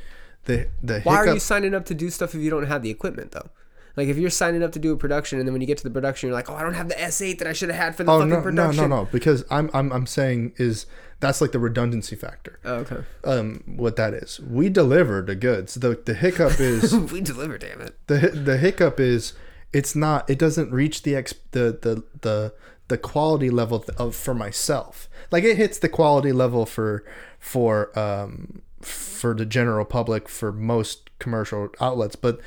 the 0.46 0.68
the 0.82 1.02
Why 1.02 1.14
hiccup. 1.16 1.28
are 1.28 1.34
you 1.34 1.40
signing 1.40 1.74
up 1.74 1.86
to 1.86 1.94
do 1.96 2.10
stuff 2.10 2.34
if 2.36 2.42
you 2.42 2.50
don't 2.50 2.68
have 2.68 2.82
the 2.84 2.90
equipment 2.90 3.32
though? 3.32 3.50
Like 3.98 4.08
if 4.08 4.18
you're 4.18 4.30
signing 4.30 4.64
up 4.64 4.72
to 4.74 4.80
do 4.80 4.94
a 4.94 4.98
production 4.98 5.40
and 5.40 5.48
then 5.48 5.54
when 5.54 5.62
you 5.62 5.68
get 5.68 5.78
to 5.80 5.84
the 5.84 5.90
production 5.90 6.28
you're 6.28 6.36
like, 6.36 6.50
oh, 6.50 6.56
I 6.56 6.62
don't 6.62 6.76
have 6.76 6.88
the 6.88 6.96
S8 6.96 7.40
that 7.40 7.48
I 7.48 7.54
should 7.54 7.70
have 7.70 7.78
had 7.78 7.96
for 7.96 8.04
the 8.06 8.12
oh 8.12 8.20
fucking 8.20 8.30
no, 8.30 8.36
no, 8.38 8.42
production. 8.42 8.90
no, 8.90 8.96
no! 9.04 9.06
Because 9.12 9.44
I'm 9.50 9.70
I'm 9.74 9.92
I'm 9.92 10.06
saying 10.06 10.54
is 10.58 10.86
that's 11.20 11.42
like 11.42 11.52
the 11.52 11.60
redundancy 11.60 12.16
factor. 12.16 12.60
Oh, 12.64 12.76
okay. 12.76 13.04
Um, 13.26 13.64
what 13.66 13.96
that 13.96 14.14
is, 14.14 14.40
we 14.40 14.70
deliver 14.70 15.22
the 15.22 15.36
goods. 15.36 15.76
The 15.76 16.00
the 16.06 16.14
hiccup 16.14 16.60
is 16.60 16.96
we 16.96 17.20
deliver, 17.22 17.58
damn 17.58 17.82
it. 17.82 17.98
the 18.08 18.30
the 18.30 18.58
hiccup 18.58 19.00
is 19.00 19.34
it's 19.74 19.96
not 19.96 20.30
it 20.30 20.40
doesn't 20.40 20.72
reach 20.72 21.04
the 21.04 21.16
ex 21.16 21.34
the 21.52 21.78
the 21.82 22.04
the 22.22 22.54
the 22.88 22.98
quality 22.98 23.50
level 23.50 23.84
of 23.98 24.16
for 24.16 24.34
myself 24.34 25.10
like 25.30 25.44
it 25.44 25.58
hits 25.58 25.78
the 25.80 25.90
quality 25.90 26.32
level 26.32 26.66
for 26.66 27.04
for 27.38 27.98
um 28.00 28.62
for 28.82 29.34
the 29.34 29.46
general 29.46 29.84
public 29.84 30.30
for 30.30 30.54
most 30.54 31.10
commercial 31.20 31.68
outlets 31.82 32.16
but 32.16 32.40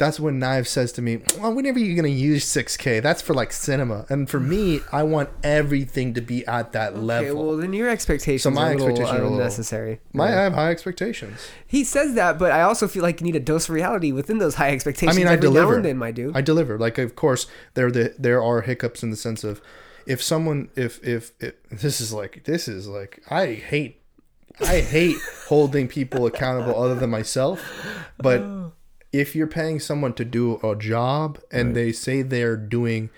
that's 0.00 0.18
when 0.18 0.38
Knives 0.38 0.70
says 0.70 0.92
to 0.92 1.02
me, 1.02 1.18
well, 1.38 1.52
whenever 1.54 1.78
you're 1.78 1.94
going 1.94 2.10
to 2.10 2.18
use 2.20 2.46
6K, 2.46 3.02
that's 3.02 3.20
for 3.20 3.34
like 3.34 3.52
cinema. 3.52 4.06
And 4.08 4.30
for 4.30 4.40
me, 4.40 4.80
I 4.90 5.02
want 5.02 5.28
everything 5.44 6.14
to 6.14 6.22
be 6.22 6.44
at 6.46 6.72
that 6.72 6.96
level. 6.96 7.10
Okay, 7.10 7.30
level. 7.32 7.46
well 7.48 7.56
then 7.58 7.74
your 7.74 7.90
expectations 7.90 8.42
So 8.42 8.50
my 8.50 8.70
are 8.70 8.72
a 8.72 8.76
little 8.76 8.88
expectations 8.88 9.20
are 9.20 9.22
little- 9.22 9.38
unnecessary. 9.38 10.00
My, 10.14 10.28
I 10.28 10.30
have 10.44 10.54
high 10.54 10.70
expectations. 10.70 11.46
He 11.66 11.84
says 11.84 12.14
that, 12.14 12.38
but 12.38 12.50
I 12.50 12.62
also 12.62 12.88
feel 12.88 13.02
like 13.02 13.20
you 13.20 13.26
need 13.26 13.36
a 13.36 13.40
dose 13.40 13.68
of 13.68 13.74
reality 13.74 14.10
within 14.10 14.38
those 14.38 14.54
high 14.54 14.70
expectations. 14.70 15.14
I 15.14 15.20
mean, 15.20 15.28
I 15.28 15.36
deliver. 15.36 15.76
now 15.76 15.82
then, 15.82 15.98
my 15.98 16.12
dude. 16.12 16.34
I 16.34 16.40
deliver. 16.40 16.78
Like, 16.78 16.96
of 16.96 17.14
course, 17.14 17.46
there 17.74 17.90
the 17.90 18.14
there 18.18 18.42
are 18.42 18.62
hiccups 18.62 19.02
in 19.02 19.10
the 19.10 19.16
sense 19.16 19.44
of 19.44 19.60
if 20.06 20.22
someone 20.22 20.70
if 20.76 21.06
if, 21.06 21.32
if 21.40 21.54
this 21.68 22.00
is 22.00 22.10
like 22.10 22.44
this 22.44 22.68
is 22.68 22.88
like 22.88 23.22
I 23.28 23.52
hate 23.52 24.00
I 24.60 24.80
hate 24.80 25.16
holding 25.46 25.88
people 25.88 26.24
accountable 26.24 26.82
other 26.82 26.94
than 26.94 27.10
myself, 27.10 27.62
but 28.16 28.40
oh. 28.40 28.72
If 29.12 29.34
you're 29.34 29.46
paying 29.46 29.80
someone 29.80 30.12
to 30.14 30.24
do 30.24 30.56
a 30.62 30.76
job 30.76 31.38
and 31.50 31.74
they 31.74 31.92
say 31.92 32.22
they're 32.22 32.56
doing 32.56 33.10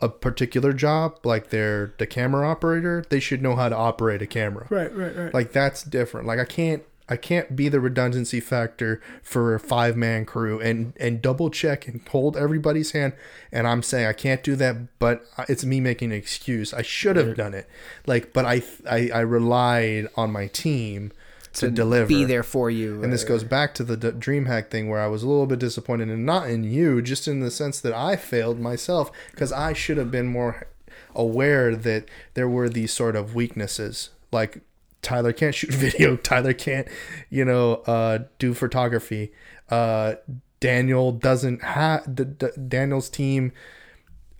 a 0.00 0.08
particular 0.08 0.72
job, 0.72 1.18
like 1.24 1.50
they're 1.50 1.94
the 1.98 2.06
camera 2.06 2.48
operator, 2.48 3.04
they 3.08 3.20
should 3.20 3.42
know 3.42 3.56
how 3.56 3.68
to 3.68 3.76
operate 3.76 4.22
a 4.22 4.26
camera. 4.26 4.66
right, 4.70 4.94
right, 4.94 5.16
right. 5.16 5.34
Like 5.34 5.52
that's 5.52 5.82
different. 5.82 6.26
Like 6.26 6.38
I 6.38 6.44
can't 6.44 6.82
I 7.08 7.16
can't 7.16 7.54
be 7.54 7.68
the 7.68 7.80
redundancy 7.80 8.40
factor 8.40 9.00
for 9.22 9.54
a 9.54 9.60
five 9.60 9.96
man 9.96 10.24
crew 10.24 10.60
and 10.60 10.94
and 10.98 11.20
double 11.20 11.50
check 11.50 11.86
and 11.86 12.06
hold 12.08 12.36
everybody's 12.36 12.92
hand. 12.92 13.12
And 13.52 13.66
I'm 13.66 13.82
saying 13.82 14.06
I 14.06 14.12
can't 14.12 14.42
do 14.42 14.56
that, 14.56 14.98
but 14.98 15.24
it's 15.48 15.64
me 15.64 15.80
making 15.80 16.12
an 16.12 16.18
excuse. 16.18 16.72
I 16.72 16.82
should 16.82 17.16
have 17.16 17.36
done 17.36 17.54
it. 17.54 17.68
Like, 18.06 18.32
but 18.32 18.44
I 18.44 18.62
I, 18.88 19.10
I 19.12 19.20
relied 19.20 20.08
on 20.16 20.32
my 20.32 20.46
team 20.46 21.12
to, 21.54 21.70
deliver. 21.70 22.06
Be 22.06 22.24
there 22.24 22.42
for 22.42 22.70
you. 22.70 23.02
And 23.02 23.12
this 23.12 23.24
goes 23.24 23.44
back 23.44 23.74
to 23.74 23.84
the 23.84 23.96
D- 23.96 24.08
DreamHack 24.10 24.70
thing 24.70 24.88
where 24.88 25.00
I 25.00 25.06
was 25.06 25.22
a 25.22 25.28
little 25.28 25.46
bit 25.46 25.58
disappointed, 25.58 26.08
and 26.08 26.26
not 26.26 26.50
in 26.50 26.64
you, 26.64 27.00
just 27.00 27.26
in 27.28 27.40
the 27.40 27.50
sense 27.50 27.80
that 27.80 27.92
I 27.92 28.16
failed 28.16 28.60
myself 28.60 29.10
because 29.30 29.52
I 29.52 29.72
should 29.72 29.96
have 29.96 30.10
been 30.10 30.26
more 30.26 30.66
aware 31.14 31.76
that 31.76 32.08
there 32.34 32.48
were 32.48 32.68
these 32.68 32.92
sort 32.92 33.16
of 33.16 33.34
weaknesses. 33.34 34.10
Like 34.32 34.62
Tyler 35.02 35.32
can't 35.32 35.54
shoot 35.54 35.70
video, 35.74 36.16
Tyler 36.16 36.52
can't, 36.52 36.88
you 37.30 37.44
know, 37.44 37.76
uh, 37.86 38.20
do 38.38 38.54
photography. 38.54 39.32
Uh, 39.70 40.14
Daniel 40.60 41.12
doesn't 41.12 41.62
have 41.62 42.14
D- 42.14 42.24
D- 42.24 42.48
Daniel's 42.68 43.08
team. 43.08 43.52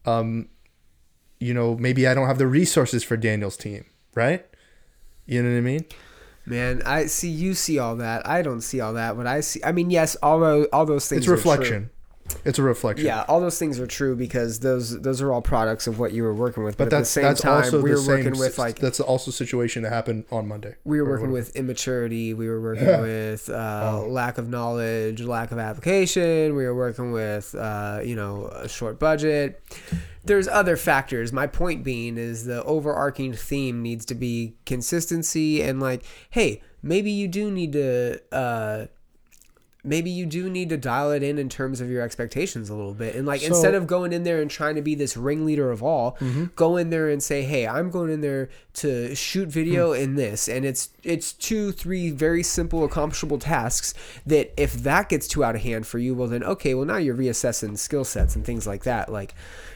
Um, 0.07 0.49
you 1.39 1.55
know, 1.55 1.77
maybe 1.77 2.07
I 2.07 2.15
don't 2.15 2.27
have 2.27 2.39
the 2.39 2.47
resources 2.47 3.05
for 3.05 3.17
Daniel's 3.17 3.57
team, 3.57 3.85
right? 4.15 4.47
You 5.27 5.43
know 5.43 5.51
what 5.51 5.59
I 5.59 5.61
mean? 5.61 5.85
Man, 6.47 6.83
I 6.85 7.07
see 7.07 7.31
you 7.31 7.55
see 7.55 7.79
all 7.79 7.97
that. 7.97 8.27
I 8.27 8.43
don't 8.43 8.61
see 8.61 8.81
all 8.81 8.93
that. 8.95 9.17
But 9.17 9.27
I 9.27 9.41
see. 9.41 9.61
I 9.65 9.73
mean, 9.73 9.91
yes, 9.91 10.15
all 10.17 10.41
those 10.41 10.67
all 10.73 10.85
those 10.85 11.09
things. 11.09 11.21
It's 11.21 11.29
are 11.29 11.33
reflection. 11.33 11.91
It's 12.45 12.59
a 12.59 12.63
reflection. 12.63 13.07
Yeah, 13.07 13.25
all 13.29 13.41
those 13.41 13.59
things 13.59 13.79
are 13.79 13.87
true 13.87 14.17
because 14.17 14.61
those 14.61 15.01
those 15.03 15.21
are 15.23 15.31
all 15.33 15.43
products 15.43 15.87
of 15.87 15.99
what 15.99 16.13
you 16.13 16.23
were 16.23 16.35
working 16.35 16.65
with. 16.65 16.77
But, 16.77 16.85
But 16.91 16.95
at 16.95 16.99
that's 16.99 17.09
the 17.11 17.21
same 17.21 17.25
that's 17.25 17.41
time, 17.43 17.65
also 17.65 17.83
we 17.83 17.91
were 17.91 17.97
same. 17.99 18.07
working 18.25 18.39
with 18.39 18.59
like 18.59 18.79
that's 18.79 18.99
also 19.01 19.31
a 19.31 19.33
situation 19.35 19.83
that 19.83 19.93
happened 19.93 20.25
on 20.31 20.49
Monday. 20.49 20.75
we 20.85 21.01
were 21.01 21.09
working 21.09 21.33
with 21.33 21.55
immaturity. 21.57 22.33
We 22.35 22.49
were 22.49 22.61
working 22.61 22.87
with 23.03 23.49
uh, 23.51 23.91
Oh. 23.95 24.07
lack 24.09 24.39
of 24.39 24.49
knowledge, 24.49 25.21
lack 25.23 25.53
of 25.53 25.59
application. 25.59 26.55
We 26.57 26.65
were 26.65 26.75
working 26.75 27.13
with 27.13 27.55
uh, 27.55 28.01
you 28.03 28.17
know 28.17 28.47
a 28.47 28.69
short 28.69 28.99
budget. 28.99 29.63
There's 30.25 30.49
other 30.49 30.77
factors. 30.79 31.33
My 31.33 31.47
point 31.47 31.85
being 31.85 32.17
is 32.17 32.47
the 32.47 32.65
overarching 32.65 33.35
theme 33.35 33.83
needs 33.83 34.07
to 34.07 34.15
be 34.15 34.55
consistency 34.65 35.61
and 35.63 35.81
like, 35.81 36.03
hey, 36.31 36.63
maybe 36.83 37.11
you 37.11 37.29
do 37.29 37.51
need 37.51 37.73
to. 37.75 38.21
Uh, 38.33 38.87
maybe 39.85 40.11
you 40.11 40.25
do 40.25 40.49
need 40.49 40.71
to 40.71 40.77
dial 40.79 41.13
it 41.13 41.23
in 41.23 41.39
in 41.39 41.49
terms 41.49 41.81
of 41.81 41.91
your 41.91 42.03
expectations 42.03 42.71
a 42.71 42.75
little 42.75 42.95
bit. 42.95 43.15
And 43.15 43.27
like 43.27 43.43
So- 43.43 43.49
instead 43.49 43.75
of 43.75 43.87
going 43.87 44.13
in 44.13 44.25
there 44.25 44.41
and 44.41 44.51
trying 44.51 44.75
to 44.77 44.83
be 44.83 44.95
this 44.95 45.17
ringleader 45.17 45.71
of 45.71 45.83
all 45.83 46.13
mm-hmm. 46.13 46.47
go 46.57 46.77
in 46.77 46.91
there 46.91 47.09
and 47.11 47.23
say 47.23 47.43
hey 47.43 47.67
i'm 47.67 47.91
going 47.91 48.11
in 48.11 48.21
there 48.23 48.49
to 48.75 49.15
shoot 49.15 49.49
video 49.49 49.95
hmm. 49.95 50.01
in 50.01 50.15
this. 50.17 50.49
And 50.49 50.65
it's 50.65 50.89
it's 51.03 51.33
two 51.33 51.71
three 51.71 52.11
very 52.11 52.43
simple 52.43 52.83
accomplishable 52.85 53.39
tasks 53.39 53.95
that 54.27 54.53
if 54.61 54.73
that 54.83 55.09
gets 55.09 55.29
too 55.29 55.45
out 55.45 55.55
of 55.55 55.61
hand 55.61 55.87
for 55.87 55.99
you 55.99 56.15
well 56.15 56.29
then 56.29 56.43
okay 56.43 56.75
well 56.75 56.87
now 56.87 56.97
you're 56.97 57.17
reassessing 57.17 57.79
skill 57.79 58.05
sets 58.05 58.35
and 58.35 58.45
things 58.45 58.67
like 58.67 58.85
that. 58.85 59.13
Like 59.13 59.35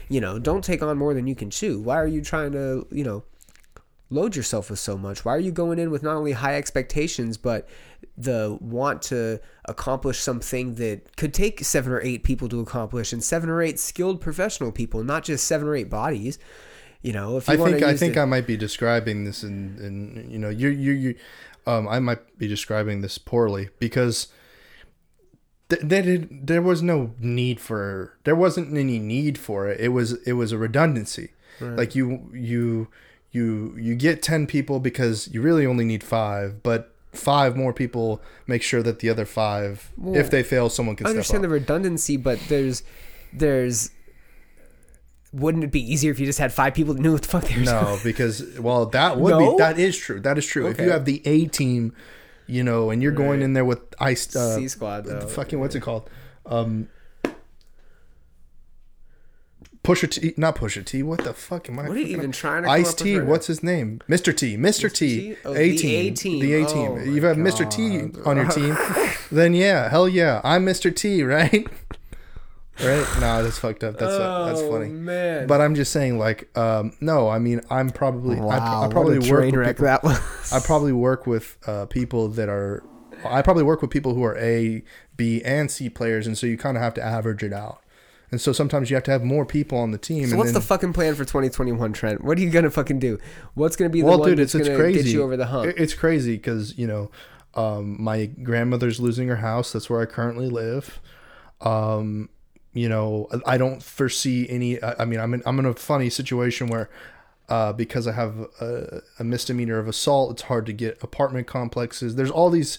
you 0.09 0.19
know 0.19 0.39
don't 0.39 0.63
take 0.63 0.81
on 0.81 0.97
more 0.97 1.13
than 1.13 1.27
you 1.27 1.35
can 1.35 1.49
chew. 1.49 1.79
Why 1.79 1.97
are 1.97 2.07
you 2.07 2.21
trying 2.21 2.51
to 2.53 2.87
you 2.91 3.03
know 3.03 3.23
load 4.09 4.35
yourself 4.35 4.69
with 4.69 4.79
so 4.79 4.97
much? 4.97 5.23
Why 5.23 5.35
are 5.35 5.39
you 5.39 5.51
going 5.51 5.77
in 5.79 5.91
with 5.91 6.01
not 6.03 6.15
only 6.15 6.31
high 6.31 6.55
expectations, 6.55 7.37
but 7.37 7.67
the 8.17 8.57
want 8.59 9.01
to 9.03 9.39
accomplish 9.65 10.19
something 10.19 10.75
that 10.75 11.15
could 11.15 11.33
take 11.33 11.63
seven 11.63 11.91
or 11.91 12.01
eight 12.01 12.23
people 12.23 12.49
to 12.49 12.59
accomplish 12.59 13.13
and 13.13 13.23
seven 13.23 13.49
or 13.49 13.61
eight 13.61 13.79
skilled 13.79 14.19
professional 14.21 14.71
people, 14.71 15.03
not 15.03 15.23
just 15.23 15.45
seven 15.45 15.67
or 15.67 15.75
eight 15.75 15.89
bodies? 15.89 16.39
You 17.01 17.13
know, 17.13 17.37
if 17.37 17.47
you 17.47 17.53
I 17.53 17.57
want 17.57 17.71
think 17.73 17.83
to 17.83 17.89
I 17.89 17.95
think 17.95 18.15
the- 18.15 18.21
I 18.21 18.25
might 18.25 18.45
be 18.47 18.57
describing 18.57 19.23
this 19.25 19.43
in, 19.43 19.77
in 19.79 20.27
you 20.31 20.37
know 20.39 20.49
you 20.49 20.67
you 20.69 20.91
you 20.91 21.15
um 21.65 21.87
I 21.87 21.99
might 21.99 22.37
be 22.37 22.47
describing 22.47 23.01
this 23.01 23.17
poorly 23.17 23.69
because 23.79 24.27
th- 25.69 25.81
there 25.83 26.01
did, 26.01 26.47
there 26.47 26.61
was 26.61 26.81
no 26.81 27.13
need 27.19 27.59
for 27.59 28.17
there 28.23 28.35
wasn't 28.35 28.75
any 28.75 28.99
need 28.99 29.37
for 29.37 29.67
it 29.69 29.79
it 29.79 29.89
was 29.89 30.13
it 30.27 30.33
was 30.33 30.51
a 30.51 30.57
redundancy 30.57 31.31
like 31.61 31.93
you 31.95 32.29
you 32.33 32.87
you 33.31 33.75
you 33.77 33.95
get 33.95 34.21
10 34.21 34.47
people 34.47 34.79
because 34.79 35.27
you 35.33 35.41
really 35.41 35.65
only 35.65 35.85
need 35.85 36.03
5 36.03 36.63
but 36.63 36.93
five 37.13 37.55
more 37.55 37.73
people 37.73 38.21
make 38.47 38.61
sure 38.63 38.81
that 38.83 38.99
the 38.99 39.09
other 39.09 39.25
5 39.25 39.91
if 40.13 40.29
they 40.29 40.43
fail 40.43 40.69
someone 40.69 40.95
can 40.95 41.07
I 41.07 41.11
understand 41.11 41.43
the 41.43 41.49
redundancy, 41.49 42.17
but 42.17 42.39
there's 42.49 42.83
there's 43.33 43.91
wouldn't 45.31 45.63
it 45.63 45.71
be 45.71 45.81
easier 45.93 46.11
if 46.11 46.19
you 46.19 46.25
just 46.25 46.39
had 46.39 46.51
five 46.51 46.73
people 46.73 46.93
that 46.95 47.01
knew 47.01 47.11
what 47.13 47.21
the 47.21 47.27
fuck 47.27 47.43
they 47.43 47.49
were 47.57 47.63
doing? 47.63 47.65
No, 47.65 47.99
because 48.03 48.57
well, 48.59 48.87
that 48.87 49.19
would 49.19 49.29
No? 49.29 49.51
be 49.51 49.57
that 49.59 49.77
is 49.77 49.95
true. 49.95 50.19
That 50.19 50.37
is 50.39 50.45
true. 50.45 50.67
If 50.67 50.79
you 50.79 50.89
have 50.89 51.05
the 51.05 51.21
A 51.25 51.45
team, 51.45 51.93
you 52.47 52.63
know, 52.63 52.89
and 52.89 53.03
you're 53.03 53.11
going 53.11 53.43
in 53.43 53.53
there 53.53 53.65
with 53.65 53.79
ice, 53.99 54.35
uh, 54.35 54.55
C 54.55 54.67
squad 54.67 55.05
though. 55.05 55.27
fucking 55.27 55.59
what's 55.59 55.75
it 55.75 55.81
called? 55.81 56.09
Um, 56.47 56.89
Pusha 59.89 60.09
T, 60.11 60.33
not 60.37 60.55
Pusha 60.55 60.85
T. 60.85 61.01
What 61.03 61.23
the 61.23 61.33
fuck 61.33 61.67
am 61.69 61.79
I? 61.79 61.87
What 61.87 61.97
are 61.97 61.99
you 61.99 62.05
even 62.07 62.29
up? 62.29 62.35
trying 62.35 62.61
to 62.63 62.67
come 62.67 62.75
Ice 62.79 62.93
T. 62.93 63.15
right 63.17 63.23
now? 63.25 63.29
What's 63.31 63.47
his 63.47 63.63
name? 63.63 64.01
Mr. 64.07 64.35
T. 64.35 64.55
Mr. 64.55 64.93
T. 64.93 65.33
T? 65.33 65.35
Oh, 65.45 65.53
A 65.55 65.71
the 65.71 65.77
team. 65.77 66.11
A-team. 66.13 66.39
The 66.39 66.53
A 66.53 66.65
Oh 66.65 66.73
team. 66.73 66.95
my 66.95 67.03
you 67.03 67.21
have 67.25 67.37
Mr. 67.37 67.69
T 67.69 68.21
on 68.25 68.37
your 68.37 68.47
team, 68.47 68.77
then 69.31 69.53
yeah, 69.53 69.89
hell 69.89 70.07
yeah, 70.07 70.41
I'm 70.43 70.65
Mr. 70.65 70.95
T, 70.95 71.23
right? 71.23 71.65
right? 72.83 73.07
Nah, 73.19 73.41
that's 73.41 73.57
fucked 73.57 73.83
up. 73.83 73.97
That's 73.97 74.15
that's 74.17 74.59
Oh, 74.61 74.71
funny. 74.71 74.89
man. 74.89 75.47
But 75.47 75.59
I'm 75.61 75.73
just 75.75 75.91
saying, 75.91 76.19
like, 76.19 76.55
um, 76.57 76.93
no, 77.01 77.27
I 77.27 77.39
mean, 77.39 77.61
I'm 77.69 77.89
probably, 77.89 78.37
I, 78.37 78.41
wow, 78.43 78.83
I 78.83 78.87
probably 78.89 79.17
what 79.19 79.27
a 79.27 79.31
work 79.31 79.39
train 79.41 79.51
with 79.51 79.59
wreck 79.59 79.75
people, 79.77 79.85
that 79.85 80.03
was. 80.03 80.53
I 80.53 80.59
probably 80.59 80.93
work 80.93 81.25
with 81.25 81.57
uh, 81.67 81.87
people 81.87 82.27
that 82.29 82.47
are, 82.47 82.83
I 83.25 83.41
probably 83.41 83.63
work 83.63 83.81
with 83.81 83.89
people 83.91 84.13
who 84.13 84.23
are 84.23 84.37
A, 84.37 84.83
B, 85.17 85.41
and 85.43 85.69
C 85.71 85.89
players, 85.89 86.27
and 86.27 86.37
so 86.37 86.45
you 86.47 86.57
kind 86.57 86.77
of 86.77 86.83
have 86.83 86.93
to 86.95 87.03
average 87.03 87.43
it 87.43 87.53
out. 87.53 87.81
And 88.31 88.39
so 88.39 88.51
sometimes 88.51 88.89
you 88.89 88.95
have 88.95 89.03
to 89.05 89.11
have 89.11 89.23
more 89.23 89.45
people 89.45 89.77
on 89.77 89.91
the 89.91 89.97
team. 89.97 90.27
So 90.27 90.37
what's 90.37 90.49
then, 90.49 90.55
the 90.55 90.61
fucking 90.61 90.93
plan 90.93 91.15
for 91.15 91.25
2021, 91.25 91.93
Trent? 91.93 92.23
What 92.23 92.37
are 92.37 92.41
you 92.41 92.49
gonna 92.49 92.69
fucking 92.69 92.99
do? 92.99 93.17
What's 93.55 93.75
gonna 93.75 93.89
be 93.89 94.01
the 94.01 94.07
well, 94.07 94.19
one 94.19 94.29
dude, 94.29 94.39
that's 94.39 94.53
it's 94.53 94.67
it's 94.67 94.69
gonna 94.69 94.79
crazy. 94.79 95.03
get 95.03 95.13
you 95.13 95.23
over 95.23 95.35
the 95.35 95.47
hump? 95.47 95.73
It's 95.77 95.93
crazy 95.93 96.35
because 96.35 96.77
you 96.77 96.85
know, 96.85 97.09
um, 97.55 98.01
my 98.01 98.27
grandmother's 98.27 98.99
losing 98.99 99.27
her 99.29 99.37
house. 99.37 99.73
That's 99.73 99.89
where 99.89 100.01
I 100.01 100.05
currently 100.05 100.49
live. 100.49 100.99
Um, 101.61 102.29
you 102.73 102.87
know, 102.87 103.27
I 103.45 103.57
don't 103.57 103.81
foresee 103.81 104.47
any. 104.47 104.81
I 104.81 105.01
I 105.03 105.05
mean, 105.05 105.19
I'm 105.19 105.33
in 105.33 105.41
I'm 105.45 105.57
in 105.59 105.65
a 105.65 105.73
funny 105.73 106.09
situation 106.09 106.67
where. 106.67 106.89
Uh, 107.47 107.73
because 107.73 108.05
I 108.05 108.11
have 108.11 108.45
a, 108.61 109.01
a 109.17 109.23
misdemeanor 109.23 109.79
of 109.79 109.87
assault, 109.87 110.33
it's 110.33 110.43
hard 110.43 110.67
to 110.67 110.71
get 110.71 111.01
apartment 111.01 111.47
complexes. 111.47 112.13
There's 112.13 112.29
all 112.29 112.51
these 112.51 112.77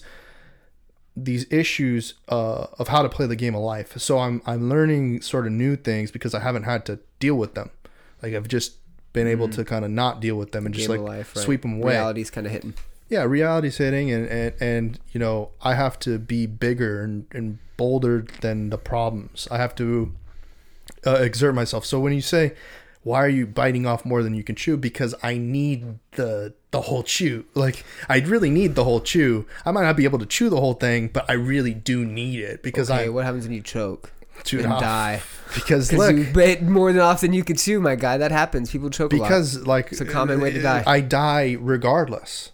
these 1.15 1.45
issues 1.51 2.13
uh, 2.29 2.67
of 2.79 2.87
how 2.87 3.01
to 3.01 3.09
play 3.09 3.27
the 3.27 3.35
game 3.35 3.55
of 3.55 3.61
life. 3.61 3.97
So 3.97 4.19
I'm 4.19 4.41
I'm 4.45 4.69
learning 4.69 5.21
sort 5.21 5.45
of 5.45 5.51
new 5.51 5.75
things 5.75 6.11
because 6.11 6.33
I 6.33 6.39
haven't 6.39 6.63
had 6.63 6.85
to 6.85 6.99
deal 7.19 7.35
with 7.35 7.53
them. 7.53 7.69
Like 8.21 8.33
I've 8.33 8.47
just 8.47 8.75
been 9.13 9.27
able 9.27 9.49
to 9.49 9.65
kind 9.65 9.83
of 9.83 9.91
not 9.91 10.21
deal 10.21 10.35
with 10.37 10.51
them 10.53 10.65
and 10.65 10.73
just. 10.73 10.87
Like 10.87 11.01
life, 11.01 11.35
right? 11.35 11.43
sweep 11.43 11.63
them 11.63 11.75
away 11.81 11.93
Reality's 11.93 12.29
kind 12.29 12.47
of 12.47 12.53
hitting. 12.53 12.73
yeah 13.09 13.23
reality's 13.23 13.77
hitting 13.77 14.09
and, 14.09 14.25
and 14.27 14.53
and 14.61 14.99
you 15.11 15.19
know 15.19 15.49
i 15.61 15.73
have 15.73 15.99
to 15.99 16.17
be 16.17 16.45
bigger 16.45 17.03
and, 17.03 17.25
and 17.31 17.57
bolder 17.75 18.25
than 18.39 18.69
the 18.69 18.77
problems 18.77 19.49
i 19.51 19.57
have 19.57 19.75
to 19.75 20.13
uh, 21.05 21.15
exert 21.15 21.53
myself 21.53 21.85
so 21.85 21.99
when 21.99 22.13
you 22.13 22.21
say 22.21 22.53
why 23.03 23.21
are 23.21 23.27
you 23.29 23.45
biting 23.45 23.85
off 23.85 24.05
more 24.05 24.23
than 24.23 24.33
you 24.33 24.43
can 24.43 24.55
chew 24.55 24.77
because 24.77 25.13
i 25.21 25.37
need 25.37 25.99
the 26.11 26.53
the 26.71 26.81
whole 26.81 27.03
chew 27.03 27.43
like 27.53 27.83
I'd 28.09 28.27
really 28.27 28.49
need 28.49 28.75
the 28.75 28.83
whole 28.85 29.01
chew 29.01 29.45
i 29.65 29.71
might 29.71 29.83
not 29.83 29.97
be 29.97 30.05
able 30.05 30.19
to 30.19 30.25
chew 30.25 30.49
the 30.49 30.59
whole 30.59 30.73
thing 30.73 31.09
but 31.09 31.25
i 31.29 31.33
really 31.33 31.73
do 31.73 32.05
need 32.05 32.39
it 32.39 32.63
because 32.63 32.89
Okay, 32.89 33.05
i 33.05 33.09
what 33.09 33.25
happens 33.25 33.43
when 33.45 33.53
you 33.53 33.61
choke 33.61 34.11
Dude, 34.45 34.63
and 34.63 34.73
ah, 34.73 34.79
die? 34.79 35.21
because 35.55 35.91
look 35.93 36.15
you 36.15 36.23
bit 36.33 36.63
more 36.63 36.91
than 36.93 37.01
often 37.01 37.31
you 37.33 37.43
could 37.43 37.59
chew, 37.59 37.79
my 37.79 37.93
guy. 37.95 38.17
That 38.17 38.31
happens. 38.31 38.71
People 38.71 38.89
choke 38.89 39.13
a 39.13 39.17
lot. 39.17 39.27
because 39.27 39.67
like 39.67 39.91
It's 39.91 40.01
a 40.01 40.05
common 40.05 40.41
way 40.41 40.51
to 40.51 40.61
die. 40.61 40.83
i 40.87 40.99
die 41.01 41.57
regardless 41.59 42.51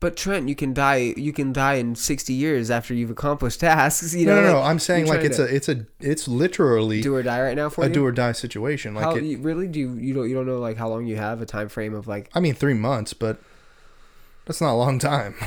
But 0.00 0.16
Trent, 0.16 0.48
you 0.48 0.54
can 0.54 0.74
die. 0.74 1.14
You 1.16 1.32
can 1.32 1.52
die 1.52 1.74
in 1.74 1.94
60 1.94 2.32
years 2.32 2.70
after 2.70 2.92
you've 2.92 3.10
accomplished 3.10 3.60
tasks. 3.68 4.14
You 4.14 4.26
no 4.26 4.34
know, 4.36 4.42
no 4.42 4.52
no 4.52 4.60
like, 4.60 4.70
i'm 4.70 4.78
saying 4.78 5.06
like 5.06 5.20
it's 5.20 5.38
a 5.38 5.44
it's 5.44 5.68
a 5.68 5.86
it's 6.00 6.28
literally 6.28 7.00
do 7.00 7.14
or 7.14 7.22
die 7.22 7.40
right 7.40 7.56
now 7.56 7.68
for 7.68 7.84
a 7.84 7.88
you. 7.88 7.94
do 7.94 8.04
or 8.04 8.12
die 8.12 8.32
situation 8.32 8.94
like 8.94 9.04
how 9.04 9.14
it, 9.14 9.24
you, 9.24 9.38
really 9.38 9.66
do 9.66 9.80
you, 9.80 9.94
you 9.94 10.12
don't 10.12 10.28
you 10.28 10.34
don't 10.34 10.46
know 10.46 10.58
like 10.58 10.76
how 10.76 10.88
long 10.88 11.06
you 11.06 11.16
have 11.16 11.40
a 11.40 11.46
time 11.46 11.68
frame 11.68 11.94
of 11.94 12.06
like 12.06 12.30
I 12.34 12.40
mean, 12.40 12.54
three 12.54 12.74
months, 12.74 13.14
but 13.14 13.38
that's 14.44 14.60
not 14.60 14.72
a 14.72 14.76
long 14.76 14.98
time. 14.98 15.34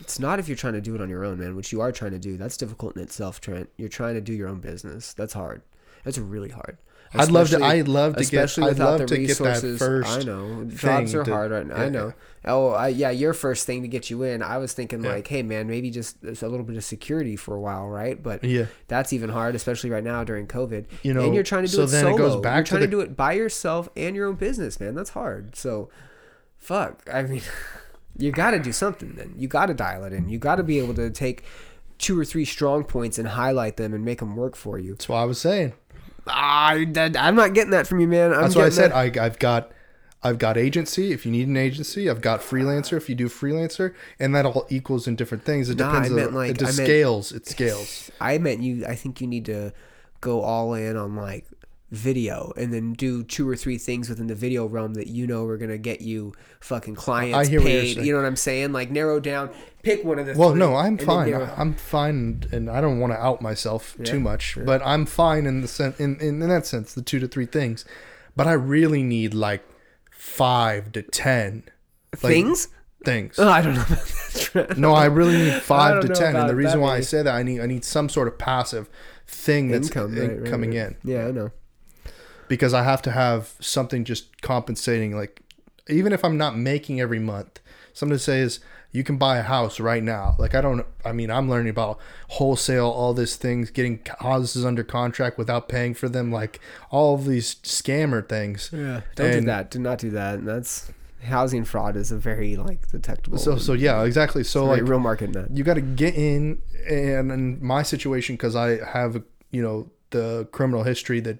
It's 0.00 0.18
not 0.18 0.38
if 0.38 0.48
you're 0.48 0.56
trying 0.56 0.74
to 0.74 0.82
do 0.82 0.94
it 0.94 1.00
on 1.00 1.08
your 1.08 1.24
own, 1.24 1.38
man, 1.38 1.56
which 1.56 1.72
you 1.72 1.80
are 1.80 1.90
trying 1.90 2.10
to 2.10 2.18
do. 2.18 2.36
That's 2.36 2.58
difficult 2.58 2.94
in 2.94 3.02
itself, 3.02 3.40
Trent. 3.40 3.70
You're 3.78 3.88
trying 3.88 4.14
to 4.16 4.20
do 4.20 4.34
your 4.34 4.48
own 4.48 4.60
business. 4.60 5.14
That's 5.14 5.32
hard. 5.32 5.62
That's 6.04 6.18
really 6.18 6.50
hard. 6.50 6.76
I'd 7.14 7.30
love 7.30 7.50
to- 7.50 7.62
I'd 7.64 7.88
love 7.88 8.16
to 8.16 8.24
get- 8.24 8.58
I'd 8.58 8.78
love 8.78 9.06
to 9.06 9.18
get 9.18 9.38
that 9.38 9.76
first 9.78 10.18
I 10.18 10.22
know 10.22 10.64
jobs 10.64 11.14
are 11.14 11.24
to- 11.24 11.30
hard 11.32 11.50
right 11.52 11.66
now. 11.66 11.74
I 11.76 11.88
know. 11.88 12.12
Oh, 12.46 12.70
I, 12.70 12.88
yeah, 12.88 13.10
your 13.10 13.32
first 13.32 13.66
thing 13.66 13.80
to 13.82 13.88
get 13.88 14.10
you 14.10 14.22
in. 14.22 14.42
I 14.42 14.58
was 14.58 14.74
thinking 14.74 15.02
Yeah. 15.02 15.12
like, 15.12 15.26
hey, 15.28 15.42
man, 15.42 15.66
maybe 15.66 15.90
just 15.90 16.16
a 16.24 16.46
little 16.48 16.62
bit 16.62 16.76
of 16.76 16.84
security 16.84 17.36
for 17.36 17.54
a 17.54 17.60
while, 17.60 17.88
right? 17.88 18.22
But 18.22 18.44
Yeah. 18.44 18.66
that's 18.88 19.12
even 19.14 19.30
hard, 19.30 19.54
especially 19.54 19.88
right 19.90 20.04
now 20.04 20.24
during 20.24 20.46
COVID. 20.46 20.84
You 21.02 21.14
know, 21.14 21.24
and 21.24 21.34
you're 21.34 21.42
trying 21.44 21.64
to 21.64 21.70
do 21.70 21.76
so 21.76 21.82
it 21.84 21.86
then 21.86 22.02
solo. 22.04 22.14
it 22.14 22.18
goes 22.18 22.40
back 22.42 22.56
you're 22.56 22.64
trying 22.64 22.80
to, 22.82 22.86
the- 22.86 22.90
do 22.90 23.00
it 23.00 23.16
by 23.16 23.32
yourself 23.32 23.88
and 23.96 24.14
your 24.14 24.26
own 24.28 24.34
business, 24.34 24.78
man. 24.78 24.94
That's 24.94 25.10
hard. 25.10 25.56
So, 25.56 25.88
fuck. 26.58 27.02
I 27.12 27.22
mean, 27.22 27.40
you 28.18 28.30
got 28.30 28.50
to 28.50 28.58
do 28.58 28.72
something. 28.72 29.14
Then 29.14 29.34
you 29.38 29.48
got 29.48 29.66
to 29.66 29.74
dial 29.74 30.04
it 30.04 30.12
in. 30.12 30.28
You 30.28 30.38
got 30.38 30.56
to 30.56 30.62
be 30.62 30.78
able 30.78 30.94
to 30.94 31.10
take 31.10 31.44
two 31.96 32.18
or 32.18 32.24
three 32.24 32.44
strong 32.44 32.84
points 32.84 33.18
and 33.18 33.28
highlight 33.28 33.76
them 33.78 33.94
and 33.94 34.04
make 34.04 34.18
them 34.18 34.36
work 34.36 34.54
for 34.56 34.78
you. 34.78 34.90
That's 34.92 35.08
what 35.08 35.16
I 35.16 35.24
was 35.24 35.40
saying. 35.40 35.72
Ah, 36.26 36.70
I'm 36.72 37.34
not 37.34 37.54
getting 37.54 37.70
that 37.72 37.86
from 37.86 38.00
you, 38.00 38.08
man. 38.08 38.32
I'm 38.32 38.42
That's 38.42 38.56
what 38.56 38.64
I 38.64 38.70
said. 38.70 38.90
that- 38.92 39.18
I, 39.18 39.24
I've 39.26 39.38
got, 39.38 39.70
I've 40.22 40.38
got 40.38 40.56
agency. 40.56 41.12
If 41.12 41.26
you 41.26 41.32
need 41.32 41.48
an 41.48 41.56
agency, 41.56 42.08
I've 42.08 42.20
got 42.22 42.40
freelancer. 42.40 42.96
If 42.96 43.08
you 43.08 43.14
do 43.14 43.28
freelancer, 43.28 43.94
and 44.18 44.34
that 44.34 44.46
all 44.46 44.66
equals 44.70 45.06
in 45.06 45.16
different 45.16 45.44
things. 45.44 45.68
It 45.68 45.76
Nah, 45.78 45.92
depends. 45.92 46.10
I 46.10 46.14
meant 46.14 46.28
on, 46.28 46.34
like- 46.34 46.50
it 46.52 46.58
just 46.58 46.74
I 46.74 46.76
meant- 46.82 46.88
scales. 46.88 47.32
It 47.32 47.46
scales. 47.46 48.10
I 48.20 48.38
meant 48.38 48.62
you. 48.62 48.86
I 48.86 48.94
think 48.94 49.20
you 49.20 49.26
need 49.26 49.44
to 49.46 49.72
go 50.20 50.40
all 50.40 50.72
in 50.74 50.96
on 50.96 51.14
like 51.16 51.44
video 51.90 52.52
and 52.56 52.72
then 52.72 52.92
do 52.92 53.22
two 53.22 53.48
or 53.48 53.54
three 53.54 53.78
things 53.78 54.08
within 54.08 54.26
the 54.26 54.34
video 54.34 54.66
realm 54.66 54.94
that 54.94 55.06
you 55.06 55.26
know 55.26 55.44
are 55.44 55.56
gonna 55.56 55.78
get 55.78 56.00
you 56.00 56.32
fucking 56.60 56.94
clients 56.94 57.36
I 57.36 57.46
hear 57.48 57.60
what 57.60 57.70
you're 57.70 57.82
paid. 57.82 57.96
You 57.98 58.12
know 58.12 58.18
what 58.20 58.26
I'm 58.26 58.36
saying? 58.36 58.72
Like 58.72 58.90
narrow 58.90 59.20
down, 59.20 59.50
pick 59.82 60.02
one 60.04 60.18
of 60.18 60.26
the. 60.26 60.34
Well, 60.36 60.54
no, 60.54 60.74
I'm 60.74 60.98
fine. 60.98 61.32
I'm 61.34 61.74
fine, 61.74 62.44
and 62.50 62.68
I 62.70 62.80
don't 62.80 62.98
want 62.98 63.12
to 63.12 63.18
out 63.18 63.40
myself 63.40 63.94
Yeah, 63.98 64.04
too 64.06 64.20
much, 64.20 64.58
but 64.64 64.82
I'm 64.84 65.06
fine 65.06 65.46
in 65.46 65.60
the 65.60 65.68
sen- 65.68 65.94
in, 65.98 66.16
in 66.20 66.42
in 66.42 66.48
that 66.48 66.66
sense, 66.66 66.94
the 66.94 67.02
two 67.02 67.20
to 67.20 67.28
three 67.28 67.46
things. 67.46 67.84
But 68.34 68.46
I 68.48 68.52
really 68.54 69.02
need 69.04 69.32
like 69.34 69.62
five 70.10 70.90
to 70.92 71.02
ten 71.02 71.64
like, 72.12 72.32
things. 72.32 72.68
things. 73.04 73.38
Oh, 73.38 73.48
I 73.48 73.60
don't 73.60 73.74
know 73.74 73.82
about 73.82 73.98
that 73.98 74.32
trend. 74.40 74.78
No, 74.78 74.92
I 74.94 75.04
really 75.04 75.36
need 75.36 75.54
five 75.62 76.00
to 76.02 76.08
ten, 76.08 76.34
and 76.34 76.48
the 76.48 76.56
reason 76.56 76.80
why 76.80 76.96
I 76.96 77.00
say 77.00 77.22
that 77.22 77.32
I 77.32 77.42
need 77.44 77.60
I 77.60 77.66
need 77.66 77.84
some 77.84 78.08
sort 78.08 78.26
of 78.26 78.36
passive 78.38 78.88
thing 79.26 79.68
that's 79.68 79.88
income 79.88 80.16
in- 80.16 80.28
right, 80.28 80.40
right, 80.40 80.50
coming 80.50 80.70
right. 80.70 80.78
in 80.88 80.96
Yeah, 81.04 81.28
I 81.28 81.30
know. 81.30 81.50
Because 82.48 82.74
I 82.74 82.82
have 82.82 83.02
to 83.02 83.10
have 83.10 83.54
something 83.60 84.04
just 84.04 84.42
compensating. 84.42 85.16
Like 85.16 85.42
even 85.88 86.12
if 86.12 86.24
I'm 86.24 86.36
not 86.36 86.56
making 86.56 87.00
every 87.00 87.18
month, 87.18 87.60
something 87.92 88.16
to 88.16 88.22
say 88.22 88.40
is 88.40 88.60
you 88.92 89.02
can 89.02 89.16
buy 89.16 89.38
a 89.38 89.42
house 89.42 89.80
right 89.80 90.02
now. 90.02 90.36
Like 90.38 90.54
I 90.54 90.60
don't. 90.60 90.86
I 91.04 91.12
mean, 91.12 91.30
I'm 91.30 91.50
learning 91.50 91.70
about 91.70 91.98
wholesale, 92.28 92.88
all 92.88 93.12
these 93.12 93.36
things, 93.36 93.70
getting 93.70 94.00
houses 94.20 94.64
under 94.64 94.84
contract 94.84 95.36
without 95.36 95.68
paying 95.68 95.94
for 95.94 96.08
them, 96.08 96.30
like 96.30 96.60
all 96.90 97.14
of 97.14 97.26
these 97.26 97.56
scammer 97.56 98.26
things. 98.26 98.70
Yeah, 98.72 99.00
don't 99.16 99.32
do 99.32 99.40
that. 99.42 99.70
Do 99.70 99.78
not 99.80 99.98
do 99.98 100.10
that. 100.10 100.38
And 100.38 100.48
that's 100.48 100.92
housing 101.24 101.64
fraud 101.64 101.96
is 101.96 102.12
a 102.12 102.18
very 102.18 102.56
like 102.56 102.88
detectable. 102.90 103.38
So 103.38 103.56
so 103.56 103.72
yeah, 103.72 104.04
exactly. 104.04 104.44
So 104.44 104.64
like 104.66 104.82
real 104.82 105.00
market 105.00 105.30
net. 105.30 105.50
you 105.52 105.64
got 105.64 105.74
to 105.74 105.80
get 105.80 106.14
in 106.14 106.60
and 106.88 107.32
in 107.32 107.64
my 107.64 107.82
situation 107.82 108.34
because 108.34 108.54
i 108.54 108.84
have 108.84 109.22
you 109.50 109.62
know 109.62 109.90
the 110.10 110.46
criminal 110.52 110.82
history 110.82 111.20
that 111.20 111.38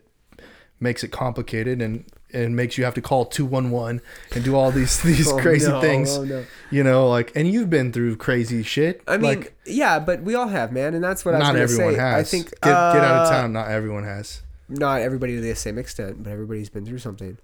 makes 0.80 1.02
it 1.04 1.08
complicated 1.12 1.80
and 1.80 2.04
and 2.32 2.56
makes 2.56 2.76
you 2.76 2.84
have 2.84 2.94
to 2.94 3.00
call 3.00 3.24
211 3.26 4.00
and 4.34 4.44
do 4.44 4.56
all 4.56 4.72
these 4.72 5.00
these 5.04 5.30
Oh, 5.30 5.38
crazy 5.38 5.68
no, 5.70 5.80
things 5.80 6.16
oh, 6.16 6.24
no. 6.24 6.44
you 6.70 6.82
know 6.82 7.08
like 7.08 7.32
and 7.36 7.48
you've 7.48 7.70
been 7.70 7.92
through 7.92 8.16
crazy 8.16 8.62
shit 8.62 9.02
I 9.06 9.16
mean, 9.16 9.22
like 9.38 9.56
yeah, 9.66 9.98
but 10.00 10.22
we 10.22 10.34
all 10.34 10.48
have, 10.48 10.72
man, 10.72 10.94
and 10.94 11.02
that's 11.02 11.24
what 11.24 11.34
I 11.34 11.38
was 11.38 11.46
not 11.48 11.56
everyone 11.56 11.94
say. 11.94 12.00
has 12.00 12.14
I 12.14 12.22
think 12.28 12.50
get, 12.50 12.60
get 12.62 12.74
out 12.74 12.94
of 13.22 13.26
uh, 13.26 13.30
town 13.30 13.52
not 13.52 13.70
everyone 13.70 14.04
has 14.04 14.42
Not 14.68 15.00
everybody 15.00 15.36
to 15.36 15.40
the 15.40 15.54
same 15.54 15.78
extent, 15.78 16.22
but 16.22 16.30
everybody's 16.30 16.68
been 16.68 16.84
through 16.84 16.98
something. 16.98 17.38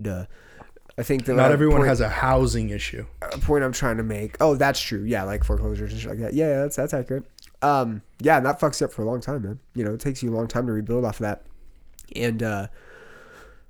Duh. 0.00 0.26
I 0.96 1.02
think 1.02 1.24
that 1.24 1.34
not 1.34 1.50
uh, 1.50 1.54
everyone 1.54 1.78
point, 1.78 1.88
has 1.88 2.00
a 2.00 2.08
housing 2.08 2.70
issue 2.70 3.04
a 3.22 3.38
point 3.38 3.64
I'm 3.64 3.72
trying 3.72 3.96
to 3.96 4.04
make. 4.04 4.36
Oh, 4.40 4.54
that's 4.54 4.78
true. 4.80 5.02
Yeah, 5.04 5.24
like 5.24 5.42
foreclosures 5.42 5.90
and 5.90 6.00
shit 6.00 6.10
like 6.10 6.20
that. 6.20 6.34
Yeah, 6.34 6.50
yeah, 6.50 6.56
that's 6.62 6.76
that's 6.76 6.94
accurate. 6.94 7.24
Um, 7.62 8.02
yeah, 8.20 8.36
and 8.36 8.46
that 8.46 8.60
fucks 8.60 8.80
you 8.80 8.86
up 8.86 8.92
for 8.92 9.02
a 9.02 9.06
long 9.06 9.20
time, 9.20 9.42
man. 9.42 9.58
You 9.74 9.84
know, 9.84 9.94
it 9.94 10.00
takes 10.00 10.22
you 10.22 10.30
a 10.30 10.36
long 10.36 10.46
time 10.46 10.66
to 10.66 10.72
rebuild 10.72 11.04
off 11.04 11.16
of 11.16 11.24
that. 11.24 11.42
And 12.14 12.42
uh, 12.42 12.68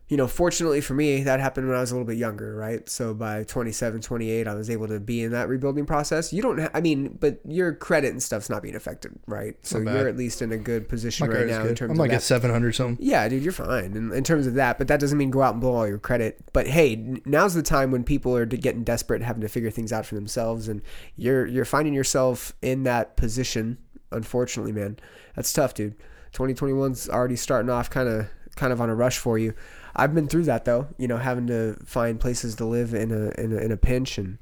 you 0.09 0.19
know, 0.19 0.27
fortunately 0.27 0.83
for 0.83 0.93
me, 0.93 1.23
that 1.23 1.41
happened 1.41 1.67
when 1.67 1.77
I 1.77 1.81
was 1.81 1.91
a 1.91 1.95
little 1.95 2.07
bit 2.07 2.19
younger, 2.19 2.55
right? 2.55 2.87
So 2.91 3.15
by 3.15 3.45
27, 3.45 4.03
28, 4.03 4.47
I 4.47 4.55
was 4.55 4.69
able 4.69 4.87
to 4.89 5.01
be 5.01 5.23
in 5.23 5.33
that 5.33 5.49
rebuilding 5.49 5.87
process. 5.87 6.31
You 6.31 6.43
don't, 6.43 6.61
ha- 6.61 6.71
I 6.75 6.83
mean, 6.83 7.17
but 7.19 7.41
your 7.47 7.73
credit 7.73 8.13
and 8.13 8.23
stuff's 8.23 8.51
not 8.51 8.63
being 8.63 8.77
affected, 8.77 9.19
right? 9.27 9.57
So 9.63 9.79
you're 9.79 10.07
at 10.09 10.17
least 10.19 10.43
in 10.43 10.53
a 10.53 10.59
good 10.59 10.91
position 10.91 11.27
my 11.27 11.35
right 11.35 11.47
now 11.47 11.65
in 11.65 11.75
terms 11.75 11.91
i'm 11.91 11.97
of 11.97 11.99
like 12.01 12.13
at 12.13 12.23
700 12.23 12.75
something 12.75 13.05
Yeah, 13.05 13.27
dude, 13.29 13.43
you're 13.43 13.53
fine 13.53 13.97
in, 13.97 14.13
in 14.13 14.25
terms 14.25 14.47
of 14.47 14.55
that, 14.55 14.77
but 14.77 14.89
that 14.89 15.01
doesn't 15.01 15.17
mean 15.17 15.31
go 15.31 15.41
out 15.41 15.55
and 15.55 15.61
blow 15.63 15.75
all 15.75 15.89
your 15.89 15.99
credit. 15.99 16.39
But 16.53 16.67
hey, 16.67 17.21
now's 17.25 17.55
the 17.55 17.63
time 17.63 17.91
when 17.91 18.05
people 18.05 18.37
are 18.37 18.45
getting 18.45 18.85
desperate, 18.85 19.23
having 19.23 19.41
to 19.41 19.49
figure 19.49 19.71
things 19.71 19.91
out 19.91 20.05
for 20.05 20.17
themselves, 20.17 20.69
and 20.69 20.83
you're 21.17 21.47
you're 21.47 21.65
finding 21.65 21.95
yourself 21.95 22.53
in 22.61 22.83
that 22.83 23.17
position. 23.17 23.79
Unfortunately, 24.13 24.71
man, 24.71 24.99
that's 25.35 25.53
tough, 25.53 25.73
dude. 25.73 25.97
2021's 26.35 27.09
already 27.09 27.37
starting 27.37 27.71
off 27.71 27.89
kind 27.91 28.09
of 28.09 28.27
kind 28.57 28.73
of 28.73 28.81
on 28.81 28.91
a 28.91 28.95
rush 28.95 29.19
for 29.19 29.39
you. 29.39 29.55
I've 29.97 30.15
been 30.15 30.27
through 30.29 30.45
that 30.45 30.65
though, 30.65 30.89
you 30.99 31.07
know, 31.09 31.17
having 31.19 31.47
to 31.47 31.77
find 31.87 32.19
places 32.21 32.55
to 32.57 32.65
live 32.65 32.93
in 32.95 33.11
a 33.13 33.41
in 33.41 33.53
a, 33.53 33.57
in 33.57 33.73
a 33.73 33.77
pinch 33.77 34.19
and. 34.19 34.39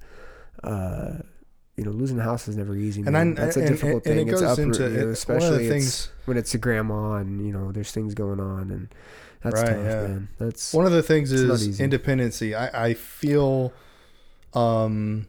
Uh, 0.64 1.18
you 1.74 1.84
know, 1.84 1.90
losing 1.90 2.18
a 2.18 2.22
house 2.22 2.46
is 2.48 2.56
never 2.56 2.76
easy. 2.76 3.00
And 3.00 3.12
Man. 3.12 3.32
I- 3.38 3.46
That's 3.46 3.56
a 3.56 3.60
and- 3.60 3.68
difficult 3.70 4.04
and- 4.06 4.18
and 4.18 4.18
thing. 4.20 4.28
it 4.28 4.32
it's 4.32 4.40
goes 4.42 4.58
uproot, 4.58 4.78
into- 4.78 4.82
you 4.82 4.88
know, 4.90 4.94
it- 4.94 4.98
one 4.98 5.02
of 5.02 5.06
the 5.06 5.12
especially 5.12 5.68
things- 5.70 6.10
when 6.26 6.36
it's 6.36 6.52
a 6.54 6.58
grandma 6.58 7.14
and 7.14 7.44
you 7.44 7.50
know 7.52 7.72
there's 7.72 7.90
things 7.90 8.12
going 8.14 8.38
on 8.40 8.70
and 8.70 8.94
that's 9.42 9.56
Right, 9.62 9.68
tough, 9.70 9.84
yeah. 9.84 10.02
man. 10.02 10.28
That's 10.38 10.74
One 10.74 10.84
of 10.84 10.92
the 10.92 11.02
things 11.02 11.32
is 11.32 11.80
independency. 11.80 12.54
I, 12.54 12.88
I 12.88 12.94
feel, 12.94 13.72
um, 14.52 15.26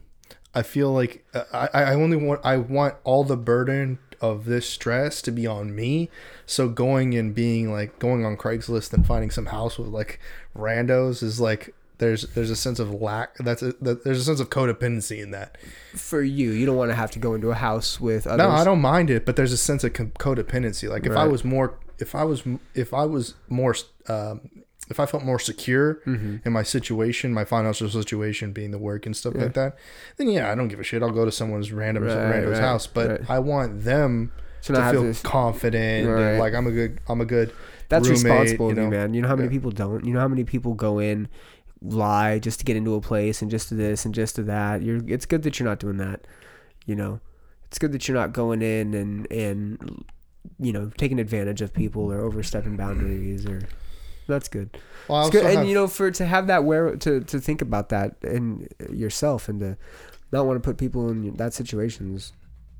I 0.54 0.62
feel 0.62 0.92
like 0.92 1.24
uh, 1.34 1.44
I, 1.52 1.68
I 1.82 1.94
only 1.94 2.18
want 2.18 2.40
I 2.44 2.58
want 2.58 2.94
all 3.04 3.24
the 3.24 3.38
burden 3.38 3.98
of 4.20 4.44
this 4.44 4.68
stress 4.68 5.22
to 5.22 5.30
be 5.30 5.46
on 5.46 5.74
me. 5.74 6.10
So 6.46 6.68
going 6.68 7.14
and 7.14 7.34
being 7.34 7.72
like 7.72 7.98
going 7.98 8.24
on 8.24 8.36
Craigslist 8.36 8.92
and 8.92 9.06
finding 9.06 9.30
some 9.30 9.46
house 9.46 9.78
with 9.78 9.88
like 9.88 10.20
randos 10.56 11.22
is 11.22 11.40
like 11.40 11.74
there's 11.98 12.22
there's 12.34 12.50
a 12.50 12.56
sense 12.56 12.78
of 12.78 12.92
lack. 12.92 13.36
That's 13.38 13.62
a, 13.62 13.72
that, 13.80 14.04
there's 14.04 14.20
a 14.20 14.24
sense 14.24 14.40
of 14.40 14.50
codependency 14.50 15.22
in 15.22 15.30
that. 15.30 15.56
for 15.94 16.22
you. 16.22 16.50
You 16.50 16.66
don't 16.66 16.76
want 16.76 16.90
to 16.90 16.96
have 16.96 17.10
to 17.12 17.18
go 17.18 17.34
into 17.34 17.50
a 17.50 17.54
house 17.54 18.00
with 18.00 18.26
others. 18.26 18.38
No, 18.38 18.50
I 18.50 18.64
don't 18.64 18.80
mind 18.80 19.10
it, 19.10 19.24
but 19.24 19.36
there's 19.36 19.52
a 19.52 19.56
sense 19.56 19.84
of 19.84 19.92
codependency. 19.92 20.88
Like 20.88 21.06
if 21.06 21.16
I 21.16 21.26
was 21.26 21.44
more, 21.44 21.78
if 21.98 22.14
I 22.14 22.24
was, 22.24 22.42
if 22.74 22.92
I 22.92 23.04
was 23.04 23.34
more, 23.48 23.74
um, 24.08 24.50
if 24.90 25.00
I 25.00 25.06
felt 25.06 25.22
more 25.24 25.38
secure 25.38 25.94
Mm-hmm. 26.06 26.36
in 26.44 26.52
my 26.52 26.62
situation, 26.62 27.32
my 27.32 27.44
financial 27.44 27.88
situation, 27.88 28.52
being 28.52 28.70
the 28.70 28.78
work 28.78 29.06
and 29.06 29.16
stuff 29.16 29.34
like 29.34 29.54
that, 29.54 29.76
then 30.16 30.28
yeah, 30.28 30.50
I 30.50 30.54
don't 30.54 30.68
give 30.68 30.80
a 30.80 30.84
shit. 30.84 31.02
I'll 31.02 31.10
go 31.10 31.24
to 31.24 31.32
someone's 31.32 31.72
random 31.72 32.04
Right, 32.04 32.14
random's 32.16 32.58
right, 32.58 32.60
house, 32.68 32.86
but 32.86 33.10
right. 33.10 33.30
I 33.30 33.38
want 33.38 33.84
them 33.84 34.32
To 34.62 34.72
to 34.74 34.90
feel 34.90 35.14
to- 35.14 35.22
confident 35.22 36.08
and 36.08 36.38
like 36.38 36.54
I'm 36.54 36.66
a 36.66 36.70
good, 36.70 37.00
I'm 37.08 37.20
a 37.20 37.24
good. 37.26 37.52
That's 37.88 38.08
roommate, 38.08 38.24
responsible 38.24 38.68
you, 38.70 38.74
know? 38.76 38.88
man. 38.90 39.14
You 39.14 39.22
know 39.22 39.28
how 39.28 39.36
many 39.36 39.48
Yeah. 39.48 39.52
people 39.52 39.70
don't. 39.70 40.04
You 40.04 40.12
know 40.14 40.20
how 40.20 40.28
many 40.28 40.44
people 40.44 40.74
go 40.74 40.98
in, 40.98 41.28
lie 41.82 42.38
just 42.38 42.58
to 42.60 42.64
get 42.64 42.76
into 42.76 42.94
a 42.94 43.00
place 43.00 43.42
and 43.42 43.50
just 43.50 43.68
to 43.68 43.74
this 43.74 44.04
and 44.04 44.14
just 44.14 44.36
to 44.36 44.42
that. 44.44 44.82
You're. 44.82 45.00
It's 45.06 45.26
good 45.26 45.42
that 45.42 45.58
you're 45.60 45.68
not 45.68 45.80
doing 45.80 45.98
that. 45.98 46.26
You 46.86 46.94
know, 46.96 47.20
it's 47.66 47.78
good 47.78 47.92
that 47.92 48.08
you're 48.08 48.16
not 48.16 48.32
going 48.32 48.62
in 48.62 48.94
and 48.94 49.30
and 49.30 50.04
you 50.58 50.72
know 50.72 50.90
taking 50.98 51.18
advantage 51.18 51.60
of 51.62 51.72
people 51.74 52.10
or 52.12 52.20
overstepping 52.20 52.76
boundaries 52.76 53.46
or. 53.46 53.62
That's 54.26 54.48
good. 54.48 54.70
Well, 55.08 55.26
It's 55.26 55.34
also 55.36 55.46
good, 55.46 55.58
and 55.58 55.68
you 55.68 55.74
know, 55.74 55.86
for 55.86 56.10
to 56.10 56.24
have 56.26 56.46
that 56.46 56.64
where 56.64 56.96
to 56.96 57.20
to 57.20 57.40
think 57.40 57.60
about 57.62 57.88
that 57.90 58.16
in 58.22 58.68
yourself 58.90 59.48
and 59.48 59.60
to 59.60 59.76
not 60.32 60.46
want 60.46 60.56
to 60.62 60.66
put 60.66 60.78
people 60.78 61.10
in 61.10 61.34
that 61.34 61.52
situation 61.54 62.14
is 62.14 62.32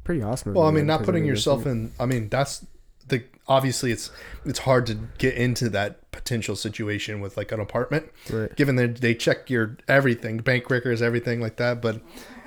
pretty 0.05 0.23
awesome. 0.23 0.55
Well, 0.55 0.67
I 0.67 0.71
mean, 0.71 0.87
not 0.87 1.03
putting 1.05 1.25
yourself 1.25 1.67
in. 1.67 1.93
I 2.01 2.07
mean, 2.07 2.29
that's 2.29 2.67
the 3.09 3.23
obviously 3.47 3.93
it's 3.93 4.11
it's 4.47 4.61
hard 4.61 4.87
to 4.87 4.95
get 5.19 5.35
into 5.35 5.69
that 5.71 6.11
potential 6.11 6.57
situation 6.57 7.21
with 7.21 7.37
like 7.37 7.53
an 7.53 7.61
apartment, 7.61 8.11
Right. 8.31 8.55
given 8.57 8.77
that 8.77 8.97
they 9.03 9.15
check 9.15 9.51
your 9.51 9.77
everything, 9.89 10.39
bank 10.39 10.71
records, 10.71 11.03
everything 11.03 11.41
like 11.41 11.57
that. 11.57 11.83
But 11.83 12.01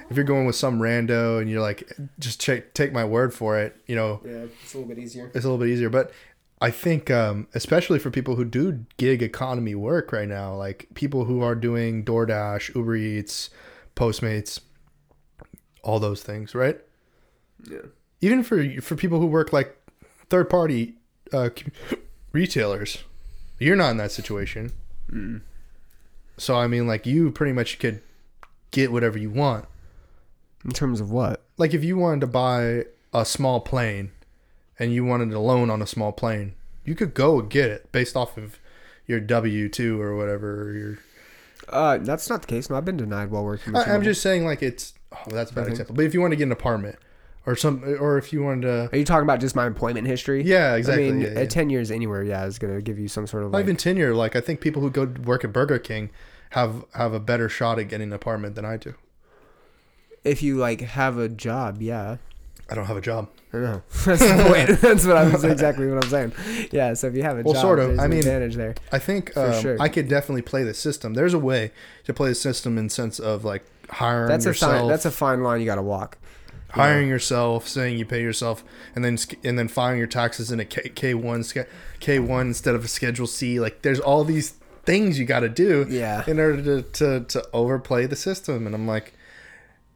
if 0.09 0.15
you're 0.15 0.25
going 0.25 0.45
with 0.47 0.55
some 0.55 0.79
rando 0.79 1.39
and 1.41 1.49
you're 1.49 1.61
like, 1.61 1.91
just 2.17 2.39
check, 2.41 2.73
take 2.73 2.93
my 2.93 3.03
word 3.03 3.33
for 3.33 3.59
it, 3.59 3.75
you 3.87 3.95
know, 3.95 4.21
Yeah, 4.25 4.45
it's 4.63 4.73
a 4.73 4.77
little 4.79 4.95
bit 4.95 5.03
easier. 5.03 5.25
it's 5.35 5.43
a 5.45 5.49
little 5.49 5.57
bit 5.57 5.67
easier. 5.67 5.89
But 5.89 6.11
I 6.59 6.71
think, 6.71 7.11
um, 7.11 7.47
especially 7.53 7.99
for 7.99 8.09
people 8.09 8.35
who 8.35 8.43
do 8.43 8.85
gig 8.97 9.21
economy 9.21 9.75
work 9.75 10.11
right 10.11 10.27
now, 10.27 10.55
like 10.55 10.87
people 10.95 11.25
who 11.25 11.41
are 11.41 11.53
doing 11.53 12.03
DoorDash, 12.03 12.73
Uber 12.75 12.95
Eats, 12.95 13.51
Postmates, 13.95 14.59
all 15.83 15.99
those 15.99 16.23
things, 16.23 16.55
right? 16.55 16.79
Yeah. 17.69 17.81
Even 18.21 18.43
for 18.43 18.81
for 18.81 18.95
people 18.95 19.19
who 19.19 19.27
work 19.27 19.53
like 19.53 19.77
third 20.29 20.49
party 20.49 20.95
uh, 21.31 21.49
retailers, 22.31 23.03
you're 23.59 23.75
not 23.75 23.91
in 23.91 23.97
that 23.97 24.11
situation. 24.11 24.71
So 26.37 26.55
I 26.55 26.67
mean, 26.67 26.87
like 26.87 27.05
you 27.05 27.31
pretty 27.31 27.53
much 27.53 27.77
could 27.77 28.01
get 28.71 28.91
whatever 28.91 29.17
you 29.17 29.29
want. 29.29 29.65
In 30.65 30.71
terms 30.71 30.99
of 30.99 31.11
what? 31.11 31.43
Like 31.57 31.73
if 31.73 31.83
you 31.83 31.97
wanted 31.97 32.21
to 32.21 32.27
buy 32.27 32.85
a 33.13 33.25
small 33.25 33.59
plane 33.59 34.11
and 34.79 34.93
you 34.93 35.03
wanted 35.05 35.31
a 35.33 35.39
loan 35.39 35.69
on 35.69 35.81
a 35.81 35.87
small 35.87 36.11
plane, 36.11 36.53
you 36.85 36.95
could 36.95 37.13
go 37.13 37.39
and 37.39 37.49
get 37.49 37.69
it 37.69 37.91
based 37.91 38.15
off 38.15 38.37
of 38.37 38.59
your 39.05 39.19
W 39.19 39.69
two 39.69 39.99
or 40.01 40.15
whatever. 40.15 40.63
Or 40.63 40.73
your 40.73 40.99
Uh, 41.69 41.97
that's 41.97 42.29
not 42.29 42.41
the 42.41 42.47
case. 42.47 42.69
No, 42.69 42.75
I've 42.77 42.85
been 42.85 42.97
denied 42.97 43.31
while 43.31 43.43
working. 43.43 43.75
I, 43.75 43.83
I'm 43.93 44.03
just 44.03 44.21
saying, 44.21 44.45
like 44.45 44.61
it's 44.61 44.93
oh, 45.11 45.17
that's 45.31 45.51
a 45.51 45.53
bad 45.53 45.61
Okay. 45.63 45.71
example. 45.71 45.95
But 45.95 46.05
if 46.05 46.13
you 46.13 46.21
want 46.21 46.31
to 46.31 46.35
get 46.37 46.43
an 46.43 46.51
apartment 46.51 46.97
or 47.45 47.55
some, 47.55 47.83
or 47.99 48.17
if 48.17 48.33
you 48.33 48.43
wanted 48.43 48.61
to, 48.63 48.89
Are 48.93 48.97
you 48.97 49.05
talking 49.05 49.23
about 49.23 49.39
just 49.39 49.55
my 49.55 49.65
employment 49.65 50.05
history? 50.07 50.43
yeah, 50.43 50.75
exactly. 50.75 51.07
I 51.07 51.11
mean, 51.11 51.21
yeah, 51.21 51.39
yeah. 51.39 51.45
ten 51.45 51.69
years 51.69 51.91
anywhere, 51.91 52.23
yeah, 52.23 52.45
is 52.45 52.59
gonna 52.59 52.81
give 52.81 52.99
you 52.99 53.07
some 53.07 53.25
sort 53.27 53.43
of 53.43 53.51
Not 53.51 53.57
like. 53.59 53.63
even 53.65 53.75
tenure. 53.77 54.13
Like 54.13 54.35
I 54.35 54.41
think 54.41 54.59
people 54.61 54.81
who 54.81 54.89
go 54.89 55.05
work 55.23 55.43
at 55.43 55.51
Burger 55.53 55.79
King 55.79 56.09
have 56.51 56.85
have 56.93 57.13
a 57.13 57.19
better 57.19 57.49
shot 57.49 57.79
at 57.79 57.87
getting 57.89 58.07
an 58.09 58.13
apartment 58.13 58.55
than 58.55 58.65
I 58.65 58.77
do. 58.77 58.93
if 60.23 60.43
you 60.43 60.57
like 60.57 60.81
have 60.81 61.17
a 61.17 61.29
job, 61.29 61.81
yeah. 61.81 62.17
I 62.69 62.75
don't 62.75 62.85
have 62.85 62.97
a 62.97 63.01
job. 63.01 63.29
I 63.53 63.57
know. 63.57 63.81
That's 64.05 64.19
the 64.19 64.43
point. 64.47 64.81
That's 64.81 65.05
what 65.05 65.15
I'm 65.17 65.33
exactly 65.51 65.87
what 65.87 66.03
I'm 66.03 66.09
saying. 66.09 66.33
Yeah. 66.71 66.93
So 66.93 67.07
if 67.07 67.15
you 67.15 67.23
have 67.23 67.39
a 67.39 67.43
Well, 67.43 67.53
job, 67.53 67.61
sort 67.61 67.79
of. 67.79 67.87
there's 67.89 67.99
I 67.99 68.05
an 68.05 68.09
mean, 68.11 68.19
advantage 68.19 68.55
there. 68.55 68.75
I 68.91 68.99
think 68.99 69.35
um, 69.37 69.59
sure. 69.61 69.77
I 69.81 69.87
could 69.89 70.07
definitely 70.07 70.41
play 70.41 70.63
the 70.63 70.73
system. 70.73 71.13
There's 71.13 71.33
a 71.33 71.39
way 71.39 71.71
to 72.05 72.13
play 72.13 72.29
the 72.29 72.35
system 72.35 72.77
in 72.77 72.89
sense 72.89 73.19
of 73.19 73.45
like 73.45 73.63
hiring 73.89 74.27
That's 74.29 74.45
a 74.45 74.49
yourself, 74.49 74.79
fine. 74.81 74.87
That's 74.89 75.05
a 75.05 75.11
fine 75.11 75.43
line 75.43 75.59
you 75.61 75.65
got 75.65 75.75
to 75.75 75.81
walk. 75.81 76.17
hiring 76.71 77.07
yourself, 77.07 77.67
saying 77.67 77.97
you 77.97 78.05
pay 78.05 78.21
yourself, 78.21 78.63
and 78.95 79.03
then 79.05 79.17
and 79.45 79.57
then 79.57 79.67
filing 79.69 79.97
your 79.97 80.07
taxes 80.07 80.51
in 80.51 80.59
a 80.59 80.65
K 80.65 81.13
one 81.13 81.43
K 82.01 82.19
one 82.19 82.47
instead 82.47 82.75
of 82.75 82.83
a 82.83 82.87
Schedule 82.89 83.27
C. 83.27 83.59
Like 83.61 83.81
there's 83.81 83.99
all 84.01 84.23
these 84.25 84.55
things 84.83 85.17
you 85.19 85.25
got 85.25 85.41
to 85.41 85.49
do 85.49 85.85
Yeah. 85.89 86.23
in 86.27 86.39
order 86.39 86.61
to, 86.63 86.81
to 86.81 87.21
to 87.25 87.47
overplay 87.53 88.05
the 88.07 88.15
system. 88.17 88.65
And 88.65 88.75
I'm 88.75 88.87
like, 88.87 89.13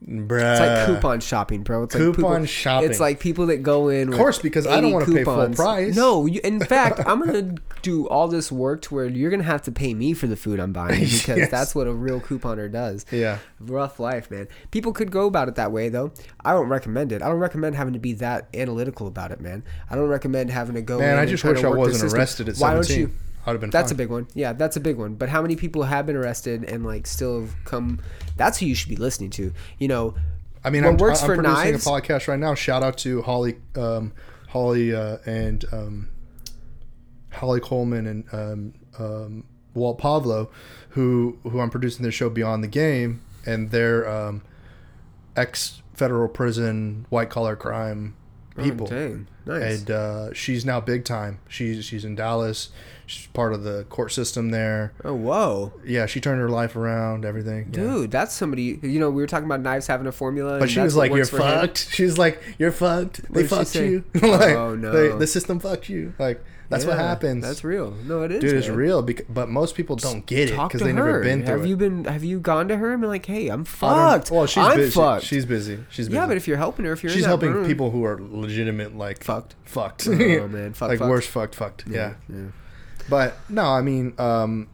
bruh. 0.08 0.52
It's 0.52 0.60
like 0.60 0.86
coupon 0.88 1.20
shopping, 1.20 1.64
bro. 1.64 1.84
It's 1.84 1.94
like 1.96 2.02
Uh, 2.02 2.06
coupon 2.14 2.32
people- 2.34 2.46
shopping. 2.48 2.90
It's 2.90 3.00
like 3.00 3.20
people 3.20 3.46
that 3.48 3.58
go 3.64 3.90
in. 3.90 4.10
Of 4.12 4.18
course, 4.18 4.40
because 4.40 4.66
I 4.68 4.82
don't 4.82 4.92
wanna 4.92 5.06
pay 5.06 5.24
full 5.24 5.50
price. 5.50 5.96
No, 5.96 6.26
you, 6.26 6.42
in 6.44 6.60
fact, 6.66 7.02
I'm 7.06 7.20
gonna 7.24 7.56
do 7.82 8.08
all 8.10 8.28
this 8.28 8.52
work 8.52 8.82
to 8.84 8.96
where 8.96 9.06
you're 9.06 9.32
gonna 9.32 9.44
have 9.44 9.62
to 9.64 9.72
pay 9.72 9.94
me 9.94 10.14
for 10.14 10.28
the 10.28 10.36
food 10.36 10.60
I'm 10.60 10.72
buying 10.74 11.00
because 11.02 11.38
Yes. 11.38 11.52
that's 11.52 11.74
what 11.76 11.88
a 11.88 11.94
real 11.94 12.20
couponer 12.20 12.72
does. 12.72 13.06
Yeah. 13.12 13.38
Rough 13.60 14.00
life, 14.00 14.30
man. 14.32 14.48
People 14.72 14.92
could 14.94 15.12
go 15.12 15.26
about 15.28 15.48
it 15.48 15.56
that 15.56 15.72
way 15.72 15.90
though. 15.90 16.12
I 16.44 16.54
don't 16.54 16.70
recommend 16.70 17.12
it. 17.12 17.22
I 17.22 17.28
don't 17.30 17.40
recommend 17.40 17.76
having 17.76 17.94
to 17.94 18.00
be 18.00 18.14
that 18.14 18.48
analytical 18.54 19.08
about 19.08 19.32
it, 19.32 19.40
man. 19.42 19.64
I 19.90 19.96
don't 19.96 20.10
recommend 20.10 20.50
having 20.52 20.76
to 20.76 20.82
go. 20.82 21.00
Man, 21.00 21.18
I 21.18 21.26
just 21.26 21.44
wish 21.44 21.64
I 21.64 21.70
wasn't 21.70 22.14
arrested 22.14 22.50
at 22.50 22.56
some 22.58 22.66
point. 22.68 22.72
Why 22.72 22.76
don't 22.76 22.84
17. 22.86 23.16
You? 23.46 23.50
I'd 23.50 23.52
have 23.54 23.62
been 23.62 23.70
That's 23.70 23.92
fine. 23.92 23.96
a 23.96 23.98
big 23.98 24.10
one. 24.10 24.28
Yeah, 24.34 24.54
that's 24.54 24.78
a 24.78 24.80
big 24.80 24.98
one. 24.98 25.16
But 25.16 25.30
how 25.30 25.42
many 25.42 25.56
people 25.56 25.84
have 25.84 26.06
been 26.06 26.16
arrested 26.16 26.64
and 26.64 26.86
like 26.86 27.08
still 27.08 27.42
have 27.42 27.56
come? 27.66 28.00
That's 28.38 28.60
who 28.60 28.66
you 28.66 28.76
should 28.76 28.90
be 28.90 28.96
listening 28.96 29.30
to. 29.32 29.54
You 29.80 29.88
know, 29.88 30.16
I 30.64 30.70
mean, 30.70 30.84
what 30.84 30.90
I'm, 30.92 30.98
works 30.98 31.22
I'm 31.22 31.28
for 31.28 31.36
producing 31.36 31.72
knives. 31.72 31.86
a 31.88 31.90
podcast 31.90 32.28
right 32.28 32.40
now. 32.40 32.54
Shout 32.56 32.84
out 32.84 32.98
to 33.00 33.22
Holly, 33.24 33.56
um, 33.76 34.14
Holly, 34.50 34.94
uh, 34.94 35.18
and 35.26 35.66
um, 35.72 36.10
Holly 37.32 37.60
Coleman 37.60 38.08
and 38.08 38.26
um, 38.34 38.74
um, 39.00 39.44
Walt 39.74 39.98
Pavlo, 39.98 40.52
who 40.90 41.40
who 41.44 41.60
I'm 41.60 41.70
producing 41.70 42.04
their 42.04 42.12
show 42.12 42.30
Beyond 42.30 42.64
the 42.64 42.68
Game, 42.68 43.22
and 43.46 43.72
they're 43.72 44.08
um, 44.08 44.44
ex 45.36 45.82
federal 45.94 46.28
prison 46.28 47.06
white 47.10 47.30
collar 47.30 47.56
crime 47.56 48.16
people. 48.58 48.88
Oh. 48.92 49.20
Nice. 49.46 49.80
And 49.80 49.92
uh, 49.92 50.34
she's 50.34 50.66
now 50.66 50.80
big 50.80 51.04
time. 51.06 51.40
She's 51.48 51.84
she's 51.86 52.06
in 52.06 52.16
Dallas. 52.16 52.70
She's 53.08 53.28
part 53.28 53.54
of 53.54 53.64
the 53.64 53.84
court 53.90 54.12
system 54.14 54.52
there. 54.52 54.94
oh, 55.04 55.14
whoa. 55.14 55.74
Yeah, 55.86 56.06
she 56.06 56.22
turned 56.22 56.40
her 56.40 56.48
life 56.50 56.76
around. 56.78 57.26
Everything. 57.26 57.66
yeah. 57.74 57.82
Dude, 57.82 58.12
that's 58.12 58.34
somebody. 58.34 58.80
You 58.82 59.00
know, 59.00 59.10
we 59.10 59.22
were 59.22 59.28
talking 59.28 59.46
about 59.46 59.60
knives 59.62 59.88
having 59.88 60.08
a 60.08 60.12
formula. 60.14 60.60
But 60.60 60.70
she 60.70 60.80
was 60.80 60.96
like, 60.96 61.10
"You're 61.10 61.20
works 61.20 61.30
him." 61.32 61.40
fucked." 61.40 61.90
She 61.92 62.04
was 62.04 62.18
like, 62.18 62.42
"You're 62.58 62.72
fucked. 62.72 63.34
They 63.34 63.46
fucked 63.46 63.76
you. 63.76 64.04
like, 64.14 64.56
Oh, 64.56 64.76
no. 64.76 64.92
they- 64.92 65.18
the 65.18 65.28
system 65.28 65.60
fucked 65.60 65.90
you. 65.90 66.14
Like 66.20 66.42
that's 66.70 66.86
what 66.86 66.98
happens. 66.98 67.44
That's 67.44 67.66
real. 67.66 67.92
No, 68.06 68.22
it 68.24 68.32
is. 68.32 68.40
dude. 68.40 68.54
It's 68.54 68.70
real. 68.70 69.02
Because, 69.02 69.26
but 69.28 69.50
most 69.50 69.76
people 69.76 69.98
don't 69.98 70.26
get 70.26 70.50
it 70.50 70.58
because 70.58 70.80
they 70.80 70.94
never 70.94 71.20
been 71.22 71.42
through 71.46 71.52
have 71.58 71.66
it. 71.66 71.68
you 71.68 71.76
been? 71.76 72.06
Have 72.06 72.24
you 72.24 72.40
gone 72.40 72.70
to 72.70 72.78
her 72.78 72.94
and 72.94 73.02
been 73.02 73.10
like, 73.10 73.26
"Hey, 73.26 73.50
I'm 73.50 73.66
fucked. 73.66 74.32
Well, 74.32 74.46
she's 74.46 74.64
I'm 74.64 74.78
busy. 74.78 74.92
fucked." 74.92 75.26
She's 75.26 75.46
busy. 75.46 75.80
She's 75.90 76.08
busy. 76.08 76.16
yeah, 76.18 76.28
but 76.28 76.38
if 76.38 76.48
you're 76.48 76.56
helping 76.56 76.86
her, 76.86 76.94
if 76.94 77.04
you're 77.04 77.12
she's 77.12 77.26
helping 77.26 77.52
room- 77.52 77.66
people 77.68 77.92
who 77.92 78.06
are 78.06 78.22
legitimate, 78.22 78.96
like 78.96 79.22
Fucked. 79.36 79.56
fucked. 79.66 80.08
Oh, 80.42 80.48
man. 80.48 80.74
Fuck, 80.74 80.90
like 80.90 81.00
fucked. 81.00 81.10
worse, 81.10 81.28
fucked, 81.28 81.56
fucked. 81.56 81.88
Yeah. 81.88 82.14
yeah. 82.30 82.46
But 83.10 83.36
no, 83.50 83.66
I 83.66 83.82
mean, 83.82 84.14
um, 84.20 84.68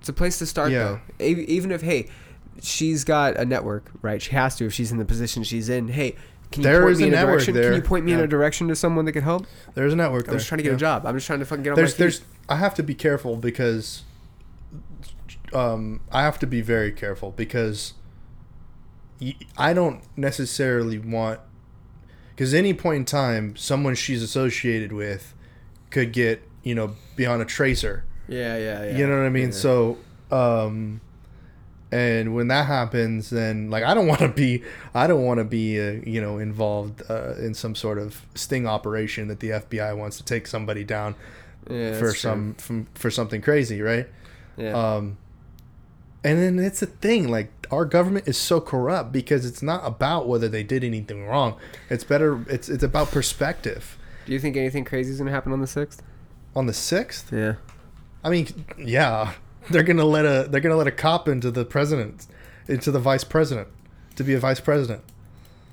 It's 0.00 0.08
a 0.08 0.12
place 0.12 0.38
to 0.38 0.46
start, 0.46 0.70
Yeah. 0.70 0.98
though. 1.18 1.24
Even 1.24 1.70
if, 1.72 1.82
hey, 1.82 2.08
she's 2.62 3.04
got 3.04 3.36
a 3.36 3.44
network, 3.44 3.90
right? 4.02 4.20
She 4.22 4.32
has 4.32 4.56
to 4.56 4.66
if 4.66 4.72
she's 4.72 4.92
in 4.92 4.98
the 4.98 5.04
position 5.04 5.42
she's 5.42 5.68
in. 5.68 5.88
Hey, 5.88 6.14
can 6.52 6.62
you 6.62 6.68
There 6.68 6.82
point 6.82 6.98
me 6.98 7.04
a 7.04 7.06
in 7.08 7.12
a 7.12 7.16
network 7.16 7.34
direction? 7.36 7.54
there. 7.54 7.64
Can 7.70 7.74
you 7.74 7.82
point 7.82 8.04
me 8.04 8.12
in 8.12 8.20
a 8.20 8.26
direction 8.26 8.68
to 8.68 8.76
someone 8.76 9.04
that 9.04 9.12
could 9.12 9.22
help? 9.22 9.46
there's 9.74 9.92
a 9.92 9.96
network. 9.96 10.24
I'm 10.24 10.30
there. 10.32 10.38
just 10.38 10.48
trying 10.48 10.58
to 10.58 10.62
get 10.64 10.70
Yeah. 10.70 10.76
a 10.76 10.78
job. 10.78 11.06
I'm 11.06 11.14
just 11.14 11.26
trying 11.26 11.38
to 11.40 11.44
fucking 11.44 11.62
get 11.64 11.70
on 11.70 11.76
there's 11.76 11.90
my 11.90 11.92
feet. 11.92 11.98
there's 11.98 12.22
I 12.48 12.56
have 12.56 12.74
to 12.74 12.82
be 12.82 12.94
careful 12.94 13.36
because 13.36 14.02
um 15.52 16.00
I 16.10 16.22
have 16.22 16.38
to 16.40 16.46
be 16.46 16.60
very 16.60 16.90
careful 16.92 17.30
because 17.32 17.94
I 19.58 19.72
don't 19.74 20.02
necessarily 20.16 20.98
want 20.98 21.40
because 22.40 22.54
any 22.54 22.72
point 22.72 22.96
in 22.96 23.04
time 23.04 23.54
someone 23.54 23.94
she's 23.94 24.22
associated 24.22 24.92
with 24.92 25.34
could 25.90 26.10
get 26.10 26.42
you 26.62 26.74
know 26.74 26.96
be 27.14 27.26
on 27.26 27.38
a 27.38 27.44
tracer 27.44 28.02
yeah, 28.28 28.56
yeah, 28.56 28.84
yeah. 28.84 28.96
you 28.96 29.06
know 29.06 29.18
what 29.18 29.26
I 29.26 29.28
mean 29.28 29.48
Yeah. 29.48 29.50
so 29.50 29.98
um 30.30 31.02
and 31.92 32.34
when 32.34 32.48
that 32.48 32.64
happens 32.64 33.28
then 33.28 33.68
like 33.68 33.84
I 33.84 33.92
don't 33.92 34.06
want 34.06 34.20
to 34.20 34.28
be 34.30 34.62
I 34.94 35.06
don't 35.06 35.22
want 35.22 35.36
to 35.36 35.44
be 35.44 35.78
uh, 35.78 36.00
you 36.06 36.22
know 36.22 36.38
involved 36.38 37.02
uh, 37.10 37.34
in 37.34 37.52
some 37.52 37.74
sort 37.74 37.98
of 37.98 38.24
sting 38.34 38.66
operation 38.66 39.28
that 39.28 39.40
the 39.40 39.50
FBI 39.50 39.94
wants 39.94 40.16
to 40.16 40.24
take 40.24 40.46
somebody 40.46 40.82
down 40.82 41.16
Yeah, 41.68 41.98
for 41.98 42.14
some 42.14 42.54
from, 42.54 42.86
for 42.94 43.10
something 43.10 43.42
crazy, 43.42 43.82
right? 43.82 44.08
Yeah. 44.56 44.72
Um, 44.72 45.18
and 46.24 46.38
then 46.38 46.58
it's 46.58 46.82
a 46.82 46.86
thing 46.86 47.28
like 47.28 47.50
our 47.70 47.84
government 47.84 48.26
is 48.28 48.36
so 48.36 48.60
corrupt 48.60 49.12
because 49.12 49.46
it's 49.46 49.62
not 49.62 49.82
about 49.86 50.26
whether 50.28 50.48
they 50.48 50.62
did 50.62 50.82
anything 50.84 51.26
wrong. 51.26 51.56
It's 51.88 52.04
better. 52.04 52.44
It's 52.48 52.68
it's 52.68 52.82
about 52.84 53.10
perspective. 53.10 53.96
Do 54.26 54.32
you 54.32 54.38
think 54.38 54.56
anything 54.56 54.84
crazy 54.84 55.10
is 55.12 55.18
gonna 55.18 55.30
happen 55.30 55.52
on 55.52 55.60
the 55.60 55.66
sixth? 55.66 56.02
On 56.54 56.66
the 56.66 56.72
sixth, 56.74 57.32
Yeah. 57.32 57.54
I 58.22 58.28
mean, 58.28 58.48
yeah, 58.78 59.32
they're 59.70 59.82
gonna 59.82 60.04
let 60.04 60.24
a 60.26 60.48
they're 60.50 60.60
gonna 60.60 60.76
let 60.76 60.86
a 60.86 60.92
cop 60.92 61.28
into 61.28 61.50
the 61.50 61.64
president, 61.64 62.26
into 62.68 62.90
the 62.90 62.98
vice 63.00 63.24
president, 63.24 63.68
to 64.16 64.24
be 64.24 64.34
a 64.34 64.38
vice 64.40 64.60
president. 64.60 65.02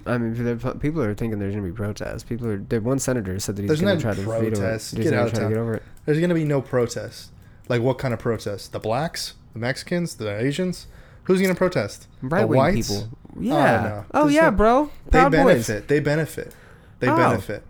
I 0.06 0.18
mean, 0.18 0.60
people 0.80 1.02
are 1.02 1.14
thinking 1.14 1.40
there's 1.40 1.54
gonna 1.54 1.68
be 1.68 1.74
protests. 1.74 2.24
People 2.24 2.48
are. 2.48 2.58
There, 2.58 2.80
one 2.80 3.00
senator 3.00 3.38
said 3.40 3.58
that 3.58 3.64
he's 3.64 3.68
There's 3.68 3.82
gonna 3.82 4.00
try 4.00 4.14
to 4.14 4.22
veto 4.22 4.32
it. 4.48 4.54
protests. 4.54 4.92
He's 4.92 5.04
Get 5.04 5.14
out 5.14 5.28
of 5.28 5.34
to 5.34 5.40
town. 5.42 5.50
get 5.50 5.58
over 5.60 5.74
it. 5.76 5.84
There's 6.06 6.20
gonna 6.22 6.34
be 6.34 6.46
no 6.46 6.62
protests. 6.62 7.32
Like 7.68 7.82
what 7.82 7.98
kind 7.98 8.14
of 8.14 8.20
protests? 8.22 8.70
The 8.70 8.80
blacks, 8.80 9.34
the 9.60 9.66
Mexicans, 9.66 10.16
the 10.16 10.38
Asians. 10.40 10.88
Who's 11.26 11.42
gonna 11.42 11.56
protest? 11.56 12.08
Right 12.22 12.42
the 12.42 12.48
wing 12.48 12.58
whites? 12.58 12.88
people. 12.90 13.10
Oh, 13.36 13.42
Yeah. 13.42 13.82
no. 13.84 14.06
Oh, 14.14 14.28
yeah, 14.28 14.50
no- 14.50 14.52
bro. 14.52 14.90
They 15.06 15.20
Proud 15.20 15.32
boys. 15.34 15.68
benefit. 15.68 15.88
They 15.88 16.00
benefit. 16.00 16.56
They 17.00 17.08
How? 17.08 17.18
benefit. 17.18 17.64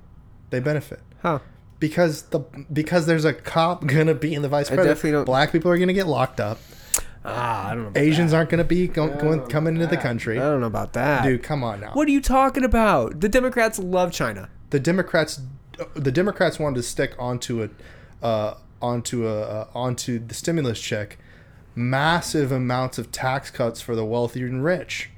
They 0.50 0.60
benefit 0.60 1.00
How? 1.24 1.42
because 1.80 2.24
the 2.24 2.40
because 2.72 3.06
there's 3.06 3.26
a 3.26 3.34
cop 3.34 3.86
gonna 3.86 4.14
be 4.14 4.34
in 4.34 4.42
the 4.42 4.48
vice 4.50 4.72
I 4.72 4.76
president. 4.76 5.26
Black 5.26 5.52
people 5.52 5.70
are 5.72 5.78
gonna 5.78 5.94
get 5.94 6.08
locked 6.08 6.40
up. 6.40 6.60
Ah, 7.26 7.72
I 7.72 7.76
don't 7.76 7.94
know. 7.94 8.00
Asians 8.00 8.32
that. 8.32 8.38
aren't 8.38 8.50
gonna 8.50 8.64
be 8.64 8.88
go, 8.88 9.10
going 9.10 9.42
coming 9.48 9.76
into 9.76 9.88
the 9.88 9.98
country. 9.98 10.40
I 10.40 10.44
don't 10.44 10.62
know 10.62 10.68
about 10.68 10.94
that. 10.94 11.24
Dude, 11.24 11.44
come 11.44 11.64
on 11.64 11.82
now. 11.82 11.92
What 11.94 12.08
are 12.08 12.12
you 12.12 12.22
talking 12.22 12.64
about? 12.64 13.20
The 13.20 13.28
Democrats 13.28 13.80
love 13.80 14.14
China. 14.14 14.48
The 14.70 14.80
Democrats, 14.80 15.42
the 15.96 16.12
Democrats 16.12 16.58
wanted 16.60 16.78
to 16.78 16.84
stick 16.84 17.14
onto 17.20 17.64
a, 17.64 18.26
uh, 18.26 18.54
onto 18.82 19.28
a 19.28 19.42
uh, 19.42 19.68
onto 19.76 20.20
the 20.26 20.34
stimulus 20.34 20.80
check, 20.80 21.18
massive 21.78 22.52
amounts 22.52 22.98
of 22.98 23.12
tax 23.12 23.52
cuts 23.52 23.80
for 23.80 23.96
the 23.96 24.04
wealthy 24.04 24.42
and 24.42 24.64
rich. 24.64 25.10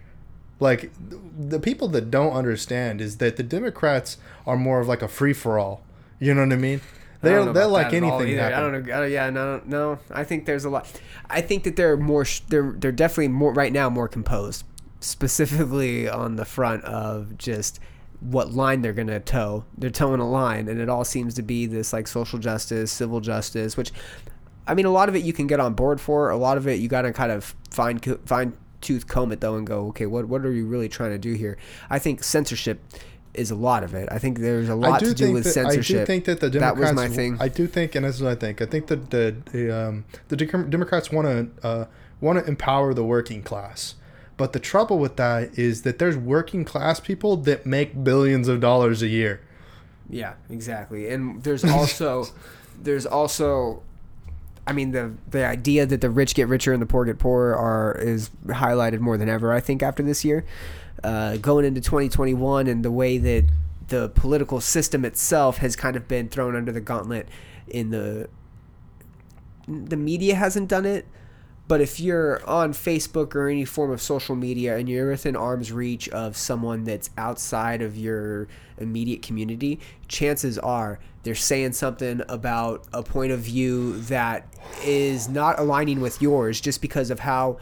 Like 0.60 0.91
the 0.99 1.60
people 1.60 1.88
that 1.90 2.11
don't 2.11 2.34
understand 2.34 2.99
is 2.99 3.18
that 3.18 3.38
the 3.38 3.44
Democrats 3.44 4.18
are 4.45 4.57
more 4.57 4.81
of 4.81 4.88
like 4.88 5.02
a 5.02 5.07
free 5.07 5.34
for 5.34 5.57
all. 5.57 5.81
You 6.19 6.34
know 6.34 6.44
what 6.44 6.52
I 6.52 6.57
mean? 6.57 6.81
They're 7.22 7.52
they're 7.52 7.68
like 7.68 7.91
that 7.91 7.98
at 7.98 8.03
all 8.03 8.22
anything. 8.22 8.40
I 8.40 8.60
don't 8.60 8.86
know. 8.86 9.03
yeah, 9.03 9.30
no, 9.30 9.61
no. 9.65 9.99
I 10.11 10.23
think 10.23 10.45
there's 10.45 10.65
a 10.65 10.69
lot. 10.69 10.90
I 11.30 11.41
think 11.41 11.64
that 11.64 11.76
they're 11.76 11.98
more. 11.98 12.26
They're 12.48 12.73
they're 12.77 12.91
definitely 12.91 13.30
more 13.30 13.53
right 13.53 13.73
now 13.73 13.90
more 13.90 14.07
composed, 14.07 14.64
specifically 14.99 16.07
on 16.07 16.38
the 16.38 16.45
front 16.45 16.84
of 16.86 17.38
just 17.38 17.80
what 18.22 18.52
line 18.53 18.81
they're 18.81 18.94
gonna 18.94 19.19
toe. 19.19 19.65
They're 19.77 19.90
towing 19.90 20.22
a 20.22 20.30
line, 20.30 20.68
and 20.69 20.80
it 20.80 20.90
all 20.90 21.03
seems 21.03 21.34
to 21.36 21.41
be 21.41 21.65
this 21.65 21.91
like 21.91 22.07
social 22.07 22.40
justice, 22.40 22.91
civil 22.91 23.22
justice, 23.22 23.77
which. 23.77 23.91
I 24.70 24.76
mean, 24.76 24.86
a 24.86 24.91
lot 24.91 25.10
of 25.10 25.16
it 25.16 25.24
you 25.24 25.34
can 25.34 25.48
get 25.48 25.60
on 25.60 25.74
board 25.74 26.00
for. 26.00 26.30
A 26.30 26.38
lot 26.38 26.58
of 26.58 26.68
it 26.68 26.80
you 26.80 26.88
got 26.88 27.02
to 27.02 27.12
kind 27.12 27.32
of 27.32 27.56
fine 27.72 28.00
fine 28.00 28.54
tooth 28.82 29.08
comb 29.08 29.32
it 29.32 29.41
though, 29.41 29.56
and 29.56 29.66
go, 29.66 29.88
okay, 29.88 30.06
what 30.06 30.28
what 30.28 30.46
are 30.46 30.52
you 30.52 30.66
really 30.68 30.88
trying 30.88 31.12
to 31.12 31.18
do 31.18 31.34
here? 31.34 31.58
I 31.90 32.00
think 32.00 32.24
censorship 32.24 32.80
is 33.34 33.52
a 33.52 33.56
lot 33.56 33.84
of 33.84 33.94
it. 33.94 34.10
I 34.12 34.20
think 34.20 34.40
there's 34.40 34.70
a 34.70 34.76
lot 34.76 35.00
to 35.00 35.14
do 35.14 35.34
with 35.34 35.44
that, 35.46 35.54
censorship. 35.54 35.96
I 35.96 36.00
do 36.02 36.06
think 36.06 36.26
that 36.26 36.40
the 36.40 36.50
Democrats. 36.50 36.80
That 36.80 36.96
was 36.96 37.10
my 37.10 37.16
thing. 37.16 37.38
I 37.40 37.48
do 37.48 37.68
think, 37.68 37.96
and 37.96 38.06
this 38.06 38.16
is 38.16 38.22
what 38.22 38.32
I 38.32 38.36
think. 38.36 38.62
I 38.62 38.66
think 38.66 38.88
that 38.88 39.10
the 39.10 39.36
the, 39.52 39.76
um, 39.76 40.06
the 40.28 40.36
Democrats 40.36 41.12
want 41.12 41.28
to 41.28 41.68
uh, 41.68 41.86
want 42.22 42.40
to 42.40 42.46
empower 42.46 42.94
the 42.94 43.04
working 43.04 43.41
class, 43.41 43.96
but 44.38 44.54
the 44.54 44.60
trouble 44.60 45.00
with 45.00 45.16
that 45.16 45.58
is 45.58 45.82
that 45.82 46.00
there's 46.00 46.18
working 46.18 46.64
class 46.64 47.00
people 47.00 47.38
that 47.38 47.66
make 47.66 48.04
billions 48.04 48.48
of 48.48 48.60
dollars 48.60 49.02
a 49.02 49.08
year. 49.08 49.41
Yeah, 50.10 50.34
exactly. 50.50 51.10
And 51.10 51.44
there's 51.44 51.64
also 51.66 52.28
there's 52.82 53.06
also 53.06 53.84
I 54.70 54.72
mean 54.72 54.91
the 54.91 55.14
the 55.28 55.44
idea 55.44 55.88
that 55.88 56.00
the 56.00 56.12
rich 56.12 56.36
get 56.36 56.48
richer 56.48 56.72
and 56.72 56.80
the 56.80 56.86
poor 56.86 57.04
get 57.04 57.18
poorer 57.18 57.58
are 57.58 57.98
is 57.98 58.30
highlighted 58.46 59.00
more 59.00 59.18
than 59.18 59.28
ever 59.28 59.52
I 59.52 59.60
think 59.60 59.82
after 59.82 60.04
this 60.04 60.24
year. 60.24 60.46
Uh, 61.04 61.38
going 61.38 61.66
into 61.66 61.82
2021 61.82 62.68
and 62.68 62.86
the 62.86 62.91
way 62.91 63.18
that 63.18 63.46
the 63.88 64.10
political 64.10 64.62
system 64.62 65.06
itself 65.06 65.58
has 65.58 65.76
kind 65.76 65.96
of 65.96 66.08
been 66.08 66.30
thrown 66.30 66.56
under 66.56 66.72
the 66.72 66.82
gauntlet 66.82 67.28
in 67.68 67.90
the 67.90 68.30
the 69.68 69.98
media 69.98 70.36
hasn't 70.36 70.70
done 70.70 70.86
it 70.86 71.08
but 71.70 71.82
if 71.82 72.00
you're 72.00 72.44
on 72.50 72.74
Facebook 72.74 73.36
or 73.36 73.48
any 73.48 73.64
form 73.64 73.91
of 73.91 74.02
social 74.02 74.36
media 74.36 74.76
and 74.76 74.90
you're 74.90 75.12
within 75.12 75.36
arm's 75.36 75.72
reach 75.72 76.10
of 76.10 76.36
someone 76.36 76.84
that's 76.84 77.12
outside 77.16 77.84
of 77.84 77.96
your 77.96 78.48
immediate 78.80 79.22
community, 79.22 79.80
chances 80.08 80.58
are 80.58 81.00
they're 81.22 81.36
saying 81.36 81.74
something 81.74 82.24
about 82.28 82.86
a 82.91 83.04
point 83.04 83.32
of 83.32 83.41
view 83.41 84.00
that 84.02 84.52
is 84.84 85.30
not 85.30 85.60
aligning 85.60 86.02
with 86.02 86.20
yours 86.24 86.60
just 86.60 86.82
because 86.82 87.12
of 87.12 87.20
how 87.20 87.60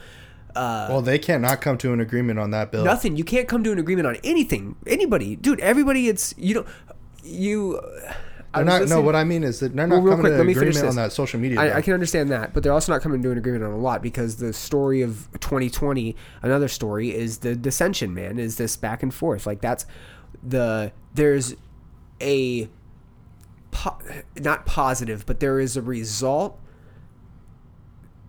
uh, 0.55 0.87
Well, 0.89 1.01
they 1.01 1.19
cannot 1.19 1.59
come 1.59 1.77
to 1.79 1.91
an 1.91 1.99
agreement 1.99 2.39
on 2.39 2.51
that 2.51 2.71
bill. 2.71 2.85
nothing. 2.85 3.17
You 3.17 3.25
can't 3.25 3.49
come 3.49 3.61
to 3.65 3.73
an 3.73 3.77
agreement 3.77 4.07
on 4.07 4.15
anything. 4.23 4.77
Anybody, 4.87 5.35
dude. 5.35 5.59
Everybody. 5.59 6.07
It's 6.07 6.33
you 6.37 6.55
know, 6.55 6.65
you. 7.25 7.81
I 8.53 8.63
not. 8.63 8.87
No, 8.87 9.01
what 9.01 9.15
I 9.15 9.23
mean 9.23 9.43
is 9.43 9.59
that 9.59 9.75
they're 9.75 9.87
Well, 9.87 9.97
not 9.99 10.03
real 10.05 10.13
coming 10.15 10.21
quick, 10.23 10.31
to 10.33 10.37
let 10.37 10.45
me 10.47 10.53
finish 10.53 10.75
agreement 10.77 10.97
on 10.97 11.03
this. 11.03 11.11
that 11.11 11.15
social 11.15 11.39
media. 11.39 11.59
I. 11.59 11.77
I 11.77 11.81
can 11.81 11.93
understand 11.93 12.31
that, 12.31 12.53
but 12.53 12.63
they're 12.63 12.71
also 12.73 12.91
not 12.93 13.01
coming 13.01 13.21
to 13.21 13.31
an 13.31 13.37
agreement 13.37 13.63
on 13.63 13.71
a 13.71 13.77
lot 13.77 14.01
because 14.01 14.37
the 14.37 14.53
story 14.53 15.01
of 15.01 15.27
2020, 15.39 16.15
another 16.41 16.67
story 16.67 17.13
is 17.13 17.39
the 17.39 17.55
dissension. 17.55 18.13
Man, 18.13 18.39
is 18.39 18.57
this 18.57 18.75
back 18.77 19.03
and 19.03 19.13
forth? 19.13 19.45
Like 19.45 19.61
that's 19.61 19.85
the 20.41 20.91
there's 21.13 21.55
a 22.21 22.69
po- 23.71 23.97
not 24.39 24.65
positive, 24.65 25.25
but 25.25 25.39
there 25.39 25.59
is 25.59 25.75
a 25.77 25.81
result 25.81 26.59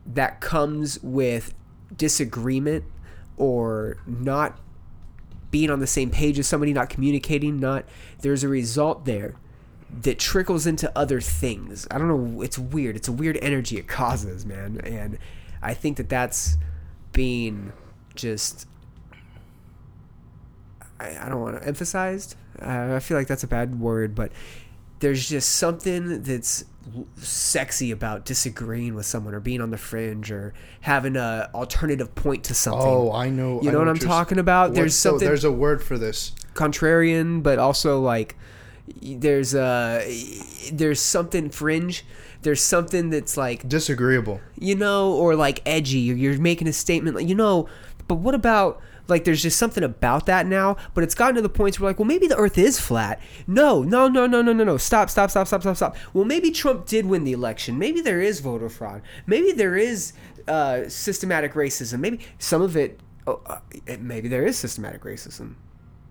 that 0.06 0.40
comes 0.40 1.02
with 1.02 1.54
disagreement 1.96 2.84
or 3.36 3.98
not 4.06 4.58
being 5.50 5.70
on 5.70 5.80
the 5.80 5.86
same 5.86 6.10
page 6.10 6.38
as 6.38 6.46
somebody, 6.46 6.72
not 6.72 6.90
communicating, 6.90 7.58
not 7.58 7.84
there's 8.20 8.42
a 8.44 8.48
result 8.48 9.04
there 9.04 9.36
that 10.02 10.18
trickles 10.18 10.66
into 10.66 10.90
other 10.96 11.20
things. 11.20 11.86
I 11.90 11.98
don't 11.98 12.08
know. 12.08 12.42
It's 12.42 12.58
weird. 12.58 12.96
It's 12.96 13.08
a 13.08 13.12
weird 13.12 13.38
energy 13.40 13.78
it 13.78 13.88
causes, 13.88 14.44
man. 14.44 14.80
And 14.84 15.18
I 15.62 15.74
think 15.74 15.96
that 15.96 16.08
that's 16.08 16.56
being 17.12 17.72
just. 18.14 18.66
I, 21.00 21.16
I 21.20 21.28
don't 21.28 21.40
want 21.40 21.60
to 21.60 21.66
emphasized. 21.66 22.36
Uh, 22.60 22.94
I 22.96 22.98
feel 23.00 23.16
like 23.16 23.28
that's 23.28 23.44
a 23.44 23.48
bad 23.48 23.78
word, 23.80 24.14
but 24.14 24.32
there's 25.00 25.28
just 25.28 25.50
something 25.56 26.22
that's 26.22 26.64
sexy 27.16 27.90
about 27.90 28.24
disagreeing 28.24 28.94
with 28.94 29.06
someone 29.06 29.34
or 29.34 29.40
being 29.40 29.60
on 29.60 29.70
the 29.70 29.78
fringe 29.78 30.32
or 30.32 30.54
having 30.80 31.16
a 31.16 31.50
alternative 31.54 32.14
point 32.14 32.44
to 32.44 32.54
something. 32.54 32.82
Oh, 32.82 33.12
I 33.12 33.28
know. 33.30 33.62
You 33.62 33.68
I 33.68 33.72
know 33.72 33.78
what 33.78 33.88
I'm 33.88 33.98
talking 33.98 34.38
about? 34.38 34.74
There's 34.74 34.94
something- 34.94 35.26
there's 35.26 35.44
a 35.44 35.52
word 35.52 35.82
for 35.82 35.98
this. 35.98 36.32
contrarian, 36.54 37.42
but 37.44 37.60
also 37.60 38.00
like 38.00 38.36
there's 39.02 39.54
a 39.54 40.70
there's 40.72 41.00
something 41.00 41.50
fringe. 41.50 42.04
There's 42.42 42.62
something 42.62 43.10
that's 43.10 43.36
like 43.36 43.68
Disagreeable. 43.68 44.40
you 44.56 44.74
know, 44.76 45.12
or 45.12 45.34
like 45.34 45.60
edgy, 45.66 46.10
or 46.12 46.14
you're 46.14 46.38
making 46.38 46.68
a 46.68 46.72
statement 46.72 47.16
like 47.16 47.28
you 47.28 47.34
know. 47.34 47.68
But 48.06 48.16
what 48.16 48.34
about 48.34 48.80
like 49.08 49.24
there's 49.24 49.42
just 49.42 49.58
something 49.58 49.82
about 49.82 50.26
that 50.26 50.46
now? 50.46 50.76
But 50.94 51.02
it's 51.04 51.14
gotten 51.14 51.34
to 51.36 51.42
the 51.42 51.48
point 51.48 51.78
where 51.80 51.90
like, 51.90 51.98
well, 51.98 52.06
maybe 52.06 52.26
the 52.26 52.36
Earth 52.36 52.56
is 52.56 52.78
flat. 52.78 53.20
No, 53.46 53.82
no, 53.82 54.06
no, 54.08 54.26
no, 54.26 54.40
no, 54.40 54.52
no, 54.52 54.64
no. 54.64 54.76
Stop, 54.76 55.10
stop, 55.10 55.30
stop, 55.30 55.46
stop, 55.48 55.62
stop, 55.62 55.76
stop. 55.76 55.96
Well, 56.14 56.24
maybe 56.24 56.50
Trump 56.50 56.86
did 56.86 57.06
win 57.06 57.24
the 57.24 57.32
election. 57.32 57.78
Maybe 57.78 58.00
there 58.00 58.20
is 58.20 58.40
voter 58.40 58.68
fraud. 58.68 59.02
Maybe 59.26 59.50
there 59.52 59.76
is 59.76 60.12
uh, 60.46 60.88
systematic 60.88 61.54
racism. 61.54 61.98
Maybe 62.00 62.20
some 62.38 62.62
of 62.62 62.76
it. 62.76 63.00
Oh, 63.26 63.40
uh, 63.46 63.58
it- 63.86 64.00
maybe 64.00 64.28
there 64.28 64.46
is 64.46 64.56
systematic 64.56 65.02
racism. 65.02 65.54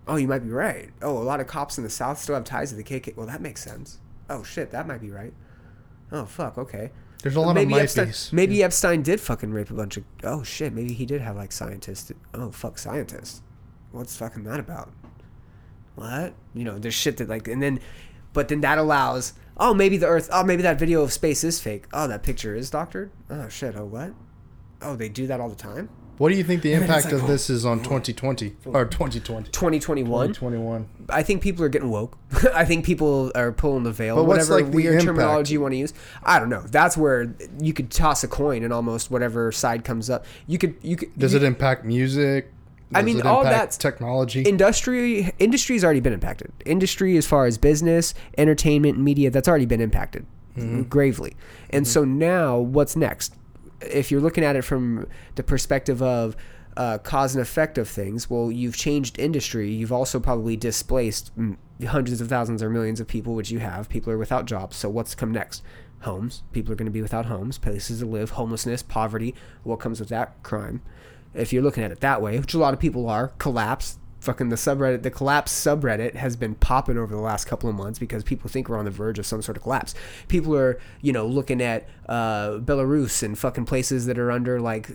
Oh, 0.08 0.16
you 0.16 0.26
might 0.26 0.42
be 0.42 0.50
right. 0.50 0.88
Oh, 1.02 1.18
a 1.18 1.22
lot 1.22 1.38
of 1.38 1.46
cops 1.46 1.76
in 1.76 1.84
the 1.84 1.90
South 1.90 2.18
still 2.18 2.34
have 2.34 2.44
ties 2.44 2.70
to 2.70 2.76
the 2.76 2.82
KKK. 2.82 3.14
Well, 3.14 3.26
that 3.26 3.42
makes 3.42 3.62
sense. 3.62 3.98
Oh 4.30 4.42
shit, 4.42 4.70
that 4.70 4.86
might 4.86 5.02
be 5.02 5.10
right. 5.10 5.34
Oh 6.10 6.24
fuck, 6.24 6.56
okay. 6.56 6.90
There's 7.22 7.36
a 7.36 7.40
lot 7.40 7.54
maybe 7.54 7.74
of 7.74 7.80
Epstein, 7.80 8.12
maybe 8.32 8.62
Epstein 8.62 9.02
did 9.02 9.20
fucking 9.20 9.52
rape 9.52 9.70
a 9.70 9.74
bunch 9.74 9.96
of. 9.96 10.04
Oh 10.24 10.42
shit, 10.42 10.72
maybe 10.72 10.94
he 10.94 11.04
did 11.04 11.20
have 11.20 11.36
like 11.36 11.52
scientists. 11.52 12.10
Oh 12.32 12.50
fuck, 12.50 12.78
scientists. 12.78 13.42
What's 13.92 14.16
fucking 14.16 14.44
that 14.44 14.60
about? 14.60 14.92
What? 15.94 16.34
You 16.54 16.64
know, 16.64 16.78
there's 16.78 16.94
shit 16.94 17.16
that 17.18 17.28
like, 17.28 17.48
and 17.48 17.62
then, 17.62 17.80
but 18.32 18.48
then 18.48 18.60
that 18.62 18.78
allows. 18.78 19.34
Oh, 19.56 19.74
maybe 19.74 19.96
the 19.96 20.06
Earth. 20.06 20.28
Oh, 20.32 20.44
maybe 20.44 20.62
that 20.62 20.78
video 20.78 21.02
of 21.02 21.12
space 21.12 21.42
is 21.42 21.60
fake. 21.60 21.86
Oh, 21.92 22.06
that 22.06 22.22
picture 22.22 22.54
is 22.54 22.70
doctored. 22.70 23.10
Oh 23.28 23.48
shit. 23.48 23.76
Oh 23.76 23.84
what? 23.84 24.14
Oh, 24.80 24.94
they 24.96 25.08
do 25.08 25.26
that 25.26 25.40
all 25.40 25.48
the 25.48 25.56
time. 25.56 25.90
What 26.18 26.30
do 26.30 26.36
you 26.36 26.44
think 26.44 26.62
the 26.62 26.72
impact 26.74 27.06
like, 27.06 27.14
of 27.14 27.24
oh. 27.24 27.26
this 27.26 27.48
is 27.48 27.64
on 27.64 27.78
2020 27.78 28.56
or 28.66 28.84
2020? 28.84 29.50
2021. 29.50 30.28
2021. 30.28 30.88
I 31.08 31.22
think 31.22 31.42
people 31.42 31.64
are 31.64 31.68
getting 31.68 31.90
woke. 31.90 32.18
I 32.54 32.64
think 32.64 32.84
people 32.84 33.32
are 33.34 33.52
pulling 33.52 33.84
the 33.84 33.92
veil. 33.92 34.16
But 34.16 34.24
what's, 34.24 34.48
whatever 34.48 34.62
like, 34.62 34.70
the 34.70 34.76
weird 34.76 34.94
impact? 34.94 35.06
terminology 35.06 35.52
you 35.54 35.60
want 35.60 35.72
to 35.72 35.78
use. 35.78 35.94
I 36.22 36.38
don't 36.38 36.50
know. 36.50 36.62
That's 36.62 36.96
where 36.96 37.34
you 37.60 37.72
could 37.72 37.90
toss 37.90 38.22
a 38.24 38.28
coin 38.28 38.64
and 38.64 38.72
almost 38.72 39.10
whatever 39.10 39.50
side 39.52 39.84
comes 39.84 40.10
up. 40.10 40.26
You 40.46 40.58
could 40.58 40.76
you 40.82 40.96
could 40.96 41.16
Does 41.18 41.32
you, 41.32 41.38
it 41.38 41.44
impact 41.44 41.84
music? 41.84 42.52
I 42.94 43.02
mean, 43.02 43.18
it 43.18 43.26
all 43.26 43.40
impact 43.40 43.54
that's- 43.54 43.76
technology. 43.76 44.42
industry 44.42 45.30
industry's 45.38 45.84
already 45.84 46.00
been 46.00 46.14
impacted. 46.14 46.52
Industry 46.64 47.16
as 47.16 47.26
far 47.26 47.46
as 47.46 47.58
business, 47.58 48.14
entertainment, 48.38 48.98
media 48.98 49.30
that's 49.30 49.46
already 49.46 49.66
been 49.66 49.80
impacted 49.80 50.26
mm-hmm. 50.58 50.82
gravely. 50.82 51.36
And 51.70 51.84
mm-hmm. 51.84 51.92
so 51.92 52.04
now 52.04 52.58
what's 52.58 52.96
next? 52.96 53.34
If 53.80 54.10
you're 54.10 54.20
looking 54.20 54.44
at 54.44 54.56
it 54.56 54.62
from 54.62 55.06
the 55.36 55.42
perspective 55.42 56.02
of 56.02 56.36
uh, 56.76 56.98
cause 56.98 57.34
and 57.34 57.42
effect 57.42 57.78
of 57.78 57.88
things, 57.88 58.28
well, 58.28 58.50
you've 58.50 58.76
changed 58.76 59.18
industry. 59.18 59.70
You've 59.70 59.92
also 59.92 60.20
probably 60.20 60.56
displaced 60.56 61.32
hundreds 61.86 62.20
of 62.20 62.28
thousands 62.28 62.62
or 62.62 62.70
millions 62.70 63.00
of 63.00 63.06
people, 63.06 63.34
which 63.34 63.50
you 63.50 63.58
have. 63.58 63.88
People 63.88 64.12
are 64.12 64.18
without 64.18 64.46
jobs. 64.46 64.76
So 64.76 64.88
what's 64.88 65.14
come 65.14 65.32
next? 65.32 65.62
Homes. 66.02 66.42
People 66.52 66.72
are 66.72 66.76
going 66.76 66.86
to 66.86 66.92
be 66.92 67.02
without 67.02 67.26
homes, 67.26 67.58
places 67.58 68.00
to 68.00 68.06
live, 68.06 68.30
homelessness, 68.30 68.82
poverty. 68.82 69.34
What 69.64 69.80
comes 69.80 69.98
with 69.98 70.08
that? 70.10 70.40
Crime 70.42 70.82
if 71.34 71.52
you're 71.52 71.62
looking 71.62 71.84
at 71.84 71.92
it 71.92 72.00
that 72.00 72.20
way, 72.20 72.38
which 72.38 72.54
a 72.54 72.58
lot 72.58 72.74
of 72.74 72.80
people 72.80 73.08
are, 73.08 73.28
collapse. 73.38 73.98
Fucking 74.20 74.48
the 74.48 74.56
subreddit, 74.56 75.02
the 75.02 75.10
collapse 75.10 75.52
subreddit 75.52 76.16
has 76.16 76.34
been 76.34 76.56
popping 76.56 76.98
over 76.98 77.14
the 77.14 77.20
last 77.20 77.44
couple 77.44 77.70
of 77.70 77.76
months 77.76 78.00
because 78.00 78.24
people 78.24 78.50
think 78.50 78.68
we're 78.68 78.78
on 78.78 78.84
the 78.84 78.90
verge 78.90 79.18
of 79.18 79.26
some 79.26 79.42
sort 79.42 79.56
of 79.56 79.62
collapse. 79.62 79.94
People 80.26 80.56
are, 80.56 80.80
you 81.00 81.12
know, 81.12 81.24
looking 81.24 81.62
at 81.62 81.88
uh, 82.08 82.58
Belarus 82.58 83.22
and 83.22 83.38
fucking 83.38 83.64
places 83.64 84.06
that 84.06 84.18
are 84.18 84.32
under 84.32 84.60
like, 84.60 84.90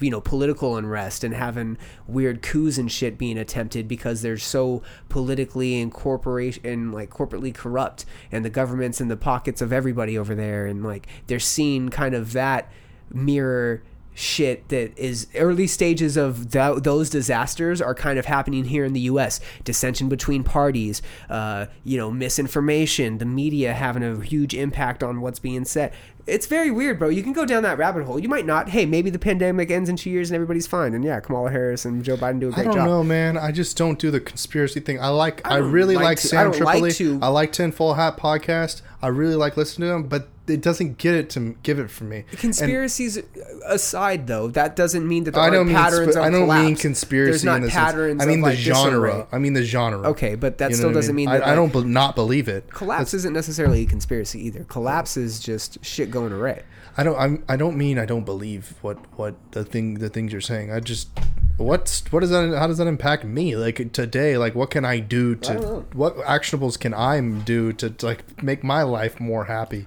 you 0.00 0.10
know, 0.10 0.22
political 0.22 0.76
unrest 0.76 1.22
and 1.22 1.34
having 1.34 1.76
weird 2.06 2.40
coups 2.40 2.78
and 2.78 2.90
shit 2.90 3.18
being 3.18 3.36
attempted 3.36 3.86
because 3.86 4.22
they're 4.22 4.38
so 4.38 4.82
politically 5.10 5.78
incorporate 5.78 6.64
and 6.64 6.94
like 6.94 7.10
corporately 7.10 7.54
corrupt, 7.54 8.06
and 8.30 8.42
the 8.42 8.50
government's 8.50 9.00
in 9.00 9.08
the 9.08 9.16
pockets 9.16 9.60
of 9.60 9.72
everybody 9.72 10.16
over 10.16 10.34
there, 10.34 10.64
and 10.66 10.82
like 10.82 11.06
they're 11.26 11.38
seeing 11.38 11.90
kind 11.90 12.14
of 12.14 12.32
that 12.32 12.70
mirror 13.12 13.82
shit 14.14 14.68
that 14.68 14.96
is 14.98 15.26
early 15.36 15.66
stages 15.66 16.16
of 16.16 16.50
tho- 16.50 16.78
those 16.78 17.08
disasters 17.10 17.80
are 17.80 17.94
kind 17.94 18.18
of 18.18 18.26
happening 18.26 18.64
here 18.64 18.84
in 18.84 18.92
the 18.92 19.00
U.S. 19.00 19.40
Dissension 19.64 20.08
between 20.08 20.44
parties, 20.44 21.00
uh, 21.30 21.66
you 21.84 21.96
know, 21.96 22.10
misinformation, 22.10 23.18
the 23.18 23.24
media 23.24 23.72
having 23.72 24.02
a 24.02 24.20
huge 24.20 24.54
impact 24.54 25.02
on 25.02 25.20
what's 25.20 25.38
being 25.38 25.64
said. 25.64 25.92
It's 26.24 26.46
very 26.46 26.70
weird, 26.70 27.00
bro. 27.00 27.08
You 27.08 27.22
can 27.24 27.32
go 27.32 27.44
down 27.44 27.64
that 27.64 27.78
rabbit 27.78 28.04
hole. 28.04 28.16
You 28.18 28.28
might 28.28 28.46
not. 28.46 28.68
Hey, 28.68 28.86
maybe 28.86 29.10
the 29.10 29.18
pandemic 29.18 29.72
ends 29.72 29.88
in 29.88 29.96
two 29.96 30.08
years 30.08 30.30
and 30.30 30.36
everybody's 30.36 30.68
fine. 30.68 30.94
And 30.94 31.02
yeah, 31.04 31.18
Kamala 31.18 31.50
Harris 31.50 31.84
and 31.84 32.04
Joe 32.04 32.16
Biden 32.16 32.38
do 32.38 32.48
a 32.48 32.52
great 32.52 32.64
job 32.66 32.72
I 32.74 32.76
don't 32.76 32.76
job. 32.76 32.86
know, 32.86 33.02
man. 33.02 33.36
I 33.36 33.50
just 33.50 33.76
don't 33.76 33.98
do 33.98 34.12
the 34.12 34.20
conspiracy 34.20 34.78
thing. 34.78 35.00
I 35.00 35.08
like. 35.08 35.44
I, 35.44 35.58
don't 35.58 35.72
really 35.72 35.96
like 35.96 36.04
like, 36.04 36.18
to- 36.20 36.28
Sam 36.28 36.52
don't 36.52 36.60
like 36.60 36.94
to- 36.94 37.18
I 37.20 37.26
like 37.26 37.50
Tin 37.52 37.72
Foil 37.72 37.94
Hat 37.94 38.16
podcast. 38.18 38.82
I 39.02 39.08
really 39.08 39.34
like 39.34 39.56
listening 39.56 39.88
to 39.88 39.94
him, 39.96 40.02
but 40.04 40.28
it 40.46 40.60
doesn't 40.60 40.98
get 40.98 41.14
it 41.14 41.30
to 41.30 41.56
give 41.62 41.78
it 41.78 41.90
for 41.90 42.04
me. 42.04 42.24
And 42.30 42.38
Conspiracies 42.38 43.18
aside, 43.64 44.26
though, 44.26 44.48
that 44.48 44.74
doesn't 44.74 45.06
mean 45.06 45.24
that 45.24 45.34
there 45.34 45.42
I 45.42 45.50
don't 45.50 45.66
mean. 45.66 45.76
patterns 45.76 46.14
sp- 46.14 46.22
I 46.22 46.30
don't 46.30 46.48
mean 46.48 46.76
conspiracy. 46.76 47.30
There's 47.30 47.44
not 47.44 47.56
in 47.56 47.62
the 47.62 47.68
patterns. 47.68 48.20
Sense. 48.20 48.22
I 48.22 48.26
mean 48.26 48.40
the 48.40 48.48
like, 48.48 48.58
genre. 48.58 49.28
I 49.30 49.38
mean 49.38 49.52
the 49.52 49.62
genre. 49.62 50.08
Okay, 50.10 50.34
but 50.34 50.58
that 50.58 50.70
You 50.70 50.76
know 50.76 50.80
still 50.80 50.92
doesn't 50.92 51.14
mean 51.14 51.28
I, 51.28 51.38
that 51.38 51.48
I 51.48 51.54
don't 51.54 51.74
like, 51.74 51.86
not 51.86 52.14
believe 52.16 52.48
it. 52.48 52.68
collapse 52.70 53.14
isn't 53.14 53.32
necessarily 53.32 53.82
a 53.82 53.86
conspiracy 53.86 54.44
either. 54.46 54.64
Collapse 54.64 55.16
is 55.16 55.38
just 55.40 55.84
shit 55.84 56.10
going 56.10 56.32
array. 56.32 56.62
I 56.96 57.04
don't. 57.04 57.18
I'm, 57.18 57.44
I 57.48 57.56
don't 57.56 57.76
mean 57.76 57.98
I 57.98 58.04
don't 58.04 58.24
believe 58.24 58.74
what 58.82 58.98
what 59.18 59.34
the 59.52 59.64
thing 59.64 59.94
the 59.94 60.08
things 60.08 60.32
you're 60.32 60.40
saying. 60.40 60.72
I 60.72 60.80
just 60.80 61.08
what's 61.56 62.10
what 62.12 62.20
does 62.20 62.30
that 62.30 62.56
how 62.58 62.66
does 62.66 62.78
that 62.78 62.86
impact 62.86 63.24
me 63.24 63.56
like 63.56 63.92
today? 63.92 64.36
Like 64.36 64.54
what 64.54 64.70
can 64.70 64.84
I 64.84 64.98
do 64.98 65.34
to 65.36 65.54
don't 65.54 65.94
what 65.94 66.16
actionables 66.18 66.78
can 66.78 66.92
I 66.92 67.20
do 67.20 67.72
to, 67.74 67.90
to 67.90 68.06
like 68.06 68.42
make 68.42 68.62
my 68.64 68.82
life 68.82 69.20
more 69.20 69.44
happy? 69.44 69.86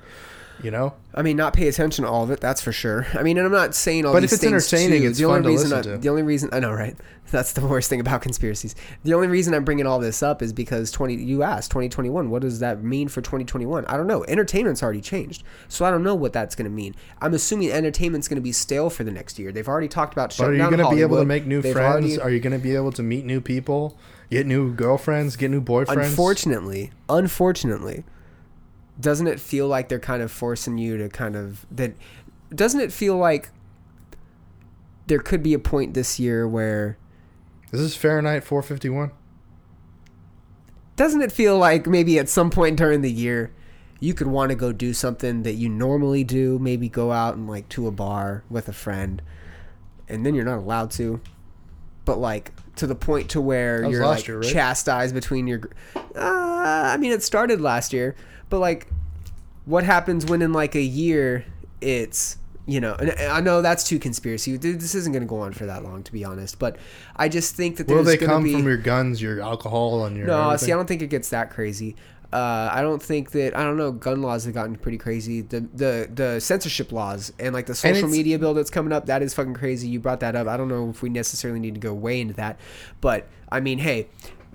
You 0.63 0.71
know. 0.71 0.93
I 1.13 1.21
mean, 1.21 1.37
not 1.37 1.53
pay 1.53 1.67
attention 1.67 2.03
to 2.05 2.09
all 2.11 2.23
of 2.23 2.31
it. 2.31 2.39
That's 2.41 2.61
for 2.61 2.71
sure. 2.71 3.07
I 3.13 3.23
mean, 3.23 3.37
and 3.37 3.45
I'm 3.45 3.51
not 3.51 3.75
saying 3.75 4.05
all 4.05 4.13
But 4.13 4.21
these 4.21 4.31
if 4.33 4.37
it's 4.37 4.43
things 4.43 4.73
entertaining, 4.73 5.01
too. 5.03 5.07
it's 5.09 5.17
the 5.19 5.25
only 5.25 5.37
fun 5.37 5.43
to 5.43 5.49
reason 5.49 5.69
listen 5.69 5.91
I, 5.91 5.95
to. 5.95 6.01
The 6.01 6.09
only 6.09 6.23
reason 6.23 6.49
I 6.51 6.59
know, 6.59 6.71
right? 6.71 6.95
That's 7.31 7.53
the 7.53 7.65
worst 7.65 7.89
thing 7.89 7.99
about 7.99 8.21
conspiracies. 8.21 8.75
The 9.03 9.13
only 9.13 9.27
reason 9.27 9.53
I'm 9.53 9.65
bringing 9.65 9.85
all 9.87 9.99
this 9.99 10.21
up 10.23 10.41
is 10.41 10.53
because 10.53 10.91
20. 10.91 11.15
You 11.15 11.43
asked 11.43 11.71
2021. 11.71 12.29
What 12.29 12.41
does 12.41 12.59
that 12.59 12.83
mean 12.83 13.07
for 13.07 13.21
2021? 13.21 13.85
I 13.85 13.97
don't 13.97 14.07
know. 14.07 14.23
Entertainment's 14.25 14.81
already 14.83 15.01
changed, 15.01 15.43
so 15.67 15.85
I 15.85 15.91
don't 15.91 16.03
know 16.03 16.15
what 16.15 16.33
that's 16.33 16.55
going 16.55 16.65
to 16.69 16.71
mean. 16.75 16.95
I'm 17.21 17.33
assuming 17.33 17.71
entertainment's 17.71 18.27
going 18.27 18.37
to 18.37 18.41
be 18.41 18.51
stale 18.51 18.89
for 18.89 19.03
the 19.03 19.11
next 19.11 19.37
year. 19.39 19.51
They've 19.51 19.67
already 19.67 19.87
talked 19.87 20.13
about 20.13 20.35
But 20.37 20.49
are 20.49 20.53
you 20.53 20.59
going 20.59 20.77
to 20.77 20.89
be 20.89 21.01
able 21.01 21.17
to 21.17 21.25
make 21.25 21.45
new 21.45 21.61
They've 21.61 21.73
friends? 21.73 22.05
already- 22.17 22.21
Are 22.21 22.29
you 22.29 22.39
going 22.39 22.53
to 22.53 22.59
be 22.63 22.75
able 22.75 22.91
to 22.93 23.03
meet 23.03 23.25
new 23.25 23.41
people, 23.41 23.97
get 24.29 24.45
new 24.45 24.73
girlfriends, 24.73 25.35
get 25.35 25.49
new 25.51 25.61
boyfriends? 25.61 26.05
Unfortunately, 26.05 26.91
unfortunately, 27.09 28.03
doesn't 28.99 29.27
it 29.27 29.39
feel 29.39 29.67
like 29.67 29.89
they're 29.89 29.99
kind 29.99 30.21
of 30.21 30.31
forcing 30.31 30.77
you 30.77 30.97
to 30.97 31.09
kind 31.09 31.35
of 31.35 31.65
that? 31.71 31.93
Doesn't 32.53 32.79
it 32.79 32.91
feel 32.91 33.17
like 33.17 33.49
there 35.07 35.19
could 35.19 35.43
be 35.43 35.53
a 35.53 35.59
point 35.59 35.93
this 35.93 36.19
year 36.19 36.47
where? 36.47 36.97
Is 37.71 37.81
this 37.81 37.95
Fahrenheit 37.95 38.43
451? 38.43 39.11
Doesn't 40.95 41.21
it 41.21 41.31
feel 41.31 41.57
like 41.57 41.87
maybe 41.87 42.17
at 42.19 42.29
some 42.29 42.49
point 42.49 42.77
during 42.77 43.01
the 43.01 43.11
year, 43.11 43.51
you 43.99 44.13
could 44.13 44.27
want 44.27 44.51
to 44.51 44.55
go 44.55 44.71
do 44.71 44.93
something 44.93 45.43
that 45.43 45.53
you 45.53 45.67
normally 45.67 46.23
do? 46.23 46.57
Maybe 46.57 46.87
go 46.87 47.11
out 47.11 47.35
and 47.35 47.49
like 47.49 47.67
to 47.69 47.87
a 47.87 47.91
bar 47.91 48.43
with 48.49 48.69
a 48.69 48.73
friend, 48.73 49.21
and 50.07 50.25
then 50.25 50.35
you're 50.35 50.45
not 50.45 50.59
allowed 50.59 50.91
to. 50.91 51.19
But 52.05 52.19
like 52.19 52.51
to 52.77 52.87
the 52.87 52.95
point 52.95 53.29
to 53.31 53.41
where 53.41 53.83
you're 53.89 54.05
like 54.05 54.27
year, 54.27 54.39
right? 54.39 54.49
chastised 54.49 55.13
between 55.13 55.47
your. 55.47 55.69
Uh, 55.95 56.01
I 56.15 56.97
mean, 56.97 57.11
it 57.11 57.23
started 57.23 57.59
last 57.59 57.91
year, 57.91 58.15
but 58.49 58.59
like, 58.59 58.87
what 59.65 59.83
happens 59.83 60.25
when 60.25 60.41
in 60.41 60.53
like 60.53 60.75
a 60.75 60.81
year 60.81 61.45
it's 61.81 62.37
you 62.65 62.79
know? 62.79 62.95
And 62.95 63.11
I 63.11 63.41
know 63.41 63.61
that's 63.61 63.83
too 63.83 63.99
conspiracy. 63.99 64.57
Dude, 64.57 64.79
This 64.79 64.95
isn't 64.95 65.11
going 65.11 65.23
to 65.23 65.29
go 65.29 65.39
on 65.39 65.53
for 65.53 65.65
that 65.65 65.83
long, 65.83 66.03
to 66.03 66.11
be 66.11 66.25
honest. 66.25 66.59
But 66.59 66.77
I 67.15 67.29
just 67.29 67.55
think 67.55 67.77
that 67.77 67.87
Will 67.87 68.03
they 68.03 68.17
come 68.17 68.43
be 68.43 68.53
from 68.53 68.65
your 68.65 68.77
guns, 68.77 69.21
your 69.21 69.41
alcohol, 69.41 70.05
and 70.05 70.17
your 70.17 70.27
no, 70.27 70.45
everything? 70.45 70.65
see, 70.65 70.71
I 70.71 70.75
don't 70.75 70.87
think 70.87 71.01
it 71.01 71.09
gets 71.09 71.29
that 71.29 71.51
crazy. 71.51 71.95
Uh, 72.33 72.69
I 72.71 72.81
don't 72.81 73.01
think 73.01 73.31
that 73.31 73.55
I 73.55 73.63
don't 73.63 73.77
know. 73.77 73.91
Gun 73.91 74.21
laws 74.21 74.45
have 74.45 74.53
gotten 74.53 74.75
pretty 74.75 74.97
crazy. 74.97 75.41
The 75.41 75.61
the 75.73 76.09
the 76.13 76.39
censorship 76.41 76.91
laws 76.91 77.31
and 77.39 77.53
like 77.53 77.67
the 77.67 77.75
social 77.75 78.09
media 78.09 78.37
bill 78.39 78.53
that's 78.53 78.71
coming 78.71 78.91
up 78.91 79.05
that 79.05 79.21
is 79.21 79.33
fucking 79.33 79.53
crazy. 79.53 79.87
You 79.87 79.99
brought 79.99 80.19
that 80.19 80.35
up. 80.35 80.47
I 80.47 80.57
don't 80.57 80.67
know 80.67 80.89
if 80.89 81.01
we 81.01 81.09
necessarily 81.09 81.59
need 81.59 81.75
to 81.75 81.79
go 81.79 81.93
way 81.93 82.19
into 82.19 82.33
that, 82.33 82.59
but 82.99 83.27
I 83.49 83.59
mean, 83.61 83.77
hey, 83.77 84.07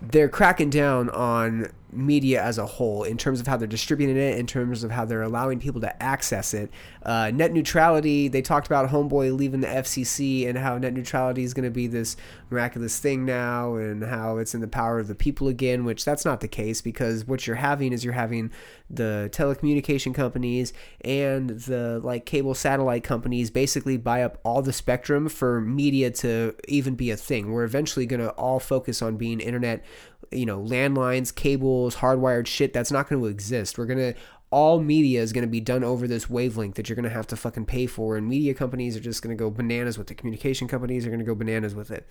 they're 0.02 0.28
cracking 0.28 0.68
down 0.68 1.08
on 1.10 1.70
media 1.92 2.42
as 2.42 2.58
a 2.58 2.66
whole 2.66 3.04
in 3.04 3.16
terms 3.16 3.40
of 3.40 3.46
how 3.46 3.56
they're 3.56 3.68
distributing 3.68 4.16
it, 4.16 4.38
in 4.38 4.46
terms 4.46 4.84
of 4.84 4.90
how 4.90 5.04
they're 5.04 5.22
allowing 5.22 5.58
people 5.58 5.80
to 5.80 6.02
access 6.02 6.54
it. 6.54 6.70
Uh, 7.02 7.30
net 7.32 7.52
neutrality, 7.52 8.28
they 8.28 8.42
talked 8.42 8.66
about 8.66 8.90
Homeboy 8.90 9.36
leaving 9.36 9.60
the 9.60 9.66
FCC 9.66 10.48
and 10.48 10.58
how 10.58 10.78
net 10.78 10.92
neutrality 10.92 11.42
is 11.42 11.54
going 11.54 11.64
to 11.64 11.70
be 11.70 11.86
this 11.86 12.16
miraculous 12.50 12.98
thing 12.98 13.24
now 13.24 13.74
and 13.74 14.04
how 14.04 14.38
it's 14.38 14.54
in 14.54 14.60
the 14.60 14.68
power 14.68 14.98
of 14.98 15.08
the 15.08 15.14
people 15.14 15.48
again, 15.48 15.84
which 15.84 16.04
that's 16.04 16.24
not 16.24 16.40
the 16.40 16.48
case 16.48 16.80
because 16.80 17.26
what 17.26 17.46
you're 17.46 17.56
having 17.56 17.92
is 17.92 18.04
you're 18.04 18.14
having 18.14 18.50
the 18.88 19.30
telecommunication 19.32 20.14
companies 20.14 20.72
and 21.02 21.50
the 21.50 22.00
like 22.02 22.26
cable 22.26 22.54
satellite 22.54 23.04
companies 23.04 23.50
basically 23.50 23.96
buy 23.96 24.22
up 24.22 24.38
all 24.44 24.62
the 24.62 24.72
spectrum 24.72 25.28
for 25.28 25.60
media 25.60 26.10
to 26.10 26.54
even 26.68 26.94
be 26.94 27.10
a 27.10 27.16
thing. 27.16 27.52
We're 27.52 27.64
eventually 27.64 28.06
going 28.06 28.20
to 28.20 28.30
all 28.30 28.58
focus 28.58 29.00
on 29.00 29.16
being 29.16 29.40
internet 29.40 29.84
you 30.30 30.47
know 30.47 30.60
landlines 30.60 31.34
cables 31.34 31.97
hardwired 31.97 32.47
shit 32.47 32.72
that's 32.72 32.92
not 32.92 33.09
going 33.09 33.20
to 33.20 33.28
exist. 33.28 33.78
We're 33.78 33.86
going 33.86 34.14
to 34.14 34.20
all 34.51 34.80
media 34.80 35.22
is 35.22 35.32
going 35.32 35.44
to 35.44 35.51
be 35.51 35.60
done 35.60 35.84
over 35.84 36.09
this 36.09 36.28
wavelength 36.28 36.74
that 36.74 36.88
you're 36.88 36.97
going 36.97 37.05
to 37.05 37.10
have 37.10 37.26
to 37.28 37.36
fucking 37.36 37.66
pay 37.66 37.86
for 37.86 38.16
and 38.16 38.28
media 38.28 38.52
companies 38.52 38.97
are 38.97 39.01
just 39.01 39.22
going 39.22 39.36
to 39.36 39.40
go 39.40 39.48
bananas 39.48 39.97
with 39.97 40.10
it. 40.10 40.16
Communication 40.16 40.66
companies 40.66 41.06
are 41.06 41.10
going 41.10 41.20
to 41.20 41.24
go 41.24 41.34
bananas 41.34 41.74
with 41.74 41.90
it. 41.90 42.09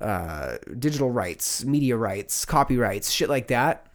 Uh, 0.00 0.58
digital 0.78 1.10
rights 1.10 1.64
media 1.64 1.96
rights 1.96 2.44
copyrights 2.44 3.10
shit 3.10 3.28
like 3.28 3.48
that 3.48 3.88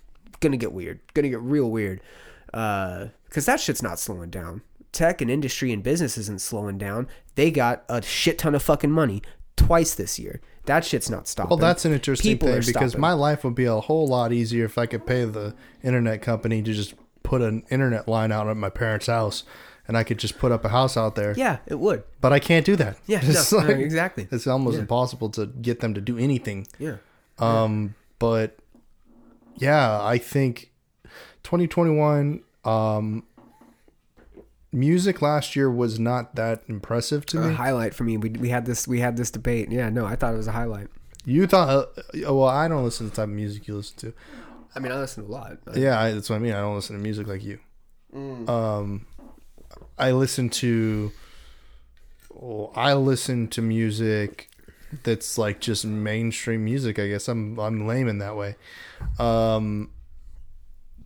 gonna 0.43 0.57
get 0.57 0.73
weird. 0.73 0.99
Gonna 1.15 1.29
get 1.29 1.41
real 1.41 1.71
weird. 1.71 2.01
Because 2.45 3.45
that 3.45 3.59
shit's 3.59 3.81
not 3.81 3.97
slowing 3.97 4.29
down. 4.29 4.61
Tech 4.91 5.21
and 5.21 5.31
industry 5.31 5.71
and 5.71 5.81
business 5.81 6.19
isn't 6.19 6.41
slowing 6.41 6.77
down. 6.77 7.07
They 7.33 7.49
got 7.49 7.83
a 7.89 8.03
shit 8.03 8.37
ton 8.37 8.53
of 8.53 8.61
fucking 8.61 8.91
money 8.91 9.23
twice 9.55 9.95
this 9.95 10.19
year 10.19 10.39
that 10.65 10.85
shit's 10.85 11.09
not 11.09 11.27
stopping 11.27 11.49
Well, 11.49 11.57
that's 11.57 11.85
an 11.85 11.93
interesting 11.93 12.31
People 12.33 12.47
thing 12.49 12.61
because 12.65 12.91
stopping. 12.91 13.01
my 13.01 13.13
life 13.13 13.43
would 13.43 13.55
be 13.55 13.65
a 13.65 13.79
whole 13.79 14.07
lot 14.07 14.31
easier 14.31 14.65
if 14.65 14.77
I 14.77 14.85
could 14.85 15.05
pay 15.05 15.25
the 15.25 15.53
internet 15.83 16.21
company 16.21 16.61
to 16.63 16.73
just 16.73 16.93
put 17.23 17.41
an 17.41 17.63
internet 17.69 18.07
line 18.07 18.31
out 18.31 18.47
at 18.47 18.57
my 18.57 18.69
parents' 18.69 19.07
house, 19.07 19.43
and 19.87 19.97
I 19.97 20.03
could 20.03 20.19
just 20.19 20.37
put 20.39 20.51
up 20.51 20.63
a 20.65 20.69
house 20.69 20.95
out 20.97 21.15
there. 21.15 21.33
Yeah, 21.37 21.57
it 21.65 21.79
would. 21.79 22.03
But 22.21 22.31
I 22.33 22.39
can't 22.39 22.65
do 22.65 22.75
that. 22.77 22.97
Yeah, 23.07 23.19
It's 23.23 23.51
no, 23.51 23.57
like- 23.59 23.67
no, 23.67 23.73
exactly. 23.75 24.27
It's 24.31 24.47
almost 24.47 24.75
Yeah. 24.75 24.81
impossible 24.81 25.29
to 25.31 25.47
get 25.47 25.79
them 25.81 25.93
to 25.93 26.01
do 26.01 26.17
anything. 26.17 26.67
Yeah. 26.79 26.97
Um, 27.39 27.95
but 28.19 28.57
yeah, 29.57 30.01
I 30.01 30.17
think 30.17 30.71
2021 31.43 32.41
um 32.65 33.23
music 34.73 35.21
last 35.21 35.55
year 35.55 35.69
was 35.71 35.99
not 35.99 36.35
that 36.35 36.63
impressive 36.67 37.25
to 37.27 37.41
A 37.41 37.47
me. 37.49 37.53
highlight 37.53 37.93
for 37.93 38.03
me. 38.03 38.17
We, 38.17 38.29
we 38.31 38.49
had 38.49 38.65
this 38.65 38.87
we 38.87 38.99
had 38.99 39.15
this 39.17 39.31
debate. 39.31 39.71
Yeah, 39.71 39.89
no, 39.89 40.05
I 40.05 40.15
thought 40.15 40.33
it 40.33 40.37
was 40.37 40.47
a 40.47 40.51
highlight. 40.51 40.87
You 41.25 41.47
thought 41.47 41.69
uh, 41.69 42.33
well, 42.33 42.43
I 42.47 42.67
don't 42.67 42.83
listen 42.83 43.05
to 43.07 43.09
the 43.11 43.15
type 43.15 43.29
of 43.29 43.35
music 43.35 43.67
you 43.67 43.75
listen 43.75 43.97
to. 43.99 44.13
I 44.75 44.79
mean, 44.79 44.91
I 44.91 44.97
listen 44.99 45.23
to 45.23 45.29
a 45.29 45.31
lot. 45.31 45.57
but- 45.63 45.77
Yeah, 45.77 45.99
I, 45.99 46.11
that's 46.11 46.29
what 46.29 46.35
I 46.37 46.39
mean. 46.39 46.53
I 46.53 46.59
don't 46.61 46.75
listen 46.75 46.95
to 46.97 47.01
music 47.01 47.27
like 47.27 47.43
you. 47.43 47.59
Mm. 48.13 48.49
Um, 48.49 49.05
I 49.97 50.11
listen 50.11 50.49
to. 50.49 51.11
Well, 52.31 52.71
I 52.75 52.93
listen 52.93 53.47
to 53.49 53.61
music 53.61 54.49
that's 55.03 55.37
like 55.37 55.59
just 55.59 55.85
mainstream 55.85 56.65
music. 56.65 56.99
I 56.99 57.07
guess 57.07 57.27
I'm 57.27 57.57
I'm 57.59 57.87
lame 57.87 58.07
in 58.07 58.17
that 58.17 58.35
way. 58.35 58.55
Um, 59.19 59.91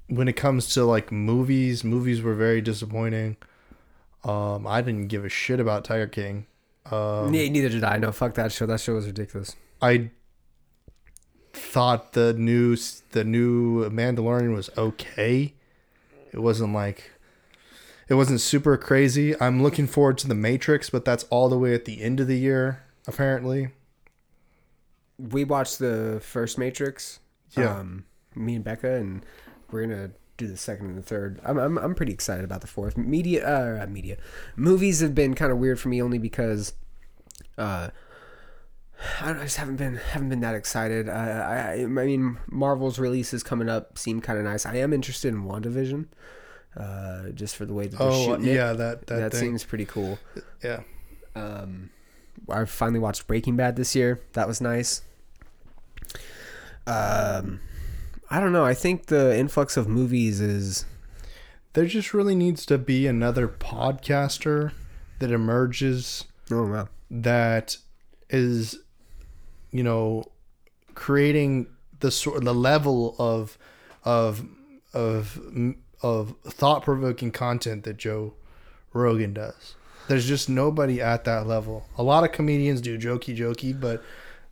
when 0.08 0.28
it 0.30 0.34
comes 0.38 0.74
to 0.74 0.86
like 0.86 1.12
movies, 1.12 1.84
movies 1.84 2.22
were 2.22 2.34
very 2.36 2.62
disappointing. 2.62 3.36
Um, 4.28 4.68
I 4.68 4.82
didn't 4.82 5.08
give 5.08 5.24
a 5.26 5.30
shit 5.30 5.60
about 5.60 5.86
Tiger 5.86 6.08
King. 6.08 6.46
Um, 6.92 7.32
Ne- 7.32 7.50
neither 7.50 7.70
did 7.70 7.84
I. 7.84 7.98
No, 7.98 8.12
fuck 8.12 8.34
that 8.36 8.52
show. 8.52 8.66
That 8.66 8.80
show 8.80 8.96
was 8.96 9.06
ridiculous. 9.08 9.56
I 9.82 10.12
thought 11.54 12.14
the 12.14 12.34
new 12.34 12.76
the 13.12 13.24
new 13.24 13.90
Mandalorian 13.90 14.54
was 14.54 14.70
okay. 14.78 15.54
It 16.32 16.40
wasn't 16.40 16.74
like 16.74 17.12
it 18.08 18.14
wasn't 18.14 18.42
super 18.42 18.78
crazy. 18.78 19.40
I'm 19.42 19.62
looking 19.64 19.88
forward 19.88 20.18
to 20.20 20.28
the 20.28 20.36
Matrix, 20.36 20.90
but 20.90 21.04
that's 21.06 21.24
all 21.26 21.50
the 21.50 21.58
way 21.58 21.74
at 21.74 21.86
the 21.86 22.02
end 22.02 22.20
of 22.20 22.28
the 22.28 22.38
year 22.38 22.84
apparently. 23.08 23.70
We 25.18 25.44
watched 25.44 25.80
the 25.80 26.20
first 26.22 26.58
Matrix. 26.58 27.20
Yeah. 27.58 27.80
Um, 27.80 28.06
me 28.36 28.56
and 28.56 28.64
Becca, 28.64 28.94
and 28.94 29.26
we're 29.72 29.82
gonna 29.88 30.12
do 30.38 30.48
the 30.48 30.58
second 30.58 30.88
and 30.88 30.98
the 30.98 31.02
third. 31.02 31.40
I'm 31.44 31.58
I'm, 31.58 31.78
I'm 31.78 31.96
pretty 31.96 32.14
excited 32.14 32.46
about 32.46 32.62
the 32.62 32.68
fourth. 32.68 32.96
Media, 32.98 33.48
uh, 33.48 33.84
uh, 33.84 33.88
media, 33.88 34.18
movies 34.56 35.00
have 35.02 35.14
been 35.16 35.34
kind 35.36 35.52
of 35.52 35.58
weird 35.58 35.80
for 35.80 35.90
me 35.90 36.02
only 36.02 36.18
because, 36.20 36.74
uh. 37.58 37.90
I, 39.22 39.28
don't, 39.28 39.38
I 39.38 39.44
just 39.44 39.58
haven't 39.58 39.76
been 39.76 39.98
haven't 39.98 40.30
been 40.30 40.40
that 40.40 40.56
excited. 40.56 41.08
I, 41.08 41.30
I 41.30 41.82
I 41.84 41.86
mean 41.86 42.40
Marvel's 42.48 42.98
releases 42.98 43.44
coming 43.44 43.70
up 43.70 43.96
seem 44.00 44.22
kind 44.22 44.40
of 44.40 44.46
nice. 44.46 44.66
I 44.66 44.78
am 44.78 44.92
interested 44.92 45.32
in 45.32 45.44
WandaVision, 45.44 46.08
uh, 46.76 47.30
just 47.30 47.56
for 47.56 47.68
the 47.68 47.74
way 47.76 47.86
that 47.86 47.98
they're 48.00 48.08
Oh 48.08 48.26
shooting 48.26 48.48
it. 48.48 48.56
yeah, 48.56 48.74
that 48.74 49.06
that, 49.06 49.20
that 49.20 49.32
thing. 49.34 49.40
seems 49.42 49.64
pretty 49.64 49.86
cool. 49.86 50.18
yeah. 50.64 50.82
Um, 51.36 51.92
I 52.50 52.66
finally 52.66 53.00
watched 53.00 53.28
Breaking 53.28 53.56
Bad 53.56 53.76
this 53.76 53.96
year. 53.96 54.20
That 54.34 54.48
was 54.48 54.62
nice. 54.62 55.04
Um, 56.88 57.60
I 58.30 58.40
don't 58.40 58.52
know. 58.52 58.66
I 58.66 58.74
think 58.74 59.06
the 59.06 59.38
influx 59.38 59.78
of 59.78 59.88
movies 59.88 60.42
is 60.42 60.86
There 61.74 61.86
just 61.86 62.14
really 62.14 62.36
needs 62.36 62.66
to 62.66 62.78
be 62.78 63.08
another 63.08 63.48
podcaster 63.48 64.72
that 65.20 65.32
emerges 65.32 66.26
oh 66.52 66.66
wow. 66.66 66.90
that 67.10 67.78
is 68.30 68.80
you 69.72 69.84
know 69.84 70.26
creating 70.94 71.68
the 72.00 72.12
sort 72.12 72.44
the 72.44 72.54
level 72.54 73.16
of 73.18 73.58
of 74.04 74.48
of 74.94 75.40
of 76.02 76.36
thought 76.46 76.84
provoking 76.84 77.32
content 77.32 77.84
that 77.84 77.98
Joe 77.98 78.34
Rogan 78.94 79.34
does. 79.34 79.76
There's 80.08 80.28
just 80.28 80.48
nobody 80.48 81.02
at 81.02 81.26
that 81.26 81.48
level. 81.48 81.86
A 81.98 82.04
lot 82.04 82.24
of 82.24 82.32
comedians 82.32 82.82
do 82.82 82.98
jokey 82.98 83.36
jokey, 83.38 83.78
but 83.80 84.02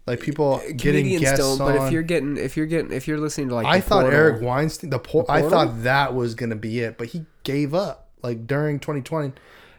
like 0.07 0.19
people 0.19 0.55
uh, 0.55 0.59
getting 0.75 1.05
Comedians 1.05 1.21
guests 1.21 1.39
don't, 1.39 1.61
on. 1.61 1.75
but 1.77 1.85
if 1.87 1.91
you're 1.91 2.03
getting 2.03 2.37
if 2.37 2.55
you're 2.57 2.65
getting 2.65 2.91
if 2.91 3.07
you're 3.07 3.17
listening 3.19 3.49
to 3.49 3.55
like 3.55 3.65
I 3.65 3.81
thought 3.81 4.01
Portal- 4.03 4.19
Eric 4.19 4.41
Weinstein 4.41 4.89
the, 4.89 4.99
por- 4.99 5.23
The 5.23 5.31
I 5.31 5.41
thought 5.41 5.83
that 5.83 6.13
was 6.13 6.35
gonna 6.35 6.55
be 6.55 6.79
it, 6.81 6.97
but 6.97 7.07
he 7.07 7.25
gave 7.43 7.73
up 7.73 8.09
like 8.23 8.45
during 8.47 8.79
2020. 8.79 9.33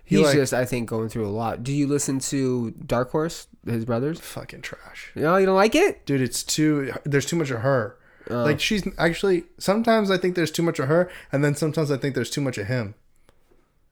He 0.04 0.16
he's 0.18 0.26
like 0.26 0.34
just 0.36 0.54
I 0.54 0.64
think 0.64 0.88
going 0.88 1.08
through 1.08 1.26
a 1.26 1.30
lot. 1.30 1.62
Do 1.64 1.72
you 1.72 1.86
listen 1.88 2.20
to 2.20 2.70
Dark 2.72 3.10
Horse, 3.10 3.48
his 3.66 3.84
brothers? 3.84 4.20
fucking 4.20 4.62
trash. 4.62 5.10
No, 5.16 5.36
you 5.36 5.46
don't 5.46 5.56
like 5.56 5.74
it? 5.74 6.06
dude 6.06 6.20
it's 6.20 6.42
too 6.44 6.92
there's 7.04 7.26
too 7.26 7.36
much 7.36 7.50
of 7.50 7.60
her 7.60 7.96
Oh. 8.28 8.42
like 8.42 8.58
she's 8.58 8.82
actually 8.98 9.44
sometimes 9.58 10.10
i 10.10 10.18
think 10.18 10.34
there's 10.34 10.50
too 10.50 10.62
much 10.64 10.80
of 10.80 10.88
her 10.88 11.08
and 11.30 11.44
then 11.44 11.54
sometimes 11.54 11.92
i 11.92 11.96
think 11.96 12.16
there's 12.16 12.28
too 12.28 12.40
much 12.40 12.58
of 12.58 12.66
him 12.66 12.96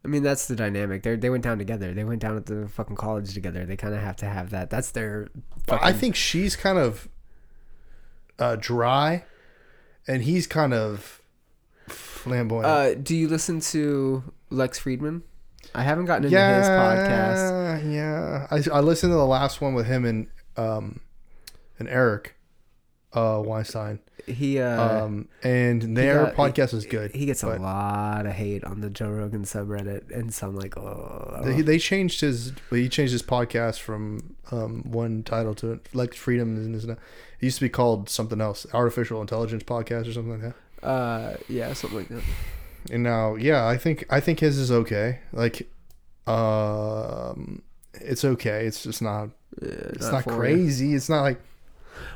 I 0.04 0.08
mean, 0.08 0.22
that's 0.22 0.46
the 0.48 0.54
dynamic. 0.56 1.02
They 1.02 1.16
they 1.16 1.30
went 1.30 1.44
down 1.44 1.58
together. 1.58 1.94
They 1.94 2.04
went 2.04 2.20
down 2.20 2.36
at 2.36 2.46
the 2.46 2.68
fucking 2.68 2.96
college 2.96 3.32
together. 3.32 3.64
They 3.64 3.76
kind 3.76 3.94
of 3.94 4.00
have 4.00 4.16
to 4.16 4.26
have 4.26 4.50
that. 4.50 4.68
That's 4.70 4.90
their. 4.90 5.28
i 5.68 5.92
think 5.92 6.14
she's 6.14 6.56
kind 6.56 6.76
of 6.78 7.08
uh 8.38 8.56
dry 8.60 9.24
and 10.06 10.22
he's 10.22 10.46
kind 10.46 10.74
of 10.74 11.22
flamboyant 11.88 12.66
Uh, 12.66 12.94
do 12.94 13.16
you 13.16 13.28
listen 13.28 13.60
to 13.60 14.22
Lex 14.50 14.78
Fridman? 14.80 15.22
I 15.74 15.82
haven't 15.82 16.04
gotten 16.06 16.24
into 16.24 16.36
his 16.36 16.66
podcast. 16.68 17.92
yeah 17.92 18.46
I, 18.50 18.76
I 18.76 18.80
listened 18.80 19.12
to 19.12 19.16
the 19.16 19.24
last 19.26 19.60
one 19.60 19.74
with 19.74 19.86
him 19.86 20.04
and 20.04 20.26
um 20.56 21.00
and 21.78 21.88
eric 21.88 22.34
uh 23.14 23.40
weinstein 23.44 23.98
He 24.26 24.58
uh, 24.58 25.04
um 25.04 25.28
and 25.42 25.96
their 25.96 26.24
got- 26.24 26.34
podcast 26.34 26.74
is 26.74 26.84
good 26.86 27.12
he 27.14 27.26
gets 27.26 27.42
a 27.44 27.56
lot 27.56 28.26
of 28.26 28.32
hate 28.32 28.64
on 28.64 28.80
the 28.80 28.90
Joe 28.90 29.10
Rogan 29.10 29.44
subreddit, 29.44 30.10
and 30.10 30.32
some 30.34 30.56
like, 30.56 30.76
oh, 30.76 31.40
They, 31.44 31.60
they 31.62 31.78
changed 31.78 32.20
his. 32.22 32.52
He 32.70 32.88
changed 32.88 33.12
his 33.12 33.22
podcast 33.22 33.78
from 33.80 34.34
um, 34.50 34.82
one 34.90 35.22
title 35.22 35.54
to 35.56 35.78
like 35.92 36.14
Freedom. 36.14 36.56
Is 36.74 36.84
is- 36.84 36.88
It 36.90 36.98
used 37.40 37.58
to 37.58 37.64
be 37.64 37.68
called 37.68 38.08
something 38.08 38.40
else, 38.40 38.66
Artificial 38.72 39.20
Intelligence 39.20 39.62
Podcast 39.62 40.08
or 40.08 40.12
something 40.12 40.40
like 40.42 40.54
that. 40.54 40.86
uh, 40.86 41.36
yeah, 41.48 41.72
something 41.74 41.98
like 42.00 42.08
that. 42.08 42.22
And 42.90 43.02
now, 43.02 43.34
yeah, 43.36 43.66
I 43.66 43.76
think 43.76 44.04
I 44.10 44.20
think 44.20 44.40
his 44.40 44.58
is 44.58 44.72
okay. 44.72 45.20
Like, 45.32 45.68
um, 46.26 47.62
it's 47.94 48.24
okay. 48.24 48.66
It's 48.66 48.82
just 48.82 49.02
not. 49.02 49.30
It's 49.60 50.10
not, 50.10 50.24
for 50.24 50.30
me. 50.32 50.36
crazy. 50.36 50.94
It's 50.94 51.08
not 51.08 51.22
like 51.22 51.40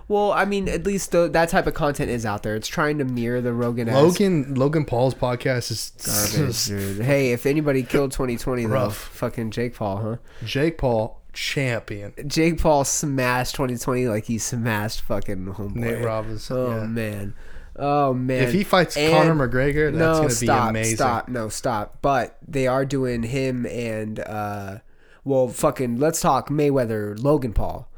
Well, 0.08 0.32
I 0.32 0.44
mean, 0.44 0.68
at 0.68 0.84
least 0.86 1.12
the, 1.12 1.28
that 1.28 1.48
type 1.50 1.66
of 1.66 1.74
content 1.74 2.10
is 2.10 2.24
out 2.24 2.42
there. 2.42 2.54
It's 2.54 2.68
trying 2.68 2.98
to 2.98 3.04
mirror 3.04 3.40
the 3.40 3.52
Rogan. 3.52 3.88
Logan. 3.92 4.54
Logan 4.54 4.84
Paul's 4.84 5.14
podcast 5.14 5.70
is 5.70 5.92
Garbage, 6.36 6.64
dude. 6.66 7.04
Hey, 7.04 7.32
if 7.32 7.44
anybody 7.46 7.82
killed 7.82 8.12
2020, 8.12 8.64
though, 8.64 8.72
Rough. 8.72 8.96
fucking 8.96 9.50
Jake 9.50 9.74
Paul, 9.74 9.96
huh? 9.98 10.16
Jake 10.44 10.78
Paul 10.78 11.20
champion. 11.32 12.12
Jake 12.26 12.60
Paul 12.60 12.84
smashed 12.84 13.54
2020 13.54 14.08
like 14.08 14.24
he 14.24 14.38
smashed 14.38 15.02
fucking 15.02 15.46
homeboy. 15.46 15.76
Nate 15.76 16.04
Robbins. 16.04 16.50
Oh 16.50 16.70
yeah. 16.70 16.86
man. 16.86 17.34
Oh 17.80 18.12
man! 18.12 18.42
If 18.42 18.52
he 18.52 18.64
fights 18.64 18.96
And- 18.96 19.12
Conor 19.12 19.48
McGregor, 19.48 19.92
that's 19.92 19.98
no, 19.98 20.14
gonna 20.22 20.30
stop, 20.30 20.66
be 20.66 20.70
amazing. 20.70 20.96
Stop, 20.96 21.28
no, 21.28 21.48
stop. 21.48 21.98
But 22.02 22.36
they 22.46 22.66
are 22.66 22.84
doing 22.84 23.22
him 23.22 23.66
and 23.66 24.18
uh, 24.18 24.78
well, 25.24 25.46
fucking. 25.46 25.98
Let's 26.00 26.20
talk 26.20 26.48
Mayweather, 26.48 27.22
Logan 27.22 27.52
Paul. 27.52 27.88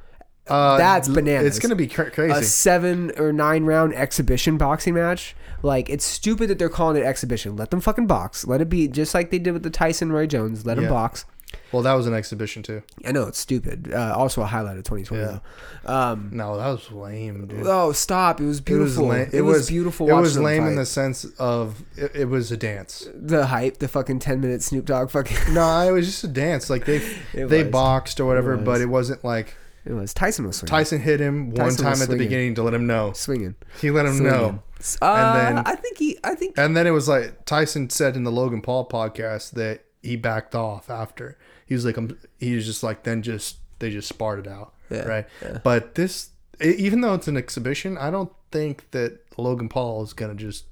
Uh, 0.50 0.76
That's 0.76 1.08
bananas. 1.08 1.46
It's 1.46 1.58
gonna 1.58 1.74
be 1.76 1.86
cra- 1.86 2.10
crazy. 2.10 2.32
A 2.34 2.42
seven 2.42 3.12
or 3.16 3.32
nine 3.32 3.64
round 3.64 3.94
exhibition 3.94 4.58
boxing 4.58 4.94
match. 4.94 5.34
Like 5.62 5.88
it's 5.90 6.04
stupid 6.04 6.48
that 6.48 6.58
they're 6.58 6.68
calling 6.68 6.96
it 6.96 7.04
exhibition. 7.06 7.56
Let 7.56 7.70
them 7.70 7.80
fucking 7.80 8.06
box. 8.06 8.46
Let 8.46 8.60
it 8.60 8.68
be 8.68 8.88
just 8.88 9.14
like 9.14 9.30
they 9.30 9.38
did 9.38 9.52
with 9.52 9.62
the 9.62 9.70
Tyson 9.70 10.10
Roy 10.12 10.26
Jones. 10.26 10.64
Let 10.66 10.74
them 10.76 10.84
Yeah. 10.84 10.90
box. 10.90 11.24
well, 11.72 11.82
that 11.82 11.94
was 11.94 12.06
an 12.06 12.14
exhibition 12.14 12.62
too. 12.62 12.80
I 13.04 13.10
know 13.12 13.24
it's 13.24 13.38
stupid. 13.38 13.92
Uh, 13.92 14.14
also 14.16 14.40
a 14.42 14.46
highlight 14.46 14.78
of 14.78 14.84
2020. 14.84 15.22
Yeah. 15.22 15.38
though. 15.84 15.92
Um, 15.92 16.30
No, 16.32 16.56
that 16.56 16.68
was 16.68 16.90
lame, 16.92 17.46
dude. 17.48 17.66
oh, 17.66 17.90
stop! 17.92 18.40
It 18.40 18.44
was 18.44 18.58
It 18.58 18.60
was 18.60 18.60
beautiful. 18.60 19.06
lame. 19.08 19.28
It, 19.32 19.40
was, 19.42 19.68
beautiful. 19.68 20.08
It 20.08 20.12
was 20.14 20.38
lame 20.38 20.66
in 20.66 20.76
the 20.76 20.86
sense 20.86 21.24
of 21.38 21.82
it, 21.96 22.12
it 22.14 22.28
was 22.28 22.50
a 22.52 22.56
dance. 22.56 23.08
the 23.14 23.46
hype, 23.46 23.78
the 23.78 23.88
fucking 23.88 24.20
10 24.20 24.40
minute 24.40 24.62
Snoop 24.62 24.84
Dogg 24.86 25.10
fucking. 25.10 25.36
No, 25.54 25.80
it 25.80 25.90
was 25.90 26.06
just 26.06 26.22
a 26.24 26.28
dance. 26.28 26.70
Like 26.70 26.84
they 26.86 26.96
It 27.34 27.48
they 27.48 27.64
was. 27.64 27.72
boxed 27.72 28.20
or 28.20 28.26
whatever, 28.26 28.56
was. 28.56 28.64
but 28.64 28.80
it 28.80 28.86
wasn't 28.86 29.24
like 29.24 29.54
It 29.84 29.92
was 29.92 30.12
Tyson 30.12 30.46
was 30.46 30.56
swinging. 30.56 30.70
Tyson 30.70 31.00
hit 31.00 31.20
him 31.20 31.50
one 31.50 31.56
Tyson 31.70 31.82
time 31.84 31.90
was 31.92 32.02
at 32.02 32.08
the 32.08 32.12
swinging. 32.14 32.28
beginning 32.28 32.54
to 32.56 32.62
let 32.62 32.74
him 32.74 32.86
know. 32.86 33.12
swinging. 33.14 33.54
He 33.80 33.90
let 33.90 34.06
him 34.06 34.22
know. 34.22 34.62
Uh, 35.00 35.34
then- 35.34 35.58
I 35.66 35.74
think 35.74 35.98
he. 35.98 36.18
I 36.22 36.34
think 36.34 36.58
And 36.58 36.76
then 36.76 36.86
it 36.86 36.90
was 36.90 37.08
like 37.08 37.44
Tyson 37.46 37.88
said 37.90 38.14
in 38.16 38.24
the 38.24 38.32
Logan 38.32 38.60
Paul 38.62 38.86
podcast 38.88 39.52
that 39.52 39.84
he 40.02 40.16
backed 40.16 40.54
off 40.54 40.90
after. 40.90 41.38
He 41.66 41.74
was 41.74 41.84
like, 41.84 41.96
I'm, 41.96 42.18
he 42.38 42.54
was 42.54 42.66
just 42.66 42.82
like, 42.82 43.04
then 43.04 43.22
just, 43.22 43.56
they 43.78 43.90
just 43.90 44.08
sparred 44.08 44.40
it 44.46 44.50
out. 44.50 44.74
Yeah, 44.90 45.02
right. 45.06 45.26
But 45.62 45.94
this, 45.94 46.30
e- 46.62 46.70
even 46.78 47.00
though 47.00 47.14
it's 47.14 47.28
an 47.28 47.36
exhibition, 47.36 47.96
I 47.96 48.10
don't 48.10 48.32
think 48.50 48.90
that 48.90 49.20
Logan 49.38 49.68
Paul 49.68 50.02
is 50.02 50.12
going 50.12 50.36
to 50.36 50.42
just 50.42 50.64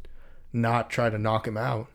not 0.52 0.90
try 0.90 1.08
to 1.08 1.16
knock 1.18 1.46
him 1.46 1.56
out. 1.56 1.86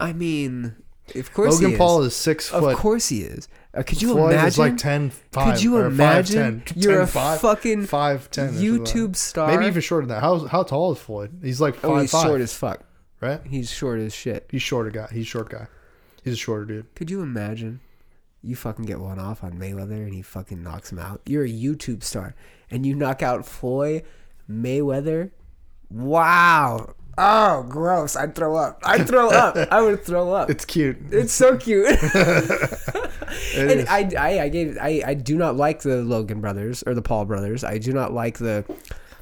I 0.00 0.12
mean, 0.12 0.76
of 1.14 1.32
course 1.34 1.60
Logan 1.60 1.76
Paul 1.78 2.00
is. 2.02 2.06
is 2.08 2.16
six 2.16 2.50
Of 2.52 2.62
foot. 2.62 2.76
course 2.78 3.08
he 3.08 3.20
is. 3.20 3.48
Uh, 3.76 3.82
could 3.82 4.00
you 4.00 4.12
Floyd 4.12 4.32
imagine? 4.34 4.62
like 4.64 4.76
10, 4.76 5.10
5, 5.10 5.52
Could 5.54 5.62
you 5.62 5.76
or 5.76 5.86
imagine 5.86 6.60
5'10", 6.66 6.82
you're 6.82 7.02
a 7.02 7.06
10'5", 7.06 7.38
fucking 7.38 7.86
5'10", 7.86 7.88
or 7.88 8.20
something 8.32 8.54
like 8.54 8.62
YouTube 8.62 9.08
that. 9.12 9.16
star? 9.16 9.48
Maybe 9.50 9.66
even 9.66 9.82
shorter 9.82 10.06
than 10.06 10.14
that. 10.16 10.20
How, 10.22 10.46
how 10.46 10.62
tall 10.62 10.92
is 10.92 10.98
Floyd? 10.98 11.38
He's 11.42 11.60
like 11.60 11.82
Oh, 11.84 11.98
he's 11.98 12.12
five, 12.12 12.22
short 12.26 12.40
as 12.40 12.54
fuck. 12.54 12.84
right? 13.20 13.40
He's 13.46 13.70
short 13.70 13.98
as 14.00 14.14
shit. 14.14 14.46
He's 14.50 14.62
shorter 14.62 14.90
guy. 14.90 15.08
He's 15.12 15.24
a 15.24 15.28
short 15.28 15.48
guy. 15.50 15.66
He's 16.22 16.34
a 16.34 16.36
shorter 16.36 16.64
dude. 16.66 16.94
Could 16.94 17.10
you 17.10 17.20
imagine? 17.22 17.80
You 18.42 18.54
fucking 18.56 18.84
get 18.84 19.00
one 19.00 19.18
off 19.18 19.42
on 19.42 19.54
Mayweather 19.54 20.04
and 20.04 20.14
he 20.14 20.22
fucking 20.22 20.62
knocks 20.62 20.92
him 20.92 20.98
out. 20.98 21.20
You're 21.26 21.44
a 21.44 21.48
YouTube 21.48 22.02
star 22.02 22.34
and 22.70 22.84
you 22.86 22.94
knock 22.94 23.22
out 23.22 23.44
Floyd 23.46 24.04
Mayweather. 24.50 25.30
Wow. 25.90 26.94
Oh, 27.16 27.62
gross. 27.68 28.16
I'd 28.16 28.34
throw 28.34 28.56
up. 28.56 28.80
I'd 28.84 29.06
throw 29.06 29.30
up. 29.30 29.56
I 29.72 29.80
would 29.80 30.02
throw 30.04 30.32
up. 30.32 30.50
It's 30.50 30.64
cute. 30.64 30.98
It's 31.10 31.32
so 31.32 31.56
cute. 31.56 31.86
And. 33.56 33.88
I, 33.88 34.10
I, 34.18 34.40
I 34.44 34.48
gave, 34.48 34.78
I, 34.80 35.02
I 35.06 35.14
do 35.14 35.36
not 35.36 35.56
like 35.56 35.82
the 35.82 36.02
Logan 36.02 36.40
brothers 36.40 36.82
or 36.86 36.94
the 36.94 37.02
Paul 37.02 37.24
brothers. 37.24 37.64
I 37.64 37.78
do 37.78 37.92
not 37.92 38.12
like 38.12 38.38
the. 38.38 38.64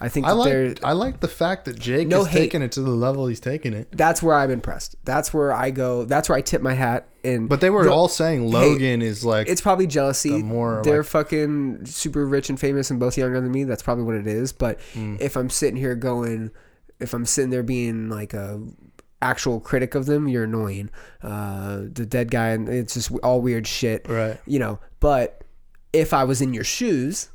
I 0.01 0.09
think 0.09 0.27
I 0.27 0.33
like 0.33 0.83
I 0.83 0.93
like 0.93 1.21
the 1.21 1.29
fact 1.29 1.65
that 1.67 1.79
Jake 1.79 2.09
No 2.09 2.23
is 2.23 2.27
hate. 2.27 2.39
taking 2.41 2.63
it 2.63 2.73
to 2.73 2.81
the 2.81 2.91
level 2.91 3.29
he's 3.29 3.39
taking 3.39 3.73
it. 3.73 3.87
That's 3.93 4.21
where 4.21 4.35
I'm 4.35 4.51
impressed. 4.51 4.97
That's 5.05 5.33
where 5.33 5.53
I 5.53 5.71
go. 5.71 6.05
That's 6.05 6.29
where 6.29 6.37
I 6.37 6.41
tip 6.41 6.61
my 6.61 6.75
hat. 6.75 7.07
And 7.23 7.49
But 7.49 7.61
they 7.61 7.71
were 7.71 7.85
the- 7.85 7.93
all 7.93 8.09
saying 8.09 8.51
Logan 8.51 9.01
is 9.01 9.25
like 9.25 9.49
It's 9.49 9.61
probably 9.61 9.87
jealousy. 9.87 10.31
The 10.31 10.39
more, 10.43 10.83
They're 10.85 10.99
like- 11.03 11.07
fucking 11.07 11.87
super 11.87 12.27
rich 12.27 12.51
and 12.51 12.59
famous 12.59 12.91
and 12.91 12.99
both 12.99 13.17
younger 13.17 13.41
than 13.41 13.53
me. 13.53 13.63
That's 13.63 13.85
probably 13.85 14.03
what 14.03 14.17
it 14.17 14.27
is. 14.27 14.53
But 14.53 14.81
Mm. 14.95 15.21
if 15.21 15.37
I'm 15.37 15.49
sitting 15.49 15.77
here 15.77 15.95
going, 15.95 16.51
if 16.99 17.15
I'm 17.15 17.25
sitting 17.25 17.51
there 17.51 17.63
being 17.63 18.09
like 18.09 18.35
a 18.35 18.61
actual 19.23 19.61
critic 19.61 19.95
of 19.95 20.07
them, 20.07 20.29
you're 20.29 20.45
annoying. 20.45 20.91
Uh, 21.23 21.83
the 21.93 22.05
dead 22.07 22.31
guy 22.31 22.49
and 22.49 22.69
it's 22.69 22.95
just 22.95 23.11
all 23.23 23.41
weird 23.41 23.67
shit. 23.67 24.07
Right. 24.09 24.39
You 24.47 24.59
know. 24.59 24.79
But 25.01 25.45
if 25.93 26.13
I 26.13 26.25
was 26.25 26.41
in 26.41 26.55
your 26.55 26.65
shoes 26.65 27.29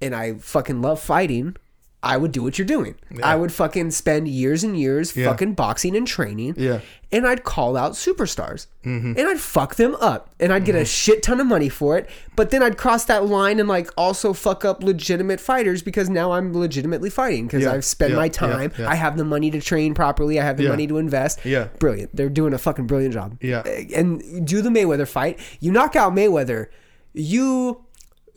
and 0.00 0.14
I 0.14 0.34
fucking 0.34 0.82
love 0.82 1.00
fighting. 1.00 1.56
I 2.04 2.16
would 2.16 2.32
do 2.32 2.42
what 2.42 2.58
you're 2.58 2.66
doing. 2.66 2.94
I 3.22 3.34
would 3.36 3.50
fucking 3.52 3.90
spend 3.92 4.28
years 4.28 4.62
and 4.62 4.78
years 4.78 5.16
Yeah. 5.16 5.26
fucking 5.28 5.54
boxing 5.54 5.96
and 5.96 6.06
training 6.06 6.54
Yeah. 6.56 6.80
and 7.10 7.26
I'd 7.26 7.44
call 7.44 7.76
out 7.76 7.92
superstars 7.92 8.66
Mm-hmm. 8.84 9.14
and 9.18 9.20
I'd 9.28 9.40
fuck 9.40 9.76
them 9.76 9.96
up 10.00 10.28
and 10.38 10.52
I'd 10.52 10.64
get 10.66 10.74
a 10.74 10.84
shit 10.84 11.22
ton 11.22 11.40
of 11.40 11.46
money 11.46 11.68
for 11.70 11.96
it. 11.96 12.08
But 12.36 12.50
then 12.50 12.62
I'd 12.62 12.76
cross 12.76 13.04
that 13.06 13.24
line 13.26 13.58
and 13.58 13.68
like 13.68 13.88
also 13.96 14.32
fuck 14.34 14.64
up 14.64 14.82
legitimate 14.82 15.40
fighters 15.40 15.82
because 15.82 16.10
now 16.10 16.32
I'm 16.32 16.52
legitimately 16.52 17.08
fighting 17.10 17.46
because 17.46 17.62
Yeah, 17.62 17.72
I've 17.72 17.84
spent 17.84 18.10
yeah, 18.10 18.16
my 18.18 18.24
yeah, 18.26 18.30
time. 18.30 18.72
yeah. 18.78 18.88
I 18.90 18.94
have 18.96 19.16
the 19.16 19.24
money 19.24 19.50
to 19.50 19.60
train 19.60 19.94
properly. 19.94 20.38
I 20.38 20.44
have 20.44 20.56
the 20.58 20.64
Yeah. 20.64 20.68
money 20.70 20.86
to 20.86 20.98
invest. 20.98 21.40
Yeah. 21.44 21.68
Brilliant. 21.78 22.14
They're 22.14 22.28
doing 22.28 22.52
a 22.52 22.58
fucking 22.58 22.86
brilliant 22.86 23.14
job. 23.14 23.38
Yeah. 23.40 23.62
And 23.94 24.46
do 24.46 24.60
the 24.60 24.68
Mayweather 24.70 25.08
fight. 25.08 25.38
You 25.60 25.72
knock 25.72 25.96
out 25.96 26.12
Mayweather, 26.14 26.66
you 27.14 27.80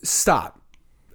stop 0.04 0.57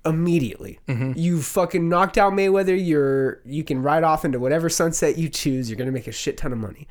immediately. 0.05 0.79
Mm-hmm. 0.89 1.12
You 1.16 1.41
fucking 1.43 1.89
knocked 1.89 2.19
out 2.19 2.33
Mayweather. 2.33 2.77
You're 2.85 3.41
you 3.45 3.65
can 3.65 3.83
ride 3.83 4.03
off 4.05 4.24
into 4.24 4.39
whatever 4.39 4.69
sunset 4.69 5.19
you 5.19 5.29
choose. 5.29 5.69
You're 5.70 5.77
gonna 5.79 5.93
make 5.93 6.07
a 6.07 6.12
shit 6.12 6.37
ton 6.37 6.53
of 6.53 6.59
money. 6.59 6.89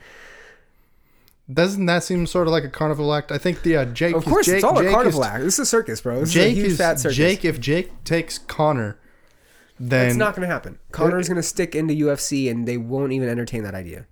Doesn't 1.51 1.85
that 1.87 2.03
seem 2.03 2.27
sort 2.27 2.47
of 2.47 2.51
like 2.51 2.63
a 2.63 2.69
carnival 2.69 3.13
act? 3.13 3.31
I 3.31 3.37
think 3.37 3.63
the 3.63 3.77
uh, 3.77 3.85
Jake. 3.85 4.15
Of 4.15 4.23
course, 4.25 4.45
Jake, 4.45 4.55
it's 4.55 4.63
all 4.63 4.77
Jake 4.77 4.87
a 4.89 4.91
carnival 4.93 5.21
is, 5.21 5.27
act. 5.27 5.43
This 5.43 5.53
is 5.55 5.59
a 5.59 5.65
circus, 5.65 5.99
bro. 5.99 6.21
This 6.21 6.31
Jake 6.31 6.51
is 6.53 6.57
a 6.57 6.61
huge 6.61 6.71
is 6.71 6.77
fat 6.77 6.99
circus. 6.99 7.17
Jake. 7.17 7.43
If 7.43 7.59
Jake 7.59 8.03
takes 8.05 8.37
Conor, 8.37 8.97
then 9.79 10.07
it's 10.07 10.15
not 10.15 10.33
going 10.35 10.47
to 10.47 10.53
happen. 10.53 10.79
Conor's 10.91 11.27
going 11.27 11.35
to 11.37 11.43
stick 11.43 11.75
into 11.75 11.93
UFC, 11.93 12.49
and 12.49 12.65
they 12.67 12.77
won't 12.77 13.11
even 13.11 13.27
entertain 13.27 13.63
that 13.63 13.73
idea, 13.75 14.05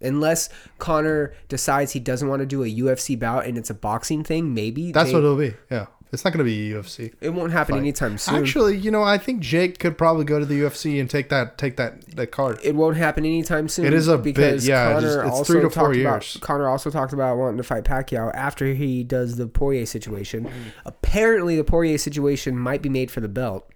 unless 0.00 0.48
Conor 0.78 1.34
decides 1.48 1.92
he 1.92 1.98
doesn't 1.98 2.28
want 2.28 2.40
to 2.40 2.46
do 2.46 2.62
a 2.62 2.66
UFC 2.70 3.18
bout 3.18 3.46
and 3.46 3.58
it's 3.58 3.70
a 3.70 3.74
boxing 3.74 4.22
thing. 4.22 4.54
Maybe 4.54 4.92
that's 4.92 5.08
they- 5.08 5.14
what 5.14 5.24
it'll 5.24 5.36
be. 5.36 5.54
Yeah, 5.70 5.86
it's 6.12 6.24
not 6.24 6.32
going 6.32 6.38
to 6.38 6.44
be 6.44 6.72
a 6.72 6.80
UFC. 6.82 7.12
it 7.20 7.30
won't 7.30 7.52
happen 7.52 7.76
anytime 7.76 8.16
soon. 8.16 8.36
Actually, 8.36 8.76
you 8.76 8.90
know, 8.90 9.02
I 9.02 9.18
think 9.18 9.40
Jake 9.40 9.78
could 9.78 9.98
probably 9.98 10.24
go 10.24 10.38
to 10.38 10.46
the 10.46 10.60
UFC 10.60 11.00
and 11.00 11.10
take 11.10 11.28
that 11.30 11.58
take 11.58 11.76
that 11.76 12.02
that 12.16 12.28
card. 12.30 12.58
it 12.62 12.74
won't 12.74 12.96
happen 12.96 13.24
anytime 13.24 13.68
soon. 13.68 13.84
It 13.86 13.92
is 13.92 14.08
a 14.08 14.16
bit- 14.16 14.34
because 14.34 14.66
yeah, 14.66 14.92
Conor 14.94 15.00
just- 15.00 15.18
it's 15.18 15.30
also 15.30 15.52
three 15.52 15.62
to 15.62 15.70
four 15.70 15.88
talked 15.88 15.96
about- 15.96 16.12
years. 16.22 16.38
Conor 16.40 16.68
also 16.68 16.90
talked 16.90 17.12
about 17.12 17.36
wanting 17.36 17.56
to 17.58 17.62
fight 17.64 17.84
Pacquiao 17.84 18.30
after 18.34 18.72
he 18.74 19.02
does 19.04 19.36
the 19.36 19.46
Poirier 19.46 19.84
situation. 19.86 20.44
Mm. 20.44 20.50
Apparently, 20.84 21.56
the 21.56 21.64
Poirier 21.64 21.98
situation 21.98 22.56
might 22.58 22.82
be 22.82 22.88
made 22.88 23.10
for 23.10 23.20
the 23.20 23.28
belt. 23.28 23.68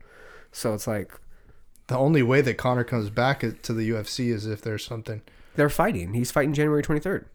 So 0.53 0.73
it's 0.75 0.87
like 0.87 1.13
The 1.89 1.99
only 1.99 2.23
way 2.23 2.41
that 2.41 2.55
Conor 2.57 2.85
comes 2.85 3.11
back 3.11 3.41
to 3.63 3.73
the 3.73 3.91
UFC 3.91 4.31
is 4.31 4.47
if 4.47 4.63
there's 4.63 4.85
something. 4.85 5.23
they're 5.57 5.69
fighting. 5.69 6.15
He's 6.15 6.31
fighting 6.31 6.55
January 6.55 6.83
twenty 6.83 7.01
third. 7.01 7.27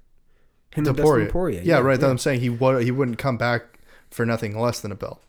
Him 0.74 0.84
Poirier. 0.86 1.30
Poirier. 1.30 1.62
Yeah, 1.64 1.80
right. 1.80 2.00
That 2.00 2.10
I'm 2.10 2.18
saying 2.18 2.40
he 2.42 2.50
would 2.50 2.84
he 2.84 2.92
wouldn't 2.92 3.18
come 3.18 3.38
back 3.38 3.75
for 4.16 4.26
nothing 4.26 4.58
less 4.60 4.80
than 4.80 4.92
a 4.92 4.96
belt. 4.96 5.22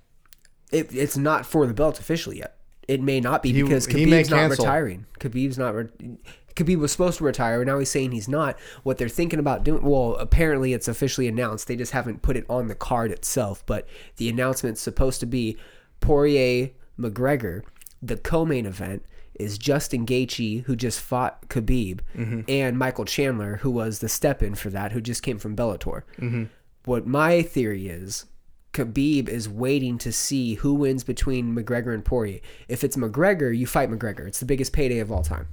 it, 0.72 0.94
it's 0.94 1.16
not 1.16 1.46
for 1.46 1.66
the 1.66 1.74
belt 1.74 1.98
officially 2.00 2.38
yet. 2.38 2.56
It 2.88 3.02
may 3.02 3.20
not 3.20 3.42
be 3.42 3.52
because 3.52 3.86
he 3.86 4.06
Khabib's 4.06 4.30
not 4.30 4.36
cancel. 4.38 4.64
retiring. 4.64 5.06
Khabib's 5.18 5.58
not. 5.58 5.74
Re- 5.74 6.18
Khabib 6.54 6.78
was 6.78 6.92
supposed 6.92 7.18
to 7.18 7.24
retire. 7.24 7.60
And 7.60 7.68
now 7.68 7.78
he's 7.78 7.90
saying 7.90 8.12
he's 8.12 8.28
not. 8.28 8.56
What 8.84 8.96
they're 8.96 9.08
thinking 9.08 9.40
about 9.40 9.64
doing? 9.64 9.82
Well, 9.82 10.14
apparently 10.14 10.72
it's 10.72 10.86
officially 10.86 11.26
announced. 11.26 11.66
They 11.66 11.76
just 11.76 11.92
haven't 11.92 12.22
put 12.22 12.36
it 12.36 12.46
on 12.48 12.68
the 12.68 12.74
card 12.76 13.10
itself. 13.10 13.66
But 13.66 13.88
the 14.18 14.28
announcement's 14.28 14.80
supposed 14.80 15.18
to 15.20 15.26
be 15.26 15.56
Poirier 16.00 16.70
McGregor. 16.98 17.62
The 18.00 18.16
co-main 18.16 18.66
event 18.66 19.04
is 19.34 19.58
Justin 19.58 20.06
Gaethje, 20.06 20.62
who 20.64 20.76
just 20.76 21.00
fought 21.00 21.48
Khabib, 21.48 22.00
mm-hmm. 22.16 22.42
and 22.48 22.78
Michael 22.78 23.04
Chandler, 23.04 23.56
who 23.56 23.70
was 23.70 23.98
the 23.98 24.08
step-in 24.08 24.54
for 24.54 24.70
that, 24.70 24.92
who 24.92 25.00
just 25.00 25.22
came 25.22 25.38
from 25.38 25.56
Bellator. 25.56 26.02
Mm-hmm. 26.18 26.44
What 26.84 27.06
my 27.06 27.42
theory 27.42 27.88
is, 27.88 28.26
Khabib 28.72 29.28
is 29.28 29.48
waiting 29.48 29.96
to 29.98 30.12
see 30.12 30.54
who 30.54 30.74
wins 30.74 31.02
between 31.02 31.54
McGregor 31.54 31.94
and 31.94 32.04
Poirier. 32.04 32.40
If 32.68 32.84
it's 32.84 32.96
McGregor, 32.96 33.56
you 33.56 33.66
fight 33.66 33.90
McGregor. 33.90 34.26
It's 34.26 34.40
the 34.40 34.46
biggest 34.46 34.72
payday 34.72 34.98
of 34.98 35.10
all 35.10 35.22
time. 35.22 35.48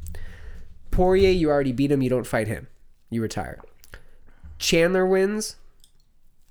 Poirier, 0.92 1.30
you 1.30 1.50
already 1.50 1.72
beat 1.72 1.92
him. 1.92 2.02
You 2.02 2.10
don't 2.10 2.28
fight 2.28 2.48
him. 2.48 2.68
You 3.10 3.22
retire. 3.22 3.60
Chandler 4.60 5.06
wins. 5.06 5.56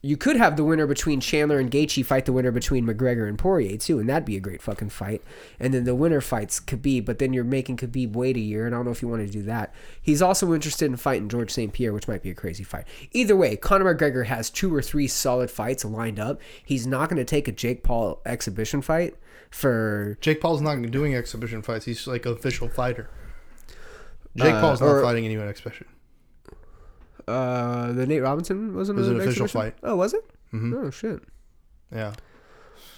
You 0.05 0.16
could 0.16 0.35
have 0.37 0.57
the 0.57 0.65
winner 0.65 0.89
between 0.89 1.20
Chandler 1.20 1.61
and 1.61 1.70
Gaethje 1.70 2.05
fight 2.05 2.24
the 2.24 2.33
winner 2.33 2.51
between 2.51 2.85
McGregor 2.85 3.29
and 3.29 3.39
Poirier 3.39 3.77
too, 3.77 4.01
and 4.01 4.09
that'd 4.09 4.24
be 4.24 4.37
a 4.37 4.41
great 4.41 4.61
fucking 4.61 4.89
fight. 4.89 5.23
And 5.61 5.73
then 5.73 5.85
the 5.85 5.95
winner 5.95 6.20
fights 6.20 6.59
Khabib, 6.59 7.05
but 7.05 7.20
then 7.20 7.33
you're 7.33 7.45
making 7.45 7.77
Khabib 7.77 8.15
wait 8.15 8.37
a 8.37 8.41
year, 8.41 8.66
and 8.66 8.74
I 8.74 8.79
don't 8.79 8.85
know 8.85 8.91
if 8.91 9.01
you 9.01 9.07
want 9.07 9.24
to 9.24 9.33
do 9.33 9.43
that. 9.45 9.73
He's 10.03 10.20
also 10.20 10.53
interested 10.55 10.87
in 10.87 10.97
fighting 10.97 11.29
George 11.29 11.53
St. 11.53 11.73
Pierre, 11.73 11.93
which 11.93 12.09
might 12.09 12.20
be 12.23 12.31
a 12.31 12.35
crazy 12.35 12.65
fight. 12.65 12.85
Either 13.12 13.37
way, 13.37 13.55
Conor 13.55 13.95
McGregor 13.95 14.27
has 14.27 14.51
two 14.51 14.74
or 14.74 14.83
three 14.83 15.07
solid 15.07 15.53
fights 15.53 15.85
lined 15.85 16.19
up. 16.19 16.41
He's 16.65 16.85
not 16.85 17.09
going 17.09 17.19
to 17.19 17.24
take 17.24 17.47
a 17.47 17.53
Jake 17.53 17.85
Paul 17.85 18.20
exhibition 18.27 18.83
fight 18.83 19.15
for 19.53 20.19
Jake 20.20 20.41
Paul's 20.41 20.61
not 20.62 20.83
doing 20.91 21.15
exhibition 21.15 21.62
fights. 21.62 21.85
He's 21.85 22.09
like 22.09 22.27
an 22.27 22.33
official 22.33 22.69
fighter. 22.69 23.09
Jake 24.37 24.55
Uh, 24.55 24.61
Paul's 24.61 24.81
not 24.81 24.89
or- 24.89 25.03
fighting 25.03 25.24
anyone 25.27 25.47
exhibition. 25.47 25.87
Uh, 27.28 27.93
the 27.93 28.07
Nate 28.07 28.23
Robinson 28.23 28.74
wasn't 28.74 28.99
It 28.99 29.01
was 29.03 29.09
an 29.09 29.16
official 29.16 29.44
exhibition? 29.44 29.61
fight. 29.61 29.74
Oh, 29.82 29.97
was 29.97 30.15
it? 30.15 30.24
Mhm. 30.53 30.74
Oh 30.86 30.90
shit. 30.90 31.20
Yeah. 31.94 32.12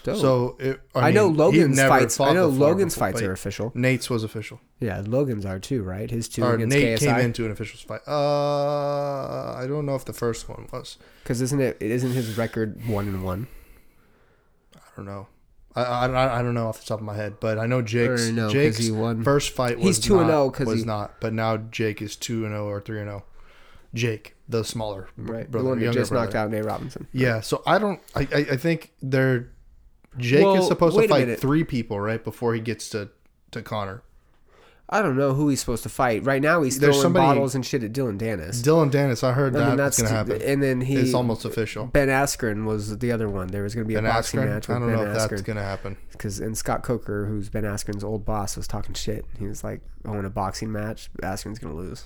Dope. 0.04 0.18
So 0.18 0.56
it, 0.60 0.80
I, 0.94 1.10
know 1.12 1.26
mean, 1.28 1.34
he 1.34 1.38
Logan's 1.38 1.80
fights. 1.82 2.20
I 2.20 2.32
know 2.34 2.48
Logan's 2.48 2.94
fights 2.94 3.22
are 3.22 3.32
official. 3.32 3.72
Nate's 3.74 4.10
was 4.10 4.22
official. 4.22 4.60
Yeah, 4.78 5.02
Logan's 5.06 5.46
are 5.46 5.58
too, 5.58 5.82
right? 5.82 6.10
His 6.10 6.28
two 6.28 6.42
Or 6.44 6.54
against 6.54 6.76
Nate 6.76 6.98
came 7.00 7.16
into 7.20 7.46
an 7.46 7.50
official 7.52 7.78
fight. 7.80 8.00
Uh, 8.06 9.54
I 9.56 9.66
don't 9.66 9.86
know 9.86 9.94
if 9.94 10.04
the 10.04 10.12
first 10.12 10.46
one 10.48 10.68
was. 10.72 10.98
Because 11.22 11.40
isn't 11.40 11.60
it? 11.60 11.78
it? 11.80 11.90
Isn't 11.90 12.12
his 12.12 12.36
record 12.36 12.86
one 12.86 13.08
and 13.08 13.24
one? 13.24 13.46
I 14.76 14.80
don't 14.96 15.06
know. 15.06 15.28
I, 15.76 15.82
I, 15.82 16.38
I 16.38 16.42
don't 16.42 16.54
know 16.54 16.68
off 16.68 16.80
the 16.80 16.86
top 16.86 17.00
of 17.00 17.04
my 17.06 17.16
head, 17.16 17.40
but 17.40 17.58
I 17.58 17.66
know 17.66 17.82
Jake's 17.82 18.28
no, 18.28 18.48
Jake's 18.50 18.88
first 19.24 19.52
fight 19.52 19.78
was 19.78 19.96
He's 19.96 20.00
2 20.00 20.18
and 20.18 20.28
not- 20.28 20.34
0 20.34 20.50
'cause 20.50 20.66
was 20.66 20.80
he- 20.80 20.84
not, 20.86 21.14
but 21.20 21.32
now 21.32 21.56
Jake 21.56 22.00
is 22.00 22.14
two 22.14 22.44
and 22.44 22.52
zero 22.52 22.68
or 22.68 22.80
three 22.80 23.00
and 23.00 23.08
zero. 23.08 23.24
Jake, 23.94 24.34
the 24.48 24.64
smaller 24.64 25.08
Right, 25.16 25.50
brother, 25.50 25.64
the 25.64 25.68
one 25.70 25.78
that 25.80 25.92
just 25.94 26.10
brother. 26.10 26.26
knocked 26.26 26.34
out 26.36 26.50
Nate 26.50 26.64
Robinson. 26.64 27.06
Yeah, 27.12 27.40
so 27.40 27.62
I 27.66 27.78
don't. 27.78 28.00
I 28.14 28.20
I, 28.32 28.38
I 28.52 28.56
think 28.56 28.92
they're 29.00 29.50
Jake 30.18 30.44
Well, 30.44 30.56
is 30.56 30.66
supposed 30.68 30.98
to 30.98 31.08
fight 31.08 31.38
three 31.40 31.64
people 31.64 31.98
right 32.00 32.22
before 32.22 32.54
he 32.54 32.60
gets 32.60 32.88
to 32.90 33.08
to 33.52 33.62
Conor. 33.62 34.02
I 34.86 35.00
don't 35.00 35.16
know 35.16 35.32
who 35.32 35.48
he's 35.48 35.60
supposed 35.60 35.82
to 35.84 35.88
fight. 35.88 36.24
Right 36.24 36.42
now, 36.42 36.60
he's 36.62 36.78
There's 36.78 36.96
throwing 36.96 37.02
somebody- 37.04 37.26
bottles 37.26 37.54
and 37.54 37.64
shit 37.64 37.82
at 37.82 37.94
Dillon 37.94 38.18
Danis. 38.18 38.62
Dillon 38.62 38.90
Danis, 38.90 39.24
I 39.24 39.32
heard 39.32 39.56
I 39.56 39.60
that 39.70 39.76
that's 39.78 39.96
that's 39.96 40.10
gonna 40.10 40.14
happen. 40.14 40.42
And 40.42 40.62
then 40.62 40.82
he, 40.82 40.96
it's 40.96 41.14
almost 41.14 41.46
official. 41.46 41.86
Ben 41.86 42.08
Askren 42.08 42.64
was 42.66 42.98
the 42.98 43.10
other 43.10 43.28
one. 43.28 43.46
There 43.48 43.62
was 43.62 43.74
going 43.74 43.84
to 43.86 43.88
be 43.88 43.94
a 43.94 44.02
Ben 44.02 44.12
boxing 44.12 44.40
Askren, 44.40 44.46
match 44.46 44.68
I 44.68 44.74
don't 44.78 44.88
Ben 44.88 44.96
know 44.96 45.10
if 45.10 45.16
that's 45.28 45.40
gonna 45.40 45.62
happen. 45.62 45.96
Because 46.12 46.38
and 46.38 46.56
Scott 46.56 46.82
Coker, 46.82 47.24
who's 47.26 47.48
Ben 47.48 47.64
Askren's 47.64 48.04
old 48.04 48.26
boss, 48.26 48.58
was 48.58 48.68
talking 48.68 48.94
shit. 48.94 49.24
He 49.38 49.46
was 49.46 49.64
like, 49.64 49.80
"I 50.04 50.10
want 50.10 50.26
a 50.26 50.30
boxing 50.30 50.70
match. 50.70 51.08
Askren's 51.22 51.58
going 51.58 51.74
to 51.74 51.80
lose." 51.80 52.04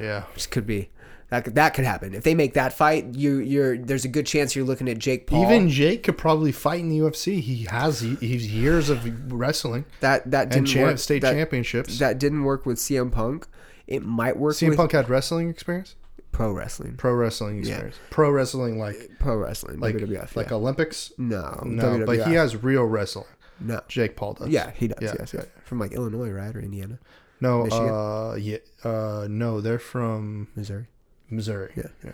Yeah, 0.00 0.22
Which 0.34 0.50
could 0.50 0.66
be 0.66 0.90
that 1.34 1.44
could, 1.44 1.54
that 1.56 1.74
could 1.74 1.84
happen 1.84 2.14
if 2.14 2.22
they 2.22 2.34
make 2.34 2.54
that 2.54 2.72
fight. 2.72 3.14
You 3.14 3.38
you're 3.38 3.76
there's 3.76 4.04
a 4.04 4.08
good 4.08 4.26
chance 4.26 4.54
you're 4.54 4.64
looking 4.64 4.88
at 4.88 4.98
Jake 4.98 5.26
Paul. 5.26 5.42
even 5.44 5.68
Jake 5.68 6.04
could 6.04 6.16
probably 6.16 6.52
fight 6.52 6.80
in 6.80 6.88
the 6.88 6.98
UFC. 6.98 7.40
He 7.40 7.64
has 7.64 8.00
he, 8.00 8.14
he's 8.16 8.52
years 8.52 8.88
of 8.90 9.32
wrestling 9.32 9.84
that 10.00 10.30
that 10.30 10.50
didn't 10.50 10.66
champ, 10.66 10.90
work. 10.92 10.98
state 10.98 11.22
that, 11.22 11.32
championships. 11.32 11.98
that 11.98 12.18
didn't 12.18 12.44
work 12.44 12.64
with 12.66 12.78
CM 12.78 13.10
Punk. 13.10 13.46
It 13.86 14.02
might 14.04 14.36
work 14.36 14.54
CM 14.54 14.68
with 14.70 14.76
Punk 14.78 14.92
had 14.92 15.10
wrestling 15.10 15.50
experience, 15.50 15.96
pro 16.32 16.52
wrestling. 16.52 16.96
pro 16.96 17.12
wrestling 17.12 17.58
experience, 17.58 17.96
pro 18.10 18.30
wrestling 18.30 18.78
like 18.78 19.10
Pro 19.18 19.36
wrestling, 19.36 19.80
like 19.80 19.96
WWF. 19.96 20.36
like 20.36 20.50
yeah. 20.50 20.54
Olympics. 20.56 21.12
no, 21.18 21.62
No, 21.64 22.04
but 22.06 22.26
he 22.26 22.34
has 22.34 22.62
real 22.62 22.84
wrestling. 22.84 23.26
no. 23.60 23.80
Jake 23.88 24.14
Paul 24.16 24.34
does. 24.34 24.48
Yeah, 24.48 24.70
he 24.70 24.88
does. 24.88 24.98
Yeah, 25.02 25.14
yes, 25.18 25.34
yeah, 25.34 25.40
yes. 25.42 25.50
From 25.64 25.78
like 25.80 25.92
Illinois, 25.92 26.30
right, 26.30 26.54
or 26.54 26.60
Indiana, 26.60 26.98
No, 27.40 27.64
Michigan? 27.64 27.88
uh, 27.88 28.34
yeah, 28.34 28.58
uh, 28.84 29.26
no, 29.28 29.60
they're 29.60 29.78
from 29.78 30.48
Missouri. 30.56 30.86
Missouri. 31.30 31.72
Yeah. 31.76 31.88
yeah. 32.04 32.12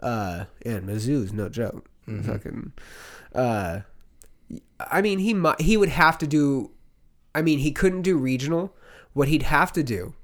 Uh, 0.00 0.44
and 0.64 0.88
Mizzou's 0.88 1.32
no 1.32 1.48
joke. 1.48 1.88
Mm-hmm. 2.06 2.30
Fucking, 2.30 2.72
uh, 3.34 3.80
I 4.80 5.02
mean, 5.02 5.18
he 5.18 5.34
might, 5.34 5.60
he 5.60 5.76
would 5.76 5.88
have 5.90 6.18
to 6.18 6.26
do. 6.26 6.70
I 7.34 7.42
mean, 7.42 7.58
he 7.58 7.72
couldn't 7.72 8.02
do 8.02 8.16
regional. 8.16 8.74
What 9.12 9.28
he'd 9.28 9.42
have 9.44 9.72
to 9.72 9.82
do 9.82 10.14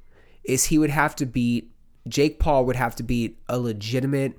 is 0.45 0.67
he 0.67 0.79
would 0.79 0.91
have 0.91 1.17
to 1.17 1.27
beat 1.27 1.71
Jake 2.09 2.39
Paul. 2.39 2.65
Would 2.65 2.77
have 2.77 2.97
to 2.97 3.03
beat 3.03 3.39
a 3.49 3.59
legitimate. 3.59 4.39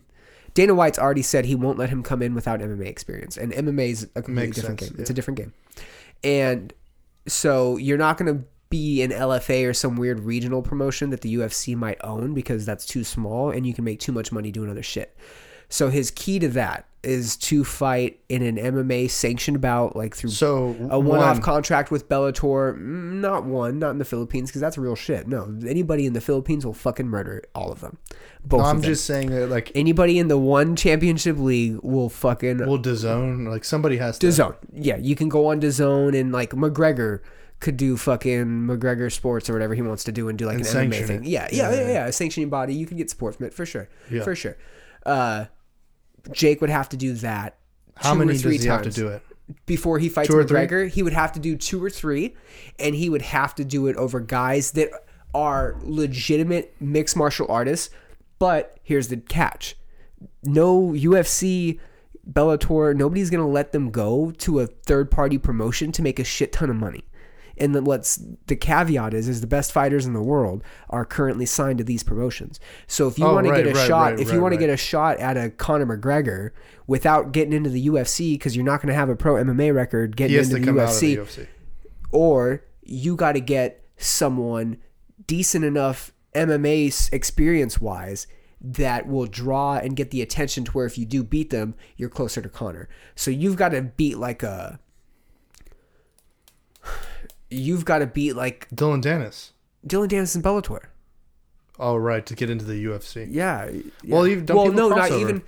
Dana 0.53 0.73
White's 0.73 0.97
already 0.97 1.21
said 1.21 1.45
he 1.45 1.55
won't 1.55 1.77
let 1.77 1.89
him 1.89 2.01
come 2.01 2.21
in 2.21 2.33
without 2.33 2.61
MMA 2.61 2.87
experience, 2.87 3.37
and 3.37 3.51
MMA 3.51 3.89
is 3.89 4.03
a 4.15 4.21
completely 4.21 4.47
Makes 4.47 4.55
different 4.55 4.79
sense, 4.79 4.91
game. 4.91 5.01
It's 5.01 5.09
a 5.09 5.13
different 5.13 5.37
game, 5.37 5.53
and 6.23 6.73
so 7.27 7.77
you're 7.77 7.97
not 7.97 8.17
going 8.17 8.37
to 8.37 8.45
be 8.75 9.01
an 9.03 9.11
LFA 9.11 9.67
or 9.69 9.73
some 9.73 9.95
weird 9.95 10.19
regional 10.21 10.61
promotion 10.61 11.09
that 11.11 11.21
the 11.21 11.35
UFC 11.35 11.75
might 11.75 11.97
own 12.03 12.33
because 12.33 12.65
that's 12.65 12.85
too 12.85 13.03
small 13.03 13.49
and 13.51 13.65
you 13.65 13.73
can 13.73 13.83
make 13.85 13.99
too 13.99 14.11
much 14.11 14.31
money 14.31 14.51
doing 14.51 14.69
other 14.69 14.83
shit. 14.83 15.15
So 15.67 15.89
his 15.89 16.11
key 16.11 16.37
to 16.39 16.47
that 16.49 16.85
is 17.01 17.37
to 17.37 17.63
fight 17.63 18.19
in 18.29 18.41
an 18.43 18.55
MMA 18.57 19.09
sanctioned 19.09 19.61
bout, 19.61 19.95
like 19.95 20.15
through 20.15 20.29
So 20.31 20.75
a 20.91 20.99
one-off 20.99 21.37
one- 21.37 21.41
contract 21.41 21.89
with 21.91 22.07
Bellator. 22.09 22.75
Mm, 22.77 23.13
Not 23.21 23.45
one, 23.45 23.79
not 23.79 23.91
in 23.91 23.97
the 23.97 24.05
Philippines, 24.05 24.49
because 24.49 24.61
that's 24.61 24.77
real 24.77 24.95
shit. 24.95 25.27
No, 25.27 25.55
anybody 25.67 26.05
in 26.05 26.13
the 26.13 26.21
Philippines 26.21 26.65
will 26.65 26.73
fucking 26.73 27.07
murder 27.07 27.43
all 27.55 27.71
of 27.71 27.79
them. 27.81 27.97
Both 28.43 28.61
I'm 28.61 28.77
of 28.77 28.81
them. 28.83 28.91
just 28.91 29.05
saying 29.05 29.29
that 29.31 29.49
like 29.49 29.71
anybody 29.75 30.19
in 30.19 30.27
the 30.27 30.37
one 30.37 30.75
championship 30.75 31.37
league 31.39 31.79
will 31.81 32.09
fucking 32.09 32.57
we'll 32.59 32.79
DAZN, 32.79 33.47
like 33.49 33.63
somebody 33.63 33.97
has 33.97 34.19
to 34.19 34.27
DAZN. 34.27 34.55
Yeah, 34.73 34.97
you 34.97 35.15
can 35.15 35.29
go 35.29 35.47
on 35.47 35.59
DAZN 35.61 36.19
and 36.19 36.31
like 36.31 36.51
McGregor 36.51 37.21
could 37.59 37.77
do 37.77 37.97
fucking 37.97 38.45
McGregor 38.45 39.11
Sports 39.11 39.49
or 39.49 39.53
whatever 39.53 39.73
he 39.73 39.81
wants 39.81 40.03
to 40.05 40.11
do 40.11 40.27
and 40.29 40.37
do 40.37 40.45
like 40.45 40.57
And 40.57 40.65
an 40.67 40.91
MMA 40.91 41.07
thing. 41.07 41.23
it. 41.23 41.29
Yeah, 41.29 41.47
yeah, 41.51 41.71
yeah, 41.73 41.87
yeah, 41.87 42.05
A 42.07 42.11
sanctioning 42.11 42.49
body. 42.49 42.73
You 42.75 42.85
can 42.85 42.97
get 42.97 43.09
support 43.09 43.35
from 43.35 43.45
it 43.47 43.53
for 43.53 43.65
sure. 43.65 43.87
Yeah. 44.11 44.23
For 44.23 44.35
sure. 44.35 44.57
Uh, 45.05 45.45
Jake 46.31 46.61
would 46.61 46.69
have 46.69 46.89
to 46.89 46.97
do 46.97 47.13
that. 47.13 47.57
How 47.97 48.11
two 48.13 48.15
or 48.17 48.25
many 48.25 48.33
does 48.33 48.41
three 48.41 48.57
he 48.57 48.67
have 48.67 48.81
to 48.83 48.91
do 48.91 49.07
it? 49.07 49.21
before 49.65 49.99
he 49.99 50.09
fights 50.09 50.29
three? 50.29 50.43
McGregor? 50.43 50.89
He 50.89 51.03
would 51.03 51.13
have 51.13 51.31
to 51.33 51.39
do 51.39 51.55
two 51.55 51.83
or 51.83 51.89
three, 51.89 52.35
and 52.79 52.95
he 52.95 53.09
would 53.09 53.21
have 53.21 53.53
to 53.55 53.63
do 53.63 53.87
it 53.87 53.95
over 53.95 54.19
guys 54.19 54.71
that 54.71 54.89
are 55.33 55.75
legitimate 55.83 56.75
mixed 56.79 57.15
martial 57.15 57.45
artists. 57.49 57.89
But 58.39 58.79
here's 58.83 59.07
the 59.07 59.17
catch: 59.17 59.77
no 60.43 60.89
UFC, 60.91 61.79
Bellator, 62.29 62.95
nobody's 62.95 63.29
gonna 63.29 63.47
let 63.47 63.71
them 63.71 63.91
go 63.91 64.31
to 64.39 64.59
a 64.59 64.67
third 64.67 65.11
party 65.11 65.37
promotion 65.37 65.91
to 65.93 66.01
make 66.01 66.19
a 66.19 66.23
shit 66.23 66.51
ton 66.51 66.69
of 66.69 66.75
money. 66.75 67.05
And 67.57 67.73
then 67.73 67.85
let's 67.85 68.19
the 68.47 68.55
caveat 68.55 69.13
is 69.13 69.27
is 69.29 69.41
the 69.41 69.47
best 69.47 69.71
fighters 69.71 70.05
in 70.05 70.13
the 70.13 70.21
world 70.21 70.63
are 70.89 71.05
currently 71.05 71.45
signed 71.45 71.77
to 71.77 71.83
these 71.83 72.03
promotions. 72.03 72.59
So 72.87 73.07
if 73.07 73.17
you 73.17 73.25
Oh, 73.25 73.33
want 73.33 73.47
to 73.47 73.53
get 73.53 73.67
a 73.67 73.73
right, 73.73 73.87
shot, 73.87 74.11
right, 74.11 74.19
if 74.19 74.27
you 74.27 74.33
right, 74.33 74.41
want 74.41 74.53
to 74.53 74.59
get 74.59 74.69
a 74.69 74.77
shot 74.77 75.17
at 75.19 75.37
a 75.37 75.49
Conor 75.49 75.97
McGregor 75.97 76.51
without 76.87 77.31
getting 77.31 77.53
into 77.53 77.69
the 77.69 77.87
UFC 77.87 78.33
because 78.33 78.55
you're 78.55 78.65
not 78.65 78.81
going 78.81 78.89
to 78.89 78.95
have 78.95 79.09
a 79.09 79.15
pro 79.15 79.35
MMA 79.35 79.73
record 79.73 80.15
getting 80.17 80.37
into 80.37 80.59
the 80.59 80.65
come 80.65 80.77
out 80.79 80.89
of 80.89 80.95
UFC, 80.95 81.15
the 81.15 81.21
UFC. 81.43 81.47
or 82.11 82.63
you 82.83 83.15
got 83.15 83.31
to 83.33 83.39
get 83.39 83.83
someone 83.97 84.77
decent 85.27 85.63
enough 85.65 86.11
MMA 86.33 87.11
experience 87.13 87.79
wise 87.79 88.27
that 88.61 89.07
will 89.07 89.25
draw 89.27 89.75
and 89.77 89.95
get 89.95 90.11
the 90.11 90.21
attention 90.21 90.65
to 90.65 90.71
where 90.71 90.85
if 90.85 90.97
you 90.97 91.05
do 91.05 91.23
beat 91.23 91.49
them, 91.51 91.75
you're 91.97 92.09
closer 92.09 92.41
to 92.41 92.49
Conor. 92.49 92.89
So 93.15 93.31
you've 93.31 93.55
got 93.57 93.69
to 93.69 93.81
beat 93.81 94.17
like 94.17 94.43
a. 94.43 94.79
You've 97.49 97.85
got 97.85 97.99
to 97.99 98.07
beat 98.07 98.33
like 98.33 98.67
Dillon 98.73 99.01
Danis. 99.01 99.51
Dillon 99.85 100.09
Danis 100.09 100.35
and 100.35 100.43
Bellator. 100.43 100.85
Oh 101.77 101.95
right, 101.97 102.25
to 102.25 102.35
get 102.35 102.49
into 102.49 102.65
the 102.65 102.85
UFC. 102.85 103.27
Yeah. 103.29 103.69
Well, 104.07 104.25
yeah. 104.25 104.33
even- 104.33 104.45
don't 104.45 104.57
well, 104.57 104.65
people 104.67 104.89
no, 104.89 104.95
not 104.95 105.11
even. 105.11 105.43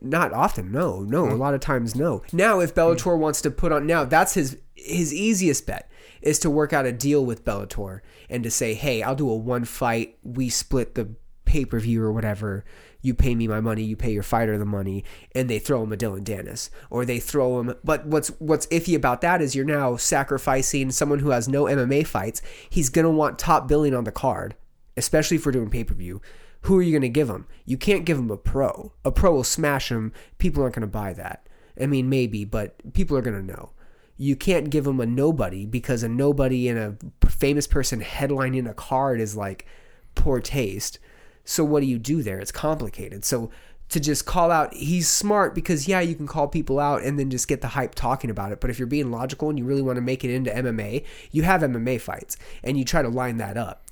Not 0.00 0.32
often. 0.32 0.72
No, 0.72 1.00
no. 1.00 1.26
Hmm. 1.26 1.32
A 1.32 1.36
lot 1.36 1.54
of 1.54 1.60
times, 1.60 1.94
no. 1.94 2.22
Now, 2.32 2.58
if 2.58 2.74
Bellator 2.74 3.16
wants 3.16 3.40
to 3.42 3.52
put 3.52 3.70
on, 3.70 3.86
now 3.86 4.04
that's 4.04 4.34
his 4.34 4.58
his 4.74 5.14
easiest 5.14 5.64
bet 5.66 5.88
is 6.22 6.40
to 6.40 6.50
work 6.50 6.72
out 6.72 6.86
a 6.86 6.92
deal 6.92 7.24
with 7.24 7.44
Bellator 7.44 8.00
and 8.28 8.42
to 8.42 8.50
say, 8.50 8.74
hey, 8.74 9.02
I'll 9.02 9.14
do 9.14 9.30
a 9.30 9.36
one 9.36 9.64
fight. 9.64 10.18
We 10.24 10.48
split 10.48 10.96
the 10.96 11.14
pay 11.44 11.64
per 11.64 11.78
view 11.78 12.02
or 12.02 12.12
whatever. 12.12 12.64
You 13.02 13.14
pay 13.14 13.34
me 13.34 13.46
my 13.48 13.60
money. 13.60 13.82
You 13.82 13.96
pay 13.96 14.12
your 14.12 14.22
fighter 14.22 14.56
the 14.56 14.64
money, 14.64 15.04
and 15.34 15.50
they 15.50 15.58
throw 15.58 15.82
him 15.82 15.92
a 15.92 15.96
Dillon 15.96 16.24
Danis, 16.24 16.70
or 16.88 17.04
they 17.04 17.18
throw 17.20 17.60
him. 17.60 17.74
But 17.84 18.06
what's 18.06 18.28
what's 18.38 18.66
iffy 18.68 18.94
about 18.94 19.20
that 19.20 19.42
is 19.42 19.54
you're 19.54 19.64
now 19.64 19.96
sacrificing 19.96 20.90
someone 20.90 21.18
who 21.18 21.30
has 21.30 21.48
no 21.48 21.64
MMA 21.64 22.06
fights. 22.06 22.40
He's 22.70 22.88
gonna 22.88 23.10
want 23.10 23.38
top 23.38 23.68
billing 23.68 23.94
on 23.94 24.04
the 24.04 24.12
card 24.12 24.54
especially 24.96 25.36
if 25.36 25.46
we're 25.46 25.52
doing 25.52 25.70
pay 25.70 25.84
per 25.84 25.94
view. 25.94 26.20
Who 26.62 26.78
are 26.78 26.82
you 26.82 26.98
to 27.00 27.08
give 27.08 27.28
him? 27.28 27.46
You 27.64 27.76
can't 27.76 28.04
give 28.04 28.18
him 28.18 28.30
a 28.30 28.36
pro. 28.36 28.92
A 29.04 29.10
pro 29.10 29.32
will 29.32 29.44
smash 29.44 29.90
him. 29.90 30.12
People 30.38 30.62
aren't 30.62 30.74
to 30.74 30.86
buy 30.86 31.12
that. 31.14 31.48
I 31.80 31.86
mean, 31.86 32.08
maybe, 32.08 32.44
but 32.44 32.92
people 32.92 33.16
are 33.16 33.22
to 33.22 33.42
know. 33.42 33.72
You 34.16 34.36
can't 34.36 34.70
give 34.70 34.86
him 34.86 35.00
a 35.00 35.06
nobody 35.06 35.66
because 35.66 36.02
a 36.02 36.08
nobody 36.08 36.68
and 36.68 36.78
a 36.78 37.28
famous 37.28 37.66
person 37.66 38.00
headlining 38.00 38.68
a 38.68 38.74
card 38.74 39.20
is 39.20 39.36
like 39.36 39.66
poor 40.14 40.38
taste. 40.38 40.98
So 41.44 41.64
what 41.64 41.80
do 41.80 41.86
you 41.86 41.98
do 41.98 42.22
there? 42.22 42.38
It's 42.38 42.52
complicated. 42.52 43.24
So 43.24 43.50
to 43.88 44.00
just 44.00 44.24
call 44.24 44.50
out, 44.50 44.72
he's 44.74 45.08
smart 45.08 45.54
because 45.54 45.86
yeah, 45.86 46.00
you 46.00 46.14
can 46.14 46.26
call 46.26 46.48
people 46.48 46.78
out 46.78 47.02
and 47.02 47.18
then 47.18 47.30
just 47.30 47.48
get 47.48 47.60
the 47.60 47.68
hype 47.68 47.94
talking 47.94 48.30
about 48.30 48.52
it. 48.52 48.60
But 48.60 48.70
if 48.70 48.78
you're 48.78 48.86
being 48.86 49.10
logical 49.10 49.50
and 49.50 49.58
you 49.58 49.64
really 49.64 49.82
want 49.82 49.96
to 49.96 50.02
make 50.02 50.24
it 50.24 50.30
into 50.30 50.50
MMA, 50.50 51.04
you 51.30 51.42
have 51.42 51.62
MMA 51.62 52.00
fights 52.00 52.36
and 52.62 52.78
you 52.78 52.84
try 52.84 53.02
to 53.02 53.08
line 53.08 53.36
that 53.38 53.56
up 53.56 53.84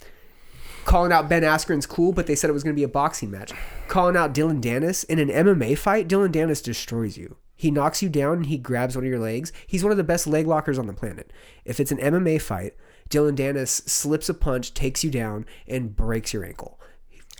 calling 0.84 1.12
out 1.12 1.28
Ben 1.28 1.42
Askren's 1.42 1.86
cool, 1.86 2.12
but 2.12 2.26
they 2.26 2.34
said 2.34 2.50
it 2.50 2.52
was 2.52 2.64
going 2.64 2.74
to 2.74 2.80
be 2.80 2.84
a 2.84 2.88
boxing 2.88 3.30
match. 3.30 3.52
Calling 3.86 4.16
out 4.16 4.32
Dillon 4.32 4.60
Danis 4.60 5.04
in 5.04 5.20
an 5.20 5.28
MMA 5.28 5.78
fight, 5.78 6.08
Dillon 6.08 6.32
Danis 6.32 6.62
destroys 6.62 7.16
you. 7.16 7.36
He 7.56 7.70
knocks 7.70 8.02
you 8.02 8.08
down 8.08 8.38
and 8.38 8.46
he 8.46 8.58
grabs 8.58 8.96
one 8.96 9.04
of 9.04 9.10
your 9.10 9.20
legs. 9.20 9.52
He's 9.66 9.84
one 9.84 9.92
of 9.92 9.98
the 9.98 10.02
best 10.02 10.26
leg 10.26 10.48
lockers 10.48 10.78
on 10.78 10.86
the 10.88 10.92
planet. 10.92 11.32
If 11.64 11.78
it's 11.78 11.92
an 11.92 11.98
MMA 11.98 12.40
fight, 12.40 12.74
Dillon 13.08 13.36
Danis 13.36 13.88
slips 13.88 14.28
a 14.28 14.34
punch, 14.34 14.74
takes 14.74 15.04
you 15.04 15.10
down, 15.10 15.46
and 15.68 15.94
breaks 15.94 16.32
your 16.32 16.44
ankle. 16.44 16.79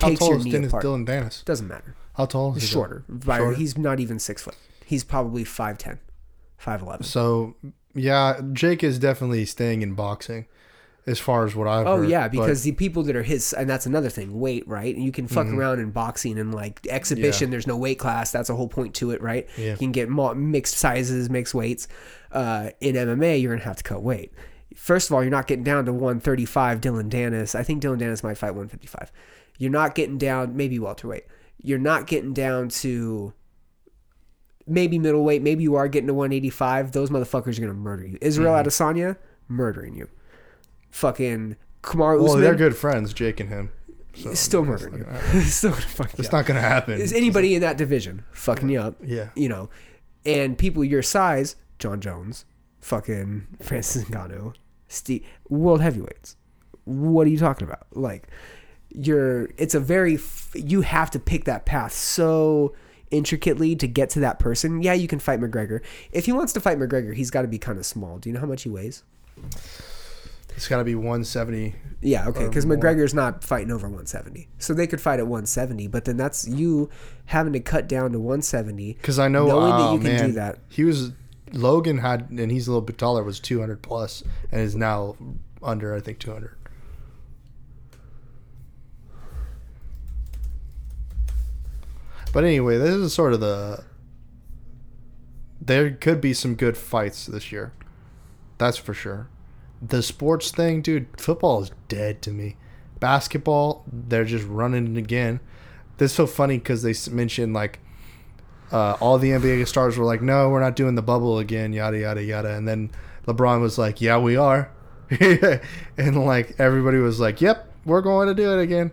How 0.01 0.09
Takes 0.09 0.19
tall 0.21 0.29
your 0.31 0.39
is 0.39 0.45
knee 0.45 0.53
Danis, 0.53 0.69
apart. 0.69 0.83
Dillon 0.83 1.07
Danis? 1.07 1.45
Doesn't 1.45 1.69
matter. 1.69 1.95
How 2.15 2.27
tall 2.27 2.51
is 2.57 2.63
He's 2.63 2.71
he? 2.71 2.75
shorter. 2.75 3.05
By- 3.09 3.39
Shorter? 3.39 3.57
He's 3.57 3.77
not 3.79 4.01
even 4.01 4.19
six 4.19 4.43
foot. 4.43 4.57
He's 4.85 5.05
probably 5.05 5.45
5'10", 5.45 5.99
5'11". 6.63 7.05
So 7.05 7.55
yeah, 7.95 8.41
Jake 8.53 8.83
is 8.85 8.99
definitely 8.99 9.45
staying 9.47 9.83
in 9.83 9.95
boxing. 9.95 10.47
as 11.07 11.19
far 11.19 11.47
as 11.47 11.57
what 11.57 11.67
I've 11.67 11.87
heard. 11.87 11.93
Oh 11.93 11.97
heard. 11.99 12.09
yeah, 12.11 12.29
but- 12.29 12.33
because 12.33 12.63
the 12.63 12.73
people 12.73 13.03
that 13.05 13.17
are 13.17 13.23
his, 13.23 13.53
and 13.55 13.69
that's 13.69 13.87
another 13.87 14.11
thing, 14.11 14.39
weight, 14.39 14.69
right? 14.69 14.95
You 14.95 15.11
can 15.11 15.27
fuck 15.27 15.47
around 15.47 15.81
in 15.81 15.91
boxing 15.91 16.39
and 16.39 16.55
like 16.55 16.87
exhibition. 16.89 17.47
Mm-hmm. 17.47 17.51
There's 17.53 17.67
no 17.67 17.77
weight 17.77 17.99
class. 17.99 18.31
That's 18.31 18.51
a 18.51 18.55
whole 18.55 18.69
point 18.69 18.95
to 18.97 19.11
it, 19.11 19.21
right? 19.23 19.49
Yeah. 19.57 19.73
You 19.73 19.77
can 19.79 19.93
get 19.93 20.09
mo- 20.11 20.35
mixed 20.35 20.75
sizes, 20.77 21.31
mixed 21.31 21.55
weights. 21.55 21.89
Uh, 22.31 22.71
in 22.81 22.95
MMA, 22.97 23.41
you're 23.41 23.55
gonna 23.55 23.65
have 23.65 23.77
to 23.79 23.83
cut 23.83 24.03
weight. 24.03 24.33
First 24.77 25.09
of 25.11 25.15
all, 25.15 25.23
you're 25.23 25.31
not 25.33 25.47
getting 25.49 25.65
down 25.65 25.87
to 25.87 25.93
135. 25.93 26.81
Dillon 26.81 27.09
Danis, 27.11 27.55
I 27.59 27.63
think 27.65 27.81
Dillon 27.81 27.99
Danis 27.99 28.23
might 28.23 28.37
fight 28.39 28.51
155. 28.55 29.11
You're 29.61 29.71
not 29.71 29.95
getting 29.95 30.17
down, 30.17 30.57
maybe 30.57 30.79
welterweight. 30.79 31.27
You're 31.63 31.79
not 31.79 32.07
getting 32.07 32.33
down 32.33 32.71
to 32.71 33.35
maybe 34.67 34.99
middleweight. 34.99 35.43
Maybe 35.43 35.63
you 35.63 35.75
are 35.75 35.87
getting 35.87 36.07
to 36.07 36.15
185. 36.15 36.93
Those 36.93 37.11
motherfuckers 37.11 37.59
are 37.59 37.61
gonna 37.61 37.75
murder 37.75 38.07
you. 38.07 38.17
Israel 38.23 38.55
Mm-hmm. 38.55 38.67
Adesanya 38.67 39.17
murdering 39.49 39.95
you. 39.95 40.09
Fucking 40.89 41.57
Kamar 41.83 42.17
well, 42.17 42.29
Usman 42.29 42.41
they're 42.41 42.55
good 42.55 42.75
friends, 42.75 43.13
Jake 43.13 43.39
and 43.39 43.51
him. 43.51 43.71
So 44.15 44.33
still 44.33 44.65
murdering 44.65 45.05
you. 45.05 45.41
still 45.43 45.73
gonna 45.73 45.83
fuck 45.83 46.17
you 46.17 46.23
It's 46.23 46.33
not 46.33 46.47
gonna 46.47 46.63
happen. 46.63 46.99
Is 46.99 47.13
anybody 47.13 47.55
in 47.55 47.61
that 47.61 47.77
division 47.77 48.25
fucking 48.33 48.71
you 48.71 48.81
up? 48.81 48.97
Yeah. 49.05 49.29
You 49.35 49.51
know, 49.51 49.69
and 50.25 50.57
people 50.57 50.83
your 50.83 51.03
size, 51.03 51.57
Jon 51.79 52.01
Jones, 52.01 52.47
fucking 52.81 53.47
Francis 53.63 54.05
Ngannou, 54.05 54.55
Steve, 54.89 55.27
world 55.51 55.83
heavyweights. 55.83 56.37
What 56.85 57.27
are 57.27 57.31
you 57.31 57.39
talking 57.39 57.69
about? 57.69 57.87
Like, 57.93 58.27
you're. 58.91 59.51
It's 59.57 59.75
a 59.75 59.81
very. 59.81 60.19
You 60.55 60.83
have 60.83 61.11
to 61.13 61.19
pick 61.19 61.45
that 61.45 61.67
path 61.67 61.93
so 61.93 62.75
intricately 63.11 63.75
to 63.77 63.87
get 63.87 64.11
to 64.11 64.21
that 64.21 64.39
person. 64.39 64.83
Yeah, 64.83 64.95
you 64.95 65.09
can 65.09 65.19
fight 65.19 65.41
McGregor. 65.41 65.81
If 66.13 66.27
he 66.27 66.33
wants 66.33 66.53
to 66.55 66.61
fight 66.61 66.79
McGregor, 66.79 67.15
he's 67.15 67.31
got 67.31 67.43
to 67.43 67.49
be 67.49 67.59
kind 67.59 67.79
of 67.79 67.87
small. 67.87 68.19
Do 68.19 68.29
you 68.29 68.35
know 68.35 68.41
how 68.41 68.47
much 68.47 68.63
he 68.63 68.69
weighs? 68.69 69.03
It's 70.57 70.69
got 70.69 70.79
to 70.79 70.85
be 70.85 70.95
170. 70.95 71.75
Yeah, 72.03 72.29
okay, 72.29 72.47
because. 72.47 72.67
McGregor's 72.67 73.15
not 73.15 73.43
fighting 73.45 73.71
over 73.71 73.87
170, 73.87 74.49
so 74.59 74.75
they 74.75 74.87
could 74.87 75.01
fight 75.01 75.19
at 75.19 75.27
170. 75.27 75.87
But 75.89 76.05
then 76.05 76.17
that's 76.17 76.47
you 76.47 76.91
having 77.27 77.53
to 77.53 77.61
cut 77.61 77.89
down 77.89 78.13
to 78.13 78.19
170. 78.19 78.95
Because 78.95 79.19
I 79.19 79.29
know, 79.29 79.47
Knowing 79.47 79.71
that 79.71 79.81
oh, 79.81 79.95
you 79.95 80.01
can 80.01 80.27
do 80.27 80.33
that. 80.33 80.59
He 80.69 80.85
was 80.85 81.13
Logan 81.53 81.99
had, 81.99 82.31
and 82.31 82.51
he's 82.51 82.67
a 82.67 82.71
little 82.71 82.83
bit 82.83 82.99
taller. 82.99 83.23
Was 83.23 83.41
200 83.41 83.83
plus, 83.83 84.23
and 84.53 84.61
is 84.61 84.77
now 84.77 85.17
under, 85.63 85.95
I 85.95 86.01
think, 86.01 86.19
200. 86.19 86.57
But 92.33 92.45
anyway, 92.45 92.79
this 92.79 92.95
is 92.95 93.13
sort 93.13 93.33
of 93.33 93.41
the. 93.41 93.85
There 95.61 95.91
could 95.91 96.21
be 96.21 96.33
some 96.33 96.55
good 96.55 96.77
fights 96.77 97.27
this 97.27 97.53
year. 97.53 97.73
That's 98.59 98.77
for 98.77 98.95
sure. 98.95 99.29
The 99.83 100.03
sports 100.03 100.51
thing, 100.51 100.83
dude, 100.83 101.09
football 101.19 101.63
is 101.63 101.71
dead 101.89 102.23
to 102.23 102.31
me. 102.31 102.57
Basketball, 102.99 103.85
they're 103.91 104.25
just 104.25 104.47
running 104.47 104.97
it 104.97 104.99
again. 104.99 105.41
This 105.97 106.13
is 106.13 106.17
so 106.17 106.27
funny 106.27 106.59
because 106.59 106.83
they 106.83 106.95
mentioned 107.11 107.55
like 107.55 107.81
uh, 108.73 108.97
all 109.01 109.19
the 109.19 109.31
NBA 109.31 109.67
stars 109.67 109.97
were 109.97 110.05
like, 110.05 110.23
"No, 110.23 110.51
we're 110.51 110.61
not 110.61 110.77
doing 110.77 110.95
the 110.95 111.03
bubble 111.03 111.39
again." 111.39 111.73
Yada 111.73 111.99
yada 111.99 112.23
yada. 112.23 112.55
And 112.55 112.69
then 112.69 112.91
LeBron 113.27 113.61
was 113.61 113.79
like, 113.79 114.01
"Yeah, 114.01 114.19
we 114.19 114.37
are," 114.37 114.71
and 115.21 116.25
like 116.25 116.55
everybody 116.59 116.99
was 116.99 117.19
like, 117.19 117.41
"Yep, 117.41 117.73
we're 117.85 118.03
going 118.03 118.29
to 118.29 118.35
do 118.35 118.59
it 118.59 118.63
again." 118.63 118.93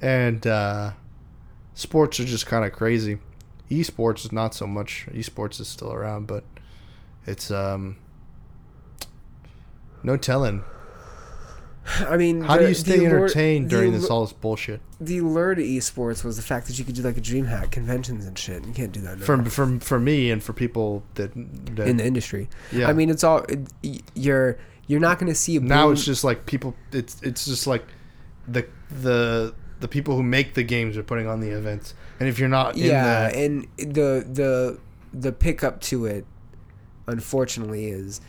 And 0.00 0.46
uh, 0.46 0.92
sports 1.78 2.18
are 2.18 2.24
just 2.24 2.46
kind 2.46 2.64
of 2.64 2.72
crazy. 2.72 3.18
Esports 3.70 4.24
is 4.24 4.32
not 4.32 4.52
so 4.54 4.66
much. 4.66 5.06
Esports 5.12 5.60
is 5.60 5.68
still 5.68 5.92
around, 5.92 6.26
but 6.26 6.42
it's 7.26 7.50
um 7.50 7.96
no 10.02 10.16
telling. 10.16 10.64
I 12.00 12.16
mean, 12.16 12.42
How 12.42 12.58
do 12.58 12.66
you 12.68 12.74
stay 12.74 12.98
the 12.98 13.06
allure- 13.06 13.16
entertained 13.24 13.66
the 13.66 13.70
during 13.70 13.88
allure- 13.90 14.00
this 14.00 14.10
all 14.10 14.22
this 14.24 14.32
bullshit? 14.32 14.80
The 15.00 15.18
allure 15.18 15.54
to 15.54 15.62
esports 15.62 16.24
was 16.24 16.36
the 16.36 16.42
fact 16.42 16.66
that 16.66 16.78
you 16.78 16.84
could 16.84 16.94
do 16.96 17.02
like 17.02 17.16
a 17.16 17.20
DreamHack 17.20 17.70
conventions 17.70 18.26
and 18.26 18.36
shit. 18.38 18.64
You 18.66 18.72
can't 18.72 18.92
do 18.92 19.00
that 19.02 19.18
now. 19.18 19.24
For 19.24 19.42
for 19.44 19.78
for 19.80 20.00
me 20.00 20.30
and 20.30 20.42
for 20.42 20.52
people 20.52 21.04
that, 21.14 21.32
that 21.76 21.86
in 21.86 21.98
the 21.98 22.04
industry. 22.06 22.48
Yeah. 22.72 22.88
I 22.88 22.92
mean, 22.92 23.08
it's 23.10 23.22
all 23.24 23.44
it, 23.48 24.02
you're 24.14 24.58
you're 24.88 25.00
not 25.00 25.18
going 25.18 25.30
to 25.30 25.34
see 25.38 25.56
a 25.56 25.60
now 25.60 25.90
it's 25.90 26.04
just 26.04 26.24
like 26.24 26.46
people 26.46 26.74
it's 26.92 27.22
it's 27.22 27.44
just 27.44 27.66
like 27.66 27.86
the 28.48 28.66
the 28.90 29.54
the 29.80 29.88
people 29.88 30.16
who 30.16 30.22
make 30.22 30.54
the 30.54 30.62
games 30.62 30.96
are 30.96 31.02
putting 31.02 31.26
on 31.26 31.40
the 31.40 31.50
events 31.50 31.94
and 32.20 32.28
if 32.28 32.38
you're 32.38 32.48
not 32.48 32.76
in 32.76 32.86
yeah, 32.86 33.28
the 33.30 33.38
and 33.38 33.66
the 33.76 34.26
the 34.30 34.78
the 35.12 35.32
pickup 35.32 35.80
to 35.82 36.04
it, 36.06 36.26
unfortunately, 37.06 37.86
is 37.86 38.20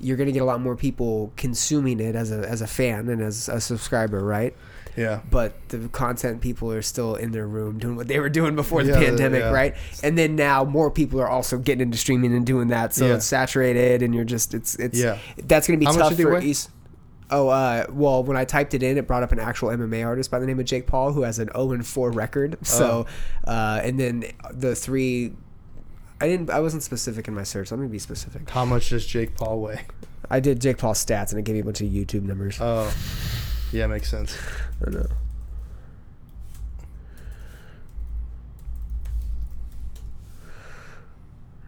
you're 0.00 0.16
going 0.16 0.26
to 0.28 0.32
get 0.32 0.42
a 0.42 0.44
lot 0.44 0.60
more 0.60 0.76
people 0.76 1.32
consuming 1.36 1.98
it 2.00 2.14
as 2.14 2.30
a 2.30 2.48
as 2.48 2.60
a 2.62 2.66
fan 2.66 3.08
and 3.08 3.20
as 3.22 3.48
a 3.48 3.60
subscriber, 3.60 4.22
right? 4.24 4.54
yeah 4.96 5.20
But 5.30 5.54
the 5.68 5.88
content 5.88 6.40
people 6.40 6.72
are 6.72 6.82
still 6.82 7.14
in 7.14 7.30
their 7.32 7.46
room 7.46 7.78
doing 7.78 7.94
what 7.96 8.08
they 8.08 8.18
were 8.20 8.28
doing 8.28 8.56
before 8.56 8.82
the 8.82 8.92
Yeah, 8.92 8.98
pandemic, 8.98 9.40
yeah. 9.40 9.50
right? 9.50 9.74
And 10.02 10.16
then 10.18 10.34
now 10.34 10.64
more 10.64 10.90
people 10.90 11.20
are 11.20 11.28
also 11.28 11.56
getting 11.58 11.82
into 11.82 11.98
streaming 11.98 12.34
and 12.34 12.44
doing 12.46 12.68
that, 12.68 12.94
so 12.94 13.06
Yeah. 13.06 13.14
it's 13.14 13.26
saturated, 13.26 14.02
and 14.02 14.14
you're 14.14 14.24
just 14.24 14.54
it's 14.54 14.74
it's 14.76 14.98
Yeah. 14.98 15.18
That's 15.44 15.66
going 15.68 15.78
to 15.78 15.84
be 15.84 15.86
How 15.86 15.96
tough 15.96 16.16
for? 16.16 16.40
East. 16.40 16.70
Oh, 17.30 17.48
uh, 17.48 17.84
well, 17.90 18.24
when 18.24 18.36
I 18.38 18.44
typed 18.46 18.72
it 18.74 18.82
in, 18.82 18.96
it 18.96 19.06
brought 19.06 19.22
up 19.22 19.32
an 19.32 19.38
actual 19.38 19.68
MMA 19.68 20.04
artist 20.06 20.30
by 20.30 20.38
the 20.38 20.46
name 20.46 20.58
of 20.58 20.64
Jake 20.64 20.86
Paul 20.86 21.12
who 21.12 21.22
has 21.22 21.38
an 21.38 21.48
0 21.52 21.72
and 21.72 21.86
4 21.86 22.10
record. 22.10 22.56
So, 22.62 23.06
Oh. 23.46 23.50
uh, 23.50 23.80
and 23.84 24.00
then 24.00 24.24
the 24.50 24.74
three, 24.74 25.34
I 26.20 26.26
didn't, 26.26 26.48
I 26.50 26.60
wasn't 26.60 26.82
specific 26.82 27.28
in 27.28 27.34
my 27.34 27.42
search. 27.42 27.70
Let 27.70 27.80
me 27.80 27.86
be 27.88 27.98
specific. 27.98 28.48
how 28.48 28.64
much 28.64 28.88
does 28.90 29.04
Jake 29.06 29.36
Paul 29.36 29.60
weigh 29.60 29.82
I 30.30 30.40
did 30.40 30.60
Jake 30.60 30.78
Paul 30.78 30.94
stats 30.94 31.30
and 31.30 31.38
it 31.38 31.42
gave 31.44 31.54
me 31.54 31.60
a 31.60 31.64
bunch 31.64 31.80
of 31.80 31.88
YouTube 31.88 32.22
numbers. 32.22 32.58
oh 32.60 32.92
yeah 33.72 33.86
makes 33.86 34.10
sense 34.10 34.36
I 34.86 34.90
know. 34.90 35.06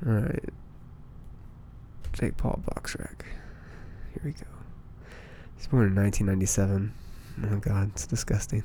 All 0.06 0.12
right. 0.12 0.44
Jake 2.12 2.36
Paul 2.36 2.60
BoxRec. 2.66 3.22
Here 4.12 4.22
we 4.24 4.32
go. 4.32 4.46
He's 5.60 5.66
born 5.66 5.88
in 5.88 5.94
1997. 5.94 6.94
Oh 7.44 7.56
god, 7.58 7.90
it's 7.92 8.06
disgusting. 8.06 8.62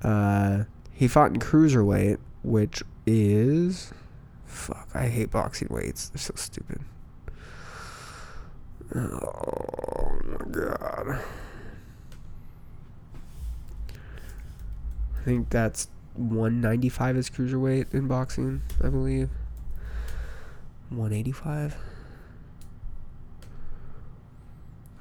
Uh, 0.00 0.62
he 0.92 1.08
fought 1.08 1.32
in 1.32 1.40
cruiserweight, 1.40 2.18
which 2.44 2.84
is 3.04 3.92
fuck. 4.46 4.88
I 4.94 5.08
hate 5.08 5.32
boxing 5.32 5.66
weights. 5.72 6.10
They're 6.10 6.20
so 6.20 6.34
stupid. 6.36 6.82
Oh 8.94 10.20
my 10.22 10.52
god. 10.52 11.18
I 15.18 15.24
think 15.24 15.50
that's 15.50 15.88
195 16.12 17.16
is 17.16 17.28
cruiserweight 17.28 17.92
in 17.92 18.06
boxing, 18.06 18.62
I 18.84 18.88
believe. 18.88 19.30
185. 20.90 21.74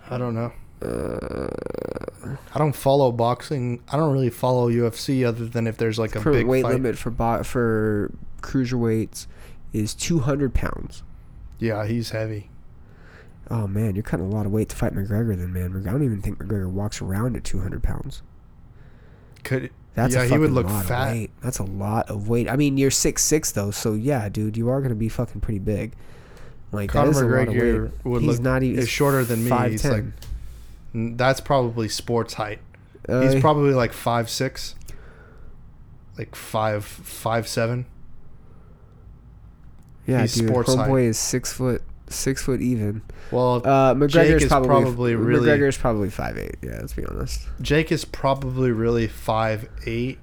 I 0.10 0.18
don't 0.18 0.34
know 0.36 0.52
Uh, 0.82 2.36
I 2.54 2.60
don't 2.60 2.76
follow 2.76 3.12
boxing 3.12 3.82
I 3.92 3.98
don't 3.98 4.12
really 4.14 4.30
follow 4.30 4.70
UFC 4.70 5.26
other 5.26 5.46
than 5.46 5.68
if 5.68 5.78
there's 5.78 5.98
like 6.00 6.16
a 6.16 6.22
big 6.22 6.46
weight 6.46 6.64
fight 6.64 6.74
limit 6.74 6.98
for 6.98 7.10
bo- 7.10 7.44
for 7.44 8.12
cruiserweights 8.42 9.28
is 9.72 9.94
200 9.94 10.54
pounds. 10.54 11.04
yeah 11.60 11.86
he's 11.86 12.10
heavy 12.12 12.50
Oh 13.52 13.68
man, 13.68 13.94
you're 13.94 14.04
cutting 14.04 14.26
a 14.26 14.30
lot 14.30 14.46
of 14.46 14.54
weight 14.54 14.70
to 14.70 14.76
fight 14.76 14.94
McGregor. 14.96 15.36
Then 15.38 15.52
man, 15.52 15.86
I 15.86 15.92
don't 15.92 16.02
even 16.04 16.22
think 16.22 16.40
McGregor 16.40 16.72
walks 16.72 17.02
around 17.02 17.36
at 17.36 17.44
200 17.44 17.84
pounds. 17.84 18.22
could 19.44 19.70
That's 19.96 20.16
yeah 20.16 20.24
a 20.24 20.28
he 20.28 20.38
would 20.38 20.52
look 20.52 20.66
lot 20.66 20.86
fat 20.86 21.08
Of 21.10 21.14
weight. 21.14 21.32
That's 21.42 21.60
a 21.60 21.64
lot 21.64 22.10
of 22.10 22.30
weight. 22.30 22.50
I 22.50 22.56
mean, 22.56 22.78
you're 22.78 22.90
six 22.90 23.22
six 23.22 23.52
though, 23.52 23.70
so 23.70 23.94
yeah, 23.94 24.30
dude, 24.30 24.56
you 24.56 24.70
are 24.70 24.82
gonna 24.82 24.96
be 24.96 25.10
fucking 25.10 25.42
pretty 25.42 25.60
big. 25.60 25.94
Like 26.74 26.90
Conor 26.90 27.06
that 27.06 27.12
is 27.12 27.22
a 27.22 27.26
lot 27.26 27.48
of 27.48 27.54
McGregor 27.54 27.92
would 28.04 28.22
He's 28.24 28.32
look 28.38 28.42
not 28.42 28.64
even 28.64 28.80
is 28.82 28.90
shorter 28.90 29.24
than 29.24 29.44
me. 29.46 29.70
He's 29.70 29.86
like 29.86 30.04
that's 30.94 31.40
probably 31.40 31.88
sports 31.88 32.34
height. 32.34 32.60
Uh, 33.08 33.22
He's 33.22 33.40
probably 33.42 33.74
like 33.74 33.94
five 33.94 34.30
six, 34.30 34.76
like 36.18 36.36
five 36.36 36.84
five 36.86 37.48
seven. 37.48 37.86
yeah, 40.06 40.22
he's 40.22 40.36
dude. 40.36 40.50
sports 40.50 40.74
height. 40.74 40.90
Homeboy 40.90 41.04
is 41.06 41.18
six 41.18 41.52
foot 41.54 41.82
six 42.08 42.44
foot 42.44 42.62
even. 42.62 43.02
Well, 43.32 43.56
Uh, 43.66 43.94
McGregor's 43.96 44.44
is 44.44 44.48
probably, 44.50 44.68
probably 44.68 45.16
really- 45.16 45.50
McGregor's 45.50 45.78
probably 45.78 46.10
five 46.10 46.38
eight. 46.38 46.56
Yeah, 46.62 46.78
let's 46.80 46.94
be 46.94 47.06
honest. 47.06 47.42
Jake 47.62 47.92
is 47.92 48.06
probably 48.06 48.72
really 48.72 49.08
five 49.08 49.68
eight, 49.86 50.20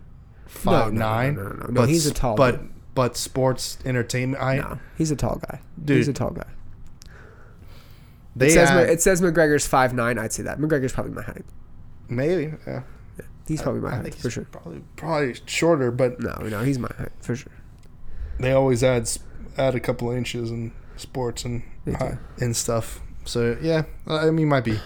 five 0.47 0.93
no, 0.93 0.98
no, 1.01 1.06
nine. 1.06 1.35
no, 1.36 1.43
no, 1.43 1.48
no. 1.52 1.66
No, 1.68 1.82
he's 1.85 2.06
a 2.06 2.14
tall 2.14 2.36
But 2.36 2.60
dude. 2.60 2.70
But 2.95 3.17
sports 3.17 3.79
entertainment 3.85 4.43
height. 4.43 4.59
No, 4.61 4.79
he's 4.99 5.11
a 5.11 5.17
tall 5.17 5.41
guy. 5.49 5.61
Dude. 5.85 5.97
he's 5.99 6.09
a 6.09 6.12
tall 6.12 6.31
guy. 6.31 6.47
They 8.37 8.47
it 8.47 8.51
says 8.53 8.71
uh, 8.71 8.75
add- 8.75 8.91
it 8.91 9.03
says 9.03 9.21
McGregor's 9.21 9.67
five 9.67 9.93
nine. 9.95 10.19
I'd 10.19 10.33
say 10.33 10.43
that 10.45 10.59
McGregor's 10.59 10.93
probably 10.93 11.12
my 11.12 11.23
height. 11.23 11.45
maybe. 12.09 12.55
Yeah. 12.67 12.83
He's 13.49 13.61
probably 13.62 13.81
my 13.81 13.91
I 13.93 13.97
height 14.03 14.15
for 14.15 14.31
sure. 14.31 14.45
probably 14.45 14.83
probably 14.95 15.35
shorter, 15.47 15.91
but 15.91 16.21
No, 16.21 16.35
no, 16.43 16.62
he's 16.62 16.79
my 16.79 16.91
height 16.97 17.11
for 17.21 17.35
sure. 17.35 17.53
they 18.39 18.53
always 18.53 18.85
add 18.85 19.11
add 19.59 19.75
a 19.75 19.81
couple 19.81 20.11
inches 20.12 20.51
in 20.53 20.73
sports 20.97 21.45
and 21.45 21.62
and 22.39 22.55
stuff. 22.57 23.01
So 23.25 23.57
yeah, 23.61 23.83
I 24.07 24.31
mean, 24.31 24.49
might 24.49 24.65
be 24.65 24.79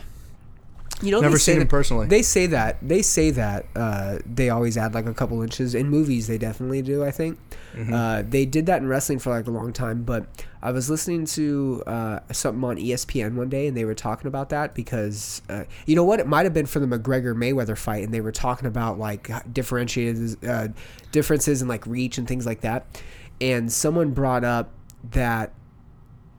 You 1.03 1.11
know, 1.11 1.21
Never 1.21 1.35
they 1.35 1.39
say 1.39 1.53
seen 1.53 1.57
him 1.57 1.61
that- 1.66 1.71
personally. 1.71 2.07
They 2.07 2.23
say 2.23 2.47
that 2.47 2.79
they 2.81 3.03
say 3.03 3.31
that 3.33 3.66
uh, 3.75 4.19
they 4.25 4.49
always 4.51 4.77
add 4.77 4.95
like 4.95 5.07
a 5.07 5.12
couple 5.15 5.43
inches 5.43 5.75
in 5.75 5.89
movies. 5.89 6.29
They 6.29 6.39
definitely 6.39 6.83
do. 6.83 7.05
I 7.05 7.11
think 7.11 7.39
Mm-hmm. 7.75 7.93
uh, 7.93 8.23
they 8.23 8.47
did 8.47 8.66
that 8.66 8.81
in 8.83 8.87
wrestling 8.87 9.19
for 9.19 9.31
like 9.31 9.49
a 9.49 9.51
long 9.51 9.73
time. 9.73 10.05
But 10.05 10.27
I 10.62 10.71
was 10.71 10.89
listening 10.89 11.25
to 11.27 11.83
uh, 11.89 12.21
something 12.31 12.62
on 12.62 12.77
ESPN 12.77 13.35
one 13.35 13.49
day, 13.49 13.66
and 13.66 13.77
they 13.77 13.85
were 13.85 13.97
talking 13.97 14.29
about 14.29 14.51
that 14.51 14.77
because 14.77 15.43
uh, 15.49 15.65
you 15.85 15.97
know 15.97 16.05
what? 16.05 16.21
It 16.21 16.29
might 16.29 16.45
have 16.45 16.55
been 16.55 16.66
for 16.66 16.79
the 16.79 16.87
McGregor 16.87 17.35
Mayweather 17.35 17.77
fight, 17.77 18.05
and 18.05 18.15
they 18.15 18.21
were 18.21 18.31
talking 18.31 18.69
about 18.69 19.01
like 19.01 19.29
differentiated 19.53 20.45
uh, 20.49 20.69
differences 21.11 21.62
in 21.62 21.66
like 21.66 21.85
reach 21.89 22.16
and 22.16 22.29
things 22.29 22.47
like 22.47 22.61
that. 22.61 22.87
And 23.41 23.73
someone 23.73 24.12
brought 24.12 24.45
up 24.45 24.71
that 25.11 25.53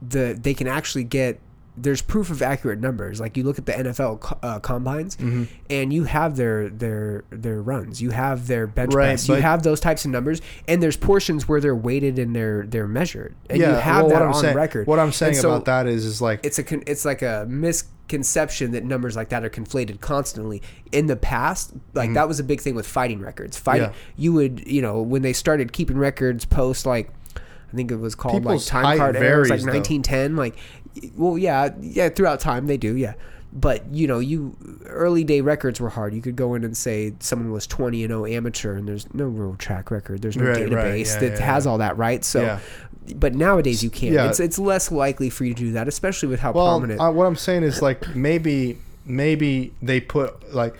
the 0.00 0.38
they 0.40 0.54
can 0.54 0.66
actually 0.68 1.04
get 1.04 1.38
there's 1.76 2.00
proof 2.00 2.30
of 2.30 2.40
accurate 2.40 2.80
numbers. 2.80 3.20
Like 3.20 3.36
you 3.36 3.44
look 3.44 3.58
at 3.58 3.66
the 3.66 3.72
NFL 3.72 4.38
uh, 4.42 4.58
combines, 4.60 5.16
Mm-hmm. 5.16 5.44
and 5.68 5.92
you 5.92 6.04
have 6.04 6.36
their 6.36 6.68
their 6.70 7.24
their 7.30 7.60
runs, 7.60 8.00
you 8.00 8.10
have 8.10 8.46
their 8.46 8.66
bench 8.66 8.94
Right, 8.94 9.08
press, 9.08 9.28
you 9.28 9.34
have 9.34 9.62
those 9.62 9.80
types 9.80 10.04
of 10.04 10.10
numbers, 10.10 10.40
and 10.66 10.82
there's 10.82 10.96
portions 10.96 11.48
where 11.48 11.60
they're 11.60 11.76
weighted 11.76 12.18
and 12.18 12.34
they're 12.34 12.64
they're 12.66 12.88
measured, 12.88 13.34
and 13.50 13.58
yeah, 13.60 13.70
you 13.70 13.74
have 13.76 14.02
well, 14.04 14.08
that 14.08 14.14
what 14.14 14.22
I'm 14.22 14.34
on 14.34 14.40
saying, 14.40 14.56
record. 14.56 14.86
What 14.86 14.98
I'm 14.98 15.12
saying 15.12 15.34
so 15.34 15.50
about 15.50 15.66
that 15.66 15.86
is, 15.86 16.04
is 16.04 16.22
like 16.22 16.40
it's 16.44 16.58
a 16.58 16.62
con- 16.64 16.82
it's 16.86 17.04
like 17.04 17.20
a 17.22 17.46
misconception 17.48 18.70
that 18.72 18.84
numbers 18.84 19.16
like 19.16 19.28
that 19.30 19.44
are 19.44 19.50
conflated 19.50 20.00
constantly. 20.00 20.62
In 20.92 21.06
the 21.06 21.16
past, 21.16 21.72
like 21.94 22.14
that 22.14 22.28
was 22.28 22.38
a 22.40 22.44
big 22.44 22.60
thing 22.60 22.74
with 22.74 22.86
fighting 22.86 23.20
records. 23.20 23.56
Fighting, 23.58 23.88
Mm-hmm. 23.88 23.92
Yeah. 23.92 24.12
you 24.16 24.32
would 24.32 24.66
you 24.66 24.80
know 24.82 25.02
when 25.02 25.22
they 25.22 25.32
started 25.32 25.72
keeping 25.72 25.98
records 25.98 26.44
post 26.44 26.86
like. 26.86 27.10
I 27.72 27.74
think 27.76 27.90
it 27.90 27.96
was 27.96 28.14
called 28.14 28.36
People's 28.44 28.72
like 28.72 28.84
time 28.84 28.96
card. 28.98 29.16
It 29.16 29.18
was 29.18 29.50
like 29.50 29.60
varies, 29.60 29.64
though. 29.64 29.72
1910. 29.72 30.36
Like, 30.36 30.56
well, 31.16 31.38
yeah, 31.38 31.74
yeah. 31.80 32.08
Throughout 32.08 32.40
time, 32.40 32.66
they 32.66 32.76
do, 32.76 32.96
yeah. 32.96 33.14
But 33.52 33.86
you 33.94 34.06
know, 34.06 34.18
you 34.18 34.56
early 34.86 35.24
day 35.24 35.40
records 35.40 35.80
were 35.80 35.88
hard. 35.88 36.12
You 36.12 36.20
could 36.20 36.36
go 36.36 36.54
in 36.54 36.64
and 36.64 36.76
say 36.76 37.14
someone 37.20 37.50
was 37.52 37.66
20 37.66 38.02
and 38.04 38.10
0 38.10 38.26
amateur, 38.26 38.76
and 38.76 38.86
there's 38.86 39.12
no 39.14 39.24
real 39.26 39.56
track 39.56 39.90
record. 39.90 40.20
There's 40.20 40.36
no 40.36 40.44
Right, 40.44 40.58
database 40.58 40.74
right, 40.74 41.06
yeah, 41.06 41.18
that 41.20 41.32
yeah, 41.38 41.46
has 41.46 41.64
yeah. 41.64 41.70
all 41.70 41.78
that, 41.78 41.96
right? 41.96 42.22
So, 42.24 42.58
but 43.14 43.34
nowadays 43.34 43.82
you 43.82 43.88
can. 43.88 44.12
Yeah. 44.12 44.28
It's 44.28 44.40
it's 44.40 44.58
less 44.58 44.90
likely 44.92 45.30
for 45.30 45.44
you 45.44 45.54
to 45.54 45.60
do 45.60 45.72
that, 45.72 45.88
especially 45.88 46.28
with 46.28 46.40
how 46.40 46.52
well, 46.52 46.66
prominent. 46.66 47.00
uh, 47.00 47.10
what 47.10 47.24
I'm 47.26 47.36
saying 47.36 47.62
is 47.62 47.80
like 47.80 48.14
maybe 48.14 48.78
maybe 49.06 49.72
they 49.80 50.00
put 50.00 50.52
like 50.52 50.74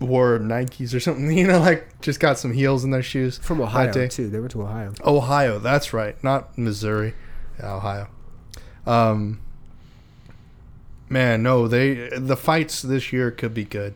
wore 0.00 0.38
Nikes 0.38 0.94
or 0.94 1.00
something, 1.00 1.30
you 1.38 1.46
know, 1.46 1.60
like 1.60 2.00
just 2.02 2.20
got 2.20 2.36
some 2.38 2.52
heels 2.52 2.84
in 2.84 2.90
their 2.90 3.02
shoes 3.02 3.38
from 3.38 3.60
Ohio 3.60 4.08
too. 4.08 4.28
They 4.28 4.40
went 4.40 4.50
to 4.52 4.62
Ohio. 4.62 4.92
Ohio, 5.04 5.58
that's 5.60 5.92
right, 5.94 6.22
not 6.22 6.58
Missouri, 6.58 7.14
Ohio. 7.62 8.08
Um, 8.86 9.40
man, 11.12 11.42
no, 11.42 11.68
they 11.68 12.08
the 12.16 12.36
fights 12.36 12.82
this 12.82 13.12
year 13.12 13.30
could 13.30 13.54
be 13.54 13.64
good 13.64 13.94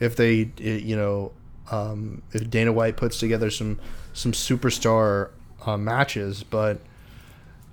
if 0.00 0.16
they, 0.16 0.50
eh, 0.60 0.78
you 0.78 0.96
know, 0.96 1.32
um, 1.70 2.22
if 2.32 2.48
Dana 2.48 2.72
White 2.72 2.96
puts 2.96 3.18
together 3.18 3.50
some 3.50 3.78
some 4.12 4.32
superstar 4.32 5.30
uh, 5.66 5.76
matches, 5.76 6.42
but. 6.44 6.80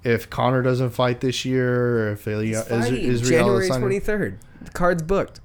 If 0.01 0.29
Conor 0.29 0.61
doesn't 0.61 0.91
fight 0.91 1.19
this 1.19 1.43
year, 1.43 2.13
if 2.13 2.25
Ilya, 2.25 2.63
is, 2.69 2.89
Israel 3.21 3.59
January 3.59 3.67
twenty 3.67 3.99
third. 3.99 4.39
The 4.61 4.71
card's 4.71 5.03
booked. 5.03 5.41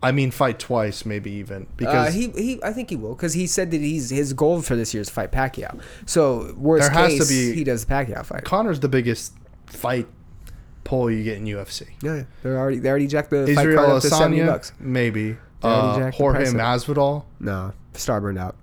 I 0.00 0.12
mean, 0.12 0.30
fight 0.30 0.60
twice, 0.60 1.04
maybe 1.04 1.32
even 1.32 1.62
Uh, 1.62 1.66
because 1.76 2.14
he, 2.14 2.28
he, 2.28 2.62
I 2.62 2.72
think 2.72 2.90
he 2.90 2.94
will 2.94 3.16
because 3.16 3.32
he 3.32 3.48
said 3.48 3.72
that 3.72 3.80
he's 3.80 4.10
his 4.10 4.32
goal 4.32 4.62
for 4.62 4.76
this 4.76 4.94
year 4.94 5.00
is 5.00 5.08
to 5.08 5.12
fight 5.12 5.32
Pacquiao. 5.32 5.80
So 6.06 6.54
worst 6.56 6.82
There 6.82 6.90
has 6.92 7.18
to 7.18 7.26
be- 7.26 7.54
he 7.54 7.64
does 7.64 7.84
the 7.84 7.92
Pacquiao 7.92 8.24
fight. 8.24 8.44
Conor's 8.44 8.78
the 8.78 8.88
biggest 8.88 9.32
fight 9.66 10.06
pull 10.86 11.10
you 11.10 11.22
get 11.22 11.36
in 11.36 11.44
UFC. 11.44 11.88
yeah, 12.02 12.14
yeah. 12.16 12.22
they're 12.42 12.56
already 12.58 12.78
they 12.78 12.88
already 12.88 13.06
jacked 13.06 13.30
the 13.30 13.46
Fight 13.54 13.58
Island 13.66 13.76
card 13.76 13.90
up 13.90 14.02
to 14.02 14.08
seventy 14.08 14.44
bucks. 14.44 14.72
maybe. 14.78 15.36
Uh, 15.62 16.10
Jorge. 16.12 16.44
Masvidal, 16.46 17.24
No, 17.40 17.72
star 17.94 18.20
burned 18.20 18.38
out. 18.38 18.56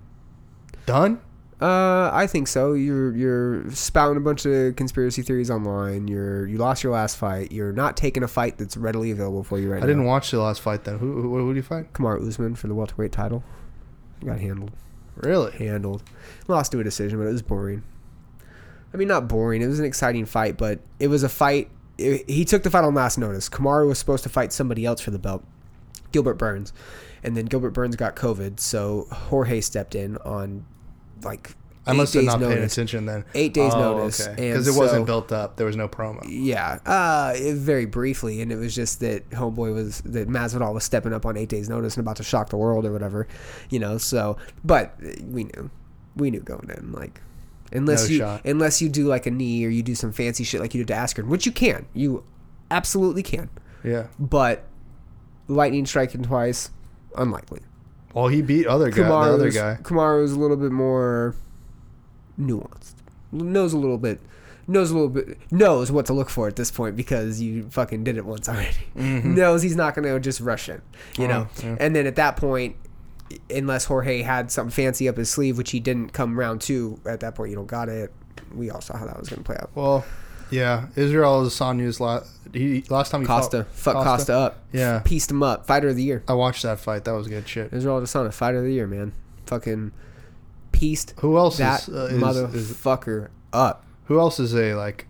done. 0.86 1.20
Uh, 1.60 2.10
I 2.12 2.26
think 2.26 2.48
so. 2.48 2.72
You're 2.74 3.14
you're 3.16 3.70
spouting 3.70 4.16
a 4.16 4.20
bunch 4.20 4.44
of 4.44 4.76
conspiracy 4.76 5.22
theories 5.22 5.50
online. 5.50 6.08
You're 6.08 6.46
you 6.46 6.58
lost 6.58 6.82
your 6.82 6.92
last 6.92 7.16
fight. 7.16 7.52
You're 7.52 7.72
not 7.72 7.96
taking 7.96 8.22
a 8.22 8.28
fight 8.28 8.58
that's 8.58 8.76
readily 8.76 9.10
available 9.12 9.44
for 9.44 9.58
you 9.58 9.70
right 9.70 9.76
I 9.76 9.80
now. 9.80 9.84
I 9.84 9.88
didn't 9.88 10.04
watch 10.04 10.30
the 10.30 10.40
last 10.40 10.60
fight. 10.60 10.84
Then 10.84 10.98
who 10.98 11.22
who, 11.22 11.38
who 11.38 11.48
did 11.54 11.56
you 11.56 11.62
fight? 11.62 11.92
Kamaru 11.92 12.26
Usman 12.26 12.54
for 12.56 12.66
the 12.66 12.74
welterweight 12.74 13.12
title. 13.12 13.44
Got 14.24 14.40
handled. 14.40 14.72
Really? 15.16 15.52
handled. 15.52 16.02
Lost 16.48 16.72
to 16.72 16.80
a 16.80 16.84
decision, 16.84 17.18
but 17.18 17.26
it 17.26 17.32
was 17.32 17.42
boring. 17.42 17.82
I 18.92 18.96
mean, 18.96 19.08
not 19.08 19.28
boring. 19.28 19.62
It 19.62 19.66
was 19.66 19.78
an 19.78 19.84
exciting 19.84 20.26
fight, 20.26 20.56
but 20.56 20.80
it 20.98 21.08
was 21.08 21.22
a 21.22 21.28
fight. 21.28 21.70
It- 21.98 22.28
he 22.28 22.44
took 22.44 22.62
the 22.62 22.70
fight 22.70 22.84
on 22.84 22.94
last 22.94 23.18
notice. 23.18 23.48
Kamaru 23.48 23.88
was 23.88 23.98
supposed 23.98 24.22
to 24.24 24.28
fight 24.28 24.52
somebody 24.52 24.84
else 24.84 25.00
for 25.00 25.10
the 25.10 25.18
belt, 25.18 25.44
Gilbert 26.12 26.34
Burns, 26.34 26.72
and 27.22 27.36
then 27.36 27.46
Gilbert 27.46 27.70
Burns 27.70 27.96
got 27.96 28.16
COVID, 28.16 28.60
so 28.60 29.06
Jorge 29.10 29.60
stepped 29.60 29.94
in 29.94 30.16
on 30.18 30.64
like 31.22 31.54
I 31.86 31.92
eight 31.92 31.96
must 31.98 32.14
have 32.14 32.24
not 32.24 32.40
paid 32.40 32.58
attention 32.58 33.04
then. 33.04 33.24
Eight 33.34 33.52
days 33.52 33.74
notice, 33.74 34.26
and 34.26 34.36
because 34.36 34.66
it 34.68 34.74
wasn't 34.78 35.04
built 35.04 35.32
up. 35.32 35.56
There 35.56 35.66
was 35.66 35.76
no 35.76 35.86
promo. 35.86 36.22
Yeah, 36.26 36.78
uh, 36.86 37.34
very 37.52 37.84
briefly, 37.84 38.40
and 38.40 38.50
it 38.50 38.56
was 38.56 38.74
just 38.74 39.00
that 39.00 39.28
Homeboy 39.30 39.74
was 39.74 40.00
that 40.06 40.28
Masvidal 40.28 40.72
was 40.72 40.82
stepping 40.84 41.12
up 41.12 41.26
on 41.26 41.36
eight 41.36 41.50
days' 41.50 41.68
notice 41.68 41.96
and 41.98 42.02
about 42.04 42.16
to 42.16 42.22
shock 42.22 42.48
the 42.48 42.56
world 42.56 42.86
or 42.86 42.92
whatever, 42.92 43.28
you 43.68 43.78
know. 43.78 43.98
So, 43.98 44.38
but 44.64 44.94
we 45.24 45.44
knew, 45.44 45.70
we 46.16 46.30
knew 46.30 46.40
going 46.40 46.70
in, 46.74 46.92
like, 46.92 47.20
unless 47.72 48.04
No 48.08 48.12
you 48.12 48.18
shot. 48.18 48.44
unless 48.44 48.80
you 48.82 48.88
do 48.88 49.06
like 49.06 49.26
a 49.26 49.30
knee 49.30 49.64
or 49.64 49.68
you 49.68 49.82
do 49.82 49.94
some 49.94 50.12
fancy 50.12 50.44
shit 50.44 50.60
like 50.60 50.74
you 50.74 50.84
did 50.84 50.88
to 50.88 50.94
Askren, 50.98 51.26
which 51.28 51.46
you 51.46 51.52
can, 51.52 51.86
you 51.94 52.24
absolutely 52.70 53.22
can, 53.22 53.48
Yeah. 53.82 54.06
but 54.18 54.64
lightning 55.48 55.86
striking 55.86 56.22
twice, 56.22 56.70
unlikely. 57.16 57.60
Well, 58.14 58.28
he 58.28 58.42
beat 58.42 58.66
other 58.66 58.90
guy. 58.90 59.02
The 59.02 59.12
other 59.12 59.50
guy. 59.50 59.78
Kamaru's 59.82 60.32
a 60.32 60.38
little 60.38 60.56
bit 60.56 60.70
more 60.72 61.34
nuanced. 62.40 62.94
Knows 63.32 63.72
a 63.72 63.78
little 63.78 63.98
bit. 63.98 64.20
Knows 64.66 64.90
a 64.90 64.94
little 64.94 65.08
bit. 65.10 65.38
Knows 65.50 65.90
what 65.92 66.06
to 66.06 66.12
look 66.14 66.30
for 66.30 66.46
at 66.48 66.56
this 66.56 66.70
point 66.70 66.96
because 66.96 67.40
you 67.40 67.68
fucking 67.70 68.04
did 68.04 68.16
it 68.16 68.24
once 68.24 68.48
already. 68.48 68.76
Knows 68.94 69.62
he's 69.62 69.76
not 69.76 69.94
going 69.94 70.06
to 70.06 70.18
just 70.20 70.40
rush 70.40 70.68
in, 70.68 70.80
you 71.18 71.28
know. 71.28 71.48
Mm-hmm. 71.56 71.66
Oh, 71.66 71.70
yeah. 71.70 71.76
And 71.80 71.94
then 71.96 72.06
at 72.06 72.16
that 72.16 72.36
point, 72.36 72.76
unless 73.50 73.86
Jorge 73.86 74.22
had 74.22 74.50
something 74.50 74.70
fancy 74.70 75.08
up 75.08 75.16
his 75.16 75.30
sleeve, 75.30 75.58
which 75.58 75.70
he 75.70 75.80
didn't 75.80 76.12
come 76.12 76.38
round 76.38 76.60
to 76.62 77.00
at 77.06 77.20
that 77.20 77.34
point, 77.34 77.50
you 77.50 77.56
don't 77.56 77.66
got 77.66 77.88
it. 77.88 78.12
We 78.54 78.70
all 78.70 78.80
saw 78.80 78.96
how 78.96 79.06
that 79.06 79.18
was 79.18 79.28
going 79.28 79.42
to 79.42 79.44
play 79.44 79.56
out. 79.58 79.70
Well, 79.74 80.04
yeah. 80.50 80.86
Israel 80.96 81.44
Adesanya's 81.44 82.00
last. 82.00 82.30
He 82.52 82.84
last 82.88 83.10
time 83.10 83.22
he 83.22 83.26
Costa, 83.26 83.64
fought 83.64 83.94
fuck 83.94 84.04
Costa, 84.04 84.34
up. 84.34 84.58
Yeah. 84.72 85.00
pieced 85.04 85.30
him 85.30 85.42
up. 85.42 85.66
Fighter 85.66 85.88
of 85.88 85.96
the 85.96 86.02
year. 86.02 86.22
I 86.28 86.34
watched 86.34 86.62
that 86.62 86.78
fight. 86.78 87.04
That 87.04 87.12
was 87.12 87.26
good 87.26 87.48
shit. 87.48 87.72
Israel 87.72 88.00
Adesanya, 88.00 88.32
fighter 88.32 88.58
of 88.58 88.64
the 88.64 88.72
year, 88.72 88.86
man. 88.86 89.12
Fucking 89.46 89.92
pieced 90.72 91.14
Who 91.18 91.36
else 91.36 91.58
that 91.58 91.88
is, 91.88 91.94
uh, 91.94 92.06
is, 92.06 92.12
is 92.14 92.22
motherfucker 92.22 93.28
up. 93.52 93.84
who 94.06 94.18
else 94.18 94.38
is 94.40 94.54
a 94.54 94.74
like 94.74 95.06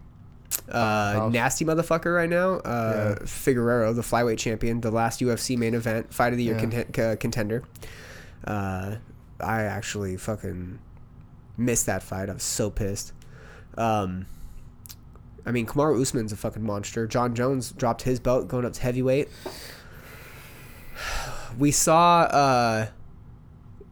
Uh, 0.70 1.28
nasty 1.32 1.64
motherfucker 1.64 2.14
right 2.14 2.28
now. 2.30 2.54
Uh, 2.56 3.16
Yeah. 3.20 3.26
Figueroa, 3.26 3.92
the 3.92 4.02
flyweight 4.02 4.38
champion, 4.38 4.80
the 4.80 4.90
last 4.90 5.20
UFC 5.20 5.56
main 5.56 5.74
event, 5.74 6.12
fight 6.12 6.32
of 6.32 6.38
the 6.38 6.44
year 6.44 6.56
Yeah. 6.56 6.64
conten- 6.64 6.98
uh, 7.12 7.16
contender. 7.16 7.62
Uh, 8.46 8.96
I 9.40 9.62
actually 9.62 10.16
fucking 10.16 10.78
missed 11.56 11.86
that 11.86 12.02
fight. 12.02 12.28
I 12.30 12.34
was 12.34 12.42
so 12.42 12.70
pissed. 12.70 13.12
Um, 13.76 14.26
I 15.46 15.50
mean, 15.50 15.66
Kamaru 15.66 16.00
Usman's 16.00 16.32
a 16.32 16.36
fucking 16.36 16.62
monster. 16.64 17.06
Jon 17.06 17.34
Jones 17.34 17.72
dropped 17.72 18.02
his 18.02 18.18
belt 18.20 18.48
going 18.48 18.64
up 18.64 18.72
to 18.74 18.80
heavyweight. 18.80 19.28
We 21.58 21.70
saw, 21.70 22.22
uh, 22.22 22.86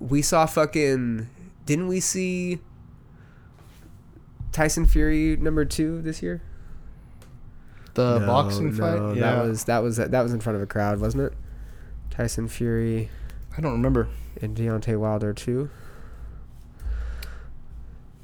we 0.00 0.20
saw 0.20 0.46
fucking, 0.46 1.28
didn't 1.64 1.86
we 1.86 2.00
see 2.00 2.58
Tyson 4.50 4.84
Fury 4.84 5.36
number 5.36 5.64
two 5.64 6.02
this 6.02 6.22
year? 6.22 6.42
The 7.94 8.18
No, 8.20 8.26
boxing 8.26 8.74
no, 8.76 8.78
fight? 9.10 9.16
Yeah. 9.16 9.20
that 9.36 9.42
was 9.44 9.64
that 9.64 9.78
was 9.82 9.96
that 9.96 10.22
was 10.22 10.32
in 10.32 10.40
front 10.40 10.56
of 10.56 10.62
a 10.62 10.66
crowd, 10.66 11.00
wasn't 11.00 11.24
it? 11.24 11.32
Tyson 12.10 12.48
Fury 12.48 13.08
I 13.56 13.60
don't 13.60 13.72
remember. 13.72 14.08
and 14.40 14.56
Deontay 14.56 14.98
Wilder 14.98 15.32
too. 15.34 15.68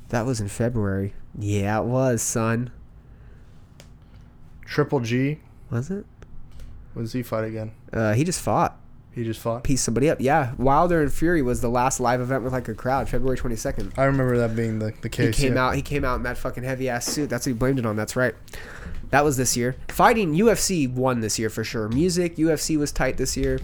That 0.09 0.25
was 0.25 0.41
in 0.41 0.49
February. 0.49 1.13
Yeah, 1.39 1.81
it 1.81 1.85
was, 1.85 2.23
son. 2.23 2.71
Triple 4.65 5.01
G. 5.01 5.41
Was 5.71 5.91
it? 5.91 6.07
When 6.95 7.05
does 7.05 7.13
he 7.13 7.23
fight 7.23 7.45
again? 7.45 7.73
Uh, 7.93 8.15
he 8.15 8.25
just 8.25 8.41
fought, 8.41 8.79
He 9.19 9.25
just 9.25 9.41
fought. 9.41 9.65
Piece 9.65 9.83
somebody 9.83 10.09
up. 10.09 10.21
Yeah, 10.21 10.53
Wilder 10.59 11.03
and 11.03 11.13
Fury 11.13 11.43
was 11.43 11.61
the 11.61 11.69
last 11.69 11.99
live 11.99 12.21
event 12.21 12.45
with 12.45 12.53
like 12.53 12.69
a 12.69 12.75
crowd, 12.75 13.09
February 13.09 13.37
twenty 13.37 13.57
second. 13.57 13.93
I 13.97 14.05
remember 14.05 14.37
that 14.39 14.55
being 14.55 14.79
the, 14.79 14.95
the 15.01 15.09
case. 15.09 15.37
He 15.37 15.43
came 15.43 15.55
yeah. 15.55 15.67
out. 15.67 15.75
He 15.75 15.83
came 15.83 16.05
out 16.05 16.15
in 16.15 16.23
that 16.23 16.39
fucking 16.39 16.63
heavy 16.63 16.89
ass 16.89 17.05
suit. 17.05 17.29
That's 17.29 17.45
what 17.45 17.51
he 17.51 17.59
blamed 17.59 17.81
it 17.81 17.87
on. 17.87 17.97
That's 17.97 18.15
right. 18.15 18.37
That 19.11 19.25
was 19.25 19.37
this 19.37 19.57
year. 19.57 19.75
Fighting 19.89 20.35
UFC 20.35 20.89
won 20.89 21.19
this 21.19 21.37
year 21.37 21.51
for 21.51 21.65
sure. 21.65 21.89
Music 21.89 22.37
UFC 22.37 22.79
was 22.79 22.93
tight 22.93 23.17
this 23.17 23.37
year. 23.37 23.59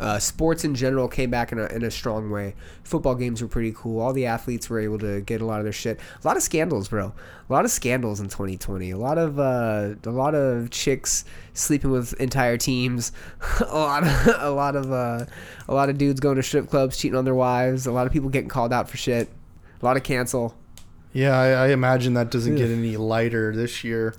Uh, 0.00 0.18
sports 0.18 0.64
in 0.64 0.74
general 0.76 1.08
came 1.08 1.28
back 1.30 1.50
in 1.50 1.58
a, 1.58 1.66
in 1.66 1.82
a 1.82 1.90
strong 1.90 2.30
way. 2.30 2.54
Football 2.84 3.16
games 3.16 3.42
were 3.42 3.48
pretty 3.48 3.72
cool. 3.76 4.00
All 4.00 4.12
the 4.12 4.26
athletes 4.26 4.70
were 4.70 4.78
able 4.78 4.98
to 5.00 5.20
get 5.22 5.40
a 5.40 5.44
lot 5.44 5.58
of 5.58 5.64
their 5.64 5.72
shit. 5.72 5.98
A 6.22 6.26
lot 6.26 6.36
of 6.36 6.42
scandals, 6.42 6.88
bro. 6.88 7.12
A 7.48 7.52
lot 7.52 7.64
of 7.64 7.70
scandals 7.72 8.20
in 8.20 8.28
2020. 8.28 8.90
A 8.92 8.96
lot 8.96 9.18
of 9.18 9.38
uh, 9.40 9.94
a 10.04 10.10
lot 10.10 10.34
of 10.36 10.70
chicks 10.70 11.24
sleeping 11.52 11.90
with 11.90 12.12
entire 12.20 12.56
teams. 12.56 13.10
a 13.60 13.64
lot 13.76 14.04
of 14.04 14.26
a 14.40 14.50
lot 14.50 14.76
of 14.76 14.92
uh, 14.92 15.24
a 15.68 15.74
lot 15.74 15.88
of 15.90 15.98
dudes 15.98 16.20
going 16.20 16.36
to 16.36 16.42
strip 16.42 16.70
clubs, 16.70 16.96
cheating 16.96 17.16
on 17.18 17.24
their 17.24 17.34
wives. 17.34 17.86
A 17.86 17.92
lot 17.92 18.06
of 18.06 18.12
people 18.12 18.28
getting 18.28 18.48
called 18.50 18.72
out 18.72 18.88
for 18.88 18.96
shit. 18.96 19.28
A 19.82 19.84
lot 19.84 19.96
of 19.96 20.02
cancel. 20.04 20.54
Yeah, 21.12 21.36
I, 21.38 21.48
I 21.48 21.68
imagine 21.68 22.14
that 22.14 22.30
doesn't 22.30 22.56
get 22.56 22.70
any 22.70 22.96
lighter 22.96 23.54
this 23.56 23.82
year. 23.82 24.14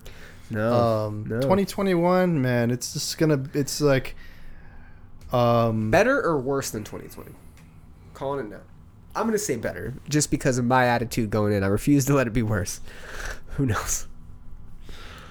No, 0.50 0.74
Um, 0.74 1.26
no. 1.30 1.40
2021, 1.42 2.42
man, 2.42 2.72
it's 2.72 2.94
just 2.94 3.18
gonna. 3.20 3.44
It's 3.54 3.80
like, 3.80 4.16
um, 5.32 5.92
better 5.92 6.22
or 6.22 6.40
worse 6.40 6.72
than 6.72 6.84
2020? 6.84 7.32
Calling 8.14 8.46
it 8.46 8.50
now. 8.50 8.62
I'm 9.16 9.26
gonna 9.26 9.38
say 9.38 9.56
better, 9.56 9.96
just 10.08 10.30
because 10.32 10.58
of 10.58 10.66
my 10.66 10.86
attitude 10.86 11.30
going 11.30 11.54
in. 11.54 11.64
I 11.64 11.68
refuse 11.68 12.06
to 12.06 12.14
let 12.14 12.28
it 12.28 12.34
be 12.34 12.44
worse. 12.44 12.80
Who 13.58 13.66
knows? 13.66 14.08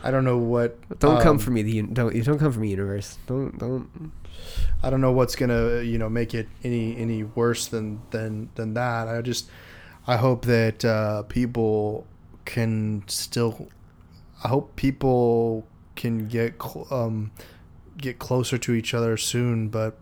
I 0.03 0.11
don't 0.11 0.25
know 0.25 0.39
what. 0.39 0.99
Don't 0.99 1.21
come 1.21 1.37
um, 1.37 1.39
for 1.39 1.51
me. 1.51 1.63
The 1.63 1.83
don't 1.83 2.15
you 2.15 2.23
don't 2.23 2.39
come 2.39 2.53
for 2.53 2.61
me, 2.61 2.71
universe. 2.71 3.19
Don't 3.27 3.59
don't. 3.59 4.13
I 4.83 4.91
don't 4.91 5.01
know 5.01 5.13
what's 5.13 5.37
gonna 5.37 5.81
you 5.83 5.99
know 5.99 6.09
make 6.09 6.35
it 6.35 6.49
any 6.63 6.97
any 6.97 7.25
worse 7.25 7.67
than 7.67 8.01
than 8.11 8.51
than 8.55 8.75
that. 8.75 9.09
I 9.09 9.21
just 9.23 9.49
I 10.07 10.17
hope 10.17 10.45
that 10.45 10.85
uh, 10.85 11.23
people 11.25 12.07
can 12.45 13.05
still. 13.07 13.69
I 14.43 14.49
hope 14.49 14.77
people 14.77 15.67
can 15.97 16.29
get 16.29 16.63
cl- 16.63 16.87
um 16.91 17.33
get 17.99 18.19
closer 18.19 18.57
to 18.59 18.73
each 18.73 18.95
other 18.95 19.17
soon, 19.17 19.69
but 19.69 19.99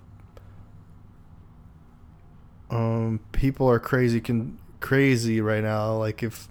um 2.71 3.21
people 3.33 3.69
are 3.69 3.79
crazy 3.79 4.21
can 4.21 4.59
crazy 4.81 5.41
right 5.41 5.63
now. 5.63 5.95
Like 5.97 6.23
if 6.23 6.49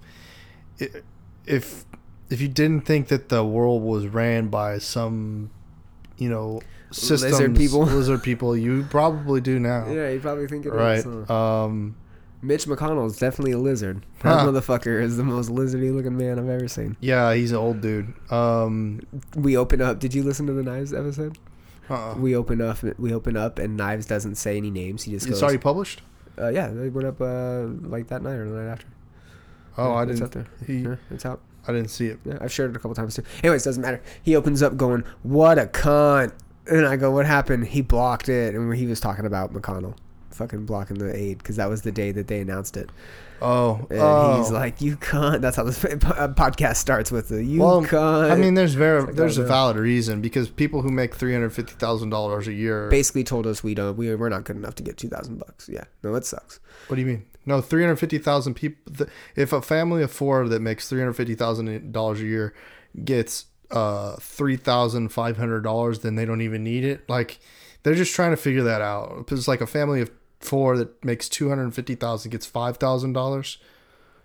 if 1.46 1.84
if 2.30 2.40
you 2.40 2.48
didn't 2.48 2.82
think 2.82 3.08
that 3.08 3.28
the 3.28 3.44
world 3.44 3.82
was 3.82 4.06
ran 4.06 4.48
by 4.48 4.78
some 4.78 5.50
you 6.18 6.28
know 6.28 6.60
systems 6.90 7.32
lizard 7.32 7.56
people. 7.56 7.82
lizard 7.86 8.22
people 8.22 8.56
you 8.56 8.84
probably 8.90 9.40
do 9.40 9.58
now 9.58 9.86
Yeah, 9.90 10.08
you 10.10 10.20
probably 10.20 10.46
think 10.46 10.64
it 10.66 10.70
is. 10.70 10.74
right 10.74 11.04
huh? 11.28 11.64
um 11.64 11.96
Mitch 12.42 12.66
McConnell 12.66 13.06
is 13.06 13.16
definitely 13.18 13.52
a 13.52 13.58
lizard. 13.58 14.04
That 14.20 14.40
Huh. 14.40 14.46
motherfucker 14.46 15.00
is 15.00 15.16
the 15.16 15.24
most 15.24 15.50
lizardy 15.50 15.92
looking 15.94 16.16
man 16.16 16.38
I've 16.38 16.48
ever 16.48 16.68
seen. 16.68 16.96
yeah 17.00 17.32
he's 17.34 17.50
an 17.50 17.56
old 17.58 17.80
dude 17.80 18.12
um 18.30 19.00
We 19.36 19.56
open 19.56 19.80
up. 19.80 19.98
Did 19.98 20.14
you 20.14 20.22
listen 20.22 20.46
to 20.46 20.52
the 20.52 20.62
Knives 20.62 20.92
episode? 20.92 21.38
uh 21.88 22.14
We 22.18 22.34
open 22.36 22.60
up. 22.60 22.78
We 22.98 23.12
open 23.14 23.36
up, 23.36 23.58
and 23.58 23.76
Knives 23.76 24.06
doesn't 24.06 24.34
say 24.36 24.56
any 24.56 24.70
names. 24.70 25.04
He 25.04 25.12
just 25.12 25.26
goes. 25.26 25.36
it's 25.38 25.42
already 25.42 25.58
published 25.58 26.02
Uh, 26.38 26.48
yeah, 26.48 26.68
they 26.68 26.88
went 26.90 27.06
up 27.08 27.20
uh, 27.20 27.62
like 27.88 28.08
that 28.08 28.22
night 28.22 28.34
or 28.36 28.48
the 28.50 28.56
night 28.62 28.70
after. 28.72 28.86
oh 29.78 29.88
Yeah, 29.92 29.94
i 29.94 30.04
didn't 30.04 30.22
up 30.22 30.30
there. 30.32 30.46
he, 30.66 30.78
Yeah, 30.80 30.96
it's 31.10 31.24
out. 31.24 31.40
i 31.66 31.72
didn't 31.72 31.90
see 31.90 32.08
it 32.08 32.18
Yeah, 32.24 32.38
I've 32.40 32.52
shared 32.52 32.70
it 32.70 32.76
a 32.76 32.78
couple 32.80 32.94
times 32.94 33.14
too. 33.14 33.22
Anyways, 33.42 33.64
doesn't 33.64 33.82
matter. 33.82 34.02
He 34.22 34.36
opens 34.36 34.62
up 34.62 34.76
going, 34.76 35.04
"What 35.22 35.58
a 35.58 35.66
cunt," 35.66 36.32
and 36.66 36.84
I 36.86 36.96
go, 36.96 37.10
"What 37.10 37.24
happened?" 37.26 37.68
He 37.68 37.80
blocked 37.80 38.28
it, 38.28 38.54
and 38.54 38.74
he 38.74 38.86
was 38.86 39.00
talking 39.00 39.24
about 39.24 39.54
McConnell, 39.54 39.94
fucking 40.36 40.66
blocking 40.66 40.98
the 40.98 41.14
aid 41.14 41.38
because 41.38 41.56
that 41.56 41.68
was 41.68 41.82
the 41.82 41.92
day 41.92 42.12
that 42.12 42.28
they 42.28 42.40
announced 42.40 42.76
it. 42.76 42.90
oh 43.42 43.86
And 43.90 43.98
oh. 44.00 44.38
he's 44.38 44.50
like, 44.50 44.80
"You 44.80 44.96
cunt." 44.96 45.40
That's 45.40 45.56
how 45.56 45.64
this 45.64 45.84
uh, 45.84 45.88
podcast 46.36 46.76
starts 46.76 47.10
with 47.10 47.28
the 47.28 47.42
"You 47.42 47.60
well, 47.60 47.82
cunt." 47.82 48.30
I 48.30 48.36
mean, 48.36 48.54
there's 48.54 48.74
very 48.74 49.02
like, 49.02 49.14
there's 49.14 49.38
oh, 49.38 49.42
a 49.42 49.46
valid 49.46 49.76
reason 49.76 50.20
because 50.20 50.48
people 50.48 50.82
who 50.82 50.90
make 50.90 51.14
three 51.14 51.32
hundred 51.32 51.50
fifty 51.50 51.74
thousand 51.74 52.10
dollars 52.10 52.46
a 52.48 52.52
year. 52.52 52.88
basically 52.88 53.24
told 53.24 53.46
us 53.46 53.64
we 53.64 53.74
don't, 53.74 53.96
we 53.96 54.14
we're 54.14 54.28
not 54.28 54.44
good 54.44 54.56
enough 54.56 54.74
to 54.76 54.82
get 54.82 54.96
two 54.96 55.08
thousand 55.08 55.38
bucks. 55.38 55.68
Yeah, 55.68 55.84
no, 56.02 56.14
it 56.14 56.24
sucks. 56.24 56.60
What 56.88 56.96
do 56.96 57.02
you 57.02 57.08
mean? 57.08 57.24
No, 57.46 57.60
three 57.60 57.82
hundred 57.82 57.96
fifty 57.96 58.18
thousand 58.18 58.54
people. 58.54 59.06
If 59.34 59.52
a 59.52 59.62
family 59.62 60.02
of 60.02 60.10
four 60.10 60.48
that 60.48 60.60
makes 60.60 60.88
three 60.88 61.00
hundred 61.00 61.14
fifty 61.14 61.34
thousand 61.34 61.92
dollars 61.92 62.20
a 62.20 62.24
year 62.24 62.54
gets 63.04 63.46
uh 63.70 64.16
three 64.20 64.56
thousand 64.56 65.08
five 65.10 65.36
hundred 65.36 65.62
dollars, 65.62 66.00
then 66.00 66.16
they 66.16 66.24
don't 66.24 66.40
even 66.40 66.64
need 66.64 66.84
it. 66.84 67.08
Like 67.08 67.38
they're 67.86 67.94
just 67.94 68.14
trying 68.14 68.32
to 68.32 68.36
figure 68.36 68.64
that 68.64 68.82
out. 68.82 69.28
It's 69.30 69.46
like 69.46 69.60
a 69.60 69.66
family 69.66 70.00
of 70.00 70.10
four 70.40 70.76
that 70.76 71.04
makes 71.04 71.28
two 71.28 71.48
hundred 71.48 71.72
fifty 71.74 71.94
thousand 71.94 72.30
gets 72.30 72.46
five 72.46 72.76
thousand 72.76 73.12
dollars. 73.12 73.58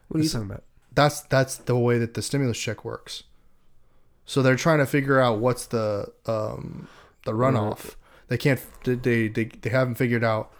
What 0.08 0.20
are 0.20 0.24
you 0.24 0.30
talking 0.30 0.50
about? 0.50 0.64
That's 0.94 1.22
that's 1.22 1.58
the 1.58 1.78
way 1.78 1.98
that 1.98 2.14
the 2.14 2.22
stimulus 2.22 2.60
check 2.60 2.84
works. 2.84 3.24
So 4.26 4.42
they're 4.42 4.56
trying 4.56 4.80
to 4.80 4.86
figure 4.86 5.20
out 5.20 5.40
what's 5.40 5.66
the 5.66 6.12
um 6.26 6.88
the 7.26 7.32
runoff. 7.32 7.96
They 8.28 8.38
can't. 8.38 8.62
They 8.84 8.96
they 8.96 9.28
they, 9.28 9.70
haven't 9.70 9.96
figured 9.96 10.24
out. 10.24 10.54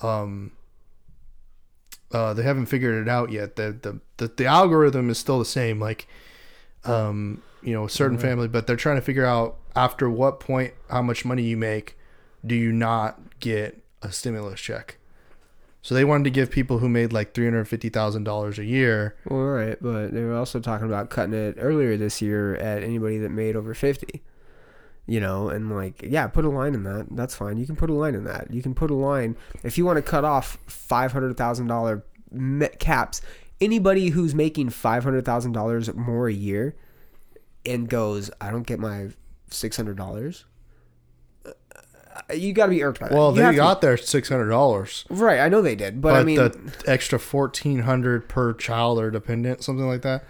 Um, 0.00 0.52
uh, 2.10 2.34
they 2.34 2.42
haven't 2.42 2.66
figured 2.66 3.00
it 3.00 3.08
out 3.08 3.30
yet. 3.30 3.56
The, 3.56 3.78
the 3.80 4.00
the 4.16 4.28
the 4.28 4.46
algorithm 4.46 5.08
is 5.08 5.18
still 5.18 5.38
the 5.38 5.44
same. 5.44 5.80
Like, 5.80 6.08
um, 6.84 7.42
you 7.62 7.72
know, 7.74 7.84
a 7.84 7.90
certain 7.90 8.18
family, 8.18 8.48
but 8.48 8.66
they're 8.66 8.76
trying 8.76 8.96
to 8.96 9.02
figure 9.02 9.24
out 9.24 9.56
after 9.76 10.10
what 10.10 10.40
point 10.40 10.74
how 10.90 11.02
much 11.02 11.24
money 11.24 11.44
you 11.44 11.56
make, 11.56 11.96
do 12.44 12.54
you 12.54 12.72
not 12.72 13.38
get 13.40 13.81
a 14.02 14.12
stimulus 14.12 14.60
check? 14.60 14.98
So 15.82 15.96
they 15.96 16.04
wanted 16.04 16.24
to 16.24 16.30
give 16.30 16.50
people 16.50 16.78
who 16.78 16.88
made 16.88 17.12
like 17.12 17.34
three 17.34 17.44
hundred 17.44 17.64
fifty 17.66 17.88
thousand 17.88 18.24
dollars 18.24 18.58
a 18.58 18.64
year. 18.64 19.16
All 19.28 19.44
right, 19.44 19.76
but 19.80 20.12
they 20.12 20.22
were 20.22 20.36
also 20.36 20.60
talking 20.60 20.86
about 20.86 21.10
cutting 21.10 21.34
it 21.34 21.56
earlier 21.58 21.96
this 21.96 22.22
year 22.22 22.54
at 22.56 22.84
anybody 22.84 23.18
that 23.18 23.30
made 23.30 23.56
over 23.56 23.74
fifty. 23.74 24.22
You 25.04 25.18
know, 25.18 25.48
and 25.48 25.74
like, 25.74 26.00
yeah, 26.02 26.28
put 26.28 26.44
a 26.44 26.48
line 26.48 26.74
in 26.74 26.84
that. 26.84 27.08
That's 27.10 27.34
fine. 27.34 27.56
You 27.56 27.66
can 27.66 27.74
put 27.74 27.90
a 27.90 27.94
line 27.94 28.14
in 28.14 28.22
that. 28.24 28.52
You 28.52 28.62
can 28.62 28.74
put 28.74 28.90
a 28.90 28.94
line 28.94 29.36
if 29.64 29.76
you 29.76 29.84
want 29.84 29.96
to 29.96 30.02
cut 30.02 30.24
off 30.24 30.58
five 30.68 31.10
hundred 31.10 31.36
thousand 31.36 31.66
dollar 31.66 32.04
caps. 32.78 33.20
Anybody 33.60 34.10
who's 34.10 34.34
making 34.34 34.70
five 34.70 35.02
hundred 35.02 35.24
thousand 35.24 35.52
dollars 35.52 35.92
more 35.94 36.28
a 36.28 36.32
year 36.32 36.76
and 37.66 37.88
goes, 37.88 38.30
I 38.40 38.52
don't 38.52 38.66
get 38.66 38.78
my 38.78 39.08
six 39.50 39.76
hundred 39.76 39.96
dollars. 39.96 40.44
You 42.34 42.52
got 42.52 42.66
to 42.66 42.70
be 42.70 42.82
irked 42.82 43.00
by 43.00 43.08
that. 43.08 43.14
Well, 43.16 43.30
You 43.30 43.36
they 43.36 43.42
have 43.42 43.52
to- 43.54 43.56
got 43.58 43.80
their 43.80 43.96
six 43.96 44.28
hundred 44.28 44.48
dollars, 44.48 45.04
right. 45.08 45.40
I 45.40 45.48
know 45.48 45.62
they 45.62 45.74
did, 45.74 46.00
but, 46.02 46.10
but, 46.12 46.20
I 46.20 46.24
mean, 46.24 46.36
the 46.36 46.82
extra 46.86 47.18
fourteen 47.18 47.80
hundred 47.80 48.28
per 48.28 48.52
child 48.54 48.98
or 48.98 49.10
dependent, 49.10 49.62
something 49.64 49.86
like 49.86 50.02
that. 50.02 50.24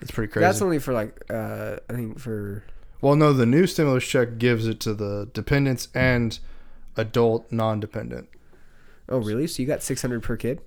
It's 0.00 0.10
pretty 0.10 0.32
crazy. 0.32 0.44
that's 0.44 0.62
only 0.62 0.78
for 0.78 0.92
like, 0.94 1.20
uh, 1.30 1.76
I 1.88 1.92
think 1.92 2.18
for 2.18 2.64
Well, 3.00 3.16
no, 3.16 3.32
the 3.32 3.44
new 3.46 3.66
stimulus 3.66 4.04
check 4.06 4.38
gives 4.38 4.66
it 4.66 4.80
to 4.80 4.94
the 4.94 5.28
dependents 5.34 5.88
and 5.94 6.38
adult 6.96 7.50
non-dependent. 7.52 8.28
oh 9.08 9.18
really? 9.18 9.46
So 9.46 9.62
you 9.62 9.66
got 9.68 9.82
six 9.82 10.00
hundred 10.02 10.22
per 10.22 10.36
kid? 10.36 10.60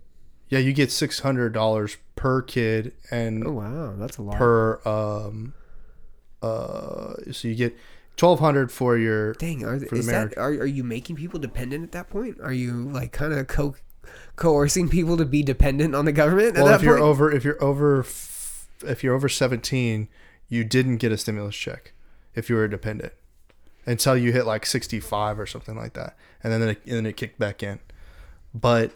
Yeah, 0.49 0.59
you 0.59 0.71
get 0.73 0.91
six 0.91 1.19
hundred 1.21 1.53
dollars 1.53 1.97
per 2.15 2.41
kid 2.43 2.93
and 3.09 3.47
Oh 3.47 3.53
wow, 3.53 3.95
that's 3.97 4.17
a 4.17 4.21
lot. 4.21 4.35
per 4.37 4.79
um 4.85 5.53
uh 6.41 7.13
so 7.31 7.47
you 7.47 7.55
get 7.55 7.75
twelve 8.17 8.39
hundred 8.39 8.71
for 8.71 8.97
your 8.97 9.33
Dang, 9.33 9.63
are, 9.65 9.79
for 9.79 9.95
is 9.95 10.05
that 10.07 10.37
are, 10.37 10.49
are 10.49 10.65
you 10.65 10.83
making 10.83 11.15
people 11.15 11.39
dependent 11.39 11.83
at 11.83 11.91
that 11.93 12.09
point? 12.09 12.37
Are 12.41 12.53
you 12.53 12.71
like 12.89 13.11
kind 13.11 13.33
of 13.33 13.47
co- 13.47 13.75
coercing 14.35 14.89
people 14.89 15.17
to 15.17 15.25
be 15.25 15.43
dependent 15.43 15.95
on 15.95 16.05
the 16.05 16.11
government 16.11 16.49
at 16.49 16.63
well 16.63 16.65
that 16.67 16.75
if 16.75 16.83
you're 16.83 16.97
point? 16.97 17.09
over 17.09 17.31
if 17.31 17.43
you're 17.43 17.63
over 17.63 17.99
if 18.85 19.01
you're 19.03 19.15
over 19.15 19.29
17 19.29 20.07
you 20.49 20.63
didn't 20.63 20.97
get 20.97 21.11
a 21.11 21.17
stimulus 21.17 21.55
check 21.55 21.93
if 22.35 22.49
you 22.49 22.55
were 22.55 22.65
a 22.65 22.69
dependent 22.69 23.13
until 23.85 24.15
you 24.17 24.31
hit 24.31 24.45
like 24.45 24.65
65 24.65 25.39
or 25.39 25.45
something 25.45 25.75
like 25.75 25.93
that 25.93 26.15
and 26.43 26.51
then 26.51 26.61
it, 26.69 26.81
and 26.85 26.95
then 26.95 27.05
it 27.05 27.15
kicked 27.15 27.39
back 27.39 27.63
in 27.63 27.79
but 28.53 28.91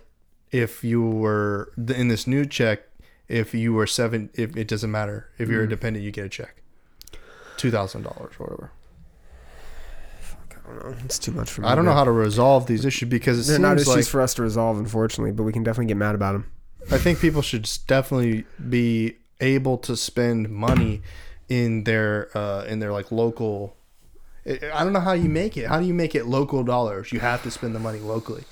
if 0.51 0.83
you 0.83 1.01
were 1.01 1.71
in 1.77 2.09
this 2.09 2.27
new 2.27 2.45
check 2.45 2.81
if 3.29 3.53
you 3.53 3.73
were 3.73 3.87
seven 3.87 4.29
if 4.33 4.55
it 4.57 4.67
doesn't 4.67 4.91
matter 4.91 5.29
if 5.37 5.47
Mm. 5.47 5.51
you're 5.51 5.63
a 5.63 5.69
dependent 5.69 6.03
you 6.03 6.11
get 6.11 6.25
a 6.25 6.29
check 6.29 6.61
$2000 7.57 8.05
or 8.05 8.29
whatever 8.37 8.71
don't 10.67 10.85
know. 10.85 10.95
It's 11.05 11.19
too 11.19 11.31
much 11.31 11.49
for 11.49 11.61
me. 11.61 11.67
i 11.67 11.75
don't 11.75 11.85
know 11.85 11.93
how 11.93 12.03
to 12.03 12.11
resolve 12.11 12.67
these 12.67 12.85
issues 12.85 13.09
because 13.09 13.47
it 13.47 13.51
They're 13.51 13.59
not 13.59 13.77
issues 13.77 13.87
like 13.87 14.05
for 14.05 14.21
us 14.21 14.33
to 14.35 14.41
resolve, 14.43 14.77
unfortunately, 14.77 15.31
but 15.31 15.43
we 15.43 15.53
can 15.53 15.63
definitely 15.63 15.87
get 15.87 15.97
mad 15.97 16.15
about 16.15 16.33
them. 16.33 16.51
I 16.91 16.97
think 16.97 17.19
people 17.19 17.41
should 17.41 17.69
definitely 17.87 18.45
be 18.69 19.17
able 19.41 19.77
to 19.79 19.95
spend 19.97 20.49
money 20.49 21.01
in 21.49 21.83
their 21.83 22.29
uh, 22.37 22.63
in 22.65 22.79
their 22.79 22.91
like 22.91 23.11
local. 23.11 23.75
I 24.45 24.59
I 24.73 24.83
don't 24.83 24.93
know 24.93 24.99
how 25.01 25.13
you 25.13 25.29
make 25.29 25.57
it. 25.57 25.67
How 25.67 25.79
do 25.79 25.85
you 25.85 25.93
make 25.93 26.15
it 26.15 26.25
local 26.25 26.63
dollars? 26.63 27.11
You 27.11 27.19
have 27.19 27.43
to 27.43 27.51
spend 27.51 27.75
the 27.75 27.79
money 27.79 27.99
locally, 27.99 28.45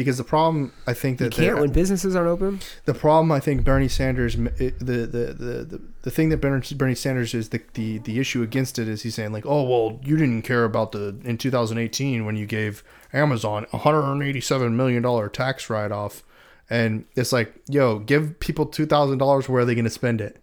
because 0.00 0.16
the 0.18 0.24
problem 0.24 0.72
I 0.86 0.94
think 0.94 1.20
You 1.20 1.26
that 1.28 1.34
can't 1.34 1.58
when 1.60 1.70
businesses 1.72 2.16
aren't 2.16 2.28
open. 2.28 2.60
the 2.86 2.94
problem 2.94 3.30
I 3.32 3.40
think 3.40 3.64
Bernie 3.64 3.88
Sanders 3.88 4.34
the 4.36 4.70
the 4.78 5.06
the 5.06 5.34
the, 5.68 5.80
the 6.02 6.10
thing 6.10 6.30
that 6.30 6.38
Bernie 6.38 6.62
Bernie 6.74 6.94
Sanders 6.94 7.34
is 7.34 7.50
the, 7.50 7.60
the 7.74 7.98
the 7.98 8.18
issue 8.18 8.42
against 8.42 8.78
it 8.78 8.88
is 8.88 9.02
he's 9.02 9.14
saying 9.14 9.32
like 9.32 9.44
oh 9.46 9.62
well 9.62 10.00
you 10.02 10.16
didn't 10.16 10.42
care 10.42 10.64
about 10.64 10.92
the 10.92 11.16
in 11.24 11.36
2018 11.38 12.24
when 12.24 12.36
you 12.36 12.46
gave 12.46 12.82
Amazon 13.12 13.66
187 13.70 14.76
million 14.76 15.02
dollar 15.02 15.28
tax 15.28 15.68
write 15.68 15.92
off 15.92 16.22
and 16.68 17.04
it's 17.16 17.32
like 17.32 17.54
yo 17.68 17.98
give 17.98 18.38
people 18.40 18.64
two 18.66 18.86
thousand 18.86 19.18
dollars 19.18 19.48
where 19.48 19.62
are 19.62 19.64
they 19.64 19.74
going 19.74 19.84
to 19.84 19.90
spend 19.90 20.20
it 20.20 20.40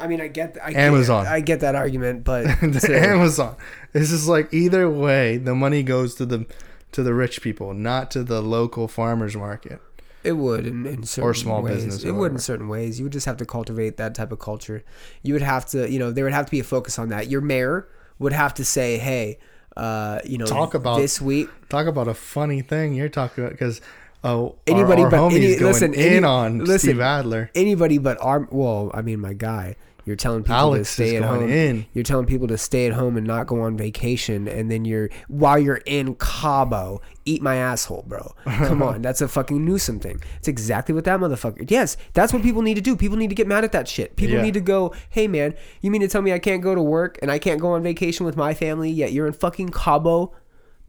I 0.00 0.08
mean, 0.08 0.20
I 0.20 0.26
get 0.26 0.58
I 0.60 0.72
Amazon. 0.72 1.24
Get, 1.24 1.32
I 1.32 1.40
get 1.40 1.60
that 1.60 1.74
argument, 1.76 2.24
but 2.24 2.46
Amazon. 2.90 3.54
It's 3.94 4.10
just 4.10 4.26
like 4.26 4.52
either 4.52 4.90
way, 4.90 5.36
the 5.36 5.54
money 5.54 5.84
goes 5.84 6.16
to 6.16 6.26
the 6.26 6.44
to 6.92 7.02
the 7.02 7.14
rich 7.14 7.42
people, 7.42 7.74
not 7.74 8.10
to 8.12 8.22
the 8.22 8.40
local 8.40 8.88
farmers 8.88 9.36
market. 9.36 9.80
It 10.24 10.32
would 10.32 10.66
in, 10.66 10.86
in 10.86 11.02
certain 11.02 11.34
small 11.34 11.62
ways. 11.62 11.84
business 11.84 12.04
or 12.04 12.08
It 12.08 12.12
would 12.12 12.30
in 12.32 12.38
certain 12.38 12.68
ways. 12.68 12.98
You 13.00 13.04
would 13.06 13.12
just 13.12 13.26
have 13.26 13.38
to 13.38 13.44
cultivate 13.44 13.96
that 13.96 14.14
type 14.14 14.30
of 14.30 14.38
culture. 14.38 14.84
You 15.22 15.34
would 15.34 15.42
have 15.42 15.66
to, 15.66 15.90
you 15.90 15.98
know, 15.98 16.12
there 16.12 16.24
would 16.24 16.32
have 16.32 16.46
to 16.46 16.50
be 16.50 16.60
a 16.60 16.64
focus 16.64 16.98
on 16.98 17.08
that. 17.08 17.28
Your 17.28 17.40
mayor 17.40 17.88
would 18.20 18.32
have 18.32 18.54
to 18.54 18.64
say, 18.64 18.98
"Hey, 18.98 19.38
uh, 19.76 20.20
you 20.24 20.38
know, 20.38 20.46
Talk 20.46 20.74
about- 20.74 20.98
this 20.98 21.20
week." 21.20 21.48
Talk 21.68 21.86
about 21.88 22.06
a 22.06 22.14
funny 22.14 22.62
thing 22.62 22.94
you're 22.94 23.08
talking 23.08 23.42
about 23.42 23.52
because 23.52 23.80
oh, 24.22 24.54
Anybody 24.68 25.02
our, 25.02 25.06
our 25.06 25.10
but 25.30 25.32
any, 25.34 25.58
listen, 25.58 25.92
in 25.94 26.00
any- 26.00 26.24
on 26.24 26.58
listen, 26.60 26.90
Steve 26.90 27.00
Adler. 27.00 27.50
Anybody 27.56 27.98
but 27.98 28.16
our 28.20 28.46
well, 28.50 28.92
I 28.94 29.02
mean, 29.02 29.18
my 29.20 29.32
guy. 29.32 29.74
You're 30.04 30.16
telling 30.16 30.42
people 30.42 30.56
Alex 30.56 30.88
to 30.96 31.04
stay 31.06 31.16
at 31.16 31.22
home. 31.22 31.48
in. 31.48 31.86
You're 31.94 32.02
telling 32.04 32.26
people 32.26 32.48
to 32.48 32.58
stay 32.58 32.86
at 32.86 32.92
home 32.92 33.16
and 33.16 33.26
not 33.26 33.46
go 33.46 33.60
on 33.62 33.76
vacation, 33.76 34.48
and 34.48 34.70
then 34.70 34.84
you're 34.84 35.10
while 35.28 35.58
you're 35.58 35.80
in 35.86 36.14
Cabo, 36.16 37.00
eat 37.24 37.40
my 37.40 37.56
asshole, 37.56 38.04
bro. 38.08 38.34
Come 38.44 38.82
on, 38.88 39.02
that's 39.02 39.20
a 39.20 39.28
fucking 39.28 39.64
Newsom 39.64 40.00
thing. 40.00 40.20
It's 40.38 40.48
exactly 40.48 40.94
what 40.94 41.04
that 41.04 41.20
motherfucker. 41.20 41.70
Yes, 41.70 41.96
that's 42.14 42.32
what 42.32 42.42
people 42.42 42.62
need 42.62 42.74
to 42.74 42.80
do. 42.80 42.96
People 42.96 43.16
need 43.16 43.28
to 43.28 43.34
get 43.36 43.46
mad 43.46 43.62
at 43.64 43.72
that 43.72 43.86
shit. 43.86 44.16
People 44.16 44.36
Yeah. 44.36 44.42
need 44.42 44.54
to 44.54 44.60
go, 44.60 44.92
hey 45.10 45.28
man, 45.28 45.54
you 45.80 45.90
mean 45.90 46.00
to 46.00 46.08
tell 46.08 46.22
me 46.22 46.32
I 46.32 46.38
can't 46.40 46.62
go 46.62 46.74
to 46.74 46.82
work 46.82 47.18
and 47.22 47.30
I 47.30 47.38
can't 47.38 47.60
go 47.60 47.72
on 47.72 47.82
vacation 47.82 48.26
with 48.26 48.36
my 48.36 48.54
family, 48.54 48.90
yet 48.90 49.12
you're 49.12 49.26
in 49.28 49.32
fucking 49.32 49.68
Cabo, 49.68 50.32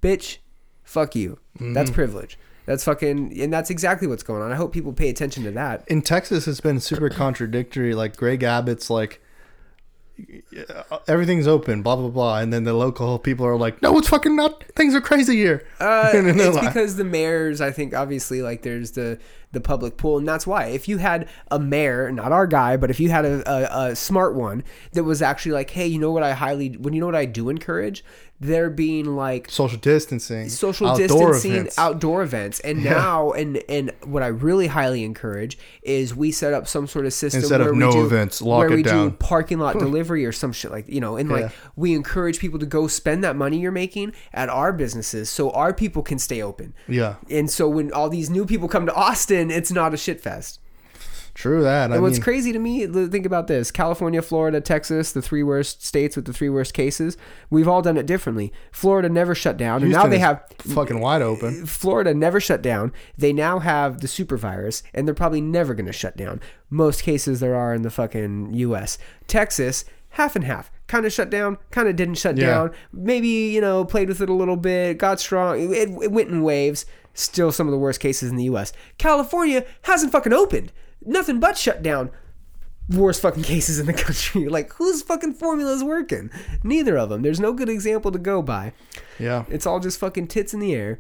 bitch? 0.01 0.37
Fuck 0.83 1.15
you. 1.15 1.39
That's 1.59 1.89
Mm-hmm. 1.89 1.95
privilege. 1.95 2.37
That's 2.65 2.83
fucking, 2.83 3.39
and 3.41 3.51
that's 3.51 3.69
exactly 3.69 4.07
what's 4.07 4.23
going 4.23 4.41
on. 4.41 4.51
I 4.51 4.55
hope 4.55 4.71
people 4.71 4.93
pay 4.93 5.09
attention 5.09 5.43
to 5.43 5.51
that. 5.51 5.83
in 5.87 6.01
Texas, 6.01 6.47
it's 6.47 6.61
been 6.61 6.79
super 6.79 7.09
contradictory. 7.09 7.93
Like 7.93 8.15
Greg 8.15 8.41
Abbott's 8.43 8.89
like, 8.89 9.19
everything's 11.07 11.47
open, 11.47 11.81
blah 11.81 11.95
blah 11.95 12.09
blah, 12.09 12.39
and 12.39 12.53
then 12.53 12.63
the 12.63 12.73
local 12.73 13.19
people 13.19 13.45
are 13.45 13.57
like, 13.57 13.81
no, 13.81 13.97
it's 13.97 14.09
fucking 14.09 14.35
not. 14.35 14.63
Things 14.75 14.95
are 14.95 15.01
crazy 15.01 15.35
here. 15.35 15.65
Uh, 15.79 16.11
And 16.15 16.27
then 16.27 16.37
they're 16.37 16.49
it's 16.49 16.59
because 16.59 16.95
the 16.95 17.03
mayors, 17.03 17.61
I 17.61 17.71
think, 17.71 17.93
obviously, 17.93 18.41
like 18.41 18.61
there's 18.61 18.91
the 18.91 19.19
the 19.53 19.61
public 19.61 19.97
pool, 19.97 20.17
and 20.17 20.27
that's 20.27 20.45
why. 20.45 20.65
If 20.65 20.87
you 20.87 20.97
had 20.97 21.27
a 21.49 21.59
mayor, 21.59 22.11
not 22.11 22.31
our 22.31 22.45
guy, 22.47 22.75
but 22.77 22.89
if 22.89 22.99
you 22.99 23.09
had 23.09 23.23
a, 23.25 23.41
a, 23.49 23.89
a 23.91 23.95
smart 23.95 24.35
one 24.35 24.63
that 24.91 25.03
was 25.05 25.21
actually 25.21 25.53
like, 25.53 25.69
hey, 25.69 25.87
you 25.87 25.99
know 25.99 26.11
what 26.11 26.23
I 26.23 26.33
highly, 26.33 26.69
when 26.71 26.93
you 26.93 26.99
know 26.99 27.05
what 27.07 27.15
I 27.15 27.25
do 27.25 27.49
encourage, 27.49 28.03
there 28.39 28.69
being 28.69 29.15
like 29.15 29.49
social 29.49 29.77
distancing, 29.79 30.49
social 30.49 30.87
outdoor 30.87 31.33
distancing 31.33 31.51
events. 31.53 31.79
outdoor 31.79 32.23
events 32.23 32.59
and 32.59 32.83
now 32.83 33.31
and 33.31 33.63
and 33.69 33.93
what 34.03 34.21
i 34.21 34.27
really 34.27 34.67
highly 34.67 35.05
encourage 35.05 35.57
is 35.81 36.13
we 36.13 36.29
set 36.29 36.51
up 36.51 36.67
some 36.67 36.85
sort 36.85 37.05
of 37.05 37.13
system 37.13 37.39
Instead 37.39 37.61
of 37.61 37.67
where 37.67 37.73
we 37.73 37.79
no 37.79 37.91
do, 37.93 38.05
events, 38.05 38.41
lock 38.41 38.57
where 38.59 38.73
it 38.73 38.75
we 38.75 38.83
down. 38.83 39.11
do 39.11 39.15
parking 39.15 39.59
lot 39.59 39.79
delivery 39.79 40.25
or 40.25 40.33
some 40.33 40.51
shit 40.51 40.71
like 40.71 40.89
you 40.89 40.99
know 40.99 41.15
and 41.15 41.29
Yeah. 41.29 41.35
like 41.37 41.51
we 41.77 41.93
encourage 41.93 42.39
people 42.39 42.59
to 42.59 42.65
go 42.65 42.87
spend 42.87 43.23
that 43.23 43.37
money 43.37 43.59
you're 43.59 43.71
making 43.71 44.11
at 44.33 44.49
our 44.49 44.73
businesses 44.73 45.29
so 45.29 45.49
our 45.51 45.73
people 45.73 46.01
can 46.03 46.19
stay 46.19 46.41
open 46.41 46.73
Yeah, 46.87 47.15
and 47.29 47.49
so 47.49 47.69
when 47.69 47.93
all 47.93 48.09
these 48.09 48.29
new 48.29 48.45
people 48.45 48.67
come 48.67 48.85
to 48.87 48.93
austin 48.93 49.42
it's 49.51 49.71
not 49.71 49.93
a 49.93 49.97
shit 49.97 50.21
fest 50.21 50.59
true 51.33 51.63
that. 51.63 51.91
I 51.91 51.95
and 51.95 52.03
what's 52.03 52.17
mean, 52.17 52.21
crazy 52.23 52.51
to 52.53 52.59
me, 52.59 52.85
think 52.85 53.25
about 53.25 53.47
this: 53.47 53.71
California, 53.71 54.21
Florida, 54.21 54.61
Texas, 54.61 55.11
the 55.11 55.21
three 55.21 55.43
worst 55.43 55.83
states 55.83 56.15
with 56.15 56.25
the 56.25 56.33
three 56.33 56.49
worst 56.49 56.73
cases. 56.73 57.17
We've 57.49 57.67
all 57.67 57.81
done 57.81 57.97
it 57.97 58.05
differently. 58.05 58.53
Florida 58.71 59.09
never 59.09 59.33
shut 59.35 59.57
down, 59.57 59.81
and 59.83 59.91
now 59.91 60.07
they 60.07 60.19
have 60.19 60.43
fucking 60.59 60.99
wide 60.99 61.21
open. 61.21 61.63
Uh, 61.63 61.65
Florida 61.65 62.13
never 62.13 62.39
shut 62.39 62.61
down. 62.61 62.91
They 63.17 63.33
now 63.33 63.59
have 63.59 64.01
the 64.01 64.07
super 64.07 64.37
virus, 64.37 64.83
and 64.93 65.07
they're 65.07 65.15
probably 65.15 65.41
never 65.41 65.73
going 65.73 65.87
to 65.87 65.93
shut 65.93 66.15
down. 66.17 66.41
Most 66.69 67.03
cases 67.03 67.39
there 67.39 67.55
are 67.55 67.73
in 67.73 67.81
the 67.81 67.89
fucking 67.91 68.53
U.S. 68.53 68.97
Texas, 69.27 69.85
half 70.09 70.35
and 70.35 70.45
half. 70.45 70.71
Kind 70.87 71.05
of 71.05 71.13
shut 71.13 71.29
down, 71.31 71.57
kind 71.71 71.87
of 71.87 71.95
didn't 71.95 72.15
shut 72.15 72.37
Yeah. 72.37 72.45
down. 72.47 72.71
Maybe 72.91 73.27
you 73.27 73.61
know 73.61 73.85
played 73.85 74.09
with 74.09 74.21
it 74.21 74.29
a 74.29 74.33
little 74.33 74.57
bit, 74.57 74.99
got 74.99 75.19
strong. 75.19 75.59
It, 75.73 75.89
it 75.89 76.11
went 76.11 76.29
in 76.29 76.43
waves. 76.43 76.85
Still 77.13 77.51
some 77.51 77.67
of 77.67 77.71
the 77.71 77.77
worst 77.77 77.99
cases 77.99 78.29
in 78.31 78.37
the 78.37 78.45
U.S. 78.45 78.73
California 78.97 79.65
hasn't 79.83 80.11
fucking 80.11 80.33
opened. 80.33 80.71
Nothing 81.05 81.39
but 81.39 81.57
shut 81.57 81.83
down. 81.83 82.09
Worst 82.89 83.21
fucking 83.21 83.43
cases 83.53 83.79
in 83.79 83.85
the 83.85 83.93
country. 83.93 84.47
Like 84.49 84.73
whose 84.73 85.01
fucking 85.03 85.35
formula 85.35 85.73
is 85.73 85.83
working? 85.83 86.31
Neither 86.63 86.97
of 86.97 87.09
them. 87.09 87.21
There's 87.21 87.39
no 87.39 87.53
good 87.53 87.69
example 87.69 88.11
to 88.11 88.19
go 88.19 88.41
by. 88.41 88.73
Yeah, 89.19 89.45
It's 89.49 89.65
all 89.67 89.79
just 89.79 89.99
fucking 89.99 90.27
tits 90.27 90.53
in 90.53 90.59
the 90.59 90.73
air. 90.73 90.99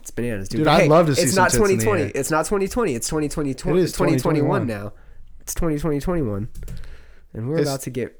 It's 0.00 0.10
bananas, 0.10 0.48
dude. 0.48 0.60
Dude, 0.60 0.64
But 0.64 0.80
I'd 0.82 0.88
love 0.88 1.06
to 1.06 1.14
see 1.14 1.22
It's 1.22 1.36
not 1.36 1.50
tits 1.50 1.56
in 1.56 1.62
the 1.62 1.68
2020. 1.84 2.02
air. 2.04 2.12
It's 2.14 2.30
not 2.30 2.46
2020. 2.46 2.94
It's 2.94 3.06
2020. 3.08 3.50
It 3.50 3.52
is 3.52 3.90
it's 3.90 3.98
2021 3.98 4.62
2021 4.62 4.66
now. 4.66 4.92
It's 5.40 5.54
2020 5.54 6.48
And 7.34 7.48
we're 7.48 7.56
It's- 7.58 7.68
about 7.68 7.82
to 7.82 7.90
get. 7.90 8.16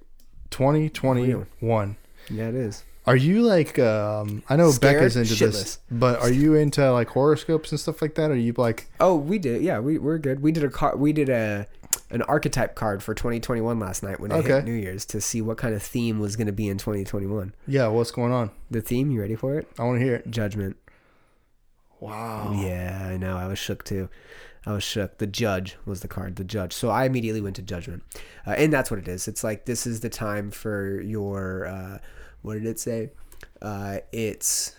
twenty 0.51 0.89
twenty 0.91 1.33
one. 1.61 1.97
Yeah, 2.29 2.49
it 2.49 2.55
is. 2.55 2.85
Are 3.11 3.17
you 3.17 3.43
like 3.43 3.77
um 3.81 4.45
I 4.49 4.55
know 4.55 4.71
Scared 4.71 4.99
Becca's 4.99 5.17
into 5.17 5.35
shitless. 5.35 5.53
this, 5.53 5.79
but 5.91 6.21
are 6.21 6.31
you 6.31 6.55
into 6.55 6.93
like 6.93 7.09
horoscopes 7.09 7.73
and 7.73 7.81
stuff 7.81 8.01
like 8.01 8.15
that? 8.15 8.31
Are 8.31 8.37
you 8.37 8.55
like 8.57 8.89
Oh, 9.01 9.17
we 9.17 9.39
did. 9.41 9.63
Yeah, 9.63 9.81
we 9.81 9.99
we're 9.99 10.19
good. 10.19 10.41
We 10.41 10.53
did 10.53 10.63
a 10.63 10.71
car. 10.71 10.97
We 10.97 11.13
did 11.13 11.29
a 11.29 11.67
an 12.11 12.23
archetype 12.23 12.77
card 12.77 13.03
for 13.03 13.13
2021 13.15 13.81
last 13.81 14.05
night 14.05 14.21
when 14.21 14.31
it 14.31 14.45
hit 14.47 14.65
New 14.65 14.75
Year's 14.75 15.05
to 15.07 15.21
see 15.21 15.43
what 15.43 15.59
kind 15.59 15.75
of 15.75 15.83
theme 15.83 16.21
was 16.21 16.37
going 16.37 16.47
to 16.47 16.53
be 16.53 16.69
in 16.69 16.79
2021. 16.79 17.53
yeah, 17.67 17.89
what's 17.89 18.13
going 18.13 18.33
on? 18.33 18.53
The 18.71 18.81
theme, 18.81 19.11
you 19.11 19.21
ready 19.21 19.35
for 19.35 19.59
it? 19.59 19.67
I 19.77 19.83
want 19.83 19.99
to 19.99 20.05
hear 20.05 20.15
it. 20.15 20.31
Judgment. 20.31 20.77
Wow. 21.99 22.53
Yeah, 22.57 23.09
I 23.11 23.17
know. 23.17 23.37
I 23.37 23.47
was 23.49 23.59
shook 23.59 23.83
too. 23.85 24.09
I 24.65 24.73
was 24.73 24.85
shook. 24.85 25.19
The 25.19 25.27
judge 25.27 25.77
was 25.85 26.01
the 26.01 26.09
card, 26.09 26.37
the 26.37 26.45
judge. 26.45 26.73
So 26.73 26.91
I 26.91 27.07
immediately 27.07 27.41
went 27.41 27.57
to 27.57 27.63
judgment, 27.63 28.03
uh, 28.47 28.53
and 28.53 28.73
that's 28.73 28.91
what 28.91 29.01
it 29.01 29.09
is. 29.09 29.27
It's 29.27 29.43
like 29.43 29.65
this 29.67 29.85
is 29.87 30.01
the 30.01 30.11
time 30.11 30.51
for 30.51 31.01
your. 31.01 31.67
Uh, 31.67 31.99
what 32.43 32.55
did 32.55 32.67
it 32.67 32.79
say? 32.81 33.11
Uh, 33.61 33.99
it's 34.13 34.75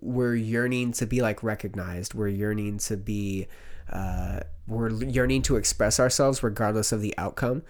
we're 0.00 0.34
yearning 0.34 0.92
to 0.92 1.06
be 1.06 1.22
like 1.22 1.42
recognized. 1.42 2.14
We're 2.14 2.28
yearning 2.28 2.78
to 2.78 2.96
be. 2.96 3.48
Uh, 3.90 4.40
we're 4.66 4.90
yearning 4.90 5.40
to 5.40 5.56
express 5.56 5.98
ourselves 5.98 6.42
regardless 6.42 6.92
of 6.92 7.00
the 7.00 7.14
outcome 7.16 7.62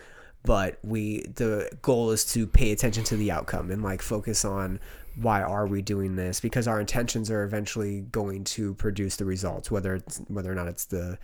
but 0.45 0.79
we 0.83 1.21
the 1.35 1.71
goal 1.83 2.11
is 2.11 2.25
to 2.25 2.47
pay 2.47 2.73
attention 2.73 3.05
to 3.05 3.17
the 3.17 3.31
outcome 3.31 3.71
and 3.71 3.83
like 3.83 4.01
focus 4.03 4.45
on 4.45 4.81
why 5.17 5.43
are 5.43 5.67
we 5.67 5.83
doing 5.83 6.17
this 6.17 6.41
because 6.41 6.69
our 6.69 6.81
intentions 6.81 7.31
are 7.31 7.43
eventually 7.43 8.01
going 8.01 8.45
to 8.45 8.75
produce 8.75 9.17
the 9.17 9.25
results 9.25 9.71
whether 9.71 9.97
it's 9.97 10.19
whether 10.29 10.51
or 10.51 10.55
not 10.55 10.69
it's 10.69 10.87
the 10.87 11.19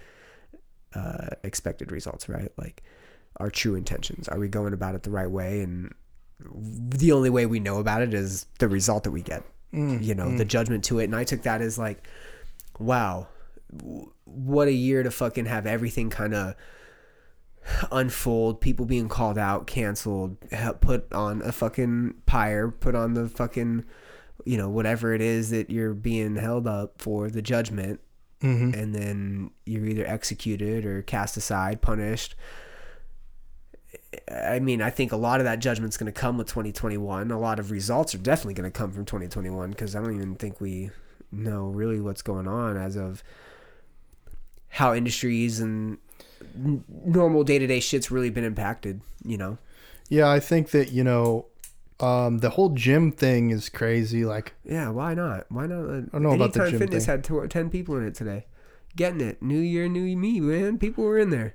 uh, 0.94 1.28
expected 1.42 1.90
results 1.92 2.28
right 2.28 2.52
like 2.56 2.82
our 3.38 3.50
true 3.50 3.74
intentions 3.74 4.28
are 4.28 4.38
we 4.38 4.48
going 4.48 4.72
about 4.72 4.94
it 4.94 5.02
the 5.02 5.10
right 5.10 5.30
way 5.30 5.60
and 5.60 5.92
the 6.52 7.12
only 7.12 7.30
way 7.30 7.46
we 7.46 7.60
know 7.60 7.78
about 7.78 8.02
it 8.02 8.14
is 8.14 8.46
the 8.58 8.68
result 8.68 9.04
that 9.04 9.10
we 9.10 9.22
get 9.22 9.42
mm, 9.72 10.02
you 10.02 10.14
know 10.14 10.26
mm. 10.26 10.38
the 10.38 10.44
judgment 10.44 10.84
to 10.84 10.98
it. 10.98 11.04
And 11.04 11.16
i 11.16 11.24
took 11.24 11.42
that 11.42 11.60
as 11.60 11.78
like 11.78 12.06
wow 12.78 13.28
what 14.24 14.68
a 14.68 14.72
year 14.72 15.02
to 15.02 15.10
fucking 15.10 15.46
have 15.46 15.66
everything 15.66 16.10
kind 16.10 16.34
of 16.34 16.54
unfold 17.90 18.60
people 18.60 18.84
being 18.84 19.08
called 19.08 19.38
out 19.38 19.66
canceled 19.66 20.36
put 20.80 21.10
on 21.12 21.40
a 21.42 21.50
fucking 21.50 22.14
pyre 22.26 22.70
put 22.70 22.94
on 22.94 23.14
the 23.14 23.28
fucking 23.28 23.84
you 24.44 24.58
know 24.58 24.68
whatever 24.68 25.14
it 25.14 25.20
is 25.20 25.50
that 25.50 25.70
you're 25.70 25.94
being 25.94 26.36
held 26.36 26.66
up 26.66 27.00
for 27.00 27.30
the 27.30 27.42
judgment. 27.42 28.00
Mm-hmm. 28.40 28.78
And 28.78 28.94
then 28.94 29.50
you're 29.64 29.86
either 29.86 30.06
executed 30.06 30.84
or 30.84 31.02
cast 31.02 31.36
aside 31.36 31.80
punished 31.80 32.34
I 34.30 34.58
mean, 34.58 34.82
I 34.82 34.90
think 34.90 35.12
a 35.12 35.16
lot 35.16 35.40
of 35.40 35.44
that 35.44 35.58
judgment's 35.58 35.96
going 35.96 36.12
to 36.12 36.18
come 36.18 36.38
with 36.38 36.46
2021. 36.48 37.30
A 37.30 37.38
lot 37.38 37.58
of 37.58 37.70
results 37.70 38.14
are 38.14 38.18
definitely 38.18 38.54
going 38.54 38.70
to 38.70 38.76
come 38.76 38.90
from 38.92 39.04
2021 39.04 39.70
because 39.70 39.94
I 39.94 40.02
don't 40.02 40.14
even 40.14 40.34
think 40.36 40.60
we 40.60 40.90
know 41.30 41.66
really 41.66 42.00
what's 42.00 42.22
going 42.22 42.48
on 42.48 42.76
as 42.76 42.96
of 42.96 43.22
how 44.68 44.94
industries 44.94 45.60
and 45.60 45.98
normal 47.04 47.44
day 47.44 47.58
to 47.58 47.66
day 47.66 47.80
shit's 47.80 48.10
really 48.10 48.30
been 48.30 48.44
impacted. 48.44 49.00
You 49.24 49.38
know, 49.38 49.58
Yeah, 50.08 50.30
I 50.30 50.40
think 50.40 50.70
that, 50.70 50.92
you 50.92 51.04
know, 51.04 51.46
um, 52.00 52.38
the 52.38 52.50
whole 52.50 52.70
gym 52.70 53.12
thing 53.12 53.50
is 53.50 53.68
crazy. 53.68 54.24
Like, 54.24 54.54
yeah. 54.64 54.90
Why 54.90 55.14
not? 55.14 55.46
Why 55.48 55.66
not? 55.66 55.84
I 55.84 56.00
don't 56.12 56.22
know 56.22 56.32
about 56.32 56.52
the 56.52 56.70
gym 56.70 56.78
Fitness 56.78 57.06
thing. 57.06 57.12
had 57.12 57.24
tw- 57.24 57.50
10 57.50 57.70
people 57.70 57.96
in 57.96 58.04
it 58.04 58.14
today. 58.14 58.46
Getting 58.96 59.20
it. 59.20 59.42
New 59.42 59.58
year, 59.58 59.88
new 59.88 60.16
me, 60.16 60.40
man. 60.40 60.78
People 60.78 61.04
were 61.04 61.18
in 61.18 61.30
there. 61.30 61.54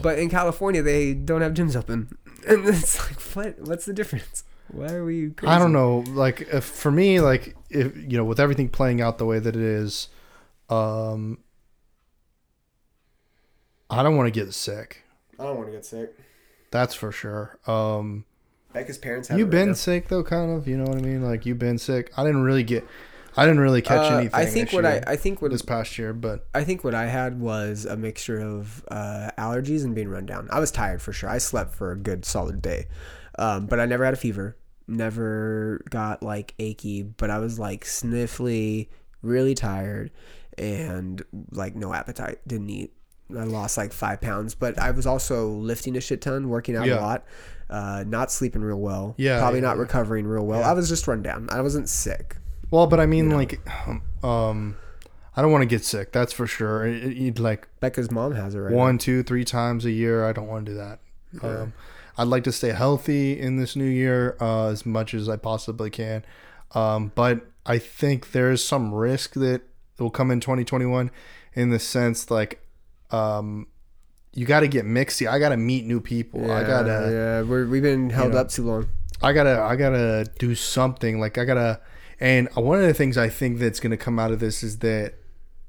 But 0.00 0.18
in 0.18 0.30
California, 0.30 0.82
they 0.82 1.14
don't 1.14 1.42
have 1.42 1.54
gyms 1.54 1.76
open, 1.76 2.16
and 2.48 2.66
it's 2.66 2.98
like, 2.98 3.20
what? 3.34 3.60
What's 3.68 3.84
the 3.84 3.92
difference? 3.92 4.44
Why 4.68 4.92
are 4.92 5.04
we? 5.04 5.30
Crazy? 5.30 5.50
I 5.50 5.58
don't 5.58 5.72
know. 5.72 6.04
Like, 6.08 6.42
if, 6.52 6.64
for 6.64 6.90
me, 6.90 7.20
like, 7.20 7.54
if, 7.68 7.94
you 7.96 8.16
know, 8.16 8.24
with 8.24 8.40
everything 8.40 8.68
playing 8.68 9.00
out 9.00 9.18
the 9.18 9.26
way 9.26 9.38
that 9.38 9.54
it 9.54 9.62
is, 9.62 10.08
um, 10.70 11.38
I 13.90 14.02
don't 14.02 14.16
want 14.16 14.32
to 14.32 14.40
get 14.40 14.52
sick. 14.54 15.04
I 15.38 15.44
don't 15.44 15.56
want 15.56 15.68
to 15.68 15.72
get 15.72 15.84
sick. 15.84 16.16
That's 16.70 16.94
for 16.94 17.12
sure. 17.12 17.58
Um, 17.66 18.24
Becca's 18.72 18.96
parents 18.96 19.28
have 19.28 19.38
you've 19.38 19.52
it 19.52 19.56
right 19.56 19.66
been 19.66 19.74
sick 19.74 20.08
though, 20.08 20.22
kind 20.22 20.50
of. 20.56 20.66
You 20.66 20.78
know 20.78 20.84
what 20.84 20.96
I 20.96 21.02
mean? 21.02 21.22
Like, 21.22 21.44
you've 21.44 21.58
been 21.58 21.78
sick. 21.78 22.10
I 22.16 22.24
didn't 22.24 22.42
really 22.42 22.62
get. 22.62 22.86
I 23.36 23.46
didn't 23.46 23.60
really 23.60 23.82
catch 23.82 24.10
Uh, 24.12 24.16
anything. 24.18 24.34
I 24.40 24.44
think 24.44 24.72
what 24.72 24.84
year, 24.84 25.02
I 25.06 25.12
I 25.12 25.16
think 25.16 25.40
what 25.42 25.50
this 25.50 25.62
past 25.62 25.98
year, 25.98 26.12
but 26.12 26.46
I 26.54 26.64
think 26.64 26.84
what 26.84 26.94
I 26.94 27.06
had 27.06 27.40
was 27.40 27.84
a 27.86 27.96
mixture 27.96 28.38
of 28.40 28.84
uh, 28.90 29.30
allergies 29.38 29.84
and 29.84 29.94
being 29.94 30.08
run 30.08 30.26
down. 30.26 30.48
I 30.52 30.60
was 30.60 30.70
tired 30.70 31.00
for 31.00 31.12
sure. 31.12 31.28
I 31.30 31.38
slept 31.38 31.74
for 31.74 31.92
a 31.92 31.96
good 31.96 32.24
solid 32.24 32.60
day, 32.60 32.88
um, 33.38 33.66
but 33.66 33.80
I 33.80 33.86
never 33.86 34.04
had 34.04 34.14
a 34.14 34.18
fever. 34.18 34.56
Never 34.86 35.82
got 35.90 36.22
like 36.22 36.54
achy, 36.58 37.02
but 37.02 37.30
I 37.30 37.38
was 37.38 37.58
like 37.58 37.84
sniffly, 37.84 38.88
really 39.22 39.54
tired, 39.54 40.10
and 40.58 41.22
like 41.50 41.74
no 41.74 41.94
appetite. 41.94 42.40
Didn't 42.46 42.68
eat. 42.70 42.92
I 43.34 43.44
lost 43.44 43.78
like 43.78 43.92
five 43.94 44.20
pounds, 44.20 44.54
but 44.54 44.78
I 44.78 44.90
was 44.90 45.06
also 45.06 45.48
lifting 45.48 45.96
a 45.96 46.00
shit 46.00 46.20
ton, 46.20 46.50
working 46.50 46.76
out 46.76 46.86
Yeah. 46.86 46.98
a 46.98 47.00
lot, 47.00 47.24
uh, 47.70 48.04
not 48.06 48.30
sleeping 48.30 48.60
real 48.60 48.78
well. 48.80 49.14
Yeah, 49.16 49.38
probably 49.38 49.60
yeah, 49.60 49.68
not 49.68 49.78
recovering 49.78 50.26
real 50.26 50.44
well. 50.44 50.62
I 50.62 50.72
was 50.72 50.88
just 50.90 51.08
run 51.08 51.22
down. 51.22 51.48
I 51.50 51.62
wasn't 51.62 51.88
sick. 51.88 52.36
Well, 52.72 52.86
but 52.86 52.98
I 52.98 53.06
mean, 53.06 53.30
like, 53.30 53.60
um, 54.24 54.76
I 55.36 55.42
don't 55.42 55.52
want 55.52 55.60
to 55.60 55.66
get 55.66 55.84
sick. 55.84 56.10
That's 56.10 56.32
for 56.32 56.46
sure. 56.46 56.88
You'd 56.88 57.38
like 57.38 57.68
Becca's 57.80 58.10
mom 58.10 58.32
has 58.32 58.54
it 58.54 58.58
right. 58.58 58.72
one, 58.72 58.96
two, 58.96 59.22
three 59.22 59.44
times 59.44 59.84
a 59.84 59.90
year. 59.90 60.24
I 60.24 60.32
don't 60.32 60.48
want 60.48 60.64
to 60.64 60.72
do 60.72 60.78
that. 60.78 60.98
Um, 61.42 61.74
I'd 62.16 62.28
like 62.28 62.44
to 62.44 62.52
stay 62.52 62.70
healthy 62.70 63.38
in 63.38 63.58
this 63.58 63.76
new 63.76 63.84
year 63.84 64.38
uh, 64.40 64.68
as 64.68 64.86
much 64.86 65.12
as 65.12 65.28
I 65.28 65.36
possibly 65.36 65.90
can. 65.90 66.24
Um, 66.74 67.12
but 67.14 67.46
I 67.66 67.76
think 67.76 68.32
there's 68.32 68.64
some 68.64 68.94
risk 68.94 69.34
that 69.34 69.60
will 69.98 70.10
come 70.10 70.30
in 70.30 70.40
2021 70.40 71.10
in 71.52 71.68
the 71.68 71.78
sense 71.78 72.30
like 72.30 72.66
um, 73.10 73.66
you 74.32 74.46
got 74.46 74.60
to 74.60 74.68
get 74.68 74.86
mixy. 74.86 75.28
I 75.28 75.38
got 75.38 75.50
to 75.50 75.58
meet 75.58 75.84
new 75.84 76.00
people. 76.00 76.50
I 76.50 76.64
gotta. 76.64 77.10
Yeah, 77.12 77.42
we're, 77.42 77.66
we've 77.66 77.82
been 77.82 78.08
held 78.08 78.32
know. 78.32 78.38
up 78.38 78.48
too 78.48 78.64
long. 78.64 78.88
I 79.22 79.34
gotta 79.34 79.60
I 79.60 79.76
gotta 79.76 80.24
do 80.38 80.54
something. 80.54 81.20
Like 81.20 81.36
I 81.38 81.44
gotta 81.44 81.80
and 82.22 82.48
one 82.54 82.78
of 82.80 82.86
the 82.86 82.94
things 82.94 83.18
I 83.18 83.28
think 83.28 83.58
that's 83.58 83.80
gonna 83.80 83.98
come 83.98 84.18
out 84.18 84.30
of 84.30 84.38
this 84.38 84.62
is 84.62 84.78
that 84.78 85.14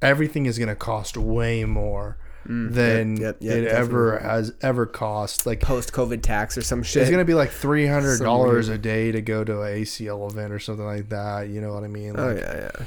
everything 0.01 0.45
is 0.45 0.57
gonna 0.59 0.75
cost 0.75 1.17
way 1.17 1.65
more 1.65 2.17
than 2.45 3.17
Mm, 3.17 3.19
yep, 3.21 3.37
yep, 3.39 3.55
it 3.57 3.67
ever 3.67 4.19
has 4.19 4.53
ever 4.61 4.85
cost. 4.85 5.45
Like 5.45 5.61
Post 5.61 5.93
COVID 5.93 6.21
tax 6.21 6.57
or 6.57 6.61
some 6.61 6.83
shit. 6.83 7.01
it's 7.01 7.11
gonna 7.11 7.23
be 7.25 7.33
like 7.33 7.49
three 7.49 7.87
hundred 7.87 8.19
dollars 8.19 8.67
a 8.69 8.77
day 8.77 9.11
to 9.13 9.21
go 9.21 9.43
to 9.43 9.61
an 9.61 9.81
ACL 9.81 10.29
event 10.29 10.51
or 10.53 10.59
something 10.59 10.85
like 10.85 11.09
that. 11.09 11.47
You 11.49 11.61
know 11.61 11.73
what 11.73 11.83
I 11.83 11.87
mean? 11.87 12.15
Oh 12.17 12.31
yeah, 12.35 12.69
yeah. 12.79 12.85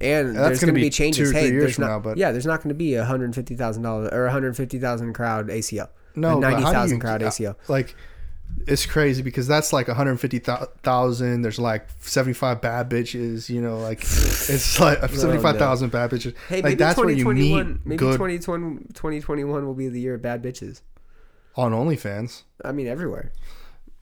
And 0.00 0.36
That's 0.36 0.48
there's 0.48 0.60
gonna 0.60 0.72
be 0.74 0.82
be 0.82 0.90
changes. 0.90 1.32
hey, 1.32 1.50
there's 1.50 1.78
not. 1.78 1.86
now, 1.86 1.98
but- 1.98 2.16
yeah, 2.18 2.30
there's 2.30 2.46
not 2.46 2.58
going 2.62 2.68
to 2.68 2.74
be 2.74 2.94
a 2.94 3.04
hundred 3.04 3.34
fifty 3.34 3.54
thousand 3.56 3.82
dollars 3.84 4.10
or 4.12 4.26
a 4.26 4.32
hundred 4.32 4.56
fifty 4.56 4.78
thousand 4.78 5.14
crowd 5.14 5.48
ACL. 5.48 5.88
No, 6.14 6.40
but 6.40 6.44
how 6.44 6.50
do 6.50 6.62
ninety 6.62 6.72
thousand 6.72 7.00
crowd 7.00 7.20
ACL. 7.22 7.56
Like 7.68 7.96
it's 8.66 8.86
crazy 8.86 9.22
because 9.22 9.46
that's 9.46 9.72
like 9.72 9.88
150,000. 9.88 11.42
There's 11.42 11.58
like 11.58 11.88
75 12.00 12.60
bad 12.60 12.88
bitches, 12.88 13.48
you 13.48 13.60
know, 13.60 13.78
like 13.78 14.00
it's 14.02 14.80
like 14.80 14.98
75,000 14.98 15.90
bad 15.90 16.10
bitches. 16.10 16.34
Hey, 16.48 16.56
like 16.56 16.64
maybe 16.64 16.74
that's 16.76 16.98
where 16.98 17.10
you 17.10 17.24
2021. 17.24 17.68
meet 17.68 17.86
maybe 17.86 17.96
good 17.98 18.12
2020, 18.12 18.76
2021 18.94 19.66
will 19.66 19.74
be 19.74 19.88
the 19.88 20.00
year 20.00 20.14
of 20.14 20.22
bad 20.22 20.42
bitches. 20.42 20.80
on 21.56 21.72
OnlyFans. 21.72 22.42
I 22.64 22.72
mean, 22.72 22.86
everywhere. 22.86 23.32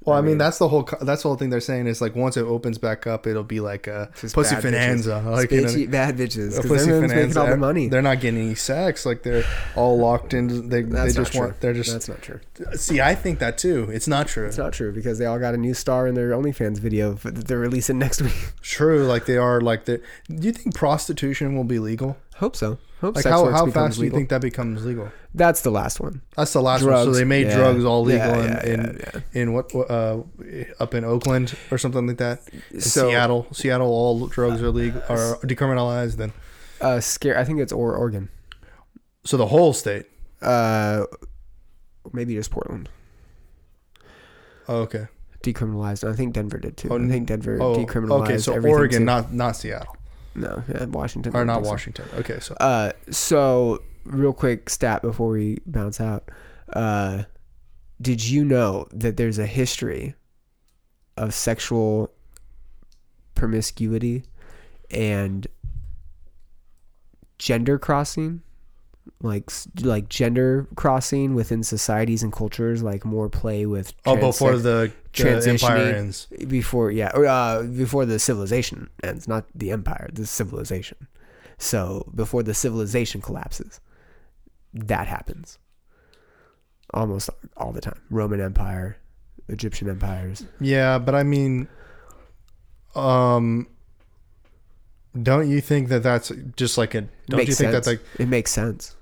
Well, 0.04 0.16
I 0.16 0.20
mean, 0.20 0.38
that's 0.38 0.58
the 0.58 0.68
whole 0.68 0.88
that's 1.00 1.22
the 1.22 1.28
whole 1.28 1.36
thing 1.36 1.50
they're 1.50 1.60
saying 1.60 1.86
is 1.86 2.00
like 2.00 2.16
once 2.16 2.36
it 2.36 2.42
opens 2.42 2.78
back 2.78 3.06
up, 3.06 3.26
it'll 3.26 3.44
be 3.44 3.60
like 3.60 3.86
a 3.86 4.10
pussy 4.12 4.56
bitches. 4.56 4.62
finanza, 4.62 5.24
like 5.24 5.50
you 5.50 5.62
know, 5.62 5.90
bad 5.90 6.16
bitches. 6.16 6.60
Because 6.60 6.88
everyone's 6.88 7.12
making 7.12 7.36
all 7.36 7.46
the 7.46 7.56
money. 7.56 7.88
They're 7.88 8.02
not 8.02 8.20
getting 8.20 8.40
any 8.40 8.54
sex, 8.54 9.06
like 9.06 9.22
they're 9.22 9.44
all 9.76 9.98
locked 9.98 10.34
in. 10.34 10.68
They 10.68 10.82
That's 10.82 11.14
they 11.14 11.20
just 11.20 11.34
not 11.34 11.40
want 11.40 11.60
they're 11.60 11.72
just 11.72 11.92
That's 11.92 12.08
not 12.08 12.22
true. 12.22 12.40
see. 12.74 13.00
I 13.00 13.14
think 13.14 13.38
that 13.38 13.58
too. 13.58 13.88
It's 13.92 14.08
not 14.08 14.28
true. 14.28 14.46
It's 14.46 14.58
not 14.58 14.72
true 14.72 14.92
because 14.92 15.18
they 15.18 15.26
all 15.26 15.38
got 15.38 15.54
a 15.54 15.58
new 15.58 15.74
star 15.74 16.06
in 16.06 16.14
their 16.14 16.30
OnlyFans 16.30 16.78
video 16.78 17.14
that 17.14 17.46
they're 17.46 17.58
releasing 17.58 17.98
next 17.98 18.20
week. 18.22 18.52
True, 18.60 19.04
like 19.04 19.26
they 19.26 19.36
are 19.36 19.60
like 19.60 19.84
the. 19.84 20.00
Do 20.28 20.46
you 20.46 20.52
think 20.52 20.74
prostitution 20.74 21.54
will 21.56 21.64
be 21.64 21.78
legal? 21.78 22.16
Hope 22.42 22.56
so. 22.56 22.78
Hope 23.00 23.14
Like 23.14 23.22
sex 23.22 23.32
how 23.32 23.44
works 23.44 23.56
how 23.56 23.66
becomes 23.66 23.86
fast 23.90 23.96
do 23.98 24.00
you 24.00 24.06
legal. 24.06 24.18
think 24.18 24.28
that 24.30 24.40
becomes 24.40 24.84
legal? 24.84 25.10
That's 25.32 25.60
the 25.62 25.70
last 25.70 26.00
one. 26.00 26.22
That's 26.36 26.52
the 26.52 26.60
last 26.60 26.82
one. 26.82 26.92
So 27.04 27.12
they 27.12 27.24
made 27.24 27.46
yeah. 27.46 27.56
drugs 27.56 27.84
all 27.84 28.02
legal 28.02 28.26
Yeah, 28.26 28.42
in 28.42 28.50
yeah, 28.52 28.74
in, 28.74 29.00
yeah, 29.00 29.20
in 29.40 29.52
what 29.52 29.72
uh 29.74 30.22
up 30.80 30.92
in 30.94 31.04
Oakland 31.04 31.54
or 31.70 31.78
something 31.78 32.06
like 32.06 32.18
that. 32.18 32.40
In 32.72 32.80
So- 32.80 33.08
Seattle, 33.10 33.46
Seattle, 33.52 33.86
all 33.88 34.26
drugs 34.26 34.60
are 34.60 34.70
legal 34.70 35.00
are 35.08 35.36
decriminalized. 35.44 36.16
Then 36.16 36.32
Uh, 36.80 36.98
scare. 37.00 37.38
I 37.38 37.44
think 37.44 37.60
it's 37.60 37.72
or 37.72 37.94
Oregon. 37.96 38.28
so 39.24 39.36
the 39.36 39.46
whole 39.46 39.72
state. 39.72 40.06
Uh, 40.40 41.04
maybe 42.12 42.34
just 42.34 42.50
Portland 42.50 42.88
Oh, 44.68 44.78
okay. 44.82 45.06
decriminalized. 45.42 46.08
I 46.08 46.14
think 46.14 46.34
Denver 46.34 46.58
did 46.58 46.76
too. 46.76 46.88
Oh, 46.90 46.98
I 47.02 47.08
think 47.08 47.26
Denver 47.28 47.58
Oh, 47.60 47.76
decriminalized. 47.76 48.22
okay. 48.24 48.38
So 48.38 48.52
everything 48.52 48.76
Oregon, 48.78 48.98
too. 49.00 49.04
not 49.04 49.32
not 49.32 49.56
Seattle 49.56 49.96
no, 50.34 50.62
yeah, 50.68 50.84
Washington 50.86 51.34
or 51.36 51.44
not 51.44 51.64
so. 51.64 51.70
Washington. 51.70 52.04
Okay, 52.14 52.40
so 52.40 52.54
Uh, 52.60 52.92
so 53.10 53.82
real 54.04 54.32
quick 54.32 54.68
stat 54.70 55.02
before 55.02 55.28
we 55.30 55.58
bounce 55.66 56.00
out. 56.00 56.30
Uh, 56.72 57.24
did 58.00 58.26
you 58.26 58.44
know 58.44 58.86
that 58.92 59.16
there's 59.16 59.38
a 59.38 59.46
history 59.46 60.14
of 61.16 61.34
sexual 61.34 62.12
promiscuity 63.34 64.24
and 64.90 65.46
gender 67.38 67.78
crossing? 67.78 68.42
Like 69.20 69.50
like 69.80 70.08
gender 70.08 70.66
crossing 70.74 71.34
within 71.34 71.62
societies 71.62 72.22
and 72.22 72.32
cultures, 72.32 72.82
like 72.82 73.04
more 73.04 73.28
play 73.28 73.66
with 73.66 73.92
oh, 74.06 74.14
trans 74.14 74.38
before 74.38 74.56
the, 74.58 74.92
the 75.12 75.50
empire 75.50 75.94
ends. 75.94 76.26
before 76.46 76.90
yeah 76.90 77.10
or, 77.14 77.26
uh, 77.26 77.62
before 77.62 78.06
the 78.06 78.18
civilization 78.18 78.90
ends 79.02 79.26
not 79.28 79.44
the 79.54 79.70
empire 79.70 80.08
the 80.12 80.26
civilization. 80.26 81.08
So 81.58 82.10
before 82.14 82.42
the 82.42 82.54
civilization 82.54 83.20
collapses 83.20 83.80
that 84.74 85.06
happens. 85.06 85.58
Almost 86.94 87.30
all 87.56 87.72
the 87.72 87.80
time. 87.80 88.00
Roman 88.10 88.40
empire 88.40 88.98
egyptian 89.48 89.88
empires. 89.88 90.44
Yeah, 90.60 90.98
but 90.98 91.14
I 91.14 91.22
mean, 91.22 91.68
um, 92.94 93.68
don't 95.20 95.50
you 95.50 95.60
think 95.60 95.88
that 95.88 96.02
that's 96.02 96.32
just 96.56 96.78
like 96.78 96.94
a? 96.94 97.02
Don't 97.28 97.38
makes 97.38 97.48
you 97.48 97.54
think 97.54 97.72
sense. 97.72 97.84
that 97.84 97.90
like 97.92 98.00
it 98.18 98.28
makes 98.28 98.50
sense. 98.50 98.96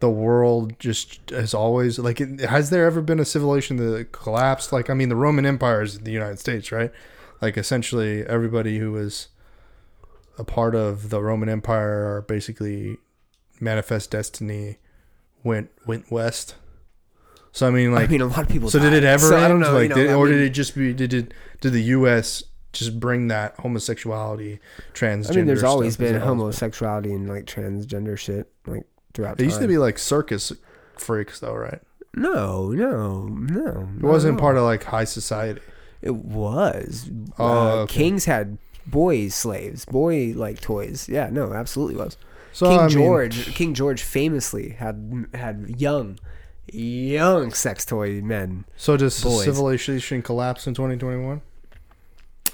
the 0.00 0.10
world 0.10 0.78
just 0.80 1.30
has 1.30 1.54
always 1.54 1.98
like 1.98 2.20
it, 2.20 2.40
has 2.40 2.70
there 2.70 2.86
ever 2.86 3.00
been 3.00 3.20
a 3.20 3.24
civilization 3.24 3.76
that 3.76 4.10
collapsed? 4.12 4.72
Like 4.72 4.90
i 4.90 4.94
mean 4.94 5.08
the 5.08 5.16
roman 5.16 5.46
empire 5.46 5.82
is 5.82 6.00
the 6.00 6.10
united 6.10 6.38
states 6.40 6.72
right? 6.72 6.90
Like 7.40 7.56
essentially 7.56 8.24
everybody 8.26 8.78
who 8.78 8.92
was 8.92 9.28
a 10.38 10.44
part 10.44 10.74
of 10.74 11.10
the 11.10 11.20
roman 11.22 11.48
empire 11.48 12.16
are 12.16 12.22
basically 12.22 12.96
manifest 13.60 14.10
destiny 14.10 14.78
went 15.44 15.70
went 15.86 16.10
west. 16.10 16.56
So 17.52 17.68
i 17.68 17.70
mean 17.70 17.92
like 17.92 18.08
i 18.08 18.12
mean 18.12 18.22
a 18.22 18.26
lot 18.26 18.40
of 18.40 18.48
people 18.48 18.70
so 18.70 18.78
did 18.80 18.92
it 18.94 19.04
ever 19.04 19.28
so 19.28 19.36
end? 19.36 19.44
i 19.44 19.48
don't 19.48 19.60
know 19.60 19.72
like 19.74 19.90
you 19.90 19.94
know, 19.94 19.94
did, 19.94 20.10
or 20.14 20.24
mean- 20.26 20.38
did 20.38 20.42
it 20.46 20.50
just 20.50 20.74
be 20.74 20.92
did 20.94 21.12
it 21.12 21.32
did 21.60 21.72
the 21.74 21.82
us 21.82 22.42
just 22.72 22.98
bring 22.98 23.28
that 23.28 23.54
homosexuality 23.56 24.60
transgender 24.94 25.30
I 25.30 25.36
mean, 25.36 25.46
there's 25.46 25.62
always 25.62 25.96
been 25.96 26.20
homosexuality 26.20 27.12
and 27.12 27.28
like 27.28 27.44
transgender 27.44 28.18
shit 28.18 28.50
like 28.66 28.86
throughout. 29.14 29.40
it 29.40 29.44
used 29.44 29.60
to 29.60 29.68
be 29.68 29.78
like 29.78 29.98
circus 29.98 30.52
freaks 30.96 31.40
though 31.40 31.54
right 31.54 31.82
no, 32.14 32.70
no, 32.70 33.26
no. 33.26 33.88
It 33.96 34.02
wasn't 34.02 34.38
part 34.38 34.56
of 34.56 34.64
like 34.64 34.84
high 34.84 35.04
society. 35.04 35.60
It 36.02 36.14
was. 36.14 37.10
Oh, 37.38 37.46
uh, 37.46 37.74
okay. 37.82 37.94
Kings 37.94 38.24
had 38.26 38.58
boys 38.86 39.34
slaves, 39.34 39.84
boy 39.84 40.34
like 40.36 40.60
toys. 40.60 41.08
Yeah, 41.08 41.30
no, 41.30 41.52
absolutely 41.52 41.96
was. 41.96 42.16
So 42.52 42.66
King 42.68 42.78
I 42.78 42.82
mean, 42.82 42.90
George, 42.90 43.54
King 43.54 43.74
George 43.74 44.02
famously 44.02 44.70
had 44.70 45.26
had 45.32 45.74
young, 45.78 46.18
young 46.70 47.52
sex 47.54 47.86
toy 47.86 48.20
men. 48.20 48.66
so 48.76 48.98
does 48.98 49.22
boys. 49.22 49.44
civilization 49.44 50.20
collapse 50.20 50.66
in 50.66 50.74
2021? 50.74 51.40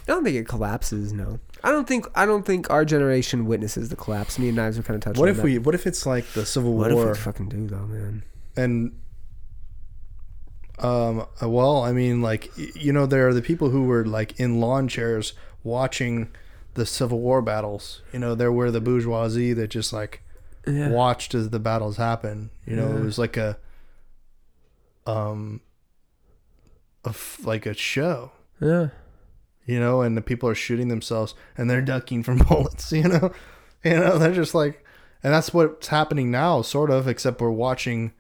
I 0.08 0.12
don't 0.12 0.24
think 0.24 0.36
it 0.36 0.48
collapses. 0.48 1.12
No, 1.12 1.38
I 1.62 1.70
don't 1.70 1.86
think. 1.86 2.06
I 2.14 2.24
don't 2.24 2.44
think 2.46 2.70
our 2.70 2.84
generation 2.84 3.44
witnesses 3.46 3.90
the 3.90 3.96
collapse. 3.96 4.38
Me 4.38 4.48
and 4.48 4.56
Knives 4.56 4.78
are 4.78 4.82
kind 4.82 4.94
of 4.96 5.02
touching. 5.02 5.20
What 5.20 5.28
on 5.28 5.32
if 5.32 5.36
that. 5.36 5.42
we? 5.44 5.58
What 5.58 5.74
if 5.74 5.86
it's 5.86 6.06
like 6.06 6.26
the 6.32 6.46
Civil 6.46 6.72
What 6.74 6.90
if 6.90 6.96
we 6.98 7.14
fucking 7.14 7.48
do 7.50 7.66
though, 7.66 7.86
man? 7.86 8.22
and 8.56 8.92
um, 10.78 11.26
well, 11.42 11.82
I 11.82 11.92
mean, 11.92 12.22
like 12.22 12.50
you 12.74 12.92
know, 12.92 13.04
there 13.06 13.28
are 13.28 13.34
the 13.34 13.42
people 13.42 13.70
who 13.70 13.84
were 13.84 14.04
like 14.06 14.38
in 14.40 14.60
lawn 14.60 14.88
chairs 14.88 15.32
watching 15.64 16.28
the 16.74 16.86
Civil 16.86 17.20
War 17.20 17.42
battles. 17.42 18.02
You 18.12 18.18
know, 18.20 18.34
there 18.34 18.52
were 18.52 18.70
the 18.70 18.80
bourgeoisie 18.80 19.52
that 19.54 19.68
just 19.68 19.92
like 19.92 20.22
Yeah. 20.66 20.88
watched 20.90 21.34
as 21.34 21.50
the 21.50 21.58
battles 21.58 21.96
happen. 21.96 22.50
You 22.64 22.76
know, 22.76 22.96
it 22.96 23.02
was 23.02 23.18
like 23.18 23.36
a 23.36 23.58
um, 25.06 25.60
a 27.04 27.08
f- 27.10 27.40
like 27.44 27.66
a 27.66 27.74
show. 27.74 28.32
Yeah. 28.60 28.88
You 29.68 29.78
know, 29.78 30.00
and 30.02 30.16
the 30.16 30.22
people 30.22 30.48
are 30.48 30.54
shooting 30.56 30.88
themselves 30.88 31.34
and 31.56 31.70
they're 31.70 31.80
ducking 31.82 32.24
from 32.24 32.38
bullets, 32.48 32.90
you 32.90 33.04
know, 33.04 33.30
you 33.84 33.94
know, 33.94 34.18
they're 34.18 34.32
just 34.34 34.54
like, 34.54 34.84
and 35.22 35.32
that's 35.32 35.52
what's 35.54 35.86
happening 35.88 36.30
now, 36.32 36.62
sort 36.62 36.90
of, 36.90 37.06
except 37.06 37.40
we're 37.40 37.50
watching, 37.50 38.12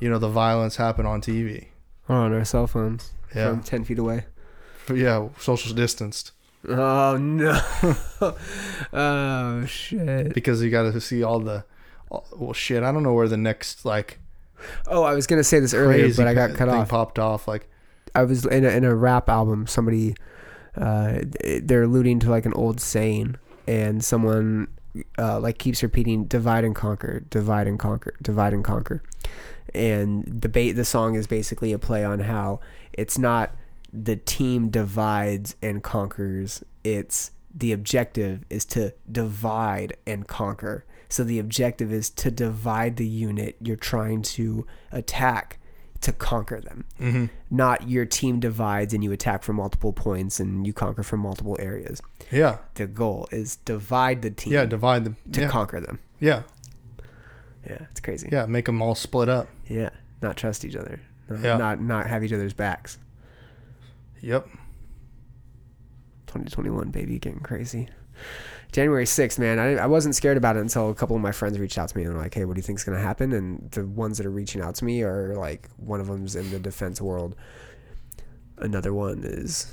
you 0.00 0.08
know, 0.08 0.18
the 0.18 0.28
violence 0.28 0.76
happen 0.76 1.04
on 1.04 1.20
TV. 1.20 1.66
Or 2.08 2.16
oh, 2.16 2.20
on 2.22 2.32
our 2.32 2.44
cell 2.44 2.66
phones 2.66 3.12
Yeah. 3.34 3.50
from 3.50 3.62
ten 3.62 3.84
feet 3.84 3.98
away. 3.98 4.24
Yeah, 4.92 5.28
social 5.38 5.74
distanced. 5.74 6.32
Oh 6.68 7.16
no. 7.16 7.60
oh 8.92 9.64
shit. 9.66 10.34
because 10.34 10.62
you 10.62 10.70
got 10.70 10.92
to 10.92 11.00
see 11.00 11.22
all 11.22 11.40
the. 11.40 11.64
all- 12.10 12.26
Well, 12.36 12.52
shit. 12.52 12.82
I 12.82 12.92
don't 12.92 13.02
know 13.02 13.14
where 13.14 13.28
the 13.28 13.36
next 13.36 13.84
like 13.84 14.18
Oh, 14.86 15.02
I 15.02 15.14
was 15.14 15.26
gonna 15.26 15.42
say 15.44 15.58
this 15.58 15.74
earlier, 15.74 16.12
but 16.14 16.26
I 16.28 16.34
got 16.34 16.54
cut 16.54 16.68
off. 16.68 16.88
popped 16.88 17.18
off. 17.18 17.48
Like 17.48 17.68
I 18.14 18.22
was 18.24 18.44
in 18.46 18.64
a, 18.64 18.68
in 18.68 18.84
a 18.84 18.94
rap 18.94 19.28
album. 19.28 19.66
Somebody, 19.66 20.14
uh, 20.76 21.20
they're 21.62 21.82
alluding 21.82 22.20
to 22.20 22.30
like 22.30 22.46
an 22.46 22.52
old 22.54 22.80
saying, 22.80 23.36
and 23.66 24.04
someone 24.04 24.68
uh, 25.18 25.40
like 25.40 25.58
keeps 25.58 25.82
repeating 25.82 26.24
"divide 26.24 26.64
and 26.64 26.74
conquer, 26.74 27.20
divide 27.30 27.66
and 27.66 27.78
conquer, 27.78 28.14
divide 28.22 28.52
and 28.52 28.64
conquer," 28.64 29.02
and 29.74 30.24
the 30.26 30.48
ba- 30.48 30.72
the 30.72 30.84
song 30.84 31.14
is 31.14 31.26
basically 31.26 31.72
a 31.72 31.78
play 31.78 32.04
on 32.04 32.20
how 32.20 32.60
it's 32.92 33.18
not 33.18 33.54
the 33.92 34.16
team 34.16 34.70
divides 34.70 35.56
and 35.62 35.82
conquers. 35.82 36.64
It's 36.82 37.32
the 37.54 37.72
objective 37.72 38.44
is 38.48 38.64
to 38.66 38.94
divide 39.10 39.96
and 40.06 40.26
conquer. 40.26 40.84
So 41.08 41.24
the 41.24 41.38
objective 41.38 41.92
is 41.92 42.08
to 42.10 42.30
divide 42.30 42.96
the 42.96 43.06
unit 43.06 43.56
you're 43.60 43.76
trying 43.76 44.22
to 44.22 44.66
attack 44.90 45.58
to 46.02 46.12
conquer 46.12 46.60
them 46.60 46.84
Mm-hmm. 47.00 47.26
not 47.50 47.88
your 47.88 48.04
team 48.04 48.38
divides 48.40 48.92
and 48.94 49.02
you 49.02 49.12
attack 49.12 49.42
from 49.42 49.56
multiple 49.56 49.92
points 49.92 50.38
and 50.40 50.66
you 50.66 50.72
conquer 50.72 51.02
from 51.02 51.20
multiple 51.20 51.56
areas. 51.60 52.00
yeah, 52.30 52.58
The 52.74 52.86
goal 52.86 53.28
is 53.32 53.56
divide 53.56 54.22
the 54.22 54.30
team 54.30 54.52
yeah. 54.52 54.64
Divide 54.66 55.04
them 55.04 55.16
to 55.32 55.40
yeah, 55.42 55.48
conquer 55.48 55.80
them. 55.80 55.98
yeah, 56.20 56.42
Yeah, 57.68 57.86
it's 57.90 58.00
crazy. 58.00 58.28
yeah. 58.32 58.46
Make 58.46 58.66
them 58.66 58.82
all 58.82 58.94
split 58.94 59.28
up. 59.28 59.48
Yeah, 59.68 59.90
not 60.20 60.36
trust 60.36 60.64
each 60.64 60.76
other. 60.76 61.00
Not, 61.28 61.40
Yeah. 61.40 61.56
not 61.56 61.80
not 61.80 62.06
have 62.08 62.22
each 62.24 62.32
other's 62.32 62.52
backs. 62.52 62.98
Yep. 64.20 64.46
2021 66.26 66.90
baby 66.90 67.18
getting 67.18 67.40
crazy. 67.40 67.88
January 68.72 69.04
6th, 69.04 69.38
man. 69.38 69.58
I, 69.58 69.74
I 69.82 69.86
wasn't 69.86 70.14
scared 70.14 70.36
about 70.38 70.56
it 70.56 70.60
until 70.60 70.90
a 70.90 70.94
couple 70.94 71.14
of 71.14 71.22
my 71.22 71.32
friends 71.32 71.58
reached 71.58 71.76
out 71.78 71.90
to 71.90 71.96
me 71.96 72.04
and 72.04 72.14
were 72.14 72.20
like, 72.20 72.32
"Hey, 72.34 72.44
what 72.46 72.54
do 72.54 72.58
you 72.58 72.62
think's 72.62 72.84
going 72.84 72.96
to 72.96 73.04
happen?" 73.04 73.32
And 73.32 73.70
the 73.70 73.86
ones 73.86 74.16
that 74.18 74.26
are 74.26 74.30
reaching 74.30 74.60
out 74.62 74.74
to 74.76 74.84
me 74.84 75.02
are 75.02 75.34
like 75.36 75.68
one 75.76 76.00
of 76.00 76.06
them's 76.06 76.34
in 76.36 76.50
the 76.50 76.58
defense 76.58 77.00
world. 77.00 77.36
Another 78.58 78.92
one 78.94 79.22
is 79.24 79.72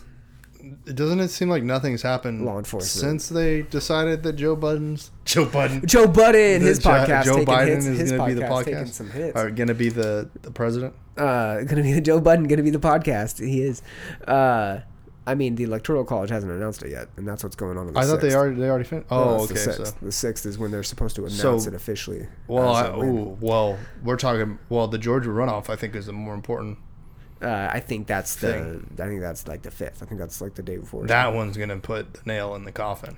Doesn't 0.85 1.19
it 1.19 1.29
seem 1.29 1.49
like 1.49 1.63
nothing's 1.63 2.01
happened 2.01 2.43
Law 2.43 2.57
enforcement. 2.57 2.89
since 3.21 3.29
they 3.29 3.61
decided 3.63 4.23
that 4.23 4.33
Joe 4.33 4.55
Budden's 4.55 5.11
Joe 5.25 5.45
Budden 5.45 5.85
Joe 5.85 6.07
Budden, 6.07 6.61
his 6.61 6.79
Jo- 6.79 6.89
podcast, 6.89 7.23
Joe 7.25 7.45
Biden 7.45 7.67
hits, 7.75 7.85
is 7.85 8.11
gonna 8.11 8.25
be 8.27 8.33
the 8.33 8.41
podcast, 8.41 8.89
some 8.89 9.09
hits. 9.11 9.35
are 9.37 9.49
gonna 9.51 9.73
be 9.75 9.89
the 9.89 10.29
the 10.41 10.51
president? 10.51 10.93
Uh, 11.17 11.61
gonna 11.63 11.83
be 11.83 11.93
the 11.93 12.01
Joe 12.01 12.19
Budden, 12.19 12.47
gonna 12.47 12.63
be 12.63 12.69
the 12.69 12.79
podcast. 12.79 13.45
He 13.45 13.61
is. 13.61 13.81
Uh, 14.27 14.79
I 15.29 15.35
mean, 15.35 15.55
the 15.55 15.63
Electoral 15.63 16.03
College 16.05 16.29
hasn't 16.29 16.51
announced 16.51 16.81
it 16.83 16.91
yet, 16.91 17.07
and 17.17 17.27
that's 17.27 17.43
what's 17.43 17.55
going 17.55 17.77
on. 17.77 17.87
On 17.87 17.93
the 17.93 17.99
I 17.99 18.05
thought 18.05 18.21
they 18.21 18.33
already 18.33 18.55
they 18.55 18.69
already 18.69 18.83
finished. 18.85 19.07
Oh, 19.11 19.43
it's 19.43 19.51
okay. 19.51 19.53
The 19.53 19.59
So 19.59 19.71
sixth. 19.83 19.97
the 20.01 20.11
sixth 20.11 20.45
is 20.45 20.57
when 20.57 20.71
they're 20.71 20.83
supposed 20.83 21.15
to 21.17 21.29
So- 21.29 21.49
announce 21.49 21.67
it 21.67 21.73
officially. 21.73 22.27
well, 22.47 22.73
I, 22.73 22.89
ooh, 22.97 23.37
well, 23.39 23.77
we're 24.03 24.17
talking. 24.17 24.59
Well, 24.69 24.87
the 24.87 24.97
Georgia 24.97 25.29
runoff 25.29 25.69
I 25.69 25.75
think 25.75 25.95
is 25.95 26.07
the 26.07 26.13
more 26.13 26.33
important. 26.33 26.77
Uh, 27.41 27.69
I 27.71 27.79
think 27.79 28.07
that's 28.07 28.35
the. 28.37 28.81
I 28.99 29.05
think 29.07 29.21
that's 29.21 29.47
like 29.47 29.61
the 29.61 29.71
fifth. 29.71 30.01
I 30.03 30.05
think 30.05 30.19
that's 30.19 30.41
like 30.41 30.55
the 30.55 30.63
day 30.63 30.77
before. 30.77 31.05
That 31.07 31.33
one's 31.33 31.55
gonna 31.57 31.77
put 31.77 32.13
the 32.15 32.21
nail 32.25 32.55
in 32.55 32.63
the 32.65 32.71
coffin. 32.71 33.15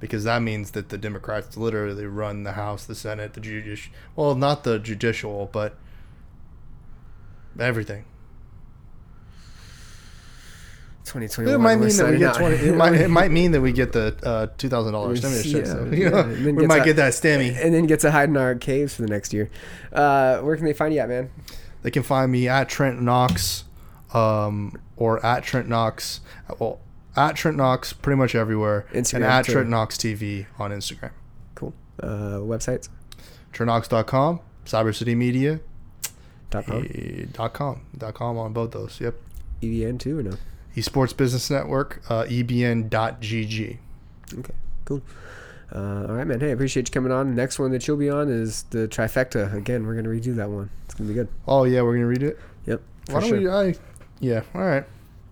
Because 0.00 0.24
that 0.24 0.40
means 0.42 0.70
that 0.72 0.88
the 0.88 0.96
Democrats 0.98 1.56
literally 1.56 2.06
run 2.06 2.42
the 2.42 2.52
House, 2.52 2.84
the 2.86 2.94
Senate, 2.94 3.34
the 3.34 3.40
judicial. 3.40 3.92
Well, 4.16 4.34
not 4.34 4.64
the 4.64 4.78
judicial, 4.78 5.48
but 5.52 5.76
everything. 7.58 8.04
2021. 11.10 11.54
It 11.54 11.58
might 11.58 11.76
mean 11.76 11.96
that 11.96 12.10
we 12.10 12.18
get 12.18 12.28
out. 12.30 12.36
twenty. 12.36 12.56
It 12.56 12.74
might, 12.76 12.94
it 12.94 13.08
might 13.20 13.30
mean 13.30 13.50
that 13.52 13.60
we 13.60 13.72
get 13.72 13.92
the 13.92 14.16
uh, 14.22 14.46
two 14.56 14.68
thousand 14.68 14.92
dollars 14.92 15.18
stimulus 15.18 15.50
check. 15.50 15.66
Yeah, 15.66 15.72
so, 15.72 15.84
yeah, 15.86 15.96
you 16.36 16.52
know, 16.52 16.60
we 16.60 16.66
might 16.66 16.84
get 16.84 16.96
that 16.96 17.12
stimmy. 17.12 17.56
and 17.62 17.74
then 17.74 17.86
get 17.86 18.00
to 18.00 18.10
hide 18.10 18.28
in 18.28 18.36
our 18.36 18.54
caves 18.54 18.94
for 18.94 19.02
the 19.02 19.08
next 19.08 19.32
year. 19.32 19.50
Uh, 19.92 20.38
where 20.40 20.56
can 20.56 20.64
they 20.64 20.72
find 20.72 20.94
you 20.94 21.00
at, 21.00 21.08
man? 21.08 21.30
They 21.82 21.90
can 21.90 22.02
find 22.02 22.30
me 22.30 22.46
at 22.48 22.68
Trent 22.68 23.00
Knox, 23.02 23.64
um, 24.14 24.80
or 24.96 25.24
at 25.24 25.42
Trent 25.42 25.68
Knox. 25.68 26.20
Well, 26.58 26.78
at 27.16 27.34
Trent 27.36 27.56
Knox, 27.56 27.92
pretty 27.92 28.16
much 28.16 28.34
everywhere, 28.34 28.86
Instagram, 28.92 29.14
and 29.16 29.24
at. 29.24 29.44
Trent 29.46 29.68
Knox 29.68 29.96
TV 29.96 30.46
on 30.58 30.70
Instagram. 30.70 31.10
Cool. 31.54 31.74
Uh, 32.00 32.38
websites. 32.38 32.88
TrentKnox.com, 33.52 34.40
CyberCityMedia. 34.64 35.60
Dot 36.50 36.66
com. 36.66 36.86
Eh, 36.94 37.26
dot 37.32 37.52
com 37.52 37.82
dot 37.96 38.14
com 38.14 38.36
on 38.38 38.52
both 38.52 38.72
those. 38.72 39.00
Yep. 39.00 39.14
EVN 39.62 39.98
too 39.98 40.18
or 40.18 40.22
no? 40.22 40.32
Esports 40.76 41.16
Business 41.16 41.50
Network, 41.50 42.02
uh, 42.08 42.24
ebn.gg. 42.24 43.78
Okay, 44.38 44.54
cool. 44.84 45.02
Uh, 45.74 46.06
all 46.08 46.14
right, 46.14 46.26
man. 46.26 46.40
Hey, 46.40 46.48
I 46.48 46.50
appreciate 46.50 46.88
you 46.88 46.92
coming 46.92 47.12
on. 47.12 47.34
Next 47.34 47.58
one 47.58 47.70
that 47.72 47.86
you'll 47.86 47.96
be 47.96 48.10
on 48.10 48.28
is 48.28 48.64
the 48.70 48.88
trifecta. 48.88 49.52
Again, 49.54 49.86
we're 49.86 49.94
gonna 49.94 50.08
redo 50.08 50.34
that 50.36 50.48
one. 50.50 50.70
It's 50.86 50.94
gonna 50.94 51.08
be 51.08 51.14
good. 51.14 51.28
Oh 51.46 51.64
yeah, 51.64 51.82
we're 51.82 51.94
gonna 51.94 52.06
read 52.06 52.22
it. 52.22 52.38
Yep. 52.66 52.82
For 53.06 53.12
Why 53.14 53.20
don't 53.20 53.28
sure. 53.28 53.38
we? 53.40 53.48
I, 53.70 53.74
yeah. 54.20 54.42
All 54.54 54.62
right. 54.62 54.84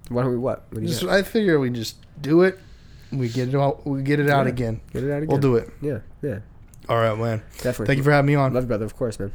Why 0.08 0.22
don't 0.22 0.30
we 0.32 0.38
what? 0.38 0.64
What 0.70 0.76
do 0.80 0.82
you 0.82 0.88
Just. 0.88 1.04
I 1.04 1.22
figure 1.22 1.58
we 1.60 1.70
just 1.70 1.96
do 2.20 2.42
it. 2.42 2.58
We 3.12 3.28
get 3.28 3.48
it 3.48 3.54
out. 3.54 3.86
We 3.86 4.02
get 4.02 4.20
it 4.20 4.28
out 4.30 4.46
Yeah. 4.46 4.52
again. 4.52 4.80
Get 4.92 5.02
it 5.04 5.10
out 5.10 5.18
again. 5.18 5.28
We'll 5.28 5.38
do 5.38 5.56
it. 5.56 5.70
Yeah, 5.80 6.00
yeah, 6.22 6.40
All 6.88 6.96
right, 6.98 7.16
man. 7.18 7.42
definitely. 7.56 7.86
Thank 7.86 7.96
you 7.98 8.02
for 8.04 8.12
having 8.12 8.26
me 8.26 8.34
on. 8.34 8.52
Love 8.52 8.64
you, 8.64 8.68
brother. 8.68 8.84
Of 8.84 8.96
course, 8.96 9.18
man. 9.18 9.32